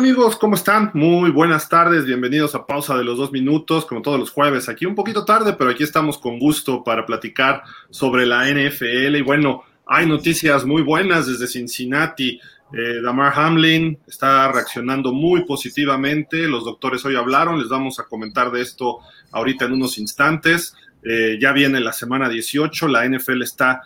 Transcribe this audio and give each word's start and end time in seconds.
amigos? 0.00 0.36
¿Cómo 0.36 0.54
están? 0.54 0.92
Muy 0.94 1.30
buenas 1.30 1.68
tardes, 1.68 2.06
bienvenidos 2.06 2.54
a 2.54 2.64
Pausa 2.64 2.96
de 2.96 3.04
los 3.04 3.18
Dos 3.18 3.32
Minutos, 3.32 3.84
como 3.84 4.00
todos 4.00 4.18
los 4.18 4.30
jueves, 4.30 4.70
aquí 4.70 4.86
un 4.86 4.94
poquito 4.94 5.26
tarde, 5.26 5.52
pero 5.52 5.68
aquí 5.68 5.82
estamos 5.82 6.16
con 6.16 6.38
gusto 6.38 6.82
para 6.82 7.04
platicar 7.04 7.64
sobre 7.90 8.24
la 8.24 8.48
NFL 8.48 9.16
y 9.16 9.20
bueno, 9.20 9.62
hay 9.86 10.06
noticias 10.06 10.64
muy 10.64 10.80
buenas 10.80 11.26
desde 11.26 11.46
Cincinnati. 11.46 12.40
Eh, 12.72 13.02
Damar 13.02 13.38
Hamlin 13.38 13.98
está 14.08 14.50
reaccionando 14.50 15.12
muy 15.12 15.44
positivamente, 15.44 16.48
los 16.48 16.64
doctores 16.64 17.04
hoy 17.04 17.16
hablaron, 17.16 17.58
les 17.58 17.68
vamos 17.68 18.00
a 18.00 18.04
comentar 18.04 18.50
de 18.50 18.62
esto 18.62 19.00
ahorita 19.32 19.66
en 19.66 19.72
unos 19.74 19.98
instantes. 19.98 20.74
Eh, 21.04 21.36
ya 21.38 21.52
viene 21.52 21.78
la 21.78 21.92
semana 21.92 22.30
18, 22.30 22.88
la 22.88 23.06
NFL 23.06 23.42
está 23.42 23.82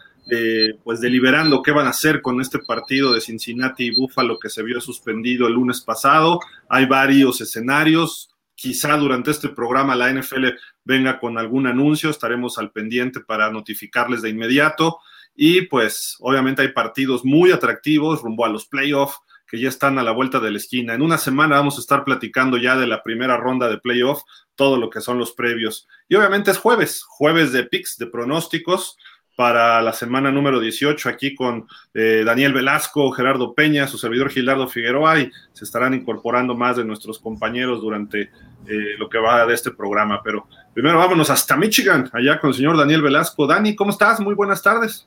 pues 0.82 1.00
deliberando 1.00 1.62
qué 1.62 1.70
van 1.70 1.86
a 1.86 1.90
hacer 1.90 2.22
con 2.22 2.40
este 2.40 2.58
partido 2.58 3.12
de 3.12 3.20
Cincinnati 3.20 3.86
y 3.86 3.94
Buffalo 3.94 4.38
que 4.38 4.48
se 4.48 4.62
vio 4.62 4.80
suspendido 4.80 5.46
el 5.46 5.54
lunes 5.54 5.80
pasado. 5.80 6.40
Hay 6.68 6.86
varios 6.86 7.40
escenarios. 7.40 8.30
Quizá 8.54 8.96
durante 8.96 9.30
este 9.30 9.48
programa 9.48 9.96
la 9.96 10.12
NFL 10.12 10.46
venga 10.84 11.18
con 11.18 11.38
algún 11.38 11.66
anuncio, 11.66 12.08
estaremos 12.08 12.56
al 12.56 12.70
pendiente 12.70 13.20
para 13.20 13.50
notificarles 13.50 14.22
de 14.22 14.30
inmediato. 14.30 14.98
Y 15.36 15.62
pues 15.62 16.16
obviamente 16.20 16.62
hay 16.62 16.68
partidos 16.68 17.24
muy 17.24 17.50
atractivos 17.50 18.22
rumbo 18.22 18.44
a 18.44 18.48
los 18.48 18.66
playoffs 18.66 19.18
que 19.46 19.60
ya 19.60 19.68
están 19.68 19.98
a 19.98 20.02
la 20.02 20.12
vuelta 20.12 20.40
de 20.40 20.50
la 20.50 20.56
esquina. 20.56 20.94
En 20.94 21.02
una 21.02 21.18
semana 21.18 21.56
vamos 21.56 21.76
a 21.76 21.80
estar 21.80 22.04
platicando 22.04 22.56
ya 22.56 22.76
de 22.76 22.86
la 22.86 23.02
primera 23.02 23.36
ronda 23.36 23.68
de 23.68 23.78
playoff, 23.78 24.22
todo 24.54 24.78
lo 24.78 24.88
que 24.88 25.00
son 25.00 25.18
los 25.18 25.32
previos. 25.32 25.86
Y 26.08 26.14
obviamente 26.14 26.50
es 26.50 26.58
jueves, 26.58 27.02
jueves 27.06 27.52
de 27.52 27.64
picks, 27.64 27.98
de 27.98 28.06
pronósticos 28.06 28.96
para 29.36 29.82
la 29.82 29.92
semana 29.92 30.30
número 30.30 30.60
18 30.60 31.08
aquí 31.08 31.34
con 31.34 31.66
eh, 31.92 32.22
Daniel 32.24 32.52
Velasco, 32.52 33.10
Gerardo 33.10 33.52
Peña, 33.52 33.88
su 33.88 33.98
servidor 33.98 34.30
Gilardo 34.30 34.68
Figueroa 34.68 35.20
y 35.20 35.30
se 35.52 35.64
estarán 35.64 35.94
incorporando 35.94 36.54
más 36.54 36.76
de 36.76 36.84
nuestros 36.84 37.18
compañeros 37.18 37.80
durante 37.80 38.22
eh, 38.22 38.96
lo 38.98 39.08
que 39.08 39.18
va 39.18 39.44
de 39.46 39.54
este 39.54 39.70
programa. 39.70 40.20
Pero 40.22 40.46
primero 40.72 40.98
vámonos 40.98 41.30
hasta 41.30 41.56
Michigan, 41.56 42.08
allá 42.12 42.38
con 42.40 42.50
el 42.50 42.54
señor 42.56 42.76
Daniel 42.76 43.02
Velasco. 43.02 43.46
Dani, 43.46 43.74
¿cómo 43.74 43.90
estás? 43.90 44.20
Muy 44.20 44.34
buenas 44.34 44.62
tardes. 44.62 45.06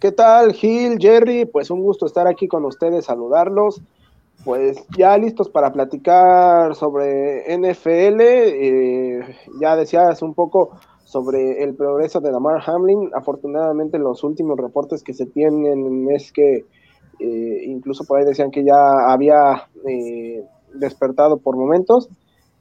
¿Qué 0.00 0.12
tal, 0.12 0.52
Gil, 0.52 0.96
Jerry? 0.98 1.44
Pues 1.44 1.70
un 1.70 1.80
gusto 1.80 2.06
estar 2.06 2.26
aquí 2.26 2.46
con 2.48 2.64
ustedes, 2.64 3.06
saludarlos. 3.06 3.80
Pues 4.44 4.78
ya 4.96 5.16
listos 5.18 5.48
para 5.48 5.72
platicar 5.72 6.74
sobre 6.76 7.44
NFL. 7.56 8.20
Eh, 8.20 9.36
ya 9.60 9.74
decías 9.76 10.22
un 10.22 10.34
poco 10.34 10.78
sobre 11.08 11.64
el 11.64 11.74
progreso 11.74 12.20
de 12.20 12.30
Damar 12.30 12.60
Hamlin. 12.66 13.10
Afortunadamente 13.14 13.98
los 13.98 14.22
últimos 14.24 14.58
reportes 14.58 15.02
que 15.02 15.14
se 15.14 15.24
tienen 15.24 16.06
es 16.10 16.30
que 16.32 16.66
eh, 17.18 17.64
incluso 17.64 18.04
por 18.04 18.18
ahí 18.18 18.26
decían 18.26 18.50
que 18.50 18.62
ya 18.62 19.10
había 19.10 19.68
eh, 19.88 20.44
despertado 20.74 21.38
por 21.38 21.56
momentos 21.56 22.10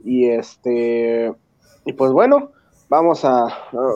y 0.02 0.30
este 0.30 1.34
y 1.86 1.94
pues 1.94 2.14
bueno 2.14 2.52
vamos 2.88 3.26
a 3.26 3.48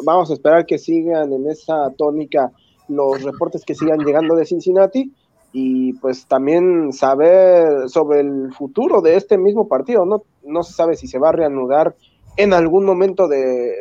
vamos 0.06 0.30
a 0.30 0.34
esperar 0.34 0.66
que 0.66 0.78
sigan 0.78 1.32
en 1.32 1.48
esa 1.48 1.90
tónica 1.98 2.52
los 2.90 3.24
reportes 3.24 3.64
que 3.64 3.74
sigan 3.74 4.00
llegando 4.00 4.36
de 4.36 4.46
Cincinnati 4.46 5.14
y 5.54 5.94
pues 5.94 6.28
también 6.28 6.92
saber 6.92 7.88
sobre 7.88 8.20
el 8.20 8.54
futuro 8.54 9.02
de 9.02 9.16
este 9.16 9.38
mismo 9.38 9.70
partido 9.70 10.06
no 10.06 10.24
no 10.44 10.62
se 10.62 10.74
sabe 10.74 10.96
si 10.96 11.08
se 11.08 11.20
va 11.20 11.30
a 11.30 11.34
reanudar 11.34 11.96
en 12.38 12.54
algún 12.54 12.86
momento 12.86 13.28
de, 13.28 13.72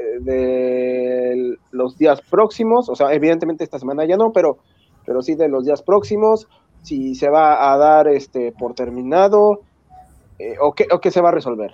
los 1.71 1.97
días 1.97 2.21
próximos, 2.21 2.88
o 2.88 2.94
sea, 2.94 3.12
evidentemente 3.12 3.65
esta 3.65 3.78
semana 3.78 4.05
ya 4.05 4.16
no, 4.16 4.33
pero, 4.33 4.59
pero 5.06 5.22
sí 5.22 5.34
de 5.34 5.49
los 5.49 5.65
días 5.65 5.83
próximos, 5.83 6.49
si 6.83 7.15
se 7.15 7.28
va 7.28 7.72
a 7.72 7.77
dar 7.78 8.09
este 8.09 8.53
por 8.53 8.75
terminado 8.75 9.61
eh, 10.38 10.56
o, 10.61 10.72
qué, 10.72 10.87
o 10.91 11.00
qué 11.00 11.11
se 11.11 11.21
va 11.21 11.28
a 11.28 11.33
resolver. 11.33 11.72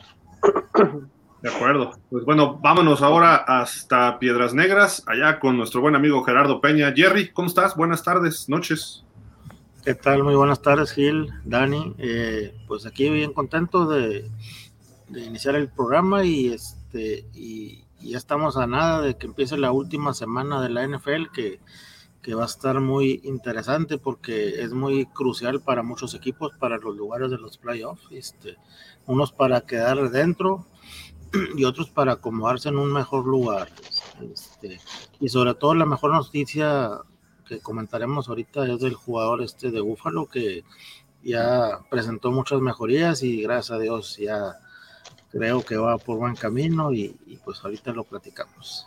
De 1.42 1.50
acuerdo. 1.50 1.92
Pues 2.10 2.24
bueno, 2.24 2.58
vámonos 2.60 3.02
ahora 3.02 3.36
hasta 3.36 4.18
Piedras 4.18 4.54
Negras, 4.54 5.04
allá 5.06 5.38
con 5.38 5.56
nuestro 5.56 5.80
buen 5.80 5.94
amigo 5.94 6.24
Gerardo 6.24 6.60
Peña. 6.60 6.92
Jerry, 6.94 7.30
¿cómo 7.32 7.48
estás? 7.48 7.76
Buenas 7.76 8.02
tardes, 8.02 8.48
noches. 8.48 9.04
¿Qué 9.84 9.94
tal? 9.94 10.24
Muy 10.24 10.34
buenas 10.34 10.62
tardes, 10.62 10.90
Gil, 10.92 11.30
Dani. 11.44 11.94
Eh, 11.98 12.52
pues 12.66 12.86
aquí 12.86 13.08
bien 13.08 13.32
contento 13.32 13.86
de, 13.86 14.28
de 15.08 15.24
iniciar 15.24 15.54
el 15.54 15.68
programa 15.68 16.24
y 16.24 16.48
este 16.48 17.26
y, 17.34 17.84
ya 18.00 18.18
estamos 18.18 18.56
a 18.56 18.66
nada 18.66 19.00
de 19.00 19.16
que 19.16 19.26
empiece 19.26 19.56
la 19.56 19.72
última 19.72 20.14
semana 20.14 20.60
de 20.60 20.68
la 20.68 20.86
NFL 20.86 21.32
que, 21.32 21.60
que, 22.22 22.34
va 22.34 22.42
a 22.42 22.46
estar 22.46 22.78
muy 22.80 23.20
interesante 23.24 23.98
porque 23.98 24.62
es 24.62 24.72
muy 24.72 25.06
crucial 25.06 25.60
para 25.60 25.82
muchos 25.82 26.14
equipos 26.14 26.52
para 26.58 26.76
los 26.76 26.94
lugares 26.94 27.30
de 27.30 27.38
los 27.38 27.58
playoffs 27.58 28.06
este 28.10 28.58
unos 29.06 29.32
para 29.32 29.62
quedar 29.62 30.10
dentro 30.10 30.66
y 31.56 31.64
otros 31.64 31.90
para 31.90 32.12
acomodarse 32.12 32.68
en 32.68 32.78
un 32.78 32.92
mejor 32.92 33.24
lugar 33.24 33.70
este, 34.20 34.78
y 35.18 35.28
sobre 35.28 35.54
todo 35.54 35.74
la 35.74 35.86
mejor 35.86 36.12
noticia 36.12 37.00
que 37.46 37.60
comentaremos 37.60 38.28
ahorita 38.28 38.70
es 38.70 38.78
del 38.78 38.94
jugador 38.94 39.42
este 39.42 39.70
de 39.70 39.80
Búfalo 39.80 40.26
que 40.26 40.64
ya 41.24 41.80
presentó 41.90 42.30
muchas 42.30 42.60
mejorías 42.60 43.22
y 43.22 43.42
gracias 43.42 43.76
a 43.76 43.80
Dios 43.80 44.16
ya 44.18 44.60
creo 45.36 45.64
que 45.64 45.76
va 45.76 45.98
por 45.98 46.18
buen 46.18 46.34
camino 46.34 46.92
y, 46.92 47.14
pues 47.44 47.60
ahorita 47.62 47.92
lo 47.92 48.04
platicamos. 48.04 48.86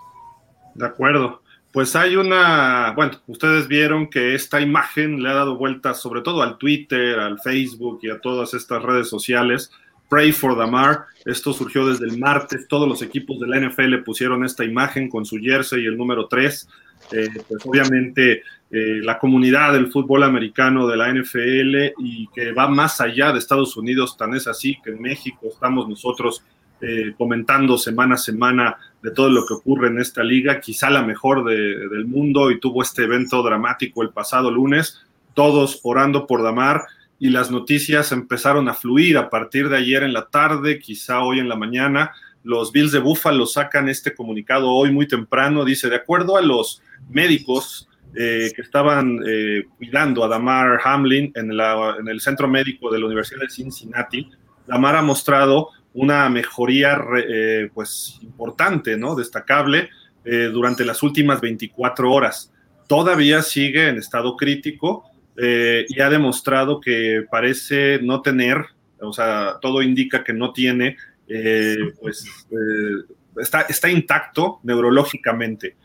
De 0.75 0.85
acuerdo. 0.85 1.41
Pues 1.71 1.95
hay 1.95 2.15
una, 2.15 2.93
bueno, 2.95 3.11
ustedes 3.27 3.67
vieron 3.67 4.09
que 4.09 4.33
esta 4.33 4.59
imagen 4.59 5.21
le 5.21 5.29
ha 5.29 5.35
dado 5.35 5.55
vueltas 5.55 6.01
sobre 6.01 6.21
todo 6.21 6.41
al 6.41 6.57
Twitter, 6.57 7.19
al 7.19 7.39
Facebook 7.39 7.99
y 8.01 8.09
a 8.09 8.19
todas 8.19 8.55
estas 8.55 8.81
redes 8.81 9.07
sociales. 9.07 9.71
Pray 10.09 10.31
for 10.31 10.57
Damar, 10.57 11.05
esto 11.25 11.53
surgió 11.53 11.85
desde 11.85 12.05
el 12.05 12.17
martes, 12.17 12.67
todos 12.67 12.89
los 12.89 13.03
equipos 13.03 13.39
de 13.39 13.47
la 13.47 13.59
NFL 13.59 13.97
pusieron 14.03 14.43
esta 14.43 14.65
imagen 14.65 15.09
con 15.09 15.25
su 15.25 15.37
jersey 15.37 15.83
y 15.83 15.85
el 15.85 15.95
número 15.95 16.27
3. 16.27 16.67
Eh, 17.11 17.29
pues 17.47 17.65
obviamente 17.65 18.43
eh, 18.69 18.99
la 19.01 19.17
comunidad 19.17 19.73
del 19.73 19.91
fútbol 19.91 20.23
americano 20.23 20.87
de 20.87 20.97
la 20.97 21.11
NFL 21.11 21.93
y 21.97 22.27
que 22.33 22.51
va 22.51 22.67
más 22.67 23.01
allá 23.01 23.31
de 23.31 23.39
Estados 23.39 23.75
Unidos, 23.75 24.15
tan 24.15 24.35
es 24.35 24.47
así 24.47 24.77
que 24.83 24.91
en 24.91 25.01
México 25.01 25.47
estamos 25.51 25.89
nosotros 25.89 26.43
eh, 26.81 27.13
comentando 27.17 27.77
semana 27.77 28.15
a 28.15 28.17
semana 28.17 28.77
de 29.01 29.11
todo 29.11 29.29
lo 29.29 29.45
que 29.45 29.55
ocurre 29.55 29.87
en 29.87 29.99
esta 29.99 30.23
liga, 30.23 30.59
quizá 30.59 30.89
la 30.89 31.01
mejor 31.01 31.43
del 31.45 32.05
mundo 32.05 32.51
y 32.51 32.59
tuvo 32.59 32.83
este 32.83 33.03
evento 33.03 33.41
dramático 33.41 34.03
el 34.03 34.09
pasado 34.09 34.51
lunes, 34.51 35.01
todos 35.33 35.79
orando 35.83 36.27
por 36.27 36.43
Damar 36.43 36.83
y 37.17 37.29
las 37.29 37.51
noticias 37.51 38.11
empezaron 38.11 38.69
a 38.69 38.73
fluir 38.73 39.17
a 39.17 39.29
partir 39.29 39.67
de 39.67 39.77
ayer 39.77 40.03
en 40.03 40.13
la 40.13 40.27
tarde, 40.27 40.79
quizá 40.79 41.21
hoy 41.21 41.39
en 41.39 41.49
la 41.49 41.57
mañana. 41.57 42.11
Los 42.43 42.71
Bills 42.71 42.91
de 42.91 42.99
Buffalo 42.99 43.45
sacan 43.45 43.89
este 43.89 44.13
comunicado 44.13 44.69
hoy 44.69 44.91
muy 44.91 45.07
temprano, 45.07 45.65
dice, 45.65 45.89
de 45.89 45.97
acuerdo 45.97 46.37
a 46.37 46.41
los 46.41 46.81
médicos 47.09 47.89
eh, 48.15 48.51
que 48.55 48.63
estaban 48.63 49.19
eh, 49.27 49.65
cuidando 49.77 50.23
a 50.23 50.27
Damar 50.27 50.79
Hamlin 50.83 51.31
en, 51.35 51.51
el 52.07 52.21
centro 52.21 52.47
médico 52.47 52.91
de 52.91 52.99
la 52.99 53.05
Universidad 53.05 53.41
de 53.41 53.49
Cincinnati, 53.49 54.27
Damar 54.65 54.95
ha 54.95 55.01
mostrado 55.03 55.69
una 55.93 56.27
mejoría 56.29 56.99
eh, 57.17 57.69
pues 57.73 58.17
importante, 58.21 58.97
¿no? 58.97 59.15
destacable 59.15 59.89
durante 60.53 60.85
las 60.85 61.01
últimas 61.01 61.41
24 61.41 62.11
horas. 62.11 62.53
Todavía 62.87 63.41
sigue 63.41 63.87
en 63.87 63.97
estado 63.97 64.35
crítico 64.37 65.05
y 65.35 65.99
ha 65.99 66.09
demostrado 66.09 66.79
que 66.79 67.23
parece 67.31 67.99
no 68.03 68.21
tener, 68.21 68.63
o 69.01 69.11
sea, 69.11 69.55
todo 69.59 69.81
indica 69.81 70.23
que 70.23 70.33
no 70.33 70.53
tiene, 70.53 70.97
pues 72.01 72.25
está, 73.37 73.61
está 73.61 73.89
intacto 73.89 74.59
neurológicamente 74.63 75.75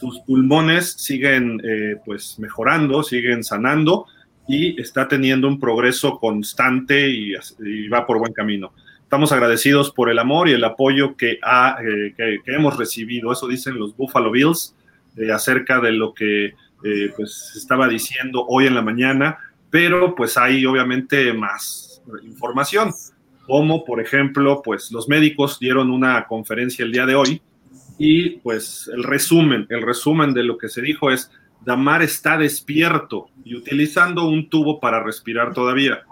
sus 0.00 0.20
pulmones 0.20 0.92
siguen 0.92 1.60
eh, 1.64 1.96
pues 2.04 2.38
mejorando, 2.38 3.02
siguen 3.02 3.44
sanando 3.44 4.06
y 4.46 4.80
está 4.80 5.08
teniendo 5.08 5.48
un 5.48 5.58
progreso 5.58 6.18
constante 6.18 7.08
y, 7.08 7.32
va 7.88 8.06
por 8.06 8.18
buen 8.18 8.32
camino. 8.32 8.72
Estamos 9.02 9.32
agradecidos 9.32 9.90
por 9.90 10.10
el 10.10 10.18
amor 10.18 10.48
y 10.48 10.52
el 10.52 10.64
apoyo 10.64 11.16
que, 11.16 11.38
ha, 11.42 11.78
eh, 11.82 12.14
que, 12.16 12.40
hemos 12.46 12.76
recibido. 12.76 13.32
Eso 13.32 13.48
dicen 13.48 13.78
los 13.78 13.96
Buffalo 13.96 14.30
Bills 14.30 14.74
eh, 15.16 15.30
acerca 15.32 15.80
de 15.80 15.92
lo 15.92 16.12
que 16.12 16.54
pues 17.16 17.54
estaba 17.56 17.88
diciendo 17.88 18.44
hoy 18.46 18.66
en 18.66 18.74
la 18.74 18.82
mañana, 18.82 19.38
pero 19.70 20.14
pues 20.14 20.36
hay 20.36 20.66
obviamente 20.66 21.32
más 21.32 22.02
información, 22.22 22.92
como 23.46 23.84
por 23.84 24.00
ejemplo, 24.00 24.62
pues 24.64 24.90
los 24.90 25.08
médicos 25.08 25.58
dieron 25.58 25.90
una 25.90 26.26
conferencia 26.26 26.84
el 26.84 26.92
día 26.92 27.06
de 27.06 27.14
hoy 27.14 27.42
y 27.98 28.30
pues 28.38 28.90
el 28.92 29.02
resumen, 29.02 29.66
el 29.68 29.82
resumen 29.82 30.34
de 30.34 30.42
lo 30.42 30.58
que 30.58 30.68
se 30.68 30.82
dijo 30.82 31.10
es, 31.10 31.30
Damar 31.64 32.02
está 32.02 32.36
despierto 32.36 33.28
y 33.44 33.54
utilizando 33.54 34.28
un 34.28 34.48
tubo 34.48 34.80
para 34.80 35.02
respirar 35.02 35.54
todavía. 35.54 36.02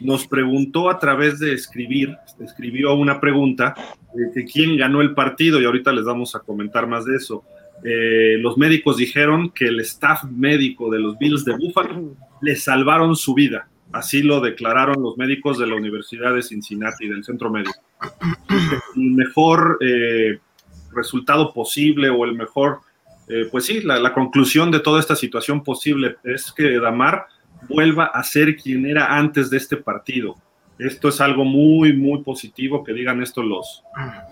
Nos 0.00 0.26
preguntó 0.26 0.90
a 0.90 0.98
través 0.98 1.38
de 1.38 1.52
escribir, 1.52 2.16
escribió 2.40 2.94
una 2.94 3.20
pregunta 3.20 3.74
de 4.14 4.44
quién 4.44 4.76
ganó 4.76 5.00
el 5.02 5.14
partido 5.14 5.60
y 5.60 5.64
ahorita 5.64 5.92
les 5.92 6.04
vamos 6.04 6.34
a 6.34 6.40
comentar 6.40 6.86
más 6.86 7.04
de 7.04 7.16
eso. 7.16 7.44
Eh, 7.82 8.38
los 8.38 8.56
médicos 8.56 8.96
dijeron 8.96 9.50
que 9.50 9.66
el 9.66 9.80
staff 9.80 10.24
médico 10.24 10.90
de 10.90 11.00
los 11.00 11.18
Bills 11.18 11.44
de 11.44 11.56
Buffalo 11.56 12.16
le 12.40 12.56
salvaron 12.56 13.14
su 13.14 13.34
vida. 13.34 13.68
Así 13.94 14.22
lo 14.24 14.40
declararon 14.40 15.00
los 15.00 15.16
médicos 15.16 15.56
de 15.56 15.68
la 15.68 15.76
Universidad 15.76 16.34
de 16.34 16.42
Cincinnati, 16.42 17.06
del 17.06 17.22
centro 17.22 17.48
médico. 17.48 17.78
El 18.96 19.12
mejor 19.12 19.78
eh, 19.80 20.40
resultado 20.92 21.52
posible 21.52 22.10
o 22.10 22.24
el 22.24 22.34
mejor, 22.34 22.80
eh, 23.28 23.46
pues 23.52 23.66
sí, 23.66 23.82
la, 23.82 24.12
conclusión 24.12 24.72
de 24.72 24.80
toda 24.80 24.98
esta 24.98 25.14
situación 25.14 25.62
posible 25.62 26.16
es 26.24 26.50
que 26.50 26.80
Damar 26.80 27.26
vuelva 27.68 28.06
a 28.06 28.24
ser 28.24 28.56
quien 28.56 28.84
era 28.84 29.16
antes 29.16 29.48
de 29.48 29.58
este 29.58 29.76
partido. 29.76 30.34
Esto 30.76 31.10
es 31.10 31.20
algo 31.20 31.44
muy, 31.44 31.92
muy 31.92 32.20
positivo 32.24 32.82
que 32.82 32.92
digan 32.92 33.22
esto 33.22 33.44
los, 33.44 33.84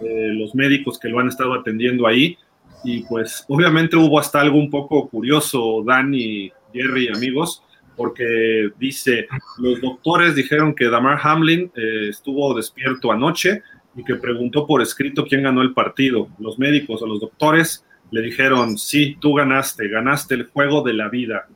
eh, 0.05 0.31
los 0.32 0.56
médicos 0.56 0.99
que 0.99 1.08
lo 1.08 1.20
han 1.20 1.29
estado 1.29 1.55
atendiendo 1.55 2.08
ahí. 2.08 2.37
Y 2.82 3.05
pues 3.05 3.44
obviamente 3.47 3.97
hubo 3.97 4.19
hasta 4.19 4.41
algo 4.41 4.58
un 4.58 4.70
poco 4.70 5.08
curioso, 5.08 5.85
Dani, 5.87 6.50
Jerry, 6.73 7.11
amigos, 7.15 7.62
porque 7.97 8.71
dice, 8.79 9.27
los 9.59 9.81
doctores 9.81 10.35
dijeron 10.35 10.75
que 10.75 10.89
Damar 10.89 11.19
Hamlin 11.23 11.71
eh, 11.77 12.09
estuvo 12.09 12.55
despierto 12.55 13.12
anoche 13.12 13.62
y 13.94 14.05
que 14.05 14.17
preguntó 14.17 14.67
por 14.67 14.83
escrito 14.83 15.25
quién 15.25 15.43
ganó 15.43 15.62
el 15.62 15.75
partido. 15.75 16.29
Los 16.39 16.59
médicos 16.59 17.03
o 17.03 17.06
los 17.06 17.21
doctores 17.21 17.85
le 18.11 18.23
dijeron, 18.23 18.77
sí, 18.79 19.17
tú 19.21 19.35
ganaste, 19.35 19.89
ganaste 19.89 20.35
el 20.35 20.44
juego 20.47 20.83
de 20.83 20.93
la 20.94 21.09
vida. 21.09 21.47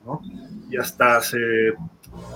Y 0.71 0.77
hasta 0.77 1.21
se, 1.21 1.73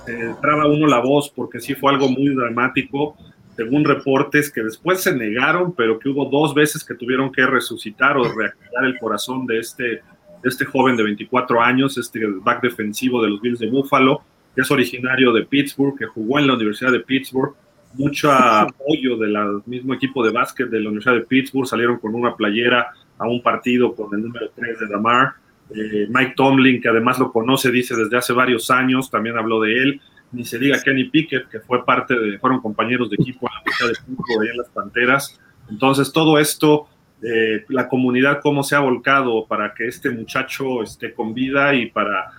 se 0.05 0.35
traba 0.41 0.67
uno 0.67 0.87
la 0.87 0.99
voz 0.99 1.31
porque 1.35 1.59
sí 1.59 1.75
fue 1.75 1.91
algo 1.91 2.07
muy 2.09 2.29
dramático, 2.35 3.15
según 3.55 3.83
reportes 3.83 4.51
que 4.51 4.63
después 4.63 5.01
se 5.01 5.15
negaron, 5.15 5.73
pero 5.73 5.99
que 5.99 6.09
hubo 6.09 6.25
dos 6.25 6.53
veces 6.53 6.83
que 6.83 6.95
tuvieron 6.95 7.31
que 7.31 7.45
resucitar 7.45 8.17
o 8.17 8.23
reactivar 8.23 8.85
el 8.85 8.97
corazón 8.97 9.45
de 9.45 9.59
este 9.59 10.01
este 10.43 10.65
joven 10.65 10.97
de 10.97 11.03
24 11.03 11.61
años, 11.61 11.97
este 11.97 12.19
back 12.25 12.61
defensivo 12.61 13.21
de 13.21 13.29
los 13.29 13.41
Bills 13.41 13.59
de 13.59 13.69
Buffalo, 13.69 14.21
que 14.55 14.61
es 14.61 14.71
originario 14.71 15.31
de 15.31 15.45
Pittsburgh, 15.45 15.97
que 15.97 16.05
jugó 16.05 16.39
en 16.39 16.47
la 16.47 16.53
Universidad 16.53 16.91
de 16.91 16.99
Pittsburgh, 16.99 17.53
mucho 17.93 18.31
apoyo 18.31 19.17
del 19.17 19.61
mismo 19.65 19.93
equipo 19.93 20.23
de 20.23 20.31
básquet 20.31 20.69
de 20.69 20.79
la 20.79 20.89
Universidad 20.89 21.15
de 21.15 21.21
Pittsburgh, 21.21 21.67
salieron 21.67 21.99
con 21.99 22.15
una 22.15 22.35
playera 22.35 22.91
a 23.17 23.27
un 23.27 23.41
partido 23.41 23.93
con 23.95 24.13
el 24.15 24.23
número 24.23 24.49
3 24.55 24.79
de 24.79 24.87
Damar. 24.87 25.33
Eh, 25.69 26.07
Mike 26.09 26.33
Tomlin, 26.35 26.81
que 26.81 26.89
además 26.89 27.19
lo 27.19 27.31
conoce, 27.31 27.71
dice 27.71 27.95
desde 27.95 28.17
hace 28.17 28.33
varios 28.33 28.71
años, 28.71 29.09
también 29.09 29.37
habló 29.37 29.61
de 29.61 29.77
él. 29.77 30.01
Ni 30.31 30.45
se 30.45 30.57
diga 30.57 30.81
Kenny 30.81 31.05
Pickett, 31.05 31.49
que 31.49 31.59
fue 31.59 31.85
parte 31.85 32.17
de, 32.17 32.39
fueron 32.39 32.61
compañeros 32.61 33.09
de 33.09 33.17
equipo 33.19 33.47
en 33.47 33.53
la 33.53 33.61
Universidad 33.61 33.89
de 33.89 34.15
Pittsburgh, 34.15 34.49
en 34.49 34.57
las 34.57 34.69
Panteras. 34.69 35.39
Entonces, 35.69 36.11
todo 36.11 36.39
esto 36.39 36.87
eh, 37.23 37.65
la 37.69 37.87
comunidad 37.87 38.39
cómo 38.41 38.63
se 38.63 38.75
ha 38.75 38.79
volcado 38.79 39.45
para 39.45 39.73
que 39.75 39.87
este 39.87 40.09
muchacho 40.09 40.81
esté 40.81 41.13
con 41.13 41.33
vida 41.33 41.73
y 41.75 41.91
para 41.91 42.31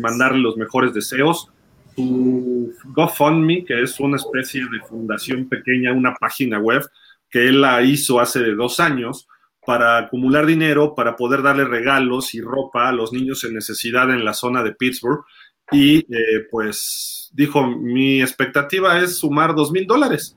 mandarle 0.00 0.40
los 0.40 0.56
mejores 0.56 0.92
deseos. 0.92 1.50
Su 1.94 2.72
GoFundMe, 2.86 3.64
que 3.64 3.82
es 3.82 4.00
una 4.00 4.16
especie 4.16 4.62
de 4.62 4.80
fundación 4.80 5.48
pequeña, 5.48 5.92
una 5.92 6.14
página 6.14 6.58
web 6.58 6.82
que 7.30 7.48
él 7.48 7.60
la 7.60 7.82
hizo 7.82 8.18
hace 8.18 8.40
dos 8.54 8.80
años 8.80 9.28
para 9.64 9.98
acumular 9.98 10.46
dinero, 10.46 10.94
para 10.94 11.16
poder 11.16 11.42
darle 11.42 11.64
regalos 11.64 12.34
y 12.34 12.40
ropa 12.40 12.88
a 12.88 12.92
los 12.92 13.12
niños 13.12 13.44
en 13.44 13.54
necesidad 13.54 14.10
en 14.10 14.24
la 14.24 14.34
zona 14.34 14.62
de 14.62 14.72
Pittsburgh. 14.72 15.24
Y 15.70 15.98
eh, 15.98 16.46
pues 16.50 17.30
dijo, 17.32 17.66
mi 17.66 18.20
expectativa 18.20 18.98
es 18.98 19.18
sumar 19.18 19.54
dos 19.54 19.70
mil 19.70 19.86
dólares. 19.86 20.36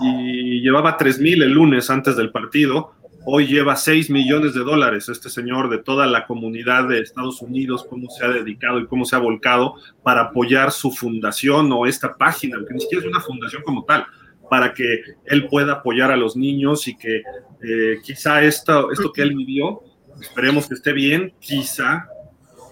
Y 0.00 0.60
llevaba 0.60 0.96
tres 0.96 1.20
mil 1.20 1.42
el 1.42 1.52
lunes 1.52 1.88
antes 1.90 2.16
del 2.16 2.32
partido 2.32 2.92
Hoy 3.26 3.46
lleva 3.46 3.74
6 3.74 4.10
millones 4.10 4.52
de 4.52 4.60
dólares 4.60 5.08
este 5.08 5.30
señor 5.30 5.70
de 5.70 5.78
toda 5.78 6.06
la 6.06 6.26
comunidad 6.26 6.88
de 6.88 7.00
Estados 7.00 7.40
Unidos, 7.40 7.86
cómo 7.88 8.10
se 8.10 8.22
ha 8.22 8.28
dedicado 8.28 8.78
y 8.80 8.86
cómo 8.86 9.06
se 9.06 9.16
ha 9.16 9.18
volcado 9.18 9.76
para 10.02 10.24
apoyar 10.24 10.70
su 10.70 10.90
fundación 10.90 11.72
o 11.72 11.86
esta 11.86 12.16
página, 12.18 12.58
que 12.68 12.74
ni 12.74 12.80
siquiera 12.80 13.02
es 13.02 13.10
una 13.10 13.20
fundación 13.20 13.62
como 13.62 13.84
tal, 13.84 14.04
para 14.50 14.74
que 14.74 15.00
él 15.24 15.48
pueda 15.48 15.74
apoyar 15.74 16.10
a 16.10 16.16
los 16.16 16.36
niños 16.36 16.86
y 16.86 16.98
que 16.98 17.22
eh, 17.62 17.96
quizá 18.02 18.42
esto, 18.42 18.92
esto 18.92 19.10
que 19.10 19.22
él 19.22 19.34
vivió, 19.34 19.80
esperemos 20.20 20.68
que 20.68 20.74
esté 20.74 20.92
bien, 20.92 21.32
quizá, 21.40 22.06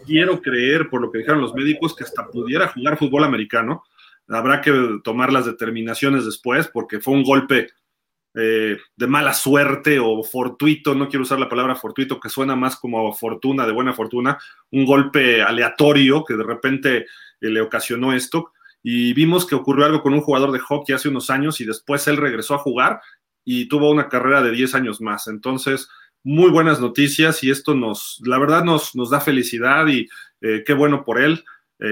quiero 0.07 0.43
creer, 0.43 0.91
por 0.91 1.01
lo 1.01 1.11
que 1.11 1.19
dijeron 1.19 1.41
los 1.41 1.55
médicos, 1.55 1.97
que 1.97 2.05
hasta 2.05 2.27
pudiera 2.27 2.69
jugar 2.69 2.99
fútbol 2.99 3.25
americano. 3.25 3.85
Habrá 4.29 4.61
que 4.61 5.01
tomar 5.03 5.33
las 5.33 5.47
determinaciones 5.47 6.27
después, 6.27 6.69
porque 6.69 7.01
fue 7.01 7.15
un 7.15 7.23
golpe 7.23 7.71
eh, 8.35 8.79
de 8.97 9.07
mala 9.07 9.35
suerte 9.35 9.99
o 9.99 10.23
fortuito, 10.23 10.95
no 10.95 11.09
quiero 11.09 11.23
usar 11.23 11.39
la 11.39 11.51
palabra 11.51 11.75
fortuito, 11.75 12.19
que 12.19 12.31
suena 12.31 12.57
más 12.57 12.77
como 12.77 13.13
fortuna, 13.13 13.67
de 13.67 13.73
buena 13.73 13.93
fortuna, 13.93 14.39
un 14.71 14.87
golpe 14.87 15.43
aleatorio 15.43 16.25
que 16.25 16.35
de 16.35 16.43
repente 16.43 16.97
eh, 16.99 17.05
le 17.41 17.61
ocasionó 17.61 18.15
esto. 18.15 18.53
Y 18.83 19.13
vimos 19.13 19.47
que 19.47 19.55
ocurrió 19.55 19.85
algo 19.85 20.03
con 20.03 20.15
un 20.15 20.23
jugador 20.23 20.51
de 20.51 20.59
hockey 20.59 20.95
hace 20.95 21.09
unos 21.09 21.31
años 21.31 21.61
y 21.61 21.67
después 21.67 22.09
él 22.09 22.17
regresó 22.17 22.55
a 22.55 22.59
jugar 22.59 23.01
y 23.45 23.69
tuvo 23.69 23.91
una 23.91 24.09
carrera 24.09 24.43
de 24.43 24.51
10 24.51 24.75
años 24.75 25.01
más. 25.01 25.29
Entonces, 25.29 25.89
muy 26.25 26.51
buenas 26.51 26.81
noticias 26.81 27.45
y 27.45 27.51
esto 27.51 27.75
nos, 27.75 28.21
la 28.25 28.39
verdad, 28.39 28.65
nos, 28.65 28.97
nos 28.97 29.11
da 29.11 29.21
felicidad 29.21 29.87
y 29.89 30.09
eh, 30.41 30.65
qué 30.67 30.73
bueno 30.73 31.05
por 31.05 31.21
él. 31.21 31.45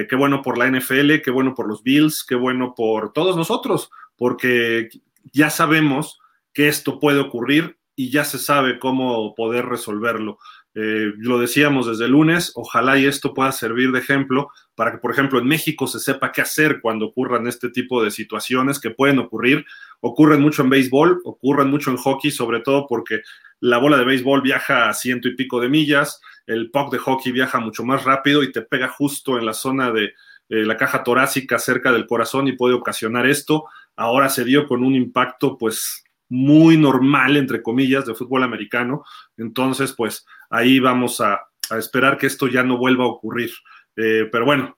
qué 0.08 0.14
bueno 0.14 0.40
por 0.40 0.56
la 0.56 0.70
NFL, 0.70 1.20
qué 1.20 1.32
bueno 1.32 1.52
por 1.52 1.66
los 1.66 1.82
Bills, 1.82 2.24
qué 2.24 2.36
bueno 2.36 2.74
por 2.76 3.12
todos 3.12 3.36
nosotros, 3.36 3.90
porque 4.16 4.88
ya 5.32 5.50
sabemos 5.50 6.19
que 6.52 6.68
esto 6.68 6.98
puede 6.98 7.20
ocurrir 7.20 7.78
y 7.96 8.10
ya 8.10 8.24
se 8.24 8.38
sabe 8.38 8.78
cómo 8.78 9.34
poder 9.34 9.66
resolverlo. 9.66 10.38
Eh, 10.74 11.12
lo 11.16 11.38
decíamos 11.38 11.88
desde 11.88 12.04
el 12.04 12.12
lunes, 12.12 12.52
ojalá 12.54 12.96
y 12.96 13.04
esto 13.04 13.34
pueda 13.34 13.50
servir 13.50 13.90
de 13.90 13.98
ejemplo 13.98 14.50
para 14.76 14.92
que, 14.92 14.98
por 14.98 15.10
ejemplo, 15.10 15.40
en 15.40 15.48
México 15.48 15.86
se 15.88 15.98
sepa 15.98 16.30
qué 16.30 16.42
hacer 16.42 16.80
cuando 16.80 17.06
ocurran 17.06 17.48
este 17.48 17.70
tipo 17.70 18.02
de 18.02 18.10
situaciones 18.10 18.78
que 18.78 18.90
pueden 18.90 19.18
ocurrir. 19.18 19.66
Ocurren 20.00 20.40
mucho 20.40 20.62
en 20.62 20.70
béisbol, 20.70 21.20
ocurren 21.24 21.68
mucho 21.68 21.90
en 21.90 21.96
hockey, 21.96 22.30
sobre 22.30 22.60
todo 22.60 22.86
porque 22.88 23.20
la 23.58 23.78
bola 23.78 23.98
de 23.98 24.04
béisbol 24.04 24.42
viaja 24.42 24.88
a 24.88 24.94
ciento 24.94 25.28
y 25.28 25.34
pico 25.36 25.60
de 25.60 25.68
millas, 25.68 26.20
el 26.46 26.70
puck 26.70 26.92
de 26.92 26.98
hockey 26.98 27.32
viaja 27.32 27.60
mucho 27.60 27.84
más 27.84 28.04
rápido 28.04 28.42
y 28.42 28.52
te 28.52 28.62
pega 28.62 28.88
justo 28.88 29.38
en 29.38 29.44
la 29.44 29.52
zona 29.52 29.90
de 29.90 30.04
eh, 30.04 30.64
la 30.64 30.76
caja 30.76 31.04
torácica 31.04 31.58
cerca 31.58 31.92
del 31.92 32.06
corazón 32.06 32.48
y 32.48 32.52
puede 32.52 32.74
ocasionar 32.74 33.26
esto. 33.26 33.66
Ahora 33.96 34.28
se 34.28 34.44
dio 34.44 34.66
con 34.66 34.82
un 34.82 34.94
impacto, 34.94 35.58
pues 35.58 36.04
muy 36.30 36.78
normal, 36.78 37.36
entre 37.36 37.62
comillas, 37.62 38.06
de 38.06 38.14
fútbol 38.14 38.42
americano. 38.42 39.04
Entonces, 39.36 39.92
pues 39.92 40.24
ahí 40.48 40.80
vamos 40.80 41.20
a, 41.20 41.40
esperar 41.76 42.18
que 42.18 42.26
esto 42.26 42.48
ya 42.48 42.64
no 42.64 42.78
vuelva 42.78 43.04
a 43.04 43.08
ocurrir. 43.08 43.50
Eh, 43.96 44.28
pero 44.32 44.44
bueno, 44.44 44.76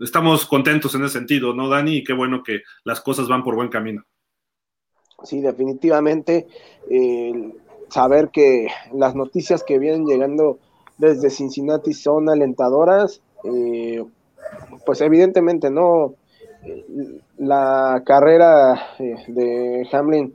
estamos 0.00 0.44
contentos 0.44 0.94
en 0.94 1.04
ese 1.04 1.14
sentido, 1.14 1.54
¿no, 1.54 1.68
Dani? 1.68 1.98
Y 1.98 2.04
qué 2.04 2.12
bueno 2.12 2.42
que 2.42 2.60
las 2.84 3.00
cosas 3.00 3.26
van 3.28 3.42
por 3.42 3.54
buen 3.54 3.68
camino. 3.68 4.02
Sí, 5.22 5.40
definitivamente. 5.40 6.46
saber 7.88 8.28
que 8.30 8.66
las 8.92 9.14
noticias 9.14 9.62
que 9.62 9.78
vienen 9.78 10.04
llegando 10.04 10.58
desde 10.98 11.30
Cincinnati 11.30 11.92
son 11.92 12.28
alentadoras, 12.28 13.22
eh, 13.44 14.04
pues 14.84 15.00
evidentemente 15.00 15.70
no. 15.70 16.14
La 17.38 18.02
carrera 18.04 18.96
eh, 18.98 19.14
de 19.28 19.88
Hamlin 19.92 20.34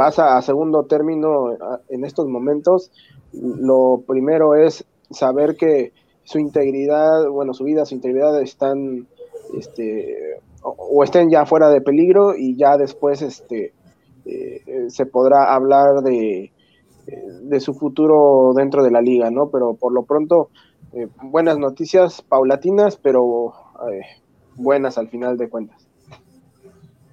pasa 0.00 0.38
a 0.38 0.40
segundo 0.40 0.84
término 0.84 1.50
en 1.90 2.06
estos 2.06 2.26
momentos, 2.26 2.90
lo 3.34 4.02
primero 4.06 4.54
es 4.54 4.86
saber 5.10 5.56
que 5.56 5.92
su 6.24 6.38
integridad, 6.38 7.28
bueno, 7.30 7.52
su 7.52 7.64
vida, 7.64 7.84
su 7.84 7.96
integridad 7.96 8.40
están, 8.40 9.06
este, 9.58 10.40
o, 10.62 11.04
estén 11.04 11.28
ya 11.28 11.44
fuera 11.44 11.68
de 11.68 11.82
peligro 11.82 12.34
y 12.34 12.56
ya 12.56 12.78
después, 12.78 13.20
este, 13.20 13.74
eh, 14.24 14.86
se 14.88 15.04
podrá 15.04 15.54
hablar 15.54 16.02
de, 16.02 16.50
su 17.60 17.74
futuro 17.74 18.54
dentro 18.56 18.82
de 18.82 18.90
la 18.90 19.02
liga, 19.02 19.30
¿no? 19.30 19.50
Pero 19.50 19.74
por 19.74 19.92
lo 19.92 20.04
pronto, 20.04 20.48
eh, 20.94 21.08
buenas 21.24 21.58
noticias 21.58 22.22
paulatinas, 22.22 22.96
pero 22.96 23.52
eh, 23.92 24.00
buenas 24.54 24.96
al 24.96 25.08
final 25.08 25.36
de 25.36 25.50
cuentas. 25.50 25.86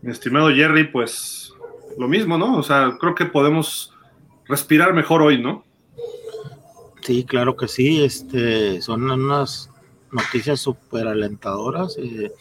Mi 0.02 0.12
estimado 0.12 0.52
Jerry, 0.52 0.90
pues 0.90 1.47
lo 1.98 2.08
mismo, 2.08 2.38
¿no? 2.38 2.58
O 2.58 2.64
sea, 2.64 2.98
creo 3.00 3.16
que 3.16 3.26
podemos 3.26 3.94
respirar 4.46 4.94
mejor 4.94 5.22
hoy, 5.22 5.42
¿no? 5.42 5.64
Sí, 7.02 7.24
claro 7.24 7.56
que 7.56 7.68
sí. 7.68 8.04
Este, 8.04 8.82
son 8.82 9.10
unas 9.10 9.70
noticias 10.12 10.60
súper 10.60 11.08
alentadoras. 11.08 11.98
Eh, 11.98 12.32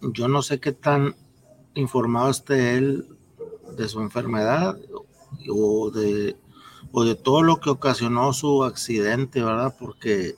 yo 0.00 0.28
no 0.28 0.42
sé 0.42 0.60
qué 0.60 0.72
tan 0.72 1.14
informado 1.74 2.30
esté 2.30 2.76
él 2.76 3.06
de 3.76 3.88
su 3.88 4.00
enfermedad 4.00 4.78
o 5.48 5.90
de, 5.90 6.36
o 6.92 7.04
de 7.04 7.14
todo 7.14 7.42
lo 7.42 7.60
que 7.60 7.70
ocasionó 7.70 8.32
su 8.32 8.64
accidente, 8.64 9.42
¿verdad? 9.42 9.74
Porque 9.78 10.34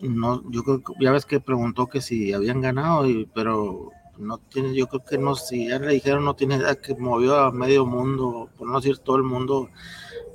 no, 0.00 0.42
yo 0.50 0.62
creo 0.62 0.82
que 0.82 0.92
ya 1.00 1.12
ves 1.12 1.26
que 1.26 1.40
preguntó 1.40 1.86
que 1.86 2.00
si 2.00 2.32
habían 2.32 2.60
ganado, 2.60 3.08
y, 3.08 3.26
pero 3.34 3.90
no 4.18 4.38
tiene, 4.38 4.74
yo 4.74 4.86
creo 4.86 5.04
que 5.04 5.18
no, 5.18 5.34
si 5.34 5.68
ya 5.68 5.78
le 5.78 5.94
dijeron, 5.94 6.24
no 6.24 6.34
tiene 6.34 6.56
idea 6.56 6.74
que 6.76 6.94
movió 6.94 7.36
a 7.36 7.52
medio 7.52 7.86
mundo, 7.86 8.48
por 8.56 8.68
no 8.68 8.80
decir 8.80 8.98
todo 8.98 9.16
el 9.16 9.22
mundo, 9.22 9.70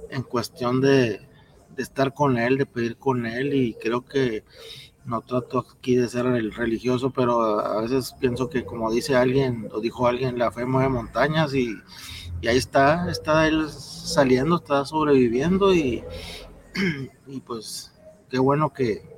en 0.09 0.23
cuestión 0.23 0.81
de, 0.81 1.27
estar 1.77 2.13
con 2.13 2.37
él, 2.37 2.57
de 2.57 2.65
pedir 2.65 2.97
con 2.97 3.25
él, 3.25 3.53
y 3.53 3.73
creo 3.75 4.03
que 4.03 4.43
no 5.05 5.21
trato 5.21 5.59
aquí 5.59 5.95
de 5.95 6.09
ser 6.09 6.25
el 6.25 6.51
religioso, 6.51 7.09
pero 7.11 7.59
a 7.59 7.81
veces 7.81 8.13
pienso 8.19 8.49
que 8.49 8.65
como 8.65 8.91
dice 8.91 9.15
alguien, 9.15 9.69
o 9.71 9.79
dijo 9.79 10.05
alguien, 10.07 10.37
la 10.37 10.51
fe 10.51 10.65
mueve 10.65 10.89
montañas 10.89 11.53
y, 11.53 11.73
ahí 12.47 12.57
está, 12.57 13.09
está 13.09 13.47
él 13.47 13.69
saliendo, 13.69 14.57
está 14.57 14.85
sobreviviendo 14.85 15.73
y, 15.73 16.03
y 17.27 17.39
pues 17.41 17.93
qué 18.29 18.39
bueno 18.39 18.73
que, 18.73 19.17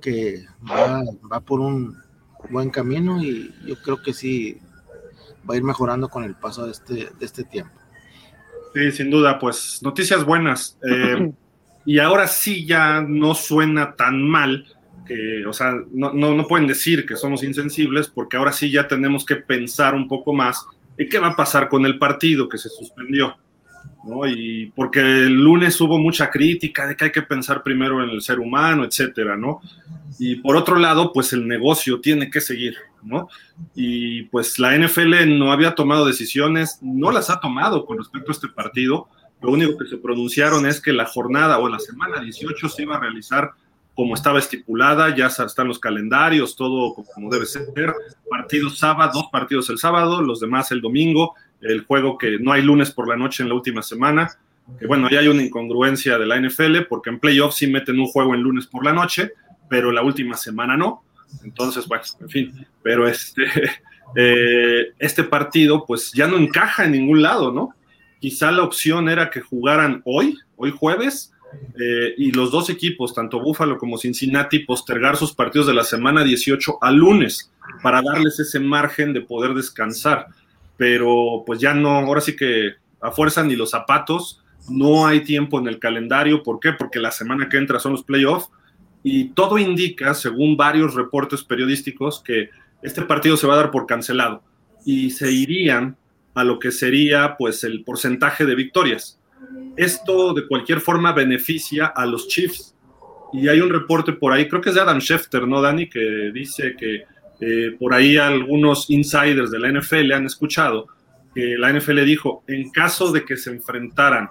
que 0.00 0.44
va, 0.70 1.02
va, 1.30 1.40
por 1.40 1.60
un 1.60 1.96
buen 2.50 2.70
camino 2.70 3.22
y 3.22 3.54
yo 3.66 3.76
creo 3.82 4.02
que 4.02 4.12
sí 4.12 4.58
va 5.48 5.54
a 5.54 5.56
ir 5.56 5.64
mejorando 5.64 6.08
con 6.08 6.24
el 6.24 6.34
paso 6.34 6.66
de 6.66 6.72
este, 6.72 6.94
de 6.94 7.26
este 7.26 7.44
tiempo. 7.44 7.72
Sí, 8.74 8.92
sin 8.92 9.10
duda, 9.10 9.38
pues 9.38 9.80
noticias 9.82 10.24
buenas. 10.24 10.78
Eh, 10.88 11.32
y 11.86 11.98
ahora 11.98 12.26
sí 12.26 12.66
ya 12.66 13.00
no 13.00 13.34
suena 13.34 13.94
tan 13.96 14.22
mal 14.22 14.66
o 15.46 15.52
sea, 15.52 15.74
no, 15.92 16.12
no, 16.12 16.46
pueden 16.46 16.66
decir 16.66 17.06
que 17.06 17.16
somos 17.16 17.42
insensibles 17.42 18.08
porque 18.08 18.36
ahora 18.36 18.52
sí 18.52 18.70
ya 18.70 18.86
tenemos 18.88 19.24
que 19.24 19.36
pensar 19.36 19.94
un 19.94 20.08
poco 20.08 20.32
más 20.32 20.66
en 20.96 21.08
qué 21.08 21.18
va 21.18 21.28
a 21.28 21.36
pasar 21.36 21.68
con 21.68 21.86
el 21.86 21.98
partido 21.98 22.48
que 22.48 22.58
se 22.58 22.68
suspendió. 22.68 23.36
¿No? 24.08 24.26
Y 24.26 24.72
porque 24.74 25.00
el 25.00 25.34
lunes 25.34 25.80
hubo 25.80 25.98
mucha 25.98 26.30
crítica 26.30 26.86
de 26.86 26.96
que 26.96 27.06
hay 27.06 27.12
que 27.12 27.22
pensar 27.22 27.62
primero 27.62 28.02
en 28.02 28.10
el 28.10 28.22
ser 28.22 28.40
humano, 28.40 28.84
etcétera, 28.84 29.36
¿no? 29.36 29.60
Y 30.18 30.36
por 30.36 30.56
otro 30.56 30.76
lado, 30.76 31.12
pues 31.12 31.32
el 31.32 31.46
negocio 31.46 32.00
tiene 32.00 32.30
que 32.30 32.40
seguir, 32.40 32.76
¿no? 33.02 33.28
Y 33.74 34.22
pues 34.24 34.58
la 34.58 34.76
NFL 34.76 35.38
no 35.38 35.52
había 35.52 35.74
tomado 35.74 36.06
decisiones, 36.06 36.78
no 36.82 37.10
las 37.10 37.30
ha 37.30 37.40
tomado 37.40 37.84
con 37.84 37.98
respecto 37.98 38.30
a 38.30 38.34
este 38.34 38.48
partido. 38.48 39.08
Lo 39.40 39.50
único 39.50 39.78
que 39.78 39.86
se 39.86 39.98
pronunciaron 39.98 40.66
es 40.66 40.80
que 40.80 40.92
la 40.92 41.06
jornada 41.06 41.58
o 41.58 41.68
la 41.68 41.78
semana 41.78 42.20
18 42.20 42.68
se 42.68 42.82
iba 42.82 42.96
a 42.96 43.00
realizar 43.00 43.52
como 43.98 44.14
estaba 44.14 44.38
estipulada, 44.38 45.12
ya 45.16 45.26
están 45.26 45.66
los 45.66 45.80
calendarios, 45.80 46.54
todo 46.54 46.94
como 46.94 47.28
debe 47.30 47.46
ser. 47.46 47.66
Partidos 48.30 48.78
sábado, 48.78 49.10
dos 49.12 49.28
partidos 49.32 49.68
el 49.70 49.78
sábado, 49.78 50.22
los 50.22 50.38
demás 50.38 50.70
el 50.70 50.80
domingo, 50.80 51.34
el 51.60 51.84
juego 51.84 52.18
que 52.18 52.38
no 52.38 52.52
hay 52.52 52.62
lunes 52.62 52.90
por 52.90 53.08
la 53.08 53.16
noche 53.16 53.42
en 53.42 53.48
la 53.48 53.54
última 53.54 53.82
semana, 53.82 54.30
que 54.78 54.86
bueno, 54.86 55.08
ya 55.10 55.20
hay 55.20 55.28
una 55.28 55.42
incongruencia 55.42 56.18
de 56.18 56.26
la 56.26 56.38
NFL, 56.40 56.82
porque 56.88 57.10
en 57.10 57.18
playoffs 57.18 57.56
sí 57.56 57.66
meten 57.66 57.98
un 57.98 58.06
juego 58.06 58.34
en 58.34 58.42
lunes 58.42 58.66
por 58.66 58.84
la 58.84 58.92
noche, 58.92 59.32
pero 59.68 59.92
la 59.92 60.02
última 60.02 60.36
semana 60.36 60.76
no. 60.76 61.02
Entonces, 61.44 61.86
bueno, 61.86 62.04
en 62.20 62.28
fin, 62.28 62.66
pero 62.82 63.08
este, 63.08 63.44
eh, 64.16 64.92
este 64.98 65.24
partido 65.24 65.84
pues 65.86 66.12
ya 66.12 66.26
no 66.26 66.36
encaja 66.36 66.84
en 66.84 66.92
ningún 66.92 67.22
lado, 67.22 67.52
¿no? 67.52 67.74
Quizá 68.20 68.50
la 68.50 68.62
opción 68.62 69.08
era 69.08 69.30
que 69.30 69.40
jugaran 69.40 70.02
hoy, 70.04 70.36
hoy 70.56 70.72
jueves, 70.72 71.32
eh, 71.80 72.14
y 72.16 72.32
los 72.32 72.50
dos 72.50 72.68
equipos, 72.68 73.14
tanto 73.14 73.40
Buffalo 73.40 73.78
como 73.78 73.96
Cincinnati, 73.96 74.60
postergar 74.60 75.16
sus 75.16 75.32
partidos 75.32 75.66
de 75.66 75.74
la 75.74 75.84
semana 75.84 76.24
18 76.24 76.78
al 76.80 76.96
lunes 76.96 77.52
para 77.82 78.02
darles 78.02 78.38
ese 78.38 78.60
margen 78.60 79.12
de 79.12 79.20
poder 79.20 79.54
descansar. 79.54 80.26
Pero 80.78 81.42
pues 81.44 81.60
ya 81.60 81.74
no, 81.74 81.98
ahora 81.98 82.22
sí 82.22 82.34
que 82.34 82.72
a 83.00 83.10
fuerza 83.10 83.44
ni 83.44 83.56
los 83.56 83.70
zapatos, 83.70 84.42
no 84.70 85.06
hay 85.06 85.20
tiempo 85.20 85.58
en 85.58 85.68
el 85.68 85.78
calendario. 85.78 86.42
¿Por 86.42 86.60
qué? 86.60 86.72
Porque 86.72 86.98
la 86.98 87.10
semana 87.10 87.50
que 87.50 87.58
entra 87.58 87.78
son 87.78 87.92
los 87.92 88.02
playoffs 88.02 88.48
y 89.02 89.30
todo 89.30 89.58
indica, 89.58 90.14
según 90.14 90.56
varios 90.56 90.94
reportes 90.94 91.44
periodísticos, 91.44 92.22
que 92.22 92.48
este 92.82 93.02
partido 93.02 93.36
se 93.36 93.46
va 93.46 93.54
a 93.54 93.58
dar 93.58 93.70
por 93.70 93.86
cancelado 93.86 94.42
y 94.86 95.10
se 95.10 95.30
irían 95.30 95.98
a 96.34 96.44
lo 96.44 96.58
que 96.58 96.70
sería 96.70 97.36
pues 97.36 97.64
el 97.64 97.84
porcentaje 97.84 98.46
de 98.46 98.54
victorias 98.54 99.18
esto 99.78 100.34
de 100.34 100.46
cualquier 100.46 100.80
forma 100.80 101.12
beneficia 101.12 101.86
a 101.86 102.04
los 102.04 102.28
Chiefs. 102.28 102.74
Y 103.32 103.48
hay 103.48 103.60
un 103.60 103.70
reporte 103.70 104.12
por 104.12 104.32
ahí, 104.32 104.48
creo 104.48 104.60
que 104.60 104.70
es 104.70 104.74
de 104.74 104.80
Adam 104.80 105.00
Schefter, 105.00 105.46
¿no, 105.46 105.60
Dani? 105.60 105.88
Que 105.88 106.30
dice 106.32 106.74
que 106.76 107.04
eh, 107.40 107.76
por 107.78 107.94
ahí 107.94 108.16
algunos 108.16 108.90
insiders 108.90 109.50
de 109.50 109.58
la 109.58 109.70
NFL 109.72 110.12
han 110.12 110.26
escuchado 110.26 110.88
que 111.34 111.56
la 111.56 111.72
NFL 111.72 112.04
dijo, 112.04 112.42
en 112.48 112.70
caso 112.70 113.12
de 113.12 113.24
que 113.24 113.36
se 113.36 113.50
enfrentaran 113.50 114.28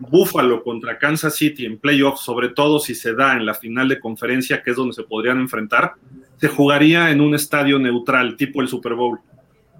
Buffalo 0.00 0.62
contra 0.62 0.98
Kansas 0.98 1.36
City 1.36 1.66
en 1.66 1.78
playoffs, 1.78 2.20
sobre 2.20 2.48
todo 2.48 2.78
si 2.80 2.94
se 2.94 3.14
da 3.14 3.36
en 3.36 3.46
la 3.46 3.54
final 3.54 3.88
de 3.88 4.00
conferencia, 4.00 4.62
que 4.62 4.70
es 4.70 4.76
donde 4.76 4.94
se 4.94 5.02
podrían 5.02 5.40
enfrentar, 5.40 5.94
se 6.38 6.48
jugaría 6.48 7.10
en 7.10 7.20
un 7.20 7.34
estadio 7.34 7.78
neutral, 7.78 8.36
tipo 8.36 8.62
el 8.62 8.68
Super 8.68 8.94
Bowl. 8.94 9.20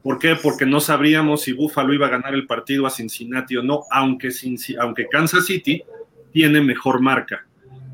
¿Por 0.03 0.19
qué? 0.19 0.37
Porque 0.37 0.67
no 0.67 0.81
sabríamos 0.81 1.43
si 1.43 1.53
Buffalo 1.53 1.93
iba 1.93 2.07
a 2.07 2.11
ganar 2.11 2.35
el 2.35 2.47
partido 2.47 2.87
a 2.87 2.91
Cincinnati 2.91 3.57
o 3.57 3.63
no, 3.63 3.83
aunque, 3.91 4.31
aunque 4.79 5.07
Kansas 5.09 5.47
City 5.47 5.83
tiene 6.33 6.61
mejor 6.61 7.01
marca. 7.01 7.47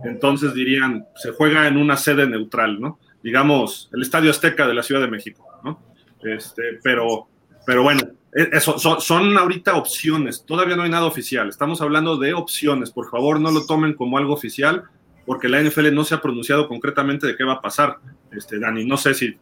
Entonces 0.04 0.54
dirían, 0.54 1.06
se 1.16 1.32
juega 1.32 1.66
en 1.66 1.76
una 1.76 1.96
sede 1.96 2.28
neutral, 2.28 2.80
¿no? 2.80 2.98
Digamos, 3.26 3.90
el 3.92 4.02
Estadio 4.02 4.30
Azteca 4.30 4.68
de 4.68 4.72
la 4.72 4.84
Ciudad 4.84 5.00
de 5.00 5.08
México, 5.08 5.48
¿no? 5.64 5.80
Este, 6.22 6.78
pero, 6.80 7.26
pero 7.66 7.82
bueno, 7.82 8.02
e, 8.32 8.50
eso, 8.52 8.78
son, 8.78 9.00
son 9.00 9.36
ahorita 9.36 9.74
opciones, 9.74 10.44
todavía 10.46 10.76
no 10.76 10.84
hay 10.84 10.90
nada 10.90 11.06
oficial, 11.06 11.48
estamos 11.48 11.82
hablando 11.82 12.18
de 12.18 12.34
opciones, 12.34 12.92
por 12.92 13.10
favor 13.10 13.40
no 13.40 13.50
lo 13.50 13.66
tomen 13.66 13.94
como 13.94 14.16
algo 14.16 14.32
oficial, 14.32 14.84
porque 15.24 15.48
la 15.48 15.60
NFL 15.60 15.92
no 15.92 16.04
se 16.04 16.14
ha 16.14 16.22
pronunciado 16.22 16.68
concretamente 16.68 17.26
de 17.26 17.34
qué 17.34 17.42
va 17.42 17.54
a 17.54 17.60
pasar. 17.60 17.96
Este, 18.30 18.60
Dani, 18.60 18.84
no 18.84 18.96
sé 18.96 19.12
si 19.12 19.36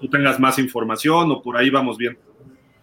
tú 0.00 0.08
tengas 0.08 0.40
más 0.40 0.58
información 0.58 1.30
o 1.30 1.42
por 1.42 1.58
ahí 1.58 1.68
vamos 1.68 1.98
bien. 1.98 2.16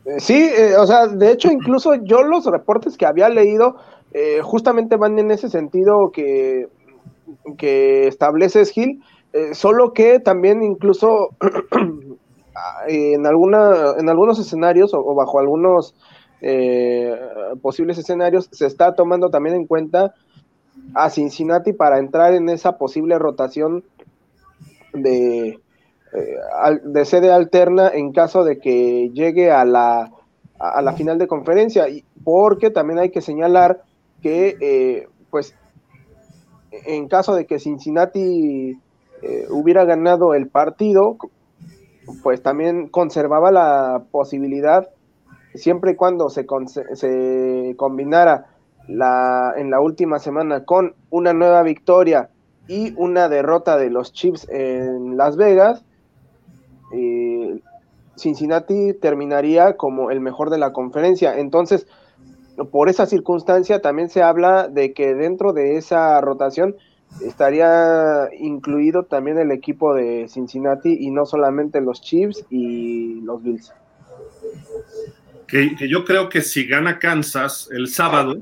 Eh, 0.05 0.19
sí, 0.19 0.51
eh, 0.55 0.75
o 0.77 0.85
sea, 0.85 1.07
de 1.07 1.31
hecho, 1.31 1.51
incluso 1.51 1.95
yo 1.95 2.21
los 2.21 2.45
reportes 2.45 2.95
que 2.95 3.07
había 3.07 3.27
leído 3.27 3.77
eh, 4.13 4.41
justamente 4.43 4.97
van 4.97 5.17
en 5.17 5.31
ese 5.31 5.49
sentido 5.49 6.11
que, 6.11 6.67
que 7.57 8.05
estableces, 8.05 8.69
Gil, 8.69 9.01
solo 9.53 9.93
que 9.93 10.19
también 10.19 10.61
incluso 10.63 11.29
en, 12.87 13.25
alguna, 13.25 13.93
en 13.97 14.09
algunos 14.09 14.39
escenarios 14.39 14.93
o, 14.93 15.15
bajo 15.15 15.39
algunos 15.39 15.95
posibles 17.61 17.97
escenarios 17.97 18.49
se 18.51 18.65
está 18.65 18.95
tomando 18.95 19.29
también 19.29 19.55
en 19.55 19.65
cuenta 19.65 20.13
a 20.93 21.09
Cincinnati 21.09 21.73
para 21.73 21.99
entrar 21.99 22.33
en 22.33 22.49
esa 22.49 22.77
posible 22.77 23.17
rotación 23.17 23.83
de, 24.93 25.59
eh, 26.13 26.79
de 26.83 27.05
sede 27.05 27.31
alterna 27.31 27.89
en 27.89 28.11
caso 28.11 28.43
de 28.43 28.59
que 28.59 29.09
llegue 29.13 29.51
a 29.51 29.65
la, 29.65 30.11
a 30.59 30.81
la 30.81 30.93
final 30.93 31.17
de 31.17 31.27
conferencia. 31.27 31.87
Porque 32.23 32.69
también 32.69 32.99
hay 32.99 33.09
que 33.09 33.21
señalar 33.21 33.83
que, 34.21 34.55
eh, 34.59 35.07
pues, 35.29 35.55
en 36.71 37.07
caso 37.07 37.35
de 37.35 37.45
que 37.45 37.59
Cincinnati 37.59 38.79
eh, 39.23 39.47
hubiera 39.49 39.85
ganado 39.85 40.33
el 40.33 40.47
partido, 40.47 41.17
pues 42.21 42.43
también 42.43 42.89
conservaba 42.89 43.51
la 43.51 44.03
posibilidad, 44.11 44.89
siempre 45.55 45.91
y 45.91 45.95
cuando 45.95 46.29
se, 46.29 46.45
se 46.93 47.73
combinara 47.77 48.47
la, 48.87 49.53
en 49.55 49.71
la 49.71 49.79
última 49.79 50.19
semana 50.19 50.65
con 50.65 50.95
una 51.09 51.33
nueva 51.33 51.63
victoria 51.63 52.29
y 52.67 52.93
una 52.97 53.29
derrota 53.29 53.77
de 53.77 53.89
los 53.89 54.11
Chiefs 54.11 54.47
en 54.49 55.15
Las 55.15 55.37
Vegas, 55.37 55.85
eh, 56.93 57.61
Cincinnati 58.15 58.93
terminaría 58.93 59.75
como 59.75 60.11
el 60.11 60.19
mejor 60.19 60.49
de 60.49 60.57
la 60.57 60.73
conferencia. 60.73 61.37
Entonces, 61.39 61.87
por 62.71 62.89
esa 62.89 63.05
circunstancia 63.05 63.81
también 63.81 64.09
se 64.09 64.21
habla 64.21 64.67
de 64.67 64.93
que 64.93 65.15
dentro 65.15 65.53
de 65.53 65.77
esa 65.77 66.19
rotación 66.21 66.75
estaría 67.21 68.29
incluido 68.39 69.03
también 69.03 69.37
el 69.37 69.51
equipo 69.51 69.93
de 69.93 70.27
Cincinnati 70.27 70.97
y 70.99 71.11
no 71.11 71.25
solamente 71.25 71.81
los 71.81 72.01
Chiefs 72.01 72.45
y 72.49 73.21
los 73.21 73.43
Bills. 73.43 73.73
Que, 75.47 75.75
yo 75.87 76.03
creo 76.03 76.29
que 76.29 76.41
si 76.41 76.65
gana 76.65 76.97
Kansas 76.97 77.69
el 77.71 77.87
sábado, 77.87 78.41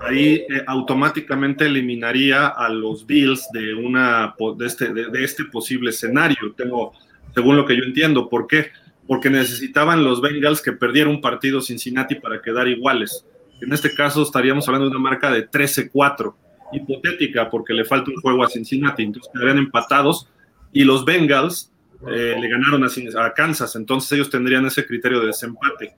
ahí 0.00 0.34
eh, 0.34 0.62
automáticamente 0.66 1.66
eliminaría 1.66 2.48
a 2.48 2.68
los 2.68 3.06
Bills 3.06 3.48
de, 3.52 3.74
una, 3.74 4.34
de, 4.56 4.66
este, 4.66 4.92
de, 4.92 5.24
este 5.24 5.44
posible 5.44 5.90
escenario, 5.90 6.52
tengo, 6.56 6.92
según 7.34 7.56
lo 7.56 7.64
que 7.64 7.76
yo 7.76 7.84
entiendo. 7.84 8.28
¿Por 8.28 8.46
qué? 8.46 8.66
Porque 9.06 9.30
necesitaban 9.30 10.04
los 10.04 10.20
Bengals 10.20 10.60
que 10.60 10.72
perdieran 10.72 11.12
un 11.12 11.20
partido 11.20 11.60
Cincinnati 11.60 12.16
para 12.16 12.42
quedar 12.42 12.68
iguales. 12.68 13.26
En 13.60 13.72
este 13.72 13.94
caso 13.94 14.22
estaríamos 14.22 14.66
hablando 14.68 14.86
de 14.86 14.96
una 14.96 15.10
marca 15.10 15.30
de 15.30 15.48
13-4, 15.48 16.34
hipotética, 16.76 17.50
porque 17.50 17.72
le 17.72 17.84
falta 17.84 18.10
un 18.10 18.20
juego 18.20 18.44
a 18.44 18.48
Cincinnati, 18.48 19.02
entonces 19.02 19.30
quedarían 19.32 19.58
empatados 19.58 20.28
y 20.72 20.84
los 20.84 21.04
Bengals 21.04 21.70
eh, 22.06 22.36
le 22.38 22.48
ganaron 22.48 22.84
a, 22.84 23.32
Kansas, 23.32 23.76
entonces 23.76 24.12
ellos 24.12 24.30
tendrían 24.30 24.66
ese 24.66 24.86
criterio 24.86 25.20
de 25.20 25.28
desempate. 25.28 25.94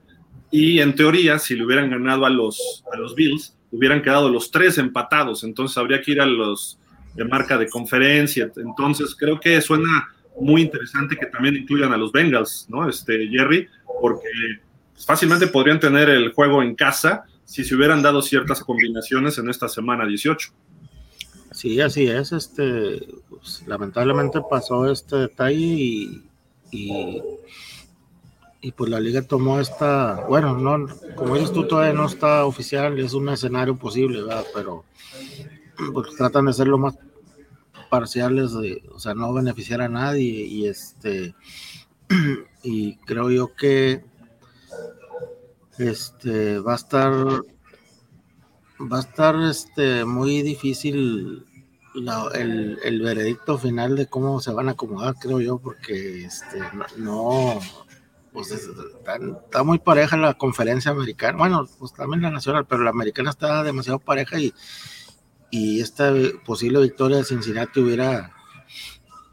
Y 0.49 0.79
en 0.79 0.95
teoría, 0.95 1.39
si 1.39 1.55
le 1.55 1.65
hubieran 1.65 1.89
ganado 1.89 2.25
a 2.25 2.29
los, 2.29 2.83
a 2.93 2.97
los 2.97 3.15
Bills, 3.15 3.55
hubieran 3.71 4.01
quedado 4.01 4.29
los 4.29 4.49
tres 4.49 4.77
empatados, 4.77 5.43
entonces 5.43 5.77
habría 5.77 6.01
que 6.01 6.11
ir 6.11 6.21
a 6.21 6.25
los 6.25 6.79
de 7.15 7.25
marca 7.25 7.57
de 7.57 7.67
conferencia. 7.67 8.49
Entonces 8.55 9.15
creo 9.17 9.39
que 9.39 9.59
suena 9.59 10.07
muy 10.39 10.61
interesante 10.61 11.17
que 11.17 11.25
también 11.25 11.55
incluyan 11.55 11.91
a 11.91 11.97
los 11.97 12.11
Bengals, 12.11 12.67
¿no? 12.69 12.87
Este, 12.87 13.27
Jerry, 13.27 13.67
porque 13.99 14.27
fácilmente 15.05 15.47
podrían 15.47 15.79
tener 15.79 16.09
el 16.09 16.31
juego 16.31 16.61
en 16.61 16.75
casa 16.75 17.25
si 17.43 17.63
se 17.63 17.75
hubieran 17.75 18.01
dado 18.01 18.21
ciertas 18.21 18.61
combinaciones 18.63 19.37
en 19.37 19.49
esta 19.49 19.67
semana 19.67 20.05
18. 20.05 20.49
Sí, 21.57 21.81
así 21.81 22.05
es. 22.05 22.31
Este, 22.33 23.03
pues, 23.31 23.63
lamentablemente 23.65 24.39
pasó 24.47 24.91
este 24.91 25.15
detalle 25.15 25.57
y, 25.57 26.23
y, 26.69 27.23
pues 28.73 28.91
la 28.91 28.99
liga 28.99 29.23
tomó 29.23 29.59
esta, 29.59 30.23
bueno, 30.29 30.55
no, 30.55 30.85
como 31.15 31.33
dices 31.33 31.51
tú, 31.51 31.67
todavía 31.67 31.93
no 31.93 32.05
está 32.05 32.45
oficial, 32.45 32.99
es 32.99 33.15
un 33.15 33.29
escenario 33.29 33.75
posible, 33.75 34.21
¿verdad? 34.21 34.45
Pero 34.53 34.85
pues, 35.91 36.15
tratan 36.15 36.45
de 36.45 36.53
ser 36.53 36.67
lo 36.67 36.77
más 36.77 36.95
parciales, 37.89 38.53
de, 38.53 38.83
o 38.93 38.99
sea, 38.99 39.15
no 39.15 39.33
beneficiar 39.33 39.81
a 39.81 39.89
nadie 39.89 40.45
y 40.45 40.67
este, 40.67 41.33
y 42.61 42.97
creo 42.97 43.31
yo 43.31 43.55
que 43.55 44.05
este 45.79 46.59
va 46.59 46.73
a 46.73 46.75
estar 46.75 47.13
va 48.79 48.97
a 48.97 48.99
estar 48.99 49.35
este 49.49 50.05
muy 50.05 50.43
difícil 50.43 51.46
el, 52.33 53.01
veredicto 53.01 53.57
final 53.57 53.95
de 53.95 54.07
cómo 54.07 54.39
se 54.39 54.51
van 54.51 54.69
a 54.69 54.71
acomodar, 54.71 55.15
creo 55.15 55.39
yo, 55.39 55.57
porque 55.57 56.25
este, 56.25 56.61
no, 56.97 57.59
pues 58.31 58.51
está, 58.51 59.63
muy 59.63 59.79
pareja 59.79 60.17
la 60.17 60.35
conferencia 60.35 60.91
americana, 60.91 61.37
bueno, 61.37 61.67
pues 61.79 61.93
también 61.93 62.21
la 62.21 62.31
nacional, 62.31 62.65
pero 62.67 62.83
la 62.83 62.91
americana 62.91 63.31
está 63.31 63.63
demasiado 63.63 63.99
pareja 63.99 64.39
y, 64.39 64.53
y 65.49 65.81
esta 65.81 66.13
posible 66.45 66.81
victoria 66.81 67.17
de 67.17 67.23
Cincinnati 67.23 67.79
hubiera 67.79 68.33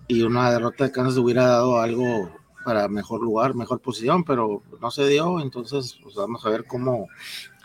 y 0.07 0.23
una 0.23 0.51
derrota 0.51 0.85
de 0.85 0.93
Kansas 0.93 1.17
hubiera 1.17 1.47
dado 1.47 1.81
algo 1.81 2.31
para 2.65 2.89
mejor 2.89 3.23
lugar, 3.23 3.55
mejor 3.55 3.81
posición, 3.81 4.25
pero 4.25 4.63
no 4.81 4.91
se 4.91 5.07
dio, 5.07 5.41
entonces 5.41 5.99
pues 6.03 6.15
vamos 6.15 6.45
a 6.45 6.51
ver 6.51 6.65
cómo, 6.67 7.09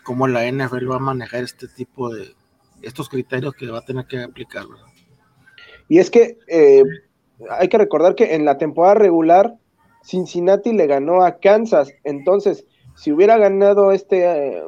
cómo 0.03 0.27
la 0.27 0.49
NFL 0.49 0.89
va 0.89 0.97
a 0.97 0.99
manejar 0.99 1.43
este 1.43 1.67
tipo 1.67 2.13
de 2.13 2.35
estos 2.81 3.09
criterios 3.09 3.53
que 3.53 3.67
va 3.67 3.79
a 3.79 3.85
tener 3.85 4.05
que 4.05 4.23
aplicar. 4.23 4.65
Y 5.89 5.97
es 5.97 6.09
que 6.11 6.37
eh, 6.47 6.83
hay 7.49 7.67
que 7.67 7.77
recordar 7.77 8.15
que 8.15 8.35
en 8.35 8.45
la 8.45 8.57
temporada 8.57 8.93
regular 8.93 9.55
Cincinnati 10.03 10.71
le 10.71 10.87
ganó 10.87 11.23
a 11.23 11.39
Kansas, 11.39 11.91
entonces 12.03 12.65
si 12.95 13.11
hubiera 13.11 13.37
ganado 13.37 13.91
este, 13.91 14.25
eh, 14.25 14.63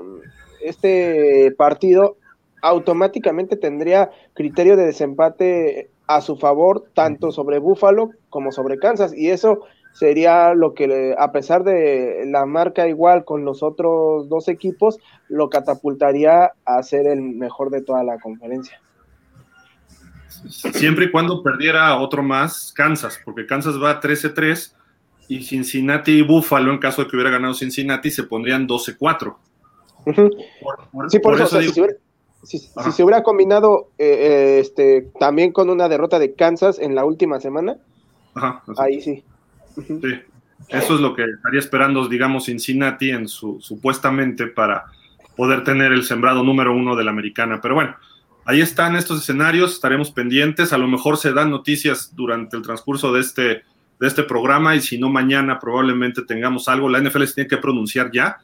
este 0.64 1.52
partido, 1.58 2.18
automáticamente 2.62 3.56
tendría 3.56 4.12
criterio 4.34 4.76
de 4.76 4.86
desempate 4.86 5.90
a 6.08 6.22
su 6.22 6.38
favor, 6.38 6.86
tanto 6.94 7.32
sobre 7.32 7.60
Buffalo 7.60 8.12
como 8.30 8.52
sobre 8.52 8.78
Kansas, 8.78 9.14
y 9.16 9.30
eso 9.30 9.62
sería 9.94 10.54
lo 10.54 10.74
que, 10.74 11.16
a 11.18 11.32
pesar 11.32 11.64
de 11.64 12.24
la 12.28 12.46
marca 12.46 12.88
igual 12.88 13.26
con 13.26 13.46
los 13.46 13.64
otros 13.64 14.28
dos 14.30 14.48
equipos, 14.48 15.00
lo 15.28 15.50
catapultaría 15.50 16.54
a 16.66 16.84
ser 16.84 17.08
el 17.08 17.22
mejor 17.22 17.70
de 17.70 17.82
toda 17.82 18.04
la 18.04 18.18
conferencia 18.20 18.80
siempre 20.50 21.06
y 21.06 21.12
cuando 21.12 21.44
perdiera 21.44 21.98
otro 21.98 22.24
más 22.24 22.74
Kansas, 22.76 23.20
porque 23.24 23.46
Kansas 23.46 23.82
va 23.82 24.00
13-3 24.02 24.74
y 25.28 25.44
Cincinnati 25.44 26.12
y 26.12 26.22
Buffalo, 26.22 26.72
en 26.72 26.80
caso 26.80 27.04
de 27.04 27.10
que 27.10 27.16
hubiera 27.16 27.32
ganado 27.32 27.54
Cincinnati, 27.54 28.12
se 28.12 28.24
pondrían 28.24 28.68
12-4. 28.68 29.36
sí, 31.10 31.20
por, 31.20 31.40
eso, 31.40 31.62
si, 32.44 32.58
se 32.58 33.04
hubiera, 33.04 33.24
combinado 33.24 33.92
eh, 33.98 34.08
eh, 34.08 34.60
este, 34.60 35.10
también 35.20 35.52
con 35.52 35.70
una 35.70 35.88
derrota 35.88 36.20
de 36.20 36.34
Kansas 36.34 36.80
en 36.80 36.96
la 36.96 37.06
última 37.06 37.40
semana, 37.40 37.78
ahí 38.78 39.02
sí. 39.02 39.24
Sí, 39.76 40.20
eso 40.70 40.96
es 40.96 41.02
lo 41.02 41.16
que 41.16 41.24
estaría 41.24 41.60
esperando, 41.60 42.08
digamos, 42.08 42.46
Cincinnati 42.46 43.12
en 43.12 43.28
su, 43.28 43.60
supuestamente 43.62 44.48
para 44.48 44.86
poder 45.36 45.64
tener 45.64 45.92
el 45.92 46.04
sembrado 46.04 46.44
número 46.44 46.76
uno 46.76 46.96
de 46.96 47.04
la 47.04 47.12
americana. 47.12 47.60
Pero 47.62 47.76
bueno, 47.76 47.96
ahí 48.52 48.60
están 48.62 48.98
estos 48.98 49.22
escenarios, 49.22 49.72
estaremos 49.74 50.12
pendientes, 50.12 50.74
a 50.74 50.78
lo 50.78 50.88
mejor 50.88 51.16
se 51.18 51.32
dan 51.32 51.50
noticias 51.50 52.14
durante 52.16 52.58
el 52.58 52.64
transcurso 52.64 53.14
de 53.14 53.22
este, 53.22 53.44
de 54.00 54.08
este 54.08 54.24
programa 54.24 54.76
y 54.76 54.82
si 54.82 54.98
no 54.98 55.10
mañana 55.10 55.58
probablemente 55.58 56.22
tengamos 56.24 56.68
algo, 56.68 56.90
la 56.90 57.00
NFL 57.00 57.24
se 57.24 57.34
tiene 57.36 57.48
que 57.48 57.58
pronunciar 57.58 58.12
ya 58.12 58.40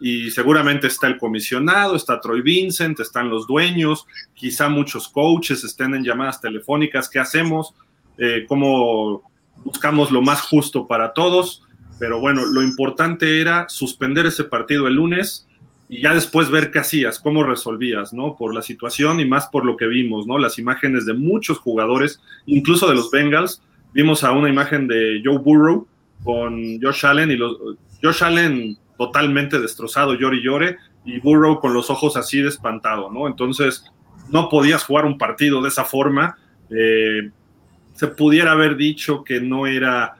y 0.00 0.30
seguramente 0.30 0.86
está 0.86 1.08
el 1.08 1.18
comisionado, 1.18 1.94
está 1.94 2.20
Troy 2.22 2.40
Vincent, 2.40 3.00
están 3.00 3.28
los 3.28 3.46
dueños, 3.46 4.06
quizá 4.32 4.70
muchos 4.70 5.08
coaches 5.08 5.62
estén 5.62 5.94
en 5.94 6.04
llamadas 6.04 6.40
telefónicas, 6.40 7.10
¿qué 7.10 7.18
hacemos? 7.18 7.74
Eh, 8.16 8.46
¿Cómo 8.48 9.30
buscamos 9.62 10.10
lo 10.10 10.22
más 10.22 10.40
justo 10.40 10.86
para 10.86 11.12
todos? 11.12 11.64
Pero 11.98 12.18
bueno, 12.18 12.46
lo 12.46 12.62
importante 12.62 13.42
era 13.42 13.68
suspender 13.68 14.24
ese 14.24 14.44
partido 14.44 14.86
el 14.86 14.94
lunes, 14.94 15.46
y 15.92 16.02
ya 16.02 16.14
después 16.14 16.50
ver 16.50 16.70
qué 16.70 16.78
hacías, 16.78 17.18
cómo 17.18 17.42
resolvías, 17.42 18.12
¿no? 18.12 18.36
Por 18.36 18.54
la 18.54 18.62
situación 18.62 19.18
y 19.18 19.24
más 19.24 19.48
por 19.48 19.66
lo 19.66 19.76
que 19.76 19.88
vimos, 19.88 20.24
¿no? 20.24 20.38
Las 20.38 20.56
imágenes 20.56 21.04
de 21.04 21.14
muchos 21.14 21.58
jugadores, 21.58 22.22
incluso 22.46 22.88
de 22.88 22.94
los 22.94 23.10
Bengals. 23.10 23.60
Vimos 23.92 24.22
a 24.22 24.30
una 24.30 24.48
imagen 24.48 24.86
de 24.86 25.20
Joe 25.24 25.38
Burrow 25.38 25.88
con 26.22 26.80
Josh 26.80 27.04
Allen 27.04 27.32
y 27.32 27.36
los, 27.36 27.56
Josh 28.00 28.22
Allen 28.22 28.78
totalmente 28.96 29.58
destrozado, 29.58 30.14
llore 30.14 30.36
y 30.36 30.42
llore, 30.44 30.76
y 31.04 31.18
Burrow 31.18 31.58
con 31.58 31.74
los 31.74 31.90
ojos 31.90 32.16
así 32.16 32.40
de 32.40 32.50
espantado, 32.50 33.10
¿no? 33.10 33.26
Entonces, 33.26 33.84
no 34.30 34.48
podías 34.48 34.84
jugar 34.84 35.06
un 35.06 35.18
partido 35.18 35.60
de 35.60 35.70
esa 35.70 35.84
forma. 35.84 36.38
Eh, 36.70 37.30
se 37.94 38.06
pudiera 38.06 38.52
haber 38.52 38.76
dicho 38.76 39.24
que 39.24 39.40
no 39.40 39.66
era 39.66 40.14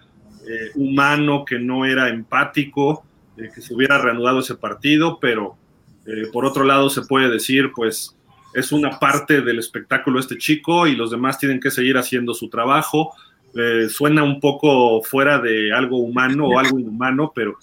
eh, 0.48 0.72
humano, 0.74 1.44
que 1.44 1.60
no 1.60 1.84
era 1.84 2.08
empático, 2.08 3.04
eh, 3.36 3.50
que 3.54 3.60
se 3.60 3.72
hubiera 3.72 3.98
reanudado 3.98 4.40
ese 4.40 4.56
partido, 4.56 5.20
pero 5.20 5.59
eh, 6.10 6.28
por 6.32 6.44
otro 6.44 6.64
lado, 6.64 6.90
se 6.90 7.02
puede 7.02 7.30
decir, 7.30 7.70
pues 7.74 8.16
es 8.52 8.72
una 8.72 8.98
parte 8.98 9.42
del 9.42 9.60
espectáculo 9.60 10.18
este 10.18 10.36
chico 10.36 10.88
y 10.88 10.96
los 10.96 11.12
demás 11.12 11.38
tienen 11.38 11.60
que 11.60 11.70
seguir 11.70 11.96
haciendo 11.96 12.34
su 12.34 12.48
trabajo. 12.48 13.12
Eh, 13.54 13.88
suena 13.88 14.24
un 14.24 14.40
poco 14.40 15.02
fuera 15.02 15.38
de 15.38 15.72
algo 15.72 15.98
humano 15.98 16.46
o 16.46 16.58
algo 16.58 16.78
inhumano, 16.78 17.32
pero 17.34 17.58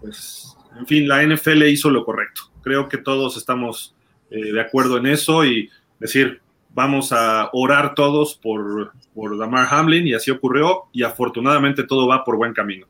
pues, 0.00 0.56
en 0.76 0.86
fin, 0.86 1.06
la 1.06 1.22
NFL 1.22 1.62
hizo 1.64 1.88
lo 1.88 2.04
correcto. 2.04 2.42
Creo 2.62 2.88
que 2.88 2.98
todos 2.98 3.36
estamos 3.36 3.94
eh, 4.30 4.52
de 4.52 4.60
acuerdo 4.60 4.96
en 4.96 5.06
eso 5.06 5.44
y 5.44 5.70
decir, 6.00 6.40
vamos 6.70 7.12
a 7.12 7.50
orar 7.52 7.94
todos 7.94 8.34
por, 8.34 8.92
por 9.14 9.38
Damar 9.38 9.68
Hamlin 9.70 10.08
y 10.08 10.14
así 10.14 10.32
ocurrió 10.32 10.84
y 10.92 11.04
afortunadamente 11.04 11.84
todo 11.84 12.08
va 12.08 12.24
por 12.24 12.36
buen 12.36 12.54
camino. 12.54 12.86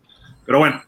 Pero 0.47 0.61
bueno, 0.61 0.83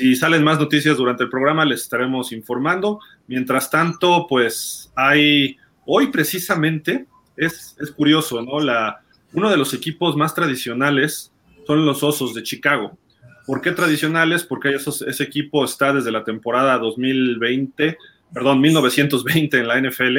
si 0.00 0.16
salen 0.16 0.42
más 0.42 0.58
noticias 0.58 0.96
durante 0.96 1.24
el 1.24 1.28
programa, 1.28 1.66
les 1.66 1.82
estaremos 1.82 2.32
informando. 2.32 3.00
Mientras 3.26 3.70
tanto, 3.70 4.26
pues 4.26 4.90
hay, 4.96 5.58
hoy 5.84 6.06
precisamente, 6.06 7.06
es, 7.36 7.76
es 7.78 7.90
curioso, 7.90 8.40
¿no? 8.40 8.60
La, 8.60 9.02
uno 9.34 9.50
de 9.50 9.58
los 9.58 9.74
equipos 9.74 10.16
más 10.16 10.34
tradicionales 10.34 11.32
son 11.66 11.84
los 11.84 12.02
Osos 12.02 12.34
de 12.34 12.42
Chicago. 12.42 12.98
¿Por 13.46 13.60
qué 13.60 13.72
tradicionales? 13.72 14.42
Porque 14.42 14.70
ese 14.70 15.22
equipo 15.22 15.66
está 15.66 15.92
desde 15.92 16.10
la 16.10 16.24
temporada 16.24 16.78
2020, 16.78 17.98
perdón, 18.32 18.60
1920 18.62 19.58
en 19.58 19.68
la 19.68 19.80
NFL, 19.80 20.18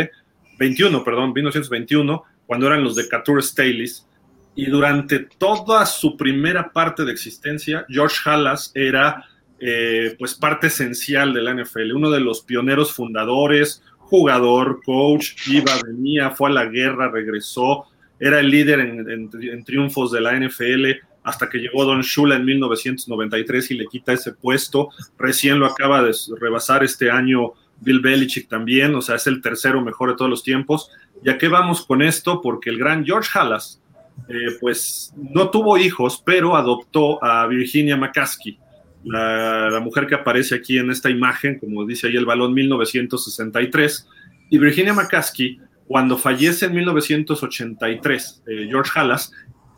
21, 0.60 1.04
perdón, 1.04 1.34
1921, 1.34 2.24
cuando 2.46 2.67
eran 2.67 2.84
los 2.84 2.96
de 2.96 3.10
Couture 3.10 3.41
Staleys. 3.41 4.06
Y 4.54 4.65
durante 4.65 5.20
toda 5.39 5.88
su 5.88 6.15
primera 6.15 6.72
parte 6.72 7.04
de 7.04 7.12
existencia, 7.12 7.84
George 7.89 8.17
Halas 8.26 8.72
era 8.76 9.26
eh, 9.63 10.15
pues 10.17 10.34
parte 10.34 10.67
esencial 10.67 11.36
de 11.36 11.41
la 11.43 11.54
NFL, 11.54 11.93
uno 11.93 12.10
de 12.10 12.19
los 12.19 12.41
pioneros 12.41 12.93
fundadores, 12.93 13.84
jugador, 14.00 14.82
coach, 14.84 15.36
iba, 15.47 15.71
venía, 15.86 16.32
fue 16.32 16.50
a 16.50 16.54
la 16.54 16.65
guerra, 16.65 17.12
regresó, 17.12 17.86
era 18.19 18.39
el 18.39 18.50
líder 18.50 18.80
en, 18.80 19.63
triunfos 19.63 20.12
de 20.12 20.21
la 20.21 20.34
NFL 20.34 20.86
hasta 21.24 21.47
que 21.47 21.60
llegó 21.60 21.86
Don 21.86 22.02
Shula 22.02 22.38
en 22.38 22.45
1993 22.45 23.69
y 23.69 23.76
le 23.76 23.86
quita 23.86 24.13
ese 24.13 24.34
puesto. 24.34 24.89
Recién 25.19 25.60
lo 25.60 25.67
acaba 25.67 26.02
de 26.02 26.15
rebasar 26.39 26.84
este 26.84 27.12
año 27.12 27.54
Bill 27.80 28.00
Belichick 28.00 28.47
también, 28.50 28.95
o 28.95 29.02
sea, 29.02 29.15
es 29.15 29.28
el 29.28 29.41
tercero 29.41 29.82
mejor 29.82 30.10
de 30.10 30.15
todos 30.15 30.30
los 30.30 30.43
tiempos. 30.43 30.89
¿Y 31.24 31.30
a 31.30 31.38
qué 31.38 31.47
vamos 31.47 31.86
con 31.86 32.02
esto? 32.02 32.41
Porque 32.41 32.71
el 32.71 32.80
gran 32.80 33.06
George 33.06 33.30
Halas, 33.36 33.80
eh, 34.28 34.58
pues 34.60 35.13
no 35.15 35.52
tuvo 35.52 35.78
hijos, 35.78 36.21
pero 36.26 36.56
adoptó 36.56 37.24
a 37.24 37.45
Virginia 37.45 37.95
McCaskey 37.95 38.60
la, 39.04 39.80
mujer 39.82 40.08
que 40.08 40.16
aparece 40.16 40.56
aquí 40.56 40.78
en 40.78 40.92
esta 40.92 41.10
imagen, 41.10 41.60
como 41.60 41.86
dice 41.86 42.08
ahí 42.08 42.16
el 42.16 42.26
balón 42.26 42.54
1963, 42.54 44.08
y 44.50 44.58
Virginia 44.58 44.94
McCaskey, 44.94 45.60
cuando 45.88 46.18
fallece 46.18 46.68
en 46.68 46.76
1983, 46.76 48.44
eh, 48.48 48.68
George 48.70 48.92
Halas, 48.96 49.32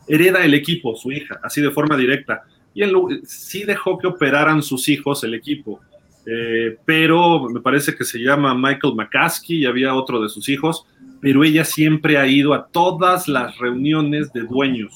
hereda 0.06 0.44
el 0.44 0.54
equipo, 0.54 0.94
su 0.96 1.10
hija, 1.12 1.40
así 1.42 1.60
de 1.60 1.70
forma 1.70 1.96
directa. 1.96 2.44
Y 2.74 2.82
sí 3.24 3.64
dejó 3.64 3.98
que 3.98 4.06
operaran 4.06 4.62
sus 4.62 4.88
hijos 4.88 5.24
el 5.24 5.34
equipo, 5.34 5.80
eh, 6.26 6.76
pero 6.84 7.48
me 7.48 7.60
parece 7.60 7.94
que 7.94 8.04
se 8.04 8.18
llama 8.18 8.54
Michael 8.54 8.94
McCaskey 8.94 9.58
y 9.58 9.66
había 9.66 9.94
otro 9.94 10.20
de 10.22 10.28
sus 10.28 10.48
hijos, 10.48 10.86
pero 11.24 11.42
ella 11.42 11.64
siempre 11.64 12.18
ha 12.18 12.26
ido 12.26 12.52
a 12.52 12.66
todas 12.66 13.28
las 13.28 13.56
reuniones 13.56 14.30
de 14.34 14.42
dueños. 14.42 14.92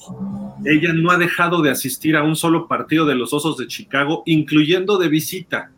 Ella 0.63 0.93
no 0.93 1.09
ha 1.09 1.17
dejado 1.17 1.63
de 1.63 1.71
asistir 1.71 2.15
a 2.15 2.21
un 2.21 2.35
solo 2.35 2.67
partido 2.67 3.07
de 3.07 3.15
los 3.15 3.33
Osos 3.33 3.57
de 3.57 3.65
Chicago, 3.65 4.21
incluyendo 4.27 4.99
de 4.99 5.07
visita. 5.07 5.71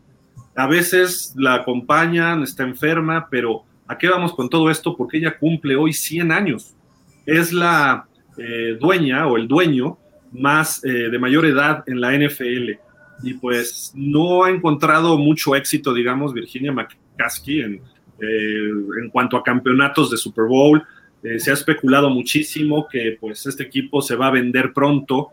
A 0.54 0.66
veces 0.66 1.32
la 1.38 1.54
acompañan, 1.54 2.42
está 2.42 2.64
enferma, 2.64 3.28
pero 3.30 3.62
¿a 3.88 3.96
qué 3.96 4.10
vamos 4.10 4.34
con 4.34 4.50
todo 4.50 4.68
esto? 4.70 4.94
Porque 4.94 5.16
ella 5.16 5.38
cumple 5.38 5.74
hoy 5.74 5.94
100 5.94 6.30
años. 6.30 6.74
es 7.24 7.54
la 7.54 8.06
eh, 8.36 8.76
dueña 8.78 9.26
o 9.28 9.38
el 9.38 9.48
dueño 9.48 9.96
más 10.32 10.84
eh, 10.84 11.08
de 11.08 11.18
mayor 11.18 11.46
edad 11.46 11.82
en 11.86 11.98
la 11.98 12.12
NFL. 12.12 12.72
Y 13.22 13.34
pues 13.40 13.90
no 13.94 14.44
ha 14.44 14.50
encontrado 14.50 15.16
mucho 15.16 15.56
éxito, 15.56 15.94
digamos, 15.94 16.34
Virginia 16.34 16.72
McCaskey 16.72 17.62
en, 17.62 17.80
eh, 18.22 18.70
en 19.02 19.10
cuanto 19.10 19.36
a 19.36 19.42
campeonatos 19.42 20.10
de 20.10 20.16
Super 20.16 20.46
Bowl. 20.46 20.82
se 21.38 21.50
ha 21.50 21.54
especulado 21.54 22.10
muchísimo 22.10 22.88
que 22.90 23.16
pues 23.20 23.46
este 23.46 23.62
equipo 23.62 24.02
se 24.02 24.16
va 24.16 24.28
a 24.28 24.30
vender 24.30 24.72
pronto. 24.72 25.28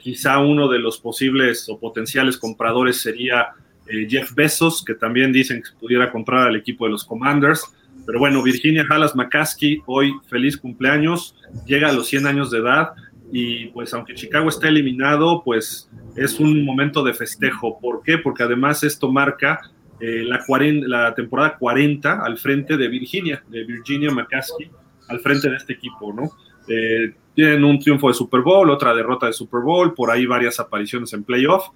quizá 0.00 0.38
uno 0.40 0.68
de 0.68 0.78
los 0.78 0.98
posibles 0.98 1.68
o 1.68 1.78
potenciales 1.78 2.36
compradores 2.36 3.00
sería 3.00 3.54
Jeff 3.86 4.34
Bezos, 4.34 4.84
que 4.84 4.94
también 4.94 5.32
dicen 5.32 5.62
que 5.62 5.70
pudiera 5.78 6.10
comprar 6.10 6.48
al 6.48 6.56
equipo 6.56 6.84
de 6.84 6.90
los 6.92 7.04
Commanders. 7.04 7.64
Pero 8.06 8.18
bueno, 8.18 8.42
Virginia 8.42 8.84
Hallas 8.88 9.14
McCaskey, 9.14 9.82
hoy 9.86 10.12
feliz 10.28 10.56
cumpleaños, 10.56 11.34
llega 11.66 11.88
a 11.88 11.92
los 11.92 12.06
100 12.08 12.26
años 12.26 12.50
de 12.50 12.58
edad 12.58 12.92
y 13.32 13.66
pues 13.66 13.92
aunque 13.94 14.14
Chicago 14.14 14.48
está 14.48 14.68
eliminado, 14.68 15.42
pues 15.44 15.90
es 16.16 16.38
un 16.38 16.64
momento 16.64 17.02
de 17.02 17.14
festejo. 17.14 17.78
¿Por 17.80 18.02
qué? 18.02 18.18
Porque 18.18 18.42
además 18.42 18.82
esto 18.84 19.10
marca 19.10 19.60
eh, 20.00 20.24
la, 20.24 20.44
la 20.86 21.14
temporada 21.14 21.56
40 21.56 22.24
al 22.24 22.38
frente 22.38 22.76
de 22.76 22.88
Virginia, 22.88 23.42
de 23.48 23.64
Virginia 23.64 24.10
McCaskey, 24.10 24.70
al 25.08 25.20
frente 25.20 25.50
de 25.50 25.56
este 25.56 25.74
equipo, 25.74 26.12
¿no? 26.12 26.30
Eh, 26.68 27.14
tienen 27.34 27.64
un 27.64 27.78
triunfo 27.78 28.08
de 28.08 28.14
Super 28.14 28.40
Bowl, 28.40 28.70
otra 28.70 28.94
derrota 28.94 29.26
de 29.26 29.32
Super 29.32 29.60
Bowl, 29.60 29.92
por 29.92 30.10
ahí 30.10 30.24
varias 30.24 30.60
apariciones 30.60 31.12
en 31.12 31.24
playoff, 31.24 31.68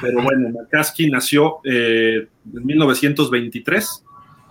pero 0.00 0.22
bueno, 0.22 0.50
McCaskey 0.50 1.10
nació 1.10 1.58
eh, 1.64 2.26
en 2.52 2.66
1923 2.66 4.04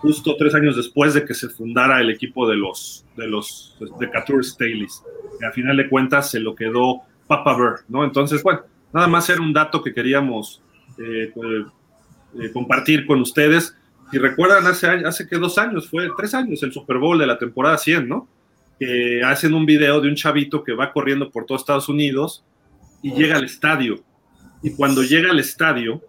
justo 0.04 0.36
tres 0.38 0.54
años 0.54 0.76
después 0.76 1.14
de 1.14 1.24
que 1.24 1.34
se 1.34 1.48
fundara 1.48 2.02
el 2.02 2.10
equipo 2.10 2.48
de 2.48 2.58
los 2.58 3.06
de 3.16 3.26
los 3.26 3.78
de 3.80 4.44
Staleys. 4.44 5.02
Y 5.40 5.46
a 5.46 5.52
final 5.52 5.78
de 5.78 5.88
cuentas 5.88 6.30
se 6.30 6.42
lo 6.42 6.56
quedó 6.56 7.02
Papa 7.26 7.56
Bear, 7.58 7.76
¿no? 7.88 8.04
Entonces, 8.04 8.44
bueno, 8.44 8.62
nada 8.92 9.08
más 9.08 9.30
era 9.30 9.42
un 9.42 9.54
dato 9.54 9.82
que 9.82 9.94
queríamos 9.94 10.62
eh, 10.98 11.32
eh, 12.40 12.52
compartir 12.52 13.06
con 13.06 13.22
ustedes. 13.22 13.76
Si 14.12 14.18
recuerdan, 14.18 14.66
hace, 14.68 14.88
hace 14.88 15.28
que 15.28 15.38
dos 15.38 15.58
años, 15.58 15.90
fue 15.90 16.10
tres 16.16 16.34
años 16.34 16.62
el 16.64 16.72
Super 16.72 16.98
Bowl 16.98 17.18
de 17.18 17.28
la 17.28 17.38
temporada 17.38 17.78
100, 17.78 18.08
¿no? 18.08 18.28
Que 18.80 19.22
hacen 19.24 19.54
un 19.54 19.66
video 19.66 20.02
de 20.02 20.10
un 20.10 20.16
chavito 20.16 20.64
que 20.64 20.74
va 20.74 20.92
corriendo 20.92 21.32
por 21.32 21.46
todo 21.46 21.58
Estados 21.58 21.90
Unidos 21.90 22.44
y 23.02 23.14
llega 23.14 23.38
al 23.38 23.44
estadio. 23.44 24.04
Y 24.62 24.72
cuando 24.72 25.04
llega 25.04 25.32
al 25.32 25.40
estadio, 25.40 26.02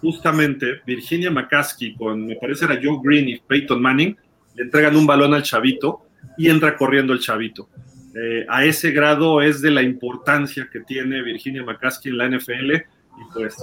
justamente 0.00 0.80
Virginia 0.86 1.30
McCaskey 1.30 1.94
con, 1.94 2.26
me 2.26 2.36
parece 2.36 2.66
era 2.66 2.78
Joe 2.82 2.98
Green 3.02 3.28
y 3.28 3.38
Peyton 3.38 3.80
Manning, 3.80 4.16
le 4.54 4.62
entregan 4.62 4.96
un 4.96 5.06
balón 5.06 5.34
al 5.34 5.42
chavito 5.42 6.02
y 6.36 6.48
entra 6.48 6.76
corriendo 6.76 7.12
el 7.12 7.20
chavito. 7.20 7.68
Eh, 8.14 8.46
a 8.48 8.64
ese 8.64 8.92
grado 8.92 9.42
es 9.42 9.60
de 9.60 9.70
la 9.70 9.82
importancia 9.82 10.68
que 10.72 10.80
tiene 10.80 11.22
Virginia 11.22 11.62
McCaskey 11.62 12.12
en 12.12 12.18
la 12.18 12.28
NFL 12.28 12.72
y 13.18 13.32
pues 13.32 13.56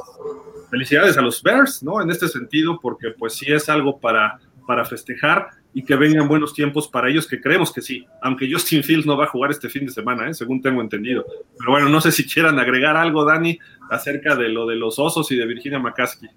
felicidades 0.70 1.18
a 1.18 1.22
los 1.22 1.42
Bears, 1.42 1.84
¿no? 1.84 2.02
En 2.02 2.10
este 2.10 2.28
sentido, 2.28 2.80
porque 2.82 3.12
pues 3.12 3.34
sí 3.34 3.52
es 3.52 3.70
algo 3.70 4.00
para, 4.00 4.40
para 4.66 4.86
festejar 4.86 5.50
y 5.74 5.84
que 5.84 5.96
vengan 5.96 6.28
buenos 6.28 6.54
tiempos 6.54 6.88
para 6.88 7.10
ellos, 7.10 7.28
que 7.28 7.42
creemos 7.42 7.72
que 7.72 7.82
sí, 7.82 8.06
aunque 8.22 8.52
Justin 8.52 8.84
Fields 8.84 9.06
no 9.06 9.18
va 9.18 9.26
a 9.26 9.30
jugar 9.30 9.52
este 9.52 9.70
fin 9.70 9.86
de 9.86 9.92
semana, 9.92 10.30
¿eh? 10.30 10.34
según 10.34 10.62
tengo 10.62 10.82
entendido. 10.82 11.26
Pero 11.58 11.72
bueno, 11.72 11.90
no 11.90 12.00
sé 12.00 12.12
si 12.12 12.28
quieran 12.28 12.60
agregar 12.60 12.96
algo, 12.96 13.26
Dani, 13.26 13.58
acerca 13.90 14.36
de 14.36 14.50
lo 14.50 14.68
de 14.68 14.76
los 14.76 15.00
osos 15.00 15.32
y 15.32 15.36
de 15.36 15.46
Virginia 15.48 15.80
McCaskey. 15.80 16.30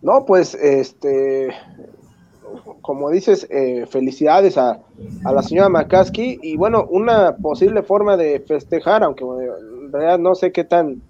No, 0.00 0.24
pues, 0.26 0.54
este, 0.54 1.54
como 2.80 3.10
dices, 3.10 3.46
eh, 3.50 3.86
felicidades 3.88 4.56
a, 4.56 4.80
la 5.24 5.42
señora 5.42 5.68
McCaskey 5.68 6.38
y 6.42 6.56
bueno, 6.56 6.86
una 6.90 7.36
posible 7.36 7.82
forma 7.82 8.16
de 8.16 8.40
festejar, 8.40 9.02
aunque 9.02 9.24
en 9.24 9.92
realidad 9.92 10.18
no 10.18 10.34
sé 10.34 10.52
qué 10.52 10.64
tan, 10.64 11.02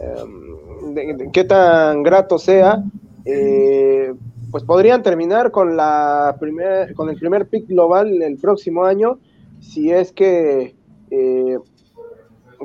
em, 0.00 1.30
qué 1.32 1.44
tan 1.44 2.02
grato 2.02 2.38
sea, 2.38 2.82
eh, 3.24 4.14
pues 4.50 4.64
podrían 4.64 5.02
terminar 5.02 5.50
con 5.50 5.76
la 5.76 6.36
primer, 6.40 6.94
con 6.94 7.08
el 7.08 7.16
primer 7.16 7.46
pick 7.48 7.68
global 7.68 8.22
el 8.22 8.38
próximo 8.38 8.84
año 8.84 9.18
si 9.60 9.90
es 9.90 10.12
que 10.12 10.74
eh, 11.10 11.58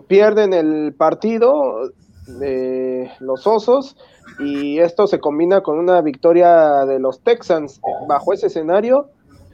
pierden 0.07 0.53
el 0.53 0.93
partido 0.93 1.91
de 2.39 3.11
los 3.19 3.45
Osos 3.45 3.97
y 4.39 4.79
esto 4.79 5.07
se 5.07 5.19
combina 5.19 5.61
con 5.61 5.77
una 5.77 6.01
victoria 6.01 6.85
de 6.85 6.99
los 6.99 7.21
Texans. 7.21 7.79
Bajo 8.07 8.33
ese 8.33 8.47
escenario, 8.47 9.09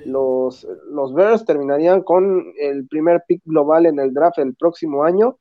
los, 0.06 0.66
los 0.90 1.14
Bears 1.14 1.46
terminarían 1.46 2.02
con 2.02 2.46
el 2.60 2.88
primer 2.88 3.24
pick 3.28 3.42
global 3.46 3.86
en 3.86 4.00
el 4.00 4.14
draft 4.14 4.40
el 4.40 4.56
próximo 4.56 5.04
año 5.04 5.38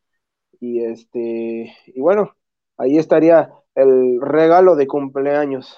y 0.61 0.85
este 0.85 1.75
y 1.87 2.01
bueno, 2.01 2.37
ahí 2.77 2.99
estaría 2.99 3.51
el 3.75 4.21
regalo 4.21 4.77
de 4.77 4.87
cumpleaños. 4.87 5.77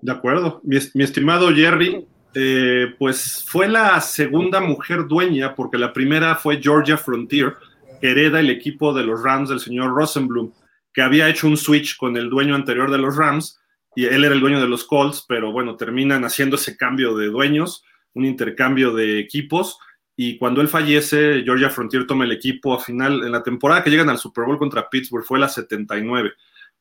De 0.00 0.12
acuerdo. 0.12 0.60
Mi, 0.62 0.76
estimado 1.02 1.52
Jerry, 1.52 2.06
eh, 2.34 2.94
pues 2.98 3.44
fue 3.46 3.68
la 3.68 4.00
segunda 4.00 4.60
mujer 4.60 5.06
dueña, 5.06 5.54
porque 5.54 5.78
la 5.78 5.92
primera 5.92 6.36
fue 6.36 6.62
Georgia 6.62 6.96
Frontier, 6.96 7.54
hereda 8.00 8.40
el 8.40 8.50
equipo 8.50 8.92
de 8.92 9.02
los 9.02 9.22
Rams 9.22 9.48
del 9.48 9.60
señor 9.60 9.92
Rosenblum, 9.92 10.52
que 10.92 11.02
había 11.02 11.28
hecho 11.28 11.48
un 11.48 11.56
switch 11.56 11.96
con 11.96 12.16
el 12.16 12.30
dueño 12.30 12.54
anterior 12.54 12.90
de 12.90 12.98
los 12.98 13.16
Rams, 13.16 13.60
y 13.96 14.04
él 14.04 14.24
era 14.24 14.34
el 14.34 14.40
dueño 14.40 14.60
de 14.60 14.68
los 14.68 14.84
Colts, 14.84 15.24
pero 15.26 15.50
bueno, 15.50 15.76
terminan 15.76 16.24
haciendo 16.24 16.56
ese 16.56 16.76
cambio 16.76 17.16
de 17.16 17.26
dueños, 17.26 17.82
un 18.14 18.24
intercambio 18.24 18.92
de 18.92 19.18
equipos, 19.18 19.78
y 20.20 20.36
cuando 20.36 20.60
él 20.60 20.68
fallece, 20.68 21.42
Georgia 21.44 21.70
Frontier 21.70 22.06
toma 22.06 22.24
el 22.24 22.32
equipo 22.32 22.74
a 22.74 22.80
final, 22.80 23.24
en 23.24 23.32
la 23.32 23.42
temporada 23.42 23.82
que 23.82 23.90
llegan 23.90 24.10
al 24.10 24.18
Super 24.18 24.44
Bowl 24.44 24.58
contra 24.58 24.90
Pittsburgh, 24.90 25.24
fue 25.24 25.38
la 25.38 25.48
79 25.48 26.32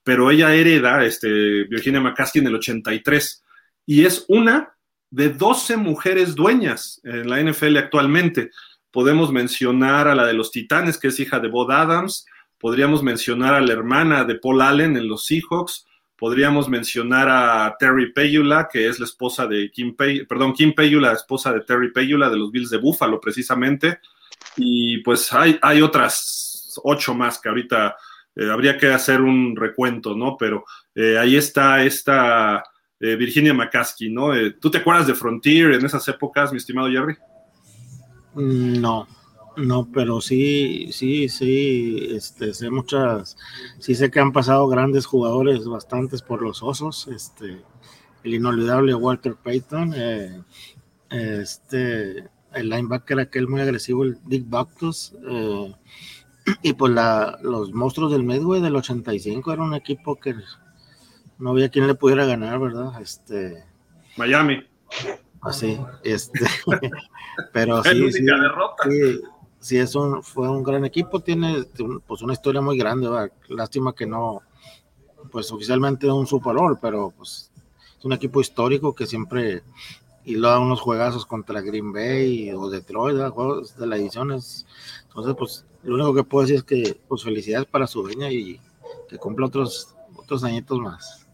pero 0.07 0.31
ella 0.31 0.55
hereda, 0.55 1.03
este, 1.03 1.65
Virginia 1.65 1.99
McCaskey, 1.99 2.39
en 2.39 2.47
el 2.47 2.55
83, 2.55 3.43
y 3.85 4.05
es 4.05 4.23
una 4.29 4.73
de 5.09 5.31
12 5.31 5.75
mujeres 5.75 6.33
dueñas 6.33 7.01
en 7.03 7.29
la 7.29 7.41
NFL 7.43 7.75
actualmente. 7.75 8.51
Podemos 8.89 9.33
mencionar 9.33 10.07
a 10.07 10.15
la 10.15 10.25
de 10.25 10.31
los 10.31 10.51
Titanes, 10.51 10.97
que 10.97 11.09
es 11.09 11.19
hija 11.19 11.41
de 11.41 11.49
Bob 11.49 11.69
Adams, 11.71 12.25
podríamos 12.57 13.03
mencionar 13.03 13.53
a 13.53 13.59
la 13.59 13.73
hermana 13.73 14.23
de 14.23 14.35
Paul 14.35 14.61
Allen 14.61 14.95
en 14.95 15.09
los 15.09 15.25
Seahawks, 15.25 15.85
podríamos 16.17 16.67
mencionar 16.67 17.27
a 17.29 17.75
Terry 17.79 18.11
Payula, 18.11 18.67
que 18.71 18.87
es 18.87 18.99
la 18.99 19.05
esposa 19.05 19.47
de 19.47 19.69
Kim 19.71 19.95
Pay, 19.95 20.25
perdón, 20.25 20.53
Kim 20.53 20.73
Payula, 20.73 21.09
la 21.09 21.13
esposa 21.13 21.53
de 21.53 21.61
Terry 21.61 21.91
Payula 21.91 22.29
de 22.29 22.37
los 22.37 22.51
Bills 22.51 22.69
de 22.69 22.77
Buffalo, 22.77 23.19
precisamente, 23.19 23.99
y 24.55 24.99
pues 24.99 25.31
hay, 25.33 25.59
hay 25.61 25.81
otras 25.81 26.79
ocho 26.83 27.13
más 27.13 27.39
que 27.39 27.49
ahorita 27.49 27.95
eh, 28.35 28.51
habría 28.51 28.77
que 28.77 28.87
hacer 28.93 29.21
un 29.21 29.55
recuento, 29.55 30.15
¿no? 30.15 30.37
Pero 30.37 30.65
eh, 30.93 31.17
ahí 31.17 31.35
está 31.35 31.83
esta 31.83 32.63
eh, 32.99 33.15
Virginia 33.15 33.53
McCaskey, 33.53 34.09
¿no? 34.09 34.31
¿Tú 34.59 34.69
te 34.69 34.79
acuerdas 34.79 35.07
de 35.07 35.15
Frontier 35.15 35.73
en 35.73 35.85
esas 35.85 36.07
épocas, 36.07 36.51
mi 36.51 36.57
estimado 36.57 36.89
Jerry? 36.89 37.17
Mm, 38.35 38.79
no, 38.79 39.07
no, 39.57 39.91
pero 39.91 40.21
sí, 40.21 40.89
sí, 40.91 41.29
sí, 41.29 42.09
este, 42.11 42.53
sé 42.53 42.69
muchas, 42.69 43.37
sí 43.79 43.95
sé 43.95 44.11
que 44.11 44.19
han 44.19 44.31
pasado 44.31 44.67
grandes 44.67 45.05
jugadores, 45.05 45.65
bastantes 45.65 46.21
por 46.21 46.41
los 46.41 46.63
osos, 46.63 47.07
este, 47.07 47.61
el 48.23 48.33
inolvidable 48.33 48.93
Walter 48.93 49.35
Payton, 49.35 49.95
este, 51.09 52.29
el 52.53 52.69
linebacker 52.69 53.19
aquel 53.19 53.47
muy 53.47 53.61
agresivo, 53.61 54.03
el 54.03 54.17
Dick 54.25 54.47
Bactus, 54.47 55.13
y 56.61 56.73
pues 56.73 56.93
la, 56.93 57.37
los 57.41 57.73
monstruos 57.73 58.11
del 58.11 58.23
Medway 58.23 58.61
del 58.61 58.75
85 58.75 59.51
era 59.51 59.63
un 59.63 59.73
equipo 59.73 60.19
que 60.19 60.35
no 61.39 61.49
había 61.51 61.69
quien 61.69 61.87
le 61.87 61.95
pudiera 61.95 62.25
ganar, 62.25 62.59
¿verdad? 62.59 63.01
Este. 63.01 63.63
Miami. 64.15 64.63
Así, 65.41 65.79
este. 66.03 66.45
pero 67.53 67.83
sí, 67.83 68.11
sí, 68.11 68.23
sí, 68.23 69.21
sí, 69.59 69.77
es 69.77 69.95
un, 69.95 70.23
fue 70.23 70.49
un 70.49 70.63
gran 70.63 70.85
equipo, 70.85 71.19
tiene 71.19 71.65
pues 72.05 72.21
una 72.21 72.33
historia 72.33 72.61
muy 72.61 72.77
grande, 72.77 73.09
¿verdad? 73.09 73.31
Lástima 73.49 73.93
que 73.93 74.05
no, 74.05 74.41
pues 75.31 75.51
oficialmente 75.51 76.09
un 76.09 76.27
Super 76.27 76.55
Bowl, 76.55 76.77
pero 76.81 77.13
pues 77.15 77.51
es 77.97 78.05
un 78.05 78.13
equipo 78.13 78.41
histórico 78.41 78.93
que 78.93 79.07
siempre 79.07 79.63
y 80.27 80.35
lo 80.35 80.49
da 80.49 80.59
unos 80.59 80.81
juegazos 80.81 81.25
contra 81.25 81.61
Green 81.61 81.93
Bay 81.93 82.51
o 82.51 82.69
Detroit, 82.69 83.17
juegos 83.31 83.77
de 83.77 83.87
la 83.87 83.95
edición. 83.95 84.31
entonces, 84.31 85.35
pues 85.37 85.65
lo 85.83 85.95
único 85.95 86.13
que 86.13 86.23
puedo 86.23 86.45
decir 86.45 86.57
es 86.57 86.63
que, 86.63 86.99
pues 87.07 87.23
felicidades 87.23 87.65
para 87.65 87.87
su 87.87 88.03
dueña 88.03 88.29
y 88.29 88.59
que 89.07 89.17
cumpla 89.17 89.45
otros, 89.45 89.95
otros 90.17 90.43
añitos 90.43 90.79
más. 90.79 91.26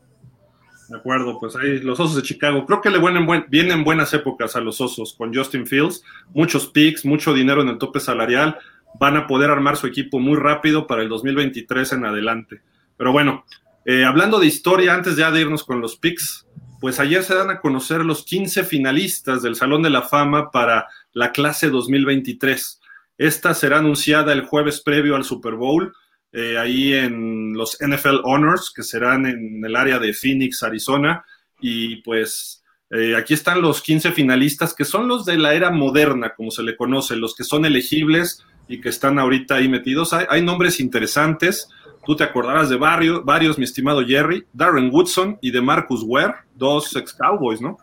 De 0.90 0.98
acuerdo, 0.98 1.40
pues 1.40 1.56
ahí 1.56 1.80
los 1.80 2.00
osos 2.00 2.16
de 2.16 2.22
Chicago. 2.22 2.66
Creo 2.66 2.82
que 2.82 2.90
le 2.90 3.00
vienen, 3.00 3.26
buen, 3.26 3.46
vienen 3.50 3.84
buenas 3.84 4.14
épocas 4.14 4.56
a 4.56 4.62
los 4.62 4.82
osos 4.82 5.14
con 5.18 5.34
Justin 5.34 5.66
Fields, 5.66 6.04
muchos 6.34 6.68
picks, 6.68 7.06
mucho 7.06 7.34
dinero 7.34 7.62
en 7.62 7.70
el 7.70 7.78
tope 7.78 8.00
salarial. 8.00 8.58
Van 9.00 9.18
a 9.18 9.28
poder 9.28 9.50
armar 9.50 9.78
su 9.78 9.88
equipo 9.88 10.20
muy 10.20 10.38
rápido 10.38 10.86
para 10.86 11.02
el 11.02 11.10
2023 11.10 11.94
en 11.94 12.06
adelante. 12.06 12.62
Pero 12.98 13.12
bueno, 13.12 13.46
eh, 13.86 14.06
hablando 14.06 14.40
de 14.40 14.48
historia, 14.48 14.94
antes 14.94 15.16
ya 15.16 15.32
de 15.32 15.42
irnos 15.42 15.64
con 15.64 15.82
los 15.82 15.98
picks, 15.98 16.46
pues 16.80 17.00
ayer 17.00 17.24
se 17.24 17.34
dan 17.34 17.50
a 17.50 17.62
conocer 17.62 18.04
los 18.04 18.24
15 18.24 18.64
finalistas 18.66 19.42
del 19.42 19.56
Salón 19.56 19.84
de 19.84 19.90
la 19.90 20.02
Fama 20.02 20.52
para 20.52 20.88
la 21.14 21.32
clase 21.32 21.70
2023. 21.70 22.82
Esta 23.18 23.54
será 23.54 23.78
anunciada 23.78 24.34
el 24.34 24.46
jueves 24.46 24.82
previo 24.82 25.16
al 25.16 25.24
Super 25.24 25.54
Bowl, 25.54 25.94
eh, 26.34 26.58
ahí 26.58 26.94
en 26.94 27.54
los 27.54 27.78
NFL 27.80 28.22
Honors, 28.24 28.74
que 28.76 28.82
serán 28.82 29.28
en 29.28 29.64
el 29.64 29.76
área 29.76 30.00
de 30.00 30.14
Phoenix, 30.14 30.64
Arizona. 30.64 31.24
Y 31.62 31.98
pues 31.98 32.64
eh, 32.90 33.16
aquí 33.16 33.36
están 33.36 33.62
los 33.62 33.82
15 33.82 34.12
finalistas, 34.12 34.74
que 34.74 34.84
son 34.84 35.08
los 35.08 35.26
de 35.26 35.38
la 35.38 35.54
era 35.54 35.70
moderna, 35.70 36.34
como 36.36 36.50
se 36.50 36.64
le 36.64 36.76
conoce, 36.76 37.16
los 37.16 37.36
que 37.36 37.44
son 37.44 37.66
elegibles 37.66 38.44
y 38.68 38.82
que 38.82 38.90
están 38.90 39.20
ahorita 39.20 39.56
ahí 39.56 39.68
metidos. 39.68 40.14
Hay, 40.14 40.42
nombres 40.42 40.80
interesantes. 40.80 41.70
Tú 42.06 42.16
te 42.16 42.24
acordarás 42.24 42.70
de 42.70 42.78
varios, 42.78 43.24
varios, 43.24 43.58
mi 43.58 43.64
estimado 43.64 44.06
Jerry, 44.06 44.46
Darren 44.54 44.90
Woodson 44.92 45.38
y 45.40 45.52
de 45.52 45.62
Marcus 45.62 46.04
Ware, 46.04 46.34
dos 46.56 46.96
ex 46.96 47.14
Cowboys, 47.14 47.62
¿no? 47.62 47.78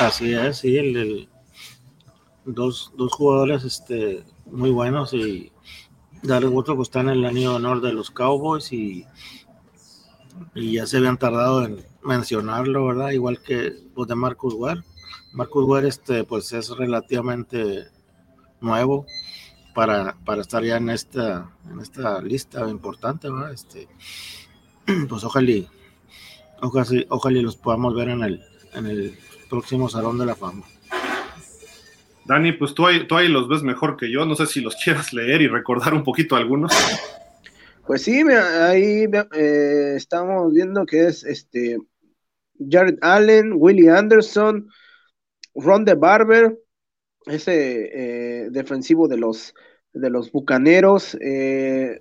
Así 0.00 0.32
es, 0.32 0.58
sí, 0.58 0.76
el, 0.76 1.28
dos, 2.44 2.92
dos 2.96 3.12
jugadores 3.12 3.64
este, 3.64 4.22
muy 4.46 4.70
buenos 4.70 5.12
y 5.12 5.50
Darren 6.24 6.52
Woodson 6.52 6.76
pues, 6.76 6.88
está 6.88 7.00
en 7.00 7.10
el 7.10 7.24
año 7.24 7.50
de 7.50 7.56
honor 7.56 7.80
de 7.82 7.92
los 7.92 8.10
Cowboys 8.10 8.72
y, 8.72 9.06
y 10.54 10.72
ya 10.72 10.86
se 10.86 10.96
habían 10.96 11.18
tardado 11.18 11.64
en 11.64 11.84
mencionarlo, 12.02 12.86
¿verdad? 12.86 13.10
Igual 13.10 13.40
que 13.42 13.74
los 13.94 14.08
de 14.08 14.14
Marcus 14.14 14.54
Ware. 14.54 14.82
Marcus 15.32 15.64
Ware 15.66 15.88
este, 15.88 16.24
pues 16.24 16.50
es 16.52 16.70
relativamente 16.70 17.88
nuevo 18.60 19.06
para, 19.74 20.16
para 20.24 20.40
estar 20.40 20.64
ya 20.64 20.78
en 20.78 20.88
esta, 20.88 21.50
en 21.70 21.80
esta 21.80 22.22
lista 22.22 22.68
importante, 22.70 23.28
¿verdad? 23.28 23.52
Este, 23.52 23.86
pues 25.08 25.24
ojalá, 25.24 25.52
ojalá, 26.62 26.86
ojalá 27.10 27.42
los 27.42 27.56
podamos 27.56 27.94
ver 27.94 28.08
en 28.08 28.22
el, 28.22 28.42
en 28.72 28.86
el 28.86 29.18
próximo 29.50 29.90
Salón 29.90 30.16
de 30.16 30.26
la 30.26 30.34
Fama. 30.34 30.64
Dani, 32.26 32.52
pues 32.52 32.74
tú 32.74 32.86
ahí, 32.86 33.06
tú 33.06 33.16
ahí 33.16 33.28
los 33.28 33.48
ves 33.48 33.62
mejor 33.62 33.96
que 33.96 34.10
yo, 34.10 34.24
no 34.24 34.34
sé 34.34 34.46
si 34.46 34.60
los 34.60 34.76
quieras 34.84 35.12
leer 35.12 35.42
y 35.42 35.48
recordar 35.48 35.94
un 35.94 36.04
poquito 36.04 36.36
algunos. 36.36 36.72
Pues 37.86 38.02
sí, 38.02 38.22
ahí 38.22 39.06
eh, 39.34 39.92
estamos 39.96 40.52
viendo 40.52 40.86
que 40.86 41.06
es 41.06 41.22
este 41.24 41.78
Jared 42.58 42.98
Allen, 43.02 43.52
Willie 43.54 43.90
Anderson, 43.90 44.68
Ron 45.54 45.84
de 45.84 45.94
Barber, 45.94 46.58
ese 47.26 47.90
eh, 48.44 48.48
defensivo 48.50 49.06
de 49.06 49.18
los, 49.18 49.54
de 49.92 50.08
los 50.08 50.32
Bucaneros, 50.32 51.16
eh, 51.20 52.00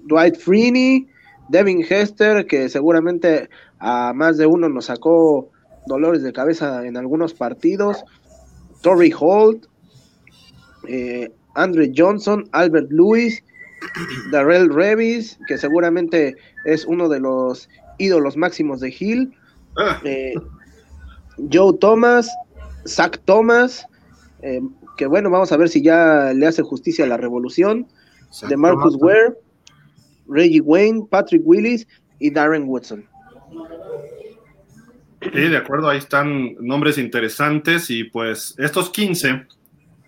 Dwight 0.00 0.36
Freeney, 0.36 1.08
Devin 1.48 1.84
Hester, 1.88 2.46
que 2.46 2.68
seguramente 2.68 3.50
a 3.78 4.12
más 4.14 4.38
de 4.38 4.46
uno 4.46 4.68
nos 4.68 4.86
sacó 4.86 5.50
dolores 5.86 6.22
de 6.22 6.32
cabeza 6.32 6.86
en 6.86 6.96
algunos 6.96 7.34
partidos, 7.34 8.04
Torrey 8.82 9.12
Holt, 9.18 9.66
eh, 10.88 11.30
Andre 11.54 11.92
Johnson, 11.94 12.48
Albert 12.52 12.90
Lewis, 12.90 13.42
Darrell 14.30 14.72
Revis, 14.72 15.38
que 15.46 15.58
seguramente 15.58 16.36
es 16.64 16.84
uno 16.84 17.08
de 17.08 17.20
los 17.20 17.68
ídolos 17.98 18.36
máximos 18.36 18.80
de 18.80 18.94
Hill, 18.98 19.32
ah. 19.76 20.00
Joe 21.52 21.76
Thomas, 21.78 22.30
Zach 22.86 23.20
Thomas, 23.24 23.86
eh, 24.42 24.60
que 24.96 25.06
bueno, 25.06 25.30
vamos 25.30 25.52
a 25.52 25.56
ver 25.56 25.68
si 25.68 25.82
ya 25.82 26.32
le 26.34 26.46
hace 26.46 26.62
justicia 26.62 27.04
a 27.04 27.08
la 27.08 27.16
revolución, 27.16 27.86
de 28.48 28.56
Marcus 28.56 28.96
Ware, 29.00 29.34
Reggie 30.28 30.60
Wayne, 30.60 31.06
Patrick 31.08 31.42
Willis 31.44 31.86
y 32.18 32.30
Darren 32.30 32.68
Woodson. 32.68 33.08
Sí, 35.20 35.40
de 35.40 35.56
acuerdo, 35.56 35.88
ahí 35.88 35.98
están 35.98 36.54
nombres 36.60 36.96
interesantes 36.96 37.90
y 37.90 38.04
pues 38.04 38.54
estos 38.58 38.90
15 38.90 39.46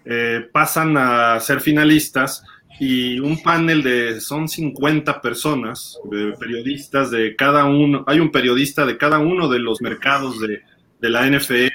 eh, 0.04 0.48
pasan 0.52 0.96
a 0.96 1.38
ser 1.40 1.60
finalistas 1.60 2.44
y 2.78 3.18
un 3.18 3.42
panel 3.42 3.82
de, 3.82 4.20
son 4.20 4.48
50 4.48 5.20
personas, 5.20 5.98
de 6.10 6.32
periodistas 6.38 7.10
de 7.10 7.36
cada 7.36 7.64
uno, 7.64 8.04
hay 8.06 8.20
un 8.20 8.30
periodista 8.30 8.86
de 8.86 8.96
cada 8.96 9.18
uno 9.18 9.48
de 9.48 9.58
los 9.58 9.82
mercados 9.82 10.40
de, 10.40 10.62
de 11.00 11.10
la 11.10 11.26
NFL, 11.26 11.72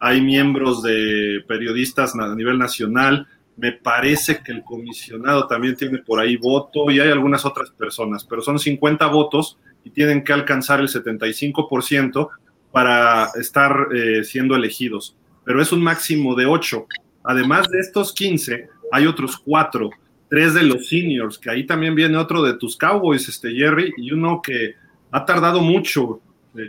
hay 0.00 0.20
miembros 0.22 0.82
de 0.82 1.44
periodistas 1.46 2.14
a 2.16 2.34
nivel 2.34 2.58
nacional, 2.58 3.28
me 3.56 3.72
parece 3.72 4.42
que 4.42 4.52
el 4.52 4.64
comisionado 4.64 5.46
también 5.46 5.76
tiene 5.76 5.98
por 5.98 6.18
ahí 6.18 6.36
voto 6.36 6.90
y 6.90 6.98
hay 6.98 7.10
algunas 7.10 7.44
otras 7.44 7.70
personas, 7.70 8.24
pero 8.24 8.40
son 8.40 8.58
50 8.58 9.06
votos 9.08 9.58
y 9.84 9.90
tienen 9.90 10.24
que 10.24 10.32
alcanzar 10.32 10.80
el 10.80 10.88
75% 10.88 12.30
para 12.72 13.28
estar 13.38 13.88
eh, 13.94 14.24
siendo 14.24 14.54
elegidos, 14.54 15.16
pero 15.44 15.60
es 15.60 15.72
un 15.72 15.82
máximo 15.82 16.34
de 16.34 16.46
8. 16.46 16.86
Además 17.24 17.68
de 17.68 17.80
estos 17.80 18.12
15, 18.12 18.68
hay 18.92 19.06
otros 19.06 19.38
4, 19.38 19.90
tres 20.28 20.54
de 20.54 20.62
los 20.62 20.88
seniors, 20.88 21.38
que 21.38 21.50
ahí 21.50 21.66
también 21.66 21.94
viene 21.94 22.16
otro 22.16 22.42
de 22.42 22.54
tus 22.54 22.76
Cowboys, 22.76 23.28
este 23.28 23.52
Jerry, 23.52 23.92
y 23.96 24.12
uno 24.12 24.40
que 24.42 24.74
ha 25.10 25.24
tardado 25.24 25.60
mucho, 25.60 26.20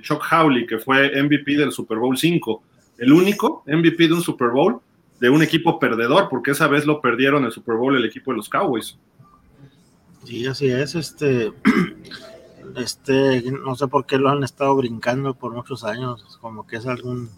Chuck 0.02 0.24
Howley, 0.32 0.66
que 0.66 0.80
fue 0.80 1.22
MVP 1.22 1.58
del 1.58 1.72
Super 1.72 1.98
Bowl 1.98 2.18
5 2.18 2.64
el 3.02 3.12
único 3.12 3.64
MVP 3.66 4.08
de 4.08 4.14
un 4.14 4.22
Super 4.22 4.50
Bowl 4.50 4.80
de 5.20 5.30
un 5.30 5.42
equipo 5.42 5.80
perdedor, 5.80 6.30
porque 6.30 6.52
esa 6.52 6.68
vez 6.68 6.86
lo 6.86 7.02
perdieron 7.02 7.44
el 7.46 7.52
Super 7.52 7.76
Bowl 7.76 7.96
el 7.96 8.06
equipo 8.06 8.32
de 8.32 8.38
los 8.38 8.48
Cowboys. 8.48 8.98
Sí, 10.24 10.46
así 10.46 10.68
es, 10.68 10.94
este, 10.94 11.52
este, 12.78 13.44
no 13.52 13.76
sé 13.76 13.88
por 13.88 14.06
qué 14.06 14.18
lo 14.18 14.30
han 14.30 14.44
estado 14.44 14.76
brincando 14.76 15.34
por 15.34 15.54
muchos 15.54 15.84
años, 15.84 16.38
como 16.42 16.66
que 16.68 16.78
es 16.78 16.86
algún, 16.86 17.30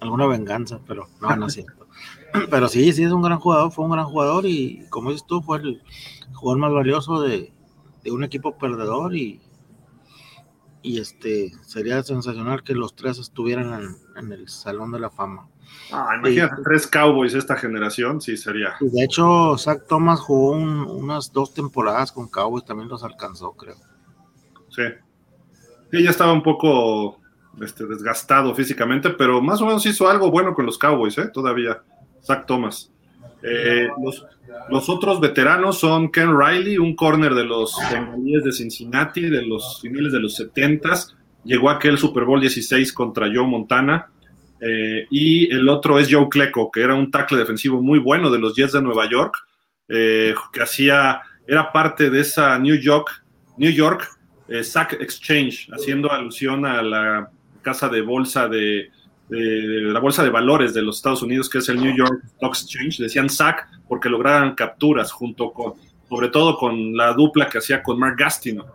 alguna 0.00 0.26
venganza, 0.26 0.80
pero 0.86 1.08
no, 1.20 1.36
no 1.36 1.46
es 1.46 1.54
cierto. 1.54 1.86
Pero 2.50 2.68
sí, 2.68 2.92
sí 2.92 3.02
es 3.02 3.10
un 3.10 3.22
gran 3.22 3.40
jugador, 3.40 3.72
fue 3.72 3.84
un 3.84 3.90
gran 3.90 4.06
jugador 4.06 4.46
y 4.46 4.86
como 4.88 5.10
dices 5.10 5.26
tú, 5.26 5.42
fue 5.42 5.58
el 5.58 5.82
jugador 6.32 6.60
más 6.60 6.72
valioso 6.72 7.20
de, 7.20 7.52
de 8.04 8.12
un 8.12 8.22
equipo 8.22 8.56
perdedor 8.56 9.16
y, 9.16 9.42
y 10.82 11.00
este 11.00 11.52
sería 11.66 12.02
sensacional 12.02 12.62
que 12.62 12.74
los 12.74 12.94
tres 12.94 13.18
estuvieran 13.18 13.96
en, 14.16 14.32
el 14.32 14.48
Salón 14.48 14.92
de 14.92 15.00
la 15.00 15.10
Fama. 15.10 15.48
Ah, 15.92 16.14
imagínate, 16.18 16.62
tres 16.64 16.86
Cowboys 16.86 17.34
esta 17.34 17.56
generación, 17.56 18.20
sí 18.20 18.36
sería. 18.36 18.74
De 18.80 19.04
hecho, 19.04 19.56
Zach 19.58 19.86
Thomas 19.88 20.20
jugó 20.20 20.52
unas 20.52 21.32
dos 21.32 21.54
temporadas 21.54 22.12
con 22.12 22.28
Cowboys, 22.28 22.64
también 22.64 22.88
los 22.88 23.04
alcanzó, 23.04 23.52
creo. 23.52 23.76
Sí. 24.70 24.82
Ya 25.92 26.10
estaba 26.10 26.32
un 26.32 26.42
poco 26.42 27.20
este, 27.60 27.84
desgastado 27.86 28.54
físicamente, 28.54 29.10
pero 29.10 29.40
más 29.40 29.60
o 29.60 29.66
menos 29.66 29.84
hizo 29.86 30.08
algo 30.08 30.30
bueno 30.30 30.54
con 30.54 30.66
los 30.66 30.78
Cowboys, 30.78 31.18
¿eh? 31.18 31.28
Todavía, 31.32 31.82
Zach 32.22 32.46
Thomas. 32.46 32.90
Eh, 33.42 33.88
los, 34.70 34.88
otros 34.88 35.20
veteranos 35.20 35.78
son 35.78 36.10
Ken 36.10 36.38
Riley, 36.38 36.78
un 36.78 36.94
corner 36.94 37.34
de 37.34 37.44
los 37.44 37.76
Bengalíes 37.90 38.44
de 38.44 38.52
Cincinnati, 38.52 39.22
de 39.22 39.42
los 39.42 39.80
finales 39.80 40.12
de 40.12 40.20
los 40.20 40.34
70 40.36 40.90
Llegó 41.44 41.70
aquel 41.70 41.96
Super 41.96 42.24
Bowl 42.24 42.40
16 42.40 42.92
contra 42.92 43.26
Joe 43.32 43.46
Montana. 43.46 44.10
Eh, 44.60 45.06
y 45.10 45.50
el 45.52 45.68
otro 45.70 45.98
es 45.98 46.08
Joe 46.10 46.28
Klecko, 46.28 46.70
que 46.70 46.82
era 46.82 46.94
un 46.94 47.10
tackle 47.10 47.38
defensivo 47.38 47.80
muy 47.80 47.98
bueno 47.98 48.30
de 48.30 48.38
los 48.38 48.54
Jets 48.54 48.72
de 48.72 48.82
Nueva 48.82 49.08
York, 49.08 49.34
eh, 49.88 50.34
que 50.52 50.62
hacía, 50.62 51.22
era 51.46 51.72
parte 51.72 52.10
de 52.10 52.20
esa 52.20 52.58
New 52.58 52.76
York, 52.76 53.24
New 53.56 53.70
York 53.70 54.06
Sack 54.62 54.94
Exchange, 54.94 55.68
haciendo 55.72 56.10
alusión 56.10 56.66
a 56.66 56.82
la 56.82 57.30
casa 57.62 57.88
de 57.88 58.02
bolsa 58.02 58.48
de, 58.48 58.90
de, 59.28 59.80
la 59.82 60.00
bolsa 60.00 60.24
de 60.24 60.30
valores 60.30 60.74
de 60.74 60.82
los 60.82 60.96
Estados 60.96 61.22
Unidos, 61.22 61.48
que 61.48 61.58
es 61.58 61.68
el 61.68 61.80
New 61.80 61.96
York 61.96 62.20
Stock 62.24 62.56
Exchange, 62.56 62.98
decían 62.98 63.30
SAC 63.30 63.68
porque 63.88 64.08
lograron 64.08 64.54
capturas 64.54 65.12
junto 65.12 65.52
con, 65.52 65.74
sobre 66.08 66.28
todo 66.28 66.56
con 66.56 66.96
la 66.96 67.12
dupla 67.12 67.48
que 67.48 67.58
hacía 67.58 67.82
con 67.82 67.98
Mark 67.98 68.16
Gastino. 68.18 68.66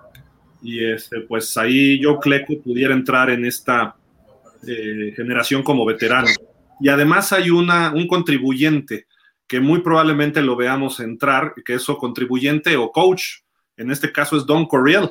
Y 0.63 0.83
este, 0.83 1.21
pues 1.21 1.55
ahí 1.57 1.99
yo 1.99 2.19
Cleco 2.19 2.59
pudiera 2.61 2.93
entrar 2.93 3.29
en 3.29 3.45
esta 3.45 3.95
eh, 4.65 5.13
generación 5.15 5.61
como 5.61 5.85
veterano. 5.85 6.29
Y 6.79 6.89
además 6.89 7.33
hay 7.33 7.49
una, 7.49 7.93
un 7.93 8.07
contribuyente 8.07 9.07
que 9.47 9.59
muy 9.59 9.81
probablemente 9.81 10.41
lo 10.41 10.55
veamos 10.55 10.99
entrar, 10.99 11.53
que 11.63 11.75
es 11.75 11.88
o 11.89 11.97
contribuyente 11.97 12.75
o 12.77 12.91
coach. 12.91 13.41
En 13.77 13.91
este 13.91 14.11
caso 14.11 14.38
es 14.38 14.45
Don 14.45 14.65
Corriel 14.65 15.09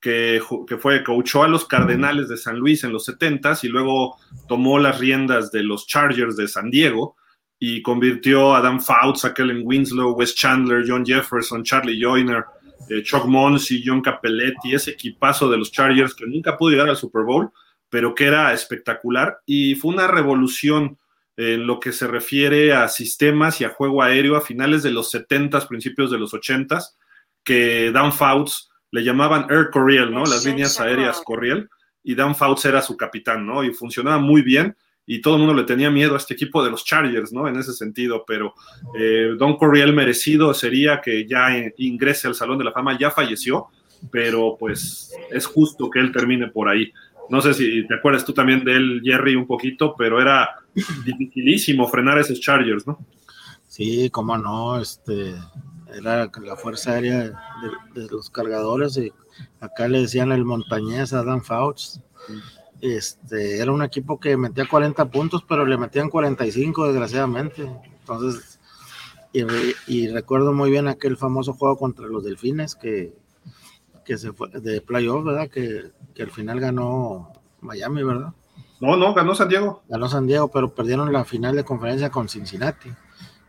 que, 0.00 0.40
fue, 0.80 1.02
coachó 1.02 1.42
a 1.42 1.48
los 1.48 1.66
Cardenales 1.66 2.28
de 2.28 2.36
San 2.36 2.58
Luis 2.58 2.84
en 2.84 2.92
los 2.92 3.08
70s 3.08 3.64
y 3.64 3.68
luego 3.68 4.16
tomó 4.46 4.78
las 4.78 4.98
riendas 4.98 5.50
de 5.50 5.62
los 5.62 5.86
Chargers 5.86 6.36
de 6.36 6.48
San 6.48 6.70
Diego 6.70 7.16
y 7.58 7.82
convirtió 7.82 8.54
a 8.54 8.60
Dan 8.60 8.80
Fouts, 8.80 9.24
a 9.24 9.34
Kellen 9.34 9.62
Winslow, 9.64 10.14
Wes 10.14 10.34
Chandler, 10.34 10.84
John 10.86 11.04
Jefferson, 11.04 11.64
Charlie 11.64 12.00
Joyner, 12.00 12.44
eh, 12.90 13.02
Chuck 13.02 13.24
Monsey, 13.24 13.82
John 13.84 14.02
Capelletti, 14.02 14.74
ese 14.74 14.92
equipazo 14.92 15.50
de 15.50 15.56
los 15.56 15.72
Chargers 15.72 16.14
que 16.14 16.26
nunca 16.26 16.56
pudo 16.56 16.70
llegar 16.70 16.88
al 16.88 16.96
Super 16.96 17.22
Bowl, 17.22 17.50
pero 17.88 18.14
que 18.14 18.26
era 18.26 18.52
espectacular. 18.52 19.40
Y 19.46 19.74
fue 19.74 19.94
una 19.94 20.06
revolución 20.06 20.98
en 21.36 21.66
lo 21.66 21.80
que 21.80 21.92
se 21.92 22.06
refiere 22.06 22.72
a 22.72 22.88
sistemas 22.88 23.60
y 23.60 23.64
a 23.64 23.70
juego 23.70 24.02
aéreo 24.02 24.36
a 24.36 24.40
finales 24.40 24.82
de 24.82 24.90
los 24.90 25.12
70s, 25.12 25.66
principios 25.66 26.10
de 26.10 26.18
los 26.18 26.32
80s, 26.32 26.94
que 27.42 27.90
Dan 27.92 28.12
Fouts 28.12 28.70
le 28.90 29.04
llamaban 29.04 29.46
Air 29.50 29.70
Corriel, 29.70 30.12
¿no? 30.12 30.24
Las 30.24 30.44
líneas 30.44 30.80
aéreas 30.80 31.20
Corriel. 31.24 31.68
y 32.02 32.14
Dan 32.14 32.34
Fouts 32.34 32.64
era 32.64 32.82
su 32.82 32.96
capitán, 32.96 33.46
¿no? 33.46 33.64
Y 33.64 33.72
funcionaba 33.72 34.18
muy 34.18 34.42
bien 34.42 34.76
y 35.06 35.20
todo 35.20 35.34
el 35.34 35.40
mundo 35.40 35.54
le 35.54 35.64
tenía 35.64 35.88
miedo 35.88 36.14
a 36.14 36.16
este 36.16 36.34
equipo 36.34 36.64
de 36.64 36.70
los 36.70 36.84
Chargers, 36.84 37.32
¿no? 37.32 37.46
En 37.46 37.56
ese 37.56 37.72
sentido, 37.72 38.24
pero 38.26 38.54
eh, 38.98 39.34
Don 39.38 39.56
Corriel 39.56 39.92
merecido 39.92 40.52
sería 40.52 41.00
que 41.00 41.26
ya 41.28 41.48
ingrese 41.78 42.26
al 42.26 42.34
Salón 42.34 42.58
de 42.58 42.64
la 42.64 42.72
Fama, 42.72 42.98
ya 42.98 43.12
falleció, 43.12 43.68
pero 44.10 44.56
pues 44.58 45.14
es 45.30 45.46
justo 45.46 45.88
que 45.88 46.00
él 46.00 46.10
termine 46.12 46.48
por 46.48 46.68
ahí. 46.68 46.92
No 47.28 47.40
sé 47.40 47.54
si 47.54 47.86
te 47.86 47.94
acuerdas 47.94 48.24
tú 48.24 48.32
también 48.32 48.64
de 48.64 48.72
él, 48.72 49.00
Jerry, 49.04 49.36
un 49.36 49.46
poquito, 49.46 49.94
pero 49.96 50.20
era 50.20 50.50
dificilísimo 51.04 51.86
frenar 51.88 52.18
esos 52.18 52.40
Chargers, 52.40 52.86
¿no? 52.86 52.98
Sí, 53.68 54.10
cómo 54.10 54.36
no, 54.36 54.80
este, 54.80 55.34
era 55.94 56.30
la 56.42 56.56
fuerza 56.56 56.92
aérea 56.92 57.32
de, 57.94 58.06
los 58.10 58.30
cargadores 58.30 58.96
y 58.96 59.12
acá 59.60 59.88
le 59.88 60.00
decían 60.00 60.32
el 60.32 60.44
montañés 60.44 61.12
a 61.12 61.22
Dan 61.22 61.42
Fouts. 61.42 62.00
Este, 62.80 63.60
era 63.60 63.72
un 63.72 63.82
equipo 63.82 64.20
que 64.20 64.36
metía 64.36 64.68
40 64.68 65.10
puntos, 65.10 65.44
pero 65.48 65.64
le 65.64 65.78
metían 65.78 66.10
45 66.10 66.88
desgraciadamente. 66.88 67.70
Entonces, 68.00 68.60
y, 69.86 70.08
recuerdo 70.08 70.52
muy 70.52 70.70
bien 70.70 70.88
aquel 70.88 71.16
famoso 71.16 71.52
juego 71.52 71.76
contra 71.76 72.06
los 72.06 72.24
Delfines 72.24 72.74
que, 72.74 73.14
que 74.04 74.16
se 74.16 74.32
fue 74.32 74.48
de 74.48 74.80
playoff, 74.80 75.24
¿verdad? 75.24 75.48
Que, 75.48 75.92
que 76.14 76.22
al 76.22 76.30
final 76.30 76.60
ganó 76.60 77.32
Miami, 77.60 78.02
¿verdad? 78.02 78.32
No, 78.80 78.96
no, 78.96 79.14
ganó 79.14 79.34
San 79.34 79.48
Diego. 79.48 79.82
Ganó 79.88 80.08
San 80.08 80.26
Diego, 80.26 80.48
pero 80.48 80.74
perdieron 80.74 81.12
la 81.12 81.24
final 81.24 81.56
de 81.56 81.64
conferencia 81.64 82.10
con 82.10 82.28
Cincinnati. 82.28 82.90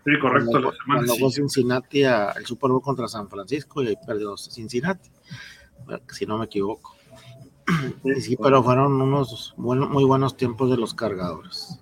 Sí, 0.07 0.17
correcto. 0.19 0.51
Cuando, 0.51 0.73
cuando 0.85 1.15
fue 1.15 1.31
Cincinnati 1.31 2.05
al 2.05 2.45
Super 2.45 2.71
Bowl 2.71 2.81
contra 2.81 3.09
San 3.09 3.27
Francisco 3.27 3.83
y 3.83 3.87
ahí 3.87 3.97
perdió 4.07 4.37
Cincinnati, 4.37 5.09
si 6.13 6.25
no 6.25 6.37
me 6.37 6.45
equivoco. 6.45 6.95
Sí, 8.21 8.37
pero 8.41 8.63
fueron 8.63 9.01
unos 9.01 9.53
muy 9.57 10.05
buenos 10.05 10.37
tiempos 10.37 10.71
de 10.71 10.77
los 10.77 10.93
cargadores. 10.93 11.77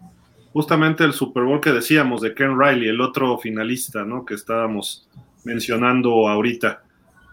Justamente 0.54 1.04
el 1.04 1.14
Super 1.14 1.44
Bowl 1.44 1.62
que 1.62 1.72
decíamos 1.72 2.22
de 2.22 2.34
Ken 2.34 2.60
Riley, 2.60 2.90
el 2.90 3.00
otro 3.00 3.38
finalista, 3.38 4.04
¿no? 4.06 4.26
Que 4.26 4.34
estábamos 4.34 5.08
mencionando 5.44 6.28
ahorita. 6.28 6.82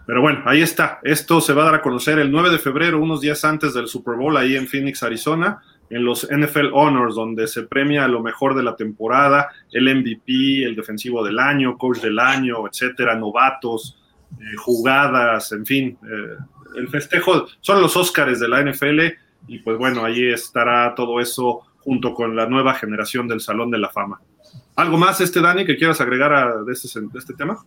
Pero 0.05 0.21
bueno, 0.21 0.43
ahí 0.45 0.61
está. 0.61 0.99
Esto 1.01 1.41
se 1.41 1.53
va 1.53 1.63
a 1.63 1.65
dar 1.65 1.75
a 1.75 1.81
conocer 1.81 2.19
el 2.19 2.29
9 2.29 2.51
de 2.51 2.59
febrero, 2.59 3.01
unos 3.01 3.19
días 3.19 3.43
antes 3.45 3.73
del 3.73 3.87
Super 3.87 4.15
Bowl, 4.15 4.37
ahí 4.37 4.55
en 4.55 4.67
Phoenix, 4.67 5.01
Arizona 5.01 5.59
en 5.93 6.03
los 6.03 6.27
NFL 6.31 6.73
Honors, 6.73 7.15
donde 7.15 7.47
se 7.47 7.63
premia 7.63 8.07
lo 8.07 8.21
mejor 8.21 8.55
de 8.55 8.63
la 8.63 8.75
temporada, 8.75 9.49
el 9.71 9.83
MVP, 9.83 10.63
el 10.63 10.75
defensivo 10.75 11.23
del 11.23 11.37
año, 11.37 11.77
coach 11.77 11.99
del 11.99 12.17
año, 12.17 12.67
etcétera, 12.67 13.15
novatos, 13.15 13.99
eh, 14.31 14.55
jugadas, 14.57 15.51
en 15.51 15.65
fin. 15.65 15.97
Eh, 16.03 16.37
el 16.77 16.87
festejo 16.87 17.45
son 17.61 17.81
los 17.81 17.95
Óscares 17.95 18.39
de 18.39 18.47
la 18.47 18.61
NFL 18.61 19.01
y 19.47 19.59
pues 19.59 19.77
bueno, 19.77 20.03
ahí 20.03 20.31
estará 20.31 20.95
todo 20.95 21.19
eso 21.19 21.61
junto 21.79 22.15
con 22.15 22.35
la 22.35 22.47
nueva 22.47 22.73
generación 22.73 23.27
del 23.27 23.41
Salón 23.41 23.69
de 23.69 23.77
la 23.77 23.89
Fama. 23.89 24.19
¿Algo 24.75 24.97
más, 24.97 25.21
este 25.21 25.41
Dani, 25.41 25.65
que 25.65 25.77
quieras 25.77 26.01
agregar 26.01 26.33
a, 26.33 26.63
de, 26.63 26.73
este, 26.73 26.87
este 27.15 27.33
tema? 27.35 27.63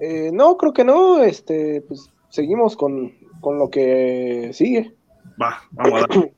Eh, 0.00 0.30
no, 0.32 0.56
creo 0.56 0.72
que 0.72 0.84
no. 0.84 1.22
Este, 1.22 1.82
pues 1.86 2.10
seguimos 2.30 2.76
con, 2.76 3.12
con 3.40 3.58
lo 3.58 3.68
que 3.68 4.50
sigue. 4.54 4.94
Va, 5.40 5.60
vamos 5.72 6.04
a 6.04 6.06
dar. 6.06 6.30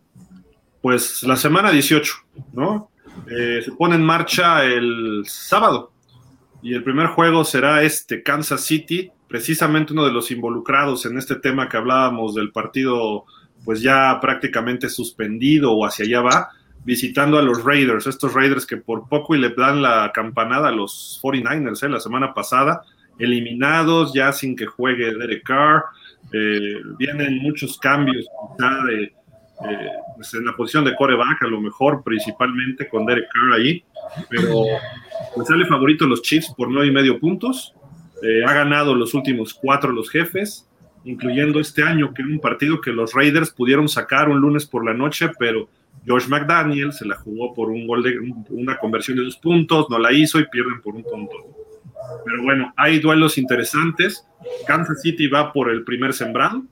pues 0.80 1.22
la 1.22 1.36
semana 1.36 1.70
18, 1.70 2.14
¿no? 2.52 2.90
Eh, 3.30 3.60
se 3.64 3.72
pone 3.72 3.96
en 3.96 4.04
marcha 4.04 4.64
el 4.64 5.24
sábado 5.26 5.92
y 6.62 6.74
el 6.74 6.82
primer 6.82 7.08
juego 7.08 7.44
será 7.44 7.82
este 7.82 8.22
Kansas 8.22 8.62
City, 8.64 9.10
precisamente 9.28 9.92
uno 9.92 10.04
de 10.04 10.12
los 10.12 10.30
involucrados 10.30 11.06
en 11.06 11.18
este 11.18 11.36
tema 11.36 11.68
que 11.68 11.76
hablábamos 11.76 12.34
del 12.34 12.50
partido 12.50 13.24
pues 13.64 13.82
ya 13.82 14.18
prácticamente 14.20 14.88
suspendido 14.88 15.72
o 15.72 15.86
hacia 15.86 16.04
allá 16.04 16.20
va, 16.22 16.48
visitando 16.84 17.38
a 17.38 17.42
los 17.42 17.62
Raiders, 17.62 18.06
estos 18.06 18.32
Raiders 18.34 18.66
que 18.66 18.78
por 18.78 19.08
poco 19.08 19.34
y 19.34 19.38
le 19.38 19.50
dan 19.50 19.82
la 19.82 20.10
campanada 20.14 20.68
a 20.68 20.72
los 20.72 21.20
49ers 21.22 21.84
¿eh? 21.84 21.88
la 21.88 22.00
semana 22.00 22.32
pasada, 22.32 22.82
eliminados 23.18 24.14
ya 24.14 24.32
sin 24.32 24.56
que 24.56 24.66
juegue 24.66 25.14
Derek 25.14 25.44
Carr, 25.44 25.84
eh, 26.32 26.80
vienen 26.98 27.38
muchos 27.38 27.78
cambios 27.78 28.26
de 28.58 29.12
eh, 29.68 29.90
pues 30.16 30.32
en 30.34 30.44
la 30.44 30.56
posición 30.56 30.84
de 30.84 30.96
coreback, 30.96 31.42
a 31.42 31.46
lo 31.46 31.60
mejor 31.60 32.02
principalmente 32.02 32.88
con 32.88 33.04
Derek 33.04 33.28
Carr 33.32 33.60
ahí, 33.60 33.84
pero 34.28 34.64
pues 35.34 35.48
sale 35.48 35.66
favorito 35.66 36.06
los 36.06 36.22
Chiefs 36.22 36.54
por 36.56 36.70
nueve 36.70 36.88
y 36.88 36.92
medio 36.92 37.18
puntos. 37.18 37.74
Eh, 38.22 38.44
ha 38.46 38.52
ganado 38.52 38.94
los 38.94 39.14
últimos 39.14 39.54
cuatro 39.54 39.92
los 39.92 40.10
jefes, 40.10 40.68
incluyendo 41.04 41.60
este 41.60 41.82
año, 41.82 42.12
que 42.12 42.22
era 42.22 42.30
un 42.30 42.40
partido 42.40 42.80
que 42.80 42.92
los 42.92 43.14
Raiders 43.14 43.50
pudieron 43.50 43.88
sacar 43.88 44.28
un 44.28 44.40
lunes 44.40 44.66
por 44.66 44.84
la 44.84 44.94
noche, 44.94 45.30
pero 45.38 45.68
George 46.04 46.28
McDaniel 46.28 46.92
se 46.92 47.06
la 47.06 47.16
jugó 47.16 47.54
por 47.54 47.70
un 47.70 47.86
gol 47.86 48.02
de 48.02 48.18
una 48.50 48.78
conversión 48.78 49.16
de 49.16 49.24
dos 49.24 49.36
puntos, 49.36 49.88
no 49.90 49.98
la 49.98 50.12
hizo 50.12 50.38
y 50.38 50.48
pierden 50.48 50.80
por 50.80 50.94
un 50.94 51.02
punto. 51.02 51.36
Pero 52.24 52.42
bueno, 52.42 52.72
hay 52.76 52.98
duelos 52.98 53.38
interesantes. 53.38 54.26
Kansas 54.66 55.02
City 55.02 55.26
va 55.26 55.52
por 55.52 55.70
el 55.70 55.84
primer 55.84 56.12
sembrado, 56.12 56.62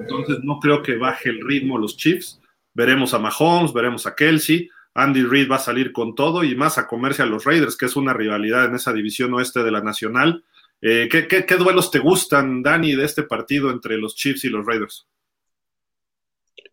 entonces 0.00 0.38
no 0.42 0.58
creo 0.60 0.82
que 0.82 0.96
baje 0.96 1.30
el 1.30 1.40
ritmo 1.40 1.78
los 1.78 1.96
Chiefs. 1.96 2.40
Veremos 2.74 3.14
a 3.14 3.18
Mahomes, 3.18 3.72
veremos 3.72 4.06
a 4.06 4.14
Kelsey. 4.14 4.68
Andy 4.94 5.22
Reid 5.22 5.50
va 5.50 5.56
a 5.56 5.60
salir 5.60 5.92
con 5.92 6.14
todo 6.14 6.42
y 6.42 6.56
más 6.56 6.78
a 6.78 6.86
comerse 6.86 7.22
a 7.22 7.26
los 7.26 7.44
Raiders, 7.44 7.76
que 7.76 7.86
es 7.86 7.96
una 7.96 8.12
rivalidad 8.12 8.64
en 8.64 8.74
esa 8.74 8.92
división 8.92 9.32
oeste 9.34 9.62
de 9.62 9.70
la 9.70 9.80
Nacional. 9.80 10.44
Eh, 10.80 11.08
¿qué, 11.10 11.56
duelos 11.56 11.90
te 11.90 11.98
gustan, 11.98 12.62
Dani, 12.62 12.94
de 12.94 13.04
este 13.04 13.22
partido 13.24 13.70
entre 13.70 13.96
los 13.96 14.14
Chiefs 14.14 14.44
y 14.44 14.48
los 14.48 14.64
Raiders? 14.64 15.08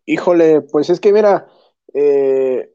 Híjole, 0.04 0.62
pues 0.62 0.90
es 0.90 1.00
que 1.00 1.12
mira, 1.12 1.48
eh, 1.92 2.70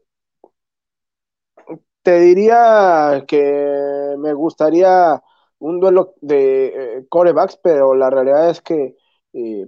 te 2.01 2.19
diría 2.19 3.23
que 3.27 4.15
me 4.17 4.33
gustaría 4.33 5.21
un 5.59 5.79
duelo 5.79 6.15
de 6.21 6.65
eh, 6.65 7.05
corebacks, 7.07 7.57
pero 7.63 7.93
la 7.95 8.09
realidad 8.09 8.49
es 8.49 8.61
que 8.61 8.95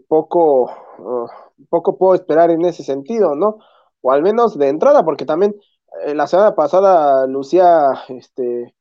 poco, 0.07 0.63
uh, 0.99 1.27
poco 1.69 1.97
puedo 1.97 2.15
esperar 2.15 2.51
en 2.51 2.65
ese 2.65 2.83
sentido, 2.83 3.35
¿no? 3.35 3.59
O 4.01 4.11
al 4.11 4.21
menos 4.21 4.57
de 4.57 4.67
entrada, 4.67 5.03
porque 5.05 5.25
también 5.25 5.55
eh, 6.01 6.15
la 6.15 6.27
semana 6.27 6.55
pasada 6.55 7.27
lucía, 7.27 8.01
este, 8.09 8.73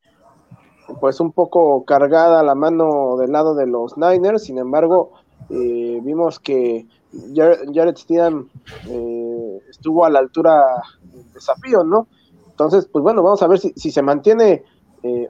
pues 1.00 1.20
un 1.20 1.32
poco 1.32 1.84
cargada 1.84 2.42
la 2.42 2.54
mano 2.54 3.16
del 3.16 3.32
lado 3.32 3.54
de 3.54 3.66
los 3.66 3.96
Niners, 3.96 4.44
sin 4.44 4.58
embargo, 4.58 5.12
eh, 5.50 6.00
vimos 6.02 6.40
que 6.40 6.86
Jared 7.34 7.96
Stidham 7.96 8.48
eh, 8.88 9.60
estuvo 9.68 10.04
a 10.04 10.10
la 10.10 10.20
altura 10.20 10.82
del 11.02 11.32
desafío, 11.32 11.84
¿no? 11.84 12.06
Entonces, 12.48 12.86
pues 12.86 13.02
bueno, 13.02 13.22
vamos 13.22 13.42
a 13.42 13.48
ver 13.48 13.58
si, 13.58 13.72
si 13.76 13.90
se 13.90 14.02
mantiene 14.02 14.64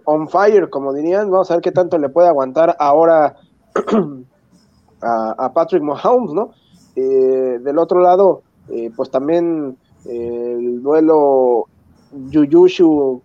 on 0.05 0.29
fire, 0.29 0.69
como 0.69 0.93
dirían, 0.93 1.31
vamos 1.31 1.51
a 1.51 1.55
ver 1.55 1.62
qué 1.62 1.73
tanto 1.73 1.97
le 1.97 2.11
puede 2.11 2.29
aguantar 2.29 2.77
ahora 2.79 3.37
a, 5.03 5.53
Patrick 5.53 5.83
Mahomes, 5.83 6.33
¿no? 6.33 6.53
Eh, 6.95 7.59
del 7.61 7.79
otro 7.79 8.01
lado, 8.01 8.43
eh, 8.68 8.91
pues 8.95 9.11
también 9.11 9.76
eh, 10.05 10.57
el 10.59 10.83
duelo 10.83 11.66
Yuyushu, 12.12 13.22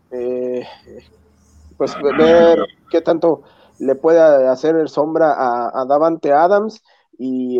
pues 1.77 1.95
ver 2.17 2.59
qué 2.89 3.01
tanto 3.01 3.43
le 3.79 3.95
puede 3.95 4.19
hacer 4.47 4.89
sombra 4.89 5.35
a, 5.37 5.85
Davante 5.85 6.31
Adams 6.31 6.81
y 7.17 7.59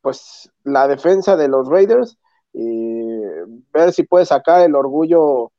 pues 0.00 0.50
la 0.64 0.88
defensa 0.88 1.36
de 1.36 1.48
los 1.48 1.68
Raiders, 1.68 2.18
ver 2.52 3.92
si 3.92 4.02
puede 4.02 4.26
sacar 4.26 4.62
el 4.62 4.74
orgullo 4.74 5.52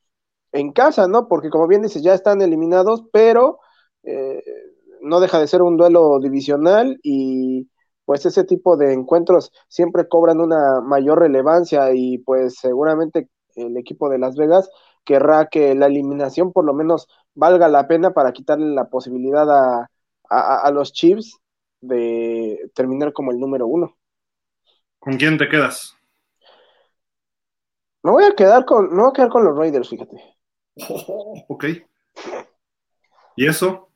en 0.51 0.71
casa, 0.73 1.07
¿no? 1.07 1.27
Porque 1.27 1.49
como 1.49 1.67
bien 1.67 1.84
dices, 1.84 2.01
ya 2.01 2.13
están 2.13 2.41
eliminados, 2.41 3.03
pero 3.13 3.59
no 5.01 5.19
deja 5.19 5.39
de 5.39 5.47
ser 5.47 5.61
un 5.61 5.77
duelo 5.77 6.19
divisional 6.19 6.99
y 7.03 7.69
pues 8.05 8.25
ese 8.25 8.43
tipo 8.43 8.77
de 8.77 8.93
encuentros 8.93 9.51
siempre 9.67 10.07
cobran 10.07 10.39
una 10.39 10.81
mayor 10.81 11.19
relevancia 11.19 11.93
y 11.93 12.17
pues 12.19 12.55
seguramente 12.59 13.29
el 13.55 13.77
equipo 13.77 14.09
de 14.09 14.19
Las 14.19 14.35
Vegas 14.35 14.69
querrá 15.03 15.47
que 15.47 15.75
la 15.75 15.87
eliminación 15.87 16.51
por 16.51 16.65
lo 16.65 16.73
menos 16.73 17.07
valga 17.33 17.67
la 17.67 17.87
pena 17.87 18.11
para 18.11 18.31
quitarle 18.33 18.73
la 18.73 18.89
posibilidad 18.89 19.47
a, 19.49 19.89
los 20.71 20.93
Chiefs 20.93 21.37
de 21.81 22.71
terminar 22.73 23.13
como 23.13 23.31
el 23.31 23.39
número 23.39 23.67
uno. 23.67 23.95
¿Con 24.97 25.17
quién 25.17 25.37
te 25.37 25.47
quedas? 25.47 25.95
Me 28.01 28.11
voy 28.11 28.23
a 28.23 28.33
quedar 28.35 28.65
con, 28.65 28.89
me 28.89 29.01
voy 29.01 29.09
a 29.09 29.13
quedar 29.13 29.29
con 29.29 29.43
los 29.43 29.55
Raiders, 29.55 29.89
fíjate. 29.89 30.17
ok. 31.47 31.65
¿Y 33.35 33.47
eso? 33.47 33.92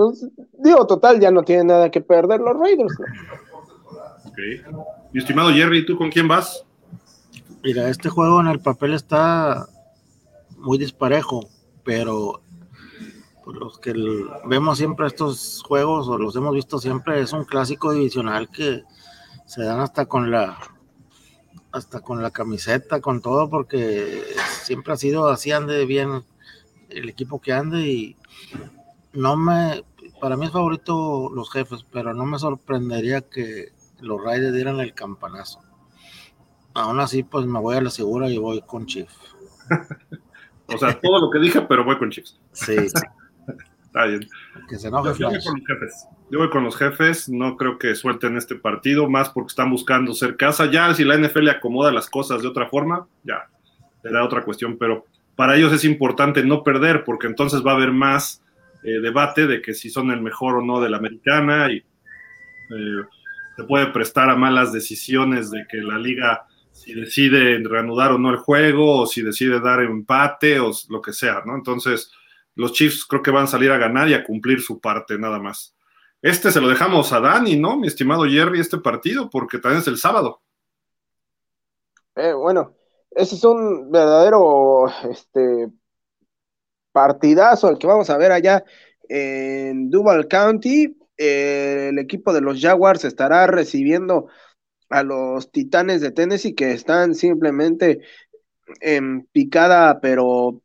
Pues 0.00 0.26
digo, 0.58 0.86
total, 0.86 1.20
ya 1.20 1.30
no 1.30 1.42
tiene 1.42 1.64
nada 1.64 1.90
que 1.90 2.00
perder 2.00 2.40
los 2.40 2.58
Raiders. 2.58 2.94
Ok. 4.24 4.38
Mi 5.12 5.20
estimado 5.20 5.50
Jerry, 5.50 5.84
¿tú 5.84 5.98
con 5.98 6.10
quién 6.10 6.26
vas? 6.26 6.64
Mira, 7.62 7.88
este 7.90 8.08
juego 8.08 8.40
en 8.40 8.46
el 8.46 8.60
papel 8.60 8.94
está 8.94 9.66
muy 10.56 10.78
disparejo, 10.78 11.46
pero 11.84 12.40
por 13.44 13.56
los 13.56 13.78
que 13.78 13.92
vemos 14.46 14.78
siempre 14.78 15.06
estos 15.06 15.62
juegos 15.66 16.08
o 16.08 16.16
los 16.16 16.34
hemos 16.36 16.54
visto 16.54 16.78
siempre, 16.78 17.20
es 17.20 17.34
un 17.34 17.44
clásico 17.44 17.92
divisional 17.92 18.48
que 18.48 18.82
se 19.44 19.62
dan 19.62 19.80
hasta 19.80 20.06
con 20.06 20.30
la 20.30 20.58
hasta 21.72 22.00
con 22.00 22.22
la 22.22 22.30
camiseta, 22.30 23.00
con 23.00 23.20
todo, 23.20 23.50
porque 23.50 24.22
siempre 24.62 24.94
ha 24.94 24.96
sido 24.96 25.28
así, 25.28 25.52
ande 25.52 25.84
bien 25.84 26.24
el 26.88 27.08
equipo 27.08 27.40
que 27.40 27.52
ande 27.52 27.80
y 27.86 28.16
no 29.12 29.36
me, 29.36 29.84
para 30.20 30.36
mí 30.36 30.46
es 30.46 30.52
favorito 30.52 31.30
los 31.34 31.50
jefes, 31.50 31.84
pero 31.90 32.14
no 32.14 32.24
me 32.24 32.38
sorprendería 32.38 33.22
que 33.22 33.72
los 34.00 34.22
Raiders 34.22 34.54
dieran 34.54 34.80
el 34.80 34.94
campanazo. 34.94 35.60
Aún 36.74 37.00
así, 37.00 37.22
pues 37.22 37.46
me 37.46 37.58
voy 37.58 37.76
a 37.76 37.80
la 37.80 37.90
segura 37.90 38.28
y 38.28 38.38
voy 38.38 38.62
con 38.62 38.86
Chief. 38.86 39.10
o 40.66 40.78
sea, 40.78 41.00
todo 41.00 41.20
lo 41.20 41.30
que 41.30 41.38
dije, 41.38 41.62
pero 41.62 41.84
voy 41.84 41.98
con 41.98 42.10
Chiefs. 42.10 42.38
Sí. 42.52 42.76
Está 42.76 44.04
bien. 44.04 44.20
Que 44.68 44.78
se 44.78 44.86
enoje 44.86 45.18
Yo 45.18 45.28
voy 45.28 45.40
con 45.42 45.54
los 45.54 45.66
jefes. 45.66 46.08
Yo 46.30 46.38
voy 46.38 46.50
con 46.50 46.64
los 46.64 46.76
jefes. 46.76 47.28
No 47.28 47.56
creo 47.56 47.78
que 47.78 47.96
suelten 47.96 48.36
este 48.36 48.54
partido, 48.54 49.10
más 49.10 49.30
porque 49.30 49.48
están 49.48 49.70
buscando 49.70 50.14
ser 50.14 50.36
casa. 50.36 50.70
Ya, 50.70 50.94
si 50.94 51.04
la 51.04 51.16
NFL 51.16 51.48
acomoda 51.48 51.90
las 51.90 52.08
cosas 52.08 52.42
de 52.42 52.48
otra 52.48 52.68
forma, 52.68 53.08
ya, 53.24 53.48
será 54.02 54.24
otra 54.24 54.44
cuestión. 54.44 54.78
Pero 54.78 55.06
para 55.34 55.56
ellos 55.56 55.72
es 55.72 55.84
importante 55.84 56.44
no 56.44 56.62
perder, 56.62 57.02
porque 57.02 57.26
entonces 57.26 57.66
va 57.66 57.72
a 57.72 57.74
haber 57.74 57.90
más 57.90 58.44
eh, 58.82 59.00
debate 59.00 59.46
de 59.46 59.60
que 59.60 59.74
si 59.74 59.90
son 59.90 60.10
el 60.10 60.20
mejor 60.20 60.56
o 60.56 60.62
no 60.62 60.80
de 60.80 60.90
la 60.90 60.96
americana 60.96 61.70
y 61.70 61.78
eh, 61.78 63.02
se 63.56 63.64
puede 63.64 63.86
prestar 63.86 64.30
a 64.30 64.36
malas 64.36 64.72
decisiones 64.72 65.50
de 65.50 65.66
que 65.68 65.78
la 65.78 65.98
liga 65.98 66.46
si 66.72 66.94
decide 66.94 67.60
reanudar 67.62 68.12
o 68.12 68.18
no 68.18 68.30
el 68.30 68.38
juego 68.38 69.00
o 69.00 69.06
si 69.06 69.22
decide 69.22 69.60
dar 69.60 69.82
empate 69.82 70.60
o 70.60 70.70
lo 70.88 71.02
que 71.02 71.12
sea, 71.12 71.42
¿no? 71.44 71.54
Entonces, 71.54 72.10
los 72.54 72.72
Chiefs 72.72 73.04
creo 73.04 73.22
que 73.22 73.30
van 73.30 73.44
a 73.44 73.48
salir 73.48 73.70
a 73.70 73.78
ganar 73.78 74.08
y 74.08 74.14
a 74.14 74.24
cumplir 74.24 74.62
su 74.62 74.80
parte 74.80 75.18
nada 75.18 75.38
más. 75.38 75.76
Este 76.22 76.50
se 76.50 76.60
lo 76.60 76.68
dejamos 76.68 77.12
a 77.12 77.20
Dani, 77.20 77.56
¿no? 77.56 77.76
Mi 77.76 77.86
estimado 77.86 78.24
Jerry, 78.24 78.60
este 78.60 78.78
partido, 78.78 79.28
porque 79.28 79.58
también 79.58 79.80
es 79.80 79.88
el 79.88 79.98
sábado. 79.98 80.40
Eh, 82.16 82.32
bueno, 82.32 82.74
ese 83.10 83.36
es 83.36 83.44
un 83.44 83.90
verdadero 83.90 84.86
este, 85.10 85.68
partidazo 86.92 87.70
el 87.70 87.78
que 87.78 87.86
vamos 87.86 88.10
a 88.10 88.18
ver 88.18 88.32
allá 88.32 88.64
en 89.08 89.90
Duval 89.90 90.28
County. 90.28 90.96
el 91.16 91.98
equipo 91.98 92.32
de 92.32 92.40
los 92.40 92.60
Jaguars 92.60 93.04
estará 93.04 93.46
recibiendo 93.46 94.28
a 94.88 95.02
los 95.02 95.50
Titanes 95.52 96.00
de 96.00 96.10
Tennessee 96.10 96.54
que 96.54 96.72
están 96.72 97.14
simplemente 97.14 98.00
en 98.80 99.26
picada, 99.32 100.00
pero 100.00 100.62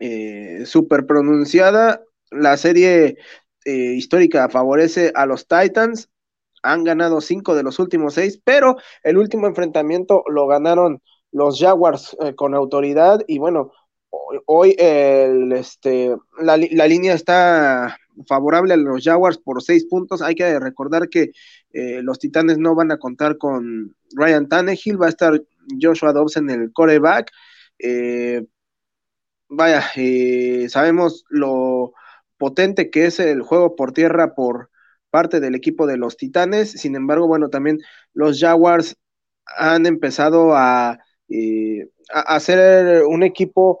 eh, 0.00 0.64
pronunciada. 1.06 2.02
La 2.30 2.56
serie 2.56 3.16
eh, 3.64 3.72
histórica 3.72 4.48
favorece 4.48 5.12
a 5.14 5.26
los 5.26 5.46
Titans. 5.46 6.10
Han 6.62 6.84
ganado 6.84 7.20
cinco 7.20 7.54
de 7.54 7.62
los 7.62 7.78
últimos 7.78 8.14
seis, 8.14 8.40
pero 8.42 8.76
el 9.02 9.16
último 9.16 9.46
enfrentamiento 9.46 10.24
lo 10.28 10.46
ganaron 10.46 11.02
los 11.30 11.58
Jaguars 11.60 12.16
eh, 12.20 12.34
con 12.34 12.54
autoridad. 12.54 13.20
Y 13.26 13.38
bueno, 13.38 13.72
hoy, 14.46 14.74
este, 14.78 16.14
la, 16.40 16.56
la 16.56 16.86
línea 16.86 17.14
está 17.14 17.96
favorable 18.26 18.74
a 18.74 18.76
los 18.76 19.04
Jaguars 19.04 19.38
por 19.38 19.62
seis 19.62 19.86
puntos. 19.86 20.22
Hay 20.22 20.34
que 20.34 20.58
recordar 20.58 21.08
que 21.08 21.32
eh, 21.72 22.02
los 22.02 22.18
Titanes 22.18 22.58
no 22.58 22.74
van 22.74 22.90
a 22.90 22.98
contar 22.98 23.38
con 23.38 23.94
Ryan 24.14 24.48
Tannehill, 24.48 25.00
va 25.00 25.06
a 25.06 25.10
estar 25.10 25.42
Joshua 25.80 26.12
Dobbs 26.12 26.36
en 26.36 26.50
el 26.50 26.72
coreback. 26.72 27.30
Eh, 27.78 28.44
vaya, 29.48 29.84
eh, 29.96 30.66
sabemos 30.68 31.24
lo 31.28 31.92
potente 32.38 32.90
que 32.90 33.06
es 33.06 33.20
el 33.20 33.42
juego 33.42 33.76
por 33.76 33.92
tierra 33.92 34.34
por 34.34 34.70
parte 35.10 35.40
del 35.40 35.54
equipo 35.54 35.86
de 35.86 35.96
los 35.96 36.16
Titanes. 36.16 36.72
Sin 36.72 36.96
embargo, 36.96 37.26
bueno, 37.26 37.48
también 37.50 37.78
los 38.14 38.40
Jaguars 38.40 38.96
han 39.56 39.86
empezado 39.86 40.54
a, 40.54 40.90
a 40.90 40.98
hacer 42.10 43.04
un 43.04 43.22
equipo 43.22 43.80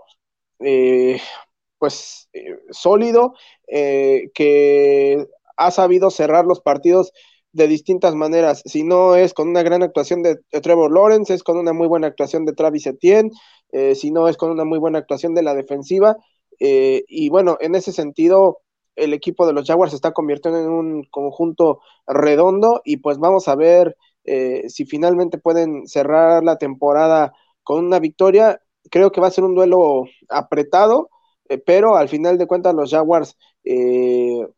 pues 1.78 2.28
sólido 2.70 3.34
que 3.66 5.26
ha 5.56 5.70
sabido 5.70 6.10
cerrar 6.10 6.44
los 6.44 6.60
partidos 6.60 7.12
de 7.52 7.68
distintas 7.68 8.14
maneras. 8.14 8.62
Si 8.64 8.82
no 8.84 9.16
es 9.16 9.34
con 9.34 9.48
una 9.48 9.62
gran 9.62 9.82
actuación 9.82 10.22
de, 10.22 10.36
Trevor 10.62 10.92
Lawrence, 10.92 11.34
es 11.34 11.42
con 11.42 11.58
una 11.58 11.72
muy 11.72 11.86
buena 11.86 12.06
actuación 12.06 12.44
de 12.44 12.52
Travis 12.52 12.86
Etienne, 12.86 13.30
eh, 13.72 13.94
si 13.94 14.10
no 14.10 14.28
es 14.28 14.36
con 14.36 14.50
una 14.50 14.64
muy 14.64 14.78
buena 14.78 14.98
actuación 14.98 15.34
de 15.34 15.42
la 15.42 15.54
defensiva. 15.54 16.16
Eh, 16.60 17.04
y 17.08 17.28
bueno, 17.28 17.56
en 17.60 17.74
ese 17.74 17.92
sentido, 17.92 18.60
el 18.96 19.12
equipo 19.12 19.46
de 19.46 19.52
los 19.52 19.66
Jaguars 19.66 19.92
se 19.92 19.96
está 19.96 20.12
convirtiendo 20.12 20.60
en 20.60 20.70
un 20.70 21.04
conjunto 21.10 21.80
redondo 22.06 22.80
y 22.84 22.98
pues 22.98 23.18
vamos 23.18 23.48
a 23.48 23.54
ver 23.54 23.96
eh, 24.24 24.68
si 24.68 24.84
finalmente 24.84 25.38
pueden 25.38 25.86
cerrar 25.86 26.42
la 26.44 26.56
temporada 26.58 27.32
con 27.62 27.84
una 27.84 27.98
victoria. 28.00 28.60
Creo 28.90 29.12
que 29.12 29.20
va 29.20 29.28
a 29.28 29.32
ser 29.32 29.44
un 29.44 29.54
duelo 29.54 30.04
apretado, 30.28 31.10
pero 31.66 31.96
al 31.96 32.08
final 32.08 32.38
de 32.38 32.46
cuentas 32.46 32.74
los 32.74 32.90
Jaguars 32.90 33.36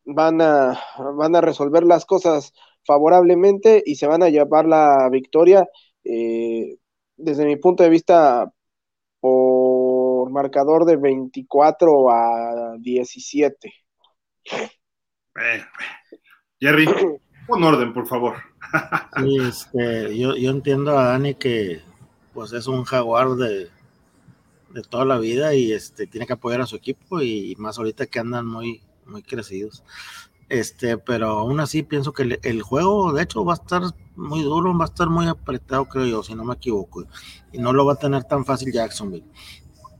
van, 0.05 0.41
a, 0.41 0.79
van 1.15 1.35
a 1.35 1.41
resolver 1.41 1.83
las 1.83 2.05
cosas 2.05 2.53
favorablemente 2.85 3.83
y 3.85 3.95
se 3.95 4.07
van 4.07 4.23
a 4.23 4.29
llevar 4.29 4.65
la 4.65 5.09
victoria, 5.09 5.67
eh, 6.03 6.77
desde 7.17 7.45
mi 7.45 7.55
punto 7.55 7.83
de 7.83 7.89
vista, 7.89 8.51
por 9.19 10.31
marcador 10.31 10.85
de 10.85 10.97
24 10.97 12.09
a 12.09 12.75
17. 12.79 13.73
Eh, 14.43 15.63
Jerry, 16.59 16.85
un 17.47 17.63
orden, 17.63 17.93
por 17.93 18.07
favor. 18.07 18.35
sí, 19.17 19.37
este, 19.47 20.17
yo, 20.17 20.35
yo 20.35 20.49
entiendo 20.49 20.97
a 20.97 21.09
Dani 21.09 21.35
que 21.35 21.81
pues 22.33 22.53
es 22.53 22.67
un 22.67 22.83
jaguar 22.83 23.29
de, 23.31 23.69
de 24.73 24.81
toda 24.83 25.05
la 25.05 25.17
vida 25.17 25.53
y 25.53 25.71
este 25.71 26.07
tiene 26.07 26.25
que 26.27 26.33
apoyar 26.33 26.61
a 26.61 26.65
su 26.65 26.75
equipo 26.75 27.21
y 27.21 27.55
más 27.57 27.77
ahorita 27.77 28.05
que 28.07 28.19
andan 28.19 28.45
muy 28.45 28.81
muy 29.05 29.21
crecidos. 29.21 29.83
Este, 30.49 30.97
pero 30.97 31.29
aún 31.29 31.61
así 31.61 31.81
pienso 31.81 32.11
que 32.11 32.39
el, 32.41 32.61
juego, 32.61 33.13
de 33.13 33.23
hecho, 33.23 33.45
va 33.45 33.53
a 33.53 33.55
estar 33.55 33.83
muy 34.15 34.43
duro, 34.43 34.77
va 34.77 34.83
a 34.83 34.87
estar 34.89 35.09
muy 35.09 35.27
apretado, 35.27 35.85
creo 35.85 36.05
yo, 36.05 36.23
si 36.23 36.35
no 36.35 36.43
me 36.43 36.55
equivoco. 36.55 37.05
Y 37.53 37.59
no 37.59 37.71
lo 37.71 37.85
va 37.85 37.93
a 37.93 37.97
tener 37.97 38.25
tan 38.25 38.43
fácil 38.43 38.73
Jacksonville. 38.73 39.25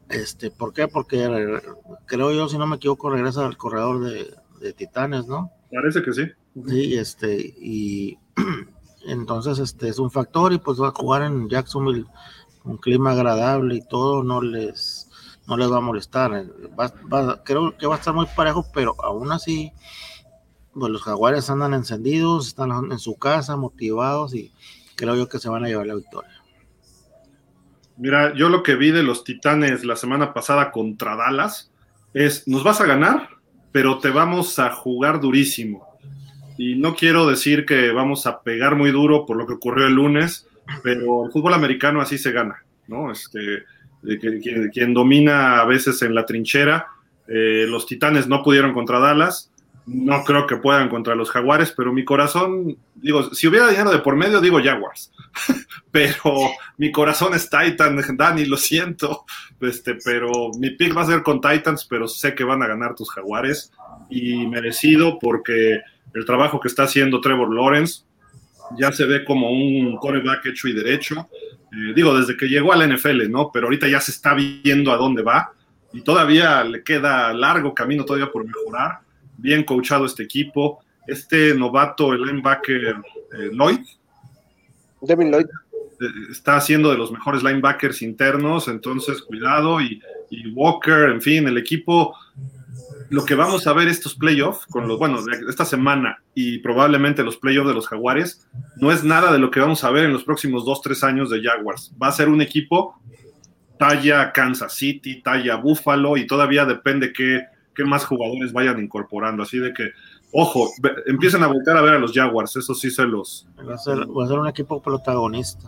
Este, 0.10 0.52
¿por 0.52 0.74
qué? 0.74 0.90
Porque 0.90 1.62
creo 2.06 2.34
yo, 2.34 2.50
si 2.50 2.58
no 2.58 2.68
me 2.68 2.76
equivoco, 2.76 3.10
regresa 3.10 3.46
al 3.46 3.56
corredor 3.56 4.04
de, 4.04 4.74
Titanes, 4.74 5.26
¿no? 5.26 5.52
Parece 5.72 6.04
que 6.04 6.14
sí. 6.14 6.24
Sí, 6.68 6.98
este, 6.98 7.56
y 7.58 8.20
entonces 9.08 9.58
este 9.58 9.88
es 9.88 10.00
un 10.00 10.12
factor 10.12 10.52
y 10.52 10.60
pues 10.60 10.80
va 10.80 10.90
a 10.90 10.92
jugar 10.92 11.24
en 11.24 11.50
Jacksonville 11.50 12.06
un 12.64 12.78
clima 12.78 13.12
agradable 13.12 13.76
y 13.76 13.88
todo, 13.88 14.24
no 14.24 14.42
les, 14.42 15.10
no 15.48 15.58
les 15.58 15.72
va 15.72 15.78
a 15.78 15.82
molestar. 15.82 16.46
creo 17.44 17.78
que 17.78 17.88
va 17.88 17.96
a 17.96 17.98
estar 17.98 18.14
muy 18.14 18.28
parejo, 18.36 18.66
pero 18.74 18.96
aún 19.04 19.32
así 19.32 19.72
pues 20.74 20.92
los 20.92 21.04
jaguares 21.04 21.50
andan 21.50 21.74
encendidos, 21.74 22.48
están 22.48 22.72
en 22.92 23.00
su 23.00 23.18
casa, 23.18 23.58
motivados 23.58 24.34
y 24.34 24.52
creo 24.96 25.16
yo 25.16 25.28
que 25.28 25.40
se 25.40 25.50
van 25.50 25.66
a 25.66 25.68
llevar 25.68 25.88
la 25.88 25.96
victoria. 25.96 26.32
Mira, 27.98 28.34
yo 28.36 28.50
lo 28.50 28.64
que 28.64 28.76
vi 28.76 28.92
de 28.92 29.04
los 29.04 29.24
Titanes 29.24 29.84
la 29.84 29.96
semana 29.96 30.34
pasada 30.34 30.72
contra 30.72 31.16
Dallas 31.16 31.72
es, 32.14 32.48
nos 32.48 32.64
vas 32.64 32.82
a 32.82 32.86
ganar, 32.86 33.30
pero 33.72 34.00
te 34.00 34.10
vamos 34.10 34.58
a 34.60 34.72
jugar 34.72 35.20
durísimo. 35.20 35.88
Y 36.58 36.76
no 36.76 36.96
quiero 36.96 37.28
decir 37.28 37.66
que 37.66 37.92
vamos 37.92 38.26
a 38.26 38.42
pegar 38.42 38.76
muy 38.76 38.92
duro 38.92 39.26
por 39.26 39.38
lo 39.38 39.46
que 39.46 39.54
ocurrió 39.54 39.88
el 39.88 39.94
lunes, 39.94 40.48
pero 40.84 41.26
el 41.26 41.32
fútbol 41.32 41.54
americano 41.54 42.02
así 42.02 42.18
se 42.18 42.32
gana, 42.32 42.64
¿no? 42.88 43.12
Este, 43.12 43.64
quien, 44.74 44.94
domina 44.94 45.60
a 45.60 45.66
veces 45.66 46.02
en 46.02 46.16
la 46.16 46.26
trinchera, 46.26 46.88
eh, 47.28 47.66
los 47.68 47.86
Titanes 47.86 48.28
no 48.28 48.44
pudieron 48.44 48.74
contra 48.74 49.00
Dallas, 49.00 49.52
no 49.86 50.24
creo 50.24 50.46
que 50.46 50.58
puedan 50.58 50.90
contra 50.90 51.16
los 51.16 51.32
Jaguares, 51.32 51.74
pero 51.76 51.92
mi 51.92 52.06
corazón, 52.06 52.78
digo, 52.96 53.34
si 53.34 53.48
hubiera 53.48 53.68
dinero 53.68 53.92
de 53.92 54.00
por 54.00 54.16
medio, 54.16 54.40
digo 54.40 54.62
Jaguars. 54.64 55.12
pero 55.92 56.52
mi 56.78 56.92
corazón 56.92 57.34
es 57.34 57.50
Titan, 57.50 58.00
Dani, 58.18 58.46
lo 58.46 58.58
siento. 58.58 59.26
Este, 59.60 59.96
pero 59.96 60.52
mi 60.60 60.72
pick 60.72 60.96
va 60.96 61.02
a 61.02 61.08
ser 61.08 61.24
con 61.24 61.42
Titans, 61.42 61.86
pero 61.86 62.08
sé 62.08 62.36
que 62.36 62.44
van 62.44 62.62
a 62.62 62.68
ganar 62.68 62.96
tus 62.96 63.10
Jaguares. 63.12 63.72
Y 64.10 64.46
merecido 64.48 65.18
porque 65.20 65.82
el 66.14 66.26
trabajo 66.26 66.60
que 66.60 66.68
está 66.68 66.84
haciendo 66.84 67.22
Trevor 67.22 67.54
Lawrence 67.54 68.04
ya 68.78 68.92
se 68.92 69.06
ve 69.06 69.24
como 69.26 69.52
un 69.52 69.98
coreback 69.98 70.48
hecho 70.48 70.68
y 70.68 70.74
derecho. 70.74 71.28
Eh, 71.72 71.94
digo, 71.96 72.18
desde 72.18 72.36
que 72.36 72.48
llegó 72.48 72.74
a 72.74 72.76
la 72.76 72.88
NFL, 72.88 73.30
¿no? 73.30 73.52
Pero 73.52 73.68
ahorita 73.68 73.88
ya 73.88 74.00
se 74.00 74.12
está 74.12 74.34
viendo 74.34 74.92
a 74.92 74.98
dónde 74.98 75.22
va. 75.22 75.54
Y 75.94 76.02
todavía 76.02 76.64
le 76.64 76.84
queda 76.84 77.34
largo 77.34 77.74
camino 77.74 78.06
todavía 78.06 78.32
por 78.32 78.46
mejorar 78.46 79.00
bien 79.38 79.64
coachado 79.64 80.06
este 80.06 80.24
equipo. 80.24 80.80
Este 81.08 81.54
novato, 81.56 82.14
el 82.14 82.22
linebacker 82.22 82.96
eh, 83.38 83.50
Lloyd. 83.52 83.80
Devin 85.02 85.32
Lloyd. 85.32 85.46
Eh, 85.46 86.06
está 86.32 86.58
haciendo 86.58 86.92
de 86.92 86.98
los 86.98 87.12
mejores 87.12 87.44
linebackers 87.44 88.02
internos, 88.02 88.68
entonces 88.68 89.22
cuidado. 89.22 89.82
Y, 89.82 90.02
Walker, 90.54 91.10
en 91.10 91.22
fin, 91.22 91.46
el 91.48 91.58
equipo 91.58 92.16
lo 93.12 93.26
que 93.26 93.36
vamos 93.36 93.68
a 93.68 93.74
ver 93.74 93.90
estos 93.90 94.16
playoffs, 94.16 94.66
con 94.68 94.88
los, 94.88 94.98
bueno, 94.98 95.20
esta 95.50 95.66
semana 95.66 96.24
y 96.34 96.60
probablemente 96.60 97.24
los 97.24 97.36
playoffs 97.36 97.68
de 97.68 97.74
los 97.74 97.90
Jaguares, 97.90 98.48
no 98.78 98.90
es 98.90 99.04
nada 99.04 99.34
de 99.34 99.38
lo 99.38 99.52
que 99.52 99.60
vamos 99.60 99.84
a 99.84 99.92
ver 99.92 100.06
en 100.06 100.14
los 100.14 100.24
próximos 100.24 100.64
dos, 100.64 100.82
tres 100.82 101.04
años 101.04 101.30
de 101.30 101.44
Jaguars. 101.44 101.94
Va 102.02 102.08
a 102.08 102.14
ser 102.14 102.30
un 102.30 102.42
equipo 102.42 102.96
talla 103.78 104.32
Kansas 104.32 104.74
City, 104.74 105.22
talla 105.22 105.58
Buffalo 105.58 106.16
y 106.16 106.26
todavía 106.26 106.64
depende 106.64 107.12
qué, 107.12 107.42
qué 107.76 107.84
más 107.84 108.06
jugadores 108.06 108.54
vayan 108.54 108.80
incorporando. 108.80 109.44
Así 109.44 109.58
de 109.60 109.74
que, 109.74 109.92
ojo, 110.32 110.70
empiecen 111.06 111.44
a 111.44 111.48
volver 111.48 111.76
a 111.76 111.82
ver 111.82 111.96
a 111.96 112.00
los 112.00 112.14
Jaguars, 112.14 112.56
eso 112.56 112.74
sí 112.74 112.90
se 112.90 113.04
los... 113.04 113.46
Va 113.60 113.76
a 113.76 113.78
ser, 113.78 114.08
va 114.10 114.24
a 114.24 114.28
ser 114.30 114.40
un 114.40 114.48
equipo 114.48 114.82
protagonista. 114.82 115.68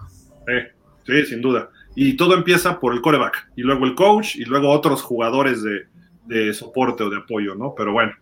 sí, 1.05 1.25
sin 1.25 1.41
duda. 1.41 1.69
Y 1.93 2.15
todo 2.15 2.35
empieza 2.35 2.79
por 2.79 2.93
el 2.93 3.01
coreback, 3.01 3.49
y 3.57 3.63
luego 3.63 3.83
el 3.83 3.95
coach, 3.95 4.37
y 4.37 4.45
luego 4.45 4.69
otros 4.69 5.01
jugadores 5.01 5.61
de, 5.61 5.87
de 6.25 6.53
soporte 6.53 7.03
o 7.03 7.09
de 7.09 7.17
apoyo, 7.17 7.55
¿no? 7.55 7.73
Pero 7.75 7.93
bueno, 7.93 8.13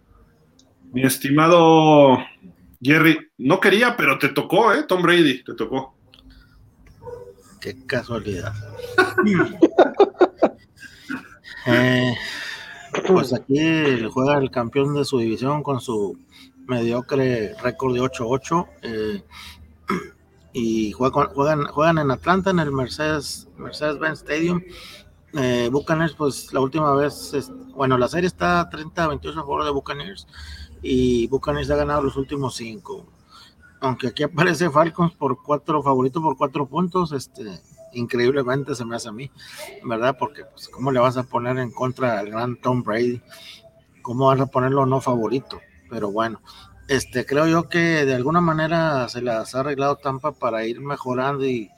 mi 0.91 1.03
estimado 1.03 2.17
Jerry, 2.81 3.31
no 3.37 3.59
quería, 3.59 3.95
pero 3.95 4.17
te 4.17 4.29
tocó, 4.29 4.73
¿eh? 4.73 4.83
Tom 4.87 5.03
Brady, 5.03 5.43
te 5.43 5.53
tocó. 5.53 5.95
Qué 7.59 7.85
casualidad. 7.85 8.53
Eh, 11.67 12.15
pues 13.05 13.35
aquí 13.35 14.03
juega 14.11 14.39
el 14.39 14.49
campeón 14.49 14.95
de 14.95 15.05
su 15.05 15.19
división 15.19 15.61
con 15.61 15.79
su 15.79 16.17
mediocre 16.65 17.53
récord 17.61 17.93
de 17.93 18.01
8-8. 18.01 18.67
Eh, 18.81 19.23
y 20.53 20.91
juegan, 20.91 21.65
juegan 21.67 21.99
en 21.99 22.09
Atlanta 22.09 22.49
en 22.49 22.57
el 22.57 22.71
Mercedes 22.71 23.47
Mercedes-Benz 23.57 24.21
Stadium 24.21 24.63
eh, 25.33 25.69
Buccaneers, 25.71 26.13
pues 26.13 26.53
la 26.53 26.59
última 26.59 26.93
vez, 26.93 27.33
bueno, 27.73 27.97
la 27.97 28.07
serie 28.07 28.27
está 28.27 28.69
30-28 28.69 29.31
a 29.31 29.33
favor 29.33 29.63
de 29.63 29.71
Buccaneers 29.71 30.27
y 30.81 31.27
Buccaneers 31.27 31.69
ha 31.71 31.77
ganado 31.77 32.01
los 32.01 32.17
últimos 32.17 32.55
cinco. 32.55 33.05
Aunque 33.79 34.07
aquí 34.07 34.23
aparece 34.23 34.69
Falcons 34.69 35.13
por 35.13 35.41
cuatro, 35.41 35.81
favorito 35.81 36.21
por 36.21 36.37
cuatro 36.37 36.67
puntos, 36.67 37.13
este, 37.13 37.61
increíblemente 37.93 38.75
se 38.75 38.85
me 38.85 38.95
hace 38.95 39.09
a 39.09 39.13
mí, 39.13 39.31
¿verdad? 39.83 40.17
Porque, 40.19 40.43
pues, 40.45 40.67
¿cómo 40.67 40.91
le 40.91 40.99
vas 40.99 41.17
a 41.17 41.23
poner 41.23 41.57
en 41.57 41.71
contra 41.71 42.19
al 42.19 42.29
gran 42.29 42.57
Tom 42.57 42.83
Brady? 42.83 43.21
¿Cómo 44.01 44.27
vas 44.27 44.39
a 44.39 44.47
ponerlo 44.47 44.85
no 44.85 44.99
favorito? 44.99 45.61
Pero 45.89 46.11
bueno, 46.11 46.41
este, 46.87 47.25
creo 47.25 47.47
yo 47.47 47.69
que 47.69 48.05
de 48.05 48.15
alguna 48.15 48.41
manera 48.41 49.07
se 49.07 49.21
las 49.21 49.55
ha 49.55 49.61
arreglado 49.61 49.95
Tampa 49.95 50.33
para 50.33 50.65
ir 50.65 50.81
mejorando 50.81 51.45
y 51.45 51.69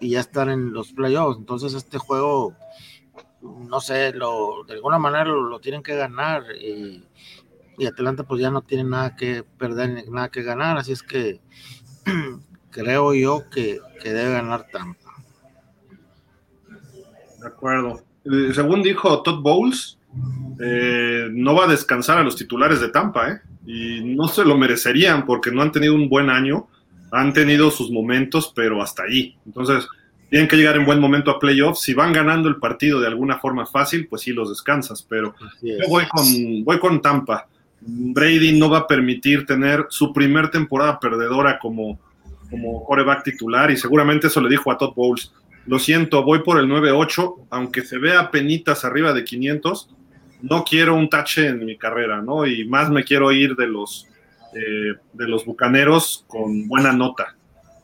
ya 0.00 0.20
estar 0.20 0.48
en 0.48 0.72
los 0.72 0.92
playoffs. 0.92 1.38
Entonces, 1.38 1.74
este 1.74 1.98
juego 1.98 2.54
no 3.44 3.80
sé, 3.80 4.12
lo, 4.12 4.64
de 4.66 4.74
alguna 4.74 4.98
manera 4.98 5.24
lo, 5.24 5.60
tienen 5.60 5.82
que 5.82 5.94
ganar 5.94 6.44
y, 6.60 7.04
Atlanta 7.86 8.22
pues 8.22 8.40
ya 8.40 8.50
no 8.50 8.62
tiene 8.62 8.84
nada 8.84 9.16
que 9.16 9.42
perder, 9.42 10.08
nada 10.08 10.28
que 10.30 10.42
ganar, 10.42 10.78
así 10.78 10.92
es 10.92 11.02
que 11.02 11.40
creo 12.70 13.14
yo 13.14 13.50
que, 13.50 13.80
debe 14.02 14.32
ganar 14.32 14.66
Tampa. 14.70 15.10
De 17.40 17.46
acuerdo. 17.46 18.02
Eh, 18.24 18.52
según 18.54 18.82
dijo 18.82 19.22
Todd 19.22 19.42
Bowles, 19.42 19.98
eh, 20.60 21.28
no 21.32 21.54
va 21.54 21.64
a 21.64 21.68
descansar 21.68 22.18
a 22.18 22.22
los 22.22 22.36
titulares 22.36 22.80
de 22.80 22.90
Tampa, 22.90 23.30
¿eh? 23.30 23.40
Y 23.66 24.14
no 24.14 24.28
se 24.28 24.44
lo 24.44 24.56
merecerían 24.56 25.24
porque 25.24 25.50
no 25.50 25.62
han 25.62 25.72
tenido 25.72 25.94
un 25.94 26.08
buen 26.08 26.30
año, 26.30 26.68
han 27.10 27.32
tenido 27.32 27.70
sus 27.70 27.90
momentos, 27.90 28.52
pero 28.54 28.82
hasta 28.82 29.04
ahí. 29.04 29.36
Entonces, 29.46 29.88
tienen 30.34 30.48
que 30.48 30.56
llegar 30.56 30.74
en 30.74 30.84
buen 30.84 30.98
momento 30.98 31.30
a 31.30 31.38
playoffs. 31.38 31.82
Si 31.82 31.94
van 31.94 32.12
ganando 32.12 32.48
el 32.48 32.56
partido 32.56 33.00
de 33.00 33.06
alguna 33.06 33.38
forma 33.38 33.66
fácil, 33.66 34.08
pues 34.08 34.22
sí 34.22 34.32
los 34.32 34.48
descansas. 34.48 35.00
Pero 35.08 35.32
yo 35.62 35.86
voy 35.88 36.06
con, 36.08 36.64
voy 36.64 36.80
con 36.80 37.00
Tampa. 37.00 37.46
Brady 37.80 38.58
no 38.58 38.68
va 38.68 38.78
a 38.78 38.86
permitir 38.88 39.46
tener 39.46 39.86
su 39.90 40.12
primer 40.12 40.50
temporada 40.50 40.98
perdedora 40.98 41.60
como, 41.60 42.00
como 42.50 42.84
coreback 42.84 43.22
titular 43.22 43.70
y 43.70 43.76
seguramente 43.76 44.26
eso 44.26 44.40
le 44.40 44.48
dijo 44.48 44.72
a 44.72 44.76
Todd 44.76 44.92
Bowles. 44.96 45.32
Lo 45.66 45.78
siento, 45.78 46.24
voy 46.24 46.40
por 46.40 46.58
el 46.58 46.66
9-8, 46.66 47.46
aunque 47.50 47.82
se 47.82 47.98
vea 47.98 48.32
penitas 48.32 48.84
arriba 48.84 49.12
de 49.12 49.22
500, 49.22 49.94
no 50.42 50.64
quiero 50.64 50.96
un 50.96 51.08
tache 51.08 51.46
en 51.46 51.64
mi 51.64 51.78
carrera, 51.78 52.20
¿no? 52.22 52.44
Y 52.44 52.64
más 52.64 52.90
me 52.90 53.04
quiero 53.04 53.30
ir 53.30 53.54
de 53.54 53.68
los, 53.68 54.08
eh, 54.52 54.98
de 55.12 55.28
los 55.28 55.44
bucaneros 55.44 56.24
con 56.26 56.66
buena 56.66 56.92
nota 56.92 57.36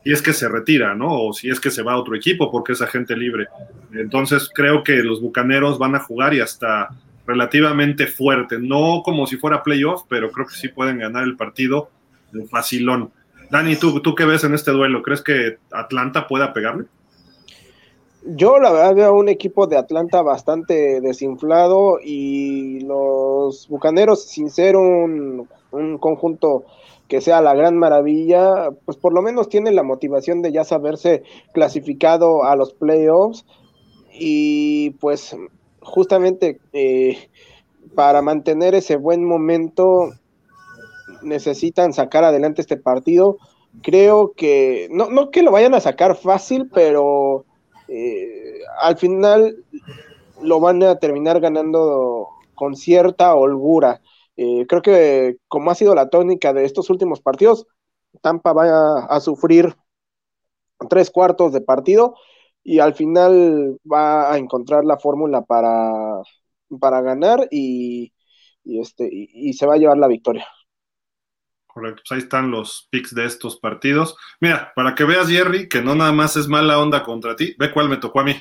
si 0.03 0.11
es 0.11 0.21
que 0.21 0.33
se 0.33 0.49
retira, 0.49 0.95
¿no? 0.95 1.27
O 1.27 1.33
si 1.33 1.49
es 1.49 1.59
que 1.59 1.71
se 1.71 1.83
va 1.83 1.93
a 1.93 1.97
otro 1.97 2.15
equipo 2.15 2.51
porque 2.51 2.73
es 2.73 2.81
agente 2.81 3.15
libre. 3.15 3.47
Entonces 3.93 4.49
creo 4.53 4.83
que 4.83 5.03
los 5.03 5.21
Bucaneros 5.21 5.77
van 5.77 5.95
a 5.95 5.99
jugar 5.99 6.33
y 6.33 6.39
hasta 6.39 6.89
relativamente 7.27 8.07
fuerte, 8.07 8.57
no 8.59 9.01
como 9.03 9.27
si 9.27 9.37
fuera 9.37 9.63
playoff, 9.63 10.03
pero 10.09 10.31
creo 10.31 10.47
que 10.47 10.55
sí 10.55 10.67
pueden 10.69 10.99
ganar 10.99 11.23
el 11.23 11.37
partido 11.37 11.89
de 12.31 12.45
facilón. 12.47 13.11
Dani, 13.49 13.75
¿tú, 13.75 14.01
¿tú 14.01 14.15
qué 14.15 14.25
ves 14.25 14.43
en 14.43 14.53
este 14.53 14.71
duelo? 14.71 15.03
¿Crees 15.03 15.21
que 15.21 15.57
Atlanta 15.71 16.27
pueda 16.27 16.53
pegarle? 16.53 16.85
Yo 18.23 18.59
la 18.59 18.71
verdad 18.71 18.95
veo 18.95 19.13
un 19.13 19.29
equipo 19.29 19.67
de 19.67 19.77
Atlanta 19.77 20.21
bastante 20.21 21.01
desinflado 21.01 21.99
y 22.03 22.81
los 22.81 23.67
Bucaneros, 23.67 24.25
sin 24.25 24.49
ser 24.49 24.75
un, 24.75 25.47
un 25.71 25.97
conjunto 25.97 26.65
que 27.11 27.19
sea 27.19 27.41
la 27.41 27.53
gran 27.53 27.77
maravilla, 27.77 28.69
pues 28.85 28.95
por 28.95 29.11
lo 29.11 29.21
menos 29.21 29.49
tiene 29.49 29.73
la 29.73 29.83
motivación 29.83 30.41
de 30.41 30.53
ya 30.53 30.63
saberse 30.63 31.23
clasificado 31.53 32.45
a 32.45 32.55
los 32.55 32.71
playoffs 32.71 33.45
y 34.13 34.91
pues 34.91 35.35
justamente 35.81 36.61
eh, 36.71 37.17
para 37.95 38.21
mantener 38.21 38.75
ese 38.75 38.95
buen 38.95 39.25
momento 39.25 40.11
necesitan 41.21 41.91
sacar 41.91 42.23
adelante 42.23 42.61
este 42.61 42.77
partido. 42.77 43.39
Creo 43.83 44.31
que, 44.31 44.87
no, 44.89 45.09
no 45.09 45.31
que 45.31 45.43
lo 45.43 45.51
vayan 45.51 45.73
a 45.73 45.81
sacar 45.81 46.15
fácil, 46.15 46.69
pero 46.73 47.43
eh, 47.89 48.61
al 48.81 48.95
final 48.95 49.65
lo 50.41 50.61
van 50.61 50.81
a 50.81 50.95
terminar 50.95 51.41
ganando 51.41 52.29
con 52.55 52.77
cierta 52.77 53.35
holgura. 53.35 53.99
Eh, 54.43 54.65
creo 54.67 54.81
que 54.81 55.37
como 55.47 55.69
ha 55.69 55.75
sido 55.75 55.93
la 55.93 56.09
tónica 56.09 56.51
de 56.51 56.65
estos 56.65 56.89
últimos 56.89 57.21
partidos, 57.21 57.67
Tampa 58.23 58.53
va 58.53 59.05
a, 59.05 59.19
sufrir 59.19 59.75
tres 60.89 61.11
cuartos 61.11 61.53
de 61.53 61.61
partido 61.61 62.15
y 62.63 62.79
al 62.79 62.95
final 62.95 63.77
va 63.85 64.33
a 64.33 64.39
encontrar 64.39 64.83
la 64.83 64.97
fórmula 64.97 65.43
para, 65.43 66.23
para 66.79 67.01
ganar 67.01 67.49
y, 67.51 68.13
este, 68.63 69.07
y, 69.11 69.53
se 69.53 69.67
va 69.67 69.75
a 69.75 69.77
llevar 69.77 69.99
la 69.99 70.07
victoria. 70.07 70.47
Correcto, 71.67 72.01
pues 72.07 72.11
ahí 72.17 72.23
están 72.23 72.49
los 72.49 72.87
picks 72.89 73.13
de 73.13 73.25
estos 73.25 73.57
partidos. 73.57 74.17
Mira, 74.39 74.73
para 74.75 74.95
que 74.95 75.03
veas, 75.03 75.29
Jerry, 75.29 75.69
que 75.69 75.83
no 75.83 75.93
nada 75.93 76.13
más 76.13 76.35
es 76.35 76.47
mala 76.47 76.79
onda 76.79 77.03
contra 77.03 77.35
ti, 77.35 77.55
ve 77.59 77.71
cuál 77.71 77.89
me 77.89 77.97
tocó 77.97 78.21
a 78.21 78.23
mí. 78.23 78.35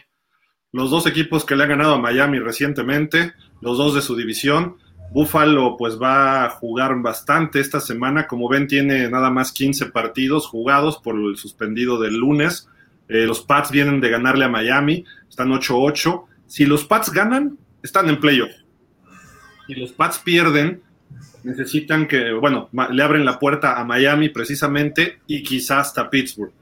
Los 0.73 0.91
dos 0.91 1.07
equipos 1.07 1.45
que 1.45 1.57
le 1.57 1.65
han 1.65 1.69
ganado 1.69 1.93
a 1.93 1.99
Miami 1.99 2.39
recientemente, 2.39 3.35
los 3.61 3.77
dos 3.77 3.95
de 3.95 4.01
su 4.01 4.17
división, 4.17 4.79
Buffalo 5.13 5.77
pues 5.77 6.01
va 6.01 6.45
a 6.45 6.51
jugar 6.51 7.01
bastante 7.03 7.61
esta 7.61 7.81
semana. 7.81 8.27
Como 8.27 8.49
ven, 8.49 8.67
tiene 8.67 9.09
nada 9.11 9.31
más 9.31 9.53
15 9.53 9.87
partidos 9.87 10.47
jugados 10.47 10.99
por 10.99 11.17
el 11.17 11.37
suspendido 11.37 12.01
del 12.01 12.17
lunes. 12.17 12.69
Eh, 13.09 13.27
los 13.27 13.41
Pats 13.41 13.71
vienen 13.71 14.01
de 14.01 14.09
ganarle 14.09 14.45
a 14.45 14.49
Miami, 14.49 15.05
están 15.29 15.51
8-8. 15.51 16.25
Si 16.47 16.65
los 16.65 16.85
Pats 16.85 17.11
ganan, 17.13 17.59
están 17.83 18.09
en 18.09 18.21
playoff. 18.21 18.53
Si 19.67 19.75
los 19.75 19.91
Pats 19.93 20.19
pierden, 20.21 20.81
necesitan 21.43 22.07
que, 22.07 22.33
bueno, 22.33 22.69
le 22.93 23.03
abren 23.03 23.25
la 23.25 23.39
puerta 23.39 23.81
a 23.81 23.85
Miami 23.85 24.29
precisamente 24.29 25.19
y 25.27 25.43
quizás 25.43 25.89
hasta 25.89 26.09
Pittsburgh. 26.09 26.53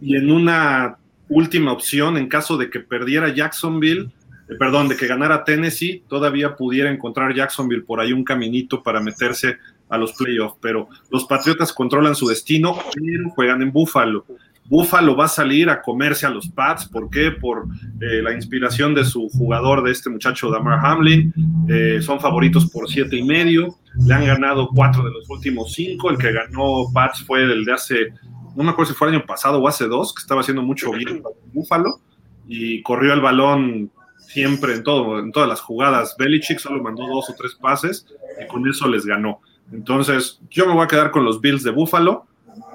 Y 0.00 0.16
en 0.16 0.30
una 0.30 0.96
última 1.28 1.72
opción, 1.72 2.16
en 2.16 2.28
caso 2.28 2.56
de 2.56 2.70
que 2.70 2.80
perdiera 2.80 3.34
Jacksonville, 3.34 4.10
eh, 4.48 4.54
perdón, 4.58 4.88
de 4.88 4.96
que 4.96 5.06
ganara 5.06 5.44
Tennessee, 5.44 6.02
todavía 6.08 6.56
pudiera 6.56 6.90
encontrar 6.90 7.34
Jacksonville 7.34 7.82
por 7.82 8.00
ahí 8.00 8.12
un 8.12 8.24
caminito 8.24 8.82
para 8.82 9.00
meterse 9.00 9.56
a 9.88 9.98
los 9.98 10.12
playoffs, 10.12 10.56
pero 10.60 10.88
los 11.10 11.24
Patriotas 11.24 11.72
controlan 11.72 12.14
su 12.14 12.28
destino, 12.28 12.78
pero 12.94 13.30
juegan 13.30 13.62
en 13.62 13.72
Buffalo. 13.72 14.24
Buffalo 14.68 15.16
va 15.16 15.24
a 15.24 15.28
salir 15.28 15.70
a 15.70 15.80
comerse 15.80 16.26
a 16.26 16.30
los 16.30 16.48
Pats, 16.50 16.86
¿por 16.86 17.08
qué? 17.08 17.30
Por 17.30 17.66
eh, 18.02 18.20
la 18.22 18.34
inspiración 18.34 18.94
de 18.94 19.04
su 19.04 19.28
jugador, 19.30 19.82
de 19.82 19.92
este 19.92 20.10
muchacho 20.10 20.50
Damar 20.50 20.84
Hamlin, 20.84 21.32
eh, 21.68 22.00
son 22.02 22.20
favoritos 22.20 22.66
por 22.70 22.88
siete 22.90 23.16
y 23.16 23.22
medio, 23.22 23.76
le 24.06 24.14
han 24.14 24.26
ganado 24.26 24.68
cuatro 24.68 25.02
de 25.04 25.10
los 25.10 25.28
últimos 25.30 25.72
cinco, 25.72 26.10
el 26.10 26.18
que 26.18 26.32
ganó 26.32 26.84
Pats 26.92 27.24
fue 27.24 27.42
el 27.44 27.64
de 27.64 27.72
hace, 27.72 28.12
no 28.56 28.62
me 28.62 28.70
acuerdo 28.70 28.92
si 28.92 28.98
fue 28.98 29.08
el 29.08 29.14
año 29.14 29.24
pasado 29.26 29.58
o 29.58 29.66
hace 29.66 29.86
dos, 29.86 30.14
que 30.14 30.20
estaba 30.20 30.42
haciendo 30.42 30.62
mucho 30.62 30.92
bien 30.92 31.22
Buffalo, 31.54 32.00
y 32.46 32.82
corrió 32.82 33.14
el 33.14 33.22
balón 33.22 33.90
siempre 34.28 34.74
en 34.74 34.84
todo, 34.84 35.18
en 35.18 35.32
todas 35.32 35.48
las 35.48 35.60
jugadas. 35.60 36.14
Belichick 36.18 36.58
solo 36.58 36.82
mandó 36.82 37.06
dos 37.06 37.30
o 37.30 37.34
tres 37.34 37.54
pases 37.54 38.06
y 38.42 38.46
con 38.46 38.68
eso 38.68 38.86
les 38.86 39.06
ganó. 39.06 39.40
Entonces, 39.72 40.40
yo 40.50 40.66
me 40.66 40.74
voy 40.74 40.84
a 40.84 40.88
quedar 40.88 41.10
con 41.10 41.24
los 41.24 41.40
Bills 41.40 41.62
de 41.62 41.70
Buffalo 41.70 42.26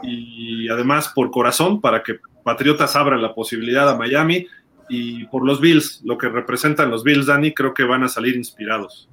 y 0.01 0.67
además 0.69 1.11
por 1.13 1.31
corazón 1.31 1.79
para 1.79 2.01
que 2.03 2.19
Patriotas 2.43 2.95
abran 2.95 3.21
la 3.21 3.33
posibilidad 3.33 3.87
a 3.89 3.95
Miami 3.95 4.47
y 4.89 5.25
por 5.25 5.45
los 5.45 5.61
Bills, 5.61 6.01
lo 6.03 6.17
que 6.17 6.27
representan 6.27 6.89
los 6.89 7.03
Bills, 7.03 7.27
Dani, 7.27 7.53
creo 7.53 7.73
que 7.73 7.83
van 7.83 8.03
a 8.03 8.09
salir 8.09 8.35
inspirados. 8.35 9.07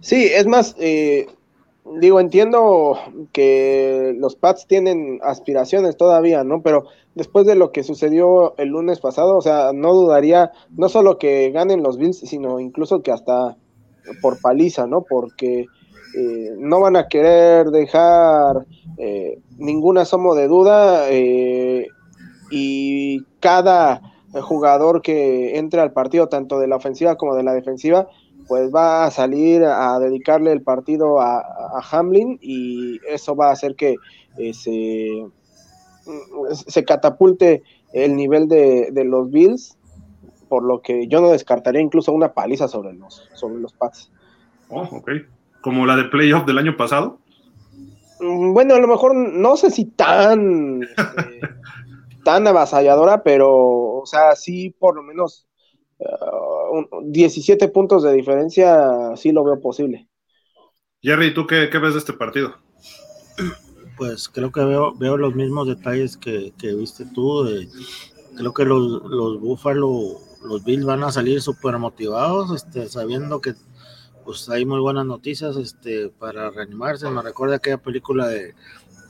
Sí, 0.00 0.24
es 0.24 0.46
más, 0.46 0.76
eh, 0.78 1.28
digo, 2.00 2.20
entiendo 2.20 2.98
que 3.32 4.14
los 4.18 4.36
Pats 4.36 4.66
tienen 4.66 5.20
aspiraciones 5.22 5.96
todavía, 5.96 6.44
¿no? 6.44 6.62
Pero 6.62 6.84
después 7.14 7.46
de 7.46 7.54
lo 7.54 7.72
que 7.72 7.82
sucedió 7.82 8.54
el 8.58 8.68
lunes 8.68 9.00
pasado, 9.00 9.36
o 9.36 9.40
sea, 9.40 9.72
no 9.74 9.94
dudaría, 9.94 10.52
no 10.76 10.88
solo 10.88 11.18
que 11.18 11.50
ganen 11.50 11.82
los 11.82 11.98
Bills, 11.98 12.18
sino 12.18 12.60
incluso 12.60 13.02
que 13.02 13.12
hasta 13.12 13.56
por 14.20 14.40
paliza, 14.40 14.86
¿no? 14.86 15.02
Porque 15.02 15.66
eh, 16.16 16.54
no 16.58 16.80
van 16.80 16.96
a 16.96 17.08
querer 17.08 17.68
dejar 17.68 18.66
eh, 18.98 19.40
ningún 19.58 19.98
asomo 19.98 20.34
de 20.34 20.48
duda 20.48 21.10
eh, 21.10 21.86
y 22.50 23.24
cada 23.40 24.02
jugador 24.42 25.02
que 25.02 25.58
entre 25.58 25.80
al 25.80 25.92
partido, 25.92 26.28
tanto 26.28 26.58
de 26.58 26.68
la 26.68 26.76
ofensiva 26.76 27.16
como 27.16 27.34
de 27.34 27.42
la 27.42 27.52
defensiva, 27.52 28.08
pues 28.50 28.74
va 28.74 29.04
a 29.04 29.12
salir 29.12 29.62
a 29.64 29.96
dedicarle 30.00 30.50
el 30.50 30.62
partido 30.62 31.20
a, 31.20 31.80
Hamlin 31.92 32.36
y 32.42 32.98
eso 33.08 33.36
va 33.36 33.50
a 33.50 33.52
hacer 33.52 33.76
que 33.76 33.94
se, 34.52 35.24
se, 36.66 36.84
catapulte 36.84 37.62
el 37.92 38.16
nivel 38.16 38.48
de, 38.48 39.04
los 39.04 39.30
Bills, 39.30 39.78
por 40.48 40.64
lo 40.64 40.82
que 40.82 41.06
yo 41.06 41.20
no 41.20 41.30
descartaría 41.30 41.80
incluso 41.80 42.12
una 42.12 42.34
paliza 42.34 42.66
sobre 42.66 42.92
los, 42.94 43.28
sobre 43.34 43.60
los 43.60 43.72
Pats. 43.72 44.10
Oh, 44.68 44.82
ok 44.82 45.10
como 45.60 45.86
la 45.86 45.96
de 45.96 46.04
playoff 46.04 46.46
del 46.46 46.58
año 46.58 46.76
pasado? 46.76 47.18
Mm, 48.20 48.52
bueno, 48.52 48.74
a 48.74 48.80
lo 48.80 48.88
mejor 48.88 49.14
no 49.14 49.56
sé 49.56 49.70
si 49.70 49.84
tan, 49.84 50.82
este, 50.96 51.40
tan 52.24 52.46
avasalladora, 52.46 53.22
pero, 53.22 53.50
o 53.50 54.06
sea, 54.06 54.34
sí 54.36 54.74
por 54.78 54.96
lo 54.96 55.02
menos 55.02 55.46
17 57.02 57.64
uh, 57.64 57.72
puntos 57.72 58.02
de 58.02 58.12
diferencia, 58.12 59.16
sí 59.16 59.32
lo 59.32 59.44
veo 59.44 59.60
posible. 59.60 60.08
Jerry, 61.02 61.32
¿tú 61.32 61.46
qué, 61.46 61.66
ves 61.66 61.94
de 61.94 61.98
este 61.98 62.12
partido? 62.12 62.54
Pues 63.96 64.28
creo 64.28 64.52
que 64.52 64.64
veo, 64.64 64.94
veo 64.94 65.16
los 65.16 65.34
mismos 65.34 65.68
detalles 65.68 66.16
que, 66.16 66.52
viste 66.60 67.06
tú. 67.14 67.46
creo 68.36 68.54
que 68.54 68.64
los, 68.64 69.02
los 69.04 69.40
Buffalo, 69.40 70.18
los 70.44 70.64
Bills 70.64 70.84
van 70.84 71.02
a 71.04 71.12
salir 71.12 71.40
súper 71.40 71.78
motivados, 71.78 72.54
este, 72.54 72.88
sabiendo 72.88 73.40
que 73.40 73.54
pues 74.24 74.48
hay 74.48 74.64
muy 74.64 74.80
buenas 74.80 75.06
noticias 75.06 75.56
este, 75.56 76.10
para 76.10 76.50
reanimarse. 76.50 77.10
Me 77.10 77.22
recuerda 77.22 77.56
aquella 77.56 77.78
película 77.78 78.28
de, 78.28 78.54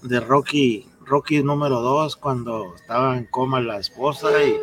de 0.03 0.21
Rocky, 0.21 0.87
Rocky 1.11 1.43
número 1.43 1.81
2, 1.81 2.17
cuando 2.17 2.77
estaba 2.77 3.19
en 3.19 3.25
coma 3.27 3.61
la 3.61 3.79
esposa 3.79 4.31
y 4.45 4.57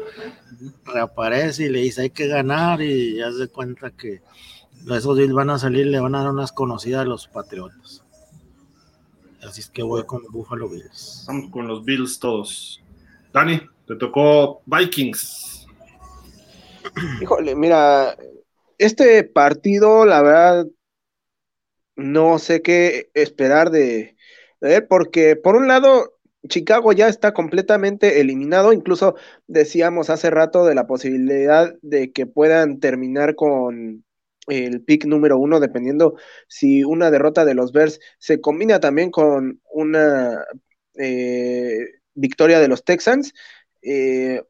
reaparece 0.85 1.65
y 1.65 1.69
le 1.69 1.81
dice 1.81 2.03
hay 2.03 2.09
que 2.09 2.27
ganar 2.27 2.81
y 2.81 3.17
ya 3.17 3.33
se 3.33 3.49
cuenta 3.49 3.91
que 3.91 4.21
esos 4.89 5.17
Bills 5.17 5.33
van 5.33 5.49
a 5.49 5.59
salir, 5.59 5.87
le 5.87 5.99
van 5.99 6.15
a 6.15 6.23
dar 6.23 6.31
unas 6.31 6.53
conocidas 6.53 7.01
a 7.01 7.05
los 7.05 7.27
Patriotas. 7.27 8.01
Así 9.43 9.59
es 9.59 9.69
que 9.69 9.83
voy 9.83 10.05
con 10.05 10.23
Buffalo 10.31 10.69
Bills. 10.69 11.25
Vamos 11.27 11.51
con 11.51 11.67
los 11.67 11.83
Bills 11.83 12.17
todos. 12.17 12.81
Dani, 13.33 13.61
te 13.85 13.97
tocó 13.97 14.61
Vikings. 14.65 15.67
Híjole, 17.21 17.55
mira, 17.55 18.15
este 18.77 19.25
partido, 19.25 20.05
la 20.05 20.21
verdad, 20.21 20.67
no 21.97 22.39
sé 22.39 22.61
qué 22.61 23.09
esperar 23.13 23.69
de, 23.69 24.15
él, 24.61 24.87
porque 24.87 25.35
por 25.35 25.57
un 25.57 25.67
lado, 25.67 26.16
Chicago 26.47 26.93
ya 26.93 27.07
está 27.07 27.33
completamente 27.33 28.19
eliminado, 28.21 28.73
incluso 28.73 29.15
decíamos 29.47 30.09
hace 30.09 30.29
rato 30.29 30.65
de 30.65 30.75
la 30.75 30.87
posibilidad 30.87 31.75
de 31.81 32.11
que 32.11 32.25
puedan 32.25 32.79
terminar 32.79 33.35
con 33.35 34.05
el 34.47 34.81
pick 34.83 35.05
número 35.05 35.37
uno, 35.37 35.59
dependiendo 35.59 36.15
si 36.47 36.83
una 36.83 37.11
derrota 37.11 37.45
de 37.45 37.53
los 37.53 37.71
Bears 37.71 37.99
se 38.19 38.41
combina 38.41 38.79
también 38.79 39.11
con 39.11 39.61
una 39.71 40.45
eh, 40.95 41.85
victoria 42.13 42.59
de 42.59 42.67
los 42.67 42.83
Texans. 42.83 43.33
Eh, 43.81 44.41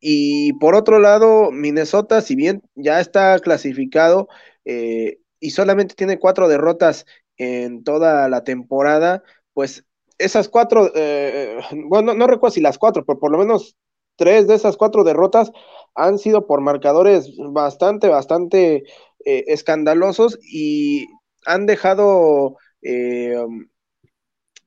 y 0.00 0.52
por 0.54 0.74
otro 0.74 0.98
lado, 1.00 1.50
Minnesota, 1.50 2.20
si 2.22 2.36
bien 2.36 2.62
ya 2.74 3.00
está 3.00 3.38
clasificado 3.40 4.28
eh, 4.64 5.18
y 5.40 5.50
solamente 5.50 5.94
tiene 5.94 6.18
cuatro 6.18 6.48
derrotas 6.48 7.06
en 7.36 7.84
toda 7.84 8.28
la 8.28 8.44
temporada, 8.44 9.22
pues 9.52 9.84
esas 10.18 10.48
cuatro, 10.48 10.90
eh, 10.94 11.58
bueno, 11.86 12.14
no, 12.14 12.26
recuerdo 12.26 12.54
si 12.54 12.60
las 12.60 12.78
cuatro, 12.78 13.04
pero 13.04 13.18
por 13.18 13.30
lo 13.30 13.38
menos 13.38 13.76
tres 14.16 14.46
de 14.48 14.54
esas 14.54 14.76
cuatro 14.76 15.04
derrotas 15.04 15.52
han 15.94 16.18
sido 16.18 16.46
por 16.46 16.60
marcadores 16.60 17.34
bastante, 17.52 18.08
bastante 18.08 18.84
eh, 19.24 19.44
escandalosos 19.46 20.38
y 20.42 21.06
han 21.46 21.66
dejado 21.66 22.56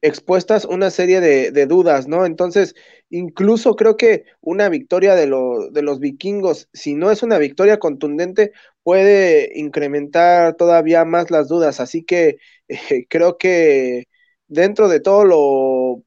expuestas 0.02 0.66
una 0.66 0.90
serie 0.90 1.22
de, 1.22 1.66
dudas, 1.68 2.08
¿no? 2.08 2.26
Entonces, 2.26 2.76
incluso 3.10 3.76
creo 3.76 3.98
que 3.98 4.26
una 4.42 4.70
victoria 4.70 5.16
de, 5.16 5.28
de 5.72 5.82
los 5.82 6.00
vikingos, 6.00 6.70
si 6.74 6.96
no 6.96 7.12
es 7.12 7.24
una 7.24 7.38
victoria 7.38 7.78
contundente, 7.80 8.52
puede 8.84 9.52
incrementar 9.60 10.56
todavía 10.56 11.06
más 11.06 11.30
las 11.32 11.48
dudas. 11.48 11.80
Así 11.80 12.04
que 12.04 12.38
eh, 12.68 13.06
creo 13.10 13.38
que 13.38 14.06
dentro 14.52 14.90
de 14.90 15.00
todo 15.00 15.24
lo 15.24 16.04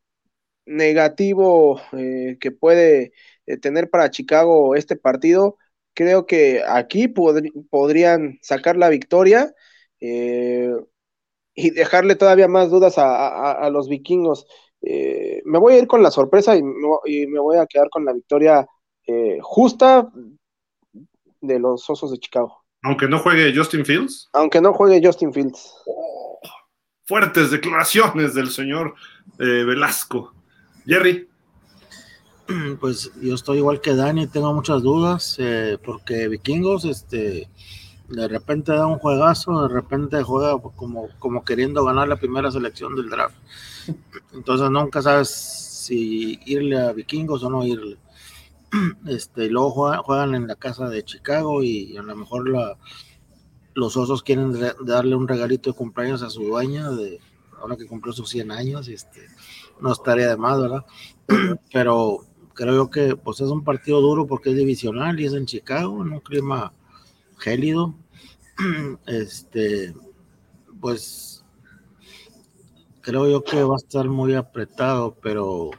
negativo 0.67 1.81
eh, 1.93 2.37
que 2.39 2.51
puede 2.53 3.13
eh, 3.47 3.57
tener 3.57 3.91
para 3.91 4.11
Chicago 4.11 4.75
este 4.75 4.97
partido, 4.97 5.57
creo 5.95 6.27
que 6.27 6.63
aquí 6.67 7.09
podrían 7.09 8.39
sacar 8.43 8.77
la 8.77 8.91
victoria 8.91 9.55
y 11.55 11.71
dejarle 11.71 12.15
todavía 12.17 12.49
más 12.49 12.69
dudas 12.71 12.97
a, 12.99 13.71
los 13.71 13.89
vikingos. 13.89 14.47
Eh, 14.83 15.41
me 15.47 15.59
voy 15.59 15.75
a 15.75 15.79
ir 15.79 15.87
con 15.87 16.03
la 16.03 16.11
sorpresa 16.11 16.55
y 16.57 16.63
me, 16.63 17.41
voy 17.41 17.57
a 17.57 17.67
quedar 17.67 17.89
con 17.89 18.05
la 18.05 18.13
victoria 18.13 18.67
eh, 19.07 19.39
justa 19.41 20.11
de 21.41 21.59
los 21.59 21.89
Osos 21.89 22.11
de 22.11 22.19
Chicago. 22.19 22.65
Aunque 22.83 23.09
no 23.09 23.19
juegue 23.19 23.57
Justin 23.57 23.87
Fields. 23.87 24.29
Aunque 24.35 24.61
no 24.61 24.75
juegue 24.75 25.01
Justin 25.03 25.33
Fields. 25.33 25.75
Fuertes 27.07 27.51
declaraciones 27.51 28.35
del 28.35 28.51
señor 28.51 28.95
eh, 29.39 29.65
Velasco. 29.65 30.35
Jerry. 30.87 31.29
Pues 32.81 33.11
yo 33.23 33.35
estoy 33.35 33.59
igual 33.59 33.81
que 33.81 33.95
Dani, 33.95 34.27
tengo 34.27 34.53
muchas 34.53 34.83
dudas, 34.83 35.39
porque 35.83 36.29
Vikingos, 36.29 36.85
este, 36.85 37.49
de 38.09 38.29
repente 38.29 38.73
da 38.73 38.87
un 38.87 38.99
juegazo, 38.99 39.67
de 39.67 39.75
repente 39.75 40.23
juega 40.23 40.59
como, 40.77 41.09
como 41.19 41.45
queriendo 41.45 41.85
ganar 41.85 42.09
la 42.09 42.17
primera 42.17 42.51
selección 42.51 42.95
del 42.95 43.09
draft. 43.09 43.37
Entonces 44.33 44.71
nunca 44.71 45.03
sabes 45.03 45.31
si 45.31 46.39
irle 46.45 46.81
a 46.81 46.93
vikingos 46.93 47.43
o 47.45 47.51
no 47.51 47.65
irle. 47.65 47.97
Este, 49.07 49.49
luego 49.49 49.71
juegan, 50.03 50.35
en 50.35 50.49
la 50.49 50.57
casa 50.57 50.89
de 50.89 51.05
Chicago 51.05 51.63
y 51.63 51.97
a 51.97 52.03
lo 52.03 52.17
mejor 52.17 52.49
la, 52.49 52.77
los 53.75 53.97
osos 53.97 54.23
quieren 54.23 54.53
darle 54.85 55.17
un 55.17 55.29
regalito 55.29 55.71
de 55.71 55.77
cumpleaños 55.77 56.23
a 56.23 56.31
su 56.31 56.45
dueña, 56.45 56.91
de, 56.91 57.21
ahora 57.61 57.77
que 57.77 57.87
cumplió 57.87 58.13
sus 58.13 58.29
100 58.31 58.51
años, 58.51 58.89
este, 58.89 59.27
no 59.81 59.93
estaría 59.93 60.29
de 60.29 60.37
más, 60.37 60.61
¿verdad? 60.61 60.85
Pero 61.73 62.21
creo 62.55 62.89
que 62.89 63.17
pues 63.17 63.41
es 63.41 63.49
un 63.49 63.65
partido 63.65 64.01
duro 64.01 64.27
porque 64.27 64.51
es 64.51 64.57
divisional 64.57 65.19
y 65.19 65.27
es 65.27 65.35
en 65.35 65.47
Chicago, 65.47 66.03
en 66.03 66.13
un 66.13 66.21
clima 66.21 66.73
gélido. 67.39 67.95
Este, 69.07 69.93
pues 70.81 71.45
creo 73.01 73.29
yo 73.29 73.43
que 73.43 73.63
va 73.65 73.75
a 73.75 73.79
estar 73.79 74.09
muy 74.09 74.35
apretado, 74.35 75.17
pero 75.21 75.71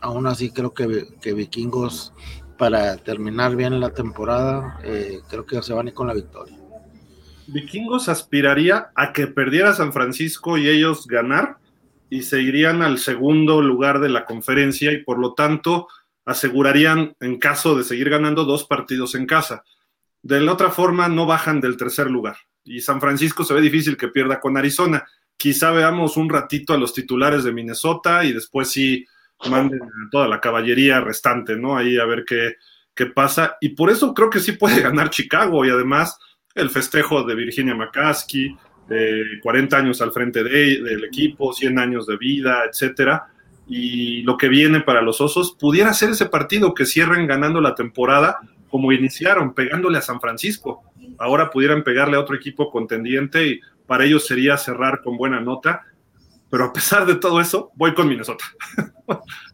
aún 0.00 0.26
así 0.26 0.50
creo 0.50 0.72
que, 0.72 1.08
que 1.20 1.34
Vikingos 1.34 2.12
para 2.58 2.96
terminar 2.96 3.56
bien 3.56 3.78
la 3.80 3.90
temporada, 3.90 4.80
eh, 4.82 5.20
creo 5.28 5.46
que 5.46 5.62
se 5.62 5.72
van 5.72 5.86
a 5.86 5.90
ir 5.90 5.94
con 5.94 6.06
la 6.06 6.14
victoria. 6.14 6.57
Vikingos 7.48 8.10
aspiraría 8.10 8.90
a 8.94 9.12
que 9.12 9.26
perdiera 9.26 9.72
San 9.72 9.92
Francisco 9.92 10.58
y 10.58 10.68
ellos 10.68 11.06
ganar 11.06 11.56
y 12.10 12.22
se 12.22 12.42
irían 12.42 12.82
al 12.82 12.98
segundo 12.98 13.62
lugar 13.62 14.00
de 14.00 14.10
la 14.10 14.26
conferencia 14.26 14.92
y 14.92 15.02
por 15.02 15.18
lo 15.18 15.32
tanto 15.32 15.88
asegurarían 16.26 17.16
en 17.20 17.38
caso 17.38 17.74
de 17.74 17.84
seguir 17.84 18.10
ganando 18.10 18.44
dos 18.44 18.64
partidos 18.64 19.14
en 19.14 19.26
casa. 19.26 19.64
De 20.22 20.40
la 20.40 20.52
otra 20.52 20.70
forma, 20.70 21.08
no 21.08 21.24
bajan 21.24 21.60
del 21.60 21.78
tercer 21.78 22.10
lugar. 22.10 22.36
Y 22.64 22.82
San 22.82 23.00
Francisco 23.00 23.44
se 23.44 23.54
ve 23.54 23.62
difícil 23.62 23.96
que 23.96 24.08
pierda 24.08 24.40
con 24.40 24.58
Arizona. 24.58 25.06
Quizá 25.38 25.70
veamos 25.70 26.18
un 26.18 26.28
ratito 26.28 26.74
a 26.74 26.78
los 26.78 26.92
titulares 26.92 27.44
de 27.44 27.52
Minnesota 27.52 28.24
y 28.24 28.32
después 28.34 28.70
sí 28.70 29.06
manden 29.48 29.80
a 29.82 30.10
toda 30.10 30.28
la 30.28 30.40
caballería 30.40 31.00
restante, 31.00 31.56
¿no? 31.56 31.78
Ahí 31.78 31.96
a 31.96 32.04
ver 32.04 32.24
qué, 32.26 32.56
qué 32.94 33.06
pasa. 33.06 33.56
Y 33.62 33.70
por 33.70 33.88
eso 33.88 34.12
creo 34.12 34.28
que 34.28 34.40
sí 34.40 34.52
puede 34.52 34.82
ganar 34.82 35.08
Chicago 35.08 35.64
y 35.64 35.70
además 35.70 36.18
el 36.58 36.70
festejo 36.70 37.22
de 37.22 37.34
Virginia 37.34 37.74
McCaskey, 37.74 38.56
de 38.88 39.38
40 39.42 39.76
años 39.76 40.00
al 40.00 40.12
frente 40.12 40.42
de, 40.42 40.82
del 40.82 41.04
equipo, 41.04 41.52
100 41.52 41.78
años 41.78 42.06
de 42.06 42.16
vida, 42.16 42.64
etcétera. 42.68 43.26
Y 43.66 44.22
lo 44.22 44.36
que 44.36 44.48
viene 44.48 44.80
para 44.80 45.02
los 45.02 45.20
Osos 45.20 45.56
pudiera 45.58 45.92
ser 45.92 46.10
ese 46.10 46.26
partido 46.26 46.72
que 46.74 46.86
cierren 46.86 47.26
ganando 47.26 47.60
la 47.60 47.74
temporada 47.74 48.38
como 48.70 48.92
iniciaron, 48.92 49.54
pegándole 49.54 49.98
a 49.98 50.02
San 50.02 50.20
Francisco. 50.20 50.82
ahora 51.18 51.50
pudieran 51.50 51.82
pegarle 51.82 52.16
a 52.16 52.20
otro 52.20 52.36
equipo 52.36 52.70
contendiente 52.70 53.46
y 53.46 53.60
para 53.86 54.04
ellos 54.04 54.26
sería 54.26 54.56
cerrar 54.56 55.02
con 55.02 55.16
buena 55.16 55.40
nota. 55.40 55.82
Pero 56.50 56.64
a 56.64 56.72
pesar 56.72 57.06
de 57.06 57.16
todo 57.16 57.40
eso, 57.40 57.72
voy 57.74 57.94
con 57.94 58.08
Minnesota. 58.08 58.44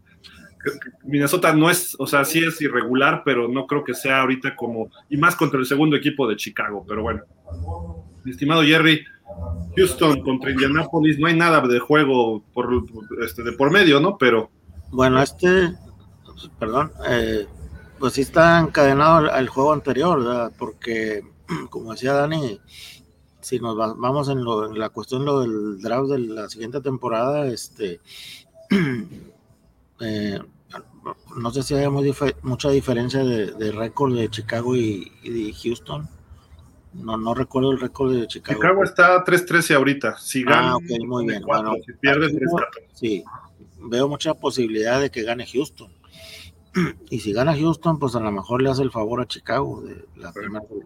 Minnesota 1.04 1.52
no 1.52 1.70
es, 1.70 1.96
o 1.98 2.06
sea, 2.06 2.24
sí 2.24 2.42
es 2.42 2.60
irregular, 2.60 3.22
pero 3.24 3.48
no 3.48 3.66
creo 3.66 3.84
que 3.84 3.94
sea 3.94 4.22
ahorita 4.22 4.56
como, 4.56 4.90
y 5.10 5.16
más 5.16 5.36
contra 5.36 5.58
el 5.58 5.66
segundo 5.66 5.96
equipo 5.96 6.26
de 6.28 6.36
Chicago, 6.36 6.84
pero 6.86 7.02
bueno. 7.02 7.22
Mi 8.24 8.30
estimado 8.30 8.62
Jerry, 8.62 9.04
Houston 9.76 10.22
contra 10.22 10.50
Indianapolis, 10.50 11.18
no 11.18 11.26
hay 11.26 11.36
nada 11.36 11.60
de 11.60 11.78
juego 11.78 12.42
por, 12.52 12.84
este, 13.22 13.42
de 13.42 13.52
por 13.52 13.70
medio, 13.70 14.00
¿no? 14.00 14.16
Pero. 14.16 14.50
Bueno, 14.90 15.20
este, 15.20 15.74
perdón, 16.58 16.92
eh, 17.08 17.46
pues 17.98 18.14
sí 18.14 18.22
está 18.22 18.60
encadenado 18.60 19.30
al, 19.30 19.48
juego 19.48 19.72
anterior, 19.72 20.24
¿verdad? 20.24 20.52
Porque, 20.58 21.22
como 21.70 21.92
decía 21.92 22.12
Dani, 22.12 22.60
si 23.40 23.58
nos 23.58 23.76
vamos 23.76 24.28
en, 24.28 24.44
la 24.78 24.88
cuestión 24.88 25.24
lo 25.24 25.40
del 25.40 25.80
draft 25.82 26.10
de 26.10 26.18
la 26.20 26.48
siguiente 26.48 26.80
temporada, 26.80 27.46
este. 27.46 28.00
Eh, 30.00 30.40
no 31.36 31.50
sé 31.50 31.62
si 31.62 31.74
hay 31.74 31.88
mucha 32.42 32.70
diferencia 32.70 33.24
de, 33.24 33.72
récord 33.72 34.14
de 34.14 34.28
Chicago 34.28 34.76
y, 34.76 35.10
de 35.22 35.52
Houston. 35.52 36.08
No, 36.94 37.16
no 37.16 37.34
recuerdo 37.34 37.72
el 37.72 37.80
récord 37.80 38.14
de 38.14 38.26
Chicago. 38.28 38.60
Chicago 38.60 38.84
está 38.84 39.24
3-13 39.24 39.74
ahorita. 39.74 40.16
Si 40.18 40.44
gana, 40.44 40.70
ah, 40.70 40.76
ok, 40.76 41.06
muy 41.06 41.26
bien. 41.26 41.42
bueno, 41.42 41.74
si 41.84 41.92
pierde, 41.94 42.32
Sí, 42.92 43.24
veo 43.80 44.08
mucha 44.08 44.34
posibilidad 44.34 45.00
de 45.00 45.10
que 45.10 45.22
gane 45.22 45.46
Houston. 45.46 45.92
Y 47.10 47.20
si 47.20 47.32
gana 47.32 47.56
Houston, 47.56 47.98
pues 47.98 48.14
a 48.14 48.20
lo 48.20 48.32
mejor 48.32 48.62
le 48.62 48.70
hace 48.70 48.82
el 48.82 48.90
favor 48.90 49.20
a 49.20 49.26
Chicago. 49.26 49.82
De 49.82 50.04
la 50.16 50.32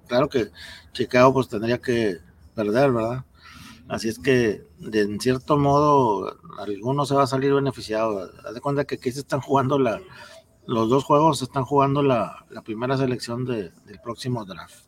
Claro 0.07 0.29
que 0.29 0.49
Chicago 0.93 1.33
pues 1.33 1.49
tendría 1.49 1.79
que 1.79 2.19
perder, 2.55 2.93
¿verdad? 2.93 3.25
Así 3.89 4.09
es 4.09 4.19
que, 4.19 4.67
de, 4.79 5.01
en 5.01 5.19
cierto 5.19 5.57
modo, 5.57 6.37
alguno 6.59 7.07
se 7.07 7.15
va 7.15 7.23
a 7.23 7.27
salir 7.27 7.55
beneficiado. 7.55 8.31
Haz 8.45 8.55
de 8.55 8.61
cuenta 8.61 8.85
que 8.85 8.97
aquí 8.97 9.11
se 9.11 9.21
están 9.21 9.41
jugando 9.41 9.79
la, 9.79 10.01
los 10.67 10.91
dos 10.91 11.05
juegos, 11.05 11.39
se 11.39 11.45
están 11.45 11.65
jugando 11.65 12.03
la, 12.03 12.45
primera 12.65 12.99
selección 12.99 13.47
del 13.47 13.73
próximo 14.05 14.45
draft. 14.45 14.85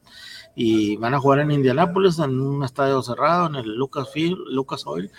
Y 0.55 0.97
van 0.97 1.15
a 1.15 1.21
jugar 1.21 1.39
en 1.39 1.51
Indianápolis, 1.51 2.19
en 2.19 2.39
un 2.39 2.63
estadio 2.63 3.01
cerrado, 3.03 3.47
en 3.47 3.55
el 3.55 3.77
Lucas 3.77 4.11
Field, 4.13 4.37
Lucas 4.49 4.87
Oil. 4.87 5.11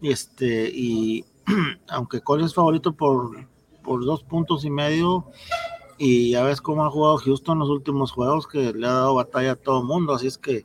Y 0.00 0.10
este, 0.10 0.68
y 0.74 1.24
aunque 1.88 2.22
Cole 2.22 2.44
es 2.44 2.54
favorito 2.54 2.96
por, 2.96 3.46
por 3.84 4.04
dos 4.04 4.24
puntos 4.24 4.64
y 4.64 4.70
medio, 4.70 5.30
y 5.96 6.30
ya 6.30 6.42
ves 6.42 6.60
cómo 6.60 6.84
ha 6.84 6.90
jugado 6.90 7.18
Houston 7.18 7.60
los 7.60 7.68
últimos 7.68 8.10
juegos, 8.10 8.48
que 8.48 8.72
le 8.72 8.86
ha 8.88 8.92
dado 8.92 9.14
batalla 9.14 9.52
a 9.52 9.56
todo 9.56 9.80
el 9.80 9.86
mundo. 9.86 10.14
Así 10.14 10.26
es 10.26 10.38
que 10.38 10.64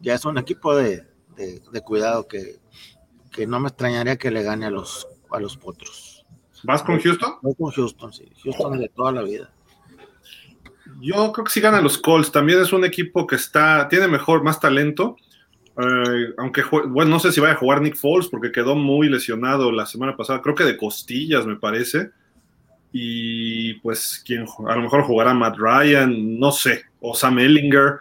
ya 0.00 0.14
es 0.14 0.24
un 0.24 0.38
equipo 0.38 0.74
de, 0.74 1.09
de, 1.36 1.80
cuidado 1.82 2.26
que, 2.26 2.56
que, 3.32 3.46
no 3.46 3.60
me 3.60 3.68
extrañaría 3.68 4.16
que 4.16 4.30
le 4.30 4.42
gane 4.42 4.66
a 4.66 4.70
los, 4.70 5.08
a 5.30 5.40
los 5.40 5.56
potros. 5.56 6.24
¿Vas 6.62 6.82
con 6.82 7.00
Houston? 7.00 7.34
Voy 7.42 7.54
con 7.54 7.70
Houston, 7.70 8.12
sí. 8.12 8.28
Houston 8.44 8.78
de 8.78 8.88
toda 8.88 9.12
la 9.12 9.22
vida. 9.22 9.50
Yo 11.00 11.32
creo 11.32 11.44
que 11.44 11.52
sí 11.52 11.60
ganan 11.60 11.84
los 11.84 11.98
Colts. 11.98 12.32
También 12.32 12.60
es 12.60 12.72
un 12.72 12.84
equipo 12.84 13.26
que 13.26 13.36
está, 13.36 13.88
tiene 13.88 14.08
mejor, 14.08 14.42
más 14.42 14.60
talento. 14.60 15.16
Eh, 15.78 16.34
aunque, 16.36 16.62
bueno, 16.88 17.12
no 17.12 17.20
sé 17.20 17.32
si 17.32 17.40
vaya 17.40 17.54
a 17.54 17.58
jugar 17.58 17.80
Nick 17.80 17.96
Foles 17.96 18.28
porque 18.28 18.52
quedó 18.52 18.74
muy 18.74 19.08
lesionado 19.08 19.72
la 19.72 19.86
semana 19.86 20.16
pasada. 20.16 20.42
Creo 20.42 20.54
que 20.54 20.64
de 20.64 20.76
costillas, 20.76 21.46
me 21.46 21.56
parece. 21.56 22.10
Y 22.92 23.74
pues, 23.74 24.22
quien 24.26 24.44
a 24.68 24.74
lo 24.74 24.82
mejor 24.82 25.04
jugará 25.04 25.32
Matt 25.32 25.56
Ryan, 25.58 26.38
no 26.38 26.50
sé, 26.52 26.84
o 27.00 27.14
Sam 27.14 27.38
Ellinger. 27.38 28.00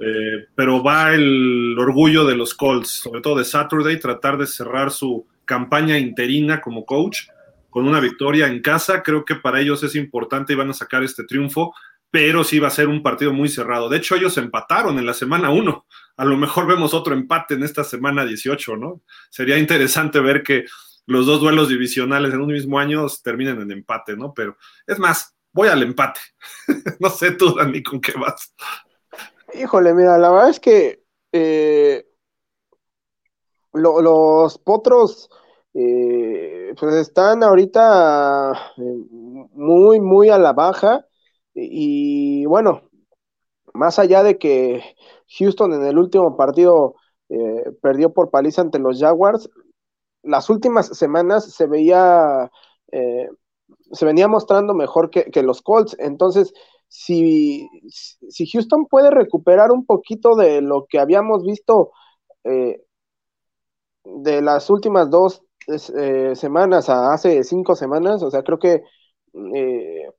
Eh, 0.00 0.46
pero 0.54 0.82
va 0.82 1.14
el 1.14 1.76
orgullo 1.78 2.24
de 2.24 2.34
los 2.34 2.54
Colts, 2.54 2.88
sobre 3.02 3.20
todo 3.20 3.38
de 3.38 3.44
Saturday, 3.44 4.00
tratar 4.00 4.38
de 4.38 4.46
cerrar 4.46 4.90
su 4.90 5.26
campaña 5.44 5.98
interina 5.98 6.60
como 6.60 6.86
coach 6.86 7.26
con 7.68 7.86
una 7.86 8.00
victoria 8.00 8.46
en 8.46 8.62
casa. 8.62 9.02
Creo 9.02 9.24
que 9.24 9.34
para 9.34 9.60
ellos 9.60 9.82
es 9.82 9.94
importante 9.94 10.52
y 10.52 10.56
van 10.56 10.70
a 10.70 10.74
sacar 10.74 11.02
este 11.02 11.24
triunfo, 11.24 11.74
pero 12.10 12.44
sí 12.44 12.58
va 12.58 12.68
a 12.68 12.72
ser 12.72 12.88
un 12.88 13.02
partido 13.02 13.32
muy 13.32 13.48
cerrado. 13.48 13.88
De 13.88 13.98
hecho, 13.98 14.16
ellos 14.16 14.38
empataron 14.38 14.98
en 14.98 15.06
la 15.06 15.14
semana 15.14 15.50
1. 15.50 15.86
A 16.16 16.24
lo 16.24 16.36
mejor 16.36 16.66
vemos 16.66 16.94
otro 16.94 17.14
empate 17.14 17.54
en 17.54 17.62
esta 17.62 17.84
semana 17.84 18.24
18, 18.24 18.76
¿no? 18.76 19.02
Sería 19.28 19.58
interesante 19.58 20.18
ver 20.20 20.42
que 20.42 20.64
los 21.06 21.26
dos 21.26 21.40
duelos 21.40 21.68
divisionales 21.68 22.32
en 22.32 22.40
un 22.40 22.52
mismo 22.52 22.78
año 22.78 23.06
terminen 23.22 23.60
en 23.60 23.70
empate, 23.70 24.16
¿no? 24.16 24.32
Pero 24.32 24.56
es 24.86 24.98
más, 24.98 25.34
voy 25.52 25.68
al 25.68 25.82
empate. 25.82 26.20
no 27.00 27.10
sé 27.10 27.32
tú, 27.32 27.54
Dani, 27.54 27.82
con 27.82 28.00
qué 28.00 28.12
vas. 28.12 28.54
Híjole, 29.54 29.94
mira, 29.94 30.18
la 30.18 30.30
verdad 30.30 30.50
es 30.50 30.60
que 30.60 31.02
eh, 31.32 32.06
los 33.72 34.58
potros 34.58 35.30
eh, 35.74 36.74
pues 36.78 36.94
están 36.94 37.42
ahorita 37.42 38.52
eh, 38.76 38.96
muy, 39.52 40.00
muy 40.00 40.28
a 40.28 40.38
la 40.38 40.52
baja. 40.52 41.06
Y, 41.54 42.44
bueno, 42.46 42.82
más 43.74 43.98
allá 43.98 44.22
de 44.22 44.38
que 44.38 44.82
Houston 45.38 45.74
en 45.74 45.84
el 45.84 45.98
último 45.98 46.36
partido 46.36 46.96
perdió 47.80 48.12
por 48.12 48.30
paliza 48.30 48.60
ante 48.60 48.80
los 48.80 48.98
Jaguars, 48.98 49.48
las 50.22 50.50
últimas 50.50 50.88
semanas 50.88 51.44
se 51.52 51.66
veía, 51.68 52.50
se 52.90 54.04
venía 54.04 54.26
mostrando 54.26 54.74
mejor 54.74 55.10
que, 55.10 55.30
que 55.30 55.44
los 55.44 55.62
Colts. 55.62 55.96
Entonces, 56.00 56.52
si, 56.90 57.68
si 57.88 58.46
Houston 58.50 58.86
puede 58.86 59.10
recuperar 59.10 59.70
un 59.70 59.86
poquito 59.86 60.34
de 60.34 60.60
lo 60.60 60.86
que 60.88 60.98
habíamos 60.98 61.44
visto 61.44 61.92
eh, 62.44 62.82
de 64.04 64.42
las 64.42 64.68
últimas 64.70 65.08
dos 65.08 65.42
eh, 65.68 66.34
semanas 66.34 66.88
a 66.88 67.12
hace 67.12 67.44
cinco 67.44 67.76
semanas, 67.76 68.22
o 68.24 68.30
sea, 68.30 68.42
creo 68.42 68.58
que 68.58 68.82
eh, 69.54 70.10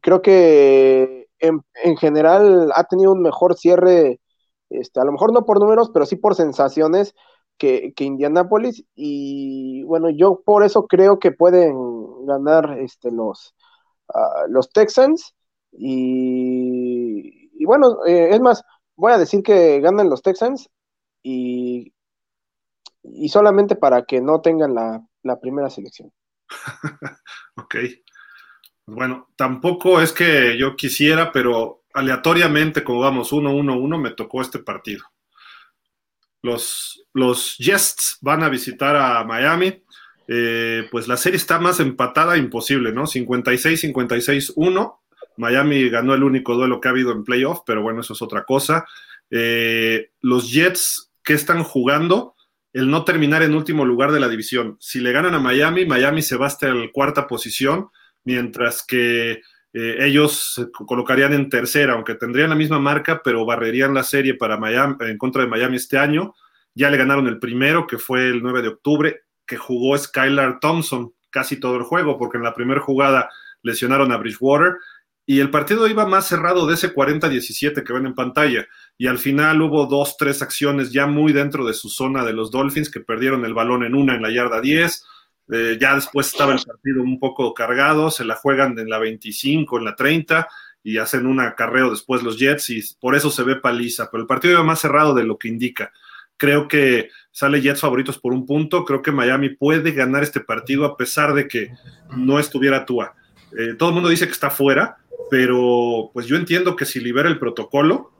creo 0.00 0.22
que 0.22 1.28
en, 1.38 1.62
general 1.96 2.72
ha 2.74 2.84
tenido 2.84 3.12
un 3.12 3.22
mejor 3.22 3.56
cierre, 3.56 4.20
este, 4.70 5.00
a 5.00 5.04
lo 5.04 5.12
mejor 5.12 5.32
no 5.32 5.44
por 5.44 5.60
números, 5.60 5.90
pero 5.94 6.06
sí 6.06 6.16
por 6.16 6.34
sensaciones 6.34 7.14
que, 7.58 7.92
que 7.94 8.04
Indianapolis, 8.04 8.84
y 8.96 9.84
bueno, 9.84 10.10
yo 10.10 10.42
por 10.44 10.64
eso 10.64 10.86
creo 10.88 11.18
que 11.20 11.32
pueden 11.32 11.76
ganar 12.26 12.78
este, 12.80 13.12
los, 13.12 13.54
ah, 14.14 14.46
los 14.48 14.70
Texans. 14.70 15.34
Y, 15.72 17.64
bueno, 17.64 18.04
eh, 18.06 18.30
es 18.32 18.40
más, 18.40 18.62
voy 18.96 19.12
a 19.12 19.18
decir 19.18 19.42
que 19.42 19.80
ganan 19.80 20.10
los 20.10 20.22
Texans 20.22 20.68
y, 21.22 21.92
y 23.02 23.28
solamente 23.28 23.76
para 23.76 24.04
que 24.04 24.20
no 24.20 24.40
tengan 24.40 24.74
la, 24.74 25.40
primera 25.40 25.70
selección. 25.70 26.12
ok. 27.56 27.76
Bueno, 28.86 29.28
tampoco 29.36 30.00
es 30.00 30.12
que 30.12 30.58
yo 30.58 30.76
quisiera, 30.76 31.32
pero 31.32 31.84
aleatoriamente, 31.94 32.84
como 32.84 33.00
vamos 33.00 33.32
1-1-1, 33.32 33.98
me 33.98 34.10
tocó 34.10 34.42
este 34.42 34.58
partido. 34.58 35.04
Los, 36.42 37.06
los 37.12 37.56
Jets 37.58 38.18
van 38.20 38.42
a 38.42 38.48
visitar 38.48 38.96
a 38.96 39.24
Miami. 39.24 39.82
Eh, 40.26 40.88
pues 40.90 41.08
la 41.08 41.16
serie 41.16 41.36
está 41.36 41.58
más 41.58 41.80
empatada, 41.80 42.36
imposible, 42.36 42.92
¿no? 42.92 43.02
56-56-1. 43.02 44.98
Miami 45.36 45.88
ganó 45.88 46.14
el 46.14 46.22
único 46.22 46.54
duelo 46.54 46.80
que 46.80 46.88
ha 46.88 46.90
habido 46.90 47.12
en 47.12 47.24
playoff, 47.24 47.60
pero 47.66 47.82
bueno, 47.82 48.00
eso 48.00 48.12
es 48.12 48.22
otra 48.22 48.44
cosa. 48.44 48.86
Eh, 49.30 50.10
los 50.20 50.52
Jets, 50.52 51.10
¿qué 51.24 51.34
están 51.34 51.62
jugando? 51.62 52.34
El 52.72 52.90
no 52.90 53.04
terminar 53.04 53.42
en 53.42 53.54
último 53.54 53.84
lugar 53.84 54.12
de 54.12 54.20
la 54.20 54.28
división. 54.28 54.76
Si 54.80 55.00
le 55.00 55.12
ganan 55.12 55.34
a 55.34 55.40
Miami, 55.40 55.86
Miami 55.86 56.22
se 56.22 56.36
va 56.36 56.46
hasta 56.46 56.68
la 56.68 56.90
cuarta 56.92 57.26
posición, 57.26 57.88
mientras 58.24 58.84
que 58.86 59.40
eh, 59.74 59.96
ellos 60.00 60.52
se 60.54 60.70
colocarían 60.70 61.32
en 61.32 61.48
tercera, 61.48 61.94
aunque 61.94 62.14
tendrían 62.14 62.50
la 62.50 62.56
misma 62.56 62.78
marca, 62.78 63.22
pero 63.24 63.46
barrerían 63.46 63.94
la 63.94 64.02
serie 64.02 64.34
para 64.34 64.58
Miami, 64.58 64.96
en 65.00 65.18
contra 65.18 65.42
de 65.42 65.48
Miami 65.48 65.76
este 65.76 65.98
año. 65.98 66.34
Ya 66.74 66.90
le 66.90 66.96
ganaron 66.96 67.26
el 67.26 67.38
primero, 67.38 67.86
que 67.86 67.98
fue 67.98 68.28
el 68.28 68.42
9 68.42 68.62
de 68.62 68.68
octubre, 68.68 69.20
que 69.46 69.56
jugó 69.56 69.96
Skylar 69.96 70.60
Thompson 70.60 71.12
casi 71.30 71.58
todo 71.58 71.76
el 71.76 71.82
juego, 71.82 72.18
porque 72.18 72.36
en 72.36 72.44
la 72.44 72.54
primera 72.54 72.80
jugada 72.80 73.30
lesionaron 73.62 74.12
a 74.12 74.18
Bridgewater 74.18 74.76
y 75.24 75.40
el 75.40 75.50
partido 75.50 75.86
iba 75.86 76.06
más 76.06 76.26
cerrado 76.26 76.66
de 76.66 76.74
ese 76.74 76.92
40-17 76.92 77.84
que 77.84 77.92
ven 77.92 78.06
en 78.06 78.14
pantalla. 78.14 78.66
Y 78.98 79.06
al 79.06 79.18
final 79.18 79.62
hubo 79.62 79.86
dos, 79.86 80.16
tres 80.16 80.42
acciones 80.42 80.92
ya 80.92 81.06
muy 81.06 81.32
dentro 81.32 81.64
de 81.64 81.74
su 81.74 81.88
zona 81.88 82.24
de 82.24 82.32
los 82.32 82.50
Dolphins 82.50 82.90
que 82.90 83.00
perdieron 83.00 83.44
el 83.44 83.54
balón 83.54 83.84
en 83.84 83.94
una 83.94 84.16
en 84.16 84.22
la 84.22 84.32
yarda 84.32 84.60
10. 84.60 85.04
Eh, 85.52 85.78
ya 85.80 85.94
después 85.94 86.28
estaba 86.28 86.52
el 86.54 86.60
partido 86.60 87.02
un 87.02 87.20
poco 87.20 87.54
cargado, 87.54 88.10
se 88.10 88.24
la 88.24 88.34
juegan 88.34 88.78
en 88.78 88.88
la 88.88 88.98
25, 88.98 89.78
en 89.78 89.84
la 89.84 89.94
30 89.94 90.48
y 90.82 90.98
hacen 90.98 91.26
un 91.26 91.40
acarreo 91.40 91.90
después 91.90 92.22
los 92.22 92.38
Jets 92.38 92.70
y 92.70 92.82
por 92.98 93.14
eso 93.14 93.30
se 93.30 93.44
ve 93.44 93.56
paliza. 93.56 94.10
Pero 94.10 94.22
el 94.22 94.26
partido 94.26 94.54
iba 94.54 94.64
más 94.64 94.80
cerrado 94.80 95.14
de 95.14 95.24
lo 95.24 95.38
que 95.38 95.48
indica. 95.48 95.92
Creo 96.36 96.66
que 96.66 97.10
sale 97.30 97.60
Jets 97.60 97.80
favoritos 97.80 98.18
por 98.18 98.32
un 98.32 98.44
punto. 98.44 98.84
Creo 98.84 99.02
que 99.02 99.12
Miami 99.12 99.50
puede 99.50 99.92
ganar 99.92 100.24
este 100.24 100.40
partido 100.40 100.84
a 100.84 100.96
pesar 100.96 101.32
de 101.34 101.46
que 101.46 101.70
no 102.16 102.40
estuviera 102.40 102.84
Tua. 102.84 103.14
Eh, 103.56 103.74
todo 103.78 103.90
el 103.90 103.94
mundo 103.94 104.08
dice 104.08 104.26
que 104.26 104.32
está 104.32 104.50
fuera, 104.50 104.96
pero 105.32 106.10
pues 106.12 106.26
yo 106.26 106.36
entiendo 106.36 106.76
que 106.76 106.84
si 106.84 107.00
libera 107.00 107.26
el 107.26 107.38
protocolo, 107.38 108.12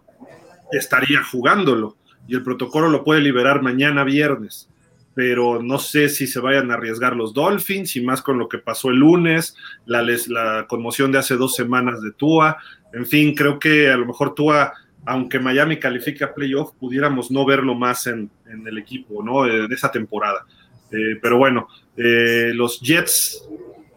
estaría 0.73 1.23
jugándolo 1.23 1.99
y 2.27 2.35
el 2.35 2.43
protocolo 2.43 2.89
lo 2.89 3.05
puede 3.05 3.21
liberar 3.21 3.61
mañana 3.61 4.03
viernes. 4.03 4.71
Pero 5.15 5.63
no 5.63 5.79
sé 5.79 6.09
si 6.09 6.27
se 6.27 6.41
vayan 6.41 6.71
a 6.71 6.75
arriesgar 6.77 7.15
los 7.15 7.35
Dolphins 7.35 7.97
y 7.97 8.01
más 8.01 8.23
con 8.23 8.39
lo 8.39 8.49
que 8.49 8.57
pasó 8.57 8.89
el 8.89 8.97
lunes, 8.97 9.55
la, 9.85 10.65
conmoción 10.67 11.13
de 11.13 11.19
hace 11.19 11.37
dos 11.37 11.55
semanas 11.55 12.01
de 12.01 12.13
Tua. 12.13 12.57
En 12.95 13.05
fin, 13.05 13.35
creo 13.35 13.59
que 13.59 13.91
a 13.91 13.99
lo 13.99 14.07
mejor 14.07 14.35
Tua, 14.35 14.73
aunque 15.05 15.39
Miami 15.39 15.79
califique 15.79 16.25
a 16.25 16.33
playoff, 16.33 16.73
pudiéramos 16.81 17.31
no 17.31 17.45
verlo 17.45 17.75
más 17.75 18.07
en, 18.07 18.31
el 18.47 18.79
equipo, 18.79 19.23
¿no? 19.23 19.43
De, 19.43 19.67
esa 19.75 19.91
temporada. 19.91 20.47
Eh, 20.91 21.19
pero 21.21 21.37
bueno, 21.37 21.69
eh, 21.95 22.53
los 22.55 22.81
Jets, 22.81 23.47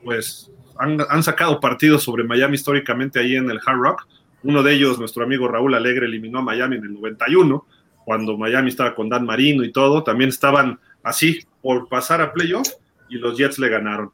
pues 0.03 0.51
han, 0.77 1.23
sacado 1.23 1.59
partidos 1.59 2.03
sobre 2.03 2.23
Miami 2.23 2.55
históricamente 2.55 3.19
ahí 3.19 3.35
en 3.35 3.49
el 3.49 3.59
Hard 3.65 3.77
Rock. 3.77 4.07
Uno 4.43 4.63
de 4.63 4.73
ellos, 4.73 4.99
nuestro 4.99 5.23
amigo 5.23 5.47
Raúl 5.47 5.73
Alegre, 5.73 6.05
eliminó 6.05 6.39
a 6.39 6.43
Miami 6.43 6.77
en 6.77 6.83
el 6.83 6.93
91 6.93 7.65
cuando 8.05 8.37
Miami 8.37 8.69
estaba 8.69 8.93
con 8.93 9.09
Dan 9.09 9.25
Marino 9.25 9.63
y 9.63 9.71
todo, 9.71 10.03
también 10.03 10.29
estaban 10.29 10.79
así 11.03 11.39
por 11.61 11.89
pasar 11.89 12.21
a 12.21 12.31
playoff 12.31 12.67
y 13.09 13.15
los 13.15 13.35
Jets 13.35 13.57
le 13.57 13.67
ganaron. 13.67 14.11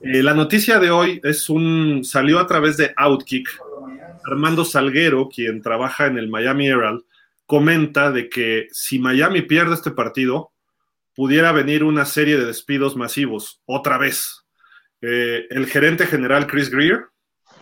Eh, 0.00 0.22
la 0.22 0.32
noticia 0.32 0.78
de 0.78 0.90
hoy 0.90 1.20
es 1.22 1.50
un 1.50 2.02
salió 2.02 2.38
a 2.38 2.46
través 2.46 2.76
de 2.78 2.92
Outkick. 2.96 3.48
Armando 4.28 4.64
Salguero, 4.64 5.28
quien 5.28 5.62
trabaja 5.62 6.06
en 6.06 6.18
el 6.18 6.28
Miami 6.28 6.66
Herald, 6.66 7.02
comenta 7.44 8.10
de 8.10 8.28
que 8.28 8.66
si 8.72 8.98
Miami 8.98 9.42
pierde 9.42 9.74
este 9.74 9.92
partido, 9.92 10.50
pudiera 11.14 11.52
venir 11.52 11.84
una 11.84 12.04
serie 12.06 12.36
de 12.36 12.46
despidos 12.46 12.96
masivos 12.96 13.60
otra 13.66 13.98
vez. 13.98 14.45
Eh, 15.08 15.46
el 15.50 15.66
gerente 15.66 16.04
general 16.04 16.48
Chris 16.48 16.68
Greer, 16.68 17.06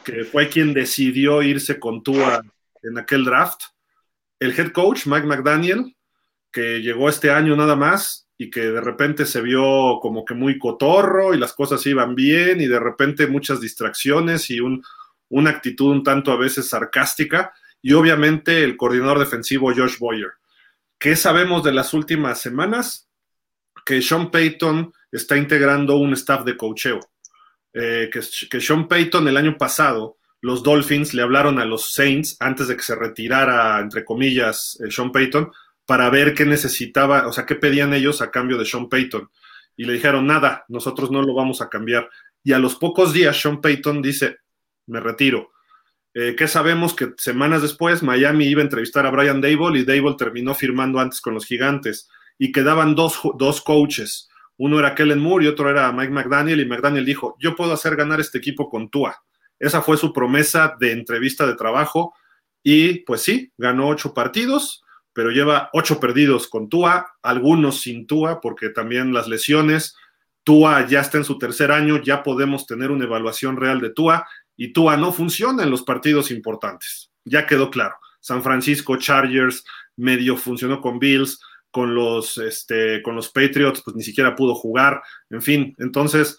que 0.02 0.24
fue 0.24 0.48
quien 0.48 0.72
decidió 0.72 1.42
irse 1.42 1.78
con 1.78 2.02
Tua 2.02 2.42
en 2.82 2.96
aquel 2.96 3.22
draft, 3.22 3.64
el 4.40 4.58
head 4.58 4.72
coach, 4.72 5.04
Mike 5.04 5.26
McDaniel, 5.26 5.94
que 6.50 6.80
llegó 6.80 7.10
este 7.10 7.30
año 7.30 7.54
nada 7.54 7.76
más 7.76 8.26
y 8.38 8.48
que 8.48 8.60
de 8.60 8.80
repente 8.80 9.26
se 9.26 9.42
vio 9.42 9.98
como 10.00 10.24
que 10.24 10.32
muy 10.32 10.58
cotorro 10.58 11.34
y 11.34 11.38
las 11.38 11.52
cosas 11.52 11.84
iban 11.84 12.14
bien 12.14 12.62
y 12.62 12.66
de 12.66 12.80
repente 12.80 13.26
muchas 13.26 13.60
distracciones 13.60 14.48
y 14.48 14.60
una 15.28 15.50
actitud 15.50 15.90
un 15.90 16.02
tanto 16.02 16.32
a 16.32 16.38
veces 16.38 16.70
sarcástica 16.70 17.52
y 17.82 17.92
obviamente 17.92 18.64
el 18.64 18.78
coordinador 18.78 19.18
defensivo 19.18 19.70
Josh 19.74 19.98
Boyer. 19.98 20.32
¿Qué 20.98 21.14
sabemos 21.14 21.62
de 21.62 21.72
las 21.72 21.92
últimas 21.92 22.40
semanas? 22.40 23.10
Que 23.84 24.00
Sean 24.00 24.30
Payton 24.30 24.94
está 25.12 25.36
integrando 25.36 25.98
un 25.98 26.14
staff 26.14 26.42
de 26.46 26.56
coacheo. 26.56 27.00
Eh, 27.74 28.08
que, 28.10 28.20
que 28.48 28.60
Sean 28.60 28.88
Payton 28.88 29.26
el 29.26 29.36
año 29.36 29.58
pasado 29.58 30.16
los 30.44 30.62
Dolphins 30.62 31.14
le 31.14 31.22
hablaron 31.22 31.58
a 31.58 31.64
los 31.64 31.94
Saints 31.94 32.36
antes 32.38 32.68
de 32.68 32.76
que 32.76 32.82
se 32.82 32.94
retirara, 32.94 33.80
entre 33.80 34.04
comillas, 34.04 34.78
Sean 34.90 35.10
Payton, 35.10 35.50
para 35.86 36.10
ver 36.10 36.34
qué 36.34 36.44
necesitaba, 36.44 37.26
o 37.26 37.32
sea, 37.32 37.46
qué 37.46 37.54
pedían 37.54 37.94
ellos 37.94 38.20
a 38.20 38.30
cambio 38.30 38.58
de 38.58 38.66
Sean 38.66 38.90
Payton. 38.90 39.30
Y 39.74 39.86
le 39.86 39.94
dijeron, 39.94 40.26
nada, 40.26 40.66
nosotros 40.68 41.10
no 41.10 41.22
lo 41.22 41.32
vamos 41.32 41.62
a 41.62 41.70
cambiar. 41.70 42.10
Y 42.42 42.52
a 42.52 42.58
los 42.58 42.74
pocos 42.74 43.14
días, 43.14 43.40
Sean 43.40 43.62
Payton 43.62 44.02
dice, 44.02 44.36
me 44.86 45.00
retiro. 45.00 45.50
Eh, 46.12 46.34
¿Qué 46.36 46.46
sabemos? 46.46 46.92
Que 46.92 47.14
semanas 47.16 47.62
después 47.62 48.02
Miami 48.02 48.44
iba 48.44 48.60
a 48.60 48.64
entrevistar 48.64 49.06
a 49.06 49.10
Brian 49.10 49.40
Dable 49.40 49.78
y 49.78 49.84
Dable 49.86 50.14
terminó 50.18 50.54
firmando 50.54 51.00
antes 51.00 51.22
con 51.22 51.32
los 51.32 51.46
gigantes. 51.46 52.06
Y 52.36 52.52
quedaban 52.52 52.94
dos, 52.94 53.18
dos 53.38 53.62
coaches. 53.62 54.28
Uno 54.56 54.78
era 54.78 54.94
Kellen 54.94 55.20
Moore 55.20 55.44
y 55.44 55.48
otro 55.48 55.70
era 55.70 55.90
Mike 55.92 56.12
McDaniel. 56.12 56.60
Y 56.60 56.66
McDaniel 56.66 57.04
dijo, 57.04 57.36
yo 57.40 57.56
puedo 57.56 57.72
hacer 57.72 57.96
ganar 57.96 58.20
este 58.20 58.38
equipo 58.38 58.68
con 58.68 58.88
Tua. 58.90 59.16
Esa 59.58 59.82
fue 59.82 59.96
su 59.96 60.12
promesa 60.12 60.76
de 60.78 60.92
entrevista 60.92 61.46
de 61.46 61.54
trabajo 61.54 62.14
y 62.62 63.00
pues 63.00 63.20
sí, 63.20 63.52
ganó 63.58 63.88
ocho 63.88 64.14
partidos, 64.14 64.82
pero 65.12 65.30
lleva 65.30 65.68
ocho 65.74 66.00
perdidos 66.00 66.48
con 66.48 66.68
Tua, 66.68 67.14
algunos 67.22 67.82
sin 67.82 68.06
Tua, 68.06 68.40
porque 68.40 68.70
también 68.70 69.12
las 69.12 69.28
lesiones. 69.28 69.94
Tua 70.44 70.86
ya 70.86 71.00
está 71.00 71.18
en 71.18 71.24
su 71.24 71.38
tercer 71.38 71.70
año, 71.70 72.02
ya 72.02 72.22
podemos 72.22 72.66
tener 72.66 72.90
una 72.90 73.04
evaluación 73.04 73.56
real 73.56 73.80
de 73.80 73.90
Tua 73.90 74.26
y 74.56 74.72
Tua 74.72 74.96
no 74.96 75.12
funciona 75.12 75.62
en 75.62 75.70
los 75.70 75.82
partidos 75.82 76.30
importantes. 76.30 77.10
Ya 77.24 77.46
quedó 77.46 77.70
claro. 77.70 77.96
San 78.20 78.42
Francisco 78.42 78.96
Chargers 78.96 79.64
medio 79.96 80.36
funcionó 80.36 80.80
con 80.80 80.98
Bills, 80.98 81.40
con 81.74 81.92
los, 81.92 82.38
este, 82.38 83.02
con 83.02 83.16
los 83.16 83.30
Patriots, 83.30 83.82
pues 83.84 83.96
ni 83.96 84.04
siquiera 84.04 84.36
pudo 84.36 84.54
jugar. 84.54 85.02
En 85.28 85.42
fin, 85.42 85.74
entonces 85.78 86.38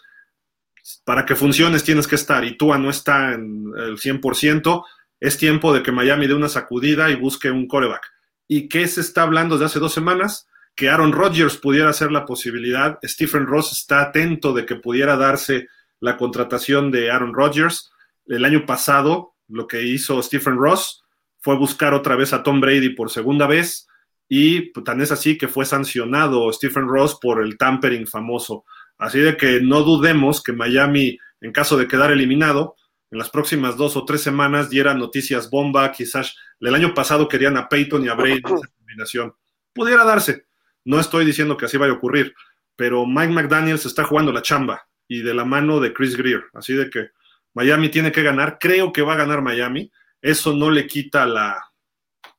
para 1.03 1.25
que 1.25 1.35
funciones 1.35 1.83
tienes 1.83 2.07
que 2.07 2.15
estar 2.15 2.45
y 2.45 2.55
Tua 2.55 2.77
no 2.77 2.89
está 2.89 3.33
en 3.33 3.65
el 3.75 3.97
100%, 3.97 4.85
es 5.19 5.37
tiempo 5.37 5.73
de 5.73 5.83
que 5.83 5.91
Miami 5.91 6.27
dé 6.27 6.35
una 6.35 6.47
sacudida 6.47 7.11
y 7.11 7.15
busque 7.15 7.51
un 7.51 7.67
coreback. 7.67 8.09
¿Y 8.47 8.69
qué 8.69 8.87
se 8.87 9.01
está 9.01 9.23
hablando 9.23 9.55
desde 9.55 9.65
hace 9.65 9.79
dos 9.79 9.93
semanas? 9.93 10.47
Que 10.73 10.87
Aaron 10.87 11.11
Rodgers 11.11 11.57
pudiera 11.57 11.91
ser 11.91 12.13
la 12.13 12.25
posibilidad. 12.25 12.97
Stephen 13.03 13.45
Ross 13.45 13.73
está 13.73 14.03
atento 14.03 14.53
de 14.53 14.65
que 14.65 14.75
pudiera 14.75 15.17
darse 15.17 15.67
la 15.99 16.15
contratación 16.15 16.91
de 16.91 17.11
Aaron 17.11 17.33
Rodgers. 17.33 17.91
El 18.25 18.45
año 18.45 18.65
pasado, 18.65 19.33
lo 19.49 19.67
que 19.67 19.83
hizo 19.83 20.23
Stephen 20.23 20.55
Ross 20.55 21.03
fue 21.41 21.57
buscar 21.57 21.93
otra 21.93 22.15
vez 22.15 22.31
a 22.31 22.41
Tom 22.41 22.61
Brady 22.61 22.91
por 22.91 23.11
segunda 23.11 23.47
vez 23.47 23.85
y 24.27 24.71
tan 24.83 25.01
es 25.01 25.11
así 25.11 25.37
que 25.37 25.47
fue 25.47 25.65
sancionado 25.65 26.51
Stephen 26.51 26.87
Ross 26.87 27.17
por 27.21 27.43
el 27.43 27.57
tampering 27.57 28.07
famoso. 28.07 28.65
Así 28.97 29.19
de 29.19 29.37
que 29.37 29.61
no 29.61 29.83
dudemos 29.83 30.41
que 30.41 30.53
Miami, 30.53 31.19
en 31.41 31.51
caso 31.51 31.77
de 31.77 31.87
quedar 31.87 32.11
eliminado, 32.11 32.75
en 33.11 33.19
las 33.19 33.29
próximas 33.29 33.77
dos 33.77 33.95
o 33.97 34.05
tres 34.05 34.21
semanas 34.21 34.69
diera 34.69 34.93
noticias 34.93 35.49
bomba, 35.49 35.91
quizás 35.91 36.35
el 36.59 36.73
año 36.73 36.93
pasado 36.93 37.27
querían 37.27 37.57
a 37.57 37.69
Peyton 37.69 38.03
y 38.03 38.07
a 38.07 38.15
Brady 38.15 38.41
en 38.43 38.45
esa 38.55 38.67
combinación. 38.77 39.33
Pudiera 39.73 40.03
darse. 40.03 40.45
No 40.85 40.99
estoy 40.99 41.25
diciendo 41.25 41.57
que 41.57 41.65
así 41.65 41.77
vaya 41.77 41.93
a 41.93 41.97
ocurrir, 41.97 42.33
pero 42.75 43.05
Mike 43.05 43.33
McDaniel 43.33 43.79
se 43.79 43.87
está 43.87 44.03
jugando 44.03 44.31
la 44.31 44.41
chamba 44.41 44.87
y 45.07 45.21
de 45.21 45.33
la 45.33 45.45
mano 45.45 45.79
de 45.79 45.93
Chris 45.93 46.15
Greer. 46.15 46.45
Así 46.53 46.73
de 46.73 46.89
que 46.89 47.09
Miami 47.53 47.89
tiene 47.89 48.11
que 48.11 48.23
ganar. 48.23 48.57
Creo 48.59 48.91
que 48.91 49.01
va 49.01 49.13
a 49.13 49.17
ganar 49.17 49.41
Miami. 49.41 49.91
Eso 50.21 50.53
no 50.53 50.69
le 50.69 50.87
quita 50.87 51.25
la. 51.25 51.63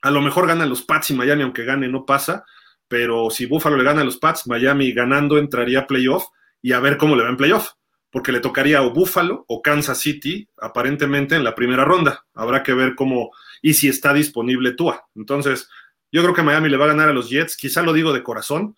A 0.06 0.10
lo 0.12 0.20
mejor 0.20 0.46
ganan 0.46 0.68
los 0.68 0.82
Pats 0.82 1.10
y 1.10 1.14
Miami, 1.14 1.42
aunque 1.42 1.64
gane, 1.64 1.88
no 1.88 2.06
pasa. 2.06 2.44
Pero 2.86 3.28
si 3.28 3.46
Buffalo 3.46 3.76
le 3.76 3.82
gana 3.82 4.02
a 4.02 4.04
los 4.04 4.18
Pats, 4.18 4.46
Miami 4.46 4.92
ganando 4.92 5.36
entraría 5.36 5.80
a 5.80 5.86
playoff 5.88 6.26
y 6.62 6.72
a 6.72 6.78
ver 6.78 6.96
cómo 6.96 7.16
le 7.16 7.24
va 7.24 7.28
en 7.28 7.36
playoff, 7.36 7.70
porque 8.12 8.30
le 8.30 8.38
tocaría 8.38 8.82
o 8.82 8.92
Buffalo 8.92 9.44
o 9.48 9.60
Kansas 9.60 9.98
City 9.98 10.48
aparentemente 10.58 11.34
en 11.34 11.42
la 11.42 11.56
primera 11.56 11.84
ronda. 11.84 12.24
Habrá 12.34 12.62
que 12.62 12.72
ver 12.72 12.94
cómo 12.94 13.32
y 13.62 13.74
si 13.74 13.88
está 13.88 14.12
disponible 14.12 14.74
Tua. 14.74 15.08
Entonces, 15.16 15.68
yo 16.12 16.22
creo 16.22 16.34
que 16.34 16.42
Miami 16.42 16.68
le 16.68 16.76
va 16.76 16.84
a 16.84 16.88
ganar 16.88 17.08
a 17.08 17.12
los 17.12 17.28
Jets, 17.28 17.56
quizá 17.56 17.82
lo 17.82 17.92
digo 17.92 18.12
de 18.12 18.22
corazón, 18.22 18.76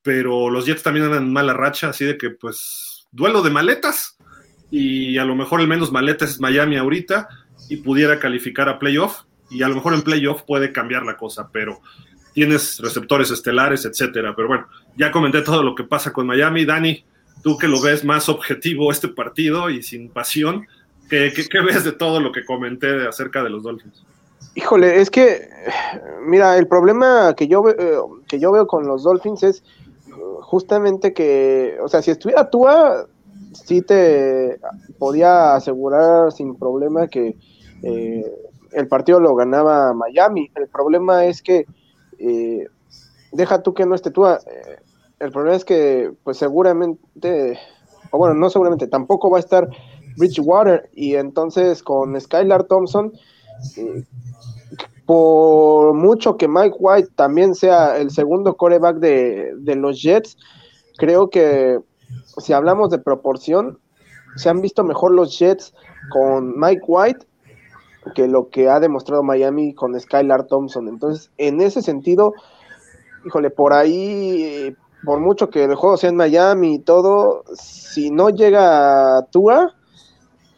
pero 0.00 0.48
los 0.48 0.64
Jets 0.64 0.82
también 0.82 1.04
andan 1.04 1.24
en 1.24 1.32
mala 1.34 1.52
racha, 1.52 1.90
así 1.90 2.06
de 2.06 2.16
que 2.16 2.30
pues 2.30 3.06
duelo 3.10 3.42
de 3.42 3.50
maletas 3.50 4.16
y 4.70 5.18
a 5.18 5.26
lo 5.26 5.34
mejor 5.34 5.60
el 5.60 5.68
menos 5.68 5.92
maletas 5.92 6.30
es 6.30 6.40
Miami 6.40 6.78
ahorita 6.78 7.28
y 7.68 7.76
pudiera 7.76 8.18
calificar 8.18 8.70
a 8.70 8.78
playoff 8.78 9.24
y 9.50 9.62
a 9.62 9.68
lo 9.68 9.74
mejor 9.74 9.94
en 9.94 10.02
playoff 10.02 10.42
puede 10.42 10.72
cambiar 10.72 11.04
la 11.04 11.16
cosa, 11.16 11.48
pero 11.52 11.80
tienes 12.32 12.78
receptores 12.78 13.30
estelares, 13.30 13.84
etcétera. 13.84 14.34
Pero 14.36 14.48
bueno, 14.48 14.66
ya 14.96 15.10
comenté 15.10 15.42
todo 15.42 15.62
lo 15.62 15.74
que 15.74 15.84
pasa 15.84 16.12
con 16.12 16.26
Miami. 16.26 16.64
Dani, 16.64 17.04
tú 17.42 17.58
que 17.58 17.68
lo 17.68 17.80
ves 17.80 18.04
más 18.04 18.28
objetivo 18.28 18.90
este 18.90 19.08
partido 19.08 19.70
y 19.70 19.82
sin 19.82 20.10
pasión, 20.10 20.66
¿qué, 21.08 21.32
ves 21.66 21.84
de 21.84 21.92
todo 21.92 22.20
lo 22.20 22.32
que 22.32 22.44
comenté 22.44 23.06
acerca 23.06 23.42
de 23.42 23.50
los 23.50 23.62
Dolphins? 23.62 24.04
Híjole, 24.54 25.00
es 25.00 25.10
que, 25.10 25.48
mira, 26.22 26.56
el 26.56 26.66
problema 26.66 27.34
que 27.36 27.46
yo, 27.46 27.68
eh, 27.68 27.98
que 28.26 28.38
yo 28.38 28.52
veo 28.52 28.66
con 28.66 28.86
los 28.86 29.02
Dolphins 29.02 29.42
es 29.42 29.62
justamente 30.42 31.12
que, 31.12 31.76
o 31.82 31.88
sea, 31.88 32.02
si 32.02 32.10
estuviera 32.10 32.50
Tua, 32.50 33.06
sí 33.52 33.82
te 33.82 34.58
podía 34.98 35.54
asegurar 35.54 36.32
sin 36.32 36.56
problema 36.56 37.08
que 37.08 37.36
eh, 37.82 38.24
el 38.72 38.88
partido 38.88 39.20
lo 39.20 39.34
ganaba 39.34 39.92
Miami. 39.94 40.50
El 40.54 40.68
problema 40.68 41.26
es 41.26 41.42
que, 41.42 41.66
eh, 42.18 42.66
deja 43.32 43.62
tú 43.62 43.74
que 43.74 43.86
no 43.86 43.94
esté 43.94 44.10
Tua, 44.10 44.40
el 45.18 45.30
problema 45.32 45.56
es 45.56 45.64
que, 45.64 46.12
pues 46.24 46.38
seguramente, 46.38 47.58
o 48.10 48.18
bueno, 48.18 48.34
no 48.34 48.50
seguramente, 48.50 48.86
tampoco 48.86 49.30
va 49.30 49.36
a 49.36 49.40
estar 49.40 49.68
Bridgewater 50.16 50.88
y 50.92 51.14
entonces 51.14 51.82
con 51.82 52.18
Skylar 52.20 52.64
Thompson, 52.64 53.12
eh, 53.76 54.04
por 55.06 55.94
mucho 55.94 56.36
que 56.36 56.48
Mike 56.48 56.76
White 56.78 57.10
también 57.16 57.54
sea 57.54 57.98
el 57.98 58.10
segundo 58.10 58.56
coreback 58.56 58.96
de, 58.96 59.52
de 59.56 59.74
los 59.76 60.00
Jets, 60.00 60.36
creo 60.96 61.30
que 61.30 61.80
si 62.38 62.52
hablamos 62.52 62.90
de 62.90 62.98
proporción, 62.98 63.78
se 64.36 64.48
han 64.48 64.60
visto 64.60 64.84
mejor 64.84 65.12
los 65.12 65.38
Jets 65.38 65.74
con 66.10 66.58
Mike 66.58 66.82
White 66.86 67.26
que 68.12 68.28
lo 68.28 68.48
que 68.48 68.68
ha 68.68 68.80
demostrado 68.80 69.22
Miami 69.22 69.74
con 69.74 69.98
Skylar 69.98 70.46
Thompson. 70.46 70.88
Entonces, 70.88 71.30
en 71.38 71.60
ese 71.60 71.82
sentido, 71.82 72.32
híjole, 73.24 73.50
por 73.50 73.72
ahí 73.72 74.74
por 75.04 75.20
mucho 75.20 75.48
que 75.48 75.64
el 75.64 75.74
juego 75.74 75.96
sea 75.96 76.10
en 76.10 76.16
Miami 76.16 76.74
y 76.74 76.78
todo, 76.78 77.44
si 77.54 78.10
no 78.10 78.30
llega 78.30 79.26
Tua, 79.30 79.74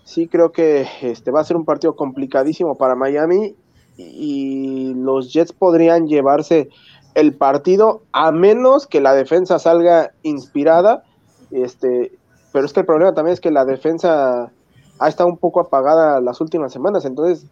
sí 0.04 0.26
creo 0.28 0.52
que 0.52 0.86
este 1.02 1.30
va 1.30 1.40
a 1.40 1.44
ser 1.44 1.56
un 1.56 1.64
partido 1.64 1.94
complicadísimo 1.94 2.76
para 2.76 2.94
Miami 2.94 3.54
y 3.96 4.94
los 4.94 5.32
Jets 5.32 5.52
podrían 5.52 6.06
llevarse 6.06 6.70
el 7.14 7.36
partido 7.36 8.02
a 8.12 8.32
menos 8.32 8.86
que 8.86 9.00
la 9.00 9.14
defensa 9.14 9.58
salga 9.58 10.12
inspirada. 10.22 11.04
Este, 11.50 12.12
pero 12.52 12.64
es 12.64 12.72
que 12.72 12.80
el 12.80 12.86
problema 12.86 13.14
también 13.14 13.34
es 13.34 13.40
que 13.40 13.50
la 13.50 13.64
defensa 13.64 14.50
ha 14.98 15.08
estado 15.08 15.28
un 15.28 15.38
poco 15.38 15.60
apagada 15.60 16.20
las 16.20 16.40
últimas 16.40 16.72
semanas, 16.72 17.04
entonces, 17.04 17.46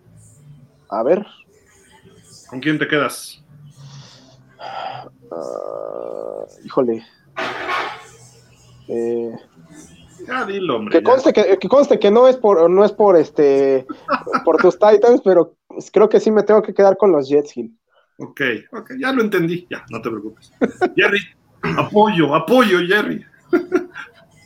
a 0.89 1.03
ver. 1.03 1.27
¿Con 2.49 2.61
quién 2.61 2.79
te 2.79 2.89
quedas? 2.89 3.43
Ah, 5.33 6.45
híjole. 6.65 7.05
Eh, 8.89 9.33
ya 10.27 10.45
dilo, 10.45 10.77
hombre. 10.77 10.99
Que 10.99 11.03
conste 11.03 11.33
que, 11.33 11.59
que 11.59 11.69
conste 11.69 11.99
que, 11.99 12.11
no 12.11 12.29
es 12.29 12.37
por 12.37 12.69
no 12.69 12.85
es 12.85 12.93
por 12.93 13.17
este 13.17 13.87
por 14.45 14.57
tus 14.57 14.79
Titans, 14.79 15.21
pero 15.25 15.55
creo 15.93 16.09
que 16.09 16.21
sí 16.21 16.31
me 16.31 16.43
tengo 16.43 16.63
que 16.63 16.75
quedar 16.75 16.97
con 16.97 17.13
los 17.13 17.29
Jets 17.29 17.57
Hill. 17.57 17.77
Ok, 18.19 18.41
ok, 18.73 18.93
ya 18.99 19.13
lo 19.13 19.23
entendí, 19.23 19.67
ya, 19.71 19.85
no 19.91 20.03
te 20.03 20.11
preocupes. 20.11 20.53
Jerry, 20.97 21.21
apoyo, 21.79 22.35
apoyo, 22.35 22.79
Jerry. 22.87 23.25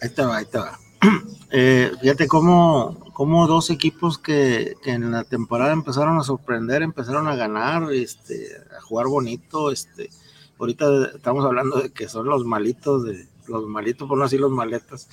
ahí 0.01 0.11
te 0.15 0.25
va, 0.25 0.37
ahí 0.37 0.45
te 0.45 0.59
va. 0.59 0.79
Eh, 1.57 1.93
fíjate 2.01 2.27
cómo, 2.27 2.99
cómo, 3.13 3.47
dos 3.47 3.71
equipos 3.71 4.19
que, 4.19 4.75
en 4.85 5.13
la 5.13 5.23
temporada 5.23 5.73
empezaron 5.73 6.19
a 6.19 6.25
sorprender, 6.25 6.83
empezaron 6.83 7.29
a 7.29 7.37
ganar, 7.37 7.93
este, 7.93 8.49
a 8.77 8.81
jugar 8.81 9.07
bonito, 9.07 9.71
este, 9.71 10.11
ahorita 10.59 11.13
estamos 11.15 11.45
hablando 11.45 11.81
de 11.81 11.93
que 11.93 12.09
son 12.09 12.27
los 12.27 12.45
malitos 12.45 13.05
de 13.05 13.29
los 13.47 13.69
malitos, 13.69 14.09
por 14.09 14.19
no 14.19 14.25
decir 14.25 14.41
los 14.41 14.51
maletas 14.51 15.09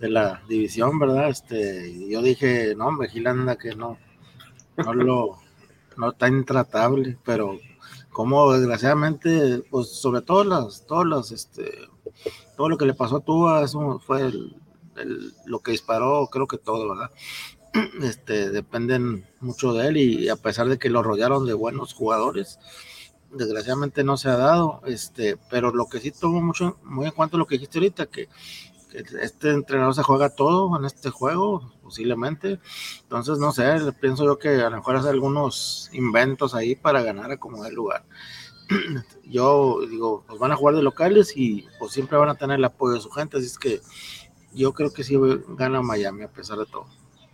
de 0.00 0.08
la 0.08 0.42
división, 0.48 0.98
¿verdad? 0.98 1.28
Este, 1.28 2.08
yo 2.08 2.20
dije, 2.20 2.74
no, 2.74 2.88
hombre, 2.88 3.08
Gilanda 3.08 3.54
que 3.54 3.76
no, 3.76 3.96
no 4.76 4.92
lo, 4.92 5.38
no 5.96 6.10
está 6.10 6.26
intratable, 6.26 7.16
pero 7.24 7.60
como 8.10 8.52
desgraciadamente, 8.52 9.62
pues 9.70 9.88
sobre 9.88 10.22
todo 10.22 10.42
las, 10.42 10.84
todas 10.84 11.06
las, 11.06 11.30
este, 11.30 11.70
todo 12.56 12.68
lo 12.68 12.76
que 12.76 12.86
le 12.86 12.94
pasó 12.94 13.18
a 13.18 13.24
Tua, 13.24 13.62
eso 13.62 14.00
fue 14.04 14.22
el, 14.22 14.56
lo 15.46 15.60
que 15.60 15.72
disparó, 15.72 16.28
creo 16.30 16.46
que 16.46 16.58
todo, 16.58 16.88
¿verdad? 16.88 17.10
Este, 18.02 18.50
dependen 18.50 19.26
mucho 19.40 19.74
de 19.74 19.88
él 19.88 19.96
y 19.98 20.28
a 20.28 20.36
pesar 20.36 20.68
de 20.68 20.78
que 20.78 20.88
lo 20.88 21.02
rodearon 21.02 21.46
de 21.46 21.52
buenos 21.52 21.92
jugadores, 21.92 22.58
desgraciadamente 23.32 24.04
no 24.04 24.16
se 24.16 24.28
ha 24.28 24.36
dado, 24.36 24.80
este, 24.86 25.36
pero 25.50 25.72
lo 25.72 25.86
que 25.86 26.00
sí 26.00 26.10
tomo 26.10 26.40
mucho, 26.40 26.78
muy 26.84 27.06
en 27.06 27.12
cuanto 27.12 27.36
a 27.36 27.38
lo 27.38 27.46
que 27.46 27.56
dijiste 27.56 27.78
ahorita, 27.78 28.06
que, 28.06 28.28
que 28.90 29.04
este 29.20 29.50
entrenador 29.50 29.94
se 29.94 30.02
juega 30.02 30.30
todo 30.30 30.76
en 30.78 30.84
este 30.84 31.10
juego, 31.10 31.72
posiblemente, 31.82 32.60
entonces 33.02 33.38
no 33.38 33.52
sé, 33.52 33.78
pienso 34.00 34.24
yo 34.24 34.38
que 34.38 34.48
a 34.48 34.70
lo 34.70 34.76
mejor 34.76 34.96
hace 34.96 35.08
algunos 35.08 35.90
inventos 35.92 36.54
ahí 36.54 36.76
para 36.76 37.02
ganar 37.02 37.30
a 37.30 37.36
como 37.36 37.64
el 37.64 37.74
lugar. 37.74 38.04
Yo 39.24 39.78
digo, 39.88 40.24
pues 40.26 40.40
van 40.40 40.50
a 40.50 40.56
jugar 40.56 40.74
de 40.74 40.82
locales 40.82 41.36
y 41.36 41.66
pues 41.78 41.92
siempre 41.92 42.18
van 42.18 42.30
a 42.30 42.34
tener 42.34 42.58
el 42.58 42.64
apoyo 42.64 42.94
de 42.94 43.00
su 43.00 43.10
gente, 43.10 43.36
así 43.36 43.46
es 43.46 43.58
que 43.58 43.80
yo 44.56 44.72
creo 44.72 44.92
que 44.92 45.04
sí 45.04 45.16
gana 45.56 45.82
Miami 45.82 46.24
a 46.24 46.28
pesar 46.28 46.58
de 46.58 46.66
todo. 46.66 46.86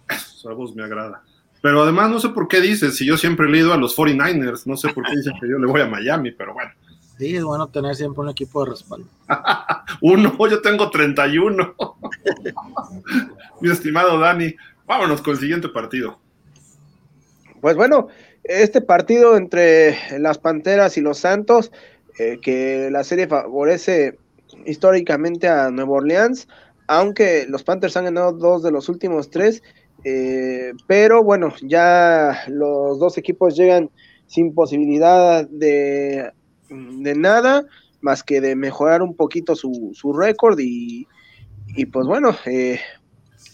Esa 0.09 0.53
voz 0.53 0.75
me 0.75 0.83
agrada. 0.83 1.23
Pero 1.63 1.83
además 1.83 2.11
no 2.11 2.19
sé 2.19 2.31
por 2.31 2.49
qué 2.49 2.61
dices, 2.61 2.97
si 2.97 3.07
yo 3.07 3.17
siempre 3.17 3.47
he 3.47 3.51
leído 3.51 3.73
a 3.73 3.77
los 3.77 3.97
49ers, 3.97 4.67
no 4.67 4.77
sé 4.77 4.93
por 4.93 5.05
qué 5.05 5.17
dicen 5.17 5.35
que 5.41 5.49
yo 5.49 5.59
le 5.59 5.67
voy 5.67 5.81
a 5.81 5.87
Miami, 5.87 6.33
pero 6.33 6.53
bueno. 6.53 6.73
Sí, 7.17 7.37
es 7.37 7.45
bueno 7.45 7.69
tener 7.69 7.95
siempre 7.95 8.21
un 8.21 8.31
equipo 8.31 8.65
de 8.65 8.71
respaldo. 8.73 9.07
Uno, 10.01 10.37
yo 10.49 10.61
tengo 10.61 10.91
31. 10.91 11.77
Mi 13.61 13.71
estimado 13.71 14.19
Dani, 14.19 14.57
vámonos 14.87 15.23
con 15.23 15.35
el 15.35 15.41
siguiente 15.41 15.69
partido. 15.69 16.19
Pues 17.61 17.77
bueno, 17.77 18.09
este 18.43 18.81
partido 18.81 19.37
entre 19.37 20.19
las 20.19 20.39
Panteras 20.39 20.97
y 20.97 21.01
los 21.01 21.19
Santos, 21.19 21.71
eh, 22.19 22.41
que 22.43 22.89
la 22.91 23.05
serie 23.05 23.29
favorece 23.29 24.19
históricamente 24.67 25.47
a 25.47 25.71
Nueva 25.71 25.93
Orleans, 25.93 26.49
aunque 26.87 27.47
los 27.49 27.63
Panthers 27.63 27.97
han 27.97 28.05
ganado 28.05 28.33
dos 28.33 28.63
de 28.63 28.71
los 28.71 28.89
últimos 28.89 29.31
tres, 29.31 29.63
eh, 30.05 30.73
pero 30.87 31.23
bueno, 31.23 31.53
ya 31.63 32.45
los 32.49 32.99
dos 32.99 33.19
equipos 33.19 33.57
llegan 33.57 33.91
sin 34.27 34.55
posibilidad 34.55 35.47
de, 35.49 36.31
de 36.69 37.15
nada 37.15 37.65
más 38.01 38.23
que 38.23 38.41
de 38.41 38.57
mejorar 38.57 39.03
un 39.03 39.15
poquito 39.15 39.55
su, 39.55 39.93
su 39.95 40.13
récord 40.13 40.59
y, 40.59 41.07
y, 41.77 41.87
pues 41.87 42.07
bueno, 42.07 42.35
eh, 42.47 42.81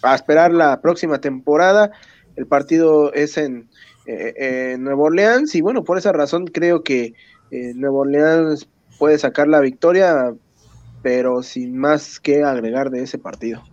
a 0.02 0.14
esperar 0.14 0.52
la 0.52 0.80
próxima 0.80 1.20
temporada. 1.20 1.90
El 2.36 2.46
partido 2.46 3.12
es 3.12 3.36
en, 3.36 3.68
eh, 4.06 4.72
en 4.72 4.84
Nueva 4.84 5.02
Orleans 5.02 5.54
y 5.54 5.60
bueno, 5.60 5.84
por 5.84 5.98
esa 5.98 6.12
razón 6.12 6.46
creo 6.46 6.82
que 6.82 7.14
eh, 7.50 7.72
Nueva 7.74 7.98
Orleans 7.98 8.68
puede 8.98 9.18
sacar 9.18 9.48
la 9.48 9.60
victoria, 9.60 10.34
pero 11.08 11.42
sin 11.42 11.78
más 11.78 12.20
que 12.20 12.44
agregar 12.44 12.90
de 12.90 13.02
ese 13.02 13.16
partido. 13.16 13.64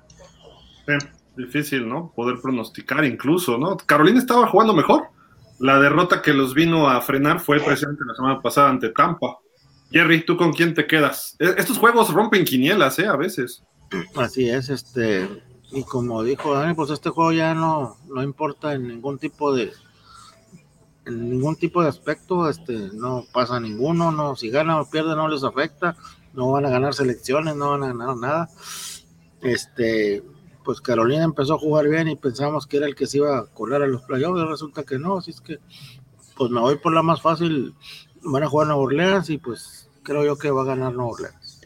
Difícil, 1.35 1.85
¿no? 1.85 2.13
Poder 2.15 2.37
pronosticar 2.41 3.03
incluso, 3.03 3.57
¿no? 3.57 3.75
Carolina 3.75 4.19
estaba 4.19 4.47
jugando 4.47 4.73
mejor. 4.73 5.09
La 5.59 5.77
derrota 5.77 6.21
que 6.21 6.33
los 6.33 6.53
vino 6.53 6.87
a 6.87 7.01
frenar 7.01 7.41
fue 7.41 7.59
precisamente 7.59 8.05
la 8.07 8.15
semana 8.15 8.41
pasada 8.41 8.69
ante 8.69 8.87
Tampa. 8.87 9.39
Jerry, 9.91 10.23
¿tú 10.23 10.37
con 10.37 10.53
quién 10.53 10.73
te 10.73 10.87
quedas? 10.87 11.35
E, 11.37 11.55
estos 11.57 11.77
juegos 11.77 12.13
rompen 12.13 12.45
quinielas, 12.45 12.99
¿eh? 12.99 13.07
A 13.07 13.17
veces. 13.17 13.65
Así 14.15 14.47
es, 14.49 14.69
este. 14.69 15.27
Y 15.73 15.83
como 15.83 16.23
dijo 16.23 16.53
Dani, 16.53 16.73
pues 16.73 16.89
este 16.89 17.09
juego 17.09 17.33
ya 17.33 17.53
no, 17.53 17.97
no 18.07 18.23
importa 18.23 18.75
en 18.75 18.87
ningún 18.87 19.19
tipo 19.19 19.53
de. 19.53 19.73
En 21.05 21.31
ningún 21.31 21.57
tipo 21.57 21.83
de 21.83 21.89
aspecto, 21.89 22.49
este, 22.49 22.91
no 22.93 23.25
pasa 23.33 23.59
ninguno, 23.59 24.13
no, 24.13 24.37
si 24.37 24.49
ganan 24.49 24.79
o 24.79 24.89
pierden 24.89 25.17
no 25.17 25.27
les 25.27 25.43
afecta, 25.43 25.97
no 26.35 26.51
van 26.51 26.65
a 26.65 26.69
ganar 26.69 26.93
selecciones, 26.93 27.55
no 27.55 27.71
van 27.71 27.83
a 27.83 27.87
ganar 27.87 28.17
nada. 28.17 28.49
Este, 29.41 30.23
pues 30.63 30.81
Carolina 30.81 31.23
empezó 31.23 31.55
a 31.55 31.59
jugar 31.59 31.87
bien 31.87 32.07
y 32.07 32.15
pensamos 32.15 32.67
que 32.67 32.77
era 32.77 32.87
el 32.87 32.95
que 32.95 33.07
se 33.07 33.17
iba 33.17 33.37
a 33.37 33.45
colar 33.45 33.81
a 33.81 33.87
los 33.87 34.01
playoffs, 34.01 34.49
resulta 34.49 34.83
que 34.83 34.97
no, 34.97 35.17
así 35.17 35.31
es 35.31 35.41
que 35.41 35.59
pues 36.35 36.51
me 36.51 36.59
voy 36.59 36.77
por 36.77 36.93
la 36.93 37.01
más 37.01 37.21
fácil, 37.21 37.73
van 38.23 38.43
a 38.43 38.49
jugar 38.49 38.67
Nueva 38.67 38.81
Orleans 38.81 39.29
y 39.29 39.37
pues 39.37 39.89
creo 40.03 40.25
yo 40.25 40.37
que 40.37 40.51
va 40.51 40.63
a 40.63 40.65
ganar 40.65 40.93
Nueva 40.93 41.11
Orleans. 41.11 41.61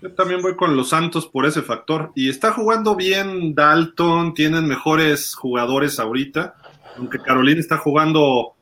Yo 0.00 0.12
también 0.12 0.42
voy 0.42 0.54
con 0.54 0.76
los 0.76 0.90
Santos 0.90 1.26
por 1.26 1.44
ese 1.44 1.62
factor. 1.62 2.12
Y 2.14 2.28
está 2.28 2.52
jugando 2.52 2.94
bien 2.94 3.56
Dalton, 3.56 4.32
tienen 4.32 4.66
mejores 4.66 5.34
jugadores 5.34 5.98
ahorita, 5.98 6.54
aunque 6.96 7.18
Carolina 7.18 7.58
está 7.58 7.78
jugando 7.78 8.54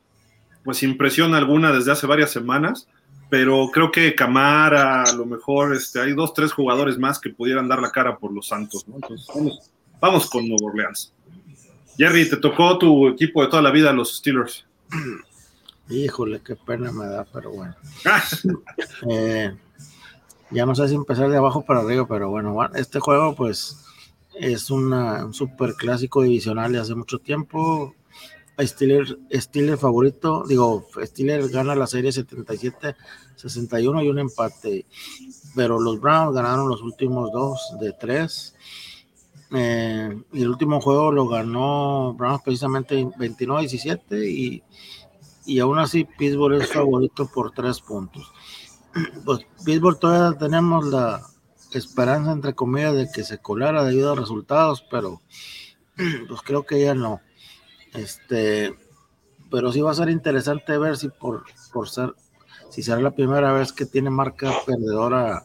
pues 0.63 0.77
sin 0.77 0.97
presión 0.97 1.35
alguna 1.35 1.71
desde 1.71 1.91
hace 1.91 2.07
varias 2.07 2.31
semanas 2.31 2.87
pero 3.29 3.69
creo 3.71 3.91
que 3.91 4.15
Camara, 4.15 5.03
a 5.03 5.13
lo 5.13 5.25
mejor 5.25 5.75
este, 5.75 5.99
hay 5.99 6.13
dos, 6.13 6.33
tres 6.33 6.51
jugadores 6.51 6.97
más 6.97 7.19
que 7.19 7.29
pudieran 7.29 7.67
dar 7.67 7.81
la 7.81 7.91
cara 7.91 8.17
por 8.17 8.31
los 8.31 8.47
Santos, 8.47 8.87
¿no? 8.87 8.95
Entonces, 8.95 9.27
vamos, 9.33 9.71
vamos 9.99 10.29
con 10.29 10.47
Nuevo 10.47 10.67
Orleans. 10.67 11.13
Jerry, 11.97 12.29
te 12.29 12.37
tocó 12.37 12.77
tu 12.77 13.07
equipo 13.07 13.41
de 13.41 13.47
toda 13.49 13.61
la 13.61 13.71
vida, 13.71 13.91
los 13.91 14.17
Steelers. 14.17 14.65
Híjole, 15.89 16.41
qué 16.41 16.55
pena 16.55 16.91
me 16.91 17.05
da, 17.07 17.25
pero 17.25 17.51
bueno. 17.51 17.75
eh, 19.09 19.55
ya 20.51 20.65
no 20.65 20.75
sé 20.75 20.87
si 20.87 20.95
empezar 20.95 21.29
de 21.29 21.37
abajo 21.37 21.63
para 21.63 21.81
arriba, 21.81 22.07
pero 22.07 22.29
bueno, 22.29 22.57
este 22.75 22.99
juego 22.99 23.35
pues 23.35 23.83
es 24.33 24.69
una, 24.69 25.25
un 25.25 25.33
super 25.33 25.73
clásico 25.73 26.21
divisional 26.21 26.71
de 26.71 26.79
hace 26.79 26.95
mucho 26.95 27.19
tiempo. 27.19 27.95
Steelers, 28.59 29.15
Steelers 29.31 29.79
favorito, 29.79 30.43
digo, 30.47 30.87
Steelers 31.03 31.51
gana 31.51 31.75
la 31.75 31.85
serie 31.85 32.11
77-61 32.11 34.03
y 34.03 34.09
un 34.09 34.19
empate, 34.19 34.85
pero 35.55 35.79
los 35.79 35.99
Browns 35.99 36.35
ganaron 36.35 36.67
los 36.67 36.81
últimos 36.81 37.31
dos 37.31 37.75
de 37.79 37.93
tres. 37.93 38.55
Eh, 39.51 40.23
y 40.33 40.41
el 40.41 40.49
último 40.49 40.81
juego 40.81 41.11
lo 41.11 41.27
ganó 41.27 42.13
Browns 42.15 42.41
precisamente 42.41 43.05
29-17 43.05 44.27
y, 44.27 44.61
y 45.45 45.59
aún 45.59 45.79
así 45.79 46.03
Pittsburgh 46.03 46.61
es 46.61 46.73
favorito 46.73 47.29
por 47.33 47.51
tres 47.51 47.79
puntos. 47.81 48.31
Pues 49.25 49.41
Pittsburgh 49.63 49.99
todavía 49.99 50.39
tenemos 50.39 50.87
la 50.87 51.21
esperanza 51.71 52.31
entre 52.31 52.55
comillas 52.55 52.95
de 52.95 53.11
que 53.11 53.23
se 53.23 53.37
colara 53.37 53.83
debido 53.83 54.13
a 54.13 54.15
resultados, 54.15 54.83
pero 54.89 55.21
pues 56.27 56.41
creo 56.41 56.65
que 56.65 56.81
ya 56.81 56.95
no. 56.95 57.21
Este, 57.93 58.75
pero 59.49 59.71
sí 59.71 59.81
va 59.81 59.91
a 59.91 59.95
ser 59.95 60.09
interesante 60.09 60.77
ver 60.77 60.97
si 60.97 61.09
por, 61.09 61.43
por 61.73 61.89
ser, 61.89 62.13
si 62.69 62.83
será 62.83 62.99
la 63.01 63.11
primera 63.11 63.53
vez 63.53 63.71
que 63.71 63.85
tiene 63.85 64.09
marca 64.09 64.51
perdedora 64.65 65.43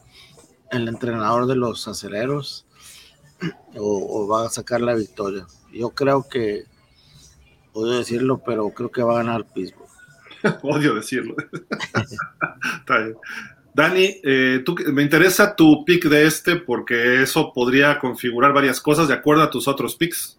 el 0.71 0.87
entrenador 0.87 1.45
de 1.47 1.55
los 1.55 1.87
aceleros 1.87 2.65
o, 3.75 4.27
va 4.27 4.45
a 4.45 4.49
sacar 4.49 4.81
la 4.81 4.95
victoria. 4.95 5.45
Yo 5.71 5.89
creo 5.91 6.27
que, 6.29 6.63
odio 7.73 7.97
decirlo, 7.97 8.41
pero 8.45 8.69
creo 8.69 8.91
que 8.91 9.03
va 9.03 9.13
a 9.13 9.23
ganar 9.23 9.45
Pittsburgh. 9.53 9.89
odio 10.63 10.95
decirlo. 10.95 11.35
Dani, 13.73 14.21
eh, 14.23 14.61
tú, 14.63 14.75
me 14.93 15.01
interesa 15.01 15.55
tu 15.55 15.83
pick 15.83 16.05
de 16.05 16.27
este 16.27 16.57
porque 16.57 17.23
eso 17.23 17.51
podría 17.53 17.97
configurar 17.97 18.53
varias 18.53 18.79
cosas 18.79 19.07
de 19.07 19.15
acuerdo 19.15 19.41
a 19.41 19.49
tus 19.49 19.67
otros 19.67 19.95
picks. 19.95 20.37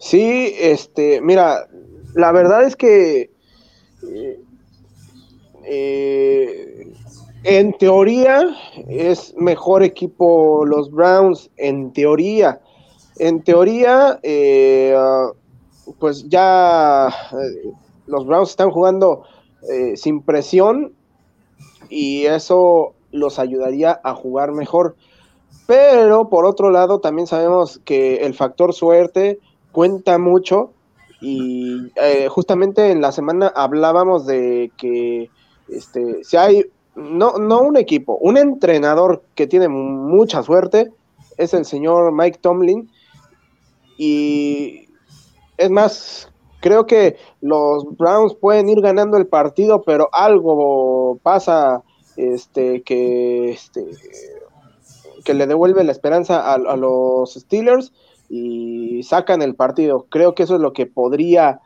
Sí, 0.00 0.54
este, 0.58 1.20
mira, 1.20 1.68
la 2.14 2.32
verdad 2.32 2.64
es 2.64 2.74
que 2.74 3.30
Eh, 5.64 6.92
en 7.44 7.72
teoría 7.74 8.56
es 8.88 9.34
mejor 9.36 9.82
equipo 9.82 10.64
los 10.64 10.90
Browns, 10.90 11.50
en 11.56 11.92
teoría. 11.92 12.60
En 13.18 13.42
teoría, 13.42 14.18
eh, 14.22 14.96
pues 15.98 16.28
ya 16.28 17.08
eh, 17.08 17.70
los 18.06 18.26
Browns 18.26 18.50
están 18.50 18.70
jugando 18.70 19.22
sin 19.94 20.22
presión 20.22 20.94
y 21.90 22.24
eso 22.24 22.94
los 23.12 23.38
ayudaría 23.38 24.00
a 24.02 24.14
jugar 24.14 24.52
mejor. 24.52 24.96
Pero 25.66 26.30
por 26.30 26.46
otro 26.46 26.70
lado, 26.70 27.00
también 27.00 27.26
sabemos 27.26 27.78
que 27.84 28.24
el 28.24 28.32
factor 28.32 28.72
suerte 28.72 29.38
cuenta 29.72 30.18
mucho 30.18 30.72
y 31.20 31.90
justamente 32.28 32.90
en 32.90 33.00
la 33.00 33.12
semana 33.12 33.52
hablábamos 33.54 34.26
de 34.26 34.72
que 34.78 35.30
este, 35.68 36.24
si 36.24 36.36
hay, 36.36 36.64
no, 36.94 37.38
no 37.38 37.60
un 37.62 37.76
equipo, 37.76 38.16
un 38.20 38.36
entrenador 38.36 39.22
que 39.34 39.46
tiene 39.46 39.68
mucha 39.68 40.42
suerte, 40.42 40.92
es 41.36 41.54
el 41.54 41.64
señor 41.64 42.12
Mike 42.12 42.38
Tomlin. 42.40 42.90
Y 43.96 44.88
es 45.56 45.70
más, 45.70 46.30
creo 46.60 46.86
que 46.86 47.16
los 47.40 47.84
Browns 47.96 48.34
pueden 48.34 48.68
ir 48.68 48.80
ganando 48.80 49.16
el 49.16 49.26
partido, 49.26 49.82
pero 49.82 50.08
algo 50.12 51.18
pasa 51.22 51.82
este, 52.16 52.82
que, 52.82 53.50
este, 53.50 53.86
que 55.24 55.34
le 55.34 55.46
devuelve 55.46 55.84
la 55.84 55.92
esperanza 55.92 56.52
a, 56.52 56.76
los 56.76 57.34
Steelers 57.34 57.92
y 58.30 59.02
sacan 59.02 59.42
el 59.42 59.56
partido. 59.56 60.06
Creo 60.08 60.34
que 60.34 60.44
eso 60.44 60.54
es 60.54 60.60
lo 60.62 60.72
que 60.72 60.86
podría 60.86 61.60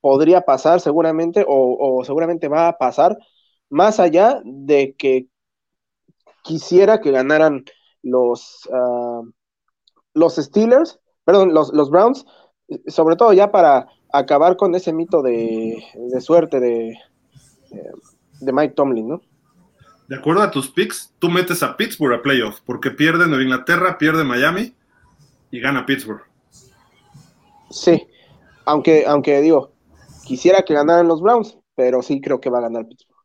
podría 0.00 0.40
pasar 0.42 0.80
seguramente 0.80 1.44
o, 1.46 2.02
seguramente 2.04 2.48
va 2.48 2.68
a 2.68 2.78
pasar 2.78 3.16
más 3.68 4.00
allá 4.00 4.40
de 4.44 4.94
que 4.98 5.28
quisiera 6.42 7.00
que 7.00 7.12
ganaran 7.12 7.64
los, 8.02 8.68
ah, 8.72 9.22
los 10.14 10.36
Steelers, 10.36 10.98
perdón, 11.24 11.54
los, 11.54 11.72
los, 11.72 11.90
Browns, 11.90 12.26
sobre 12.88 13.14
todo 13.14 13.32
ya 13.32 13.52
para 13.52 13.86
acabar 14.12 14.56
con 14.56 14.74
ese 14.74 14.92
mito 14.92 15.22
de, 15.22 15.80
suerte 16.20 16.58
de, 16.58 16.98
de, 18.40 18.52
Mike 18.52 18.74
Tomlin, 18.74 19.08
¿no? 19.08 19.20
De 20.08 20.16
acuerdo 20.16 20.42
a 20.42 20.50
tus 20.50 20.68
picks, 20.68 21.14
tú 21.20 21.28
metes 21.28 21.62
a 21.62 21.76
Pittsburgh 21.76 22.14
a 22.14 22.22
playoff, 22.22 22.60
porque 22.62 22.90
pierde 22.90 23.28
Nueva 23.28 23.44
Inglaterra, 23.44 23.96
pierde 23.96 24.24
Miami 24.24 24.74
y 25.50 25.60
gana 25.60 25.86
Pittsburgh. 25.86 26.22
Sí, 27.70 28.06
aunque, 28.64 29.04
aunque 29.06 29.40
digo, 29.40 29.72
quisiera 30.24 30.62
que 30.62 30.74
ganaran 30.74 31.08
los 31.08 31.20
Browns, 31.20 31.56
pero 31.74 32.02
sí 32.02 32.20
creo 32.20 32.40
que 32.40 32.50
va 32.50 32.58
a 32.58 32.62
ganar 32.62 32.86
Pittsburgh. 32.86 33.18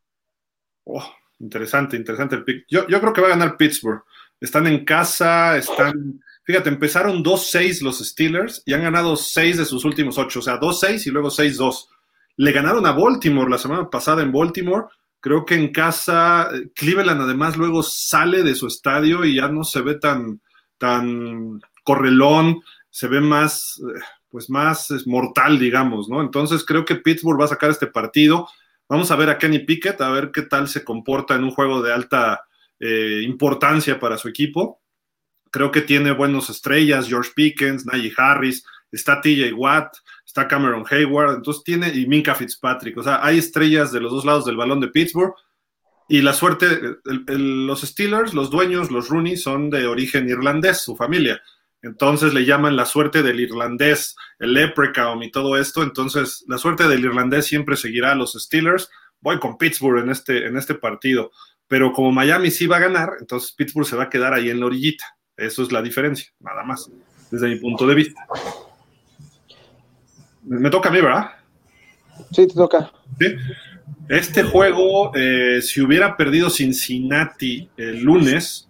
Oh, 0.86 1.04
interesante, 1.40 1.98
interesante 1.98 2.36
el 2.36 2.44
pick. 2.44 2.66
Yo, 2.70 2.88
yo 2.88 3.00
creo 3.02 3.14
que 3.14 3.22
va 3.22 3.28
a 3.28 3.32
ganar 3.32 3.58
Pittsburgh. 3.58 4.04
Están 4.40 4.68
en 4.68 4.86
casa, 4.86 5.58
están. 5.58 6.22
Fíjate, 6.44 6.70
empezaron 6.70 7.24
2-6 7.24 7.82
los 7.82 8.00
Steelers 8.00 8.62
y 8.66 8.74
han 8.74 8.84
ganado 8.84 9.16
6 9.16 9.58
de 9.58 9.66
sus 9.66 9.84
últimos 9.84 10.18
8, 10.18 10.40
o 10.40 10.42
sea, 10.42 10.60
2-6 10.60 11.08
y 11.08 11.10
luego 11.10 11.30
6-2. 11.30 11.88
Le 12.38 12.52
ganaron 12.52 12.86
a 12.86 12.92
Baltimore 12.92 13.50
la 13.50 13.58
semana 13.58 13.90
pasada 13.90 14.22
en 14.22 14.32
Baltimore. 14.32 14.86
Creo 15.20 15.44
que 15.44 15.56
en 15.56 15.72
casa, 15.72 16.52
Cleveland 16.76 17.22
además 17.22 17.58
luego 17.58 17.82
sale 17.82 18.44
de 18.44 18.54
su 18.54 18.68
estadio 18.68 19.26
y 19.26 19.36
ya 19.36 19.48
no 19.48 19.64
se 19.64 19.82
ve 19.82 19.96
tan, 19.96 20.40
tan 20.78 21.62
correlón, 21.86 22.62
se 22.90 23.08
ve 23.08 23.22
más, 23.22 23.80
eh, 23.80 24.02
pues 24.30 24.50
más 24.50 24.90
mortal, 25.06 25.58
digamos, 25.58 26.10
¿no? 26.10 26.22
Entonces 26.22 26.66
creo 26.66 26.84
que 26.84 26.96
Pittsburgh 26.96 27.40
va 27.40 27.46
a 27.46 27.50
sacar 27.50 27.70
este 27.70 27.88
partido. 27.88 28.50
Vamos 28.90 29.12
a 29.12 29.16
ver 29.16 29.30
a 29.30 29.38
Kenny 29.38 29.60
Pickett, 29.60 30.02
a 30.02 30.10
ver 30.10 30.32
qué 30.32 30.42
tal 30.42 30.68
se 30.68 30.84
comporta 30.84 31.36
en 31.36 31.46
un 31.46 31.52
juego 31.52 31.82
de 31.82 31.94
alta 31.94 32.46
eh, 32.80 33.22
importancia 33.24 34.00
para 34.00 34.18
su 34.18 34.28
equipo. 34.28 34.82
Creo 35.52 35.72
que 35.72 35.82
tiene 35.82 36.12
buenos 36.12 36.50
estrellas, 36.50 37.08
George 37.08 37.32
Pickens, 37.34 37.86
Najee 37.86 38.14
Harris, 38.18 38.66
está 38.92 39.22
TJ 39.22 39.54
Watt, 39.54 39.96
está 40.26 40.48
Cameron 40.48 40.86
Hayward, 40.90 41.36
entonces 41.36 41.64
tiene, 41.64 41.90
y 41.90 42.06
Minka 42.08 42.36
Fitzpatrick, 42.36 42.98
o 42.98 43.04
sea, 43.04 43.24
hay 43.24 43.38
estrellas 43.38 43.92
de 43.94 44.02
los 44.02 44.12
dos 44.12 44.26
lados 44.26 44.46
del 44.46 44.58
balón 44.58 44.82
de 44.82 44.90
Pittsburgh. 44.90 45.34
Y 46.08 46.22
la 46.22 46.34
suerte, 46.34 46.98
los 47.04 47.82
Steelers, 47.82 48.34
los 48.34 48.52
dueños, 48.52 48.92
los 48.92 49.10
Rooney, 49.10 49.38
son 49.38 49.72
de 49.72 49.88
origen 49.88 50.30
irlandés, 50.30 50.82
su 50.82 50.96
familia. 50.96 51.42
Entonces 51.82 52.34
le 52.34 52.46
llaman 52.46 52.76
la 52.76 52.86
suerte 52.86 53.22
del 53.22 53.40
irlandés, 53.40 54.16
el 54.40 54.54
leprechaun 54.54 55.22
y 55.24 55.32
todo 55.32 55.58
esto. 55.58 55.84
Entonces 55.84 56.44
la 56.48 56.58
suerte 56.58 56.88
del 56.88 57.06
irlandés 57.06 57.46
siempre 57.46 57.78
seguirá 57.78 58.12
a 58.12 58.16
los 58.16 58.34
Steelers. 58.34 58.90
Voy 59.22 59.40
con 59.40 59.58
Pittsburgh 59.58 60.04
en 60.04 60.10
este, 60.10 60.48
en 60.48 60.58
este 60.58 60.76
partido. 60.76 61.32
Pero 61.68 61.92
como 61.92 62.12
Miami 62.12 62.52
sí 62.52 62.68
va 62.68 62.78
a 62.78 62.82
ganar, 62.82 63.10
entonces 63.20 63.52
Pittsburgh 63.54 63.88
se 63.88 63.96
va 63.96 64.04
a 64.04 64.10
quedar 64.10 64.34
ahí 64.34 64.50
en 64.50 64.60
la 64.60 64.68
orillita. 64.68 65.06
Eso 65.38 65.64
es 65.64 65.72
la 65.72 65.82
diferencia, 65.82 66.32
nada 66.40 66.64
más, 66.64 66.90
desde 67.30 67.50
mi 67.50 67.58
punto 67.58 67.86
de 67.88 67.96
vista. 67.96 68.26
Me 70.44 70.70
toca 70.70 70.90
a 70.90 70.92
mí, 70.92 71.02
¿verdad? 71.02 71.32
Sí, 72.32 72.48
te 72.48 72.54
toca. 72.54 72.92
Este 74.10 74.44
juego, 74.44 75.12
eh, 75.16 75.62
si 75.62 75.82
hubiera 75.82 76.16
perdido 76.16 76.50
Cincinnati 76.50 77.70
el 77.76 78.04
lunes, 78.04 78.70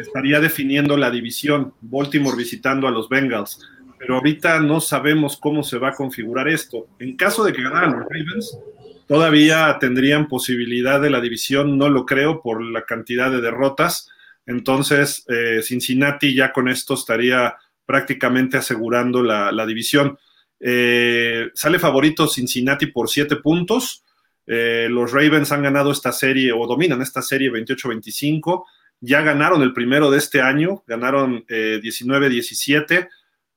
estaría 0.00 0.40
definiendo 0.40 0.96
la 0.96 1.10
división, 1.10 1.74
Baltimore 1.80 2.36
visitando 2.36 2.88
a 2.88 2.90
los 2.90 3.08
Bengals. 3.08 3.60
Pero 3.98 4.16
ahorita 4.16 4.60
no 4.60 4.80
sabemos 4.80 5.36
cómo 5.36 5.62
se 5.62 5.78
va 5.78 5.90
a 5.90 5.94
configurar 5.94 6.48
esto. 6.48 6.88
En 6.98 7.16
caso 7.16 7.44
de 7.44 7.52
que 7.52 7.62
ganaran 7.62 7.92
los 7.92 8.08
Ravens, 8.08 8.58
todavía 9.06 9.76
tendrían 9.78 10.26
posibilidad 10.26 11.00
de 11.00 11.10
la 11.10 11.20
división, 11.20 11.78
no 11.78 11.88
lo 11.88 12.06
creo 12.06 12.40
por 12.42 12.62
la 12.62 12.84
cantidad 12.84 13.30
de 13.30 13.40
derrotas. 13.40 14.08
Entonces, 14.46 15.24
eh, 15.28 15.60
Cincinnati 15.62 16.34
ya 16.34 16.52
con 16.52 16.68
esto 16.68 16.94
estaría 16.94 17.56
prácticamente 17.86 18.56
asegurando 18.56 19.22
la, 19.22 19.66
división. 19.66 20.18
Eh, 20.58 21.50
sale 21.54 21.78
favorito 21.78 22.26
Cincinnati 22.26 22.86
por 22.86 23.08
siete 23.08 23.36
puntos. 23.36 24.02
Eh, 24.46 24.88
los 24.90 25.12
Ravens 25.12 25.52
han 25.52 25.62
ganado 25.62 25.92
esta 25.92 26.12
serie 26.12 26.52
o 26.52 26.66
dominan 26.66 27.00
esta 27.02 27.22
serie 27.22 27.50
28-25 27.50 28.64
ya 29.02 29.20
ganaron 29.20 29.62
el 29.62 29.72
primero 29.72 30.10
de 30.10 30.18
este 30.18 30.40
año, 30.40 30.84
ganaron 30.86 31.44
19-17, 31.46 32.92
eh, 32.92 33.08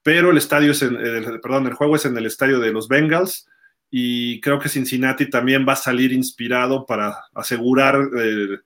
pero 0.02 0.32
el 0.32 0.38
estadio 0.38 0.72
es 0.72 0.82
en, 0.82 0.96
el, 0.96 1.40
perdón, 1.40 1.68
el 1.68 1.76
juego 1.76 1.96
es 1.96 2.06
en 2.06 2.18
el 2.18 2.26
estadio 2.26 2.60
de 2.60 2.72
los 2.72 2.88
Bengals 2.88 3.48
y 3.92 4.42
creo 4.42 4.60
que 4.60 4.70
Cincinnati 4.70 5.30
también 5.30 5.64
va 5.68 5.74
a 5.74 5.78
salir 5.78 6.12
inspirado 6.12 6.88
para 6.88 7.26
asegurar 7.36 7.96
eh, 8.18 8.58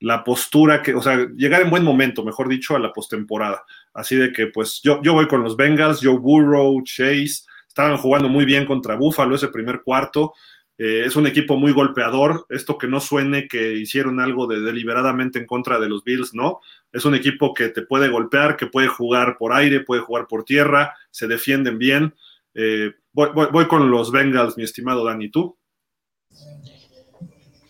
la 0.00 0.24
postura 0.24 0.82
que, 0.82 0.94
o 0.94 1.02
sea, 1.02 1.28
llegar 1.36 1.62
en 1.62 1.70
buen 1.70 1.84
momento, 1.84 2.24
mejor 2.24 2.48
dicho, 2.48 2.74
a 2.74 2.80
la 2.80 2.92
postemporada. 2.92 3.64
Así 3.92 4.16
de 4.16 4.32
que, 4.32 4.48
pues, 4.48 4.80
yo, 4.82 5.00
yo 5.02 5.14
voy 5.14 5.28
con 5.28 5.42
los 5.42 5.56
Bengals, 5.56 6.00
Joe 6.02 6.18
Burrow, 6.18 6.82
Chase, 6.82 7.44
estaban 7.68 7.96
jugando 7.96 8.28
muy 8.28 8.44
bien 8.44 8.66
contra 8.66 8.96
Buffalo 8.96 9.36
ese 9.36 9.48
primer 9.48 9.82
cuarto. 9.82 10.34
Eh, 10.76 11.04
es 11.06 11.14
un 11.14 11.26
equipo 11.26 11.56
muy 11.56 11.72
golpeador. 11.72 12.46
Esto 12.48 12.78
que 12.78 12.88
no 12.88 13.00
suene 13.00 13.46
que 13.46 13.74
hicieron 13.74 14.20
algo 14.20 14.46
de 14.46 14.60
deliberadamente 14.60 15.38
en 15.38 15.46
contra 15.46 15.78
de 15.78 15.88
los 15.88 16.02
Bills, 16.02 16.34
no. 16.34 16.60
Es 16.92 17.04
un 17.04 17.14
equipo 17.14 17.54
que 17.54 17.68
te 17.68 17.82
puede 17.82 18.08
golpear, 18.08 18.56
que 18.56 18.66
puede 18.66 18.88
jugar 18.88 19.36
por 19.38 19.52
aire, 19.52 19.80
puede 19.80 20.02
jugar 20.02 20.26
por 20.26 20.44
tierra, 20.44 20.94
se 21.10 21.28
defienden 21.28 21.78
bien. 21.78 22.14
Eh, 22.54 22.92
voy, 23.12 23.66
con 23.66 23.90
los 23.90 24.10
Bengals, 24.10 24.56
mi 24.56 24.64
estimado 24.64 25.04
Dani. 25.04 25.30
¿Tú? 25.30 25.56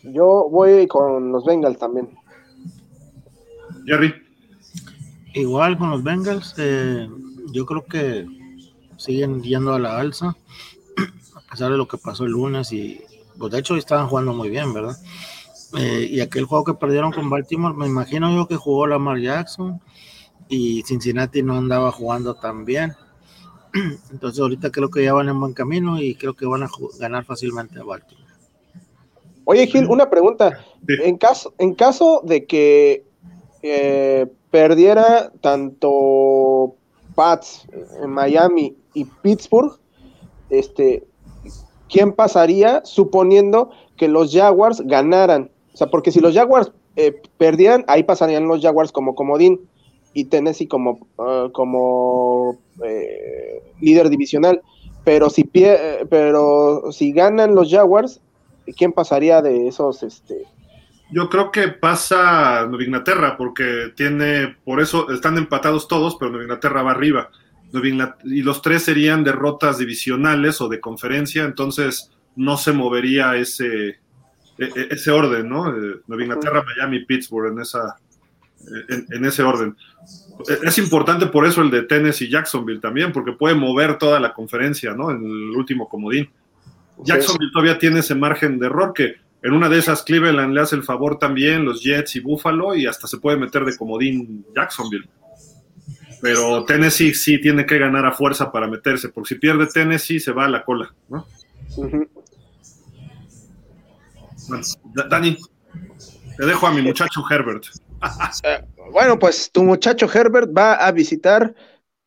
Yo 0.02 0.48
voy 0.50 0.86
con 0.86 1.32
los 1.32 1.44
Bengals 1.44 1.78
también. 1.78 2.10
Jerry. 3.86 4.14
Igual 5.34 5.76
con 5.76 5.90
los 5.90 6.02
Bengals. 6.02 6.54
Eh, 6.58 7.08
yo 7.52 7.66
creo 7.66 7.84
que 7.84 8.26
siguen 8.96 9.42
yendo 9.42 9.74
a 9.74 9.78
la 9.78 9.98
alza 9.98 10.36
pesar 11.54 11.70
de 11.70 11.78
lo 11.78 11.86
que 11.86 11.98
pasó 11.98 12.24
el 12.24 12.32
lunes 12.32 12.72
y 12.72 13.00
pues 13.38 13.52
de 13.52 13.60
hecho 13.60 13.76
estaban 13.76 14.08
jugando 14.08 14.34
muy 14.34 14.50
bien, 14.50 14.74
¿verdad? 14.74 14.96
Eh, 15.78 16.08
y 16.10 16.20
aquel 16.20 16.46
juego 16.46 16.64
que 16.64 16.74
perdieron 16.74 17.12
con 17.12 17.30
Baltimore, 17.30 17.76
me 17.76 17.86
imagino 17.86 18.34
yo 18.34 18.48
que 18.48 18.56
jugó 18.56 18.88
Lamar 18.88 19.18
Jackson 19.20 19.80
y 20.48 20.82
Cincinnati 20.82 21.44
no 21.44 21.56
andaba 21.56 21.92
jugando 21.92 22.34
tan 22.34 22.64
bien. 22.64 22.94
Entonces 24.10 24.40
ahorita 24.40 24.70
creo 24.70 24.90
que 24.90 25.04
ya 25.04 25.12
van 25.12 25.28
en 25.28 25.38
buen 25.38 25.52
camino 25.52 26.00
y 26.02 26.16
creo 26.16 26.34
que 26.34 26.44
van 26.44 26.64
a 26.64 26.70
ganar 26.98 27.24
fácilmente 27.24 27.78
a 27.78 27.84
Baltimore. 27.84 28.24
Oye 29.44 29.68
Gil, 29.68 29.86
una 29.88 30.10
pregunta. 30.10 30.58
En 30.88 31.16
caso, 31.18 31.54
en 31.58 31.74
caso 31.74 32.20
de 32.24 32.46
que 32.46 33.04
eh, 33.62 34.26
perdiera 34.50 35.30
tanto 35.40 36.74
Pats 37.14 37.68
en 38.02 38.10
Miami 38.10 38.76
y 38.92 39.04
Pittsburgh, 39.04 39.78
este, 40.50 41.06
quién 41.94 42.12
pasaría 42.12 42.82
suponiendo 42.84 43.70
que 43.96 44.08
los 44.08 44.34
Jaguars 44.34 44.80
ganaran. 44.84 45.48
O 45.72 45.76
sea, 45.76 45.86
porque 45.90 46.10
si 46.10 46.18
los 46.18 46.34
Jaguars 46.34 46.72
eh, 46.96 47.22
perdieran, 47.38 47.84
ahí 47.86 48.02
pasarían 48.02 48.48
los 48.48 48.60
Jaguars 48.60 48.90
como 48.90 49.14
comodín 49.14 49.60
y 50.12 50.24
Tennessee 50.24 50.66
como, 50.66 51.06
ah, 51.18 51.50
como 51.52 52.58
eh, 52.84 53.62
líder 53.80 54.08
divisional. 54.08 54.60
pero 55.04 55.30
si 55.30 55.44
pie, 55.44 56.04
pero 56.10 56.90
si 56.90 57.12
ganan 57.12 57.54
los 57.54 57.70
Jaguars, 57.70 58.20
¿quién 58.76 58.90
pasaría 58.90 59.40
de 59.40 59.68
esos 59.68 60.02
este 60.02 60.46
yo 61.10 61.28
creo 61.28 61.52
que 61.52 61.68
pasa 61.68 62.66
Nueva 62.66 62.82
Inglaterra, 62.82 63.36
porque 63.36 63.92
tiene, 63.94 64.56
por 64.64 64.80
eso 64.80 65.12
están 65.12 65.38
empatados 65.38 65.86
todos, 65.86 66.16
pero 66.16 66.30
Nueva 66.30 66.44
Inglaterra 66.44 66.82
va 66.82 66.90
arriba. 66.90 67.30
Y 68.24 68.42
los 68.42 68.62
tres 68.62 68.82
serían 68.82 69.24
derrotas 69.24 69.78
divisionales 69.78 70.60
o 70.60 70.68
de 70.68 70.80
conferencia, 70.80 71.44
entonces 71.44 72.10
no 72.36 72.56
se 72.56 72.72
movería 72.72 73.36
ese, 73.36 73.88
e, 74.58 74.64
e, 74.64 74.88
ese 74.90 75.10
orden, 75.10 75.48
¿no? 75.48 75.68
Eh, 75.68 76.00
Nueva 76.06 76.22
Inglaterra, 76.22 76.64
Miami, 76.64 77.04
Pittsburgh, 77.04 77.52
en, 77.52 77.60
esa, 77.60 77.96
en, 79.10 79.24
ese 79.24 79.42
orden. 79.42 79.76
E, 80.48 80.66
es 80.66 80.78
importante 80.78 81.26
por 81.26 81.46
eso 81.46 81.62
el 81.62 81.70
de 81.70 81.82
Tennessee 81.82 82.26
y 82.26 82.30
Jacksonville 82.30 82.80
también, 82.80 83.12
porque 83.12 83.32
puede 83.32 83.54
mover 83.54 83.98
toda 83.98 84.20
la 84.20 84.32
conferencia, 84.32 84.94
¿no? 84.94 85.10
En 85.10 85.24
el 85.24 85.56
último 85.56 85.88
comodín. 85.88 86.30
Jacksonville 87.04 87.50
todavía 87.52 87.78
tiene 87.78 88.00
ese 88.00 88.14
margen 88.14 88.58
de 88.58 88.66
error 88.66 88.92
que 88.94 89.16
en 89.42 89.52
una 89.52 89.68
de 89.68 89.78
esas 89.78 90.02
Cleveland 90.02 90.54
le 90.54 90.60
hace 90.60 90.76
el 90.76 90.84
favor 90.84 91.18
también, 91.18 91.64
los 91.64 91.82
Jets 91.82 92.16
y 92.16 92.20
Buffalo, 92.20 92.74
y 92.74 92.86
hasta 92.86 93.06
se 93.06 93.18
puede 93.18 93.36
meter 93.36 93.64
de 93.64 93.76
comodín 93.76 94.46
Jacksonville. 94.54 95.08
Pero 96.24 96.64
Tennessee 96.64 97.12
sí 97.12 97.38
tiene 97.38 97.66
que 97.66 97.76
ganar 97.76 98.06
a 98.06 98.12
fuerza 98.12 98.50
para 98.50 98.66
meterse, 98.66 99.10
porque 99.10 99.28
si 99.28 99.34
pierde 99.34 99.66
Tennessee 99.66 100.18
se 100.18 100.32
va 100.32 100.46
a 100.46 100.48
la 100.48 100.64
cola, 100.64 100.90
¿no? 101.10 101.26
Dani, 105.10 105.36
te 106.38 106.46
dejo 106.46 106.66
a 106.66 106.72
mi 106.72 106.80
muchacho 106.80 107.22
Herbert. 107.30 107.64
Eh, 108.42 108.64
bueno, 108.90 109.18
pues 109.18 109.50
tu 109.52 109.64
muchacho 109.64 110.08
Herbert 110.10 110.48
va 110.56 110.76
a 110.76 110.92
visitar 110.92 111.54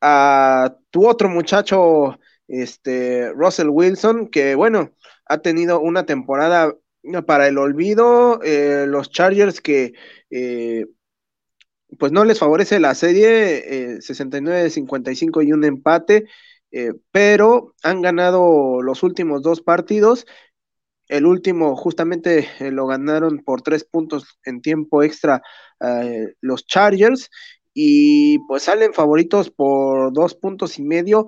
a 0.02 0.76
tu 0.90 1.08
otro 1.08 1.30
muchacho, 1.30 2.20
este 2.48 3.32
Russell 3.34 3.70
Wilson, 3.70 4.30
que 4.30 4.56
bueno, 4.56 4.94
ha 5.28 5.38
tenido 5.38 5.80
una 5.80 6.08
temporada 6.08 6.74
para 7.28 7.48
el 7.48 7.60
olvido, 7.60 8.42
eh, 8.44 8.86
los 8.88 9.12
Chargers 9.12 9.62
que 9.62 9.94
eh, 10.32 10.88
pues 12.00 12.12
no 12.12 12.26
les 12.26 12.40
favorece 12.40 12.80
la 12.80 12.96
serie, 12.96 14.00
69-55 14.00 15.42
eh, 15.42 15.46
y 15.46 15.54
un 15.54 15.64
empate, 15.64 16.26
pero 17.12 17.74
han 17.84 18.02
ganado 18.02 18.82
los 18.82 19.04
últimos 19.04 19.42
dos 19.42 19.62
partidos. 19.62 20.26
El 21.08 21.26
último 21.26 21.76
justamente 21.78 22.50
lo 22.60 22.88
ganaron 22.88 23.40
por 23.40 23.62
tres 23.62 23.86
puntos 23.86 24.38
en 24.44 24.62
tiempo 24.62 25.02
extra 25.04 25.42
los 26.42 26.66
Chargers 26.66 27.30
y 27.74 28.40
pues 28.48 28.64
salen 28.64 28.94
favoritos 28.94 29.52
por 29.52 30.12
dos 30.12 30.34
puntos 30.34 30.80
y 30.80 30.84
medio. 30.84 31.28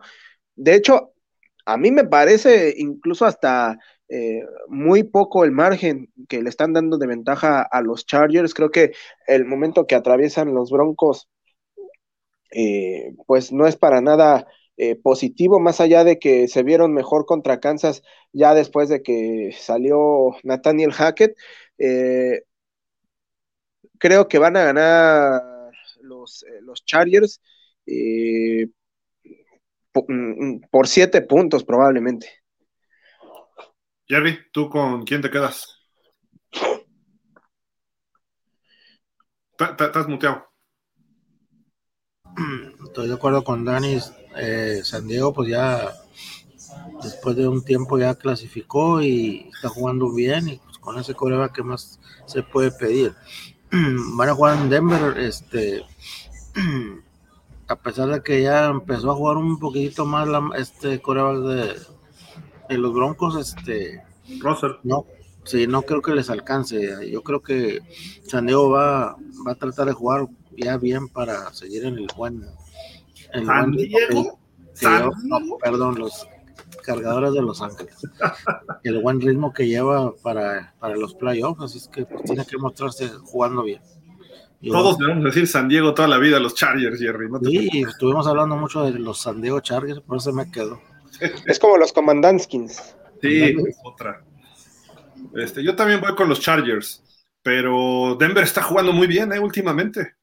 De 0.55 0.75
hecho, 0.75 1.13
a 1.65 1.77
mí 1.77 1.91
me 1.91 2.03
parece 2.03 2.73
incluso 2.77 3.25
hasta 3.25 3.77
eh, 4.09 4.43
muy 4.67 5.03
poco 5.03 5.43
el 5.45 5.51
margen 5.51 6.11
que 6.27 6.41
le 6.41 6.49
están 6.49 6.73
dando 6.73 6.97
de 6.97 7.05
ventaja 7.07 7.61
a 7.61 7.81
los 7.81 8.05
Chargers. 8.07 8.53
Creo 8.55 8.71
que 8.71 8.93
el 9.27 9.45
momento 9.45 9.85
que 9.85 9.95
atraviesan 9.95 10.53
los 10.53 10.71
Broncos, 10.71 11.29
eh, 12.51 13.13
pues 13.27 13.51
no 13.51 13.67
es 13.67 13.75
para 13.75 14.01
nada 14.01 14.47
eh, 14.77 14.95
positivo, 14.95 15.59
más 15.59 15.79
allá 15.81 16.03
de 16.03 16.19
que 16.19 16.47
se 16.47 16.63
vieron 16.63 16.93
mejor 16.93 17.25
contra 17.25 17.59
Kansas 17.59 18.01
ya 18.33 18.53
después 18.55 18.89
de 18.89 19.03
que 19.03 19.51
salió 19.57 20.31
Nathaniel 20.43 20.91
Hackett. 20.93 21.35
creo 23.97 24.27
que 24.27 24.39
van 24.39 24.57
a 24.57 24.63
ganar 24.63 25.41
los, 26.01 26.45
los 26.61 26.85
Chargers 26.85 27.41
mm, 30.07 30.61
por 30.71 30.87
siete 30.87 31.21
puntos 31.21 31.63
probablemente. 31.63 32.38
Jerry, 34.09 34.39
¿tú 34.51 34.69
con 34.69 35.03
quién 35.03 35.21
te 35.21 35.29
quedas? 35.29 35.67
Estás 39.59 40.07
muteado. 40.07 40.47
Estoy 42.85 43.07
de 43.07 43.13
acuerdo 43.13 43.43
con 43.43 43.63
Dani. 43.63 43.99
Eh, 44.35 44.81
San 44.83 45.07
Diego, 45.07 45.31
pues 45.31 45.49
ya 45.49 45.93
después 47.03 47.35
de 47.35 47.47
un 47.47 47.63
tiempo 47.63 47.99
ya 47.99 48.15
clasificó 48.15 48.99
y 48.99 49.47
está 49.53 49.69
jugando 49.69 50.11
bien. 50.11 50.49
Y 50.49 50.57
pues 50.57 50.79
con 50.79 50.97
ese 50.97 51.13
coreback, 51.13 51.53
¿qué 51.53 51.61
más 51.61 51.99
se 52.25 52.41
puede 52.41 52.71
pedir? 52.71 53.13
Van 54.17 54.29
a 54.29 54.33
jugar 54.33 54.57
en 54.57 54.71
Denver. 54.71 55.19
Este, 55.19 55.85
a 57.67 57.75
pesar 57.75 58.07
de 58.07 58.23
que 58.23 58.41
ya 58.41 58.69
empezó 58.69 59.11
a 59.11 59.15
jugar 59.15 59.37
un 59.37 59.59
poquito 59.59 60.03
más 60.07 60.27
este 60.57 60.99
coreback 60.99 61.37
de 61.43 61.98
en 62.69 62.81
los 62.81 62.93
Broncos, 62.93 63.35
este. 63.35 64.01
No, 64.83 65.05
sí, 65.43 65.67
no 65.67 65.81
creo 65.81 66.01
que 66.01 66.13
les 66.13 66.29
alcance. 66.29 67.09
Yo 67.11 67.23
creo 67.23 67.41
que 67.41 67.79
San 68.27 68.45
Diego 68.45 68.69
va, 68.69 69.17
va 69.45 69.51
a 69.51 69.55
tratar 69.55 69.87
de 69.87 69.93
jugar 69.93 70.27
ya 70.55 70.77
bien 70.77 71.07
para 71.07 71.51
seguir 71.53 71.85
en 71.85 71.95
el 71.95 72.07
buen. 72.15 72.45
¿San 73.33 73.71
Diego? 73.71 74.39
perdón, 75.61 75.99
los 75.99 76.27
cargadores 76.85 77.33
de 77.33 77.41
Los 77.41 77.61
Ángeles. 77.61 77.95
el 78.83 79.01
buen 79.01 79.19
ritmo 79.19 79.53
que 79.53 79.67
lleva 79.67 80.13
para, 80.23 80.73
para 80.79 80.95
los 80.95 81.15
playoffs, 81.15 81.61
así 81.61 81.77
es 81.79 81.87
que 81.87 82.05
pues, 82.05 82.23
tiene 82.23 82.45
que 82.45 82.57
mostrarse 82.57 83.09
jugando 83.09 83.63
bien. 83.63 83.81
Todos 84.67 84.97
debemos 84.97 85.23
decir 85.23 85.47
San 85.47 85.69
Diego 85.69 85.93
toda 85.93 86.07
la 86.07 86.17
vida, 86.17 86.39
los 86.39 86.53
Chargers, 86.53 86.99
Jerry. 86.99 87.29
sí, 87.43 87.83
estuvimos 87.87 88.27
hablando 88.27 88.57
mucho 88.57 88.83
de 88.83 88.99
los 88.99 89.21
San 89.21 89.41
Diego 89.41 89.61
Chargers, 89.61 90.01
por 90.01 90.17
eso 90.17 90.33
me 90.33 90.51
quedo. 90.51 90.81
Es 91.45 91.59
como 91.59 91.77
los 91.77 91.93
Commandantskins. 91.93 92.95
Sí, 93.21 93.43
es 93.43 93.77
otra. 93.83 94.23
Este, 95.35 95.63
yo 95.63 95.75
también 95.75 96.01
voy 96.01 96.15
con 96.15 96.29
los 96.29 96.39
Chargers, 96.39 97.03
pero 97.43 98.15
Denver 98.19 98.43
está 98.43 98.61
jugando 98.61 98.93
muy 98.93 99.07
bien 99.07 99.31
eh, 99.33 99.39
últimamente. 99.39 100.15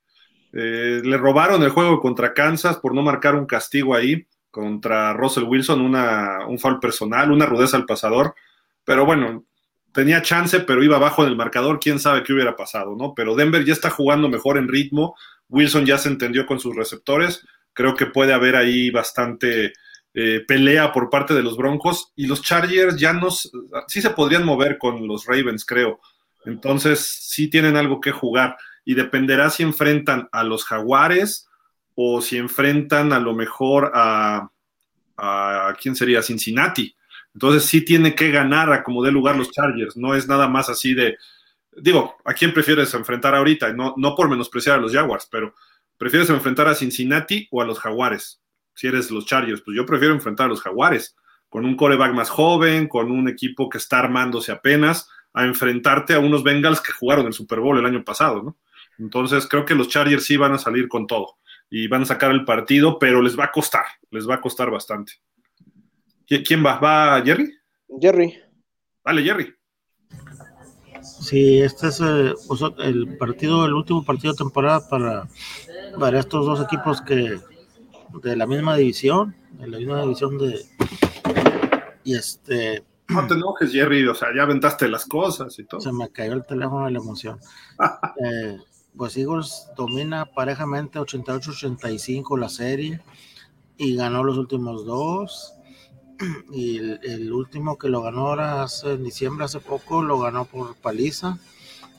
Eh, 0.52 1.02
le 1.04 1.16
robaron 1.16 1.62
el 1.62 1.70
juego 1.70 2.00
contra 2.00 2.32
Kansas 2.32 2.78
por 2.78 2.94
no 2.94 3.02
marcar 3.02 3.34
un 3.34 3.46
castigo 3.46 3.94
ahí 3.94 4.26
contra 4.50 5.12
Russell 5.12 5.44
Wilson, 5.44 5.82
una, 5.82 6.46
un 6.46 6.58
foul 6.58 6.80
personal, 6.80 7.30
una 7.30 7.46
rudeza 7.46 7.76
al 7.76 7.84
pasador. 7.84 8.34
Pero 8.84 9.04
bueno, 9.04 9.44
tenía 9.92 10.22
chance, 10.22 10.60
pero 10.60 10.82
iba 10.82 10.96
abajo 10.96 11.22
en 11.22 11.28
el 11.28 11.36
marcador, 11.36 11.78
quién 11.78 11.98
sabe 11.98 12.22
qué 12.22 12.32
hubiera 12.32 12.56
pasado, 12.56 12.96
¿no? 12.96 13.14
Pero 13.14 13.34
Denver 13.34 13.64
ya 13.64 13.72
está 13.72 13.90
jugando 13.90 14.28
mejor 14.28 14.56
en 14.56 14.68
ritmo, 14.68 15.14
Wilson 15.48 15.84
ya 15.84 15.98
se 15.98 16.08
entendió 16.08 16.46
con 16.46 16.58
sus 16.58 16.74
receptores, 16.74 17.46
creo 17.72 17.94
que 17.94 18.06
puede 18.06 18.32
haber 18.32 18.56
ahí 18.56 18.90
bastante 18.90 19.72
eh, 20.18 20.42
pelea 20.48 20.92
por 20.92 21.10
parte 21.10 21.34
de 21.34 21.42
los 21.42 21.58
Broncos 21.58 22.10
y 22.16 22.26
los 22.26 22.40
Chargers 22.40 22.96
ya 22.98 23.12
no, 23.12 23.28
sí 23.30 24.00
se 24.00 24.08
podrían 24.08 24.46
mover 24.46 24.78
con 24.78 25.06
los 25.06 25.26
Ravens, 25.26 25.66
creo. 25.66 26.00
Entonces 26.46 27.00
sí 27.00 27.50
tienen 27.50 27.76
algo 27.76 28.00
que 28.00 28.12
jugar 28.12 28.56
y 28.82 28.94
dependerá 28.94 29.50
si 29.50 29.62
enfrentan 29.62 30.26
a 30.32 30.42
los 30.42 30.64
Jaguares 30.64 31.50
o 31.94 32.22
si 32.22 32.38
enfrentan 32.38 33.12
a 33.12 33.20
lo 33.20 33.34
mejor 33.34 33.92
a, 33.94 34.48
a 35.18 35.76
¿quién 35.78 35.94
sería? 35.94 36.22
Cincinnati. 36.22 36.96
Entonces 37.34 37.66
sí 37.66 37.84
tiene 37.84 38.14
que 38.14 38.30
ganar 38.30 38.72
a 38.72 38.82
como 38.82 39.04
dé 39.04 39.12
lugar 39.12 39.36
los 39.36 39.50
Chargers, 39.50 39.98
no 39.98 40.14
es 40.14 40.26
nada 40.26 40.48
más 40.48 40.70
así 40.70 40.94
de, 40.94 41.18
digo, 41.76 42.16
¿a 42.24 42.32
quién 42.32 42.54
prefieres 42.54 42.94
enfrentar 42.94 43.34
ahorita? 43.34 43.74
No, 43.74 43.92
no 43.98 44.14
por 44.14 44.30
menospreciar 44.30 44.78
a 44.78 44.80
los 44.80 44.94
Jaguars, 44.94 45.28
pero 45.30 45.54
¿prefieres 45.98 46.30
enfrentar 46.30 46.68
a 46.68 46.74
Cincinnati 46.74 47.48
o 47.50 47.60
a 47.60 47.66
los 47.66 47.78
Jaguares? 47.78 48.40
Si 48.76 48.86
eres 48.86 49.10
los 49.10 49.26
Chargers, 49.26 49.62
pues 49.62 49.76
yo 49.76 49.84
prefiero 49.84 50.14
enfrentar 50.14 50.46
a 50.46 50.48
los 50.50 50.60
Jaguares, 50.60 51.16
con 51.48 51.64
un 51.64 51.76
coreback 51.76 52.12
más 52.12 52.28
joven, 52.28 52.86
con 52.86 53.10
un 53.10 53.28
equipo 53.28 53.68
que 53.68 53.78
está 53.78 53.98
armándose 53.98 54.52
apenas, 54.52 55.08
a 55.32 55.44
enfrentarte 55.44 56.14
a 56.14 56.18
unos 56.18 56.44
Bengals 56.44 56.80
que 56.80 56.92
jugaron 56.92 57.26
el 57.26 57.32
Super 57.32 57.60
Bowl 57.60 57.78
el 57.78 57.86
año 57.86 58.04
pasado, 58.04 58.42
¿no? 58.42 58.56
Entonces 58.98 59.46
creo 59.48 59.64
que 59.64 59.74
los 59.74 59.88
Chargers 59.88 60.24
sí 60.24 60.36
van 60.36 60.52
a 60.52 60.58
salir 60.58 60.88
con 60.88 61.06
todo 61.06 61.38
y 61.70 61.88
van 61.88 62.02
a 62.02 62.06
sacar 62.06 62.30
el 62.30 62.44
partido, 62.44 62.98
pero 62.98 63.22
les 63.22 63.38
va 63.38 63.44
a 63.44 63.52
costar, 63.52 63.84
les 64.10 64.28
va 64.28 64.36
a 64.36 64.40
costar 64.40 64.70
bastante. 64.70 65.14
¿Quién 66.26 66.64
va? 66.64 66.78
¿Va 66.78 67.22
Jerry? 67.24 67.52
Jerry. 68.00 68.38
Vale, 69.04 69.22
Jerry. 69.22 69.54
Sí, 71.02 71.60
este 71.60 71.88
es 71.88 72.00
eh, 72.00 72.34
el 72.78 73.16
partido, 73.16 73.64
el 73.64 73.74
último 73.74 74.04
partido 74.04 74.32
de 74.32 74.38
temporada 74.38 74.88
para, 74.88 75.28
para 75.98 76.18
estos 76.18 76.44
dos 76.44 76.60
equipos 76.60 77.00
que 77.00 77.38
de 78.22 78.36
la 78.36 78.46
misma 78.46 78.76
división, 78.76 79.36
de 79.52 79.68
la 79.68 79.78
misma 79.78 80.02
división 80.02 80.38
de... 80.38 80.64
Y 82.04 82.14
este... 82.14 82.84
No 83.08 83.24
te 83.26 83.34
enojes, 83.34 83.70
Jerry, 83.70 84.06
o 84.08 84.14
sea, 84.14 84.28
ya 84.34 84.42
aventaste 84.42 84.88
las 84.88 85.06
cosas 85.06 85.56
y 85.60 85.64
todo. 85.64 85.80
Se 85.80 85.92
me 85.92 86.10
cayó 86.10 86.32
el 86.32 86.44
teléfono 86.44 86.86
de 86.86 86.90
la 86.90 86.98
emoción. 86.98 87.38
eh, 88.24 88.58
pues 88.96 89.16
Eagles 89.16 89.68
domina 89.76 90.26
parejamente 90.26 90.98
88-85 90.98 92.38
la 92.38 92.48
serie 92.48 93.00
y 93.76 93.94
ganó 93.94 94.24
los 94.24 94.38
últimos 94.38 94.84
dos. 94.84 95.52
Y 96.50 96.78
el, 96.78 97.00
el, 97.02 97.32
último 97.32 97.76
que 97.76 97.88
lo 97.88 98.02
ganó 98.02 98.28
ahora 98.28 98.62
hace, 98.62 98.94
en 98.94 99.04
diciembre, 99.04 99.44
hace 99.44 99.60
poco, 99.60 100.02
lo 100.02 100.18
ganó 100.18 100.46
por 100.46 100.74
paliza 100.76 101.38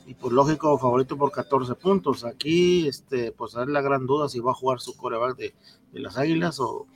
y 0.08 0.14
por 0.14 0.32
lógico 0.32 0.78
favorito 0.78 1.18
por 1.18 1.30
14 1.30 1.74
puntos. 1.74 2.24
Aquí, 2.24 2.88
este, 2.88 3.30
pues 3.30 3.54
es 3.54 3.68
la 3.68 3.82
gran 3.82 4.06
duda 4.06 4.26
si 4.30 4.40
va 4.40 4.52
a 4.52 4.54
jugar 4.54 4.80
su 4.80 4.96
coreback 4.96 5.36
de, 5.36 5.54
las 5.92 6.16
Águilas 6.16 6.58
o, 6.60 6.86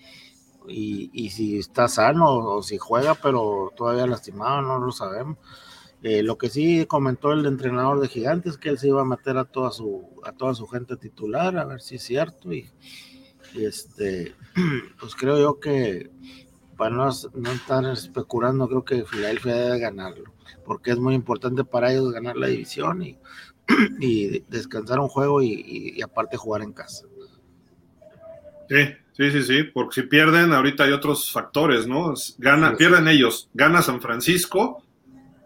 y, 0.66 1.28
si 1.28 1.58
está 1.58 1.88
sano 1.88 2.36
o 2.36 2.62
si 2.62 2.78
juega, 2.78 3.14
pero 3.14 3.70
todavía 3.76 4.06
lastimado, 4.06 4.62
no 4.62 4.78
lo 4.78 4.92
sabemos. 4.92 5.36
Eh, 6.02 6.22
lo 6.22 6.38
que 6.38 6.48
sí 6.48 6.86
comentó 6.86 7.32
el 7.32 7.44
entrenador 7.44 8.00
de 8.00 8.08
Gigantes 8.08 8.56
que 8.56 8.70
él 8.70 8.78
se 8.78 8.88
iba 8.88 9.02
a 9.02 9.04
meter 9.04 9.36
a 9.36 9.44
toda 9.44 9.70
su 9.70 10.08
a 10.24 10.32
toda 10.32 10.54
su 10.54 10.66
gente 10.66 10.96
titular, 10.96 11.56
a 11.58 11.64
ver 11.66 11.80
si 11.80 11.96
es 11.96 12.02
cierto 12.02 12.52
y, 12.52 12.68
este 13.54 14.34
pues 15.00 15.14
creo 15.14 15.38
yo 15.38 15.60
que 15.60 16.10
para 16.76 16.96
no, 16.96 17.08
no, 17.34 17.52
estar 17.52 17.84
especulando, 17.84 18.66
creo 18.66 18.84
que 18.84 19.04
Filadelfia 19.04 19.54
debe 19.54 19.78
ganarlo, 19.78 20.32
porque 20.64 20.90
es 20.90 20.98
muy 20.98 21.14
importante 21.14 21.64
para 21.64 21.92
ellos 21.92 22.12
ganar 22.12 22.36
la 22.36 22.46
división 22.46 23.02
y, 23.02 23.18
y 24.00 24.40
descansar 24.48 25.00
un 25.00 25.08
juego 25.08 25.42
y, 25.42 25.94
y 25.96 26.02
aparte 26.02 26.36
jugar 26.36 26.62
en 26.62 26.72
casa. 26.72 27.06
Sí, 28.68 28.94
sí, 29.12 29.30
sí, 29.30 29.42
sí, 29.42 29.62
porque 29.64 30.00
si 30.00 30.06
pierden, 30.06 30.52
ahorita 30.52 30.84
hay 30.84 30.92
otros 30.92 31.30
factores, 31.30 31.86
¿no? 31.86 32.14
Gana, 32.38 32.76
pierden 32.76 33.08
ellos, 33.08 33.50
gana 33.52 33.82
San 33.82 34.00
Francisco 34.00 34.82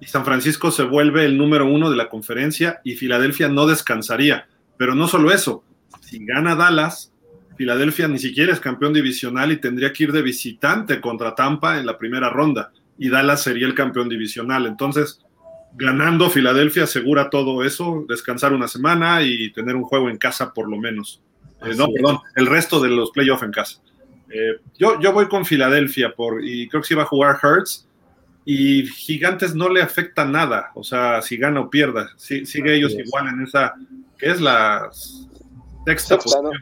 y 0.01 0.07
San 0.07 0.25
Francisco 0.25 0.71
se 0.71 0.85
vuelve 0.85 1.25
el 1.25 1.37
número 1.37 1.67
uno 1.67 1.91
de 1.91 1.97
la 1.97 2.09
conferencia 2.09 2.81
y 2.85 2.95
Filadelfia 2.95 3.49
no 3.49 3.67
descansaría. 3.67 4.47
Pero 4.77 4.95
no 4.95 5.09
solo 5.09 5.33
eso, 5.33 5.65
si 6.03 6.25
gana 6.25 6.55
Dallas, 6.55 7.13
Filadelfia 7.57 8.07
ni 8.07 8.19
siquiera 8.19 8.53
es 8.53 8.61
campeón 8.61 8.93
divisional 8.93 9.51
y 9.51 9.57
tendría 9.57 9.93
que 9.93 10.05
ir 10.05 10.13
de 10.13 10.23
visitante 10.23 11.01
contra 11.01 11.35
Tampa 11.35 11.79
en 11.79 11.87
la 11.87 11.97
primera 11.97 12.29
ronda 12.29 12.73
y 12.99 13.09
Dallas 13.09 13.43
sería 13.43 13.67
el 13.67 13.75
campeón 13.75 14.09
divisional. 14.09 14.67
Entonces, 14.67 15.21
ganando 15.75 16.31
Filadelfia 16.31 16.85
asegura 16.85 17.31
todo 17.31 17.63
eso, 17.65 18.05
descansar 18.09 18.53
una 18.53 18.69
semana 18.69 19.23
y 19.23 19.53
tener 19.53 19.77
un 19.77 19.85
juego 19.85 20.09
en 20.09 20.17
casa 20.17 20.53
por 20.53 20.69
lo 20.69 20.79
menos. 20.79 21.23
Eh, 21.63 21.75
no, 21.77 21.89
perdón, 21.89 22.19
el 22.35 22.47
resto 22.47 22.81
de 22.81 22.91
los 22.91 23.11
playoffs 23.11 23.43
en 23.43 23.53
casa. 23.53 23.81
Eh, 24.31 24.61
yo, 24.79 25.01
yo 25.01 25.13
voy 25.13 25.29
con 25.29 25.45
Filadelfia 25.45 26.15
por, 26.15 26.45
y 26.45 26.69
creo 26.69 26.83
que 26.83 26.89
sí 26.89 26.95
va 26.95 27.03
a 27.03 27.07
jugar 27.07 27.39
Hertz. 27.43 27.87
Y 28.49 28.87
Gigantes 28.87 29.57
no 29.57 29.69
le 29.69 29.83
afecta 29.83 30.25
nada, 30.25 30.71
o 30.77 30.85
sea, 30.85 31.21
si 31.21 31.37
gana 31.37 31.59
o 31.59 31.69
pierda. 31.69 32.11
sigue 32.17 32.77
ellos 32.77 32.93
igual 32.93 33.27
en 33.27 33.43
esa, 33.43 33.75
que 34.17 34.31
es 34.31 34.41
la 34.41 34.89
sexta, 35.85 36.17
posición. 36.17 36.53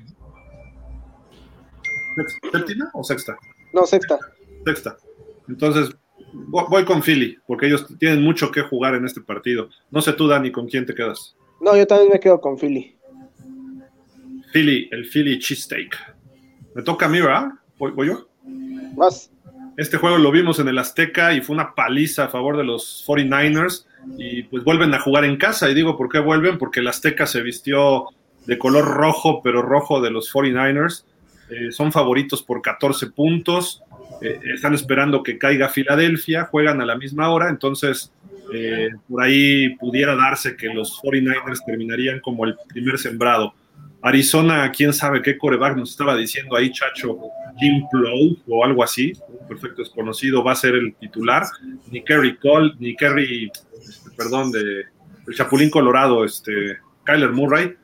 ¿Séptima 2.51 2.91
o 2.95 3.05
sexta? 3.05 3.37
No, 3.75 3.85
sexta. 3.85 4.19
Sexta. 4.65 4.97
Entonces, 5.47 5.95
voy 6.35 6.85
con 6.85 7.03
Philly, 7.03 7.39
porque 7.47 7.67
ellos 7.67 7.87
tienen 7.99 8.23
mucho 8.23 8.51
que 8.51 8.63
jugar 8.63 8.95
en 8.95 9.05
este 9.05 9.21
partido. 9.21 9.69
No 9.91 10.01
sé 10.01 10.13
tú, 10.13 10.27
Dani, 10.27 10.51
¿con 10.51 10.69
quién 10.69 10.87
te 10.87 10.95
quedas? 10.95 11.37
No, 11.61 11.77
yo 11.77 11.87
también 11.87 12.11
me 12.13 12.21
quedo 12.21 12.41
con 12.41 12.59
Philly. 12.59 12.97
Philly, 14.53 14.89
el 14.93 15.07
Philly 15.07 15.39
cheesesteak. 15.39 15.97
Me 16.75 16.83
toca 16.83 17.07
a 17.07 17.09
mí, 17.09 17.21
¿verdad? 17.21 17.49
¿Voy, 17.79 18.07
yo? 18.07 18.29
Más. 18.97 19.31
Este 19.77 19.97
juego 19.97 20.19
lo 20.19 20.31
vimos 20.31 20.59
en 20.59 20.69
el 20.69 20.79
Azteca 20.79 21.35
y 21.35 21.41
fue 21.41 21.55
una 21.55 21.75
paliza 21.75 22.25
a 22.25 22.29
favor 22.29 22.57
de 22.57 22.65
los 22.65 23.05
49ers 23.07 23.87
y 24.19 24.45
pues 24.45 24.63
vuelven 24.63 24.95
a 24.95 25.01
jugar 25.01 25.25
en 25.25 25.37
casa. 25.37 25.69
Y 25.69 25.75
digo, 25.75 25.97
¿por 25.97 26.09
qué 26.09 26.21
vuelven? 26.21 26.59
Porque 26.59 26.81
el 26.81 26.89
Azteca 26.89 27.27
se 27.27 27.43
vistió 27.43 28.07
de 28.47 28.59
color 28.59 28.85
rojo, 28.85 29.41
pero 29.43 29.63
rojo 29.63 30.01
de 30.01 30.11
los 30.11 30.33
49ers. 30.33 31.05
Eh, 31.51 31.73
son 31.73 31.93
favoritos 31.93 32.43
por 32.43 32.63
14 32.63 33.09
puntos. 33.09 33.83
Eh, 34.25 34.41
están 34.55 34.73
esperando 34.73 35.23
que 35.23 35.37
caiga 35.37 35.69
Filadelfia, 35.69 36.47
juegan 36.47 36.81
a 36.81 36.87
la 36.87 36.97
misma 36.97 37.29
hora, 37.29 37.51
entonces 37.51 38.11
eh, 38.55 38.89
por 39.07 39.23
ahí 39.23 39.77
pudiera 39.77 40.17
darse 40.17 40.57
que 40.57 40.73
los 40.73 40.99
49ers 41.03 41.63
terminarían 41.67 42.21
como 42.21 42.47
el 42.47 42.57
primer 42.69 42.99
sembrado. 42.99 43.53
Arizona, 44.01 44.73
quién 44.73 44.95
sabe 44.95 45.21
qué 45.21 45.37
coreback 45.37 45.77
nos 45.77 45.91
estaba 45.91 46.17
diciendo 46.17 46.57
ahí, 46.57 46.73
Chacho, 46.73 47.19
Jim 47.59 47.85
Plow 47.91 48.39
o 48.49 48.65
algo 48.65 48.83
así, 48.83 49.13
un 49.29 49.47
perfecto 49.47 49.83
desconocido, 49.83 50.43
va 50.43 50.53
a 50.53 50.57
ser 50.57 50.75
el 50.75 50.95
titular. 50.95 51.43
Ni 51.91 52.03
Kerry 52.03 52.39
Cole, 52.39 52.73
ni 52.79 52.97
Kerry, 52.97 53.51
este, 53.79 54.11
perdón, 54.17 54.53
de 54.53 54.85
el 55.27 55.35
Chapulín 55.35 55.69
Colorado, 55.69 56.25
este, 56.25 56.79
Kyler 57.05 57.33
Murray, 57.33 57.75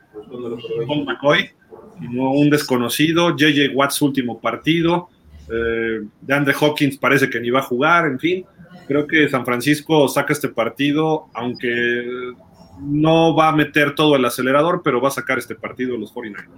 Paul 0.87 1.05
McCoy, 1.05 1.51
sino 1.99 2.33
un 2.33 2.49
desconocido. 2.49 3.37
JJ 3.37 3.75
Watts, 3.75 4.01
último 4.01 4.41
partido. 4.41 5.11
Eh, 5.53 6.07
de 6.21 6.35
Andre 6.35 6.55
Hopkins 6.61 6.97
parece 6.97 7.29
que 7.29 7.41
ni 7.41 7.51
va 7.51 7.61
a 7.61 7.63
jugar, 7.63 8.07
en 8.07 8.19
fin. 8.19 8.47
Creo 8.87 9.07
que 9.07 9.29
San 9.29 9.45
Francisco 9.45 10.09
saca 10.09 10.33
este 10.33 10.49
partido, 10.49 11.27
aunque 11.35 12.35
no 12.81 13.35
va 13.35 13.49
a 13.49 13.57
meter 13.57 13.95
todo 13.95 14.17
el 14.17 14.25
acelerador, 14.25 14.83
pero 14.83 15.01
va 15.01 15.09
a 15.09 15.13
sacar 15.13 15.39
este 15.39 15.55
partido 15.55 15.97
los 15.97 16.15
49ers. 16.15 16.49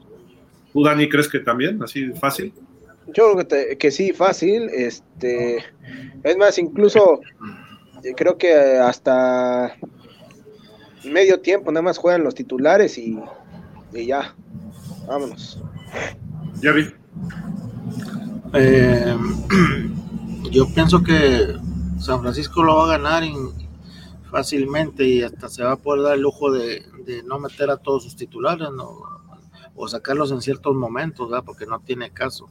¿Tú, 0.72 0.82
Dani, 0.82 1.08
crees 1.08 1.28
que 1.28 1.40
también, 1.40 1.82
así 1.82 2.12
fácil? 2.12 2.52
Yo 3.14 3.34
creo 3.34 3.78
que, 3.78 3.90
sí, 3.90 4.12
fácil. 4.12 4.68
Este, 4.70 5.58
es 6.22 6.36
más, 6.38 6.58
incluso 6.58 7.20
eh, 8.02 8.14
creo 8.16 8.38
que 8.38 8.54
hasta 8.54 9.76
medio 11.04 11.40
tiempo 11.40 11.70
nada 11.72 11.82
más 11.82 11.98
juegan 11.98 12.24
los 12.24 12.34
titulares 12.34 12.96
y, 12.96 13.18
ya, 13.92 14.34
vámonos. 15.06 15.60
Jerry. 16.60 16.94
Eh, 18.54 19.16
yo 20.50 20.66
pienso 20.74 21.02
que 21.02 21.56
San 21.98 22.20
Francisco 22.20 22.62
lo 22.62 22.76
va 22.76 22.84
a 22.84 22.98
ganar 22.98 23.22
fácilmente 24.30 25.06
y 25.06 25.22
hasta 25.22 25.48
se 25.48 25.62
va 25.62 25.72
a 25.72 25.76
poder 25.76 26.02
dar 26.02 26.14
el 26.14 26.22
lujo 26.22 26.52
de, 26.52 26.84
no 27.24 27.38
meter 27.38 27.70
a 27.70 27.76
todos 27.76 28.04
sus 28.04 28.16
titulares 28.16 28.68
o 29.74 29.88
sacarlos 29.88 30.30
en 30.32 30.42
ciertos 30.42 30.74
momentos, 30.74 31.30
porque 31.44 31.66
no 31.66 31.80
tiene 31.80 32.10
caso. 32.10 32.48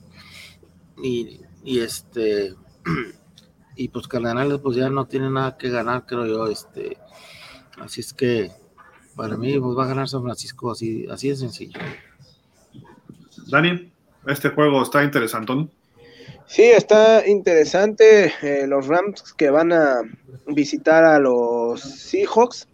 Y, 1.02 1.42
este 1.64 2.56
y 3.76 3.88
pues 3.90 4.08
Cardenales 4.08 4.60
pues 4.60 4.76
ya 4.76 4.90
no 4.90 5.06
tiene 5.06 5.30
nada 5.30 5.58
que 5.58 5.70
ganar, 5.70 6.06
creo 6.06 6.26
yo. 6.26 6.48
Este, 6.48 6.98
así 7.80 8.02
es 8.02 8.14
que 8.14 8.52
para 9.16 9.38
mí 9.38 9.60
pues, 9.60 9.78
va 9.78 9.84
a 9.84 9.88
ganar 9.88 10.10
San 10.10 10.24
Francisco 10.24 10.72
así, 10.72 11.06
así 11.10 11.30
de 11.30 11.36
sencillo. 11.36 11.80
Dani, 13.48 13.92
este 14.26 14.50
juego 14.50 14.82
está 14.82 15.04
interesantón. 15.04 15.72
Sí, 16.52 16.64
está 16.64 17.26
interesante. 17.26 18.34
Eh, 18.42 18.68
los 18.68 18.88
Rams 18.88 19.24
que 19.38 19.50
van 19.50 19.72
a 19.72 20.02
visitar 20.48 21.06
a 21.06 21.18
los 21.18 21.80
Seahawks 21.80 22.68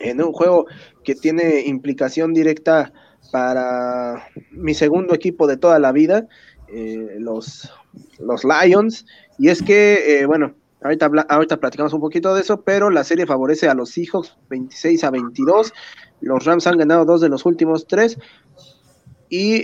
en 0.00 0.20
un 0.20 0.32
juego 0.32 0.66
que 1.04 1.14
tiene 1.14 1.60
implicación 1.66 2.34
directa 2.34 2.92
para 3.30 4.26
mi 4.50 4.74
segundo 4.74 5.14
equipo 5.14 5.46
de 5.46 5.56
toda 5.56 5.78
la 5.78 5.92
vida, 5.92 6.26
eh, 6.66 7.14
los, 7.20 7.72
los 8.18 8.42
Lions. 8.42 9.06
Y 9.38 9.50
es 9.50 9.62
que, 9.62 10.18
eh, 10.18 10.26
bueno, 10.26 10.56
ahorita, 10.82 11.12
ahorita 11.28 11.58
platicamos 11.58 11.92
un 11.92 12.00
poquito 12.00 12.34
de 12.34 12.40
eso, 12.40 12.62
pero 12.62 12.90
la 12.90 13.04
serie 13.04 13.24
favorece 13.24 13.68
a 13.68 13.74
los 13.74 13.90
Seahawks 13.90 14.36
26 14.48 15.04
a 15.04 15.10
22. 15.12 15.72
Los 16.22 16.44
Rams 16.44 16.66
han 16.66 16.76
ganado 16.76 17.04
dos 17.04 17.20
de 17.20 17.28
los 17.28 17.46
últimos 17.46 17.86
tres. 17.86 18.18
Y 19.28 19.62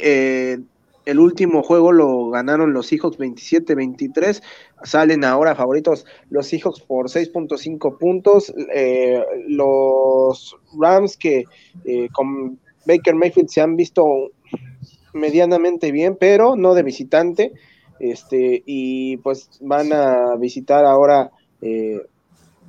el 1.07 1.21
último 1.21 1.63
juego 1.63 1.93
lo 1.93 2.31
ganaron 2.31 2.73
los 2.73 2.89
Seahawks 2.89 3.19
27-23. 3.19 4.43
Salen 4.83 5.25
ahora 5.25 5.55
favoritos 5.55 6.05
los 6.31 6.49
Seahawks 6.49 6.81
por 6.81 7.09
6.5 7.09 7.97
puntos. 7.97 8.53
Eh, 8.75 9.23
los 9.49 10.57
Rams 10.79 11.17
que 11.17 11.45
eh, 11.85 12.09
con 12.13 12.59
Baker 12.87 13.15
Mayfield 13.15 13.49
se 13.49 13.61
han 13.61 13.77
visto 13.77 14.05
medianamente 15.15 15.93
bien, 15.93 16.17
pero 16.19 16.57
no 16.57 16.75
de 16.75 16.83
visitante. 16.83 17.53
Este, 18.01 18.63
y 18.67 19.17
pues 19.19 19.49
van 19.61 19.93
a 19.93 20.37
visitar 20.37 20.85
ahora 20.85 21.31
eh, 21.63 22.01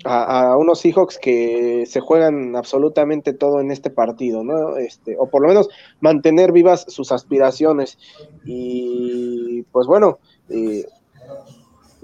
a, 0.04 0.56
unos 0.58 0.80
Seahawks 0.80 1.18
que 1.18 1.86
se 1.86 2.00
juegan 2.00 2.56
absolutamente 2.56 3.34
todo 3.34 3.60
en 3.60 3.72
este 3.72 3.90
partido, 3.90 4.44
¿no? 4.44 4.78
Este, 4.78 5.16
o 5.18 5.30
por 5.30 5.42
lo 5.42 5.48
menos 5.48 5.70
mantener 6.00 6.52
vivas 6.52 6.86
sus 6.88 7.12
aspiraciones. 7.12 7.98
Y 8.46 9.64
pues 9.72 9.88
bueno, 9.88 10.20
eh, 10.50 10.86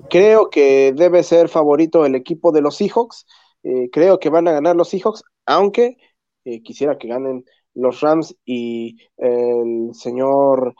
creo 0.09 0.49
que 0.49 0.93
debe 0.95 1.23
ser 1.23 1.49
favorito 1.49 2.05
el 2.05 2.15
equipo 2.15 2.51
de 2.51 2.61
los 2.61 2.77
Seahawks. 2.77 3.25
Eh, 3.63 3.89
creo 3.91 4.19
que 4.19 4.29
van 4.29 4.47
a 4.47 4.53
ganar 4.53 4.75
los 4.75 4.89
Seahawks, 4.89 5.23
aunque 5.45 5.97
eh, 6.45 6.61
quisiera 6.61 6.97
que 6.97 7.07
ganen 7.07 7.45
los 7.75 8.01
Rams 8.01 8.35
y 8.45 8.97
el 9.17 9.89
señor 9.93 10.75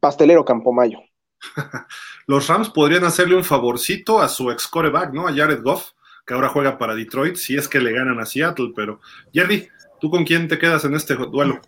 pastelero 0.00 0.44
Campomayo. 0.44 0.98
Los 2.30 2.46
Rams 2.46 2.70
podrían 2.70 3.02
hacerle 3.02 3.34
un 3.34 3.42
favorcito 3.42 4.20
a 4.20 4.28
su 4.28 4.52
ex 4.52 4.68
coreback, 4.68 5.12
¿no? 5.12 5.26
A 5.26 5.34
Jared 5.34 5.64
Goff, 5.64 5.94
que 6.24 6.32
ahora 6.32 6.48
juega 6.48 6.78
para 6.78 6.94
Detroit, 6.94 7.34
si 7.34 7.56
es 7.56 7.66
que 7.66 7.80
le 7.80 7.90
ganan 7.90 8.20
a 8.20 8.24
Seattle, 8.24 8.70
pero 8.76 9.00
Jerry, 9.34 9.66
¿tú 10.00 10.10
con 10.10 10.22
quién 10.22 10.46
te 10.46 10.56
quedas 10.56 10.84
en 10.84 10.94
este 10.94 11.16
duelo? 11.16 11.60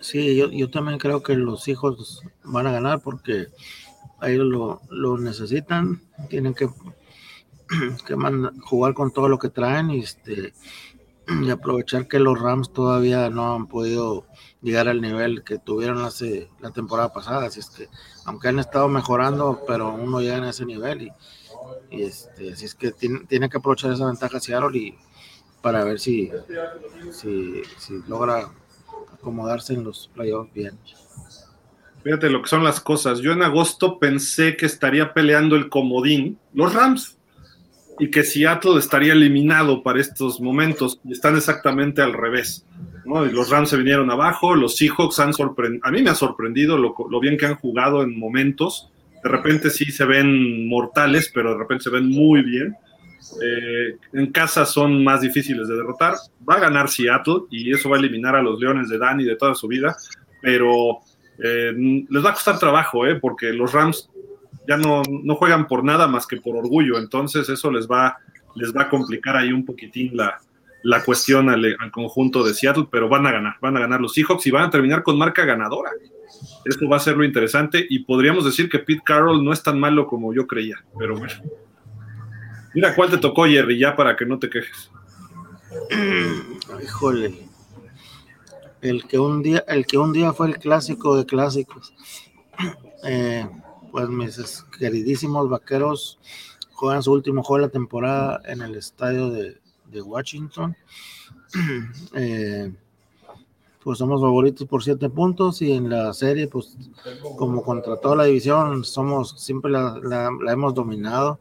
Sí, 0.00 0.34
yo, 0.34 0.68
también 0.68 0.98
creo 0.98 1.22
que 1.22 1.36
los 1.36 1.68
hijos 1.68 2.22
van 2.42 2.66
a 2.66 2.72
ganar 2.72 3.02
porque 3.02 3.46
ellos 4.20 4.46
lo, 4.46 4.82
lo 4.90 5.16
necesitan, 5.16 6.02
tienen 6.28 6.54
que, 6.54 6.68
que 8.04 8.16
jugar 8.62 8.94
con 8.94 9.12
todo 9.12 9.28
lo 9.28 9.38
que 9.38 9.48
traen 9.48 9.92
y 9.92 10.00
este 10.00 10.54
y 11.42 11.50
aprovechar 11.50 12.08
que 12.08 12.18
los 12.18 12.40
Rams 12.40 12.72
todavía 12.72 13.28
no 13.30 13.54
han 13.54 13.66
podido 13.66 14.26
llegar 14.62 14.88
al 14.88 15.00
nivel 15.00 15.44
que 15.44 15.58
tuvieron 15.58 15.98
hace 15.98 16.48
la 16.60 16.70
temporada 16.70 17.12
pasada. 17.12 17.46
Así 17.46 17.60
es 17.60 17.70
que, 17.70 17.88
aunque 18.24 18.48
han 18.48 18.58
estado 18.58 18.88
mejorando, 18.88 19.62
pero 19.66 19.92
uno 19.92 20.20
llega 20.20 20.38
en 20.38 20.44
ese 20.44 20.64
nivel 20.64 21.12
y, 21.90 22.02
este, 22.02 22.52
así 22.52 22.64
es 22.64 22.74
que 22.74 22.92
tiene, 22.92 23.20
tiene, 23.28 23.48
que 23.48 23.58
aprovechar 23.58 23.92
esa 23.92 24.06
ventaja 24.06 24.40
Seattle 24.40 24.76
y 24.78 24.98
para 25.60 25.84
ver 25.84 25.98
si, 25.98 26.30
si, 27.10 27.62
si 27.78 28.02
logra 28.06 28.48
acomodarse 29.12 29.74
en 29.74 29.84
los 29.84 30.08
playoffs 30.14 30.52
bien. 30.52 30.78
Fíjate 32.04 32.30
lo 32.30 32.42
que 32.42 32.48
son 32.48 32.64
las 32.64 32.80
cosas. 32.80 33.18
Yo 33.18 33.32
en 33.32 33.42
agosto 33.42 33.98
pensé 33.98 34.56
que 34.56 34.66
estaría 34.66 35.12
peleando 35.12 35.56
el 35.56 35.68
comodín, 35.68 36.38
los 36.54 36.72
Rams, 36.72 37.17
y 37.98 38.10
que 38.10 38.24
Seattle 38.24 38.78
estaría 38.78 39.12
eliminado 39.12 39.82
para 39.82 40.00
estos 40.00 40.40
momentos. 40.40 41.00
Y 41.04 41.12
están 41.12 41.36
exactamente 41.36 42.02
al 42.02 42.12
revés. 42.12 42.64
los 43.04 43.50
Rams 43.50 43.70
se 43.70 43.76
vinieron 43.76 44.10
abajo, 44.10 44.54
los 44.54 44.76
Seahawks 44.76 45.18
han 45.20 45.32
sorprendido. 45.32 45.84
A 45.86 45.90
mí 45.90 46.02
me 46.02 46.10
ha 46.10 46.14
sorprendido 46.14 46.78
lo, 46.78 47.20
bien 47.20 47.36
que 47.36 47.46
han 47.46 47.56
jugado 47.56 48.02
en 48.02 48.18
momentos. 48.18 48.90
De 49.22 49.28
repente 49.28 49.70
sí 49.70 49.86
se 49.90 50.04
ven 50.04 50.68
mortales, 50.68 51.30
pero 51.34 51.52
de 51.52 51.58
repente 51.58 51.84
se 51.84 51.90
ven 51.90 52.08
muy 52.08 52.42
bien. 52.42 52.76
Eh, 53.42 53.96
en 54.12 54.32
casa 54.32 54.64
son 54.64 55.02
más 55.02 55.20
difíciles 55.20 55.68
de 55.68 55.76
derrotar. 55.76 56.14
Va 56.48 56.54
a 56.54 56.60
ganar 56.60 56.88
Seattle 56.88 57.42
y 57.50 57.72
eso 57.72 57.88
va 57.88 57.96
a 57.96 57.98
eliminar 57.98 58.36
a 58.36 58.42
los 58.42 58.60
Leones 58.60 58.88
de 58.88 58.98
Danny 58.98 59.24
de 59.24 59.36
toda 59.36 59.54
su 59.54 59.66
vida, 59.66 59.96
pero 60.40 61.00
eh, 61.42 61.72
les 62.08 62.24
va 62.24 62.30
a 62.30 62.34
costar 62.34 62.58
trabajo, 62.58 63.06
eh, 63.06 63.16
porque 63.16 63.52
los 63.52 63.72
Rams 63.72 64.08
ya 64.68 64.76
no, 64.76 65.02
no, 65.08 65.34
juegan 65.34 65.66
por 65.66 65.82
nada 65.82 66.06
más 66.06 66.26
que 66.26 66.36
por 66.36 66.54
orgullo, 66.54 66.98
entonces 66.98 67.48
eso 67.48 67.70
les 67.70 67.88
va, 67.88 68.18
les 68.54 68.76
va 68.76 68.82
a 68.82 68.88
complicar 68.90 69.34
ahí 69.34 69.50
un 69.50 69.64
poquitín 69.64 70.14
la, 70.14 70.38
la 70.82 71.02
cuestión 71.02 71.48
al, 71.48 71.76
conjunto 71.90 72.44
de 72.44 72.52
Seattle, 72.52 72.86
pero 72.90 73.08
van 73.08 73.26
a 73.26 73.32
ganar, 73.32 73.56
van 73.62 73.76
a 73.78 73.80
ganar 73.80 74.00
los 74.00 74.12
Seahawks 74.12 74.46
y 74.46 74.50
van 74.50 74.64
a 74.64 74.70
terminar 74.70 75.02
con 75.02 75.16
marca 75.16 75.44
ganadora. 75.46 75.90
Esto 76.66 76.86
va 76.86 76.98
a 76.98 77.00
ser 77.00 77.16
lo 77.16 77.24
interesante 77.24 77.84
y 77.88 78.00
podríamos 78.00 78.44
decir 78.44 78.68
que 78.68 78.78
Pete 78.78 79.02
Carroll 79.04 79.42
no 79.42 79.52
es 79.52 79.62
tan 79.62 79.80
malo 79.80 80.06
como 80.06 80.34
yo 80.34 80.46
creía, 80.46 80.76
pero 80.98 81.16
bueno. 81.16 81.34
Mira 82.74 82.94
cuál 82.94 83.10
te 83.10 83.16
tocó, 83.16 83.46
Jerry, 83.46 83.78
ya 83.78 83.96
para 83.96 84.14
que 84.14 84.26
no 84.26 84.38
te 84.38 84.50
quejes. 84.50 84.90
Híjole. 86.84 87.48
El 88.82 89.04
que 89.06 89.18
un 89.18 89.42
día, 89.42 89.64
el 89.66 89.86
que 89.86 89.98
un 89.98 90.12
día 90.12 90.32
fue 90.32 90.48
el 90.48 90.58
clásico 90.58 91.16
de 91.16 91.24
clásicos. 91.24 91.94
Eh, 93.04 93.46
pues 93.90 94.08
mis 94.08 94.62
queridísimos 94.78 95.48
vaqueros 95.48 96.18
juegan 96.72 97.02
su 97.02 97.12
último 97.12 97.42
juego 97.42 97.62
de 97.62 97.66
la 97.66 97.72
temporada 97.72 98.40
en 98.44 98.62
el 98.62 98.76
estadio 98.76 99.30
de, 99.30 99.58
Washington. 100.02 100.76
Eh, 102.14 102.70
pues 103.82 103.98
somos 103.98 104.20
favoritos 104.20 104.68
por 104.68 104.84
siete 104.84 105.08
puntos 105.08 105.62
y 105.62 105.72
en 105.72 105.88
la 105.88 106.12
serie, 106.12 106.46
pues 106.46 106.76
como 107.38 107.62
contra 107.62 107.96
toda 107.96 108.16
la 108.16 108.24
división, 108.24 108.84
somos 108.84 109.34
siempre 109.38 109.70
la, 109.70 110.30
hemos 110.50 110.74
dominado. 110.74 111.38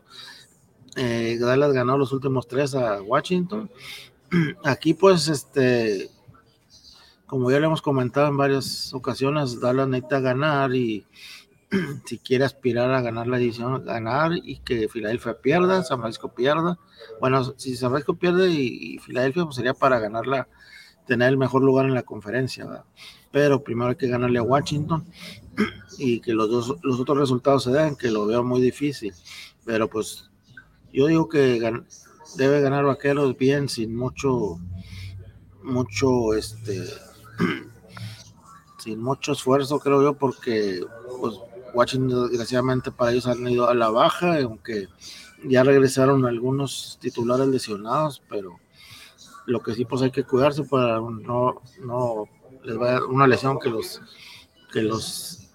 Eh, 0.95 1.38
Dallas 1.41 1.74
ganó 1.74 1.98
los 1.98 2.14
últimos 2.14 2.48
tres 2.48 2.74
a 2.74 3.02
Washington. 3.02 3.69
Aquí, 4.64 4.94
pues, 4.94 5.28
este, 5.28 6.10
como 7.26 7.52
ya 7.52 7.60
le 7.60 7.65
hemos 7.65 7.82
comentado 7.82 8.28
en 8.28 8.38
varias 8.38 8.94
ocasiones, 8.94 9.60
Dallas 9.60 9.90
necesita 9.90 10.22
ganar 10.22 10.74
y 10.74 11.06
si 12.06 12.18
quiere 12.19 12.45
aspirar 12.45 12.91
a 12.91 13.02
ganar 13.02 13.27
la 13.27 13.38
división, 13.38 13.84
ganar 13.84 14.31
y 14.34 14.60
que 14.60 14.88
Filadelfia 14.88 15.39
pierda, 15.41 15.84
San 15.84 15.99
Francisco 15.99 16.34
pierda. 16.34 16.77
Bueno, 17.19 17.44
si 17.57 17.76
San 17.76 17.89
Francisco 17.89 18.15
pierde 18.15 18.49
y, 18.49 18.99
Filadelfia, 18.99 19.44
pues 19.44 19.56
sería 19.56 19.73
para 19.73 19.99
ganarla, 19.99 20.48
tener 21.06 21.30
el 21.30 21.38
mejor 21.38 21.64
lugar 21.64 21.85
en 21.85 21.94
la 21.94 22.03
conferencia, 22.03 22.84
pero 23.31 23.64
primero 23.64 23.89
hay 23.91 23.95
que 23.95 24.07
ganarle 24.07 24.39
a 24.39 24.44
Washington 24.44 25.06
y 25.98 26.19
que 26.19 26.34
los 26.34 26.49
dos 26.49 26.76
los 26.84 26.99
otros 26.99 27.18
resultados 27.18 27.64
se 27.64 27.72
den, 27.72 27.95
que 27.95 28.11
lo 28.11 28.26
veo 28.26 28.44
muy 28.44 28.61
difícil, 28.61 29.14
pero 29.65 29.89
pues 29.89 30.30
yo 30.91 31.07
digo 31.07 31.30
que 31.30 31.60
debe 32.35 32.61
ganar 32.61 32.85
Vaqueros 32.85 33.38
bien, 33.38 33.69
sin 33.69 33.95
mucho, 33.95 34.60
mucho, 35.64 36.34
este, 36.34 36.84
sin 38.80 39.02
mucho 39.02 39.31
esfuerzo, 39.34 39.80
creo 39.80 40.02
yo, 40.02 40.14
porque 40.14 40.81
pues 41.19 41.35
Washington 41.77 42.29
desgraciadamente 42.29 42.91
para 42.91 43.11
ellos 43.11 43.27
han 43.27 43.47
ido 43.47 43.69
a 43.69 43.75
la 43.75 43.89
baja, 43.89 44.39
aunque 44.41 44.87
ya 45.43 45.63
regresaron 45.63 46.25
algunos 46.25 46.97
titulares 46.99 47.47
lesionados, 47.47 48.23
pero 48.27 48.59
lo 49.45 49.61
que 49.61 49.73
sí 49.73 49.85
pues 49.85 50.01
hay 50.01 50.11
que 50.11 50.23
cuidarse 50.23 50.63
para 50.63 50.99
no, 50.99 51.61
no 51.81 52.25
les 52.63 52.77
vaya 52.77 53.05
una 53.05 53.27
lesión 53.27 53.59
que 53.59 53.69
los 53.69 54.01
que 54.73 54.81
los 54.81 55.47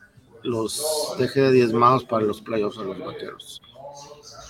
los 0.44 1.14
deje 1.18 1.50
diezmados 1.52 2.04
para 2.04 2.24
los 2.24 2.40
playoffs 2.40 2.78
a 2.78 2.82
los 2.82 2.98
vaqueros. 2.98 3.62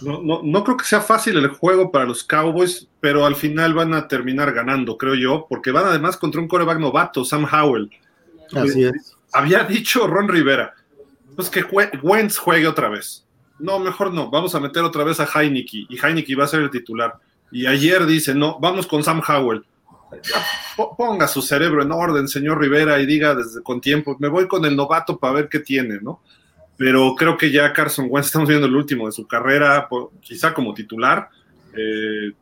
No, 0.00 0.22
no, 0.22 0.40
no, 0.42 0.64
creo 0.64 0.76
que 0.76 0.84
sea 0.84 1.00
fácil 1.00 1.36
el 1.36 1.48
juego 1.48 1.92
para 1.92 2.06
los 2.06 2.24
Cowboys, 2.24 2.88
pero 3.00 3.24
al 3.24 3.36
final 3.36 3.74
van 3.74 3.94
a 3.94 4.08
terminar 4.08 4.52
ganando, 4.52 4.96
creo 4.96 5.14
yo, 5.14 5.46
porque 5.48 5.70
van 5.70 5.84
además 5.84 6.16
contra 6.16 6.40
un 6.40 6.48
coreback 6.48 6.78
novato, 6.78 7.24
Sam 7.24 7.44
Howell. 7.44 7.90
Así 8.54 8.84
es. 8.84 9.16
Había 9.32 9.64
dicho 9.64 10.06
Ron 10.06 10.28
Rivera, 10.28 10.74
pues 11.36 11.50
que 11.50 11.64
Wentz 12.02 12.38
juegue 12.38 12.66
otra 12.66 12.88
vez. 12.88 13.26
No, 13.58 13.78
mejor 13.78 14.12
no, 14.12 14.30
vamos 14.30 14.54
a 14.54 14.60
meter 14.60 14.82
otra 14.82 15.04
vez 15.04 15.20
a 15.20 15.24
Heineke 15.26 15.86
y 15.88 15.98
Heineke 16.00 16.34
va 16.34 16.44
a 16.44 16.48
ser 16.48 16.62
el 16.62 16.70
titular. 16.70 17.14
Y 17.50 17.66
ayer 17.66 18.06
dice, 18.06 18.34
no, 18.34 18.58
vamos 18.58 18.86
con 18.86 19.04
Sam 19.04 19.22
Howell. 19.26 19.64
Ponga 20.96 21.28
su 21.28 21.42
cerebro 21.42 21.82
en 21.82 21.92
orden, 21.92 22.28
señor 22.28 22.60
Rivera, 22.60 23.00
y 23.00 23.06
diga 23.06 23.34
desde 23.34 23.62
con 23.62 23.80
tiempo, 23.80 24.16
me 24.18 24.28
voy 24.28 24.46
con 24.46 24.64
el 24.64 24.74
novato 24.74 25.18
para 25.18 25.34
ver 25.34 25.48
qué 25.48 25.60
tiene, 25.60 26.00
¿no? 26.00 26.20
Pero 26.76 27.14
creo 27.14 27.36
que 27.36 27.50
ya 27.50 27.72
Carson 27.72 28.06
Wentz, 28.08 28.26
estamos 28.26 28.48
viendo 28.48 28.66
el 28.66 28.74
último 28.74 29.06
de 29.06 29.12
su 29.12 29.26
carrera, 29.26 29.88
quizá 30.20 30.52
como 30.52 30.74
titular. 30.74 31.28
Eh, 31.76 32.32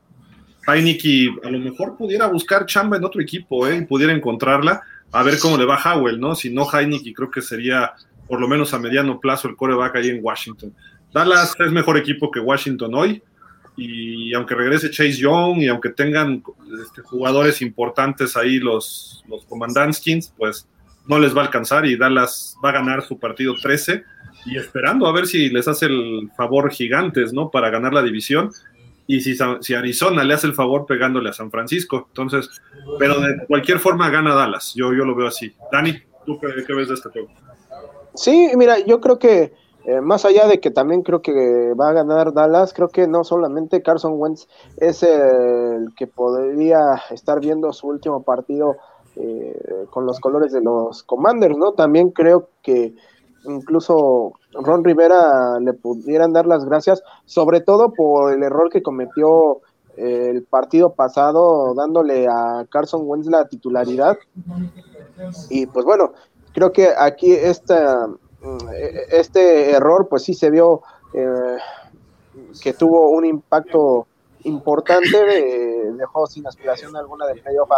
a 0.66 1.50
lo 1.50 1.58
mejor 1.58 1.96
pudiera 1.96 2.26
buscar 2.26 2.66
chamba 2.66 2.96
en 2.96 3.04
otro 3.04 3.20
equipo, 3.20 3.66
¿eh? 3.66 3.76
Y 3.76 3.86
pudiera 3.86 4.12
encontrarla, 4.12 4.82
a 5.10 5.22
ver 5.22 5.38
cómo 5.38 5.56
le 5.56 5.64
va 5.64 5.80
Howell, 5.82 6.20
¿no? 6.20 6.34
Si 6.34 6.50
no, 6.50 6.66
Heineke 6.70 7.12
creo 7.12 7.30
que 7.30 7.42
sería 7.42 7.92
por 8.30 8.40
lo 8.40 8.46
menos 8.46 8.72
a 8.72 8.78
mediano 8.78 9.18
plazo, 9.18 9.48
el 9.48 9.56
coreback 9.56 9.96
ahí 9.96 10.08
en 10.08 10.20
Washington. 10.22 10.72
Dallas 11.12 11.56
es 11.58 11.72
mejor 11.72 11.98
equipo 11.98 12.30
que 12.30 12.38
Washington 12.38 12.94
hoy, 12.94 13.22
y 13.76 14.32
aunque 14.34 14.54
regrese 14.54 14.90
Chase 14.90 15.14
Young 15.14 15.58
y 15.58 15.66
aunque 15.66 15.88
tengan 15.88 16.42
este, 16.80 17.02
jugadores 17.02 17.60
importantes 17.60 18.36
ahí 18.36 18.60
los, 18.60 19.24
los 19.28 19.44
Commandanskins, 19.46 20.32
pues 20.36 20.68
no 21.08 21.18
les 21.18 21.36
va 21.36 21.42
a 21.42 21.44
alcanzar 21.46 21.86
y 21.86 21.96
Dallas 21.96 22.56
va 22.64 22.68
a 22.68 22.74
ganar 22.74 23.02
su 23.02 23.18
partido 23.18 23.54
13 23.60 24.04
y 24.46 24.58
esperando 24.58 25.08
a 25.08 25.12
ver 25.12 25.26
si 25.26 25.48
les 25.50 25.66
hace 25.66 25.86
el 25.86 26.30
favor 26.36 26.70
gigantes, 26.70 27.32
¿no? 27.32 27.50
Para 27.50 27.70
ganar 27.70 27.92
la 27.92 28.02
división 28.02 28.50
y 29.08 29.22
si, 29.22 29.36
si 29.60 29.74
Arizona 29.74 30.22
le 30.22 30.34
hace 30.34 30.46
el 30.46 30.54
favor 30.54 30.86
pegándole 30.86 31.30
a 31.30 31.32
San 31.32 31.50
Francisco. 31.50 32.06
Entonces, 32.10 32.48
pero 32.98 33.20
de 33.20 33.44
cualquier 33.48 33.80
forma 33.80 34.08
gana 34.08 34.34
Dallas, 34.34 34.72
yo, 34.76 34.92
yo 34.92 35.04
lo 35.04 35.16
veo 35.16 35.26
así. 35.26 35.52
Dani, 35.72 35.98
¿tú 36.24 36.38
qué, 36.38 36.48
qué 36.64 36.74
ves 36.74 36.88
de 36.88 36.94
este 36.94 37.08
juego? 37.08 37.28
Sí, 38.14 38.50
mira, 38.56 38.78
yo 38.80 39.00
creo 39.00 39.18
que 39.18 39.52
eh, 39.84 40.00
más 40.00 40.24
allá 40.24 40.46
de 40.46 40.60
que 40.60 40.70
también 40.70 41.02
creo 41.02 41.22
que 41.22 41.74
va 41.74 41.88
a 41.88 41.92
ganar 41.92 42.32
Dallas, 42.32 42.74
creo 42.74 42.88
que 42.88 43.06
no 43.06 43.24
solamente 43.24 43.82
Carson 43.82 44.14
Wentz 44.16 44.46
es 44.76 45.02
el 45.02 45.94
que 45.96 46.06
podría 46.06 47.00
estar 47.10 47.40
viendo 47.40 47.72
su 47.72 47.88
último 47.88 48.22
partido 48.22 48.76
eh, 49.16 49.86
con 49.90 50.06
los 50.06 50.20
colores 50.20 50.52
de 50.52 50.60
los 50.60 51.02
Commanders, 51.02 51.56
¿no? 51.56 51.72
También 51.72 52.10
creo 52.10 52.48
que 52.62 52.94
incluso 53.44 54.34
Ron 54.52 54.84
Rivera 54.84 55.58
le 55.60 55.72
pudieran 55.72 56.32
dar 56.32 56.46
las 56.46 56.64
gracias, 56.64 57.02
sobre 57.24 57.60
todo 57.60 57.92
por 57.92 58.32
el 58.34 58.42
error 58.42 58.70
que 58.70 58.82
cometió 58.82 59.62
eh, 59.96 60.28
el 60.30 60.44
partido 60.44 60.92
pasado 60.92 61.74
dándole 61.74 62.26
a 62.28 62.66
Carson 62.70 63.02
Wentz 63.04 63.26
la 63.26 63.48
titularidad. 63.48 64.18
Y 65.48 65.66
pues 65.66 65.84
bueno, 65.84 66.12
creo 66.52 66.72
que 66.72 66.88
aquí 66.96 67.32
esta, 67.32 68.06
mm, 68.06 68.58
este 69.10 69.70
error 69.70 70.08
pues 70.08 70.24
sí 70.24 70.34
se 70.34 70.50
vio 70.50 70.82
eh, 71.12 71.58
que 72.62 72.72
tuvo 72.72 73.10
un 73.10 73.24
impacto 73.24 74.06
importante, 74.44 75.92
dejó 75.96 76.26
sin 76.26 76.46
aspiración 76.46 76.96
alguna 76.96 77.26
de 77.26 77.34
playoff 77.34 77.70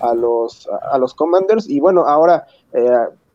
a, 0.00 0.14
los, 0.14 0.68
a 0.68 0.96
los 0.96 1.14
Commanders 1.14 1.68
y 1.68 1.80
bueno, 1.80 2.04
ahora 2.06 2.46
eh, 2.72 2.88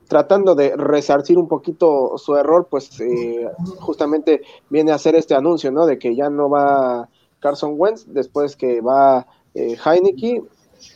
tratando 0.08 0.56
de 0.56 0.76
resarcir 0.76 1.38
un 1.38 1.48
poquito 1.48 2.18
su 2.18 2.36
error, 2.36 2.68
pues 2.70 3.00
eh, 3.00 3.48
justamente 3.80 4.42
viene 4.70 4.92
a 4.92 4.96
hacer 4.96 5.16
este 5.16 5.36
anuncio, 5.36 5.72
¿no? 5.72 5.86
De 5.86 6.00
que 6.00 6.16
ya 6.16 6.30
no 6.30 6.50
va 6.50 7.10
Carson 7.40 7.76
Wentz, 7.78 8.06
después 8.08 8.56
que 8.56 8.82
va 8.82 9.28
Heineke, 9.54 10.44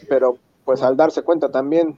pero 0.09 0.37
pues 0.65 0.81
al 0.81 0.97
darse 0.97 1.21
cuenta 1.21 1.49
también 1.49 1.97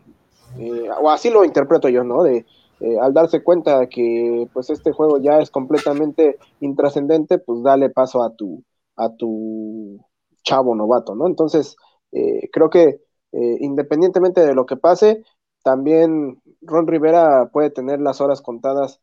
eh, 0.57 0.89
o 1.01 1.09
así 1.09 1.29
lo 1.29 1.45
interpreto 1.45 1.89
yo, 1.89 2.03
¿no? 2.03 2.23
De 2.23 2.45
eh, 2.81 2.97
al 3.01 3.13
darse 3.13 3.43
cuenta 3.43 3.87
que 3.89 4.47
pues 4.53 4.69
este 4.69 4.93
juego 4.93 5.19
ya 5.21 5.39
es 5.39 5.51
completamente 5.51 6.37
intrascendente, 6.61 7.37
pues 7.37 7.61
dale 7.61 7.89
paso 7.89 8.23
a 8.23 8.33
tu 8.35 8.63
a 8.95 9.09
tu 9.15 9.99
chavo 10.43 10.75
novato, 10.75 11.13
¿no? 11.15 11.27
Entonces, 11.27 11.75
eh, 12.11 12.49
creo 12.51 12.69
que 12.69 13.01
eh, 13.31 13.57
independientemente 13.59 14.41
de 14.41 14.55
lo 14.55 14.65
que 14.65 14.77
pase, 14.77 15.23
también 15.63 16.41
Ron 16.61 16.87
Rivera 16.87 17.49
puede 17.51 17.69
tener 17.69 17.99
las 17.99 18.21
horas 18.21 18.41
contadas 18.41 19.01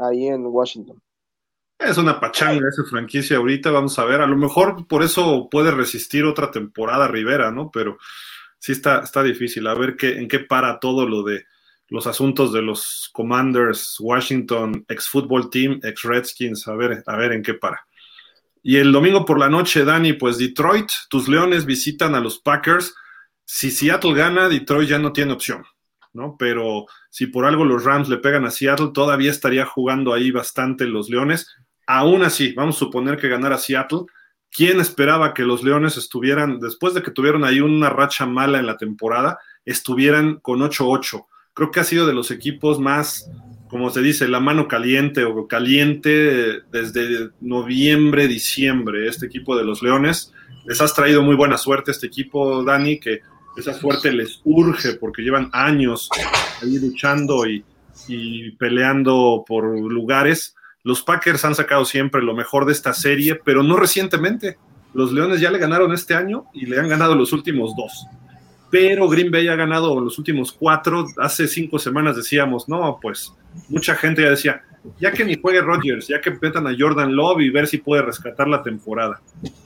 ahí 0.00 0.28
en 0.28 0.46
Washington. 0.46 1.02
Es 1.80 1.98
una 1.98 2.20
pachanga 2.20 2.68
esa 2.68 2.84
franquicia 2.88 3.38
ahorita, 3.38 3.72
vamos 3.72 3.98
a 3.98 4.04
ver, 4.04 4.20
a 4.20 4.26
lo 4.26 4.36
mejor 4.36 4.86
por 4.86 5.02
eso 5.02 5.48
puede 5.50 5.72
resistir 5.72 6.24
otra 6.24 6.52
temporada 6.52 7.08
Rivera, 7.08 7.50
¿no? 7.50 7.68
Pero 7.72 7.98
sí 8.58 8.72
está, 8.72 9.00
está 9.00 9.22
difícil, 9.22 9.66
a 9.66 9.74
ver 9.74 9.96
qué, 9.96 10.18
en 10.18 10.28
qué 10.28 10.40
para 10.40 10.78
todo 10.78 11.06
lo 11.06 11.22
de 11.22 11.44
los 11.88 12.06
asuntos 12.06 12.52
de 12.52 12.62
los 12.62 13.10
Commanders, 13.12 13.96
Washington, 13.98 14.84
ex 14.88 15.08
football 15.08 15.48
team, 15.50 15.80
ex 15.82 16.02
Redskins, 16.02 16.68
a 16.68 16.74
ver, 16.74 17.02
a 17.06 17.16
ver 17.16 17.32
en 17.32 17.42
qué 17.42 17.54
para. 17.54 17.86
Y 18.62 18.76
el 18.76 18.92
domingo 18.92 19.24
por 19.24 19.38
la 19.38 19.48
noche, 19.48 19.84
Dani, 19.84 20.12
pues 20.12 20.36
Detroit, 20.36 20.90
tus 21.08 21.28
Leones 21.28 21.64
visitan 21.64 22.14
a 22.14 22.20
los 22.20 22.38
Packers. 22.40 22.94
Si 23.44 23.70
Seattle 23.70 24.12
gana, 24.12 24.48
Detroit 24.48 24.88
ya 24.88 24.98
no 24.98 25.12
tiene 25.12 25.32
opción, 25.32 25.64
¿no? 26.12 26.36
Pero 26.38 26.84
si 27.08 27.28
por 27.28 27.46
algo 27.46 27.64
los 27.64 27.84
Rams 27.84 28.10
le 28.10 28.18
pegan 28.18 28.44
a 28.44 28.50
Seattle, 28.50 28.90
todavía 28.92 29.30
estaría 29.30 29.64
jugando 29.64 30.12
ahí 30.12 30.30
bastante 30.30 30.84
los 30.84 31.08
Leones. 31.08 31.54
Aún 31.86 32.22
así, 32.22 32.52
vamos 32.52 32.76
a 32.76 32.80
suponer 32.80 33.16
que 33.16 33.28
ganara 33.28 33.56
Seattle. 33.56 34.00
¿Quién 34.50 34.80
esperaba 34.80 35.34
que 35.34 35.42
los 35.42 35.62
Leones 35.62 35.96
estuvieran, 35.96 36.58
después 36.60 36.94
de 36.94 37.02
que 37.02 37.10
tuvieron 37.10 37.44
ahí 37.44 37.60
una 37.60 37.90
racha 37.90 38.26
mala 38.26 38.58
en 38.58 38.66
la 38.66 38.76
temporada, 38.76 39.38
estuvieran 39.64 40.36
con 40.40 40.60
8-8? 40.60 41.24
creo 41.58 41.72
que 41.72 41.80
ha 41.80 41.84
sido 41.84 42.06
de 42.06 42.12
los 42.12 42.30
equipos 42.30 42.78
más, 42.78 43.28
como 43.68 43.90
se 43.90 44.00
dice, 44.00 44.28
la 44.28 44.38
mano 44.38 44.68
caliente 44.68 45.24
o 45.24 45.48
caliente 45.48 46.62
desde 46.70 47.30
noviembre, 47.40 48.28
diciembre, 48.28 49.08
este 49.08 49.26
equipo 49.26 49.56
de 49.56 49.64
los 49.64 49.82
Leones. 49.82 50.32
Les 50.66 50.80
has 50.80 50.94
traído 50.94 51.20
muy 51.24 51.34
buena 51.34 51.58
suerte 51.58 51.90
este 51.90 52.06
equipo, 52.06 52.62
Dani, 52.62 53.00
que 53.00 53.22
esa 53.56 53.74
suerte 53.74 54.12
les 54.12 54.40
urge 54.44 54.92
porque 55.00 55.22
llevan 55.22 55.50
años 55.52 56.08
ahí 56.62 56.78
luchando 56.78 57.44
y, 57.44 57.64
y 58.06 58.52
peleando 58.52 59.42
por 59.44 59.64
lugares. 59.64 60.54
Los 60.88 61.02
Packers 61.02 61.44
han 61.44 61.54
sacado 61.54 61.84
siempre 61.84 62.22
lo 62.22 62.32
mejor 62.32 62.64
de 62.64 62.72
esta 62.72 62.94
serie, 62.94 63.34
pero 63.34 63.62
no 63.62 63.76
recientemente. 63.76 64.56
Los 64.94 65.12
Leones 65.12 65.38
ya 65.38 65.50
le 65.50 65.58
ganaron 65.58 65.92
este 65.92 66.14
año 66.14 66.46
y 66.54 66.64
le 66.64 66.80
han 66.80 66.88
ganado 66.88 67.14
los 67.14 67.34
últimos 67.34 67.76
dos 67.76 68.06
pero 68.70 69.08
Green 69.08 69.30
Bay 69.30 69.48
ha 69.48 69.56
ganado 69.56 70.00
los 70.00 70.18
últimos 70.18 70.52
cuatro. 70.52 71.06
Hace 71.18 71.48
cinco 71.48 71.78
semanas 71.78 72.16
decíamos, 72.16 72.68
no, 72.68 72.98
pues 73.00 73.32
mucha 73.68 73.94
gente 73.94 74.22
ya 74.22 74.30
decía, 74.30 74.62
ya 75.00 75.12
que 75.12 75.24
ni 75.24 75.40
juegue 75.40 75.60
Rodgers, 75.60 76.08
ya 76.08 76.20
que 76.20 76.36
metan 76.40 76.66
a 76.66 76.76
Jordan 76.78 77.14
Love 77.14 77.40
y 77.40 77.50
ver 77.50 77.66
si 77.66 77.78
puede 77.78 78.02
rescatar 78.02 78.48
la 78.48 78.62
temporada. 78.62 79.20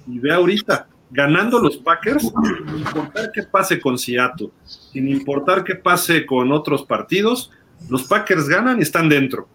Y 0.06 0.18
ve 0.18 0.32
ahorita, 0.32 0.86
ganando 1.10 1.58
los 1.58 1.78
Packers, 1.78 2.22
sin 2.22 2.78
importar 2.78 3.32
qué 3.32 3.42
pase 3.42 3.80
con 3.80 3.98
Seattle, 3.98 4.50
sin 4.64 5.08
importar 5.08 5.64
qué 5.64 5.74
pase 5.74 6.24
con 6.24 6.52
otros 6.52 6.84
partidos, 6.84 7.50
los 7.88 8.04
Packers 8.04 8.48
ganan 8.48 8.78
y 8.78 8.82
están 8.82 9.08
dentro. 9.08 9.48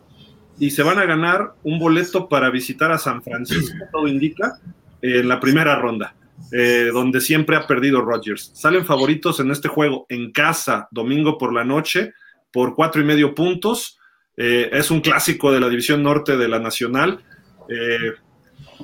Y 0.60 0.72
se 0.72 0.84
van 0.84 1.00
a 1.00 1.06
ganar 1.06 1.54
un 1.64 1.80
boleto 1.80 2.28
para 2.28 2.50
visitar 2.50 2.92
a 2.92 2.98
San 2.98 3.22
Francisco, 3.22 3.86
todo 3.92 4.08
indica, 4.08 4.60
en 5.02 5.28
la 5.28 5.40
primera 5.40 5.76
ronda. 5.76 6.16
Eh, 6.52 6.92
donde 6.94 7.20
siempre 7.20 7.56
ha 7.56 7.68
perdido 7.68 8.02
Rodgers. 8.02 8.52
Salen 8.54 8.86
favoritos 8.86 9.40
en 9.40 9.52
este 9.52 9.68
juego 9.68 10.06
en 10.08 10.32
casa, 10.32 10.88
domingo 10.92 11.38
por 11.38 11.52
la 11.52 11.66
noche, 11.66 12.14
por 12.54 12.76
cuatro 12.76 13.02
y 13.02 13.06
medio 13.06 13.36
puntos. 13.36 14.00
Eh, 14.38 14.70
es 14.72 14.92
un 14.92 15.02
clásico 15.02 15.52
de 15.52 15.60
la 15.60 15.68
división 15.68 16.04
norte 16.04 16.38
de 16.38 16.48
la 16.48 16.60
Nacional. 16.60 17.20
Eh, 17.68 18.14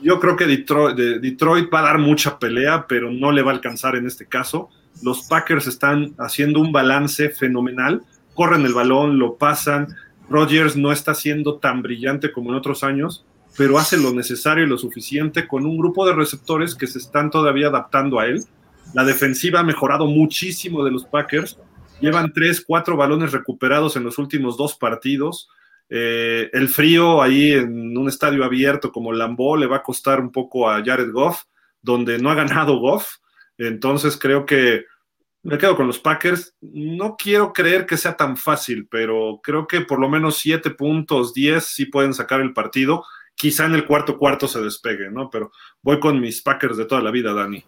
yo 0.02 0.20
creo 0.20 0.36
que 0.36 0.46
Detroit, 0.46 0.98
Detroit, 0.98 1.70
va 1.74 1.80
a 1.80 1.84
dar 1.84 2.00
mucha 2.00 2.38
pelea, 2.38 2.86
pero 2.88 3.12
no 3.12 3.32
le 3.32 3.44
va 3.44 3.52
a 3.52 3.56
alcanzar 3.56 3.96
en 3.96 4.08
este 4.08 4.26
caso. 4.26 4.70
Los 5.02 5.28
Packers 5.28 5.68
están 5.68 6.16
haciendo 6.18 6.60
un 6.60 6.72
balance 6.72 7.30
fenomenal. 7.30 8.02
Corren 8.34 8.66
el 8.66 8.74
balón, 8.74 9.20
lo 9.20 9.38
pasan. 9.38 9.88
Rodgers 10.30 10.76
no 10.76 10.92
está 10.92 11.14
siendo 11.14 11.60
tan 11.60 11.82
brillante 11.82 12.32
como 12.32 12.50
en 12.50 12.56
otros 12.56 12.84
años, 12.84 13.26
pero 13.58 13.78
hace 13.78 13.98
lo 13.98 14.14
necesario 14.14 14.64
y 14.64 14.68
lo 14.68 14.78
suficiente 14.78 15.48
con 15.48 15.66
un 15.66 15.78
grupo 15.78 16.06
de 16.06 16.14
receptores 16.14 16.76
que 16.76 16.88
se 16.88 16.98
están 16.98 17.30
todavía 17.30 17.68
adaptando 17.68 18.20
a 18.20 18.26
él. 18.26 18.44
La 18.94 19.04
defensiva 19.04 19.60
ha 19.60 19.64
mejorado 19.64 20.08
muchísimo 20.08 20.84
de 20.84 20.92
los 20.92 21.06
Packers. 21.06 21.60
Llevan 22.02 22.34
tres, 22.34 22.64
cuatro 22.66 22.98
balones 22.98 23.32
recuperados 23.32 23.96
en 23.96 24.04
los 24.04 24.18
últimos 24.18 24.58
dos 24.58 24.76
partidos. 24.76 25.50
Eh, 25.90 26.50
el 26.54 26.70
frío 26.70 27.22
ahí 27.22 27.52
en 27.52 27.98
un 27.98 28.08
estadio 28.08 28.44
abierto 28.44 28.92
como 28.92 29.14
Lambeau 29.14 29.56
le 29.56 29.68
va 29.68 29.78
a 29.78 29.84
costar 29.84 30.20
un 30.20 30.32
poco 30.32 30.70
a 30.70 30.84
Jared 30.84 31.12
Goff, 31.12 31.44
donde 31.82 32.18
no 32.18 32.32
ha 32.32 32.36
ganado 32.36 32.80
Goff. 32.80 33.18
Entonces 33.58 34.18
creo 34.18 34.46
que 34.46 34.86
me 35.44 35.58
quedo 35.58 35.76
con 35.76 35.88
los 35.88 36.00
Packers. 36.00 36.56
No 36.62 37.16
quiero 37.16 37.54
creer 37.54 37.86
que 37.86 37.98
sea 37.98 38.18
tan 38.18 38.38
fácil, 38.38 38.88
pero 38.90 39.40
creo 39.44 39.68
que 39.68 39.82
por 39.82 40.00
lo 40.00 40.10
menos 40.10 40.38
siete 40.38 40.72
puntos, 40.72 41.34
diez 41.34 41.66
sí 41.66 41.86
pueden 41.86 42.14
sacar 42.14 42.42
el 42.42 42.54
partido 42.54 43.04
quizá 43.36 43.66
en 43.66 43.74
el 43.74 43.86
cuarto 43.86 44.18
cuarto 44.18 44.48
se 44.48 44.62
despegue, 44.62 45.10
¿no? 45.10 45.30
Pero 45.30 45.52
voy 45.82 46.00
con 46.00 46.20
mis 46.20 46.42
Packers 46.42 46.78
de 46.78 46.86
toda 46.86 47.02
la 47.02 47.12
vida, 47.12 47.34
Dani. 47.34 47.64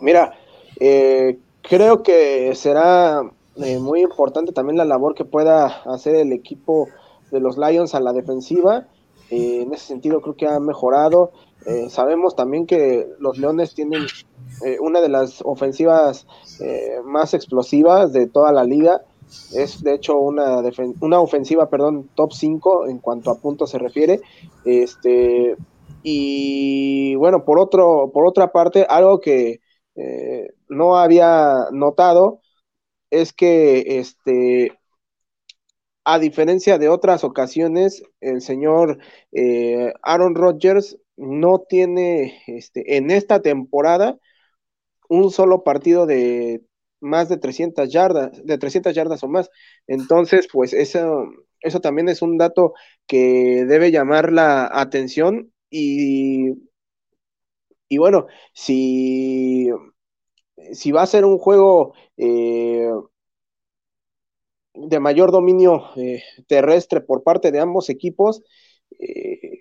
Mira, 0.00 0.32
eh, 0.78 1.38
creo 1.62 2.02
que 2.02 2.54
será 2.54 3.22
eh, 3.56 3.78
muy 3.78 4.02
importante 4.02 4.52
también 4.52 4.78
la 4.78 4.84
labor 4.84 5.14
que 5.14 5.24
pueda 5.24 5.66
hacer 5.92 6.14
el 6.14 6.32
equipo 6.32 6.88
de 7.30 7.40
los 7.40 7.58
Lions 7.58 7.94
a 7.94 8.00
la 8.00 8.12
defensiva. 8.12 8.86
Eh, 9.30 9.62
en 9.62 9.74
ese 9.74 9.86
sentido 9.86 10.20
creo 10.20 10.36
que 10.36 10.46
ha 10.46 10.60
mejorado. 10.60 11.32
Sabemos 11.90 12.34
también 12.34 12.66
que 12.66 13.06
los 13.18 13.38
Leones 13.38 13.74
tienen 13.74 14.06
una 14.80 15.00
de 15.00 15.08
las 15.08 15.42
ofensivas 15.44 16.26
más 17.04 17.34
explosivas 17.34 18.12
de 18.12 18.26
toda 18.26 18.52
la 18.52 18.64
liga. 18.64 19.02
Es 19.54 19.82
de 19.82 19.94
hecho 19.94 20.18
una, 20.18 20.62
una 21.00 21.20
ofensiva, 21.20 21.68
perdón, 21.68 22.08
top 22.14 22.32
5 22.32 22.86
en 22.88 22.98
cuanto 22.98 23.30
a 23.30 23.38
puntos 23.38 23.70
se 23.70 23.78
refiere. 23.78 24.20
Este, 24.64 25.56
y 26.02 27.14
bueno, 27.16 27.44
por, 27.44 27.58
otro, 27.58 28.10
por 28.12 28.26
otra 28.26 28.52
parte, 28.52 28.86
algo 28.88 29.20
que 29.20 29.60
eh, 29.96 30.48
no 30.68 30.96
había 30.96 31.66
notado 31.72 32.40
es 33.10 33.32
que 33.32 33.98
este, 33.98 34.78
a 36.04 36.18
diferencia 36.18 36.78
de 36.78 36.88
otras 36.88 37.24
ocasiones, 37.24 38.02
el 38.20 38.40
señor 38.42 38.98
eh, 39.32 39.92
Aaron 40.02 40.34
Rodgers 40.34 40.98
no 41.18 41.60
tiene 41.68 42.42
este, 42.48 42.96
en 42.98 43.10
esta 43.10 43.42
temporada 43.42 44.18
un 45.08 45.30
solo 45.30 45.64
partido 45.64 46.06
de 46.06 46.62
más 47.00 47.28
de 47.28 47.38
300 47.38 47.90
yardas, 47.92 48.32
de 48.44 48.58
300 48.58 48.94
yardas 48.94 49.22
o 49.22 49.28
más. 49.28 49.50
Entonces, 49.86 50.48
pues 50.52 50.72
eso, 50.72 51.24
eso 51.60 51.80
también 51.80 52.08
es 52.08 52.22
un 52.22 52.38
dato 52.38 52.74
que 53.06 53.64
debe 53.66 53.90
llamar 53.90 54.32
la 54.32 54.68
atención 54.72 55.52
y, 55.70 56.54
y 57.88 57.98
bueno, 57.98 58.26
si, 58.52 59.68
si 60.72 60.92
va 60.92 61.02
a 61.02 61.06
ser 61.06 61.24
un 61.24 61.38
juego 61.38 61.94
eh, 62.16 62.90
de 64.74 65.00
mayor 65.00 65.32
dominio 65.32 65.84
eh, 65.96 66.22
terrestre 66.46 67.00
por 67.00 67.22
parte 67.22 67.50
de 67.52 67.60
ambos 67.60 67.90
equipos, 67.90 68.42
eh, 68.98 69.57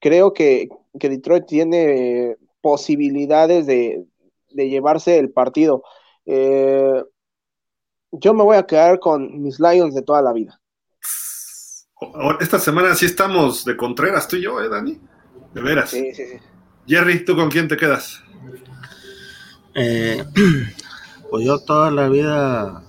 creo 0.00 0.32
que, 0.32 0.68
que, 0.98 1.08
Detroit 1.08 1.46
tiene 1.46 2.36
posibilidades 2.60 3.66
de, 3.66 4.04
de 4.50 4.68
llevarse 4.68 5.18
el 5.18 5.30
partido. 5.30 5.82
Eh, 6.26 7.02
yo 8.12 8.34
me 8.34 8.42
voy 8.42 8.56
a 8.56 8.66
quedar 8.66 8.98
con 8.98 9.42
mis 9.42 9.60
Lions 9.60 9.94
de 9.94 10.02
toda 10.02 10.22
la 10.22 10.32
vida. 10.32 10.60
Esta 12.40 12.58
semana 12.58 12.94
sí 12.94 13.06
estamos 13.06 13.64
de 13.64 13.76
Contreras, 13.76 14.28
tú 14.28 14.36
y 14.36 14.42
yo, 14.42 14.60
¿eh, 14.62 14.68
Dani? 14.68 15.00
De 15.52 15.60
veras. 15.60 15.90
Sí, 15.90 16.14
sí, 16.14 16.26
sí. 16.26 16.38
Jerry, 16.86 17.24
¿tú 17.24 17.34
con 17.36 17.50
quién 17.50 17.68
te 17.68 17.76
quedas? 17.76 18.22
Eh, 19.74 20.24
pues 21.30 21.44
yo 21.44 21.58
toda 21.58 21.90
la 21.90 22.08
vida, 22.08 22.84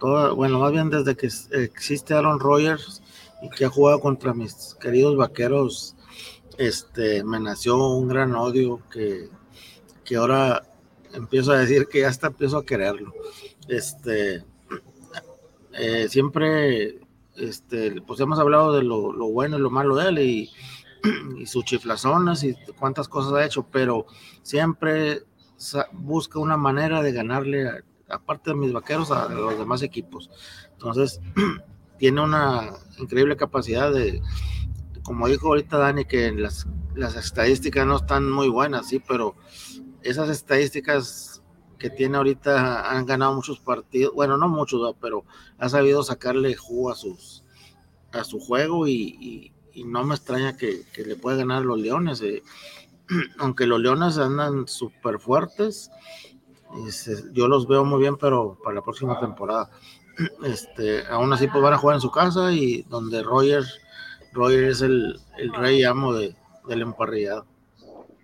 bueno, 0.00 0.58
más 0.58 0.72
bien 0.72 0.90
desde 0.90 1.16
que 1.16 1.28
existe 1.64 2.14
Aaron 2.14 2.38
Rodgers 2.38 3.02
y 3.42 3.50
que 3.50 3.64
ha 3.64 3.70
jugado 3.70 4.00
contra 4.00 4.34
mis 4.34 4.76
queridos 4.80 5.16
vaqueros, 5.16 5.93
este, 6.58 7.24
me 7.24 7.40
nació 7.40 7.76
un 7.88 8.08
gran 8.08 8.34
odio 8.34 8.80
que, 8.90 9.28
que 10.04 10.16
ahora 10.16 10.62
empiezo 11.12 11.52
a 11.52 11.58
decir 11.58 11.86
que 11.86 12.00
ya 12.00 12.08
hasta 12.08 12.28
empiezo 12.28 12.58
a 12.58 12.66
quererlo. 12.66 13.12
Este, 13.68 14.44
eh, 15.72 16.08
siempre, 16.08 17.00
este, 17.36 18.00
pues 18.02 18.20
hemos 18.20 18.38
hablado 18.38 18.72
de 18.72 18.82
lo, 18.82 19.12
bueno 19.30 19.56
y 19.56 19.60
lo 19.60 19.70
malo 19.70 19.96
de 19.96 20.08
él 20.08 20.18
y, 20.18 20.50
y 21.38 21.46
sus 21.46 21.64
chiflazones 21.64 22.44
y 22.44 22.54
cuántas 22.78 23.08
cosas 23.08 23.32
ha 23.32 23.44
hecho, 23.44 23.66
pero 23.70 24.06
siempre 24.42 25.22
busca 25.92 26.38
una 26.38 26.56
manera 26.56 27.02
de 27.02 27.12
ganarle, 27.12 27.70
aparte 28.08 28.50
de 28.50 28.56
mis 28.56 28.72
vaqueros, 28.72 29.10
a, 29.10 29.28
los 29.28 29.58
demás 29.58 29.82
equipos. 29.82 30.30
Entonces, 30.72 31.20
tiene 31.98 32.20
una 32.20 32.70
increíble 32.98 33.36
capacidad 33.36 33.92
de, 33.92 34.20
como 35.04 35.28
dijo 35.28 35.48
ahorita 35.48 35.78
Dani, 35.78 36.04
que 36.04 36.32
las, 36.32 36.66
las 36.94 37.14
estadísticas 37.14 37.86
no 37.86 37.96
están 37.96 38.30
muy 38.30 38.48
buenas, 38.48 38.88
sí, 38.88 39.00
pero 39.06 39.36
esas 40.02 40.28
estadísticas 40.28 41.42
que 41.78 41.90
tiene 41.90 42.16
ahorita 42.16 42.90
han 42.90 43.06
ganado 43.06 43.34
muchos 43.34 43.60
partidos, 43.60 44.14
bueno, 44.14 44.36
no 44.36 44.48
muchos, 44.48 44.96
pero 45.00 45.24
ha 45.58 45.68
sabido 45.68 46.02
sacarle 46.02 46.54
jugo 46.54 46.90
a 46.90 46.96
sus 46.96 47.44
a 48.14 48.24
su 48.24 48.38
juego 48.38 48.86
y, 48.86 49.52
no 49.84 50.04
me 50.04 50.14
extraña 50.14 50.56
que, 50.56 50.84
le 51.04 51.16
pueda 51.16 51.38
ganar 51.38 51.62
los 51.62 51.78
Leones. 51.78 52.22
Eh. 52.22 52.42
Aunque 53.38 53.66
los 53.66 53.80
Leones 53.80 54.18
andan 54.18 54.68
súper 54.68 55.18
fuertes, 55.18 55.90
yo 57.32 57.48
los 57.48 57.66
veo 57.66 57.84
muy 57.84 58.00
bien, 58.00 58.16
pero 58.16 58.56
para 58.62 58.76
la 58.76 58.82
próxima 58.82 59.18
temporada. 59.20 59.70
Este, 60.44 61.04
aún 61.08 61.32
así, 61.32 61.48
pues 61.48 61.60
van 61.60 61.72
a 61.74 61.78
jugar 61.78 61.96
en 61.96 62.00
su 62.00 62.12
casa 62.12 62.52
y 62.52 62.82
donde 62.82 63.20
Roger, 63.24 63.64
Roger 64.34 64.64
es 64.64 64.82
el, 64.82 65.18
rey 65.56 65.84
amo 65.84 66.12
de, 66.12 66.34
del 66.68 66.82
emparrillado. 66.82 67.46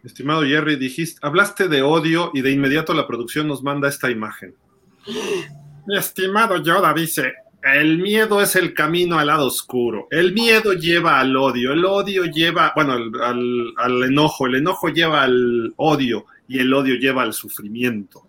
Estimado 0.05 0.43
Jerry, 0.43 0.77
dijiste, 0.77 1.19
hablaste 1.23 1.69
de 1.69 1.83
odio 1.83 2.31
y 2.35 2.43
de 2.43 2.51
inmediato 2.51 2.95
la 2.95 3.07
producción 3.07 3.47
nos 3.47 3.63
manda 3.63 3.89
esta 3.89 4.11
imagen. 4.11 4.55
Estimado 5.89 6.57
Yoda 6.63 6.93
dice, 6.93 7.35
el 7.63 7.99
miedo 7.99 8.41
es 8.41 8.57
el 8.57 8.73
camino 8.73 9.19
al 9.19 9.27
lado 9.27 9.47
oscuro. 9.47 10.09
El 10.11 10.33
miedo 10.33 10.73
lleva 10.73 11.21
al 11.21 11.37
odio. 11.37 11.73
El 11.73 11.85
odio 11.85 12.25
lleva, 12.25 12.73
bueno, 12.75 12.95
al, 13.23 14.03
enojo. 14.05 14.47
El 14.47 14.57
enojo 14.57 14.89
lleva 14.89 15.23
al 15.23 15.75
odio 15.77 16.25
y 16.49 16.59
el 16.59 16.73
odio 16.73 16.95
lleva 16.95 17.23
al 17.23 17.35
sufrimiento. 17.35 18.27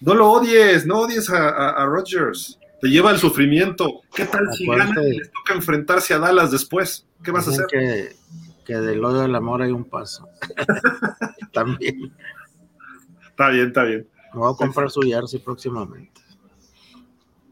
No 0.00 0.14
lo 0.14 0.30
odies, 0.30 0.86
no 0.86 1.00
odies 1.00 1.28
a, 1.28 1.84
Rogers. 1.84 2.58
Te 2.80 2.88
lleva 2.88 3.10
al 3.10 3.18
sufrimiento. 3.18 4.00
¿Qué 4.14 4.24
tal 4.24 4.48
si 4.54 4.66
gana 4.66 5.02
y 5.06 5.18
les 5.18 5.30
toca 5.30 5.54
enfrentarse 5.54 6.14
a 6.14 6.18
Dallas 6.18 6.50
después? 6.50 7.06
¿Qué 7.22 7.30
vas 7.30 7.46
a 7.46 7.50
hacer? 7.50 7.66
Que, 7.70 8.16
que 8.64 8.74
del 8.74 9.04
odio 9.04 9.22
al 9.22 9.34
amor 9.34 9.62
hay 9.62 9.70
un 9.70 9.84
paso. 9.84 10.28
También. 11.52 12.12
Está 13.28 13.50
bien, 13.50 13.68
está 13.68 13.84
bien. 13.84 14.08
Me 14.32 14.40
voy 14.40 14.52
a 14.52 14.56
comprar 14.56 14.90
su 14.90 15.00
jersey 15.02 15.40
próximamente. 15.40 16.20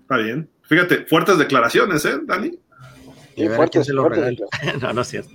Está 0.03 0.17
bien. 0.17 0.49
Fíjate, 0.63 1.07
fuertes 1.07 1.39
declaraciones, 1.39 2.05
¿eh, 2.05 2.21
Dani? 2.25 2.59
Y 3.37 3.49
fuertes, 3.49 3.87
se 3.87 3.93
lo 3.93 4.09
no, 4.81 4.93
no 4.93 5.01
es 5.01 5.09
cierto. 5.09 5.31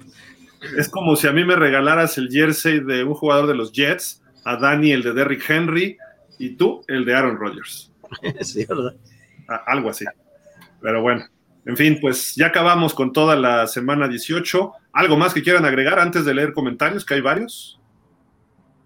Es 0.78 0.90
como 0.90 1.15
si 1.15 1.28
a 1.28 1.32
mí 1.32 1.44
me 1.44 1.56
regalaras 1.56 2.18
el 2.18 2.30
jersey 2.30 2.80
de 2.80 3.03
un 3.03 3.14
jugador 3.14 3.48
de 3.48 3.56
los 3.56 3.72
Jets, 3.72 4.22
a 4.44 4.57
Dani 4.57 4.91
el 4.91 5.03
de 5.03 5.14
Derrick 5.14 5.49
Henry 5.49 5.98
y 6.38 6.56
tú 6.56 6.84
el 6.88 7.06
de 7.06 7.15
Aaron 7.15 7.38
Rodgers. 7.38 7.91
sí, 8.41 8.65
¿verdad? 8.65 8.95
Ah, 9.48 9.64
algo 9.68 9.90
así. 9.90 10.06
Pero 10.82 11.02
bueno, 11.02 11.26
en 11.65 11.78
fin, 11.78 11.98
pues 12.02 12.36
ya 12.36 12.48
acabamos 12.48 12.94
con 12.94 13.14
toda 13.14 13.36
la 13.36 13.68
semana 13.68 14.07
18. 14.07 14.72
¿Algo 14.94 15.18
más 15.18 15.34
que 15.34 15.44
quieran 15.44 15.65
agregar 15.65 15.99
antes 15.99 16.26
de 16.26 16.34
leer 16.34 16.53
comentarios? 16.53 17.06
Que 17.06 17.15
hay 17.15 17.22
varios. 17.22 17.80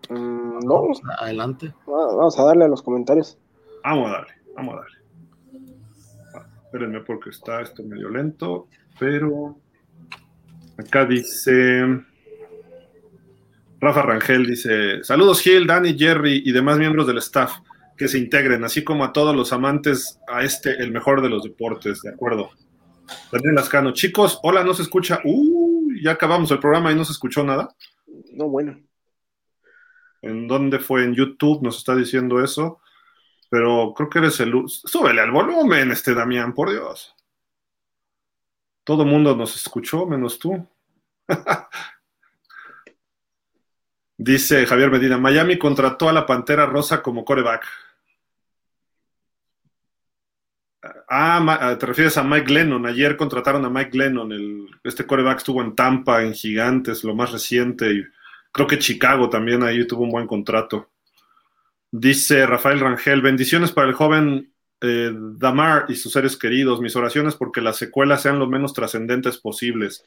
Mm, 0.10 0.60
no. 0.60 0.88
Adelante. 1.20 1.74
Vamos 1.86 2.40
a 2.40 2.44
darle 2.44 2.66
a 2.66 2.68
los 2.68 2.82
comentarios. 2.82 3.38
Vamos 3.84 4.10
a 4.10 4.14
darle, 4.14 4.34
vamos 4.56 4.76
a 4.76 4.78
darle. 4.78 4.98
Espérenme 6.66 7.00
porque 7.02 7.30
está 7.30 7.62
esto 7.62 7.82
medio 7.84 8.10
lento, 8.10 8.68
pero 9.00 9.58
acá 10.78 11.06
dice 11.06 12.04
Rafa 13.80 14.02
Rangel, 14.02 14.46
dice, 14.46 15.04
saludos 15.04 15.40
Gil, 15.40 15.66
Dani, 15.66 15.98
Jerry 15.98 16.42
y 16.46 16.52
demás 16.52 16.78
miembros 16.78 17.08
del 17.08 17.20
staff 17.20 17.60
que 17.98 18.08
se 18.08 18.18
integren, 18.18 18.64
así 18.64 18.84
como 18.84 19.04
a 19.04 19.12
todos 19.12 19.36
los 19.36 19.52
amantes 19.54 20.20
a 20.28 20.44
este, 20.44 20.72
el 20.82 20.92
mejor 20.92 21.22
de 21.22 21.30
los 21.30 21.44
deportes, 21.44 22.02
de 22.02 22.10
acuerdo. 22.10 22.52
Daniel 23.32 23.56
Lascano, 23.56 23.92
chicos, 23.92 24.40
hola, 24.44 24.64
no 24.64 24.74
se 24.74 24.84
escucha. 24.84 25.22
Uh, 25.24 25.92
ya 26.02 26.12
acabamos 26.12 26.52
el 26.52 26.60
programa 26.60 26.92
y 26.92 26.96
no 26.96 27.06
se 27.06 27.14
escuchó 27.14 27.44
nada. 27.44 27.70
No, 28.34 28.48
bueno. 28.50 28.80
¿En 30.22 30.48
dónde 30.48 30.80
fue? 30.80 31.04
En 31.04 31.14
YouTube 31.14 31.64
nos 31.64 31.78
está 31.78 31.96
diciendo 31.96 32.44
eso 32.44 32.82
pero 33.50 33.94
creo 33.96 34.10
que 34.10 34.20
eres 34.20 34.40
el... 34.40 34.54
Súbele 34.68 35.22
al 35.22 35.32
volumen, 35.32 35.92
este 35.92 36.14
Damián, 36.14 36.54
por 36.54 36.70
Dios. 36.70 37.16
Todo 38.84 39.06
mundo 39.06 39.36
nos 39.36 39.56
escuchó, 39.56 40.06
menos 40.06 40.38
tú. 40.40 40.68
Dice 44.18 44.66
Javier 44.66 44.90
Medina, 44.90 45.18
Miami 45.18 45.58
contrató 45.60 46.10
a 46.10 46.14
la 46.14 46.26
Pantera 46.26 46.66
Rosa 46.66 47.02
como 47.02 47.24
coreback. 47.24 47.66
Ah, 51.10 51.58
ah, 51.60 51.78
te 51.78 51.86
refieres 51.86 52.18
a 52.18 52.24
Mike 52.24 52.52
Lennon. 52.52 52.86
Ayer 52.86 53.18
contrataron 53.18 53.64
a 53.66 53.70
Mike 53.70 53.98
Lennon. 53.98 54.68
Este 54.84 55.06
coreback 55.06 55.38
estuvo 55.38 55.62
en 55.62 55.76
Tampa, 55.76 56.24
en 56.24 56.34
Gigantes, 56.34 57.04
lo 57.04 57.16
más 57.16 57.32
reciente. 57.32 57.92
Y 57.92 58.04
creo 58.52 58.68
que 58.68 58.80
Chicago 58.80 59.30
también 59.30 59.64
ahí 59.64 59.86
tuvo 59.88 60.04
un 60.04 60.12
buen 60.12 60.28
contrato. 60.28 60.90
Dice 61.92 62.46
Rafael 62.46 62.80
Rangel, 62.80 63.22
bendiciones 63.22 63.72
para 63.72 63.88
el 63.88 63.94
joven 63.94 64.54
eh, 64.82 65.12
Damar 65.14 65.86
y 65.90 65.96
sus 65.96 66.12
seres 66.12 66.38
queridos. 66.38 66.82
Mis 66.82 66.96
oraciones 66.96 67.36
porque 67.36 67.62
las 67.62 67.78
secuelas 67.78 68.22
sean 68.22 68.40
lo 68.40 68.48
menos 68.48 68.74
trascendentes 68.74 69.38
posibles. 69.38 70.06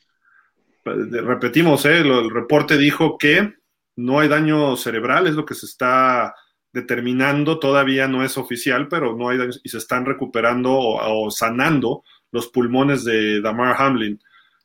Eh, 0.85 1.21
repetimos, 1.23 1.85
eh, 1.85 2.01
el 2.01 2.31
reporte 2.31 2.77
dijo 2.77 3.19
que 3.19 3.55
no 3.97 4.21
hay 4.21 4.29
daño 4.29 4.77
cerebral, 4.77 5.27
es 5.27 5.35
lo 5.35 5.45
que 5.45 5.55
se 5.55 5.67
está 5.67 6.35
determinando, 6.73 7.59
todavía 7.59 8.07
no 8.07 8.25
es 8.25 8.39
oficial, 8.39 8.89
pero 8.89 9.17
no 9.17 9.29
hay 9.29 9.39
y 9.63 9.69
se 9.69 9.79
están 9.79 10.07
recuperando 10.07 10.73
o, 10.73 11.31
sanando 11.31 12.05
los 12.31 12.49
pulmones 12.49 13.05
de 13.05 13.41
Damar 13.41 13.77
Hamlin. 13.81 14.21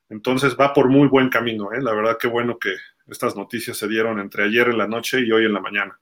Entonces 0.09 0.55
va 0.59 0.73
por 0.73 0.89
muy 0.89 1.07
buen 1.07 1.29
camino, 1.29 1.69
la 1.71 1.93
verdad 1.93 2.17
que 2.19 2.27
bueno 2.27 2.59
que 2.59 2.75
estas 3.07 3.35
noticias 3.35 3.77
se 3.77 3.87
dieron 3.87 4.19
entre 4.19 4.43
ayer 4.43 4.69
en 4.69 4.77
la 4.77 4.87
noche 4.87 5.21
y 5.21 5.31
hoy 5.31 5.45
en 5.45 5.53
la 5.53 5.61
mañana. 5.61 5.99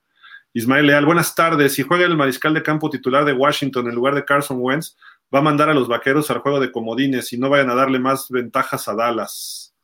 Ismael 0.52 0.86
Leal, 0.86 1.04
buenas 1.04 1.34
tardes. 1.34 1.72
Si 1.72 1.82
juega 1.82 2.04
el 2.04 2.16
mariscal 2.16 2.54
de 2.54 2.62
campo 2.62 2.88
titular 2.88 3.24
de 3.24 3.32
Washington 3.32 3.88
en 3.88 3.94
lugar 3.94 4.14
de 4.14 4.24
Carson 4.24 4.58
Wentz, 4.60 4.96
va 5.34 5.40
a 5.40 5.42
mandar 5.42 5.68
a 5.68 5.74
los 5.74 5.88
vaqueros 5.88 6.30
al 6.30 6.38
juego 6.38 6.60
de 6.60 6.70
comodines 6.70 7.32
y 7.32 7.38
no 7.38 7.50
vayan 7.50 7.70
a 7.70 7.74
darle 7.74 7.98
más 7.98 8.30
ventajas 8.30 8.86
a 8.86 8.94
Dallas. 8.94 9.74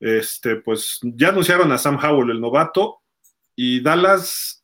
Este, 0.00 0.56
pues 0.56 0.98
ya 1.02 1.28
anunciaron 1.28 1.70
a 1.70 1.78
Sam 1.78 1.98
Howell, 2.02 2.30
el 2.30 2.40
novato, 2.40 3.02
y 3.54 3.80
Dallas 3.80 4.57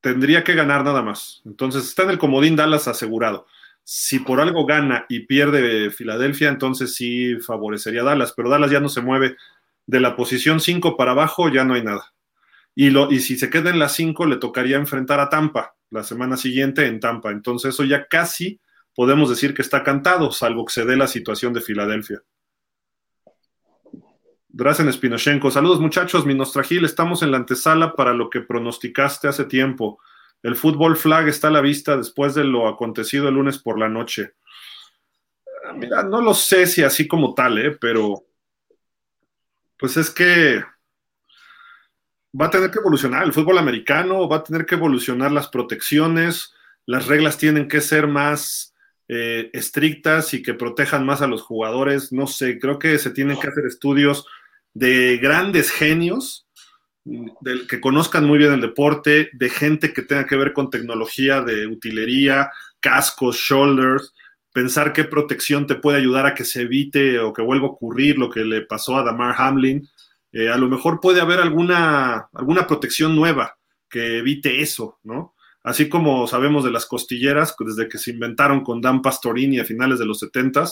tendría 0.00 0.44
que 0.44 0.54
ganar 0.54 0.84
nada 0.84 1.02
más. 1.02 1.42
Entonces 1.44 1.84
está 1.84 2.04
en 2.04 2.10
el 2.10 2.18
comodín 2.18 2.56
Dallas 2.56 2.88
asegurado. 2.88 3.46
Si 3.84 4.20
por 4.20 4.40
algo 4.40 4.66
gana 4.66 5.06
y 5.08 5.20
pierde 5.20 5.90
Filadelfia, 5.90 6.48
entonces 6.48 6.94
sí 6.94 7.36
favorecería 7.40 8.02
Dallas, 8.02 8.32
pero 8.36 8.48
Dallas 8.48 8.70
ya 8.70 8.80
no 8.80 8.88
se 8.88 9.00
mueve 9.00 9.36
de 9.86 10.00
la 10.00 10.16
posición 10.16 10.60
5 10.60 10.96
para 10.96 11.12
abajo, 11.12 11.48
ya 11.48 11.64
no 11.64 11.74
hay 11.74 11.82
nada. 11.82 12.12
Y, 12.74 12.96
y 13.12 13.20
si 13.20 13.36
se 13.36 13.50
queda 13.50 13.70
en 13.70 13.78
las 13.78 13.92
5, 13.94 14.26
le 14.26 14.36
tocaría 14.36 14.76
enfrentar 14.76 15.18
a 15.20 15.28
Tampa 15.28 15.74
la 15.90 16.04
semana 16.04 16.36
siguiente 16.36 16.86
en 16.86 17.00
Tampa. 17.00 17.30
Entonces 17.30 17.74
eso 17.74 17.84
ya 17.84 18.06
casi 18.06 18.60
podemos 18.94 19.28
decir 19.28 19.54
que 19.54 19.62
está 19.62 19.82
cantado, 19.82 20.30
salvo 20.30 20.64
que 20.64 20.72
se 20.72 20.84
dé 20.84 20.96
la 20.96 21.06
situación 21.06 21.52
de 21.52 21.60
Filadelfia. 21.60 22.22
Drazen 24.52 24.88
Espinochenko, 24.88 25.50
saludos 25.50 25.80
muchachos, 25.80 26.26
Minostragil, 26.26 26.84
estamos 26.84 27.22
en 27.22 27.30
la 27.30 27.36
antesala 27.36 27.94
para 27.94 28.12
lo 28.12 28.28
que 28.28 28.40
pronosticaste 28.40 29.28
hace 29.28 29.44
tiempo. 29.44 30.00
El 30.42 30.56
fútbol 30.56 30.96
flag 30.96 31.28
está 31.28 31.48
a 31.48 31.52
la 31.52 31.60
vista 31.60 31.96
después 31.96 32.34
de 32.34 32.42
lo 32.42 32.66
acontecido 32.66 33.28
el 33.28 33.34
lunes 33.34 33.58
por 33.58 33.78
la 33.78 33.88
noche. 33.88 34.32
Ah, 35.68 35.72
mira, 35.72 36.02
no 36.02 36.20
lo 36.20 36.34
sé 36.34 36.66
si 36.66 36.82
así 36.82 37.06
como 37.06 37.32
tal, 37.32 37.58
¿eh? 37.58 37.78
pero 37.80 38.24
pues 39.78 39.96
es 39.96 40.10
que 40.10 40.64
va 42.38 42.46
a 42.46 42.50
tener 42.50 42.72
que 42.72 42.80
evolucionar 42.80 43.22
el 43.22 43.32
fútbol 43.32 43.58
americano, 43.58 44.28
va 44.28 44.38
a 44.38 44.44
tener 44.44 44.66
que 44.66 44.74
evolucionar 44.74 45.30
las 45.30 45.48
protecciones, 45.48 46.54
las 46.86 47.06
reglas 47.06 47.38
tienen 47.38 47.68
que 47.68 47.80
ser 47.80 48.08
más 48.08 48.74
eh, 49.06 49.48
estrictas 49.52 50.34
y 50.34 50.42
que 50.42 50.54
protejan 50.54 51.06
más 51.06 51.22
a 51.22 51.28
los 51.28 51.42
jugadores. 51.42 52.12
No 52.12 52.26
sé, 52.26 52.58
creo 52.58 52.80
que 52.80 52.98
se 52.98 53.10
tienen 53.10 53.38
que 53.38 53.46
hacer 53.46 53.64
estudios 53.64 54.26
de 54.74 55.18
grandes 55.18 55.70
genios 55.70 56.46
del, 57.04 57.66
que 57.66 57.80
conozcan 57.80 58.26
muy 58.26 58.38
bien 58.38 58.52
el 58.52 58.60
deporte, 58.60 59.30
de 59.32 59.50
gente 59.50 59.92
que 59.92 60.02
tenga 60.02 60.26
que 60.26 60.36
ver 60.36 60.52
con 60.52 60.70
tecnología 60.70 61.40
de 61.40 61.66
utilería, 61.66 62.50
cascos, 62.80 63.36
shoulders, 63.36 64.14
pensar 64.52 64.92
qué 64.92 65.04
protección 65.04 65.66
te 65.66 65.76
puede 65.76 65.98
ayudar 65.98 66.26
a 66.26 66.34
que 66.34 66.44
se 66.44 66.62
evite 66.62 67.18
o 67.18 67.32
que 67.32 67.42
vuelva 67.42 67.66
a 67.66 67.70
ocurrir 67.70 68.18
lo 68.18 68.30
que 68.30 68.44
le 68.44 68.62
pasó 68.62 68.96
a 68.96 69.04
Damar 69.04 69.34
Hamlin. 69.38 69.88
Eh, 70.32 70.48
a 70.48 70.56
lo 70.56 70.68
mejor 70.68 71.00
puede 71.00 71.20
haber 71.20 71.40
alguna, 71.40 72.28
alguna 72.32 72.66
protección 72.66 73.14
nueva 73.16 73.56
que 73.88 74.18
evite 74.18 74.60
eso, 74.60 74.98
¿no? 75.02 75.34
Así 75.62 75.88
como 75.88 76.26
sabemos 76.26 76.64
de 76.64 76.70
las 76.70 76.86
costilleras, 76.86 77.54
desde 77.58 77.88
que 77.88 77.98
se 77.98 78.12
inventaron 78.12 78.62
con 78.62 78.80
Dan 78.80 79.02
Pastorini 79.02 79.58
a 79.58 79.64
finales 79.64 79.98
de 79.98 80.06
los 80.06 80.20
70, 80.20 80.64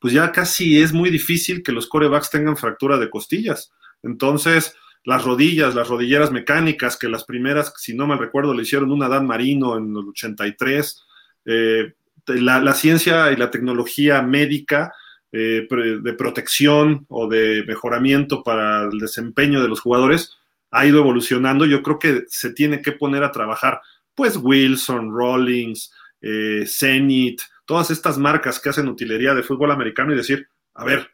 pues 0.00 0.14
ya 0.14 0.32
casi 0.32 0.80
es 0.80 0.92
muy 0.92 1.10
difícil 1.10 1.62
que 1.62 1.72
los 1.72 1.86
corebacks 1.86 2.30
tengan 2.30 2.56
fractura 2.56 2.98
de 2.98 3.10
costillas. 3.10 3.72
Entonces, 4.02 4.74
las 5.04 5.24
rodillas, 5.24 5.74
las 5.74 5.88
rodilleras 5.88 6.32
mecánicas, 6.32 6.96
que 6.96 7.08
las 7.08 7.24
primeras, 7.24 7.72
si 7.76 7.94
no 7.94 8.06
me 8.06 8.16
recuerdo, 8.16 8.54
le 8.54 8.62
hicieron 8.62 8.90
una 8.92 9.08
Dan 9.08 9.26
Marino 9.26 9.76
en 9.76 9.90
el 9.90 10.08
83, 10.08 11.04
eh, 11.46 11.92
la, 12.26 12.60
la, 12.60 12.74
ciencia 12.74 13.32
y 13.32 13.36
la 13.36 13.50
tecnología 13.50 14.22
médica 14.22 14.92
eh, 15.32 15.68
de 15.70 16.12
protección 16.14 17.06
o 17.08 17.28
de 17.28 17.62
mejoramiento 17.64 18.42
para 18.42 18.84
el 18.84 18.98
desempeño 18.98 19.62
de 19.62 19.68
los 19.68 19.80
jugadores 19.80 20.36
ha 20.72 20.86
ido 20.86 20.98
evolucionando. 20.98 21.66
Yo 21.66 21.82
creo 21.82 21.98
que 21.98 22.24
se 22.28 22.52
tiene 22.52 22.82
que 22.82 22.92
poner 22.92 23.22
a 23.22 23.32
trabajar, 23.32 23.80
pues 24.14 24.36
Wilson, 24.36 25.12
Rollins, 25.12 25.92
eh, 26.20 26.64
Zenith, 26.66 27.40
todas 27.70 27.92
estas 27.92 28.18
marcas 28.18 28.58
que 28.58 28.68
hacen 28.68 28.88
utilería 28.88 29.32
de 29.32 29.44
fútbol 29.44 29.70
americano 29.70 30.12
y 30.12 30.16
decir, 30.16 30.48
a 30.74 30.84
ver, 30.84 31.08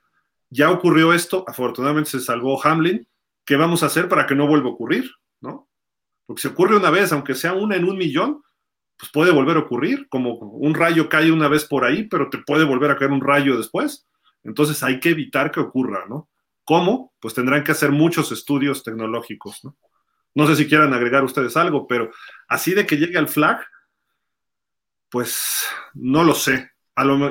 ya 0.49 0.71
ocurrió 0.71 1.13
esto, 1.13 1.45
afortunadamente 1.47 2.13
se 2.13 2.21
salvó 2.21 2.59
Hamlin, 2.65 3.07
¿qué 3.45 3.57
vamos 3.57 3.83
a 3.83 3.87
hacer 3.87 4.09
para 4.09 4.27
que 4.27 4.35
no 4.35 4.47
vuelva 4.47 4.71
a 4.71 4.73
ocurrir? 4.73 5.11
¿No? 5.43 5.69
Porque 6.25 6.41
si 6.41 6.49
ocurre 6.49 6.75
una 6.75 6.89
vez, 6.89 7.13
aunque 7.13 7.35
sea 7.35 7.53
una 7.53 7.77
en 7.77 7.85
un 7.85 7.99
millón, 7.99 8.43
pues 8.97 9.13
puede 9.13 9.33
volver 9.33 9.59
a 9.59 9.61
ocurrir, 9.61 10.09
como 10.09 10.33
un 10.33 10.75
rayo 10.75 11.11
cae 11.11 11.31
una 11.31 11.49
vez 11.49 11.67
por 11.67 11.85
ahí, 11.85 12.05
pero 12.05 12.31
te 12.31 12.39
puede 12.39 12.65
volver 12.65 12.91
a 12.91 12.97
caer 12.97 13.11
un 13.11 13.21
rayo 13.21 13.59
después. 13.59 14.07
Entonces 14.43 14.83
hay 14.83 14.99
que 14.99 15.11
evitar 15.11 15.51
que 15.51 15.61
ocurra, 15.61 16.07
¿no? 16.09 16.31
¿Cómo? 16.65 17.13
Pues 17.21 17.35
tendrán 17.35 17.65
que 17.65 17.73
hacer 17.73 17.93
muchos 17.93 18.33
estudios 18.33 18.83
tecnológicos, 18.83 19.63
¿no? 19.63 19.77
No 20.35 20.47
sé 20.47 20.57
si 20.57 20.67
quieran 20.67 20.95
agregar 20.95 21.23
ustedes 21.23 21.55
algo, 21.59 21.87
pero 21.87 22.11
así 22.49 22.73
de 22.73 22.87
que 22.87 22.97
llegue 22.97 23.19
al 23.19 23.29
flag, 23.29 23.61
pues 25.11 25.67
no 25.95 26.25
lo 26.25 26.35
sé. 26.35 26.71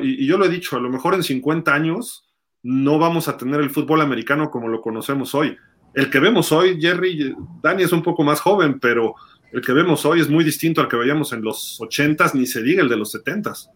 y, 0.01 0.25
yo 0.25 0.37
lo 0.37 0.45
he 0.45 0.49
dicho, 0.49 0.77
a 0.77 0.79
lo 0.79 0.89
mejor 0.89 1.13
en 1.13 1.23
50 1.23 1.73
años 1.73 2.25
no 2.63 2.97
vamos 2.97 3.27
a 3.27 3.37
tener 3.37 3.59
el 3.59 3.69
fútbol 3.69 4.01
americano 4.01 4.49
como 4.49 4.67
lo 4.67 4.81
conocemos 4.81 5.35
hoy. 5.35 5.55
El 5.93 6.09
que 6.09 6.19
vemos 6.19 6.51
hoy, 6.51 6.79
Jerry, 6.81 7.35
Dani 7.61 7.83
es 7.83 7.91
un 7.91 8.03
poco 8.03 8.23
más 8.23 8.41
joven, 8.41 8.79
pero 8.79 9.15
el 9.51 9.61
que 9.61 9.71
vemos 9.71 10.05
hoy 10.05 10.19
es 10.19 10.29
muy 10.29 10.43
distinto 10.43 10.81
al 10.81 10.87
que 10.87 10.97
veíamos 10.97 11.31
en 11.31 11.41
los 11.41 11.79
80s, 11.79 12.33
ni 12.33 12.45
se 12.45 12.61
diga 12.61 12.81
el 12.81 12.89
de 12.89 12.97
los 12.97 13.15
70s. 13.15 13.69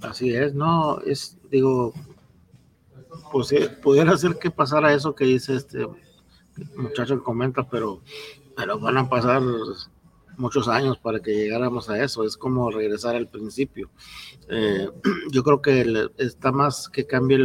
Así 0.00 0.34
es, 0.34 0.54
no, 0.54 1.00
es, 1.02 1.38
digo, 1.50 1.94
pues 3.30 3.52
eh, 3.52 3.68
pudiera 3.68 4.16
ser 4.16 4.36
que 4.38 4.50
pasara 4.50 4.92
eso 4.92 5.14
que 5.14 5.24
dice 5.24 5.54
este 5.54 5.86
muchacho 6.76 7.16
que 7.16 7.22
comenta, 7.22 7.68
pero, 7.68 8.00
pero 8.56 8.80
van 8.80 8.98
a 8.98 9.08
pasar 9.08 9.42
muchos 10.36 10.68
años 10.68 10.98
para 10.98 11.20
que 11.20 11.34
llegáramos 11.34 11.88
a 11.88 12.02
eso. 12.02 12.24
Es 12.24 12.36
como 12.36 12.70
regresar 12.70 13.16
al 13.16 13.28
principio. 13.28 13.90
Eh, 14.48 14.88
yo 15.30 15.42
creo 15.42 15.62
que 15.62 16.10
está 16.18 16.52
más 16.52 16.88
que 16.88 17.06
cambie 17.06 17.38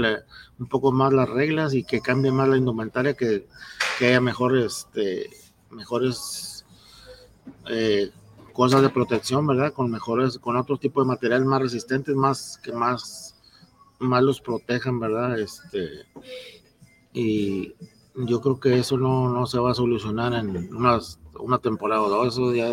un 0.59 0.67
poco 0.67 0.91
más 0.91 1.13
las 1.13 1.29
reglas 1.29 1.73
y 1.73 1.83
que 1.83 2.01
cambie 2.01 2.31
más 2.31 2.47
la 2.47 2.57
indumentaria, 2.57 3.13
que, 3.13 3.47
que 3.99 4.07
haya 4.07 4.21
mejores, 4.21 4.87
este, 4.87 5.29
mejores 5.69 6.65
eh, 7.69 8.11
cosas 8.53 8.81
de 8.81 8.89
protección, 8.89 9.45
¿verdad? 9.45 9.73
Con 9.73 9.91
mejores, 9.91 10.39
con 10.39 10.55
otro 10.55 10.77
tipo 10.77 11.01
de 11.01 11.07
materiales 11.07 11.45
más 11.45 11.61
resistentes, 11.61 12.15
más 12.15 12.59
que 12.63 12.71
más, 12.71 13.35
más 13.99 14.23
los 14.23 14.41
protejan, 14.41 14.99
¿verdad? 14.99 15.39
Este, 15.39 16.05
y 17.13 17.75
yo 18.15 18.41
creo 18.41 18.59
que 18.59 18.79
eso 18.79 18.97
no, 18.97 19.29
no 19.29 19.45
se 19.45 19.59
va 19.59 19.71
a 19.71 19.75
solucionar 19.75 20.33
en 20.33 20.75
unas 20.75 21.19
una 21.39 21.59
temporada 21.59 22.01
o 22.01 22.09
dos, 22.09 22.33
eso 22.33 22.53
ya 22.53 22.69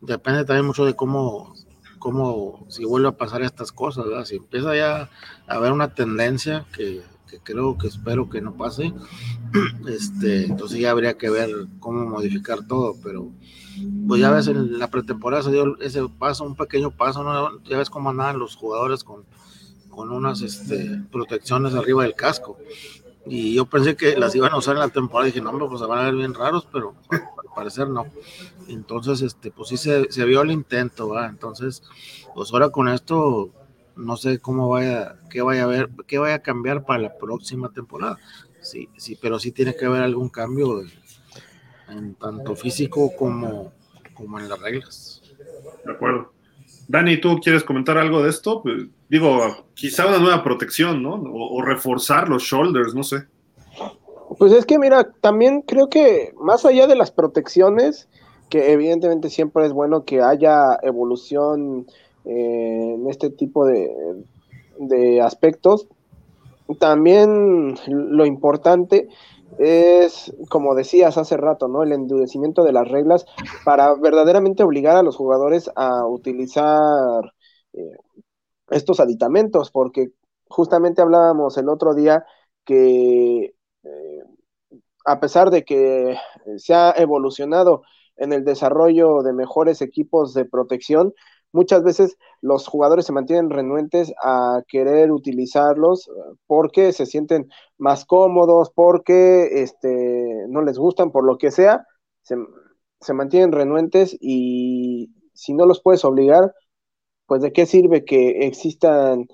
depende 0.00 0.44
también 0.44 0.66
mucho 0.66 0.84
de 0.84 0.96
cómo, 0.96 1.54
cómo, 1.98 2.66
si 2.68 2.84
vuelve 2.84 3.08
a 3.08 3.16
pasar 3.16 3.42
estas 3.42 3.72
cosas, 3.72 4.06
¿verdad? 4.06 4.24
Si 4.24 4.36
empieza 4.36 4.74
ya 4.74 5.10
a 5.46 5.54
haber 5.54 5.72
una 5.72 5.94
tendencia 5.94 6.66
que, 6.72 7.02
creo 7.44 7.78
que 7.78 7.86
espero 7.86 8.28
que 8.28 8.40
no 8.40 8.54
pase, 8.56 8.92
este, 9.88 10.46
entonces 10.46 10.80
ya 10.80 10.90
habría 10.90 11.16
que 11.16 11.30
ver 11.30 11.50
cómo 11.78 12.04
modificar 12.06 12.66
todo, 12.66 12.96
pero 13.02 13.30
pues 14.08 14.20
ya 14.20 14.30
ves 14.30 14.48
en 14.48 14.78
la 14.78 14.90
pretemporada 14.90 15.42
se 15.42 15.52
dio 15.52 15.78
ese 15.80 16.06
paso, 16.08 16.44
un 16.44 16.56
pequeño 16.56 16.90
paso, 16.90 17.22
¿no? 17.22 17.62
ya 17.64 17.78
ves 17.78 17.88
cómo 17.88 18.10
andaban 18.10 18.38
los 18.38 18.56
jugadores 18.56 19.04
con, 19.04 19.24
con 19.88 20.10
unas 20.10 20.42
este, 20.42 21.02
protecciones 21.10 21.74
arriba 21.74 22.02
del 22.02 22.14
casco. 22.14 22.58
Y 23.26 23.54
yo 23.54 23.66
pensé 23.66 23.96
que 23.96 24.16
las 24.16 24.34
iban 24.34 24.52
a 24.52 24.56
usar 24.56 24.74
en 24.74 24.80
la 24.80 24.88
temporada. 24.88 25.26
Dije, 25.26 25.40
no, 25.40 25.56
pues 25.68 25.80
se 25.80 25.86
van 25.86 25.98
a 25.98 26.04
ver 26.04 26.14
bien 26.14 26.34
raros, 26.34 26.66
pero 26.72 26.94
al 27.10 27.54
parecer 27.54 27.88
no. 27.88 28.06
Entonces, 28.68 29.20
este, 29.22 29.50
pues 29.50 29.68
sí 29.68 29.76
se, 29.76 30.10
se 30.10 30.24
vio 30.24 30.42
el 30.42 30.50
intento. 30.50 31.18
Entonces, 31.22 31.82
pues 32.34 32.52
ahora 32.52 32.70
con 32.70 32.88
esto, 32.88 33.50
no 33.96 34.16
sé 34.16 34.38
cómo 34.38 34.68
vaya, 34.68 35.16
qué 35.28 35.42
vaya 35.42 35.64
a 35.64 35.66
ver, 35.66 35.90
qué 36.06 36.18
vaya 36.18 36.36
a 36.36 36.42
cambiar 36.42 36.84
para 36.84 37.02
la 37.02 37.18
próxima 37.18 37.70
temporada. 37.70 38.18
Sí, 38.60 38.88
sí, 38.96 39.18
pero 39.20 39.38
sí 39.38 39.52
tiene 39.52 39.74
que 39.74 39.86
haber 39.86 40.02
algún 40.02 40.28
cambio 40.28 40.82
en 41.88 42.14
tanto 42.14 42.54
físico 42.56 43.12
como, 43.16 43.72
como 44.14 44.38
en 44.38 44.48
las 44.48 44.60
reglas. 44.60 45.22
De 45.84 45.92
acuerdo. 45.92 46.32
Dani, 46.90 47.20
¿tú 47.20 47.38
quieres 47.38 47.62
comentar 47.62 47.96
algo 47.98 48.20
de 48.20 48.30
esto? 48.30 48.62
Pues, 48.62 48.88
digo, 49.08 49.64
quizá 49.74 50.08
una 50.08 50.18
nueva 50.18 50.42
protección, 50.42 51.04
¿no? 51.04 51.22
O, 51.22 51.62
reforzar 51.62 52.28
los 52.28 52.42
shoulders, 52.42 52.96
no 52.96 53.04
sé. 53.04 53.26
Pues 54.36 54.52
es 54.52 54.66
que, 54.66 54.76
mira, 54.76 55.08
también 55.20 55.62
creo 55.62 55.88
que 55.88 56.32
más 56.40 56.66
allá 56.66 56.88
de 56.88 56.96
las 56.96 57.12
protecciones, 57.12 58.08
que 58.48 58.72
evidentemente 58.72 59.30
siempre 59.30 59.66
es 59.66 59.72
bueno 59.72 60.04
que 60.04 60.20
haya 60.20 60.80
evolución 60.82 61.86
eh, 62.24 62.94
en 62.96 63.08
este 63.08 63.30
tipo 63.30 63.64
de, 63.64 63.88
de 64.80 65.20
aspectos, 65.20 65.86
también 66.80 67.76
lo 67.86 68.26
importante 68.26 69.06
es, 69.58 70.32
como 70.48 70.74
decías 70.74 71.18
hace 71.18 71.36
rato, 71.36 71.68
¿no? 71.68 71.82
El 71.82 71.92
endurecimiento 71.92 72.62
de 72.64 72.72
las 72.72 72.88
reglas 72.88 73.26
para 73.64 73.94
verdaderamente 73.94 74.62
obligar 74.62 74.96
a 74.96 75.02
los 75.02 75.16
jugadores 75.16 75.70
a 75.76 76.06
utilizar 76.06 77.32
eh, 77.72 77.96
estos 78.70 79.00
aditamentos, 79.00 79.70
porque 79.70 80.10
justamente 80.48 81.02
hablábamos 81.02 81.56
el 81.58 81.68
otro 81.68 81.94
día 81.94 82.24
que 82.64 83.54
eh, 83.84 84.22
a 85.04 85.20
pesar 85.20 85.50
de 85.50 85.64
que 85.64 86.16
se 86.56 86.74
ha 86.74 86.92
evolucionado 86.96 87.82
en 88.16 88.32
el 88.32 88.44
desarrollo 88.44 89.22
de 89.22 89.32
mejores 89.32 89.80
equipos 89.82 90.34
de 90.34 90.44
protección, 90.44 91.14
muchas 91.52 91.82
veces 91.82 92.16
los 92.40 92.66
jugadores 92.66 93.06
se 93.06 93.12
mantienen 93.12 93.50
renuentes 93.50 94.12
a 94.22 94.62
querer 94.68 95.12
utilizarlos 95.12 96.08
eh, 96.08 96.12
porque 96.46 96.92
se 96.92 97.06
sienten 97.06 97.48
más 97.78 98.04
cómodos, 98.04 98.70
porque 98.74 99.62
este, 99.62 100.46
no 100.48 100.62
les 100.62 100.78
gustan, 100.78 101.10
por 101.10 101.24
lo 101.24 101.38
que 101.38 101.50
sea, 101.50 101.86
se, 102.22 102.36
mantienen 103.14 103.52
renuentes 103.52 104.16
y 104.20 105.10
si 105.34 105.54
no 105.54 105.66
los 105.66 105.82
puedes 105.82 106.04
obligar, 106.04 106.54
pues 107.26 107.42
de 107.42 107.52
qué 107.52 107.66
sirve 107.66 108.04
que 108.04 108.46
existan 108.46 109.26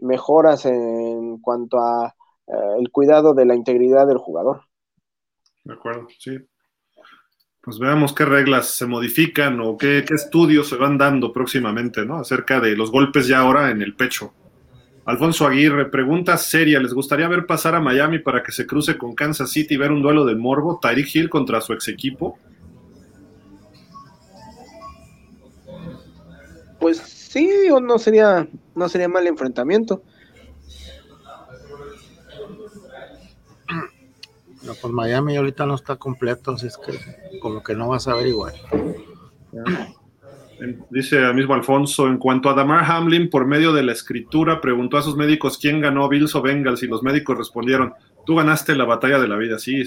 mejoras 0.00 0.64
en 0.66 1.38
cuanto 1.38 1.78
a 1.78 2.14
eh, 2.46 2.52
el 2.78 2.90
cuidado 2.90 3.34
de 3.34 3.46
la 3.46 3.54
integridad 3.54 4.06
del 4.06 4.18
jugador. 4.18 4.62
De 5.64 5.74
acuerdo, 5.74 6.08
sí 6.18 6.38
pues 7.62 7.78
veamos 7.78 8.12
qué 8.12 8.24
reglas 8.24 8.74
se 8.74 8.86
modifican 8.86 9.60
o 9.60 9.78
qué, 9.78 10.04
estudios 10.10 10.68
se 10.68 10.76
van 10.76 10.98
dando 10.98 11.32
próximamente, 11.32 12.04
¿no? 12.04 12.16
Acerca 12.16 12.58
de 12.60 12.76
los 12.76 12.90
golpes 12.90 13.28
ya 13.28 13.38
ahora 13.38 13.70
en 13.70 13.82
el 13.82 13.94
pecho. 13.94 14.34
Alfonso 15.04 15.46
Aguirre, 15.46 15.86
pregunta 15.86 16.36
seria, 16.36 16.80
¿les 16.80 16.92
gustaría 16.92 17.28
ver 17.28 17.46
pasar 17.46 17.74
a 17.76 17.80
Miami 17.80 18.18
para 18.18 18.42
que 18.42 18.52
se 18.52 18.66
cruce 18.66 18.98
con 18.98 19.14
Kansas 19.14 19.50
City 19.50 19.74
y 19.74 19.76
ver 19.76 19.92
un 19.92 20.02
duelo 20.02 20.24
de 20.24 20.34
morbo? 20.34 20.80
Tyreek 20.80 21.14
Hill 21.14 21.30
contra 21.30 21.60
su 21.60 21.72
ex 21.72 21.88
equipo. 21.88 22.36
Pues 26.80 26.98
sí, 26.98 27.48
no 27.80 27.98
sería, 27.98 28.48
no 28.74 28.88
sería 28.88 29.08
mal 29.08 29.26
enfrentamiento. 29.28 30.02
No, 34.64 34.74
pues 34.80 34.92
Miami 34.92 35.36
ahorita 35.36 35.66
no 35.66 35.74
está 35.74 35.96
completo, 35.96 36.52
así 36.52 36.68
es 36.68 36.78
que 36.78 37.38
como 37.40 37.62
que 37.62 37.74
no 37.74 37.88
vas 37.88 38.06
a 38.06 38.14
ver 38.14 38.28
igual. 38.28 38.54
Dice 40.90 41.18
el 41.18 41.34
mismo 41.34 41.54
Alfonso, 41.54 42.06
en 42.06 42.18
cuanto 42.18 42.48
a 42.48 42.54
Damar 42.54 42.84
Hamlin, 42.88 43.28
por 43.28 43.46
medio 43.46 43.72
de 43.72 43.82
la 43.82 43.92
escritura, 43.92 44.60
preguntó 44.60 44.96
a 44.96 45.02
sus 45.02 45.16
médicos 45.16 45.58
quién 45.58 45.80
ganó, 45.80 46.08
Bills 46.08 46.34
o 46.36 46.42
Bengals, 46.42 46.82
y 46.84 46.86
los 46.86 47.02
médicos 47.02 47.36
respondieron, 47.36 47.92
tú 48.24 48.36
ganaste 48.36 48.76
la 48.76 48.84
batalla 48.84 49.18
de 49.18 49.26
la 49.26 49.36
vida, 49.36 49.58
sí. 49.58 49.82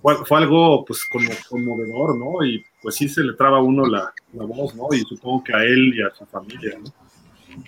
Fue, 0.00 0.38
algo, 0.38 0.84
pues, 0.84 1.04
como 1.04 1.28
conmovedor, 1.50 2.16
¿no? 2.16 2.44
Y 2.44 2.64
pues 2.80 2.94
sí 2.94 3.08
se 3.08 3.22
le 3.24 3.32
traba 3.34 3.58
a 3.58 3.62
uno 3.62 3.84
la, 3.84 4.12
voz, 4.32 4.76
¿no? 4.76 4.86
Y 4.92 5.00
supongo 5.00 5.42
que 5.42 5.52
a 5.52 5.64
él 5.64 5.92
y 5.94 6.02
a 6.02 6.14
su 6.14 6.24
familia, 6.26 6.78
¿no? 6.78 6.92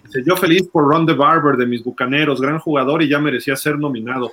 Dice, 0.04 0.22
yo 0.24 0.36
feliz 0.36 0.68
por 0.68 0.84
Ron 0.84 1.04
the 1.04 1.14
Barber 1.14 1.56
de 1.56 1.66
mis 1.66 1.82
Bucaneros, 1.82 2.40
gran 2.40 2.60
jugador 2.60 3.02
y 3.02 3.08
ya 3.08 3.18
merecía 3.18 3.56
ser 3.56 3.76
nominado. 3.76 4.30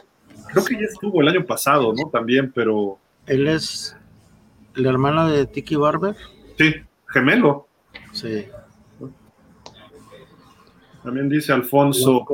Creo 0.52 0.66
que 0.66 0.76
ya 0.76 0.86
estuvo 0.90 1.22
el 1.22 1.28
año 1.28 1.46
pasado, 1.46 1.94
¿no? 1.94 2.10
También, 2.10 2.52
pero... 2.54 2.98
Él 3.26 3.48
es 3.48 3.96
el 4.76 4.86
hermano 4.86 5.30
de 5.30 5.46
Tiki 5.46 5.76
Barber. 5.76 6.16
Sí, 6.58 6.74
gemelo. 7.08 7.68
Sí. 8.14 8.46
También 11.04 11.30
dice 11.30 11.54
Alfonso. 11.54 12.26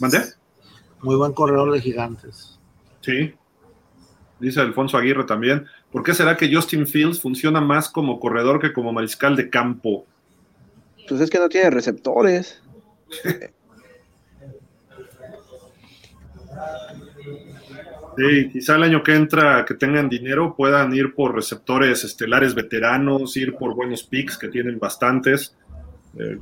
¿Mandé? 0.00 0.18
Muy 1.02 1.16
buen 1.16 1.32
corredor 1.32 1.72
de 1.72 1.80
gigantes. 1.80 2.58
Sí. 3.00 3.34
Dice 4.40 4.60
Alfonso 4.60 4.96
Aguirre 4.96 5.24
también. 5.24 5.66
¿Por 5.92 6.02
qué 6.02 6.14
será 6.14 6.36
que 6.36 6.52
Justin 6.52 6.86
Fields 6.86 7.20
funciona 7.20 7.60
más 7.60 7.88
como 7.88 8.18
corredor 8.18 8.60
que 8.60 8.72
como 8.72 8.92
mariscal 8.92 9.36
de 9.36 9.48
campo? 9.50 10.06
Pues 11.08 11.20
es 11.20 11.30
que 11.30 11.38
no 11.38 11.48
tiene 11.48 11.70
receptores. 11.70 12.60
Sí, 18.16 18.48
quizá 18.52 18.76
el 18.76 18.84
año 18.84 19.02
que 19.02 19.14
entra, 19.14 19.64
que 19.64 19.74
tengan 19.74 20.08
dinero, 20.08 20.54
puedan 20.56 20.94
ir 20.94 21.14
por 21.14 21.34
receptores 21.34 22.04
estelares 22.04 22.54
veteranos, 22.54 23.36
ir 23.36 23.54
por 23.54 23.74
buenos 23.74 24.04
picks, 24.04 24.38
que 24.38 24.48
tienen 24.48 24.78
bastantes. 24.78 25.56
Eh, 26.18 26.38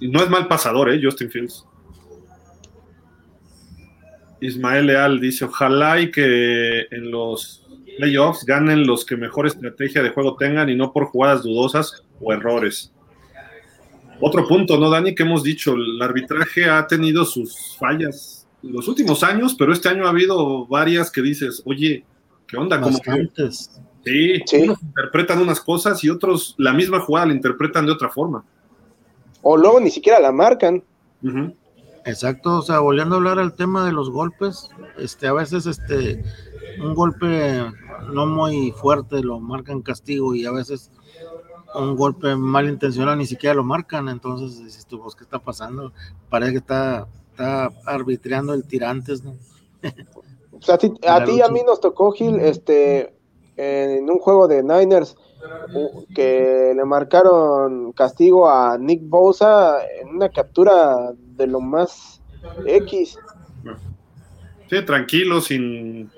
y 0.00 0.08
no 0.08 0.22
es 0.22 0.28
mal 0.28 0.48
pasador, 0.48 0.92
¿eh? 0.92 1.00
Justin 1.02 1.30
Fields. 1.30 1.64
Ismael 4.40 4.86
Leal 4.86 5.20
dice, 5.20 5.44
ojalá 5.44 6.00
y 6.00 6.10
que 6.10 6.86
en 6.90 7.10
los 7.10 7.64
playoffs 7.96 8.44
ganen 8.44 8.86
los 8.86 9.04
que 9.04 9.16
mejor 9.16 9.46
estrategia 9.46 10.02
de 10.02 10.10
juego 10.10 10.36
tengan 10.36 10.68
y 10.68 10.74
no 10.74 10.92
por 10.92 11.06
jugadas 11.06 11.44
dudosas 11.44 12.02
o 12.20 12.32
errores. 12.32 12.92
Otro 14.20 14.46
punto, 14.46 14.78
¿no, 14.78 14.90
Dani? 14.90 15.14
Que 15.14 15.22
hemos 15.22 15.42
dicho, 15.42 15.74
el 15.74 16.00
arbitraje 16.02 16.68
ha 16.68 16.86
tenido 16.86 17.24
sus 17.24 17.76
fallas 17.78 18.33
los 18.70 18.88
últimos 18.88 19.22
años, 19.22 19.54
pero 19.58 19.72
este 19.72 19.88
año 19.88 20.06
ha 20.06 20.10
habido 20.10 20.66
varias 20.66 21.10
que 21.10 21.22
dices, 21.22 21.62
oye, 21.66 22.04
¿qué 22.46 22.56
onda? 22.56 22.80
Como 22.80 22.98
sí, 24.04 24.42
sí, 24.46 24.62
unos 24.62 24.82
interpretan 24.82 25.40
unas 25.40 25.60
cosas 25.60 26.02
y 26.04 26.10
otros 26.10 26.54
la 26.58 26.72
misma 26.72 27.00
jugada 27.00 27.26
la 27.26 27.34
interpretan 27.34 27.86
de 27.86 27.92
otra 27.92 28.10
forma. 28.10 28.44
O 29.42 29.56
luego 29.56 29.80
ni 29.80 29.90
siquiera 29.90 30.20
la 30.20 30.32
marcan. 30.32 30.82
Exacto, 32.06 32.58
o 32.58 32.62
sea, 32.62 32.80
volviendo 32.80 33.14
a 33.14 33.18
hablar 33.18 33.38
al 33.38 33.54
tema 33.54 33.86
de 33.86 33.92
los 33.92 34.10
golpes, 34.10 34.68
este, 34.98 35.26
a 35.26 35.32
veces 35.32 35.66
este, 35.66 36.22
un 36.82 36.94
golpe 36.94 37.64
no 38.12 38.26
muy 38.26 38.72
fuerte 38.72 39.22
lo 39.22 39.40
marcan 39.40 39.80
castigo 39.80 40.34
y 40.34 40.44
a 40.44 40.52
veces 40.52 40.90
un 41.74 41.96
golpe 41.96 42.36
malintencionado 42.36 43.16
ni 43.16 43.26
siquiera 43.26 43.54
lo 43.54 43.64
marcan, 43.64 44.08
entonces 44.08 44.62
dices 44.62 44.86
tú, 44.86 45.00
pues, 45.00 45.14
¿qué 45.14 45.24
está 45.24 45.38
pasando? 45.38 45.92
Parece 46.28 46.52
que 46.52 46.58
está, 46.58 47.08
está 47.34 47.70
arbitrando 47.84 48.54
el 48.54 48.64
tirantes, 48.64 49.24
¿no? 49.24 49.36
o 50.52 50.62
sea, 50.62 50.76
a 50.76 50.78
ti, 50.78 50.92
a, 51.06 51.24
ti 51.24 51.42
a 51.42 51.48
mí 51.48 51.62
nos 51.66 51.80
tocó, 51.80 52.12
Gil, 52.12 52.38
este, 52.38 53.12
en 53.56 54.08
un 54.08 54.18
juego 54.18 54.46
de 54.46 54.62
Niners, 54.62 55.16
que 56.14 56.72
le 56.74 56.84
marcaron 56.84 57.92
castigo 57.92 58.48
a 58.48 58.78
Nick 58.78 59.02
Bosa 59.02 59.76
en 60.00 60.08
una 60.08 60.30
captura 60.30 61.12
de 61.36 61.46
lo 61.46 61.60
más 61.60 62.22
X. 62.64 63.18
Sí, 64.70 64.82
tranquilo, 64.86 65.42
sin, 65.42 66.10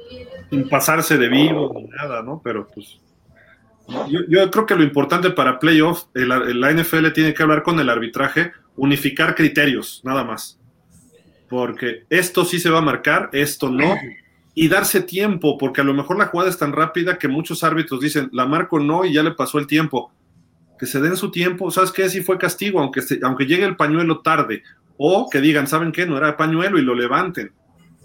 sin 0.50 0.68
pasarse 0.68 1.18
de 1.18 1.28
vivo 1.28 1.72
ni 1.74 1.88
nada, 1.88 2.22
¿no? 2.22 2.40
Pero 2.44 2.68
pues 2.68 3.00
yo, 4.08 4.50
creo 4.50 4.66
que 4.66 4.76
lo 4.76 4.84
importante 4.84 5.30
para 5.30 5.58
playoff, 5.58 6.04
la 6.14 6.72
NFL 6.72 7.12
tiene 7.12 7.34
que 7.34 7.42
hablar 7.42 7.62
con 7.62 7.80
el 7.80 7.88
arbitraje, 7.88 8.52
unificar 8.76 9.34
criterios, 9.34 10.00
nada 10.04 10.22
más. 10.22 10.58
Porque 11.48 12.04
esto 12.10 12.44
sí 12.44 12.58
se 12.58 12.70
va 12.70 12.78
a 12.78 12.82
marcar, 12.82 13.30
esto 13.32 13.70
no. 13.70 13.94
Y 14.54 14.68
darse 14.68 15.02
tiempo, 15.02 15.58
porque 15.58 15.82
a 15.82 15.84
lo 15.84 15.94
mejor 15.94 16.18
la 16.18 16.26
jugada 16.26 16.50
es 16.50 16.58
tan 16.58 16.72
rápida 16.72 17.18
que 17.18 17.28
muchos 17.28 17.62
árbitros 17.62 18.00
dicen, 18.00 18.30
la 18.32 18.46
marco 18.46 18.80
no 18.80 19.04
y 19.04 19.12
ya 19.12 19.22
le 19.22 19.32
pasó 19.32 19.58
el 19.58 19.66
tiempo. 19.66 20.10
Que 20.78 20.86
se 20.86 21.00
den 21.00 21.16
su 21.16 21.30
tiempo, 21.30 21.70
¿sabes 21.70 21.92
qué? 21.92 22.08
Si 22.08 22.22
fue 22.22 22.38
castigo, 22.38 22.80
aunque, 22.80 23.00
aunque 23.22 23.46
llegue 23.46 23.64
el 23.64 23.76
pañuelo 23.76 24.20
tarde. 24.20 24.62
O 24.96 25.28
que 25.30 25.40
digan, 25.40 25.66
¿saben 25.66 25.92
qué? 25.92 26.06
No 26.06 26.16
era 26.16 26.36
pañuelo 26.36 26.78
y 26.78 26.82
lo 26.82 26.94
levanten. 26.94 27.52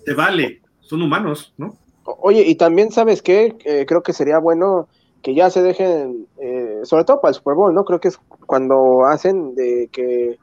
Te 0.06 0.14
vale, 0.14 0.62
son 0.82 1.02
humanos, 1.02 1.54
¿no? 1.58 1.78
Oye, 2.04 2.44
y 2.46 2.56
también, 2.56 2.92
¿sabes 2.92 3.22
qué? 3.22 3.56
Eh, 3.64 3.86
creo 3.88 4.04
que 4.04 4.14
sería 4.14 4.40
bueno 4.40 4.88
que 5.22 5.36
ya 5.36 5.50
se 5.50 5.62
dejen, 5.62 6.28
eh, 6.40 6.80
sobre 6.84 7.04
todo 7.06 7.22
para 7.22 7.30
el 7.30 7.36
Super 7.36 7.54
Bowl, 7.54 7.74
¿no? 7.74 7.86
Creo 7.86 8.00
que 8.00 8.08
es 8.08 8.18
cuando 8.46 9.06
hacen 9.06 9.56
de 9.56 9.88
que 9.92 10.38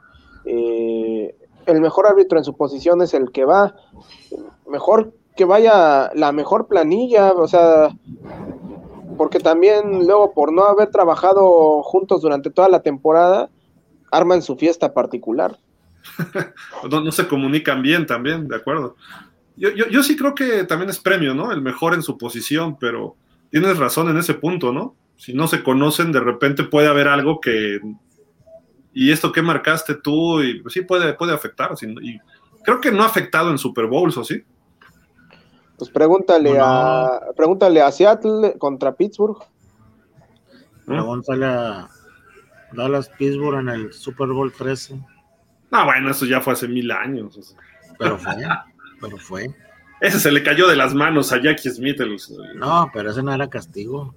eh, 0.44 1.34
el 1.72 1.80
mejor 1.80 2.06
árbitro 2.06 2.38
en 2.38 2.44
su 2.44 2.56
posición 2.56 3.02
es 3.02 3.14
el 3.14 3.30
que 3.30 3.44
va, 3.44 3.74
mejor 4.66 5.12
que 5.36 5.44
vaya 5.44 6.10
la 6.14 6.32
mejor 6.32 6.66
planilla, 6.66 7.32
o 7.32 7.46
sea, 7.46 7.90
porque 9.16 9.38
también 9.38 10.06
luego 10.06 10.32
por 10.32 10.52
no 10.52 10.64
haber 10.64 10.90
trabajado 10.90 11.82
juntos 11.82 12.22
durante 12.22 12.50
toda 12.50 12.68
la 12.68 12.82
temporada, 12.82 13.50
arman 14.10 14.42
su 14.42 14.56
fiesta 14.56 14.92
particular. 14.94 15.58
no, 16.90 17.12
se 17.12 17.28
comunican 17.28 17.82
bien 17.82 18.06
también, 18.06 18.48
de 18.48 18.56
acuerdo. 18.56 18.96
Yo, 19.56 19.70
yo, 19.70 19.86
yo 19.88 20.02
sí 20.02 20.16
creo 20.16 20.34
que 20.34 20.64
también 20.64 20.90
es 20.90 20.98
premio, 20.98 21.34
¿no? 21.34 21.52
El 21.52 21.62
mejor 21.62 21.94
en 21.94 22.02
su 22.02 22.16
posición, 22.16 22.76
pero 22.78 23.16
tienes 23.50 23.78
razón 23.78 24.08
en 24.08 24.16
ese 24.16 24.34
punto, 24.34 24.72
¿no? 24.72 24.94
Si 25.16 25.34
no 25.34 25.48
se 25.48 25.62
conocen, 25.62 26.12
de 26.12 26.20
repente 26.20 26.64
puede 26.64 26.88
haber 26.88 27.08
algo 27.08 27.40
que. 27.40 27.80
¿Y 28.92 29.12
esto 29.12 29.32
qué 29.32 29.42
marcaste 29.42 29.94
tú? 29.94 30.42
Y 30.42 30.60
pues, 30.60 30.74
sí 30.74 30.82
puede, 30.82 31.14
puede 31.14 31.32
afectar. 31.32 31.70
Y 32.02 32.18
creo 32.64 32.80
que 32.80 32.90
no 32.90 33.02
ha 33.02 33.06
afectado 33.06 33.50
en 33.50 33.58
Super 33.58 33.86
Bowls, 33.86 34.16
¿o 34.16 34.24
sí? 34.24 34.42
Pues 35.76 35.90
pregúntale 35.90 36.58
a 36.60 37.20
pregúntale 37.36 37.80
a 37.80 37.92
Seattle 37.92 38.56
contra 38.58 38.96
Pittsburgh. 38.96 39.38
Pregúntale 40.84 41.46
a 41.46 41.88
Dallas 42.72 43.08
Pittsburgh 43.10 43.60
en 43.60 43.68
el 43.68 43.92
Super 43.92 44.28
Bowl 44.28 44.52
13. 44.52 45.00
No, 45.70 45.84
bueno, 45.84 46.10
eso 46.10 46.26
ya 46.26 46.40
fue 46.40 46.54
hace 46.54 46.66
mil 46.66 46.90
años. 46.90 47.56
Pero 47.98 48.18
fue, 48.18 48.34
pero 49.00 49.16
fue. 49.18 49.54
Ese 50.00 50.18
se 50.20 50.32
le 50.32 50.42
cayó 50.42 50.68
de 50.68 50.76
las 50.76 50.94
manos 50.94 51.32
a 51.32 51.40
Jackie 51.40 51.70
Smith. 51.70 52.00
No, 52.56 52.90
pero 52.92 53.10
ese 53.10 53.22
no 53.22 53.32
era 53.32 53.48
castigo. 53.48 54.14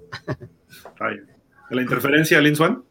¿La 1.70 1.82
interferencia, 1.82 2.40
Lin 2.42 2.56
Swan? 2.56 2.84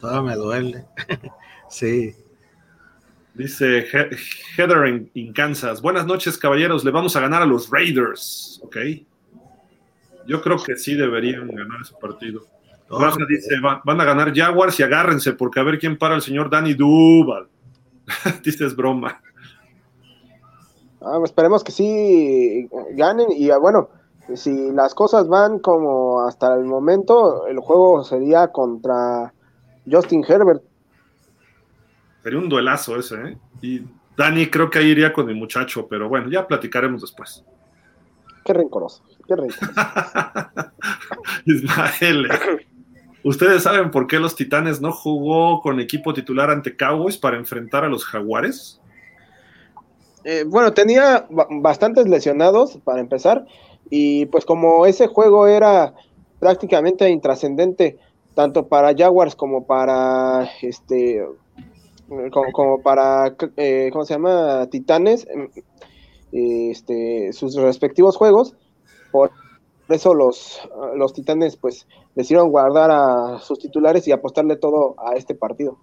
Todo 0.00 0.22
me 0.22 0.34
duele. 0.34 0.86
sí. 1.68 2.14
Dice 3.34 3.86
Heather 4.56 5.10
en, 5.14 5.32
Kansas. 5.32 5.80
Buenas 5.82 6.06
noches, 6.06 6.38
caballeros. 6.38 6.84
Le 6.84 6.90
vamos 6.90 7.14
a 7.16 7.20
ganar 7.20 7.42
a 7.42 7.46
los 7.46 7.70
Raiders. 7.70 8.60
Ok. 8.64 8.76
Yo 10.26 10.40
creo 10.42 10.56
que 10.62 10.76
sí 10.76 10.94
deberían 10.94 11.48
ganar 11.48 11.80
ese 11.82 11.94
partido. 12.00 12.42
Rafa 12.88 13.24
dice: 13.28 13.56
van 13.60 14.00
a 14.00 14.04
ganar 14.04 14.34
Jaguars 14.34 14.80
y 14.80 14.82
agárrense, 14.82 15.32
porque 15.32 15.60
a 15.60 15.62
ver 15.62 15.78
quién 15.78 15.96
para 15.96 16.16
el 16.16 16.22
señor 16.22 16.50
Danny 16.50 16.74
Duval. 16.74 17.48
dice: 18.42 18.66
es 18.66 18.74
broma. 18.74 19.22
Ah, 21.00 21.18
esperemos 21.24 21.64
que 21.64 21.72
sí 21.72 22.68
ganen 22.92 23.28
y 23.32 23.50
ah, 23.50 23.56
bueno, 23.58 23.88
si 24.34 24.70
las 24.72 24.94
cosas 24.94 25.28
van 25.28 25.60
como 25.60 26.20
hasta 26.22 26.54
el 26.54 26.64
momento, 26.64 27.46
el 27.46 27.58
juego 27.60 28.04
sería 28.04 28.48
contra 28.48 29.32
Justin 29.90 30.24
Herbert. 30.26 30.62
Sería 32.22 32.38
un 32.38 32.48
duelazo 32.48 32.98
ese, 32.98 33.14
¿eh? 33.16 33.38
Y 33.62 33.82
Dani 34.16 34.46
creo 34.48 34.68
que 34.68 34.78
ahí 34.78 34.88
iría 34.88 35.12
con 35.12 35.28
el 35.28 35.36
muchacho, 35.36 35.86
pero 35.88 36.08
bueno, 36.08 36.30
ya 36.30 36.46
platicaremos 36.46 37.00
después. 37.00 37.44
Qué 38.44 38.52
rencoroso, 38.52 39.02
qué 39.26 39.36
rencoroso. 39.36 39.72
Ismael, 41.46 42.28
¿ustedes 43.24 43.62
saben 43.62 43.90
por 43.90 44.06
qué 44.06 44.18
los 44.18 44.36
Titanes 44.36 44.80
no 44.80 44.92
jugó 44.92 45.60
con 45.60 45.80
equipo 45.80 46.12
titular 46.12 46.50
ante 46.50 46.76
Cowboys 46.76 47.16
para 47.16 47.36
enfrentar 47.36 47.84
a 47.84 47.88
los 47.88 48.04
Jaguares? 48.04 48.80
Eh, 50.24 50.44
bueno, 50.46 50.74
tenía 50.74 51.26
bastantes 51.30 52.06
lesionados 52.06 52.78
para 52.84 53.00
empezar 53.00 53.46
y 53.88 54.26
pues 54.26 54.44
como 54.44 54.84
ese 54.84 55.06
juego 55.06 55.46
era 55.46 55.94
prácticamente 56.38 57.08
intrascendente 57.08 57.98
tanto 58.34 58.68
para 58.68 58.94
Jaguars 58.96 59.34
como 59.34 59.66
para 59.66 60.48
este 60.62 61.24
como, 62.52 62.82
para 62.82 63.34
eh, 63.56 63.90
cómo 63.92 64.04
se 64.04 64.14
llama 64.14 64.66
Titanes 64.70 65.26
este 66.32 67.32
sus 67.32 67.54
respectivos 67.56 68.16
juegos 68.16 68.56
por 69.10 69.32
eso 69.88 70.14
los, 70.14 70.60
los 70.96 71.12
Titanes 71.12 71.56
pues 71.56 71.86
decidieron 72.14 72.50
guardar 72.50 72.90
a 72.90 73.38
sus 73.40 73.58
titulares 73.58 74.06
y 74.06 74.12
apostarle 74.12 74.56
todo 74.56 74.94
a 74.98 75.16
este 75.16 75.34
partido. 75.34 75.78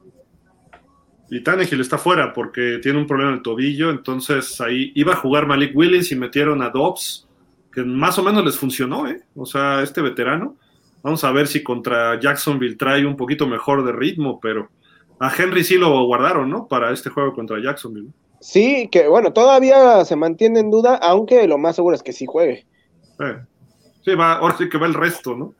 Y 1.29 1.43
Tannehill 1.43 1.81
está 1.81 1.97
fuera 1.97 2.33
porque 2.33 2.79
tiene 2.81 2.99
un 2.99 3.07
problema 3.07 3.31
en 3.31 3.37
el 3.37 3.43
tobillo, 3.43 3.89
entonces 3.89 4.61
ahí 4.61 4.93
iba 4.95 5.13
a 5.13 5.17
jugar 5.17 5.45
Malik 5.45 5.75
Willis 5.75 6.11
y 6.11 6.15
metieron 6.15 6.61
a 6.61 6.69
Dobbs, 6.69 7.27
que 7.71 7.83
más 7.83 8.17
o 8.17 8.23
menos 8.23 8.45
les 8.45 8.57
funcionó, 8.57 9.09
¿eh? 9.09 9.21
O 9.35 9.45
sea, 9.45 9.83
este 9.83 10.01
veterano. 10.01 10.55
Vamos 11.07 11.23
a 11.23 11.31
ver 11.31 11.47
si 11.47 11.63
contra 11.63 12.19
Jacksonville 12.19 12.75
trae 12.75 13.05
un 13.05 13.15
poquito 13.15 13.47
mejor 13.47 13.85
de 13.85 13.93
ritmo, 13.93 14.41
pero 14.41 14.67
a 15.21 15.33
Henry 15.33 15.63
sí 15.63 15.77
lo 15.77 16.03
guardaron, 16.03 16.49
¿no? 16.49 16.67
Para 16.67 16.91
este 16.91 17.09
juego 17.09 17.33
contra 17.33 17.63
Jacksonville. 17.63 18.09
Sí, 18.41 18.89
que 18.91 19.07
bueno, 19.07 19.31
todavía 19.31 20.03
se 20.03 20.17
mantiene 20.17 20.59
en 20.59 20.69
duda, 20.69 20.95
aunque 20.95 21.47
lo 21.47 21.57
más 21.57 21.77
seguro 21.77 21.95
es 21.95 22.03
que 22.03 22.11
sí 22.11 22.25
juegue. 22.25 22.65
Sí, 24.03 24.15
va, 24.15 24.33
ahora 24.33 24.57
sí 24.57 24.67
que 24.67 24.77
va 24.77 24.85
el 24.85 24.95
resto, 24.95 25.33
¿no? 25.33 25.55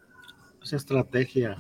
Es 0.62 0.74
estrategia. 0.74 1.56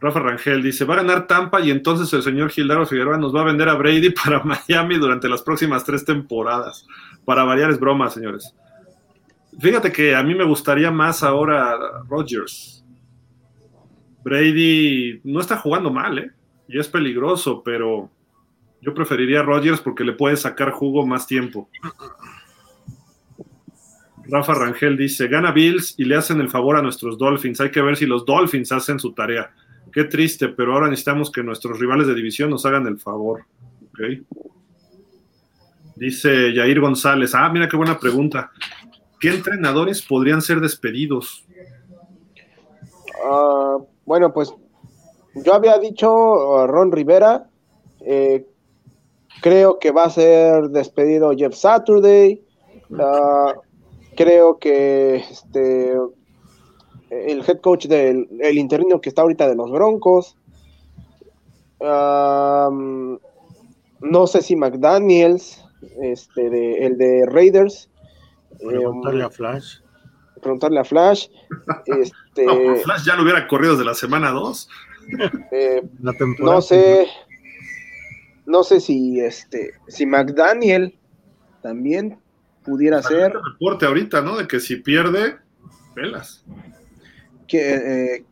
Rafa 0.00 0.20
Rangel 0.20 0.62
dice, 0.62 0.84
va 0.84 0.94
a 0.94 0.98
ganar 0.98 1.26
Tampa 1.26 1.60
y 1.60 1.72
entonces 1.72 2.12
el 2.12 2.22
señor 2.22 2.50
Gildardo 2.50 2.86
Figueroa 2.86 3.18
nos 3.18 3.34
va 3.34 3.40
a 3.40 3.46
vender 3.46 3.68
a 3.68 3.74
Brady 3.74 4.10
para 4.24 4.44
Miami 4.44 4.96
durante 4.96 5.28
las 5.28 5.42
próximas 5.42 5.82
tres 5.82 6.04
temporadas. 6.04 6.86
Para 7.24 7.42
variar 7.42 7.70
es 7.70 7.80
broma, 7.80 8.08
señores. 8.10 8.54
Fíjate 9.58 9.90
que 9.90 10.14
a 10.14 10.22
mí 10.22 10.34
me 10.34 10.44
gustaría 10.44 10.90
más 10.90 11.22
ahora 11.22 11.76
Rodgers. 12.08 12.84
Brady 14.22 15.20
no 15.24 15.40
está 15.40 15.56
jugando 15.56 15.90
mal, 15.90 16.18
¿eh? 16.18 16.30
Y 16.68 16.78
es 16.78 16.86
peligroso, 16.88 17.62
pero 17.64 18.10
yo 18.80 18.94
preferiría 18.94 19.40
a 19.40 19.42
Rodgers 19.42 19.80
porque 19.80 20.04
le 20.04 20.12
puede 20.12 20.36
sacar 20.36 20.70
jugo 20.70 21.06
más 21.06 21.26
tiempo. 21.26 21.68
Rafa 24.28 24.54
Rangel 24.54 24.96
dice, 24.96 25.26
gana 25.26 25.52
Bills 25.52 25.94
y 25.96 26.04
le 26.04 26.16
hacen 26.16 26.40
el 26.40 26.50
favor 26.50 26.76
a 26.76 26.82
nuestros 26.82 27.16
Dolphins. 27.16 27.60
Hay 27.60 27.70
que 27.70 27.80
ver 27.80 27.96
si 27.96 28.06
los 28.06 28.26
Dolphins 28.26 28.70
hacen 28.72 29.00
su 29.00 29.12
tarea. 29.12 29.50
Qué 29.90 30.04
triste, 30.04 30.48
pero 30.48 30.74
ahora 30.74 30.88
necesitamos 30.88 31.32
que 31.32 31.42
nuestros 31.42 31.78
rivales 31.78 32.06
de 32.06 32.14
división 32.14 32.50
nos 32.50 32.66
hagan 32.66 32.86
el 32.86 32.98
favor. 32.98 33.44
Dice 35.96 36.52
Yair 36.52 36.78
González, 36.78 37.34
ah, 37.34 37.48
mira 37.48 37.68
qué 37.68 37.76
buena 37.76 37.98
pregunta. 37.98 38.52
¿Qué 39.20 39.30
entrenadores 39.30 40.02
podrían 40.02 40.42
ser 40.42 40.60
despedidos? 40.60 41.44
Uh, 43.24 43.84
bueno, 44.04 44.32
pues 44.32 44.54
yo 45.34 45.54
había 45.54 45.78
dicho 45.78 46.10
uh, 46.12 46.66
Ron 46.66 46.92
Rivera, 46.92 47.48
eh, 48.00 48.46
creo 49.42 49.78
que 49.78 49.90
va 49.90 50.04
a 50.04 50.10
ser 50.10 50.68
despedido 50.68 51.32
Jeff 51.36 51.54
Saturday, 51.54 52.42
uh, 52.90 53.60
creo 54.16 54.58
que 54.58 55.16
este 55.16 55.92
el 57.10 57.42
head 57.46 57.60
coach 57.60 57.86
del 57.86 58.28
el 58.40 58.58
interino 58.58 59.00
que 59.00 59.08
está 59.08 59.22
ahorita 59.22 59.48
de 59.48 59.56
los 59.56 59.70
Broncos, 59.70 60.36
um, 61.80 63.18
no 64.00 64.26
sé 64.26 64.42
si 64.42 64.54
McDaniels, 64.54 65.64
este 66.02 66.50
de, 66.50 66.86
el 66.86 66.98
de 66.98 67.26
Raiders. 67.26 67.87
Preguntarle 68.58 69.24
a 69.24 69.30
Flash. 69.30 69.78
Preguntarle 70.40 70.80
a 70.80 70.84
Flash. 70.84 71.28
Este, 71.86 72.46
no, 72.46 72.76
Flash 72.76 73.04
ya 73.04 73.16
lo 73.16 73.22
hubiera 73.22 73.46
corrido 73.46 73.72
desde 73.72 73.84
la 73.84 73.94
semana 73.94 74.30
2. 74.30 74.68
Eh, 75.52 75.82
no 76.38 76.60
sé. 76.60 77.06
No 78.46 78.62
sé 78.62 78.80
si 78.80 79.20
este. 79.20 79.72
Si 79.88 80.06
McDaniel 80.06 80.96
también 81.62 82.18
pudiera 82.64 83.02
ser. 83.02 83.32
reporte 83.32 83.86
ahorita, 83.86 84.22
¿no? 84.22 84.36
De 84.36 84.46
que 84.46 84.60
si 84.60 84.76
pierde, 84.76 85.38
velas. 85.94 86.44
Que, 87.46 87.74
eh, 87.74 88.24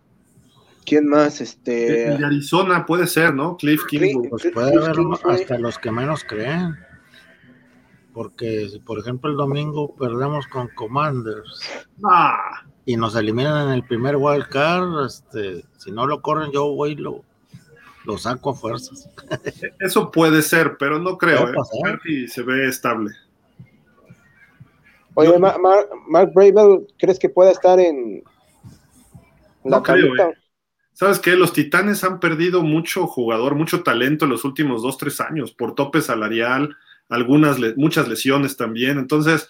¿Quién 0.86 1.08
más? 1.08 1.40
Este... 1.40 2.08
El 2.12 2.18
de 2.18 2.26
Arizona 2.26 2.86
puede 2.86 3.06
ser, 3.06 3.34
¿no? 3.34 3.56
Cliff 3.56 3.82
Kingsbury. 3.88 4.28
Pues 4.28 4.46
puede 4.52 4.76
haber 4.76 4.96
hasta 5.24 5.58
los 5.58 5.78
que 5.78 5.90
menos 5.90 6.22
creen. 6.22 6.76
Porque 8.16 8.70
si, 8.70 8.78
por 8.78 8.98
ejemplo, 8.98 9.30
el 9.30 9.36
domingo 9.36 9.94
perdemos 9.94 10.46
con 10.46 10.68
Commanders 10.68 11.60
ah. 12.02 12.62
y 12.86 12.96
nos 12.96 13.14
eliminan 13.14 13.68
en 13.68 13.74
el 13.74 13.84
primer 13.84 14.16
wild 14.16 14.48
card, 14.48 15.04
este, 15.04 15.66
si 15.76 15.92
no 15.92 16.06
lo 16.06 16.22
corren, 16.22 16.50
yo 16.50 16.72
voy 16.72 16.92
y 16.92 16.94
lo, 16.94 17.22
lo 18.06 18.16
saco 18.16 18.48
a 18.48 18.54
fuerzas. 18.54 19.10
Eso 19.80 20.10
puede 20.10 20.40
ser, 20.40 20.78
pero 20.78 20.98
no 20.98 21.18
creo. 21.18 21.50
¿eh? 21.50 22.26
se 22.26 22.42
ve 22.42 22.66
estable. 22.66 23.10
Oye, 25.12 25.38
Mark, 25.38 25.60
Mark 26.08 26.32
Bravel, 26.34 26.86
¿crees 26.98 27.18
que 27.18 27.28
pueda 27.28 27.50
estar 27.50 27.78
en 27.78 28.24
la 29.62 29.76
no 29.76 29.82
creo, 29.82 30.16
¿eh? 30.16 30.34
¿Sabes 30.94 31.18
qué? 31.18 31.36
Los 31.36 31.52
Titanes 31.52 32.02
han 32.02 32.18
perdido 32.18 32.62
mucho 32.62 33.06
jugador, 33.06 33.56
mucho 33.56 33.82
talento 33.82 34.24
en 34.24 34.30
los 34.30 34.46
últimos 34.46 34.80
dos, 34.80 34.96
tres 34.96 35.20
años 35.20 35.52
por 35.52 35.74
tope 35.74 36.00
salarial, 36.00 36.74
algunas, 37.08 37.58
muchas 37.76 38.08
lesiones 38.08 38.56
también. 38.56 38.98
Entonces, 38.98 39.48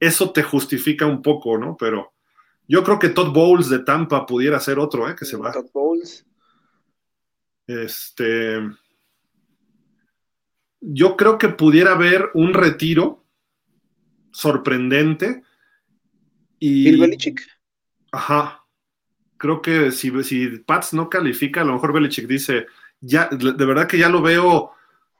eso 0.00 0.30
te 0.32 0.42
justifica 0.42 1.06
un 1.06 1.22
poco, 1.22 1.58
¿no? 1.58 1.76
Pero 1.78 2.12
yo 2.68 2.82
creo 2.82 2.98
que 2.98 3.10
Todd 3.10 3.32
Bowles 3.32 3.68
de 3.68 3.80
Tampa 3.80 4.26
pudiera 4.26 4.60
ser 4.60 4.78
otro, 4.78 5.08
¿eh? 5.08 5.14
Que 5.16 5.24
se 5.24 5.36
va. 5.36 5.52
Todd 5.52 5.70
Bowles. 5.72 6.26
Este. 7.66 8.60
Yo 10.80 11.16
creo 11.16 11.38
que 11.38 11.48
pudiera 11.48 11.92
haber 11.92 12.30
un 12.34 12.54
retiro 12.54 13.24
sorprendente. 14.30 15.42
Y, 16.58 16.84
Bill 16.84 17.00
Belichick. 17.00 17.42
Ajá. 18.12 18.64
Creo 19.38 19.60
que 19.60 19.90
si, 19.92 20.10
si 20.22 20.48
Pats 20.58 20.94
no 20.94 21.10
califica, 21.10 21.60
a 21.60 21.64
lo 21.64 21.74
mejor 21.74 21.92
Belichick 21.92 22.26
dice, 22.26 22.66
ya, 23.00 23.28
de 23.28 23.66
verdad 23.66 23.86
que 23.86 23.98
ya 23.98 24.08
lo 24.08 24.22
veo 24.22 24.75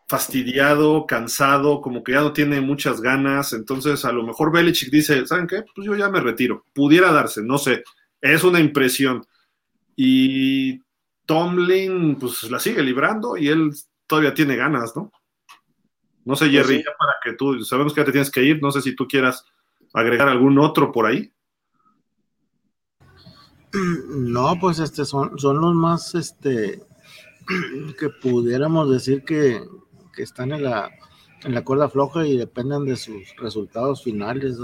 fastidiado, 0.09 1.07
cansado, 1.07 1.81
como 1.81 2.05
que 2.05 2.13
ya 2.13 2.21
no 2.21 2.33
tiene 2.33 2.61
muchas 2.61 3.01
ganas. 3.01 3.53
Entonces, 3.53 4.05
a 4.05 4.13
lo 4.13 4.23
mejor 4.23 4.53
Belichick 4.53 4.91
dice, 4.91 5.27
¿saben 5.27 5.47
qué? 5.47 5.65
Pues 5.75 5.87
yo 5.87 5.97
ya 5.97 6.09
me 6.09 6.21
retiro. 6.21 6.65
Pudiera 6.73 7.13
darse, 7.13 7.43
no 7.43 7.59
sé. 7.59 7.83
Es 8.21 8.45
una 8.45 8.61
impresión. 8.61 9.27
Y 9.97 10.81
Tomlin, 11.25 12.17
pues 12.17 12.45
la 12.51 12.61
sigue 12.61 12.83
librando 12.83 13.37
y 13.37 13.49
él 13.49 13.73
todavía 14.07 14.35
tiene 14.35 14.57
ganas, 14.57 14.95
¿no? 14.95 15.11
No 16.25 16.35
sé, 16.37 16.47
pues 16.47 16.53
Jerry, 16.53 16.79
ya 16.79 16.91
para 16.99 17.13
que 17.23 17.33
tú, 17.35 17.65
sabemos 17.65 17.93
que 17.93 18.01
ya 18.01 18.05
te 18.05 18.13
tienes 18.13 18.31
que 18.31 18.43
ir, 18.43 18.61
no 18.61 18.71
sé 18.71 18.83
si 18.83 18.95
tú 18.95 19.07
quieras 19.07 19.45
agregar 19.93 20.29
algún 20.29 20.59
otro 20.59 20.93
por 20.93 21.07
ahí. 21.07 21.33
No, 23.73 24.59
pues 24.61 24.79
este 24.79 25.05
son, 25.05 25.39
son 25.39 25.61
los 25.61 25.75
más 25.75 26.15
este 26.15 26.83
que 27.99 28.09
pudiéramos 28.09 28.91
decir 28.91 29.25
que, 29.25 29.63
que 30.17 30.23
están 30.23 30.53
en 30.53 30.65
la, 30.65 30.91
en 31.45 31.55
la 31.55 31.63
cuerda 31.63 31.89
floja 31.89 32.27
y 32.27 32.37
dependen 32.37 32.87
de 32.87 32.97
sus 32.97 33.37
resultados 33.37 34.03
finales, 34.03 34.59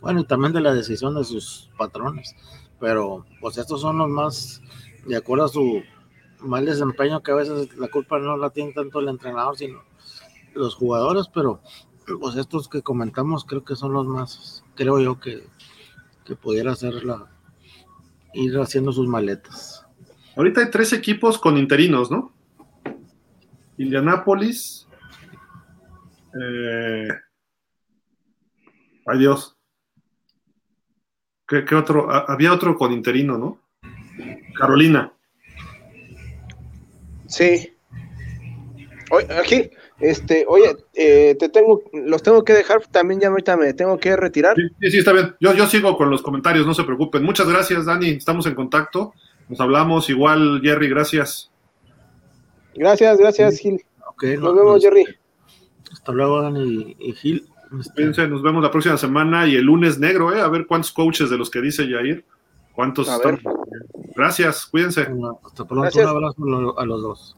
bueno, 0.00 0.20
y 0.20 0.24
también 0.24 0.52
de 0.52 0.60
la 0.60 0.74
decisión 0.74 1.14
de 1.14 1.24
sus 1.24 1.70
patrones, 1.78 2.34
pero 2.80 3.24
pues 3.40 3.58
estos 3.58 3.82
son 3.82 3.98
los 3.98 4.08
más, 4.08 4.60
de 5.06 5.16
acuerdo 5.16 5.44
a 5.44 5.48
su 5.48 5.82
mal 6.40 6.66
desempeño, 6.66 7.22
que 7.22 7.32
a 7.32 7.36
veces 7.36 7.76
la 7.76 7.88
culpa 7.88 8.18
no 8.18 8.36
la 8.36 8.50
tiene 8.50 8.72
tanto 8.72 9.00
el 9.00 9.08
entrenador, 9.08 9.56
sino 9.56 9.82
los 10.54 10.74
jugadores, 10.74 11.28
pero 11.32 11.60
pues 12.20 12.36
estos 12.36 12.68
que 12.68 12.82
comentamos 12.82 13.44
creo 13.44 13.64
que 13.64 13.76
son 13.76 13.92
los 13.92 14.06
más, 14.06 14.64
creo 14.74 14.98
yo 14.98 15.20
que, 15.20 15.44
que 16.24 16.34
pudiera 16.34 16.72
hacer 16.72 17.04
la, 17.04 17.30
ir 18.34 18.58
haciendo 18.58 18.92
sus 18.92 19.06
maletas. 19.06 19.86
Ahorita 20.36 20.60
hay 20.60 20.70
tres 20.70 20.92
equipos 20.92 21.38
con 21.38 21.56
interinos, 21.56 22.10
¿no? 22.10 22.32
Indianápolis, 23.78 24.83
eh, 26.40 27.08
ay 29.06 29.18
Dios. 29.18 29.56
¿Qué, 31.46 31.74
otro? 31.74 32.08
Había 32.10 32.52
otro 32.52 32.74
con 32.76 32.92
interino, 32.92 33.36
¿no? 33.36 33.60
Carolina. 34.58 35.12
Sí. 37.26 37.74
Oye, 39.10 39.26
aquí, 39.38 39.70
este, 40.00 40.44
oye, 40.48 40.74
eh, 40.94 41.36
te 41.38 41.48
tengo, 41.50 41.82
los 41.92 42.22
tengo 42.22 42.42
que 42.44 42.54
dejar, 42.54 42.86
también 42.86 43.20
ya 43.20 43.28
ahorita 43.28 43.56
me 43.56 43.74
tengo 43.74 43.98
que 43.98 44.16
retirar. 44.16 44.56
Sí, 44.56 44.90
sí, 44.90 44.98
está 44.98 45.12
bien. 45.12 45.36
Yo, 45.38 45.52
yo 45.54 45.66
sigo 45.66 45.96
con 45.96 46.10
los 46.10 46.22
comentarios, 46.22 46.66
no 46.66 46.74
se 46.74 46.84
preocupen. 46.84 47.22
Muchas 47.22 47.48
gracias, 47.48 47.84
Dani. 47.84 48.10
Estamos 48.10 48.46
en 48.46 48.54
contacto. 48.54 49.12
Nos 49.48 49.60
hablamos 49.60 50.08
igual, 50.08 50.60
Jerry, 50.62 50.88
gracias. 50.88 51.50
Gracias, 52.74 53.18
gracias, 53.18 53.58
Gil. 53.58 53.84
Nos 54.40 54.54
vemos, 54.54 54.82
Jerry. 54.82 55.04
Hasta 56.04 56.12
luego, 56.12 56.42
Dani 56.42 56.96
y 56.98 57.12
Gil. 57.14 57.48
Este, 57.80 58.28
nos 58.28 58.42
vemos 58.42 58.62
la 58.62 58.70
próxima 58.70 58.98
semana 58.98 59.46
y 59.46 59.56
el 59.56 59.64
lunes 59.64 59.98
negro, 59.98 60.36
¿eh? 60.36 60.42
A 60.42 60.48
ver 60.48 60.66
cuántos 60.66 60.92
coaches 60.92 61.30
de 61.30 61.38
los 61.38 61.48
que 61.48 61.62
dice 61.62 61.88
Jair, 61.88 62.26
cuántos 62.74 63.08
están. 63.08 63.40
Gracias, 64.14 64.66
cuídense. 64.66 65.08
hasta 65.42 65.64
pronto, 65.66 65.98
un 65.98 66.06
abrazo 66.06 66.78
a 66.78 66.84
los 66.84 67.02
dos. 67.02 67.36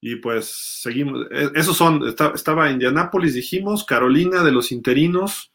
Y 0.00 0.14
pues 0.16 0.52
seguimos. 0.82 1.26
E, 1.32 1.50
esos 1.56 1.76
son, 1.76 2.04
estaba 2.06 2.70
Indianápolis, 2.70 3.34
dijimos, 3.34 3.82
Carolina 3.82 4.44
de 4.44 4.52
los 4.52 4.70
interinos 4.70 5.52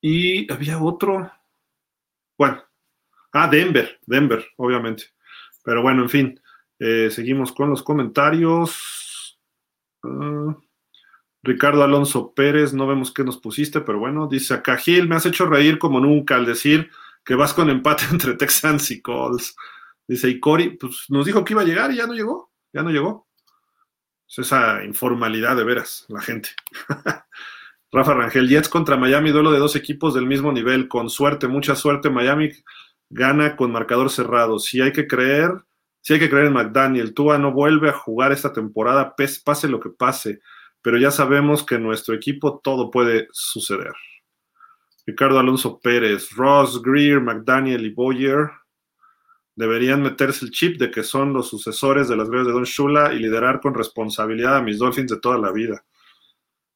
y 0.00 0.52
había 0.52 0.80
otro. 0.80 1.32
Bueno, 2.38 2.62
ah, 3.32 3.48
Denver, 3.48 3.98
Denver, 4.06 4.46
obviamente. 4.56 5.06
Pero 5.64 5.82
bueno, 5.82 6.02
en 6.02 6.08
fin, 6.08 6.40
eh, 6.78 7.10
seguimos 7.10 7.50
con 7.50 7.70
los 7.70 7.82
comentarios. 7.82 9.36
Ah, 10.04 10.56
Ricardo 11.46 11.84
Alonso 11.84 12.34
Pérez, 12.34 12.74
no 12.74 12.88
vemos 12.88 13.12
qué 13.12 13.22
nos 13.22 13.38
pusiste, 13.38 13.80
pero 13.80 14.00
bueno, 14.00 14.26
dice 14.26 14.52
acá 14.52 14.76
Gil, 14.76 15.08
me 15.08 15.14
has 15.14 15.26
hecho 15.26 15.46
reír 15.46 15.78
como 15.78 16.00
nunca 16.00 16.34
al 16.34 16.44
decir 16.44 16.90
que 17.24 17.36
vas 17.36 17.54
con 17.54 17.70
empate 17.70 18.04
entre 18.10 18.34
Texans 18.34 18.90
y 18.90 19.00
Colts. 19.00 19.56
Dice, 20.08 20.28
y 20.28 20.40
Cory, 20.40 20.76
pues 20.76 21.06
nos 21.08 21.24
dijo 21.24 21.44
que 21.44 21.52
iba 21.52 21.62
a 21.62 21.64
llegar 21.64 21.92
y 21.92 21.96
ya 21.96 22.06
no 22.06 22.14
llegó, 22.14 22.52
ya 22.72 22.82
no 22.82 22.90
llegó. 22.90 23.28
Es 24.28 24.40
esa 24.40 24.84
informalidad 24.84 25.56
de 25.56 25.64
veras, 25.64 26.04
la 26.08 26.20
gente. 26.20 26.50
Rafa 27.92 28.14
Rangel, 28.14 28.48
Jets 28.48 28.68
contra 28.68 28.96
Miami, 28.96 29.30
duelo 29.30 29.52
de 29.52 29.60
dos 29.60 29.76
equipos 29.76 30.14
del 30.14 30.26
mismo 30.26 30.52
nivel, 30.52 30.88
con 30.88 31.08
suerte, 31.08 31.46
mucha 31.46 31.76
suerte. 31.76 32.10
Miami 32.10 32.50
gana 33.08 33.54
con 33.54 33.70
marcador 33.70 34.10
cerrado. 34.10 34.58
Si 34.58 34.80
hay 34.80 34.92
que 34.92 35.06
creer, 35.06 35.52
si 36.00 36.14
hay 36.14 36.18
que 36.18 36.28
creer 36.28 36.46
en 36.46 36.54
McDaniel, 36.54 37.14
Tua 37.14 37.38
no 37.38 37.52
vuelve 37.52 37.90
a 37.90 37.92
jugar 37.92 38.32
esta 38.32 38.52
temporada, 38.52 39.14
pase 39.44 39.68
lo 39.68 39.78
que 39.78 39.90
pase 39.90 40.40
pero 40.86 40.98
ya 40.98 41.10
sabemos 41.10 41.64
que 41.64 41.74
en 41.74 41.82
nuestro 41.82 42.14
equipo 42.14 42.60
todo 42.62 42.92
puede 42.92 43.26
suceder. 43.32 43.92
Ricardo 45.04 45.40
Alonso 45.40 45.80
Pérez, 45.80 46.30
Ross, 46.30 46.80
Greer, 46.80 47.20
McDaniel 47.20 47.84
y 47.84 47.90
Boyer 47.90 48.50
deberían 49.56 50.00
meterse 50.00 50.44
el 50.44 50.52
chip 50.52 50.78
de 50.78 50.92
que 50.92 51.02
son 51.02 51.32
los 51.32 51.48
sucesores 51.48 52.06
de 52.06 52.16
las 52.16 52.30
veces 52.30 52.46
de 52.46 52.52
Don 52.52 52.62
Shula 52.62 53.12
y 53.12 53.18
liderar 53.18 53.60
con 53.60 53.74
responsabilidad 53.74 54.58
a 54.58 54.62
mis 54.62 54.78
Dolphins 54.78 55.10
de 55.10 55.18
toda 55.18 55.38
la 55.38 55.50
vida. 55.50 55.84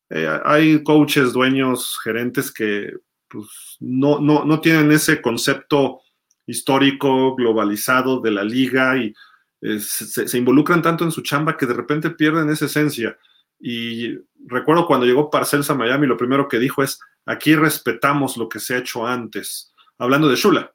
Eh, 0.09 0.29
hay 0.45 0.83
coaches, 0.83 1.33
dueños, 1.33 1.97
gerentes 2.03 2.51
que 2.51 2.93
pues, 3.29 3.77
no, 3.79 4.19
no, 4.19 4.45
no 4.45 4.61
tienen 4.61 4.91
ese 4.91 5.23
concepto 5.23 6.01
histórico, 6.47 7.37
globalizado 7.37 8.21
de 8.21 8.33
la 8.33 8.43
liga 8.43 8.97
y 8.97 9.15
eh, 9.61 9.79
se, 9.79 10.27
se, 10.27 10.37
involucran 10.37 10.83
tanto 10.83 11.05
en 11.05 11.13
su 11.13 11.23
chamba 11.23 11.57
que 11.57 11.67
de 11.67 11.75
repente 11.75 12.11
pierden 12.11 12.51
esa 12.51 12.65
esencia. 12.65 13.17
Y 13.61 14.19
recuerdo 14.47 14.87
cuando 14.87 15.07
llegó 15.07 15.31
Parcells 15.31 15.71
a 15.71 15.75
Miami, 15.75 16.07
lo 16.07 16.17
primero 16.17 16.49
que 16.49 16.59
dijo 16.59 16.83
es, 16.83 16.99
aquí 17.27 17.55
respetamos 17.55 18.37
lo 18.37 18.49
que 18.49 18.59
se 18.59 18.75
ha 18.75 18.79
hecho 18.79 19.07
antes, 19.07 19.73
hablando 19.99 20.29
de 20.29 20.37
Shula 20.37 20.73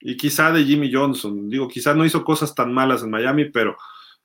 y 0.00 0.16
quizá 0.16 0.52
de 0.52 0.64
Jimmy 0.64 0.92
Johnson. 0.92 1.48
Digo, 1.48 1.68
quizá 1.68 1.94
no 1.94 2.04
hizo 2.04 2.24
cosas 2.24 2.54
tan 2.54 2.72
malas 2.72 3.02
en 3.02 3.10
Miami, 3.10 3.46
pero 3.46 3.76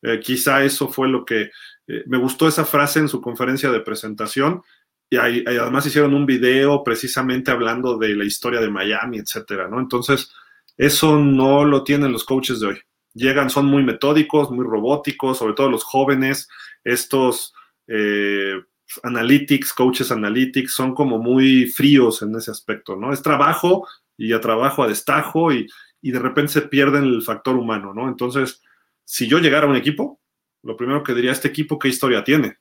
eh, 0.02 0.20
quizá 0.20 0.64
eso 0.64 0.90
fue 0.90 1.08
lo 1.10 1.26
que 1.26 1.50
eh, 1.88 2.04
me 2.06 2.18
gustó 2.18 2.48
esa 2.48 2.66
frase 2.66 3.00
en 3.00 3.10
su 3.10 3.22
conferencia 3.22 3.72
de 3.72 3.80
presentación. 3.80 4.62
Y, 5.10 5.18
además 5.18 5.86
hicieron 5.86 6.14
un 6.14 6.26
video 6.26 6.84
precisamente 6.84 7.52
hablando 7.52 7.98
de 7.98 8.16
la 8.16 8.26
historia 8.26 8.60
de 8.60 8.70
Miami, 8.70 9.20
etcétera, 9.20 9.68
¿no? 9.68 9.80
Entonces, 9.80 10.32
eso 10.76 11.20
no 11.20 11.66
lo 11.66 11.84
tienen 11.84 12.12
los 12.12 12.24
coaches 12.24 12.60
de 12.60 12.68
hoy. 12.68 12.80
Llegan, 13.14 13.52
son 13.52 13.68
muy 13.68 13.84
metódicos, 13.84 14.50
muy 14.50 14.66
robóticos, 14.66 15.38
sobre 15.38 15.54
todo 15.54 15.70
los 15.70 15.84
jóvenes, 15.84 16.50
estos 16.84 17.54
eh, 17.88 18.62
analytics, 19.04 19.74
coaches 19.74 20.12
analytics, 20.12 20.74
son 20.74 20.94
como 20.94 21.18
muy 21.18 21.68
fríos 21.68 22.22
en 22.22 22.36
ese 22.36 22.52
aspecto, 22.52 22.96
¿no? 22.96 23.12
Es 23.12 23.22
trabajo 23.22 23.88
y 24.18 24.34
a 24.34 24.42
trabajo 24.42 24.84
a 24.84 24.88
destajo 24.88 25.52
y, 25.52 25.68
y 26.02 26.12
de 26.12 26.20
repente 26.20 26.52
se 26.52 26.62
pierde 26.64 27.00
el 27.00 27.22
factor 27.22 27.56
humano, 27.56 27.94
¿no? 27.94 28.08
Entonces, 28.08 28.62
si 29.06 29.28
yo 29.28 29.40
llegara 29.40 29.66
a 29.66 29.70
un 29.70 29.76
equipo, 29.76 30.22
lo 30.64 30.78
primero 30.78 31.04
que 31.04 31.14
diría, 31.14 31.32
este 31.32 31.48
equipo, 31.48 31.80
¿qué 31.80 31.90
historia 31.90 32.24
tiene? 32.24 32.58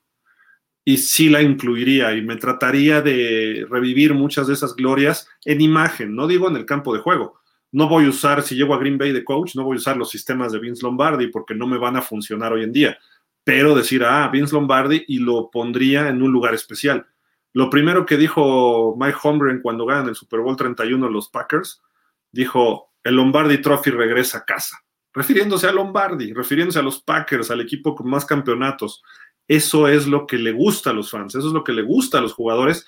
Y 0.84 0.98
sí 0.98 1.28
la 1.28 1.42
incluiría 1.42 2.14
y 2.14 2.22
me 2.22 2.36
trataría 2.36 3.00
de 3.00 3.66
revivir 3.70 4.14
muchas 4.14 4.48
de 4.48 4.54
esas 4.54 4.74
glorias 4.74 5.28
en 5.44 5.60
imagen, 5.60 6.14
no 6.14 6.26
digo 6.26 6.48
en 6.48 6.56
el 6.56 6.66
campo 6.66 6.92
de 6.92 7.00
juego. 7.00 7.40
No 7.70 7.88
voy 7.88 8.04
a 8.04 8.10
usar, 8.10 8.42
si 8.42 8.54
llego 8.54 8.74
a 8.74 8.78
Green 8.78 8.98
Bay 8.98 9.12
de 9.12 9.24
coach, 9.24 9.54
no 9.54 9.64
voy 9.64 9.76
a 9.76 9.78
usar 9.78 9.96
los 9.96 10.10
sistemas 10.10 10.52
de 10.52 10.58
Vince 10.58 10.82
Lombardi 10.82 11.28
porque 11.28 11.54
no 11.54 11.66
me 11.66 11.78
van 11.78 11.96
a 11.96 12.02
funcionar 12.02 12.52
hoy 12.52 12.64
en 12.64 12.72
día. 12.72 12.98
Pero 13.44 13.74
decir, 13.74 14.04
ah, 14.04 14.28
Vince 14.28 14.54
Lombardi 14.54 15.04
y 15.08 15.18
lo 15.18 15.50
pondría 15.50 16.08
en 16.08 16.22
un 16.22 16.30
lugar 16.32 16.54
especial. 16.54 17.06
Lo 17.52 17.68
primero 17.68 18.06
que 18.06 18.16
dijo 18.16 18.96
Mike 18.98 19.18
Holmgren 19.22 19.60
cuando 19.60 19.84
ganan 19.84 20.08
el 20.08 20.14
Super 20.14 20.40
Bowl 20.40 20.56
31 20.56 21.08
los 21.08 21.28
Packers, 21.28 21.82
dijo, 22.30 22.92
el 23.02 23.16
Lombardi 23.16 23.58
Trophy 23.58 23.90
regresa 23.90 24.38
a 24.38 24.44
casa, 24.44 24.78
refiriéndose 25.12 25.66
a 25.66 25.72
Lombardi, 25.72 26.32
refiriéndose 26.32 26.78
a 26.78 26.82
los 26.82 27.02
Packers, 27.02 27.50
al 27.50 27.60
equipo 27.60 27.94
con 27.94 28.08
más 28.08 28.24
campeonatos. 28.24 29.02
Eso 29.48 29.88
es 29.88 30.06
lo 30.06 30.26
que 30.26 30.38
le 30.38 30.52
gusta 30.52 30.90
a 30.90 30.92
los 30.92 31.10
fans, 31.10 31.34
eso 31.34 31.48
es 31.48 31.52
lo 31.52 31.64
que 31.64 31.72
le 31.72 31.82
gusta 31.82 32.18
a 32.18 32.20
los 32.20 32.32
jugadores 32.32 32.86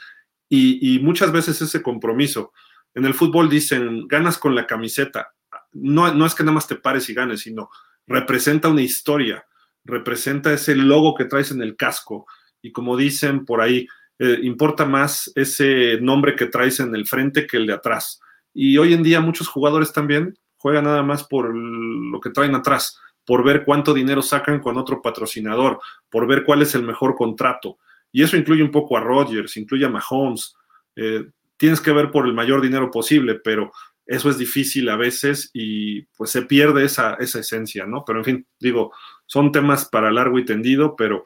y, 0.48 1.00
muchas 1.00 1.32
veces 1.32 1.60
ese 1.60 1.82
compromiso. 1.82 2.52
En 2.94 3.04
el 3.04 3.14
fútbol 3.14 3.48
dicen, 3.48 4.06
ganas 4.06 4.38
con 4.38 4.54
la 4.54 4.66
camiseta. 4.66 5.34
No, 5.72 6.14
no 6.14 6.26
es 6.26 6.34
que 6.34 6.44
nada 6.44 6.54
más 6.54 6.68
te 6.68 6.76
pares 6.76 7.08
y 7.08 7.14
ganes, 7.14 7.40
sino 7.40 7.70
representa 8.06 8.68
una 8.68 8.82
historia, 8.82 9.44
representa 9.84 10.52
ese 10.52 10.74
logo 10.74 11.14
que 11.14 11.26
traes 11.26 11.50
en 11.50 11.62
el 11.62 11.76
casco. 11.76 12.26
Y 12.62 12.72
como 12.72 12.96
dicen 12.96 13.44
por 13.44 13.60
ahí, 13.60 13.86
eh, 14.18 14.38
importa 14.42 14.84
más 14.84 15.30
ese 15.34 15.98
nombre 16.00 16.36
que 16.36 16.46
traes 16.46 16.80
en 16.80 16.94
el 16.94 17.06
frente 17.06 17.46
que 17.46 17.56
el 17.56 17.66
de 17.66 17.74
atrás. 17.74 18.20
Y 18.52 18.78
hoy 18.78 18.94
en 18.94 19.02
día 19.02 19.20
muchos 19.20 19.48
jugadores 19.48 19.92
también 19.92 20.38
juegan 20.56 20.84
nada 20.84 21.02
más 21.02 21.24
por 21.24 21.54
lo 21.54 22.20
que 22.20 22.30
traen 22.30 22.54
atrás, 22.54 22.98
por 23.26 23.44
ver 23.44 23.64
cuánto 23.64 23.92
dinero 23.92 24.22
sacan 24.22 24.60
con 24.60 24.78
otro 24.78 25.02
patrocinador, 25.02 25.80
por 26.08 26.26
ver 26.26 26.44
cuál 26.44 26.62
es 26.62 26.74
el 26.74 26.84
mejor 26.84 27.16
contrato. 27.16 27.78
Y 28.12 28.22
eso 28.22 28.36
incluye 28.36 28.62
un 28.62 28.70
poco 28.70 28.96
a 28.96 29.00
Rodgers, 29.00 29.56
incluye 29.56 29.84
a 29.84 29.90
Mahomes. 29.90 30.54
Eh, 30.96 31.26
tienes 31.56 31.80
que 31.80 31.92
ver 31.92 32.10
por 32.10 32.26
el 32.26 32.32
mayor 32.32 32.62
dinero 32.62 32.90
posible, 32.90 33.40
pero 33.42 33.72
eso 34.06 34.30
es 34.30 34.38
difícil 34.38 34.88
a 34.88 34.96
veces 34.96 35.50
y 35.52 36.02
pues 36.16 36.30
se 36.30 36.42
pierde 36.42 36.84
esa, 36.84 37.14
esa 37.14 37.40
esencia, 37.40 37.86
¿no? 37.86 38.04
Pero 38.06 38.20
en 38.20 38.24
fin, 38.24 38.46
digo, 38.60 38.92
son 39.26 39.52
temas 39.52 39.86
para 39.86 40.10
largo 40.10 40.38
y 40.38 40.44
tendido, 40.44 40.96
pero 40.96 41.24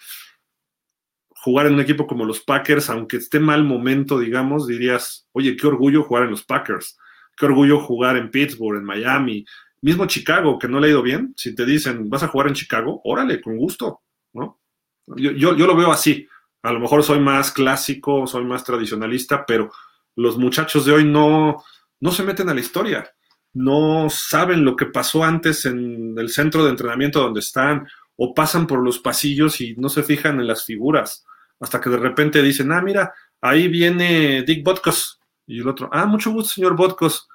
jugar 1.40 1.66
en 1.66 1.74
un 1.74 1.80
equipo 1.80 2.06
como 2.06 2.24
los 2.24 2.40
Packers, 2.40 2.90
aunque 2.90 3.18
esté 3.18 3.38
mal 3.38 3.64
momento, 3.64 4.18
digamos, 4.18 4.66
dirías, 4.66 5.28
oye, 5.32 5.56
qué 5.56 5.66
orgullo 5.66 6.02
jugar 6.02 6.24
en 6.24 6.30
los 6.30 6.44
Packers, 6.44 6.98
qué 7.36 7.46
orgullo 7.46 7.80
jugar 7.80 8.16
en 8.16 8.30
Pittsburgh, 8.30 8.78
en 8.78 8.84
Miami, 8.84 9.44
mismo 9.80 10.06
Chicago, 10.06 10.58
que 10.58 10.68
no 10.68 10.80
le 10.80 10.88
ha 10.88 10.90
ido 10.90 11.02
bien, 11.02 11.32
si 11.36 11.54
te 11.54 11.64
dicen, 11.64 12.08
vas 12.10 12.24
a 12.24 12.28
jugar 12.28 12.48
en 12.48 12.54
Chicago, 12.54 13.00
órale, 13.04 13.40
con 13.40 13.56
gusto, 13.56 14.02
¿no? 14.32 14.60
Yo, 15.06 15.30
yo, 15.30 15.56
yo 15.56 15.66
lo 15.66 15.76
veo 15.76 15.92
así, 15.92 16.26
a 16.62 16.72
lo 16.72 16.80
mejor 16.80 17.02
soy 17.02 17.20
más 17.20 17.52
clásico, 17.52 18.26
soy 18.26 18.44
más 18.44 18.64
tradicionalista, 18.64 19.46
pero 19.46 19.70
los 20.16 20.36
muchachos 20.36 20.84
de 20.84 20.92
hoy 20.92 21.04
no, 21.04 21.62
no 22.00 22.10
se 22.10 22.24
meten 22.24 22.48
a 22.48 22.54
la 22.54 22.60
historia, 22.60 23.08
no 23.54 24.08
saben 24.10 24.64
lo 24.64 24.76
que 24.76 24.86
pasó 24.86 25.24
antes 25.24 25.64
en 25.64 26.14
el 26.18 26.28
centro 26.30 26.64
de 26.64 26.70
entrenamiento 26.70 27.20
donde 27.20 27.40
están, 27.40 27.88
o 28.16 28.34
pasan 28.34 28.66
por 28.66 28.82
los 28.82 28.98
pasillos 28.98 29.60
y 29.60 29.76
no 29.76 29.88
se 29.88 30.02
fijan 30.02 30.40
en 30.40 30.46
las 30.46 30.64
figuras 30.64 31.24
hasta 31.60 31.80
que 31.80 31.90
de 31.90 31.96
repente 31.96 32.42
dicen, 32.42 32.72
ah, 32.72 32.82
mira, 32.82 33.12
ahí 33.40 33.68
viene 33.68 34.42
Dick 34.42 34.64
Botkos. 34.64 35.20
Y 35.46 35.60
el 35.60 35.68
otro, 35.68 35.88
ah, 35.92 36.06
mucho 36.06 36.30
gusto, 36.30 36.54
señor 36.54 36.76
Botkos. 36.76 37.28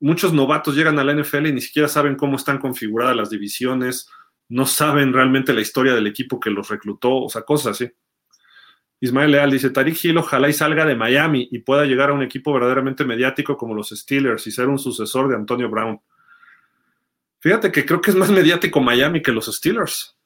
Muchos 0.00 0.32
novatos 0.32 0.74
llegan 0.74 0.98
a 0.98 1.04
la 1.04 1.12
NFL 1.12 1.48
y 1.48 1.52
ni 1.52 1.60
siquiera 1.60 1.88
saben 1.88 2.16
cómo 2.16 2.36
están 2.36 2.58
configuradas 2.58 3.16
las 3.16 3.30
divisiones, 3.30 4.08
no 4.48 4.64
saben 4.64 5.12
realmente 5.12 5.52
la 5.52 5.60
historia 5.60 5.94
del 5.94 6.06
equipo 6.06 6.40
que 6.40 6.50
los 6.50 6.68
reclutó, 6.68 7.16
o 7.16 7.28
sea, 7.28 7.42
cosas 7.42 7.72
así. 7.72 7.92
Ismael 9.00 9.30
Leal 9.30 9.50
dice, 9.50 9.70
Tariq 9.70 10.04
Hill 10.04 10.18
ojalá 10.18 10.48
y 10.48 10.52
salga 10.52 10.84
de 10.84 10.94
Miami 10.94 11.48
y 11.50 11.60
pueda 11.60 11.84
llegar 11.84 12.10
a 12.10 12.12
un 12.12 12.22
equipo 12.22 12.52
verdaderamente 12.52 13.04
mediático 13.04 13.56
como 13.56 13.74
los 13.74 13.88
Steelers 13.88 14.46
y 14.46 14.50
ser 14.50 14.68
un 14.68 14.78
sucesor 14.78 15.28
de 15.28 15.36
Antonio 15.36 15.70
Brown. 15.70 16.00
Fíjate 17.38 17.72
que 17.72 17.86
creo 17.86 18.00
que 18.00 18.10
es 18.10 18.16
más 18.16 18.30
mediático 18.30 18.80
Miami 18.80 19.22
que 19.22 19.32
los 19.32 19.46
Steelers 19.46 20.16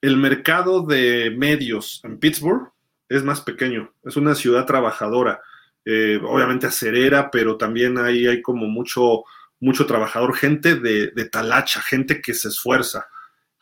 el 0.00 0.16
mercado 0.16 0.82
de 0.82 1.30
medios 1.36 2.00
en 2.04 2.18
Pittsburgh 2.18 2.70
es 3.08 3.22
más 3.22 3.40
pequeño, 3.40 3.92
es 4.04 4.16
una 4.16 4.34
ciudad 4.34 4.66
trabajadora, 4.66 5.40
eh, 5.84 6.20
obviamente 6.22 6.66
acerera, 6.66 7.30
pero 7.30 7.56
también 7.56 7.98
ahí 7.98 8.26
hay 8.26 8.42
como 8.42 8.66
mucho, 8.66 9.24
mucho 9.60 9.86
trabajador, 9.86 10.36
gente 10.36 10.74
de, 10.76 11.08
de, 11.08 11.28
talacha, 11.28 11.80
gente 11.80 12.20
que 12.20 12.34
se 12.34 12.48
esfuerza. 12.48 13.06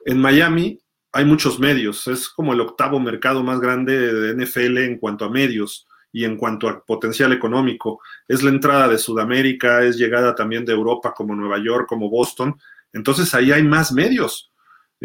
En 0.06 0.18
Miami 0.18 0.80
hay 1.14 1.24
muchos 1.24 1.58
medios, 1.58 2.06
es 2.06 2.28
como 2.28 2.52
el 2.52 2.60
octavo 2.60 3.00
mercado 3.00 3.42
más 3.42 3.60
grande 3.60 4.12
de 4.12 4.44
NFL 4.44 4.78
en 4.78 4.98
cuanto 4.98 5.24
a 5.24 5.30
medios 5.30 5.86
y 6.12 6.24
en 6.24 6.36
cuanto 6.36 6.68
a 6.68 6.84
potencial 6.84 7.32
económico. 7.32 8.00
Es 8.28 8.42
la 8.42 8.50
entrada 8.50 8.88
de 8.88 8.98
Sudamérica, 8.98 9.82
es 9.82 9.96
llegada 9.96 10.34
también 10.34 10.64
de 10.64 10.72
Europa 10.72 11.14
como 11.14 11.34
Nueva 11.34 11.58
York, 11.58 11.86
como 11.88 12.10
Boston. 12.10 12.56
Entonces 12.92 13.34
ahí 13.34 13.50
hay 13.52 13.62
más 13.62 13.92
medios 13.92 14.52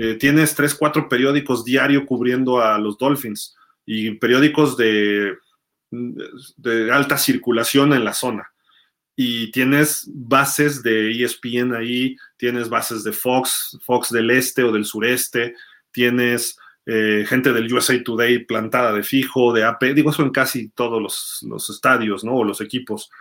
eh, 0.01 0.15
tienes 0.15 0.55
tres, 0.55 0.73
cuatro 0.75 1.09
periódicos 1.09 1.65
diario 1.65 2.05
cubriendo 2.05 2.61
a 2.61 2.77
los 2.77 2.97
Dolphins 2.97 3.57
y 3.85 4.11
periódicos 4.11 4.77
de, 4.77 5.35
de 5.91 6.91
alta 6.91 7.17
circulación 7.17 7.91
en 7.91 8.05
la 8.05 8.13
zona. 8.13 8.49
Y 9.17 9.51
tienes 9.51 10.05
bases 10.07 10.81
de 10.83 11.11
ESPN 11.11 11.73
ahí, 11.75 12.15
tienes 12.37 12.69
bases 12.69 13.03
de 13.03 13.11
Fox, 13.11 13.77
Fox 13.83 14.09
del 14.09 14.31
este 14.31 14.63
o 14.63 14.71
del 14.71 14.85
sureste, 14.85 15.55
tienes 15.91 16.57
eh, 16.85 17.23
gente 17.27 17.53
del 17.53 17.71
USA 17.71 18.01
Today 18.03 18.45
plantada 18.45 18.93
de 18.93 19.03
fijo, 19.03 19.53
de 19.53 19.63
AP, 19.63 19.93
digo 19.93 20.09
eso 20.09 20.23
en 20.23 20.31
casi 20.31 20.69
todos 20.69 20.99
los, 20.99 21.69
estadios, 21.69 22.23
¿no? 22.23 22.33
O 22.33 22.43
los 22.43 22.61
equipos. 22.61 23.11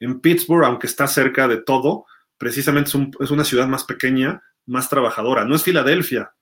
En 0.00 0.20
Pittsburgh, 0.20 0.64
aunque 0.64 0.88
está 0.88 1.06
cerca 1.06 1.46
de 1.46 1.58
todo, 1.58 2.06
precisamente 2.36 2.90
es 3.20 3.30
una 3.30 3.44
ciudad 3.44 3.68
más 3.68 3.84
pequeña, 3.84 4.42
más 4.66 4.88
trabajadora. 4.88 5.44
No 5.44 5.54
es 5.54 5.62
Filadelfia, 5.62 6.32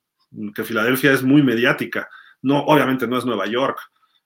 que 0.54 0.64
Filadelfia 0.64 1.12
es 1.12 1.22
muy 1.22 1.42
mediática. 1.42 2.08
No, 2.40 2.60
obviamente 2.60 3.06
no 3.06 3.18
es 3.18 3.26
Nueva 3.26 3.46
York, 3.46 3.78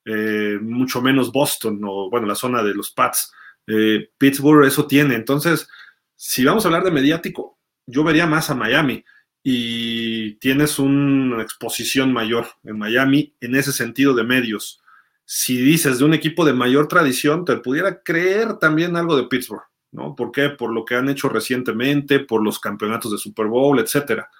eh, 0.04 0.58
mucho 0.60 1.02
menos 1.02 1.32
Boston 1.32 1.80
o, 1.84 2.08
bueno, 2.08 2.26
la 2.28 2.36
zona 2.36 2.62
de 2.62 2.74
los 2.74 2.92
Pats. 2.92 3.32
Eh, 3.66 4.10
Pittsburgh 4.16 4.64
eso 4.64 4.86
tiene. 4.86 5.16
Entonces, 5.16 5.68
si 6.14 6.44
vamos 6.44 6.64
a 6.64 6.68
hablar 6.68 6.84
de 6.84 6.92
mediático, 6.92 7.58
yo 7.86 8.04
vería 8.04 8.26
más 8.26 8.50
a 8.50 8.54
Miami 8.54 9.04
y 9.46 10.36
tienes 10.36 10.78
una 10.78 11.42
exposición 11.42 12.14
mayor 12.14 12.46
en 12.64 12.78
Miami 12.78 13.34
en 13.42 13.54
ese 13.54 13.72
sentido 13.72 14.14
de 14.14 14.24
medios. 14.24 14.80
Si 15.26 15.58
dices 15.58 15.98
de 15.98 16.06
un 16.06 16.14
equipo 16.14 16.46
de 16.46 16.54
mayor 16.54 16.88
tradición, 16.88 17.44
te 17.44 17.58
pudiera 17.58 18.02
creer 18.02 18.56
también 18.56 18.96
algo 18.96 19.16
de 19.16 19.24
Pittsburgh. 19.24 19.64
¿no? 19.92 20.16
¿Por 20.16 20.32
qué? 20.32 20.48
Por 20.48 20.72
lo 20.72 20.86
que 20.86 20.94
han 20.94 21.10
hecho 21.10 21.28
recientemente, 21.28 22.20
por 22.20 22.42
los 22.42 22.58
campeonatos 22.58 23.12
de 23.12 23.18
Super 23.18 23.46
Bowl, 23.46 23.78
etcétera. 23.78 24.30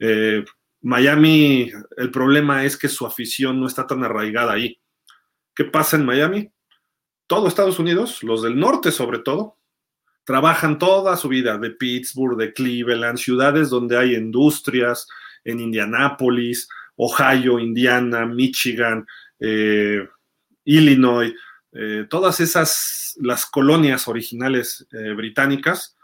Eh, 0.00 0.44
Miami, 0.82 1.70
el 1.96 2.10
problema 2.10 2.64
es 2.64 2.76
que 2.76 2.88
su 2.88 3.06
afición 3.06 3.60
no 3.60 3.68
está 3.68 3.86
tan 3.86 4.02
arraigada 4.02 4.52
ahí. 4.52 4.80
¿Qué 5.54 5.64
pasa 5.64 5.96
en 5.96 6.04
Miami? 6.04 6.50
Todo 7.28 7.46
Estados 7.46 7.78
Unidos, 7.78 8.24
los 8.24 8.42
del 8.42 8.58
norte 8.58 8.90
sobre 8.90 9.20
todo, 9.20 9.58
trabajan 10.24 10.78
toda 10.78 11.16
su 11.16 11.28
vida 11.28 11.58
de 11.58 11.70
Pittsburgh, 11.70 12.36
de 12.36 12.52
Cleveland, 12.52 13.18
ciudades 13.18 13.70
donde 13.70 13.98
hay 13.98 14.14
industrias, 14.14 15.06
en 15.44 15.60
Indianápolis, 15.60 16.68
Ohio, 16.96 17.58
Indiana, 17.58 18.26
Michigan, 18.26 19.06
eh, 19.38 20.06
Illinois, 20.64 21.32
eh, 21.72 22.06
todas 22.08 22.40
esas, 22.40 23.16
las 23.20 23.46
colonias 23.46 24.08
originales 24.08 24.86
eh, 24.92 25.12
británicas, 25.12 25.96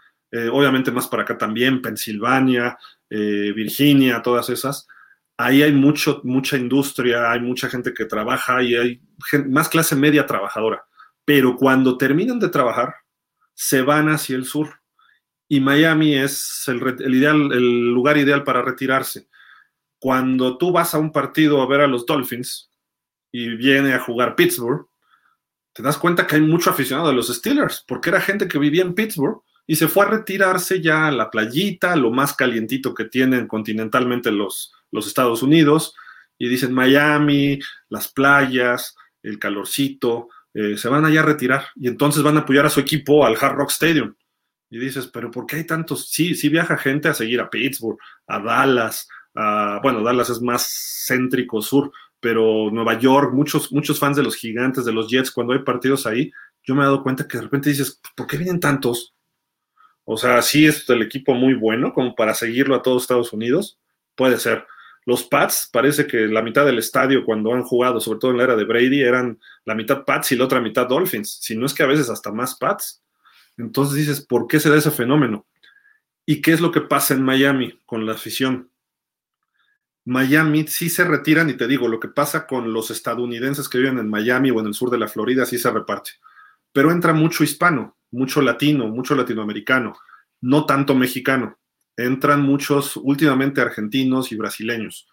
obviamente 0.52 0.90
más 0.90 1.08
para 1.08 1.22
acá 1.22 1.38
también, 1.38 1.80
Pensilvania, 1.80 2.76
Virginia, 3.08 4.20
todas 4.20 4.50
esas, 4.50 4.86
ahí 5.38 5.62
hay 5.62 5.72
mucho, 5.72 6.20
mucha 6.24 6.58
industria, 6.58 7.30
hay 7.30 7.40
mucha 7.40 7.70
gente 7.70 7.94
que 7.94 8.04
trabaja 8.04 8.62
y 8.62 8.74
hay 8.74 9.00
más 9.48 9.70
clase 9.70 9.96
media 9.96 10.26
trabajadora. 10.26 10.84
Pero 11.24 11.56
cuando 11.56 11.96
terminan 11.96 12.38
de 12.38 12.50
trabajar, 12.50 12.96
se 13.56 13.82
van 13.82 14.08
hacia 14.08 14.36
el 14.36 14.44
sur. 14.44 14.80
Y 15.48 15.60
Miami 15.60 16.14
es 16.14 16.64
el, 16.68 16.76
ideal, 17.14 17.52
el 17.52 17.92
lugar 17.92 18.18
ideal 18.18 18.44
para 18.44 18.62
retirarse. 18.62 19.28
Cuando 19.98 20.58
tú 20.58 20.70
vas 20.70 20.94
a 20.94 20.98
un 20.98 21.10
partido 21.10 21.62
a 21.62 21.66
ver 21.66 21.80
a 21.80 21.86
los 21.86 22.04
Dolphins 22.06 22.70
y 23.32 23.56
viene 23.56 23.94
a 23.94 24.00
jugar 24.00 24.36
Pittsburgh, 24.36 24.86
te 25.72 25.82
das 25.82 25.98
cuenta 25.98 26.26
que 26.26 26.36
hay 26.36 26.42
mucho 26.42 26.70
aficionado 26.70 27.08
de 27.08 27.14
los 27.14 27.28
Steelers, 27.28 27.84
porque 27.86 28.10
era 28.10 28.20
gente 28.20 28.48
que 28.48 28.58
vivía 28.58 28.82
en 28.82 28.94
Pittsburgh 28.94 29.42
y 29.66 29.76
se 29.76 29.88
fue 29.88 30.04
a 30.04 30.10
retirarse 30.10 30.80
ya 30.80 31.08
a 31.08 31.10
la 31.10 31.30
playita, 31.30 31.96
lo 31.96 32.10
más 32.10 32.34
calientito 32.34 32.94
que 32.94 33.04
tienen 33.06 33.48
continentalmente 33.48 34.30
los, 34.30 34.72
los 34.90 35.06
Estados 35.06 35.42
Unidos, 35.42 35.94
y 36.38 36.48
dicen 36.48 36.72
Miami, 36.72 37.58
las 37.88 38.08
playas, 38.08 38.94
el 39.22 39.38
calorcito, 39.38 40.28
eh, 40.58 40.78
se 40.78 40.88
van 40.88 41.04
allá 41.04 41.20
a 41.20 41.24
retirar 41.24 41.66
y 41.74 41.86
entonces 41.86 42.22
van 42.22 42.38
a 42.38 42.40
apoyar 42.40 42.64
a 42.64 42.70
su 42.70 42.80
equipo 42.80 43.26
al 43.26 43.36
Hard 43.38 43.56
Rock 43.56 43.70
Stadium. 43.72 44.14
Y 44.70 44.78
dices, 44.78 45.06
pero 45.06 45.30
¿por 45.30 45.44
qué 45.44 45.56
hay 45.56 45.64
tantos? 45.64 46.08
Sí, 46.10 46.34
sí 46.34 46.48
viaja 46.48 46.78
gente 46.78 47.08
a 47.08 47.14
seguir 47.14 47.42
a 47.42 47.50
Pittsburgh, 47.50 47.98
a 48.26 48.40
Dallas, 48.40 49.06
a, 49.34 49.80
bueno, 49.82 50.02
Dallas 50.02 50.30
es 50.30 50.40
más 50.40 51.04
céntrico 51.06 51.60
sur, 51.60 51.92
pero 52.20 52.70
Nueva 52.70 52.98
York, 52.98 53.34
muchos, 53.34 53.70
muchos 53.70 53.98
fans 53.98 54.16
de 54.16 54.22
los 54.22 54.34
gigantes, 54.34 54.86
de 54.86 54.94
los 54.94 55.10
Jets, 55.10 55.30
cuando 55.30 55.52
hay 55.52 55.58
partidos 55.58 56.06
ahí, 56.06 56.32
yo 56.62 56.74
me 56.74 56.80
he 56.80 56.84
dado 56.84 57.02
cuenta 57.02 57.28
que 57.28 57.36
de 57.36 57.44
repente 57.44 57.68
dices, 57.68 58.00
¿por 58.16 58.26
qué 58.26 58.38
vienen 58.38 58.58
tantos? 58.58 59.14
O 60.04 60.16
sea, 60.16 60.40
sí 60.40 60.64
es 60.64 60.88
el 60.88 61.02
equipo 61.02 61.34
muy 61.34 61.52
bueno 61.52 61.92
como 61.92 62.14
para 62.14 62.32
seguirlo 62.32 62.74
a 62.76 62.82
todos 62.82 63.02
Estados 63.02 63.34
Unidos, 63.34 63.78
puede 64.14 64.38
ser. 64.38 64.64
Los 65.06 65.22
Pats, 65.22 65.70
parece 65.72 66.08
que 66.08 66.26
la 66.26 66.42
mitad 66.42 66.66
del 66.66 66.78
estadio 66.78 67.24
cuando 67.24 67.54
han 67.54 67.62
jugado, 67.62 68.00
sobre 68.00 68.18
todo 68.18 68.32
en 68.32 68.38
la 68.38 68.44
era 68.44 68.56
de 68.56 68.64
Brady, 68.64 69.02
eran 69.02 69.38
la 69.64 69.76
mitad 69.76 70.04
Pats 70.04 70.32
y 70.32 70.36
la 70.36 70.44
otra 70.44 70.60
mitad 70.60 70.88
Dolphins, 70.88 71.38
si 71.40 71.56
no 71.56 71.64
es 71.64 71.72
que 71.72 71.84
a 71.84 71.86
veces 71.86 72.10
hasta 72.10 72.32
más 72.32 72.56
Pats. 72.56 73.02
Entonces 73.56 73.94
dices, 73.96 74.20
¿por 74.20 74.48
qué 74.48 74.58
se 74.58 74.68
da 74.68 74.76
ese 74.76 74.90
fenómeno? 74.90 75.46
¿Y 76.26 76.42
qué 76.42 76.52
es 76.52 76.60
lo 76.60 76.72
que 76.72 76.80
pasa 76.80 77.14
en 77.14 77.22
Miami 77.22 77.80
con 77.86 78.04
la 78.04 78.12
afición? 78.12 78.68
Miami 80.04 80.66
sí 80.66 80.90
se 80.90 81.04
retiran 81.04 81.50
y 81.50 81.54
te 81.54 81.68
digo, 81.68 81.86
lo 81.86 82.00
que 82.00 82.08
pasa 82.08 82.46
con 82.48 82.72
los 82.72 82.90
estadounidenses 82.90 83.68
que 83.68 83.78
viven 83.78 83.98
en 83.98 84.10
Miami 84.10 84.50
o 84.50 84.58
en 84.58 84.66
el 84.66 84.74
sur 84.74 84.90
de 84.90 84.98
la 84.98 85.08
Florida 85.08 85.46
sí 85.46 85.56
se 85.56 85.70
reparte. 85.70 86.12
Pero 86.72 86.90
entra 86.90 87.12
mucho 87.12 87.44
hispano, 87.44 87.96
mucho 88.10 88.42
latino, 88.42 88.88
mucho 88.88 89.14
latinoamericano, 89.14 89.94
no 90.40 90.66
tanto 90.66 90.96
mexicano. 90.96 91.58
Entran 91.96 92.42
muchos 92.42 92.96
últimamente 92.96 93.60
argentinos 93.60 94.32
y 94.32 94.36
brasileños. 94.36 95.08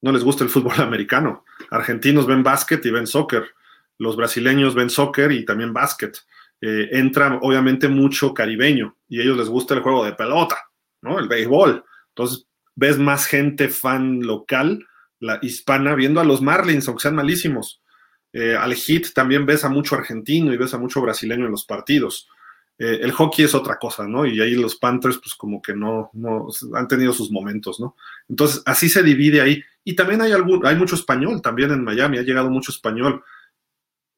No 0.00 0.12
les 0.12 0.22
gusta 0.22 0.44
el 0.44 0.50
fútbol 0.50 0.74
americano. 0.80 1.44
Argentinos 1.70 2.26
ven 2.26 2.42
básquet 2.42 2.84
y 2.86 2.90
ven 2.90 3.06
soccer. 3.06 3.44
Los 3.98 4.16
brasileños 4.16 4.74
ven 4.74 4.90
soccer 4.90 5.32
y 5.32 5.44
también 5.44 5.72
básquet. 5.72 6.16
Eh, 6.60 6.88
entra 6.92 7.38
obviamente 7.42 7.88
mucho 7.88 8.32
caribeño 8.32 8.96
y 9.08 9.20
a 9.20 9.22
ellos 9.22 9.36
les 9.36 9.48
gusta 9.48 9.74
el 9.74 9.80
juego 9.80 10.04
de 10.04 10.12
pelota, 10.12 10.56
¿no? 11.02 11.18
El 11.18 11.28
béisbol. 11.28 11.84
Entonces 12.08 12.46
ves 12.74 12.98
más 12.98 13.26
gente 13.26 13.68
fan 13.68 14.20
local, 14.22 14.86
la 15.18 15.38
hispana, 15.42 15.94
viendo 15.94 16.20
a 16.20 16.24
los 16.24 16.42
Marlins, 16.42 16.86
aunque 16.88 17.02
sean 17.02 17.16
malísimos. 17.16 17.82
Eh, 18.32 18.54
al 18.54 18.74
hit 18.74 19.12
también 19.14 19.46
ves 19.46 19.64
a 19.64 19.68
mucho 19.68 19.96
argentino 19.96 20.52
y 20.52 20.56
ves 20.56 20.74
a 20.74 20.78
mucho 20.78 21.00
brasileño 21.00 21.46
en 21.46 21.52
los 21.52 21.64
partidos. 21.64 22.28
Eh, 22.78 22.98
el 23.02 23.12
hockey 23.12 23.44
es 23.44 23.54
otra 23.54 23.78
cosa, 23.78 24.06
¿no? 24.06 24.26
Y 24.26 24.40
ahí 24.40 24.54
los 24.54 24.76
Panthers, 24.76 25.18
pues 25.18 25.34
como 25.34 25.62
que 25.62 25.74
no, 25.74 26.10
no, 26.12 26.48
han 26.74 26.88
tenido 26.88 27.12
sus 27.12 27.30
momentos, 27.30 27.80
¿no? 27.80 27.96
Entonces, 28.28 28.62
así 28.66 28.88
se 28.88 29.02
divide 29.02 29.40
ahí. 29.40 29.62
Y 29.84 29.96
también 29.96 30.20
hay, 30.20 30.32
algún, 30.32 30.66
hay 30.66 30.76
mucho 30.76 30.94
español 30.94 31.40
también 31.40 31.70
en 31.70 31.84
Miami, 31.84 32.18
ha 32.18 32.22
llegado 32.22 32.50
mucho 32.50 32.72
español. 32.72 33.22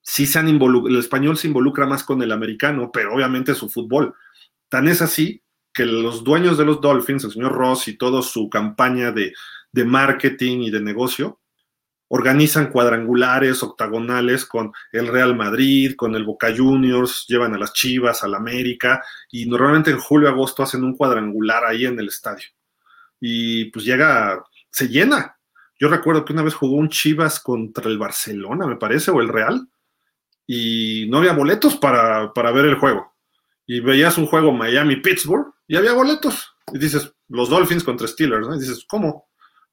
Sí 0.02 0.26
se 0.26 0.38
han 0.38 0.48
el 0.48 0.96
español 0.98 1.36
se 1.36 1.48
involucra 1.48 1.86
más 1.86 2.02
con 2.02 2.22
el 2.22 2.32
americano, 2.32 2.90
pero 2.92 3.14
obviamente 3.14 3.54
su 3.54 3.68
fútbol. 3.68 4.14
Tan 4.68 4.88
es 4.88 5.02
así 5.02 5.42
que 5.72 5.86
los 5.86 6.24
dueños 6.24 6.58
de 6.58 6.64
los 6.64 6.80
Dolphins, 6.80 7.24
el 7.24 7.30
señor 7.30 7.52
Ross 7.52 7.86
y 7.86 7.96
toda 7.96 8.22
su 8.22 8.48
campaña 8.50 9.12
de, 9.12 9.32
marketing 9.84 10.62
y 10.62 10.70
de 10.70 10.80
negocio, 10.80 11.38
organizan 12.08 12.70
cuadrangulares, 12.70 13.62
octagonales 13.62 14.46
con 14.46 14.72
el 14.92 15.06
Real 15.06 15.36
Madrid, 15.36 15.94
con 15.94 16.14
el 16.14 16.24
Boca 16.24 16.54
Juniors, 16.56 17.26
llevan 17.28 17.54
a 17.54 17.58
las 17.58 17.72
Chivas, 17.72 18.24
al 18.24 18.34
América, 18.34 19.02
y 19.30 19.46
normalmente 19.46 19.90
en 19.90 19.98
julio, 19.98 20.28
agosto 20.28 20.62
hacen 20.62 20.84
un 20.84 20.96
cuadrangular 20.96 21.64
ahí 21.64 21.84
en 21.84 21.98
el 21.98 22.08
estadio. 22.08 22.46
Y 23.20 23.66
pues 23.66 23.84
llega, 23.84 24.42
se 24.70 24.88
llena. 24.88 25.36
Yo 25.78 25.88
recuerdo 25.88 26.24
que 26.24 26.32
una 26.32 26.42
vez 26.42 26.54
jugó 26.54 26.76
un 26.76 26.88
Chivas 26.88 27.40
contra 27.40 27.88
el 27.88 27.98
Barcelona, 27.98 28.66
me 28.66 28.76
parece, 28.76 29.10
o 29.10 29.20
el 29.20 29.28
Real, 29.28 29.68
y 30.46 31.06
no 31.10 31.18
había 31.18 31.34
boletos 31.34 31.76
para, 31.76 32.32
para 32.32 32.50
ver 32.52 32.64
el 32.64 32.76
juego. 32.76 33.14
Y 33.66 33.80
veías 33.80 34.16
un 34.16 34.26
juego 34.26 34.50
Miami-Pittsburgh 34.50 35.52
y 35.66 35.76
había 35.76 35.92
boletos. 35.92 36.54
Y 36.72 36.78
dices, 36.78 37.12
los 37.28 37.50
Dolphins 37.50 37.84
contra 37.84 38.08
Steelers, 38.08 38.48
¿no? 38.48 38.56
Y 38.56 38.60
dices, 38.60 38.86
¿cómo? 38.88 39.27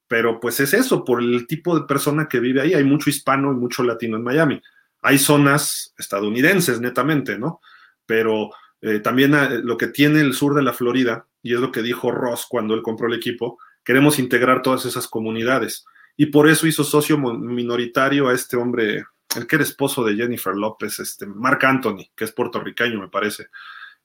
Pero 0.07 0.39
pues 0.39 0.59
es 0.59 0.73
eso, 0.73 1.03
por 1.03 1.21
el 1.21 1.47
tipo 1.47 1.77
de 1.77 1.85
persona 1.85 2.27
que 2.27 2.39
vive 2.39 2.61
ahí. 2.61 2.73
Hay 2.73 2.83
mucho 2.83 3.09
hispano 3.09 3.51
y 3.51 3.55
mucho 3.55 3.83
latino 3.83 4.17
en 4.17 4.23
Miami. 4.23 4.61
Hay 5.01 5.17
zonas 5.17 5.93
estadounidenses, 5.97 6.79
netamente, 6.79 7.37
¿no? 7.37 7.61
Pero 8.05 8.51
eh, 8.81 8.99
también 8.99 9.33
eh, 9.33 9.59
lo 9.63 9.77
que 9.77 9.87
tiene 9.87 10.21
el 10.21 10.33
sur 10.33 10.53
de 10.53 10.63
la 10.63 10.73
Florida, 10.73 11.25
y 11.41 11.53
es 11.53 11.59
lo 11.59 11.71
que 11.71 11.81
dijo 11.81 12.11
Ross 12.11 12.45
cuando 12.47 12.73
él 12.73 12.81
compró 12.81 13.07
el 13.07 13.13
equipo, 13.13 13.59
queremos 13.83 14.19
integrar 14.19 14.61
todas 14.61 14.85
esas 14.85 15.07
comunidades. 15.07 15.85
Y 16.17 16.27
por 16.27 16.49
eso 16.49 16.67
hizo 16.67 16.83
socio 16.83 17.17
minoritario 17.17 18.29
a 18.29 18.33
este 18.33 18.57
hombre, 18.57 19.05
el 19.35 19.47
que 19.47 19.55
era 19.55 19.63
esposo 19.63 20.03
de 20.03 20.15
Jennifer 20.15 20.55
López, 20.55 20.99
este, 20.99 21.25
Mark 21.25 21.65
Anthony, 21.65 22.09
que 22.15 22.23
es 22.23 22.31
puertorriqueño, 22.31 22.99
me 22.99 23.09
parece. 23.09 23.47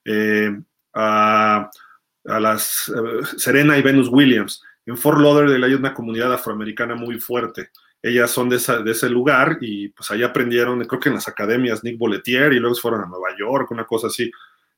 Eh, 0.03 0.51
a, 0.93 1.69
las 2.23 2.89
eh, 2.89 3.25
Serena 3.37 3.77
y 3.77 3.81
Venus 3.81 4.09
Williams. 4.09 4.61
En 4.85 4.97
Fort 4.97 5.19
Lauderdale 5.19 5.65
hay 5.65 5.73
una 5.73 5.93
comunidad 5.93 6.33
afroamericana 6.33 6.95
muy 6.95 7.19
fuerte. 7.19 7.69
Ellas 8.01 8.31
son 8.31 8.49
de, 8.49 8.55
ese 8.55 9.09
lugar 9.09 9.57
y 9.61 9.89
pues 9.89 10.09
ahí 10.11 10.23
aprendieron, 10.23 10.83
creo 10.85 10.99
que 10.99 11.09
en 11.09 11.15
las 11.15 11.27
academias 11.27 11.83
Nick 11.83 11.97
Boletier 11.99 12.53
y 12.53 12.59
luego 12.59 12.75
fueron 12.75 13.03
a 13.03 13.05
Nueva 13.05 13.29
York, 13.37 13.69
una 13.71 13.85
cosa 13.85 14.07
así. 14.07 14.31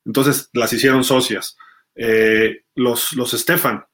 Entonces 0.06 0.50
las 0.54 0.74
hicieron 0.74 1.04
socias. 1.04 1.58
Eh, 1.96 2.64
los, 2.76 3.14
los 3.14 3.32
Stefan, 3.32 3.86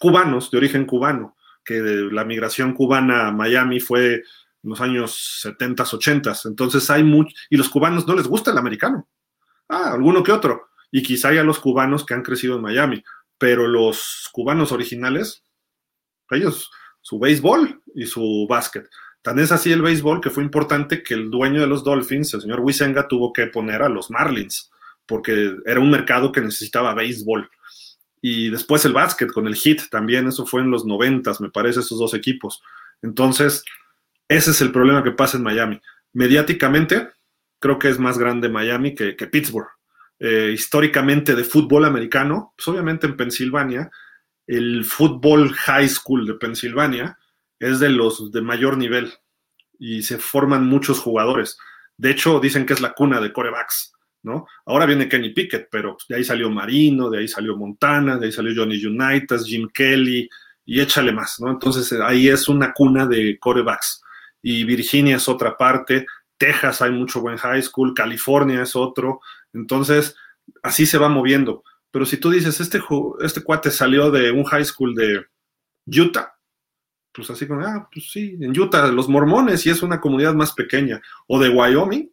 cubanos, 0.00 0.50
de 0.50 0.58
origen 0.58 0.84
cubano, 0.84 1.36
que 1.64 1.80
la 1.80 2.24
migración 2.24 2.74
cubana 2.74 3.28
a 3.28 3.32
Miami 3.32 3.78
fue 3.78 4.14
en 4.14 4.22
los 4.62 4.80
años 4.80 5.40
70, 5.42 5.84
80. 5.84 6.32
Entonces 6.46 6.90
hay 6.90 7.04
mucho, 7.04 7.34
y 7.50 7.56
los 7.56 7.68
cubanos 7.68 8.06
no 8.06 8.16
les 8.16 8.26
gusta 8.26 8.50
el 8.50 8.58
americano. 8.58 9.08
Ah, 9.68 9.92
alguno 9.92 10.24
que 10.24 10.32
otro 10.32 10.72
y 10.92 11.02
quizá 11.02 11.28
haya 11.28 11.42
los 11.42 11.58
cubanos 11.58 12.04
que 12.04 12.14
han 12.14 12.22
crecido 12.22 12.56
en 12.56 12.62
Miami, 12.62 13.02
pero 13.38 13.66
los 13.66 14.28
cubanos 14.30 14.70
originales, 14.70 15.42
ellos, 16.30 16.70
su 17.00 17.18
béisbol 17.18 17.82
y 17.94 18.06
su 18.06 18.46
básquet. 18.48 18.88
Tan 19.22 19.38
es 19.38 19.52
así 19.52 19.70
el 19.72 19.82
béisbol 19.82 20.20
que 20.20 20.30
fue 20.30 20.42
importante 20.42 21.02
que 21.02 21.14
el 21.14 21.30
dueño 21.30 21.60
de 21.60 21.66
los 21.66 21.84
Dolphins, 21.84 22.34
el 22.34 22.40
señor 22.40 22.60
Wisenga, 22.60 23.06
tuvo 23.08 23.32
que 23.32 23.46
poner 23.46 23.82
a 23.82 23.88
los 23.88 24.10
Marlins, 24.10 24.70
porque 25.06 25.54
era 25.64 25.80
un 25.80 25.90
mercado 25.90 26.32
que 26.32 26.40
necesitaba 26.40 26.94
béisbol. 26.94 27.48
Y 28.20 28.50
después 28.50 28.84
el 28.84 28.92
básquet 28.92 29.32
con 29.32 29.46
el 29.46 29.56
Heat 29.56 29.88
también, 29.90 30.28
eso 30.28 30.46
fue 30.46 30.60
en 30.60 30.70
los 30.70 30.84
noventas, 30.84 31.40
me 31.40 31.50
parece, 31.50 31.80
esos 31.80 31.98
dos 31.98 32.14
equipos. 32.14 32.62
Entonces, 33.02 33.64
ese 34.28 34.52
es 34.52 34.60
el 34.60 34.72
problema 34.72 35.02
que 35.02 35.10
pasa 35.10 35.36
en 35.36 35.42
Miami. 35.42 35.80
Mediáticamente, 36.12 37.08
creo 37.58 37.78
que 37.78 37.88
es 37.88 37.98
más 37.98 38.18
grande 38.18 38.48
Miami 38.48 38.94
que 38.94 39.14
Pittsburgh. 39.14 39.68
Eh, 40.24 40.52
históricamente 40.54 41.34
de 41.34 41.42
fútbol 41.42 41.84
americano, 41.84 42.54
pues 42.56 42.68
obviamente 42.68 43.08
en 43.08 43.16
Pensilvania, 43.16 43.90
el 44.46 44.84
fútbol 44.84 45.52
high 45.52 45.88
school 45.88 46.26
de 46.26 46.34
Pensilvania 46.34 47.18
es 47.58 47.80
de 47.80 47.90
los 47.90 48.32
de 48.32 48.42
mayor 48.42 48.76
nivel 48.76 49.12
y 49.78 50.02
se 50.02 50.18
forman 50.18 50.66
muchos 50.66 51.00
jugadores. 51.00 51.58
De 51.96 52.10
hecho, 52.10 52.40
dicen 52.40 52.66
que 52.66 52.72
es 52.72 52.80
la 52.80 52.92
cuna 52.92 53.20
de 53.20 53.32
corebacks, 53.32 53.92
¿no? 54.22 54.46
Ahora 54.66 54.86
viene 54.86 55.08
Kenny 55.08 55.30
Pickett, 55.30 55.68
pero 55.70 55.96
de 56.08 56.16
ahí 56.16 56.24
salió 56.24 56.50
Marino, 56.50 57.10
de 57.10 57.18
ahí 57.18 57.28
salió 57.28 57.56
Montana, 57.56 58.18
de 58.18 58.26
ahí 58.26 58.32
salió 58.32 58.52
Johnny 58.54 58.84
Unitas, 58.84 59.44
Jim 59.44 59.68
Kelly 59.72 60.28
y 60.64 60.80
échale 60.80 61.12
más, 61.12 61.40
¿no? 61.40 61.50
Entonces 61.50 61.92
ahí 62.00 62.28
es 62.28 62.48
una 62.48 62.72
cuna 62.72 63.06
de 63.06 63.38
corebacks. 63.38 64.02
Y 64.42 64.64
Virginia 64.64 65.16
es 65.16 65.28
otra 65.28 65.56
parte, 65.56 66.06
Texas 66.36 66.82
hay 66.82 66.90
mucho 66.90 67.20
buen 67.20 67.36
high 67.36 67.62
school, 67.62 67.94
California 67.94 68.62
es 68.62 68.74
otro, 68.74 69.20
entonces, 69.52 70.16
así 70.62 70.86
se 70.86 70.98
va 70.98 71.08
moviendo. 71.08 71.64
Pero 71.92 72.06
si 72.06 72.16
tú 72.16 72.30
dices, 72.30 72.58
este, 72.58 72.80
este 73.20 73.42
cuate 73.42 73.70
salió 73.70 74.10
de 74.10 74.32
un 74.32 74.44
high 74.44 74.64
school 74.64 74.94
de 74.94 75.26
Utah, 75.86 76.34
pues 77.12 77.30
así 77.30 77.46
como, 77.46 77.60
ah, 77.60 77.88
pues 77.92 78.10
sí, 78.10 78.36
en 78.40 78.58
Utah, 78.58 78.86
los 78.88 79.08
mormones, 79.08 79.64
y 79.66 79.70
es 79.70 79.82
una 79.82 80.00
comunidad 80.00 80.34
más 80.34 80.52
pequeña, 80.54 81.00
o 81.28 81.38
de 81.38 81.50
Wyoming, 81.50 82.10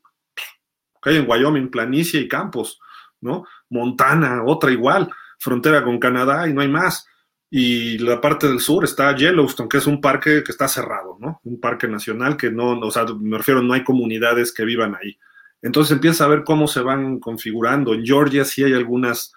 hay 1.02 1.16
en 1.16 1.30
Wyoming, 1.30 1.72
planicie 1.72 2.20
y 2.20 2.28
campos, 2.28 2.80
¿no? 3.22 3.46
Montana, 3.70 4.44
otra 4.46 4.70
igual, 4.72 5.10
frontera 5.40 5.84
con 5.84 5.98
Canadá 5.98 6.48
y 6.50 6.54
no 6.54 6.62
hay 6.62 6.68
más. 6.68 7.08
Y 7.50 7.98
la 8.00 8.22
parte 8.22 8.48
del 8.48 8.60
sur 8.60 8.84
está 8.84 9.16
Yellowstone, 9.16 9.70
que 9.70 9.78
es 9.78 9.88
un 9.88 10.02
parque 10.02 10.44
que 10.44 10.52
está 10.52 10.68
cerrado, 10.68 11.18
¿no? 11.20 11.40
Un 11.46 11.60
parque 11.60 11.88
nacional 11.88 12.38
que 12.38 12.52
no, 12.52 12.78
o 12.80 12.92
sea, 12.92 13.06
me 13.20 13.38
refiero, 13.38 13.62
no 13.62 13.74
hay 13.74 13.84
comunidades 13.84 14.52
que 14.52 14.66
vivan 14.66 14.96
ahí. 14.96 15.18
Entonces 15.62 15.94
empieza 15.94 16.26
a 16.26 16.28
ver 16.28 16.44
cómo 16.44 16.68
se 16.68 16.82
van 16.82 17.20
configurando. 17.20 17.94
En 17.94 18.06
Georgia 18.06 18.46
sí 18.46 18.64
hay 18.64 18.74
algunas 18.74 19.34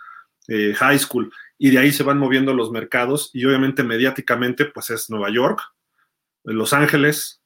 eh, 0.48 0.74
high 0.74 0.98
school 0.98 1.32
y 1.58 1.70
de 1.70 1.78
ahí 1.78 1.92
se 1.92 2.02
van 2.02 2.18
moviendo 2.18 2.54
los 2.54 2.70
mercados 2.70 3.30
y 3.32 3.44
obviamente 3.44 3.84
mediáticamente 3.84 4.64
pues 4.66 4.90
es 4.90 5.08
Nueva 5.10 5.30
York, 5.30 5.60
Los 6.44 6.72
Ángeles, 6.72 7.40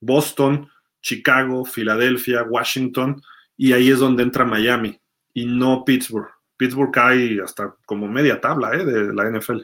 Boston, 0.00 0.70
Chicago, 1.02 1.64
Filadelfia, 1.64 2.42
Washington 2.44 3.20
y 3.56 3.72
ahí 3.72 3.90
es 3.90 3.98
donde 3.98 4.22
entra 4.22 4.44
Miami 4.44 4.98
y 5.34 5.46
no 5.46 5.84
Pittsburgh. 5.84 6.28
Pittsburgh 6.56 6.90
cae 6.90 7.40
hasta 7.42 7.74
como 7.86 8.08
media 8.08 8.40
tabla 8.40 8.74
¿eh? 8.74 8.84
de 8.84 9.12
la 9.12 9.30
NFL. 9.30 9.60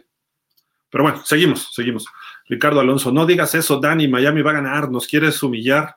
Pero 0.91 1.05
bueno, 1.05 1.23
seguimos, 1.25 1.71
seguimos. 1.75 2.07
Ricardo 2.47 2.81
Alonso, 2.81 3.11
no 3.11 3.27
digas 3.27 3.55
eso, 3.55 3.81
Dani, 3.81 4.07
Miami 4.07 4.43
va 4.43 4.53
a 4.53 4.61
ganar, 4.61 4.91
nos 4.91 5.09
quieres 5.09 5.43
humillar 5.43 5.97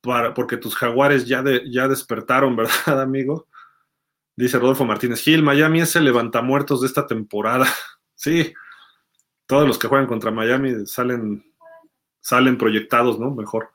para, 0.00 0.32
porque 0.32 0.56
tus 0.56 0.74
jaguares 0.74 1.26
ya, 1.26 1.44
ya 1.66 1.88
despertaron, 1.88 2.56
¿verdad, 2.56 3.02
amigo? 3.02 3.48
Dice 4.36 4.58
Rodolfo 4.58 4.84
Martínez 4.84 5.22
Gil, 5.22 5.42
Miami 5.42 5.80
es 5.80 5.94
el 5.96 6.04
levantamuertos 6.04 6.80
de 6.80 6.86
esta 6.86 7.06
temporada. 7.06 7.66
sí, 8.14 8.52
todos 9.46 9.66
los 9.66 9.78
que 9.78 9.88
juegan 9.88 10.06
contra 10.06 10.30
Miami 10.30 10.86
salen, 10.86 11.44
salen 12.20 12.56
proyectados, 12.56 13.18
¿no? 13.18 13.30
Mejor. 13.32 13.70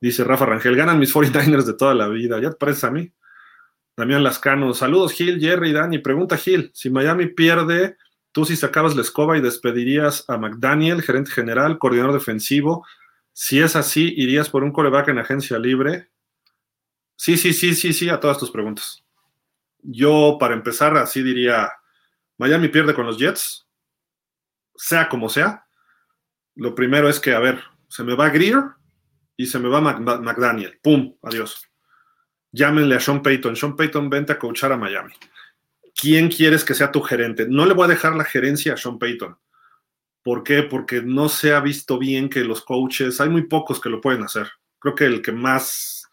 Dice 0.00 0.24
Rafa 0.24 0.46
Rangel, 0.46 0.76
ganan 0.76 0.98
mis 0.98 1.14
49ers 1.14 1.64
de 1.64 1.74
toda 1.74 1.94
la 1.94 2.08
vida. 2.08 2.40
¿Ya 2.40 2.50
te 2.50 2.56
parece 2.56 2.86
a 2.86 2.90
mí? 2.90 3.12
Damián 3.96 4.22
Lascano, 4.22 4.72
saludos 4.72 5.12
Gil, 5.12 5.40
Jerry, 5.40 5.72
Dani. 5.72 5.98
Pregunta 5.98 6.36
Gil, 6.36 6.70
si 6.72 6.88
Miami 6.88 7.26
pierde, 7.26 7.96
tú 8.32 8.44
si 8.46 8.56
sacabas 8.56 8.96
la 8.96 9.02
escoba 9.02 9.36
y 9.36 9.42
despedirías 9.42 10.24
a 10.28 10.38
McDaniel, 10.38 11.02
gerente 11.02 11.30
general, 11.30 11.78
coordinador 11.78 12.14
defensivo. 12.14 12.86
Si 13.32 13.60
es 13.60 13.76
así, 13.76 14.14
¿irías 14.16 14.48
por 14.48 14.64
un 14.64 14.72
coreback 14.72 15.08
en 15.08 15.18
agencia 15.18 15.58
libre? 15.58 16.08
Sí, 17.16 17.36
sí, 17.36 17.52
sí, 17.52 17.74
sí, 17.74 17.92
sí, 17.92 18.08
a 18.08 18.20
todas 18.20 18.38
tus 18.38 18.50
preguntas. 18.50 19.04
Yo, 19.82 20.36
para 20.38 20.54
empezar, 20.54 20.96
así 20.96 21.22
diría, 21.22 21.70
Miami 22.38 22.68
pierde 22.68 22.94
con 22.94 23.06
los 23.06 23.18
Jets, 23.18 23.68
sea 24.74 25.08
como 25.08 25.28
sea. 25.28 25.66
Lo 26.54 26.74
primero 26.74 27.08
es 27.08 27.20
que, 27.20 27.34
a 27.34 27.38
ver, 27.38 27.62
se 27.88 28.04
me 28.04 28.14
va 28.14 28.30
Greer, 28.30 28.62
y 29.40 29.46
se 29.46 29.58
me 29.58 29.70
va 29.70 29.80
McDaniel. 29.80 30.78
¡Pum! 30.82 31.16
Adiós. 31.22 31.66
Llámenle 32.52 32.96
a 32.96 33.00
Sean 33.00 33.22
Payton. 33.22 33.56
Sean 33.56 33.74
Payton, 33.74 34.10
vente 34.10 34.34
a 34.34 34.38
coachar 34.38 34.70
a 34.70 34.76
Miami. 34.76 35.14
¿Quién 35.96 36.28
quieres 36.28 36.62
que 36.62 36.74
sea 36.74 36.92
tu 36.92 37.00
gerente? 37.00 37.46
No 37.48 37.64
le 37.64 37.72
voy 37.72 37.86
a 37.86 37.88
dejar 37.88 38.14
la 38.16 38.24
gerencia 38.24 38.74
a 38.74 38.76
Sean 38.76 38.98
Payton. 38.98 39.38
¿Por 40.22 40.42
qué? 40.42 40.62
Porque 40.64 41.00
no 41.00 41.30
se 41.30 41.54
ha 41.54 41.60
visto 41.60 41.98
bien 41.98 42.28
que 42.28 42.44
los 42.44 42.62
coaches, 42.62 43.18
hay 43.18 43.30
muy 43.30 43.46
pocos 43.46 43.80
que 43.80 43.88
lo 43.88 44.02
pueden 44.02 44.22
hacer. 44.24 44.46
Creo 44.78 44.94
que 44.94 45.06
el 45.06 45.22
que 45.22 45.32
más, 45.32 46.06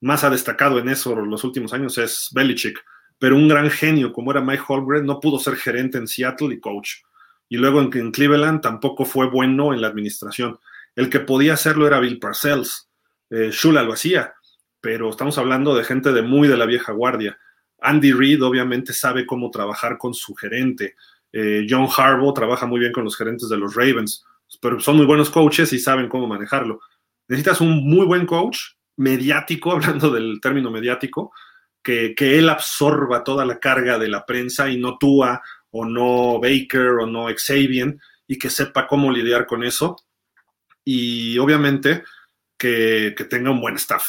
más 0.00 0.22
ha 0.22 0.30
destacado 0.30 0.78
en 0.78 0.88
eso 0.88 1.16
los 1.16 1.42
últimos 1.42 1.72
años 1.72 1.98
es 1.98 2.28
Belichick. 2.32 2.80
Pero 3.18 3.36
un 3.36 3.48
gran 3.48 3.70
genio 3.70 4.12
como 4.12 4.30
era 4.30 4.40
Mike 4.40 4.62
Holmgren 4.66 5.06
no 5.06 5.20
pudo 5.20 5.38
ser 5.38 5.56
gerente 5.56 5.98
en 5.98 6.06
Seattle 6.06 6.54
y 6.54 6.60
coach. 6.60 7.02
Y 7.48 7.56
luego 7.56 7.80
en, 7.80 7.90
en 7.94 8.12
Cleveland 8.12 8.60
tampoco 8.60 9.04
fue 9.04 9.28
bueno 9.28 9.72
en 9.72 9.80
la 9.80 9.88
administración. 9.88 10.58
El 10.94 11.10
que 11.10 11.20
podía 11.20 11.54
hacerlo 11.54 11.86
era 11.86 12.00
Bill 12.00 12.18
Parcells. 12.18 12.88
Eh, 13.30 13.50
Shula 13.52 13.82
lo 13.82 13.92
hacía, 13.92 14.34
pero 14.80 15.10
estamos 15.10 15.38
hablando 15.38 15.74
de 15.76 15.84
gente 15.84 16.12
de 16.12 16.22
muy 16.22 16.48
de 16.48 16.56
la 16.56 16.66
vieja 16.66 16.92
guardia. 16.92 17.38
Andy 17.80 18.12
Reid 18.12 18.42
obviamente 18.42 18.92
sabe 18.92 19.26
cómo 19.26 19.50
trabajar 19.50 19.98
con 19.98 20.14
su 20.14 20.34
gerente. 20.34 20.96
Eh, 21.32 21.66
John 21.68 21.88
Harbaugh 21.94 22.34
trabaja 22.34 22.66
muy 22.66 22.80
bien 22.80 22.92
con 22.92 23.04
los 23.04 23.16
gerentes 23.16 23.48
de 23.48 23.56
los 23.56 23.74
Ravens, 23.74 24.24
pero 24.60 24.80
son 24.80 24.96
muy 24.96 25.06
buenos 25.06 25.30
coaches 25.30 25.72
y 25.72 25.78
saben 25.78 26.08
cómo 26.08 26.26
manejarlo. 26.26 26.80
Necesitas 27.28 27.60
un 27.60 27.88
muy 27.88 28.06
buen 28.06 28.26
coach 28.26 28.58
mediático, 28.96 29.72
hablando 29.72 30.10
del 30.10 30.40
término 30.40 30.70
mediático, 30.70 31.32
que, 31.88 32.14
que 32.14 32.38
él 32.38 32.50
absorba 32.50 33.24
toda 33.24 33.46
la 33.46 33.58
carga 33.58 33.98
de 33.98 34.08
la 34.08 34.26
prensa 34.26 34.68
y 34.68 34.76
no 34.76 34.98
Tua 34.98 35.40
o 35.70 35.86
no 35.86 36.38
Baker 36.38 36.98
o 37.00 37.06
no 37.06 37.28
Xavier 37.34 37.96
y 38.26 38.38
que 38.38 38.50
sepa 38.50 38.86
cómo 38.86 39.10
lidiar 39.10 39.46
con 39.46 39.64
eso 39.64 39.96
y 40.84 41.38
obviamente 41.38 42.04
que, 42.58 43.14
tenga 43.30 43.52
un 43.52 43.62
buen 43.62 43.76
staff. 43.76 44.04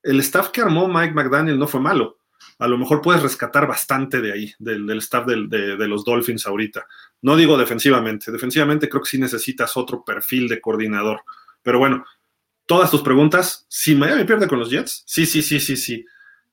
El 0.00 0.20
staff 0.20 0.50
que 0.50 0.60
armó 0.60 0.86
Mike 0.86 1.12
McDaniel 1.12 1.58
no 1.58 1.66
fue 1.66 1.80
malo. 1.80 2.18
A 2.60 2.68
lo 2.68 2.78
mejor 2.78 3.02
puedes 3.02 3.20
rescatar 3.20 3.66
bastante 3.66 4.20
de 4.20 4.32
ahí, 4.32 4.54
del, 4.60 4.88
staff 4.98 5.26
de, 5.26 5.48
de, 5.76 5.88
los 5.88 6.04
Dolphins 6.04 6.46
ahorita. 6.46 6.86
No 7.22 7.34
digo 7.34 7.58
defensivamente. 7.58 8.30
Defensivamente 8.30 8.88
creo 8.88 9.02
que 9.02 9.10
sí 9.10 9.18
necesitas 9.18 9.76
otro 9.76 10.04
perfil 10.04 10.46
de 10.46 10.60
coordinador. 10.60 11.22
Pero 11.62 11.80
bueno, 11.80 12.04
todas 12.64 12.92
tus 12.92 13.02
preguntas. 13.02 13.66
Si 13.68 13.96
Miami 13.96 14.22
pierde 14.22 14.46
con 14.46 14.60
los 14.60 14.70
Jets, 14.70 15.02
sí, 15.04 15.26
sí, 15.26 15.42
sí, 15.42 15.58
sí, 15.58 15.76
sí. 15.76 16.04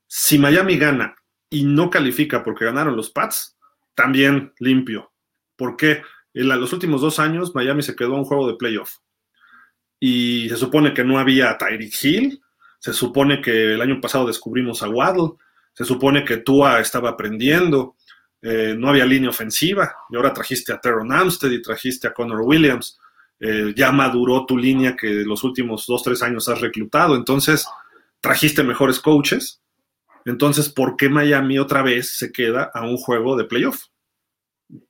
Si 0.08 0.38
Miami 0.38 0.78
gana 0.78 1.16
y 1.50 1.64
no 1.64 1.90
califica 1.90 2.44
porque 2.44 2.66
ganaron 2.66 2.96
los 2.96 3.10
Pats, 3.10 3.58
también 3.96 4.54
limpio. 4.60 5.12
¿Por 5.56 5.78
qué? 5.78 6.02
En 6.34 6.48
los 6.48 6.74
últimos 6.74 7.02
dos 7.02 7.20
años 7.20 7.56
Miami 7.56 7.82
se 7.82 7.96
quedó 7.96 8.16
a 8.16 8.20
un 8.20 8.26
juego 8.26 8.48
de 8.48 8.58
playoff 8.58 8.98
y 10.00 10.50
se 10.50 10.58
supone 10.58 10.94
que 10.94 11.04
no 11.04 11.18
había 11.18 11.58
Tyreek 11.58 12.04
Hill, 12.04 12.42
se 12.80 12.94
supone 12.94 13.42
que 13.42 13.74
el 13.74 13.82
año 13.82 14.00
pasado 14.02 14.28
descubrimos 14.28 14.84
a 14.84 14.90
Waddle, 14.90 15.34
se 15.74 15.86
supone 15.86 16.24
que 16.24 16.38
Tua 16.38 16.80
estaba 16.80 17.10
aprendiendo, 17.10 17.96
eh, 18.42 18.76
no 18.78 18.90
había 18.90 19.06
línea 19.06 19.30
ofensiva, 19.30 19.96
y 20.10 20.16
ahora 20.16 20.34
trajiste 20.34 20.72
a 20.72 20.80
Teron 20.80 21.12
Amstead 21.12 21.50
y 21.50 21.62
trajiste 21.62 22.08
a 22.08 22.14
Connor 22.14 22.42
Williams, 22.42 23.00
eh, 23.40 23.74
ya 23.76 23.92
maduró 23.92 24.46
tu 24.46 24.58
línea 24.58 24.96
que 24.96 25.08
los 25.26 25.44
últimos 25.44 25.86
dos, 25.88 26.04
tres 26.04 26.22
años 26.22 26.48
has 26.48 26.62
reclutado, 26.62 27.16
entonces 27.16 27.66
trajiste 28.22 28.64
mejores 28.64 29.00
coaches, 29.00 29.62
entonces, 30.26 30.70
¿por 30.70 30.98
qué 30.98 31.10
Miami 31.10 31.60
otra 31.60 31.82
vez 31.82 32.18
se 32.18 32.32
queda 32.32 32.70
a 32.74 32.82
un 32.82 32.98
juego 32.98 33.38
de 33.38 33.46
playoff? 33.46 33.86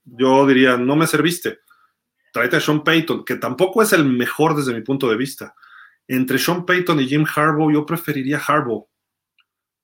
Yo 0.06 0.48
diría, 0.48 0.78
no 0.78 0.95
me 0.95 1.06
serviste 1.06 1.60
tráete 2.36 2.57
a 2.57 2.60
Sean 2.60 2.84
Payton, 2.84 3.24
que 3.24 3.38
tampoco 3.38 3.82
es 3.82 3.94
el 3.94 4.03
mejor 4.03 4.57
desde 4.57 4.74
mi 4.74 4.82
punto 4.82 5.10
de 5.10 5.16
vista. 5.16 5.56
Entre 6.06 6.38
Sean 6.38 6.66
Payton 6.66 6.99
y 6.99 7.07
Jim 7.07 7.26
Harbaugh, 7.34 7.72
yo 7.72 7.86
preferiría 7.86 8.41
Harbaugh. 8.45 8.90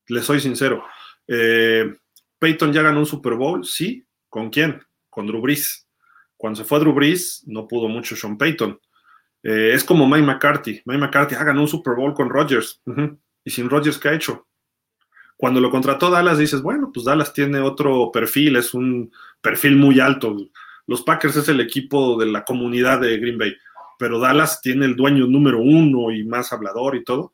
Le 0.08 0.22
soy 0.22 0.42
sincero. 0.42 0.84
Eh, 1.28 1.96
Payton 2.40 2.74
ya 2.74 2.82
ganó 2.82 3.00
un 3.00 3.06
Super 3.06 3.36
Bowl, 3.36 3.64
sí. 3.64 4.06
¿Con 4.28 4.50
quién? 4.50 4.82
Con 5.10 5.28
Drew 5.28 5.40
Brees. 5.40 5.88
Cuando 6.36 6.58
se 6.58 6.66
fue 6.66 6.80
a 6.80 6.82
Drew 6.82 6.92
Brees, 6.92 7.42
no 7.48 7.70
pudo 7.70 7.88
mucho 7.88 8.18
Sean 8.18 8.38
Payton. 8.38 8.78
Eh, 9.44 9.72
es 9.74 9.86
como 9.86 10.06
Mike 10.06 10.26
McCarthy. 10.26 10.82
Mike 10.84 11.00
McCarthy 11.00 11.36
ha 11.36 11.46
ganado 11.46 11.62
un 11.62 11.70
Super 11.70 11.96
Bowl 11.96 12.14
con 12.14 12.30
Rodgers. 12.30 12.82
Y 13.46 13.50
sin 13.50 13.70
Rodgers, 13.70 13.98
¿qué 13.98 14.10
ha 14.10 14.14
hecho? 14.14 14.50
Cuando 15.42 15.60
lo 15.60 15.72
contrató 15.72 16.12
Dallas, 16.12 16.38
dices, 16.38 16.62
bueno, 16.62 16.92
pues 16.94 17.04
Dallas 17.04 17.34
tiene 17.34 17.60
otro 17.60 18.12
perfil, 18.12 18.58
es 18.58 18.76
un 18.76 19.12
perfil 19.42 19.76
muy 19.76 20.00
alto 20.00 20.38
los 20.86 21.02
Packers 21.02 21.36
es 21.38 21.48
el 21.48 21.60
equipo 21.62 22.20
de 22.20 22.28
la 22.28 22.46
comunidad 22.46 23.00
de 23.00 23.18
Green 23.18 23.40
Bay, 23.40 23.56
pero 23.98 24.20
Dallas 24.20 24.62
tiene 24.62 24.86
el 24.86 24.96
dueño 24.96 25.26
número 25.26 25.60
uno 25.60 26.12
y 26.12 26.24
más 26.24 26.54
hablador 26.54 26.96
y 26.96 27.04
todo. 27.04 27.34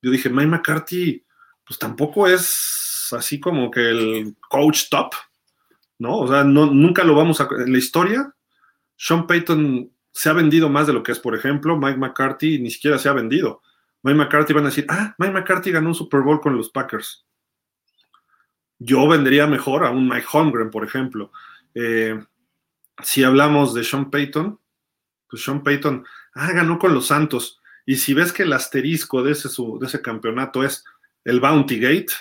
Yo 0.00 0.12
dije, 0.12 0.28
Mike 0.28 0.46
McCarthy, 0.46 1.24
pues 1.66 1.76
tampoco 1.76 2.28
es 2.28 3.08
así 3.10 3.40
como 3.40 3.68
que 3.68 3.88
el 3.88 4.36
coach 4.48 4.90
top, 4.90 5.14
¿no? 5.98 6.18
O 6.18 6.28
sea, 6.28 6.44
nunca 6.44 7.02
lo 7.02 7.16
vamos 7.16 7.40
a... 7.40 7.48
En 7.58 7.72
la 7.72 7.78
historia, 7.78 8.32
Sean 8.96 9.26
Payton 9.26 9.90
se 10.12 10.28
ha 10.28 10.34
vendido 10.34 10.68
más 10.68 10.86
de 10.86 10.92
lo 10.92 11.02
que 11.02 11.10
es, 11.10 11.18
por 11.18 11.34
ejemplo, 11.34 11.76
Mike 11.76 11.98
McCarthy 11.98 12.60
ni 12.60 12.70
siquiera 12.70 12.98
se 12.98 13.08
ha 13.08 13.12
vendido. 13.12 13.62
Mike 14.04 14.18
McCarthy 14.18 14.52
van 14.52 14.64
a 14.64 14.68
decir, 14.68 14.86
ah, 14.90 15.14
Mike 15.18 15.32
McCarthy 15.32 15.72
ganó 15.72 15.88
un 15.88 15.94
Super 15.94 16.20
Bowl 16.20 16.40
con 16.40 16.54
los 16.56 16.68
Packers. 16.68 17.24
Yo 18.78 19.08
vendría 19.08 19.46
mejor 19.46 19.84
a 19.84 19.90
un 19.90 20.06
Mike 20.06 20.26
Holmgren, 20.30 20.70
por 20.70 20.84
ejemplo. 20.84 21.32
Eh, 21.74 22.22
si 23.02 23.24
hablamos 23.24 23.72
de 23.72 23.82
Sean 23.82 24.10
Payton, 24.10 24.60
pues 25.28 25.42
Sean 25.42 25.62
Payton, 25.62 26.04
ah, 26.34 26.52
ganó 26.52 26.78
con 26.78 26.92
los 26.92 27.06
Santos. 27.06 27.62
Y 27.86 27.96
si 27.96 28.12
ves 28.12 28.32
que 28.32 28.42
el 28.42 28.52
asterisco 28.52 29.22
de 29.22 29.32
ese, 29.32 29.48
de 29.48 29.86
ese 29.86 30.02
campeonato 30.02 30.62
es 30.62 30.84
el 31.24 31.40
Bounty 31.40 31.80
Gate, 31.80 32.12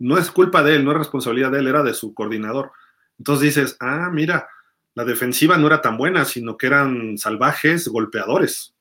no 0.00 0.18
es 0.18 0.32
culpa 0.32 0.64
de 0.64 0.74
él, 0.74 0.84
no 0.84 0.90
es 0.90 0.98
responsabilidad 0.98 1.52
de 1.52 1.60
él, 1.60 1.68
era 1.68 1.84
de 1.84 1.94
su 1.94 2.12
coordinador. 2.12 2.72
Entonces 3.18 3.54
dices, 3.54 3.76
ah, 3.78 4.10
mira, 4.12 4.48
la 4.96 5.04
defensiva 5.04 5.56
no 5.56 5.68
era 5.68 5.80
tan 5.80 5.96
buena, 5.96 6.24
sino 6.24 6.56
que 6.56 6.66
eran 6.66 7.18
salvajes, 7.18 7.86
golpeadores. 7.86 8.74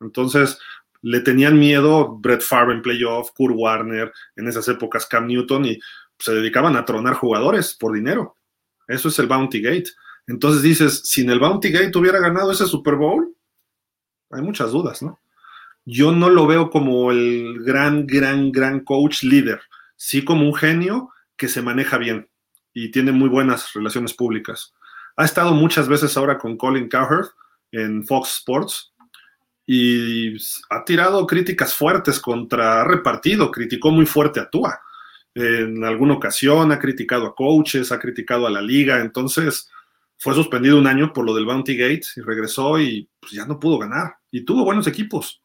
Entonces 0.00 0.58
le 1.04 1.20
tenían 1.20 1.58
miedo 1.58 2.16
Brett 2.16 2.40
Favre 2.40 2.72
en 2.72 2.80
playoff, 2.80 3.30
Kurt 3.32 3.54
Warner, 3.54 4.10
en 4.36 4.48
esas 4.48 4.66
épocas 4.68 5.04
Cam 5.04 5.26
Newton, 5.26 5.66
y 5.66 5.78
se 6.18 6.32
dedicaban 6.34 6.76
a 6.76 6.86
tronar 6.86 7.12
jugadores 7.12 7.74
por 7.74 7.92
dinero. 7.92 8.38
Eso 8.88 9.08
es 9.08 9.18
el 9.18 9.26
Bounty 9.26 9.60
Gate. 9.60 9.90
Entonces 10.26 10.62
dices, 10.62 11.02
si 11.04 11.20
el 11.26 11.38
Bounty 11.38 11.70
Gate 11.70 11.98
hubiera 11.98 12.20
ganado 12.20 12.50
ese 12.50 12.64
Super 12.64 12.94
Bowl, 12.94 13.36
hay 14.30 14.40
muchas 14.40 14.72
dudas, 14.72 15.02
¿no? 15.02 15.20
Yo 15.84 16.10
no 16.10 16.30
lo 16.30 16.46
veo 16.46 16.70
como 16.70 17.10
el 17.10 17.62
gran, 17.62 18.06
gran, 18.06 18.50
gran 18.50 18.80
coach 18.80 19.24
líder. 19.24 19.60
sí 19.96 20.24
como 20.24 20.46
un 20.46 20.54
genio 20.54 21.10
que 21.36 21.48
se 21.48 21.60
maneja 21.60 21.98
bien 21.98 22.30
y 22.72 22.90
tiene 22.90 23.12
muy 23.12 23.28
buenas 23.28 23.74
relaciones 23.74 24.14
públicas. 24.14 24.72
Ha 25.16 25.26
estado 25.26 25.52
muchas 25.52 25.86
veces 25.86 26.16
ahora 26.16 26.38
con 26.38 26.56
Colin 26.56 26.88
Cowherd 26.88 27.28
en 27.72 28.06
Fox 28.06 28.38
Sports 28.38 28.93
y 29.66 30.36
ha 30.70 30.84
tirado 30.84 31.26
críticas 31.26 31.74
fuertes 31.74 32.20
contra, 32.20 32.82
ha 32.82 32.84
repartido, 32.84 33.50
criticó 33.50 33.90
muy 33.90 34.06
fuerte 34.06 34.40
a 34.40 34.50
Tua. 34.50 34.80
En 35.34 35.84
alguna 35.84 36.14
ocasión 36.14 36.70
ha 36.70 36.78
criticado 36.78 37.26
a 37.26 37.34
coaches, 37.34 37.90
ha 37.90 37.98
criticado 37.98 38.46
a 38.46 38.50
la 38.50 38.60
liga, 38.60 39.00
entonces 39.00 39.70
fue 40.18 40.34
suspendido 40.34 40.78
un 40.78 40.86
año 40.86 41.12
por 41.12 41.24
lo 41.24 41.34
del 41.34 41.46
Bounty 41.46 41.76
Gate 41.76 42.06
y 42.16 42.20
regresó 42.20 42.78
y 42.78 43.08
pues, 43.20 43.32
ya 43.32 43.46
no 43.46 43.58
pudo 43.58 43.78
ganar. 43.78 44.16
Y 44.30 44.44
tuvo 44.44 44.64
buenos 44.64 44.86
equipos, 44.86 45.42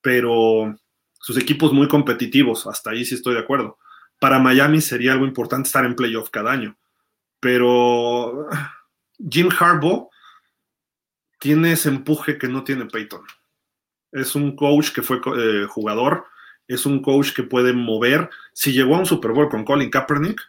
pero 0.00 0.74
sus 1.14 1.36
equipos 1.36 1.72
muy 1.72 1.88
competitivos, 1.88 2.66
hasta 2.66 2.90
ahí 2.90 3.04
sí 3.04 3.16
estoy 3.16 3.34
de 3.34 3.40
acuerdo. 3.40 3.78
Para 4.20 4.38
Miami 4.38 4.80
sería 4.80 5.12
algo 5.12 5.26
importante 5.26 5.66
estar 5.66 5.84
en 5.84 5.94
playoff 5.94 6.30
cada 6.30 6.52
año, 6.52 6.76
pero 7.40 8.48
Jim 9.30 9.48
Harbaugh 9.58 10.08
tiene 11.38 11.72
ese 11.72 11.88
empuje 11.88 12.38
que 12.38 12.48
no 12.48 12.64
tiene 12.64 12.86
Peyton. 12.86 13.22
Es 14.12 14.34
un 14.34 14.56
coach 14.56 14.92
que 14.92 15.02
fue 15.02 15.20
eh, 15.36 15.66
jugador, 15.68 16.26
es 16.66 16.86
un 16.86 17.02
coach 17.02 17.32
que 17.32 17.42
puede 17.42 17.72
mover. 17.72 18.30
Si 18.52 18.72
llegó 18.72 18.96
a 18.96 19.00
un 19.00 19.06
Super 19.06 19.32
Bowl 19.32 19.48
con 19.48 19.64
Colin 19.64 19.90
Kaepernick, 19.90 20.40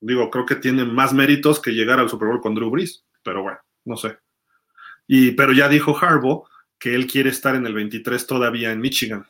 digo, 0.00 0.30
creo 0.30 0.46
que 0.46 0.56
tiene 0.56 0.84
más 0.84 1.12
méritos 1.12 1.60
que 1.60 1.72
llegar 1.72 2.00
al 2.00 2.08
Super 2.08 2.28
Bowl 2.28 2.40
con 2.40 2.54
Drew 2.54 2.70
Brees, 2.70 3.04
pero 3.22 3.42
bueno, 3.42 3.58
no 3.84 3.96
sé. 3.96 4.18
Y, 5.06 5.32
pero 5.32 5.52
ya 5.52 5.68
dijo 5.68 5.96
Harbaugh 5.96 6.44
que 6.78 6.94
él 6.94 7.06
quiere 7.06 7.30
estar 7.30 7.54
en 7.54 7.66
el 7.66 7.74
23 7.74 8.26
todavía 8.26 8.72
en 8.72 8.80
Michigan. 8.80 9.26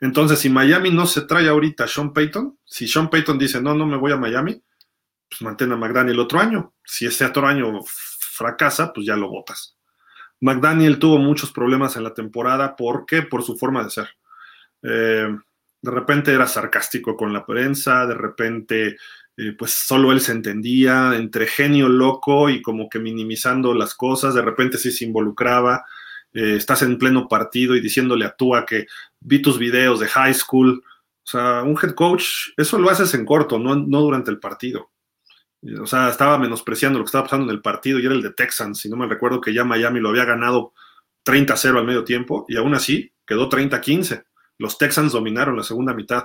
Entonces, 0.00 0.38
si 0.38 0.48
Miami 0.48 0.90
no 0.90 1.06
se 1.06 1.22
trae 1.22 1.48
ahorita 1.48 1.84
a 1.84 1.88
Sean 1.88 2.12
Payton, 2.12 2.58
si 2.64 2.88
Sean 2.88 3.10
Payton 3.10 3.38
dice, 3.38 3.60
no, 3.60 3.74
no 3.74 3.86
me 3.86 3.96
voy 3.96 4.12
a 4.12 4.16
Miami, 4.16 4.62
pues 5.28 5.42
mantén 5.42 5.72
a 5.72 5.76
McDaniel 5.76 6.14
el 6.14 6.20
otro 6.20 6.40
año. 6.40 6.74
Si 6.84 7.06
ese 7.06 7.24
otro 7.24 7.46
año 7.46 7.80
fracasa, 7.84 8.92
pues 8.92 9.06
ya 9.06 9.16
lo 9.16 9.28
votas. 9.28 9.76
McDaniel 10.40 10.98
tuvo 10.98 11.18
muchos 11.18 11.52
problemas 11.52 11.96
en 11.96 12.04
la 12.04 12.14
temporada. 12.14 12.76
¿Por 12.76 13.06
qué? 13.06 13.22
Por 13.22 13.42
su 13.42 13.56
forma 13.56 13.84
de 13.84 13.90
ser. 13.90 14.08
Eh, 14.82 15.28
de 15.82 15.90
repente 15.90 16.32
era 16.32 16.46
sarcástico 16.46 17.16
con 17.16 17.32
la 17.32 17.44
prensa, 17.46 18.06
de 18.06 18.14
repente 18.14 18.96
eh, 19.36 19.52
pues 19.56 19.70
solo 19.72 20.12
él 20.12 20.20
se 20.20 20.32
entendía, 20.32 21.16
entre 21.16 21.46
genio 21.46 21.88
loco 21.88 22.50
y 22.50 22.60
como 22.60 22.88
que 22.88 22.98
minimizando 22.98 23.72
las 23.72 23.94
cosas, 23.94 24.34
de 24.34 24.42
repente 24.42 24.76
sí 24.76 24.90
se 24.90 25.06
involucraba. 25.06 25.84
Eh, 26.32 26.56
estás 26.56 26.82
en 26.82 26.98
pleno 26.98 27.26
partido 27.28 27.74
y 27.74 27.80
diciéndole 27.80 28.24
a 28.24 28.36
Tua 28.36 28.66
que 28.66 28.86
vi 29.20 29.40
tus 29.40 29.58
videos 29.58 30.00
de 30.00 30.08
high 30.08 30.34
school. 30.34 30.82
O 31.22 31.26
sea, 31.26 31.62
un 31.62 31.78
head 31.82 31.94
coach, 31.94 32.24
eso 32.56 32.78
lo 32.78 32.90
haces 32.90 33.14
en 33.14 33.24
corto, 33.24 33.58
no, 33.58 33.76
no 33.76 34.00
durante 34.00 34.30
el 34.30 34.38
partido. 34.38 34.90
O 35.80 35.86
sea, 35.86 36.08
estaba 36.08 36.38
menospreciando 36.38 36.98
lo 36.98 37.04
que 37.04 37.08
estaba 37.08 37.24
pasando 37.24 37.50
en 37.50 37.56
el 37.56 37.62
partido 37.62 37.98
y 37.98 38.06
era 38.06 38.14
el 38.14 38.22
de 38.22 38.32
Texans, 38.32 38.78
si 38.80 38.88
no 38.88 38.96
me 38.96 39.06
recuerdo 39.06 39.40
que 39.40 39.52
ya 39.52 39.62
Miami 39.64 40.00
lo 40.00 40.08
había 40.08 40.24
ganado 40.24 40.72
30-0 41.24 41.78
al 41.78 41.84
medio 41.84 42.04
tiempo 42.04 42.46
y 42.48 42.56
aún 42.56 42.74
así 42.74 43.12
quedó 43.26 43.48
30-15. 43.48 44.24
Los 44.58 44.78
Texans 44.78 45.12
dominaron 45.12 45.56
la 45.56 45.62
segunda 45.62 45.92
mitad. 45.92 46.24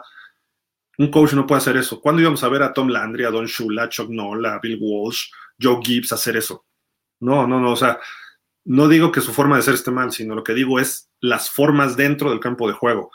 Un 0.98 1.12
coach 1.12 1.34
no 1.34 1.46
puede 1.46 1.60
hacer 1.60 1.76
eso. 1.76 2.00
¿Cuándo 2.00 2.22
íbamos 2.22 2.44
a 2.44 2.50
ver 2.50 2.64
a 2.64 2.72
Tom 2.72 2.88
Landry, 2.88 3.26
a 3.26 3.30
Don 3.30 3.46
Shula, 3.46 3.90
Chuck 3.90 4.10
Noll, 4.10 4.48
Bill 4.62 4.78
Walsh, 4.80 5.32
Joe 5.62 5.80
Gibbs 5.84 6.14
hacer 6.14 6.38
eso? 6.38 6.66
No, 7.20 7.46
no, 7.46 7.60
no. 7.60 7.72
O 7.72 7.76
sea, 7.76 8.00
no 8.64 8.88
digo 8.88 9.12
que 9.12 9.20
su 9.20 9.34
forma 9.34 9.58
de 9.58 9.64
ser 9.64 9.74
esté 9.74 9.92
mal, 9.92 10.14
sino 10.14 10.36
lo 10.36 10.44
que 10.44 10.54
digo 10.54 10.80
es 10.80 11.10
las 11.20 11.50
formas 11.50 11.98
dentro 11.98 12.30
del 12.30 12.40
campo 12.40 12.68
de 12.68 12.74
juego. 12.74 13.12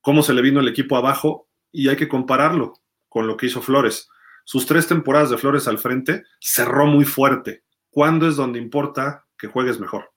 Cómo 0.00 0.22
se 0.22 0.32
le 0.32 0.42
vino 0.42 0.60
el 0.60 0.68
equipo 0.68 0.96
abajo 0.96 1.48
y 1.70 1.88
hay 1.88 1.96
que 1.96 2.08
compararlo 2.08 2.74
con 3.08 3.26
lo 3.26 3.36
que 3.36 3.46
hizo 3.46 3.60
Flores 3.60 4.08
sus 4.44 4.66
tres 4.66 4.86
temporadas 4.86 5.30
de 5.30 5.38
Flores 5.38 5.66
al 5.66 5.78
frente, 5.78 6.24
cerró 6.40 6.86
muy 6.86 7.04
fuerte. 7.04 7.64
¿Cuándo 7.90 8.28
es 8.28 8.36
donde 8.36 8.58
importa 8.58 9.26
que 9.38 9.48
juegues 9.48 9.80
mejor? 9.80 10.12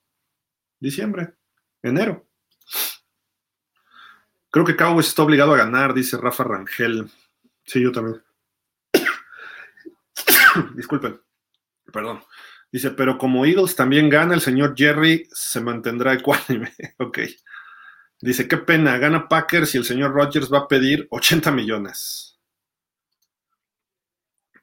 Diciembre, 0.79 1.35
enero. 1.81 2.27
Creo 4.49 4.65
que 4.65 4.75
Cowboys 4.75 5.07
está 5.07 5.23
obligado 5.23 5.53
a 5.53 5.57
ganar, 5.57 5.93
dice 5.93 6.17
Rafa 6.17 6.43
Rangel. 6.43 7.09
Sí, 7.65 7.81
yo 7.81 7.91
también. 7.91 8.23
Disculpen, 10.75 11.21
perdón. 11.91 12.23
Dice, 12.71 12.91
pero 12.91 13.17
como 13.17 13.45
Eagles 13.45 13.75
también 13.75 14.09
gana, 14.09 14.33
el 14.33 14.41
señor 14.41 14.73
Jerry 14.75 15.27
se 15.31 15.61
mantendrá 15.61 16.13
ecuánime. 16.13 16.73
ok. 16.99 17.19
Dice, 18.19 18.47
qué 18.47 18.57
pena, 18.57 18.97
gana 18.97 19.27
Packers 19.27 19.75
y 19.75 19.77
el 19.77 19.85
señor 19.85 20.11
Rogers 20.11 20.51
va 20.51 20.59
a 20.59 20.67
pedir 20.67 21.07
80 21.11 21.51
millones. 21.51 22.36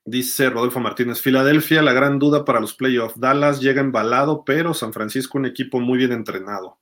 Dice 0.06 0.50
Rodolfo 0.50 0.80
Martínez, 0.80 1.22
Filadelfia, 1.22 1.80
la 1.80 1.94
gran 1.94 2.18
duda 2.18 2.44
para 2.44 2.60
los 2.60 2.74
playoffs. 2.74 3.18
Dallas 3.18 3.60
llega 3.60 3.80
embalado, 3.80 4.44
pero 4.44 4.74
San 4.74 4.92
Francisco 4.92 5.38
un 5.38 5.46
equipo 5.46 5.80
muy 5.80 5.96
bien 5.96 6.12
entrenado. 6.12 6.78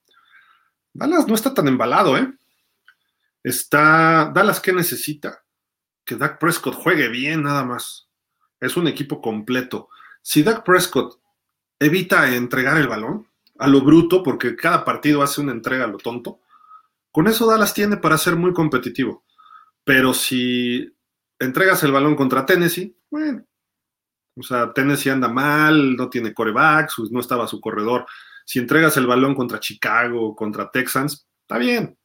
Dallas 0.93 1.29
no 1.29 1.35
está 1.35 1.55
tan 1.55 1.69
embalado, 1.69 2.19
¿eh? 2.19 2.33
Está. 3.43 4.31
Dallas, 4.35 4.61
¿qué 4.61 4.73
necesita? 4.73 5.45
Que 6.05 6.17
Dak 6.17 6.39
Prescott 6.39 6.75
juegue 6.75 7.09
bien, 7.09 7.43
nada 7.45 7.65
más. 7.65 8.09
Es 8.61 8.77
un 8.77 8.89
equipo 8.89 9.21
completo. 9.21 9.89
Si 10.21 10.43
Dak 10.43 10.65
Prescott 10.65 11.21
evita 11.79 12.35
entregar 12.35 12.77
el 12.79 12.89
balón 12.89 13.27
a 13.59 13.69
lo 13.69 13.83
bruto, 13.83 14.23
porque 14.23 14.57
cada 14.57 14.85
partido 14.85 15.23
hace 15.23 15.41
una 15.41 15.53
entrega 15.53 15.85
a 15.85 15.89
lo 15.89 15.99
tonto, 15.99 16.41
con 17.13 17.29
eso 17.29 17.47
Dallas 17.47 17.75
tiene 17.75 17.97
para 17.97 18.19
ser 18.19 18.35
muy 18.35 18.53
competitivo. 18.53 19.25
Pero 19.85 20.15
si 20.15 20.93
entregas 21.45 21.83
el 21.83 21.93
balón 21.93 22.17
contra 22.17 22.47
Tennessee, 22.47 22.97
bueno, 23.11 23.45
o 24.37 24.43
sea, 24.43 24.73
Tennessee 24.73 25.11
anda 25.11 25.29
mal, 25.29 25.97
no 25.97 26.09
tiene 26.09 26.33
corebacks, 26.33 26.99
no 27.11 27.21
estaba 27.21 27.47
su 27.47 27.61
corredor. 27.61 28.07
Si 28.45 28.59
entregas 28.59 28.97
el 28.97 29.07
balón 29.07 29.35
contra 29.35 29.61
Chicago, 29.61 30.35
contra 30.35 30.71
Texans, 30.71 31.27
está 31.43 31.59
bien. 31.59 31.99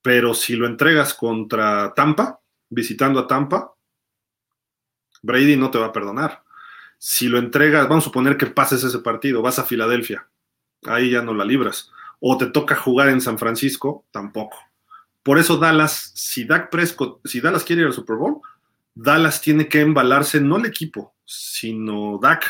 Pero 0.00 0.32
si 0.32 0.54
lo 0.54 0.66
entregas 0.66 1.14
contra 1.14 1.92
Tampa, 1.94 2.40
visitando 2.68 3.20
a 3.20 3.26
Tampa, 3.26 3.74
Brady 5.22 5.56
no 5.56 5.70
te 5.70 5.78
va 5.78 5.86
a 5.86 5.92
perdonar. 5.92 6.44
Si 6.98 7.28
lo 7.28 7.38
entregas, 7.38 7.88
vamos 7.88 8.04
a 8.04 8.06
suponer 8.06 8.36
que 8.36 8.46
pases 8.46 8.84
ese 8.84 9.00
partido, 9.00 9.42
vas 9.42 9.58
a 9.58 9.64
Filadelfia, 9.64 10.28
ahí 10.84 11.10
ya 11.10 11.22
no 11.22 11.34
la 11.34 11.44
libras. 11.44 11.90
O 12.20 12.36
te 12.38 12.46
toca 12.46 12.76
jugar 12.76 13.08
en 13.08 13.20
San 13.20 13.38
Francisco, 13.38 14.06
tampoco. 14.10 14.58
Por 15.28 15.38
eso 15.38 15.58
Dallas, 15.58 16.10
si 16.14 16.46
Dak 16.46 16.70
Prescott, 16.70 17.20
si 17.22 17.42
Dallas 17.42 17.62
quiere 17.62 17.82
ir 17.82 17.88
al 17.88 17.92
Super 17.92 18.16
Bowl, 18.16 18.40
Dallas 18.94 19.42
tiene 19.42 19.68
que 19.68 19.82
embalarse, 19.82 20.40
no 20.40 20.56
el 20.56 20.64
equipo, 20.64 21.16
sino 21.26 22.18
Dak. 22.18 22.46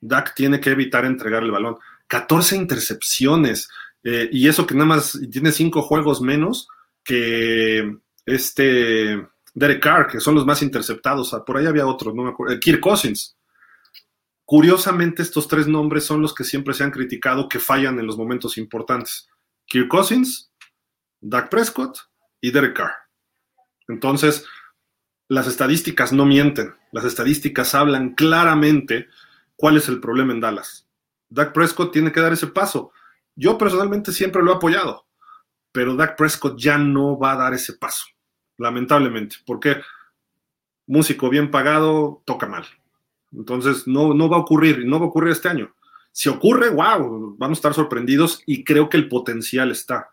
Dak 0.00 0.32
tiene 0.32 0.60
que 0.60 0.70
evitar 0.70 1.04
entregar 1.06 1.42
el 1.42 1.50
balón. 1.50 1.76
14 2.06 2.54
intercepciones. 2.54 3.68
Eh, 4.04 4.28
y 4.30 4.46
eso 4.46 4.64
que 4.64 4.74
nada 4.76 4.86
más 4.86 5.18
tiene 5.28 5.50
cinco 5.50 5.82
juegos 5.82 6.20
menos 6.20 6.68
que 7.02 7.96
este 8.24 9.26
Derek 9.52 9.82
Carr, 9.82 10.06
que 10.06 10.20
son 10.20 10.36
los 10.36 10.46
más 10.46 10.62
interceptados. 10.62 11.34
Por 11.44 11.56
ahí 11.56 11.66
había 11.66 11.88
otro, 11.88 12.14
no 12.14 12.22
me 12.22 12.30
acuerdo. 12.30 12.54
Eh, 12.54 12.60
Kirk 12.60 12.78
Cousins. 12.78 13.36
Curiosamente, 14.44 15.20
estos 15.20 15.48
tres 15.48 15.66
nombres 15.66 16.04
son 16.04 16.22
los 16.22 16.32
que 16.32 16.44
siempre 16.44 16.74
se 16.74 16.84
han 16.84 16.92
criticado 16.92 17.48
que 17.48 17.58
fallan 17.58 17.98
en 17.98 18.06
los 18.06 18.16
momentos 18.16 18.56
importantes. 18.56 19.26
Kirk 19.66 19.88
Cousins, 19.88 20.52
Dak 21.26 21.48
Prescott 21.48 21.98
y 22.38 22.50
Derek 22.50 22.76
Carr. 22.76 22.92
Entonces, 23.88 24.44
las 25.26 25.46
estadísticas 25.46 26.12
no 26.12 26.26
mienten, 26.26 26.74
las 26.92 27.06
estadísticas 27.06 27.74
hablan 27.74 28.14
claramente 28.14 29.08
cuál 29.56 29.78
es 29.78 29.88
el 29.88 30.00
problema 30.00 30.34
en 30.34 30.40
Dallas. 30.40 30.86
Dak 31.30 31.54
Prescott 31.54 31.94
tiene 31.94 32.12
que 32.12 32.20
dar 32.20 32.34
ese 32.34 32.48
paso. 32.48 32.92
Yo 33.36 33.56
personalmente 33.56 34.12
siempre 34.12 34.42
lo 34.42 34.52
he 34.52 34.56
apoyado, 34.56 35.06
pero 35.72 35.96
Dak 35.96 36.14
Prescott 36.18 36.58
ya 36.58 36.76
no 36.76 37.18
va 37.18 37.32
a 37.32 37.36
dar 37.36 37.54
ese 37.54 37.72
paso, 37.72 38.04
lamentablemente, 38.58 39.36
porque 39.46 39.80
músico 40.86 41.30
bien 41.30 41.50
pagado 41.50 42.22
toca 42.26 42.46
mal. 42.46 42.66
Entonces, 43.32 43.86
no, 43.86 44.12
no 44.12 44.28
va 44.28 44.36
a 44.36 44.40
ocurrir, 44.40 44.84
no 44.84 44.98
va 44.98 45.06
a 45.06 45.08
ocurrir 45.08 45.32
este 45.32 45.48
año. 45.48 45.74
Si 46.12 46.28
ocurre, 46.28 46.68
wow, 46.68 47.34
vamos 47.38 47.56
a 47.56 47.60
estar 47.60 47.72
sorprendidos 47.72 48.42
y 48.44 48.62
creo 48.62 48.90
que 48.90 48.98
el 48.98 49.08
potencial 49.08 49.70
está 49.70 50.10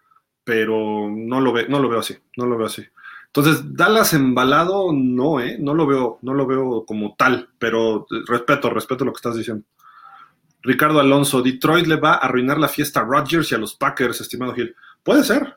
pero 0.51 1.09
no 1.09 1.39
lo, 1.39 1.53
ve, 1.53 1.69
no 1.69 1.79
lo 1.79 1.87
veo 1.87 2.01
así, 2.01 2.13
no 2.35 2.45
lo 2.45 2.57
veo 2.57 2.67
así. 2.67 2.83
Entonces, 3.27 3.73
Dallas 3.73 4.13
embalado, 4.13 4.91
no, 4.91 5.39
¿eh? 5.39 5.55
No 5.57 5.73
lo 5.73 5.87
veo, 5.87 6.19
no 6.23 6.33
lo 6.33 6.45
veo 6.45 6.83
como 6.85 7.15
tal, 7.15 7.47
pero 7.57 8.05
respeto, 8.27 8.69
respeto 8.69 9.05
lo 9.05 9.13
que 9.13 9.19
estás 9.19 9.37
diciendo. 9.37 9.63
Ricardo 10.61 10.99
Alonso, 10.99 11.41
Detroit 11.41 11.87
le 11.87 11.95
va 11.95 12.15
a 12.15 12.25
arruinar 12.25 12.57
la 12.57 12.67
fiesta 12.67 12.99
a 12.99 13.05
Rodgers 13.05 13.49
y 13.49 13.55
a 13.55 13.59
los 13.59 13.75
Packers, 13.75 14.19
estimado 14.19 14.53
Gil. 14.53 14.75
Puede 15.03 15.23
ser, 15.23 15.55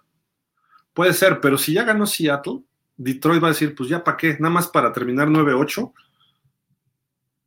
puede 0.92 1.12
ser, 1.12 1.40
pero 1.40 1.58
si 1.58 1.72
ya 1.72 1.82
ganó 1.82 2.06
Seattle, 2.06 2.62
Detroit 2.96 3.42
va 3.42 3.48
a 3.48 3.50
decir, 3.50 3.74
pues 3.74 3.88
ya 3.88 4.04
para 4.04 4.16
qué, 4.16 4.36
nada 4.38 4.54
más 4.54 4.68
para 4.68 4.92
terminar 4.92 5.26
9-8. 5.26 5.92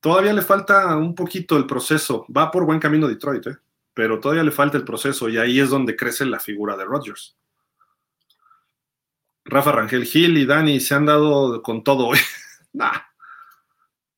Todavía 0.01 0.33
le 0.33 0.41
falta 0.41 0.97
un 0.97 1.15
poquito 1.15 1.55
el 1.55 1.65
proceso. 1.65 2.25
Va 2.25 2.51
por 2.51 2.65
buen 2.65 2.79
camino 2.79 3.07
Detroit, 3.07 3.47
¿eh? 3.47 3.57
Pero 3.97 4.19
todavía 4.19 4.43
le 4.43 4.51
falta 4.51 4.77
el 4.77 4.83
proceso 4.83 5.27
y 5.27 5.39
ahí 5.39 5.59
es 5.59 5.71
donde 5.71 5.95
crece 5.95 6.23
la 6.23 6.39
figura 6.39 6.77
de 6.77 6.85
Rodgers. 6.85 7.35
Rafa 9.43 9.71
Rangel 9.71 10.05
Gil 10.05 10.37
y 10.37 10.45
Dani 10.45 10.79
se 10.79 10.93
han 10.93 11.07
dado 11.07 11.63
con 11.63 11.83
todo 11.83 12.05
hoy. 12.05 12.19
nah. 12.73 12.91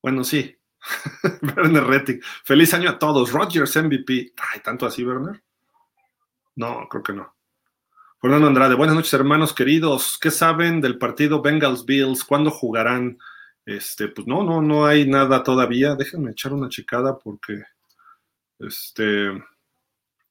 Bueno, 0.02 0.26
sí. 0.26 0.54
Werner 1.56 1.86
Rettig. 1.86 2.22
Feliz 2.44 2.74
año 2.74 2.90
a 2.90 3.00
todos. 3.00 3.32
Rogers 3.32 3.74
MVP. 3.78 4.34
Ay, 4.52 4.60
¿tanto 4.60 4.86
así, 4.86 5.06
Werner? 5.06 5.42
No, 6.58 6.86
creo 6.90 7.02
que 7.02 7.14
no. 7.14 7.34
Fernando 8.20 8.48
Andrade, 8.48 8.76
buenas 8.76 8.98
noches, 8.98 9.14
hermanos 9.14 9.54
queridos. 9.54 10.18
¿Qué 10.20 10.30
saben 10.30 10.82
del 10.82 10.98
partido 10.98 11.42
Bengals 11.42 11.86
Bills? 11.86 12.26
¿Cuándo 12.26 12.52
jugarán? 12.52 13.18
Este, 13.66 14.10
pues 14.10 14.28
no, 14.28 14.44
no, 14.44 14.62
no 14.62 14.86
hay 14.86 15.08
nada 15.08 15.42
todavía. 15.42 15.96
Déjenme 15.96 16.32
echar 16.32 16.52
una 16.52 16.68
chicada 16.68 17.18
porque 17.18 17.64
este 18.60 19.42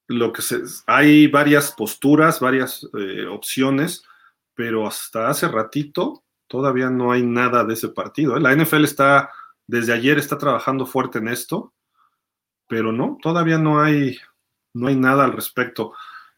lo 0.09 0.33
que 0.33 0.41
se, 0.41 0.63
hay 0.87 1.27
varias 1.27 1.71
posturas, 1.71 2.39
varias 2.39 2.89
eh, 2.97 3.27
opciones, 3.27 4.03
pero 4.55 4.87
hasta 4.87 5.29
hace 5.29 5.47
ratito 5.47 6.23
todavía 6.47 6.89
no 6.89 7.11
hay 7.11 7.21
nada 7.21 7.63
de 7.63 7.75
ese 7.75 7.89
partido. 7.89 8.35
¿eh? 8.35 8.41
La 8.41 8.55
NFL 8.55 8.85
está, 8.85 9.29
desde 9.67 9.93
ayer 9.93 10.17
está 10.17 10.39
trabajando 10.39 10.87
fuerte 10.87 11.19
en 11.19 11.27
esto, 11.27 11.75
pero 12.67 12.91
no, 12.91 13.19
todavía 13.21 13.59
no 13.59 13.81
hay, 13.81 14.17
no 14.73 14.87
hay 14.87 14.95
nada 14.95 15.25
al 15.25 15.33
respecto. 15.33 15.93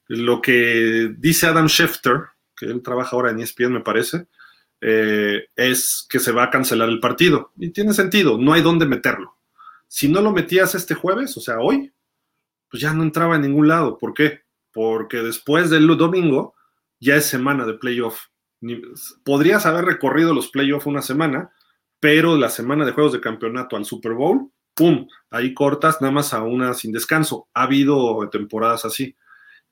Lo 0.07 0.41
que 0.41 1.15
dice 1.17 1.47
Adam 1.47 1.69
Schefter, 1.69 2.25
que 2.57 2.65
él 2.65 2.83
trabaja 2.83 3.15
ahora 3.15 3.31
en 3.31 3.39
ESPN, 3.39 3.71
me 3.71 3.79
parece, 3.79 4.27
eh, 4.81 5.45
es 5.55 6.05
que 6.09 6.19
se 6.19 6.33
va 6.33 6.43
a 6.43 6.49
cancelar 6.49 6.89
el 6.89 6.99
partido. 6.99 7.53
Y 7.57 7.69
tiene 7.69 7.93
sentido, 7.93 8.37
no 8.37 8.51
hay 8.51 8.61
dónde 8.61 8.85
meterlo. 8.85 9.37
Si 9.87 10.09
no 10.09 10.19
lo 10.19 10.33
metías 10.33 10.75
este 10.75 10.93
jueves, 10.93 11.37
o 11.37 11.39
sea, 11.39 11.59
hoy, 11.59 11.93
pues 12.71 12.81
ya 12.81 12.93
no 12.93 13.03
entraba 13.03 13.35
en 13.35 13.43
ningún 13.43 13.67
lado. 13.67 13.97
¿Por 13.97 14.13
qué? 14.13 14.41
Porque 14.71 15.17
después 15.17 15.69
del 15.69 15.85
domingo 15.97 16.55
ya 16.99 17.17
es 17.17 17.25
semana 17.25 17.65
de 17.65 17.73
playoff. 17.73 18.27
Podrías 19.25 19.65
haber 19.65 19.85
recorrido 19.85 20.33
los 20.33 20.49
playoffs 20.49 20.85
una 20.85 21.01
semana, 21.01 21.51
pero 21.99 22.37
la 22.37 22.49
semana 22.49 22.85
de 22.85 22.93
juegos 22.93 23.11
de 23.11 23.19
campeonato 23.19 23.75
al 23.75 23.85
Super 23.85 24.13
Bowl, 24.13 24.51
¡pum! 24.73 25.07
Ahí 25.29 25.53
cortas 25.53 26.01
nada 26.01 26.13
más 26.13 26.33
a 26.33 26.43
una 26.43 26.73
sin 26.73 26.93
descanso. 26.93 27.49
Ha 27.53 27.63
habido 27.63 28.29
temporadas 28.29 28.85
así. 28.85 29.15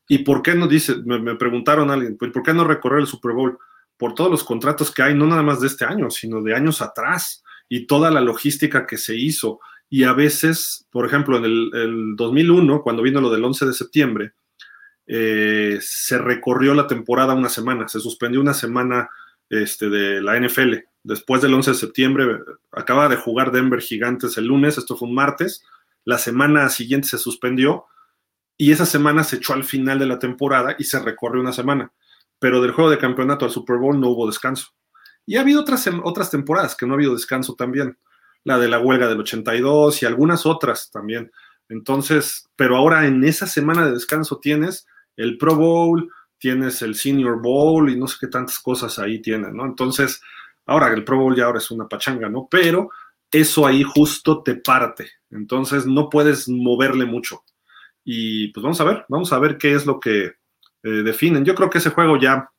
¿Y 0.08 0.20
por 0.20 0.42
qué 0.42 0.56
no 0.56 0.68
dice? 0.68 0.96
Me, 1.06 1.36
preguntaron 1.36 1.92
alguien, 1.92 2.18
pues, 2.18 2.32
¿por 2.32 2.44
qué 2.44 2.54
no 2.54 2.66
recorrer 2.66 3.02
el 3.02 3.08
Super 3.08 3.32
Bowl? 3.32 3.58
Por 3.96 4.14
todos 4.14 4.32
los 4.32 4.44
contratos 4.44 4.92
que 4.92 5.04
hay, 5.04 5.14
no 5.14 5.28
nada 5.28 5.44
más 5.44 5.62
de 5.62 5.68
este 5.68 5.86
año, 5.86 6.10
sino 6.10 6.42
de 6.42 6.56
años 6.56 6.82
atrás 6.82 7.44
y 7.70 7.86
toda 7.86 8.10
la 8.10 8.20
logística 8.20 8.88
que 8.88 8.98
se 8.98 9.16
hizo 9.16 9.60
y 9.90 10.04
a 10.04 10.14
veces, 10.14 10.88
por 10.92 11.06
ejemplo, 11.06 11.38
en 11.38 11.46
el, 11.46 12.16
2001, 12.16 12.84
cuando 12.84 13.02
vino 13.02 13.20
lo 13.20 13.32
del 13.32 13.44
11 13.44 13.66
de 13.66 13.74
septiembre, 13.74 14.34
eh, 15.08 15.80
se 15.82 16.20
recorrió 16.20 16.76
la 16.76 16.86
temporada 16.86 17.34
una 17.34 17.50
semana, 17.50 17.88
se 17.88 18.00
suspendió 18.00 18.40
una 18.40 18.54
semana 18.54 19.10
este, 19.50 19.90
de 19.90 20.22
la 20.22 20.40
NFL. 20.40 20.76
Después 21.02 21.42
del 21.42 21.56
11 21.56 21.72
de 21.72 21.78
septiembre, 21.78 22.40
acaba 22.72 23.10
de 23.10 23.16
jugar 23.16 23.52
Denver 23.52 23.82
Gigantes 23.82 24.38
el 24.38 24.46
lunes, 24.46 24.78
esto 24.78 24.96
fue 24.96 25.08
un 25.08 25.16
martes, 25.16 25.66
la 26.06 26.20
semana 26.20 26.70
siguiente 26.70 27.08
se 27.08 27.18
suspendió 27.18 27.86
y 28.58 28.72
esa 28.72 28.86
semana 28.86 29.24
se 29.24 29.38
echó 29.38 29.54
al 29.54 29.64
final 29.64 29.98
de 29.98 30.06
la 30.06 30.20
temporada 30.20 30.76
y 30.78 30.84
se 30.84 31.00
recorrió 31.00 31.42
una 31.42 31.54
semana. 31.54 31.92
Pero 32.38 32.62
del 32.62 32.72
juego 32.72 32.92
de 32.92 33.00
campeonato 33.00 33.46
al 33.46 33.52
Super 33.52 33.78
Bowl 33.78 34.00
no 34.00 34.10
hubo 34.10 34.28
descanso. 34.28 34.68
Y 35.26 35.38
ha 35.38 35.42
habido 35.42 35.62
otras, 35.62 35.90
otras 36.04 36.30
temporadas 36.30 36.76
que 36.76 36.86
no 36.86 36.94
ha 36.94 36.98
habido 36.98 37.16
descanso 37.16 37.56
también 37.56 37.98
la 38.44 38.58
de 38.58 38.68
la 38.68 38.80
huelga 38.80 39.08
del 39.08 39.20
82 39.20 40.02
y 40.02 40.06
algunas 40.06 40.46
otras 40.46 40.90
también. 40.92 41.32
Entonces, 41.68 42.50
pero 42.56 42.76
ahora 42.76 43.06
en 43.06 43.24
esa 43.24 43.48
semana 43.48 43.86
de 43.86 43.94
descanso 43.94 44.40
tienes 44.40 44.88
el 45.16 45.38
Pro 45.38 45.56
Bowl, 45.56 46.12
tienes 46.38 46.82
el 46.82 46.96
Senior 46.96 47.42
Bowl 47.42 47.90
y 47.90 47.98
no 47.98 48.08
sé 48.08 48.18
qué 48.20 48.28
tantas 48.28 48.60
cosas 48.60 48.98
ahí 48.98 49.22
tienen, 49.22 49.56
¿no? 49.56 49.66
Entonces, 49.66 50.22
ahora 50.66 50.88
el 50.94 51.04
Pro 51.04 51.18
Bowl 51.18 51.36
ya 51.36 51.46
ahora 51.46 51.60
es 51.60 51.70
una 51.70 51.88
pachanga, 51.88 52.30
¿no? 52.30 52.48
Pero 52.50 52.90
eso 53.32 53.68
ahí 53.68 53.84
justo 53.84 54.42
te 54.42 54.56
parte. 54.56 55.12
Entonces, 55.30 55.86
no 55.86 56.10
puedes 56.10 56.48
moverle 56.50 57.06
mucho. 57.06 57.44
Y 58.04 58.48
pues 58.54 58.64
vamos 58.64 58.82
a 58.82 58.86
ver, 58.86 59.06
vamos 59.10 59.32
a 59.34 59.40
ver 59.40 59.58
qué 59.58 59.74
es 59.76 59.86
lo 59.86 60.00
que 60.00 60.34
eh, 60.84 60.90
definen. 60.90 61.46
Yo 61.46 61.54
creo 61.54 61.70
que 61.70 61.78
ese 61.80 61.92
juego 61.92 62.18
ya 62.18 62.50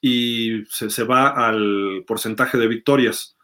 y 0.00 0.64
se, 0.68 0.90
se 0.90 1.04
va 1.04 1.28
al 1.28 2.04
porcentaje 2.06 2.58
de 2.58 2.68
victorias. 2.68 3.36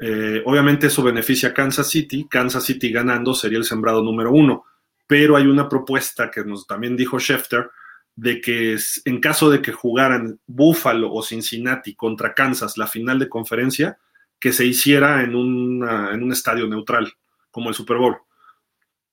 Eh, 0.00 0.42
obviamente 0.46 0.86
eso 0.86 1.02
beneficia 1.02 1.50
a 1.50 1.54
Kansas 1.54 1.88
City. 1.88 2.26
Kansas 2.28 2.64
City 2.64 2.90
ganando 2.90 3.34
sería 3.34 3.58
el 3.58 3.64
sembrado 3.64 4.02
número 4.02 4.32
uno. 4.32 4.64
Pero 5.06 5.36
hay 5.36 5.46
una 5.46 5.68
propuesta 5.68 6.30
que 6.30 6.44
nos 6.44 6.66
también 6.66 6.96
dijo 6.96 7.18
Schefter 7.18 7.70
de 8.16 8.40
que 8.40 8.76
en 9.04 9.20
caso 9.20 9.50
de 9.50 9.62
que 9.62 9.72
jugaran 9.72 10.40
Buffalo 10.46 11.12
o 11.12 11.22
Cincinnati 11.22 11.94
contra 11.94 12.34
Kansas 12.34 12.76
la 12.76 12.86
final 12.86 13.18
de 13.18 13.28
conferencia, 13.28 13.98
que 14.38 14.52
se 14.52 14.64
hiciera 14.64 15.22
en, 15.22 15.32
en 15.32 16.22
un 16.22 16.32
estadio 16.32 16.66
neutral, 16.66 17.12
como 17.50 17.68
el 17.68 17.74
Super 17.74 17.98
Bowl. 17.98 18.16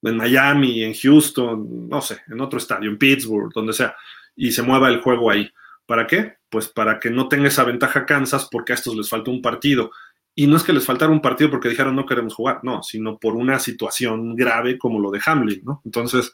En 0.02 0.16
Miami, 0.16 0.84
en 0.84 0.94
Houston, 0.94 1.90
no 1.90 2.02
sé, 2.02 2.22
en 2.28 2.40
otro 2.40 2.60
estadio, 2.60 2.90
en 2.90 2.98
Pittsburgh, 2.98 3.52
donde 3.54 3.74
sea, 3.74 3.96
y 4.36 4.52
se 4.52 4.62
mueva 4.62 4.90
el 4.90 5.02
juego 5.02 5.30
ahí. 5.30 5.50
¿Para 5.86 6.06
qué? 6.06 6.36
Pues 6.50 6.68
para 6.68 7.00
que 7.00 7.10
no 7.10 7.28
tenga 7.28 7.48
esa 7.48 7.64
ventaja 7.64 8.06
Kansas 8.06 8.48
porque 8.52 8.74
a 8.74 8.76
estos 8.76 8.96
les 8.96 9.10
falta 9.10 9.32
un 9.32 9.42
partido 9.42 9.92
y 10.40 10.46
no 10.46 10.56
es 10.56 10.64
que 10.64 10.72
les 10.72 10.86
faltara 10.86 11.12
un 11.12 11.20
partido 11.20 11.50
porque 11.50 11.68
dijeron 11.68 11.96
no 11.96 12.06
queremos 12.06 12.36
jugar, 12.36 12.60
no, 12.62 12.84
sino 12.84 13.18
por 13.18 13.36
una 13.36 13.58
situación 13.58 14.36
grave 14.36 14.78
como 14.78 15.00
lo 15.00 15.10
de 15.10 15.20
Hamlin, 15.26 15.64
¿no? 15.66 15.82
Entonces, 15.84 16.32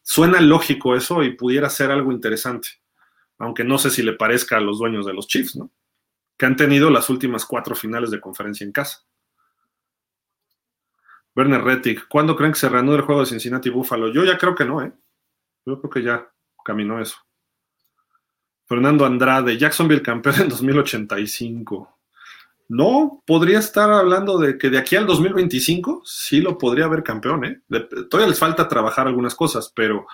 suena 0.00 0.40
lógico 0.40 0.96
eso 0.96 1.22
y 1.22 1.36
pudiera 1.36 1.68
ser 1.68 1.90
algo 1.90 2.12
interesante, 2.12 2.68
aunque 3.36 3.62
no 3.62 3.76
sé 3.76 3.90
si 3.90 4.02
le 4.02 4.14
parezca 4.14 4.56
a 4.56 4.60
los 4.60 4.78
dueños 4.78 5.04
de 5.04 5.12
los 5.12 5.28
Chiefs, 5.28 5.54
¿no? 5.54 5.70
Que 6.38 6.46
han 6.46 6.56
tenido 6.56 6.88
las 6.88 7.10
últimas 7.10 7.44
cuatro 7.44 7.74
finales 7.74 8.10
de 8.10 8.22
conferencia 8.22 8.64
en 8.64 8.72
casa. 8.72 9.04
Werner 11.34 11.62
Rettig, 11.62 12.08
¿cuándo 12.08 12.36
creen 12.36 12.52
que 12.52 12.58
se 12.58 12.70
reanude 12.70 12.96
el 12.96 13.02
juego 13.02 13.20
de 13.20 13.26
Cincinnati 13.26 13.68
Buffalo? 13.68 14.10
Yo 14.10 14.24
ya 14.24 14.38
creo 14.38 14.54
que 14.54 14.64
no, 14.64 14.80
¿eh? 14.80 14.94
Yo 15.66 15.78
creo 15.78 15.90
que 15.90 16.02
ya 16.02 16.26
caminó 16.64 17.02
eso. 17.02 17.18
Fernando 18.64 19.04
Andrade, 19.04 19.58
Jacksonville 19.58 20.00
campeón 20.00 20.36
en 20.40 20.48
2085. 20.48 21.95
No, 22.68 23.22
podría 23.26 23.60
estar 23.60 23.90
hablando 23.90 24.38
de 24.38 24.58
que 24.58 24.70
de 24.70 24.78
aquí 24.78 24.96
al 24.96 25.06
2025 25.06 26.02
sí 26.04 26.40
lo 26.40 26.58
podría 26.58 26.86
haber 26.86 27.04
campeón, 27.04 27.44
¿eh? 27.44 27.62
todavía 28.10 28.28
les 28.28 28.40
falta 28.40 28.66
trabajar 28.66 29.06
algunas 29.06 29.36
cosas, 29.36 29.72
pero 29.74 30.06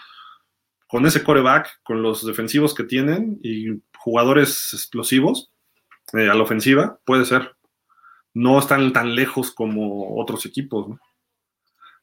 con 0.86 1.06
ese 1.06 1.24
coreback, 1.24 1.80
con 1.82 2.02
los 2.02 2.26
defensivos 2.26 2.74
que 2.74 2.84
tienen 2.84 3.40
y 3.42 3.80
jugadores 3.98 4.74
explosivos 4.74 5.50
eh, 6.12 6.28
a 6.28 6.34
la 6.34 6.42
ofensiva, 6.42 6.98
puede 7.06 7.24
ser. 7.24 7.56
No 8.34 8.58
están 8.58 8.92
tan 8.92 9.14
lejos 9.14 9.52
como 9.52 10.20
otros 10.20 10.44
equipos. 10.44 10.90
¿no? 10.90 11.00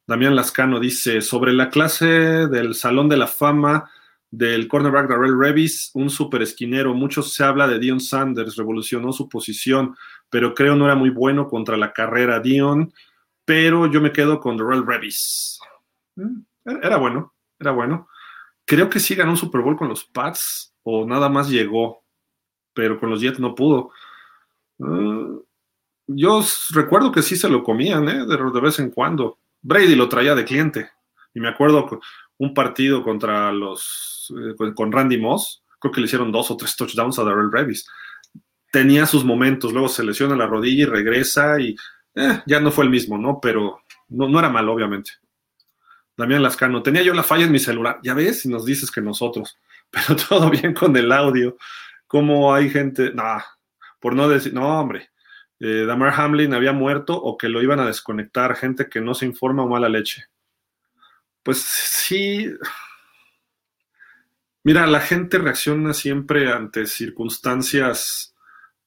Damián 0.07 0.35
Lascano 0.35 0.79
dice, 0.79 1.21
sobre 1.21 1.53
la 1.53 1.69
clase 1.69 2.05
del 2.05 2.73
Salón 2.73 3.09
de 3.09 3.17
la 3.17 3.27
Fama 3.27 3.91
del 4.31 4.67
cornerback 4.67 5.07
Darrell 5.07 5.39
Revis, 5.39 5.91
un 5.93 6.09
super 6.09 6.41
esquinero. 6.41 6.95
Mucho 6.95 7.21
se 7.21 7.43
habla 7.43 7.67
de 7.67 7.77
Dion 7.77 7.99
Sanders, 7.99 8.55
revolucionó 8.55 9.11
su 9.13 9.29
posición, 9.29 9.95
pero 10.29 10.53
creo 10.53 10.75
no 10.75 10.85
era 10.85 10.95
muy 10.95 11.09
bueno 11.09 11.47
contra 11.47 11.77
la 11.77 11.91
carrera 11.91 12.39
Dion, 12.39 12.93
pero 13.45 13.87
yo 13.87 14.01
me 14.01 14.11
quedo 14.11 14.39
con 14.39 14.57
Darrell 14.57 14.85
Revis. 14.85 15.59
Mm, 16.15 16.41
era 16.83 16.97
bueno, 16.97 17.33
era 17.59 17.71
bueno. 17.71 18.07
Creo 18.65 18.89
que 18.89 18.99
sí 18.99 19.15
ganó 19.15 19.31
un 19.31 19.37
Super 19.37 19.61
Bowl 19.61 19.75
con 19.75 19.89
los 19.89 20.05
Pats 20.05 20.73
o 20.83 21.05
nada 21.05 21.29
más 21.29 21.49
llegó, 21.49 22.03
pero 22.73 22.99
con 22.99 23.09
los 23.09 23.21
Jets 23.21 23.39
no 23.39 23.55
pudo. 23.55 23.91
Mm, 24.77 25.37
yo 26.07 26.43
recuerdo 26.71 27.11
que 27.11 27.21
sí 27.21 27.35
se 27.35 27.49
lo 27.49 27.63
comían, 27.63 28.07
¿eh? 28.07 28.25
de, 28.25 28.61
vez 28.61 28.79
en 28.79 28.91
cuando. 28.91 29.39
Brady 29.61 29.95
lo 29.95 30.09
traía 30.09 30.35
de 30.35 30.45
cliente. 30.45 30.89
Y 31.33 31.39
me 31.39 31.49
acuerdo 31.49 31.99
un 32.37 32.53
partido 32.53 33.03
contra 33.03 33.51
los 33.51 34.33
eh, 34.35 34.73
con 34.73 34.91
Randy 34.91 35.17
Moss, 35.17 35.63
creo 35.79 35.91
que 35.91 36.01
le 36.01 36.05
hicieron 36.05 36.31
dos 36.31 36.49
o 36.51 36.57
tres 36.57 36.75
touchdowns 36.75 37.19
a 37.19 37.23
Darrell 37.23 37.51
Revis 37.51 37.85
tenía 38.71 39.05
sus 39.05 39.25
momentos, 39.25 39.73
luego 39.73 39.89
se 39.89 40.03
lesiona 40.03 40.35
la 40.35 40.47
rodilla 40.47 40.83
y 40.83 40.85
regresa 40.85 41.59
y 41.59 41.75
eh, 42.15 42.41
ya 42.45 42.59
no 42.59 42.71
fue 42.71 42.85
el 42.85 42.89
mismo, 42.89 43.17
¿no? 43.17 43.39
Pero 43.41 43.81
no, 44.09 44.27
no 44.27 44.39
era 44.39 44.49
malo, 44.49 44.73
obviamente. 44.73 45.11
Damián 46.17 46.43
Lascano, 46.43 46.83
tenía 46.83 47.01
yo 47.01 47.13
la 47.13 47.23
falla 47.23 47.45
en 47.45 47.51
mi 47.51 47.59
celular, 47.59 47.99
ya 48.03 48.13
ves, 48.13 48.45
y 48.45 48.49
nos 48.49 48.65
dices 48.65 48.91
que 48.91 49.01
nosotros, 49.01 49.57
pero 49.89 50.15
todo 50.15 50.49
bien 50.49 50.73
con 50.73 50.95
el 50.97 51.11
audio, 51.11 51.57
como 52.07 52.53
hay 52.53 52.69
gente, 52.69 53.11
no, 53.13 53.23
por 53.99 54.15
no 54.15 54.27
decir, 54.27 54.53
no, 54.53 54.79
hombre, 54.79 55.09
eh, 55.59 55.85
Damar 55.85 56.13
Hamlin 56.19 56.53
había 56.53 56.73
muerto 56.73 57.15
o 57.15 57.37
que 57.37 57.49
lo 57.49 57.61
iban 57.61 57.79
a 57.79 57.85
desconectar, 57.85 58.55
gente 58.55 58.89
que 58.89 59.01
no 59.01 59.13
se 59.13 59.25
informa 59.25 59.63
o 59.63 59.69
mala 59.69 59.89
leche. 59.89 60.25
Pues 61.43 61.59
sí, 61.61 62.51
mira, 64.63 64.87
la 64.87 65.01
gente 65.01 65.37
reacciona 65.37 65.93
siempre 65.93 66.51
ante 66.51 66.85
circunstancias 66.85 68.35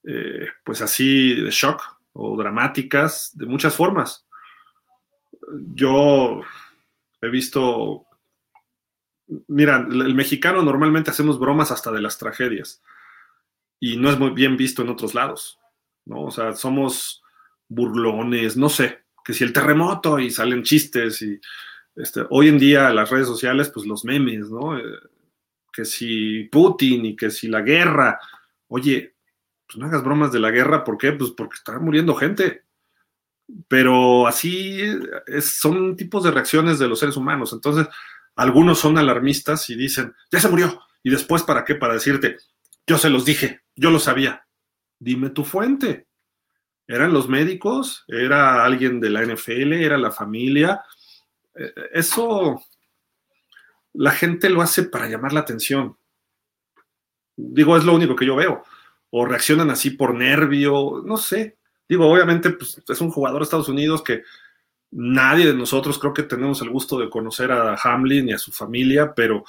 eh, 0.05 0.49
pues 0.65 0.83
así 0.83 1.35
de 1.35 1.51
shock 1.51 1.83
o 2.13 2.37
dramáticas 2.37 3.31
de 3.35 3.47
muchas 3.47 3.75
formas. 3.75 4.27
Yo 5.75 6.43
he 7.21 7.29
visto, 7.29 8.07
mira, 9.49 9.87
el 9.91 10.15
mexicano 10.15 10.63
normalmente 10.63 11.11
hacemos 11.11 11.39
bromas 11.39 11.71
hasta 11.71 11.91
de 11.93 12.01
las 12.01 12.19
tragedias. 12.19 12.83
y 13.81 13.97
no 13.97 14.11
es 14.11 14.19
muy 14.19 14.31
bien 14.31 14.57
visto 14.57 14.83
en 14.83 14.91
otros 14.91 15.13
lados, 15.13 15.59
¿no? 16.05 16.23
O 16.23 16.31
sea, 16.31 16.53
somos 16.55 17.23
burlones, 17.69 18.57
no 18.57 18.69
sé, 18.69 19.05
que 19.25 19.33
si 19.35 19.43
el 19.43 19.53
terremoto 19.53 20.21
y 20.21 20.31
salen 20.31 20.63
chistes 20.63 21.21
y 21.23 21.41
este, 21.97 22.23
hoy 22.31 22.49
en 22.49 22.59
día 22.59 22.91
las 22.91 23.11
redes 23.11 23.27
sociales, 23.27 23.71
pues 23.71 23.87
los 23.87 24.05
memes, 24.05 24.51
¿no? 24.51 24.79
Eh, 24.79 24.85
que 25.73 25.85
si 25.85 26.45
Putin 26.45 27.07
y 27.07 27.17
que 27.17 27.31
si 27.31 27.49
la 27.49 27.63
guerra, 27.63 28.21
oye, 28.69 29.17
pues 29.73 29.81
no 29.81 29.87
hagas 29.87 30.05
bromas 30.05 30.33
de 30.33 30.41
la 30.41 30.51
guerra, 30.51 30.85
¿por 30.85 30.99
qué? 30.99 31.13
Pues 31.13 31.31
porque 31.31 31.57
está 31.57 31.79
muriendo 31.79 32.15
gente. 32.15 32.65
Pero 33.69 34.27
así 34.27 34.83
son 35.41 35.97
tipos 35.97 36.25
de 36.25 36.31
reacciones 36.31 36.79
de 36.79 36.89
los 36.89 36.99
seres 36.99 37.17
humanos. 37.17 37.53
Entonces, 37.55 37.89
algunos 38.37 38.79
son 38.79 38.99
alarmistas 38.99 39.69
y 39.71 39.75
dicen, 39.75 40.15
ya 40.31 40.41
se 40.41 40.49
murió. 40.49 40.81
Y 41.03 41.11
después, 41.11 41.43
¿para 41.43 41.65
qué? 41.65 41.75
Para 41.75 41.95
decirte, 41.95 42.37
yo 42.87 42.99
se 42.99 43.09
los 43.09 43.25
dije, 43.25 43.63
yo 43.75 43.91
lo 43.91 43.99
sabía. 43.99 44.47
Dime 44.99 45.31
tu 45.31 45.45
fuente. 45.45 46.07
¿Eran 46.87 47.15
los 47.15 47.29
médicos? 47.29 48.05
¿Era 48.09 48.65
alguien 48.65 49.01
de 49.01 49.09
la 49.09 49.25
NFL? 49.25 49.73
¿Era 49.73 49.97
la 49.97 50.11
familia? 50.11 50.83
Eh, 51.55 51.73
eso 51.93 52.63
la 53.95 54.11
gente 54.11 54.51
lo 54.51 54.61
hace 54.61 54.85
para 54.85 55.09
llamar 55.09 55.33
la 55.33 55.41
atención. 55.41 55.97
Digo, 57.37 57.77
es 57.77 57.85
lo 57.85 57.95
único 57.95 58.15
que 58.15 58.27
yo 58.27 58.37
veo. 58.37 58.65
O 59.15 59.27
reaccionan 59.27 59.71
así 59.71 59.91
por 59.91 60.15
nervio, 60.15 61.03
no 61.05 61.17
sé. 61.17 61.59
Digo, 61.89 62.11
obviamente, 62.11 62.51
pues, 62.51 62.83
es 62.89 63.01
un 63.01 63.11
jugador 63.11 63.41
de 63.41 63.45
Estados 63.45 63.69
Unidos 63.69 64.03
que 64.03 64.23
nadie 64.91 65.47
de 65.47 65.55
nosotros 65.55 65.99
creo 65.99 66.15
que 66.15 66.23
tenemos 66.23 66.61
el 66.63 66.71
gusto 66.71 66.99
de 66.99 67.11
conocer 67.11 67.53
a 67.53 67.77
Hamlin 67.77 68.29
y 68.29 68.33
a 68.33 68.39
su 68.39 68.53
familia, 68.53 69.15
pero 69.15 69.45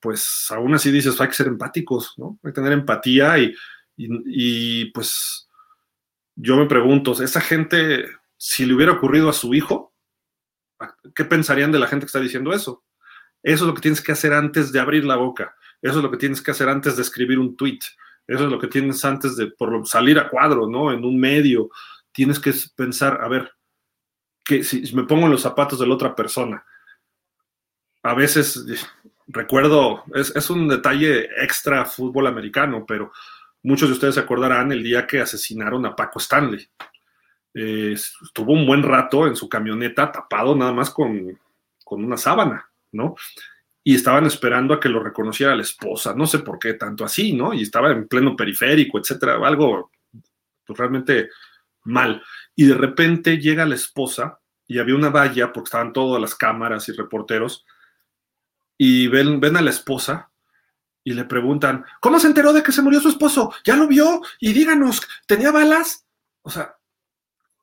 pues 0.00 0.46
aún 0.50 0.74
así 0.74 0.90
dices, 0.90 1.20
hay 1.20 1.28
que 1.28 1.34
ser 1.34 1.46
empáticos, 1.46 2.14
¿no? 2.16 2.38
Hay 2.42 2.50
que 2.50 2.56
tener 2.56 2.72
empatía 2.72 3.38
y, 3.38 3.54
y 3.96 4.86
pues 4.86 5.48
yo 6.34 6.56
me 6.56 6.66
pregunto, 6.66 7.12
esa 7.22 7.40
gente, 7.40 8.06
si 8.36 8.66
le 8.66 8.74
hubiera 8.74 8.92
ocurrido 8.92 9.28
a 9.28 9.34
su 9.34 9.54
hijo, 9.54 9.94
¿qué 11.14 11.24
pensarían 11.24 11.72
de 11.72 11.78
la 11.78 11.86
gente 11.86 12.04
que 12.04 12.08
está 12.08 12.20
diciendo 12.20 12.52
eso? 12.52 12.82
Eso 13.42 13.64
es 13.64 13.68
lo 13.68 13.74
que 13.74 13.80
tienes 13.80 14.00
que 14.00 14.12
hacer 14.12 14.32
antes 14.32 14.72
de 14.72 14.80
abrir 14.80 15.04
la 15.04 15.16
boca. 15.16 15.54
Eso 15.80 15.98
es 15.98 16.02
lo 16.02 16.10
que 16.10 16.16
tienes 16.16 16.40
que 16.40 16.52
hacer 16.52 16.68
antes 16.68 16.96
de 16.96 17.02
escribir 17.02 17.38
un 17.38 17.56
tweet. 17.56 17.80
Eso 18.26 18.44
es 18.44 18.50
lo 18.50 18.58
que 18.58 18.68
tienes 18.68 19.04
antes 19.04 19.36
de 19.36 19.48
por 19.48 19.86
salir 19.86 20.18
a 20.18 20.28
cuadro, 20.28 20.68
¿no? 20.68 20.92
En 20.92 21.04
un 21.04 21.18
medio. 21.18 21.70
Tienes 22.12 22.38
que 22.38 22.52
pensar, 22.76 23.20
a 23.22 23.28
ver, 23.28 23.52
que 24.44 24.64
si 24.64 24.94
me 24.94 25.04
pongo 25.04 25.26
en 25.26 25.32
los 25.32 25.42
zapatos 25.42 25.78
de 25.78 25.86
la 25.86 25.94
otra 25.94 26.14
persona, 26.14 26.64
a 28.02 28.14
veces 28.14 28.64
recuerdo, 29.26 30.04
es, 30.14 30.50
un 30.50 30.68
detalle 30.68 31.28
extra 31.42 31.84
fútbol 31.84 32.26
americano, 32.26 32.84
pero 32.86 33.12
muchos 33.62 33.88
de 33.88 33.94
ustedes 33.94 34.14
se 34.14 34.20
acordarán 34.20 34.72
el 34.72 34.82
día 34.82 35.06
que 35.06 35.20
asesinaron 35.20 35.86
a 35.86 35.96
Paco 35.96 36.18
Stanley. 36.18 36.68
Eh, 37.54 37.92
estuvo 37.92 38.52
un 38.52 38.66
buen 38.66 38.82
rato 38.82 39.26
en 39.26 39.36
su 39.36 39.48
camioneta 39.48 40.10
tapado 40.10 40.56
nada 40.56 40.72
más 40.72 40.90
con, 40.90 41.38
con 41.84 42.04
una 42.04 42.16
sábana. 42.16 42.72
¿no? 42.92 43.16
Y 43.84 43.96
estaban 43.96 44.26
esperando 44.26 44.74
a 44.74 44.80
que 44.80 44.88
lo 44.88 45.02
reconociera 45.02 45.56
la 45.56 45.62
esposa, 45.62 46.14
no 46.14 46.26
sé 46.26 46.38
por 46.40 46.58
qué 46.58 46.74
tanto 46.74 47.04
así, 47.04 47.32
¿no? 47.32 47.52
Y 47.52 47.62
estaba 47.62 47.90
en 47.90 48.06
pleno 48.06 48.36
periférico, 48.36 48.98
etcétera, 48.98 49.38
algo 49.44 49.90
pues, 50.64 50.78
realmente 50.78 51.30
mal. 51.84 52.22
Y 52.54 52.66
de 52.66 52.74
repente 52.74 53.38
llega 53.38 53.66
la 53.66 53.74
esposa 53.74 54.38
y 54.66 54.78
había 54.78 54.94
una 54.94 55.10
valla, 55.10 55.52
porque 55.52 55.68
estaban 55.68 55.92
todas 55.92 56.20
las 56.20 56.34
cámaras 56.34 56.88
y 56.88 56.92
reporteros, 56.92 57.66
y 58.78 59.08
ven, 59.08 59.40
ven 59.40 59.56
a 59.56 59.62
la 59.62 59.70
esposa 59.70 60.30
y 61.04 61.14
le 61.14 61.24
preguntan, 61.24 61.84
¿cómo 62.00 62.18
se 62.18 62.28
enteró 62.28 62.52
de 62.52 62.62
que 62.62 62.72
se 62.72 62.82
murió 62.82 63.00
su 63.00 63.08
esposo? 63.08 63.52
¿Ya 63.64 63.76
lo 63.76 63.88
vio? 63.88 64.22
Y 64.40 64.52
díganos, 64.52 65.02
¿tenía 65.26 65.50
balas? 65.50 66.06
O 66.42 66.50
sea, 66.50 66.76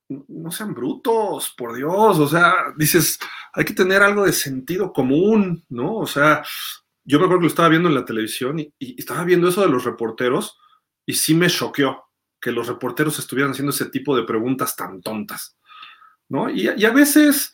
no 0.10 0.52
sean 0.52 0.74
brutos, 0.74 1.54
por 1.56 1.76
Dios, 1.76 2.18
o 2.20 2.28
sea, 2.28 2.74
dices, 2.76 3.20
hay 3.54 3.64
que 3.64 3.74
tener 3.74 4.02
algo 4.02 4.26
de 4.26 4.34
sentido 4.34 4.92
común, 4.92 5.64
¿no? 5.70 5.98
O 5.98 6.08
sea, 6.08 6.44
yo 7.04 7.20
me 7.20 7.26
acuerdo 7.26 7.40
que 7.40 7.46
lo 7.46 7.50
estaba 7.50 7.70
viendo 7.70 7.90
en 7.90 7.96
la 7.96 8.06
televisión 8.06 8.60
y, 8.60 8.74
estaba 8.98 9.24
viendo 9.24 9.48
eso 9.48 9.62
de 9.62 9.70
los 9.70 9.84
reporteros 9.84 10.60
y 11.06 11.14
sí 11.14 11.36
me 11.36 11.48
choqueó 11.48 12.06
que 12.42 12.52
los 12.52 12.68
reporteros 12.68 13.20
estuvieran 13.20 13.52
haciendo 13.52 13.72
ese 13.72 13.90
tipo 13.90 14.16
de 14.16 14.24
preguntas 14.24 14.76
tan 14.76 15.02
tontas, 15.02 15.58
¿no? 16.28 16.50
Y, 16.50 16.68
a 16.68 16.92
veces, 16.92 17.54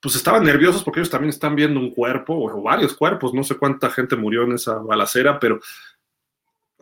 pues 0.00 0.16
estaban 0.16 0.44
nerviosos 0.44 0.82
porque 0.82 1.00
ellos 1.00 1.10
también 1.10 1.30
están 1.30 1.54
viendo 1.54 1.80
un 1.80 1.90
cuerpo 1.90 2.34
o 2.34 2.62
varios 2.62 2.94
cuerpos, 2.94 3.34
no 3.34 3.44
sé 3.44 3.56
cuánta 3.56 3.90
gente 3.90 4.16
murió 4.16 4.44
en 4.44 4.52
esa 4.52 4.78
balacera, 4.78 5.38
pero 5.38 5.60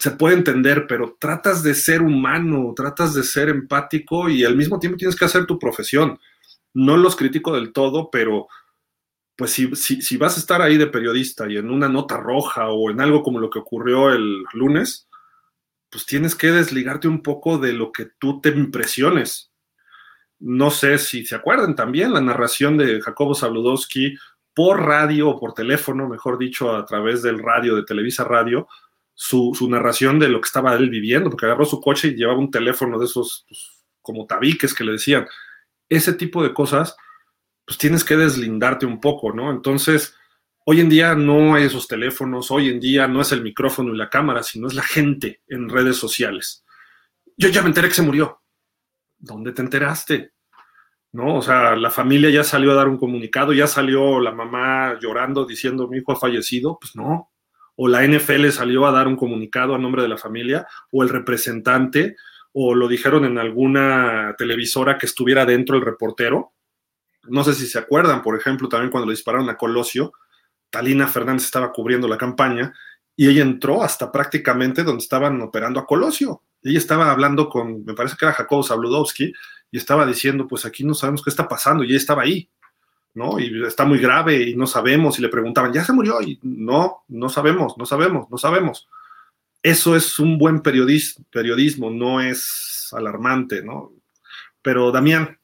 se 0.00 0.12
puede 0.12 0.34
entender, 0.34 0.86
pero 0.86 1.18
tratas 1.20 1.62
de 1.62 1.74
ser 1.74 2.00
humano, 2.00 2.72
tratas 2.74 3.12
de 3.12 3.22
ser 3.22 3.50
empático 3.50 4.30
y 4.30 4.46
al 4.46 4.56
mismo 4.56 4.78
tiempo 4.78 4.96
tienes 4.96 5.14
que 5.14 5.26
hacer 5.26 5.44
tu 5.44 5.58
profesión. 5.58 6.18
No 6.72 6.96
los 6.96 7.16
critico 7.16 7.54
del 7.54 7.74
todo, 7.74 8.08
pero 8.10 8.48
pues 9.36 9.50
si, 9.50 9.74
si, 9.76 10.16
vas 10.16 10.38
a 10.38 10.40
estar 10.40 10.62
ahí 10.62 10.78
de 10.78 10.86
periodista 10.86 11.50
y 11.50 11.58
en 11.58 11.70
una 11.70 11.86
nota 11.86 12.16
roja 12.16 12.70
o 12.70 12.90
en 12.90 13.02
algo 13.02 13.22
como 13.22 13.40
lo 13.40 13.50
que 13.50 13.58
ocurrió 13.58 14.10
el 14.10 14.42
lunes, 14.54 15.06
pues 15.90 16.06
tienes 16.06 16.34
que 16.34 16.50
desligarte 16.50 17.06
un 17.06 17.22
poco 17.22 17.58
de 17.58 17.74
lo 17.74 17.92
que 17.92 18.06
tú 18.18 18.40
te 18.40 18.48
impresiones. 18.48 19.52
No 20.38 20.70
sé 20.70 20.96
si 20.96 21.26
se 21.26 21.34
acuerdan 21.34 21.76
también 21.76 22.14
la 22.14 22.22
narración 22.22 22.78
de 22.78 23.02
Jacobo 23.02 23.34
Zabludowski 23.34 24.16
por 24.54 24.80
radio 24.80 25.28
o 25.28 25.38
por 25.38 25.52
teléfono, 25.52 26.08
mejor 26.08 26.38
dicho, 26.38 26.74
a 26.74 26.86
través 26.86 27.20
del 27.20 27.38
radio, 27.38 27.76
de 27.76 27.84
Televisa 27.84 28.24
Radio, 28.24 28.66
su, 29.22 29.68
narración 29.68 30.18
de 30.18 30.30
lo 30.30 30.40
que 30.40 30.46
estaba 30.46 30.74
él 30.74 30.88
viviendo, 30.88 31.28
porque 31.28 31.44
agarró 31.44 31.66
su 31.66 31.78
coche 31.78 32.08
y 32.08 32.14
llevaba 32.14 32.38
un 32.38 32.50
teléfono 32.50 32.98
de 32.98 33.04
esos 33.04 33.44
pues, 33.46 33.84
como 34.00 34.26
tabiques 34.26 34.72
que 34.72 34.82
le 34.82 34.92
decían. 34.92 35.26
Ese 35.90 36.14
tipo 36.14 36.42
de 36.42 36.54
cosas, 36.54 36.96
pues 37.66 37.76
tienes 37.76 38.02
que 38.02 38.16
deslindarte 38.16 38.86
un 38.86 38.98
poco, 38.98 39.34
¿no? 39.34 39.50
Entonces, 39.50 40.16
hoy 40.64 40.80
en 40.80 40.88
día 40.88 41.14
no 41.14 41.54
hay 41.54 41.64
esos 41.64 41.86
teléfonos, 41.86 42.50
hoy 42.50 42.70
en 42.70 42.80
día 42.80 43.08
no 43.08 43.20
es 43.20 43.30
el 43.32 43.42
micrófono 43.42 43.92
y 43.92 43.98
la 43.98 44.08
cámara, 44.08 44.42
sino 44.42 44.68
es 44.68 44.74
la 44.74 44.84
gente 44.84 45.42
en 45.48 45.68
redes 45.68 45.96
sociales. 45.98 46.64
Yo 47.36 47.50
ya 47.50 47.60
me 47.60 47.68
enteré 47.68 47.88
que 47.88 47.94
se 47.94 48.02
murió. 48.02 48.40
¿Dónde 49.18 49.52
te 49.52 49.60
enteraste? 49.60 50.32
¿no? 51.12 51.36
O 51.36 51.42
sea, 51.42 51.76
la 51.76 51.90
familia 51.90 52.30
ya 52.30 52.42
salió 52.42 52.72
a 52.72 52.76
dar 52.76 52.88
un 52.88 52.96
comunicado, 52.96 53.52
ya 53.52 53.66
salió 53.66 54.18
la 54.18 54.32
mamá 54.32 54.98
llorando 54.98 55.44
diciendo 55.44 55.88
mi 55.88 55.98
hijo 55.98 56.12
ha 56.12 56.16
fallecido, 56.16 56.78
pues 56.80 56.96
no, 56.96 57.30
o 57.82 57.88
la 57.88 58.06
NFL 58.06 58.50
salió 58.50 58.86
a 58.86 58.92
dar 58.92 59.08
un 59.08 59.16
comunicado 59.16 59.74
a 59.74 59.78
nombre 59.78 60.02
de 60.02 60.08
la 60.08 60.18
familia, 60.18 60.66
o 60.92 61.02
el 61.02 61.08
representante, 61.08 62.14
o 62.52 62.74
lo 62.74 62.86
dijeron 62.88 63.24
en 63.24 63.38
alguna 63.38 64.34
televisora 64.36 64.98
que 64.98 65.06
estuviera 65.06 65.46
dentro 65.46 65.78
el 65.78 65.82
reportero. 65.82 66.52
No 67.22 67.42
sé 67.42 67.54
si 67.54 67.66
se 67.66 67.78
acuerdan, 67.78 68.20
por 68.20 68.36
ejemplo, 68.38 68.68
también 68.68 68.90
cuando 68.90 69.06
le 69.06 69.14
dispararon 69.14 69.48
a 69.48 69.56
Colosio, 69.56 70.12
Talina 70.68 71.06
Fernández 71.06 71.44
estaba 71.44 71.72
cubriendo 71.72 72.06
la 72.06 72.18
campaña 72.18 72.74
y 73.16 73.30
ella 73.30 73.40
entró 73.40 73.82
hasta 73.82 74.12
prácticamente 74.12 74.84
donde 74.84 75.02
estaban 75.02 75.40
operando 75.40 75.80
a 75.80 75.86
Colosio. 75.86 76.42
Ella 76.62 76.76
estaba 76.76 77.10
hablando 77.10 77.48
con, 77.48 77.82
me 77.86 77.94
parece 77.94 78.14
que 78.18 78.26
era 78.26 78.34
Jacobo 78.34 78.62
Zabludowski, 78.62 79.32
y 79.70 79.78
estaba 79.78 80.04
diciendo, 80.04 80.46
pues 80.46 80.66
aquí 80.66 80.84
no 80.84 80.92
sabemos 80.92 81.22
qué 81.22 81.30
está 81.30 81.48
pasando, 81.48 81.82
y 81.82 81.86
ella 81.86 81.96
estaba 81.96 82.24
ahí. 82.24 82.50
¿No? 83.14 83.38
Y 83.38 83.64
está 83.66 83.84
muy 83.84 83.98
grave 83.98 84.42
y 84.42 84.56
no 84.56 84.66
sabemos. 84.66 85.18
Y 85.18 85.22
le 85.22 85.28
preguntaban, 85.28 85.72
¿ya 85.72 85.84
se 85.84 85.92
murió? 85.92 86.20
Y 86.22 86.38
no, 86.42 87.04
no 87.08 87.28
sabemos, 87.28 87.76
no 87.76 87.86
sabemos, 87.86 88.30
no 88.30 88.38
sabemos. 88.38 88.88
Eso 89.62 89.94
es 89.94 90.18
un 90.18 90.38
buen 90.38 90.60
periodismo, 90.60 91.24
periodismo 91.30 91.90
no 91.90 92.20
es 92.20 92.88
alarmante, 92.92 93.62
¿no? 93.62 93.92
Pero 94.62 94.90
Damián, 94.90 95.38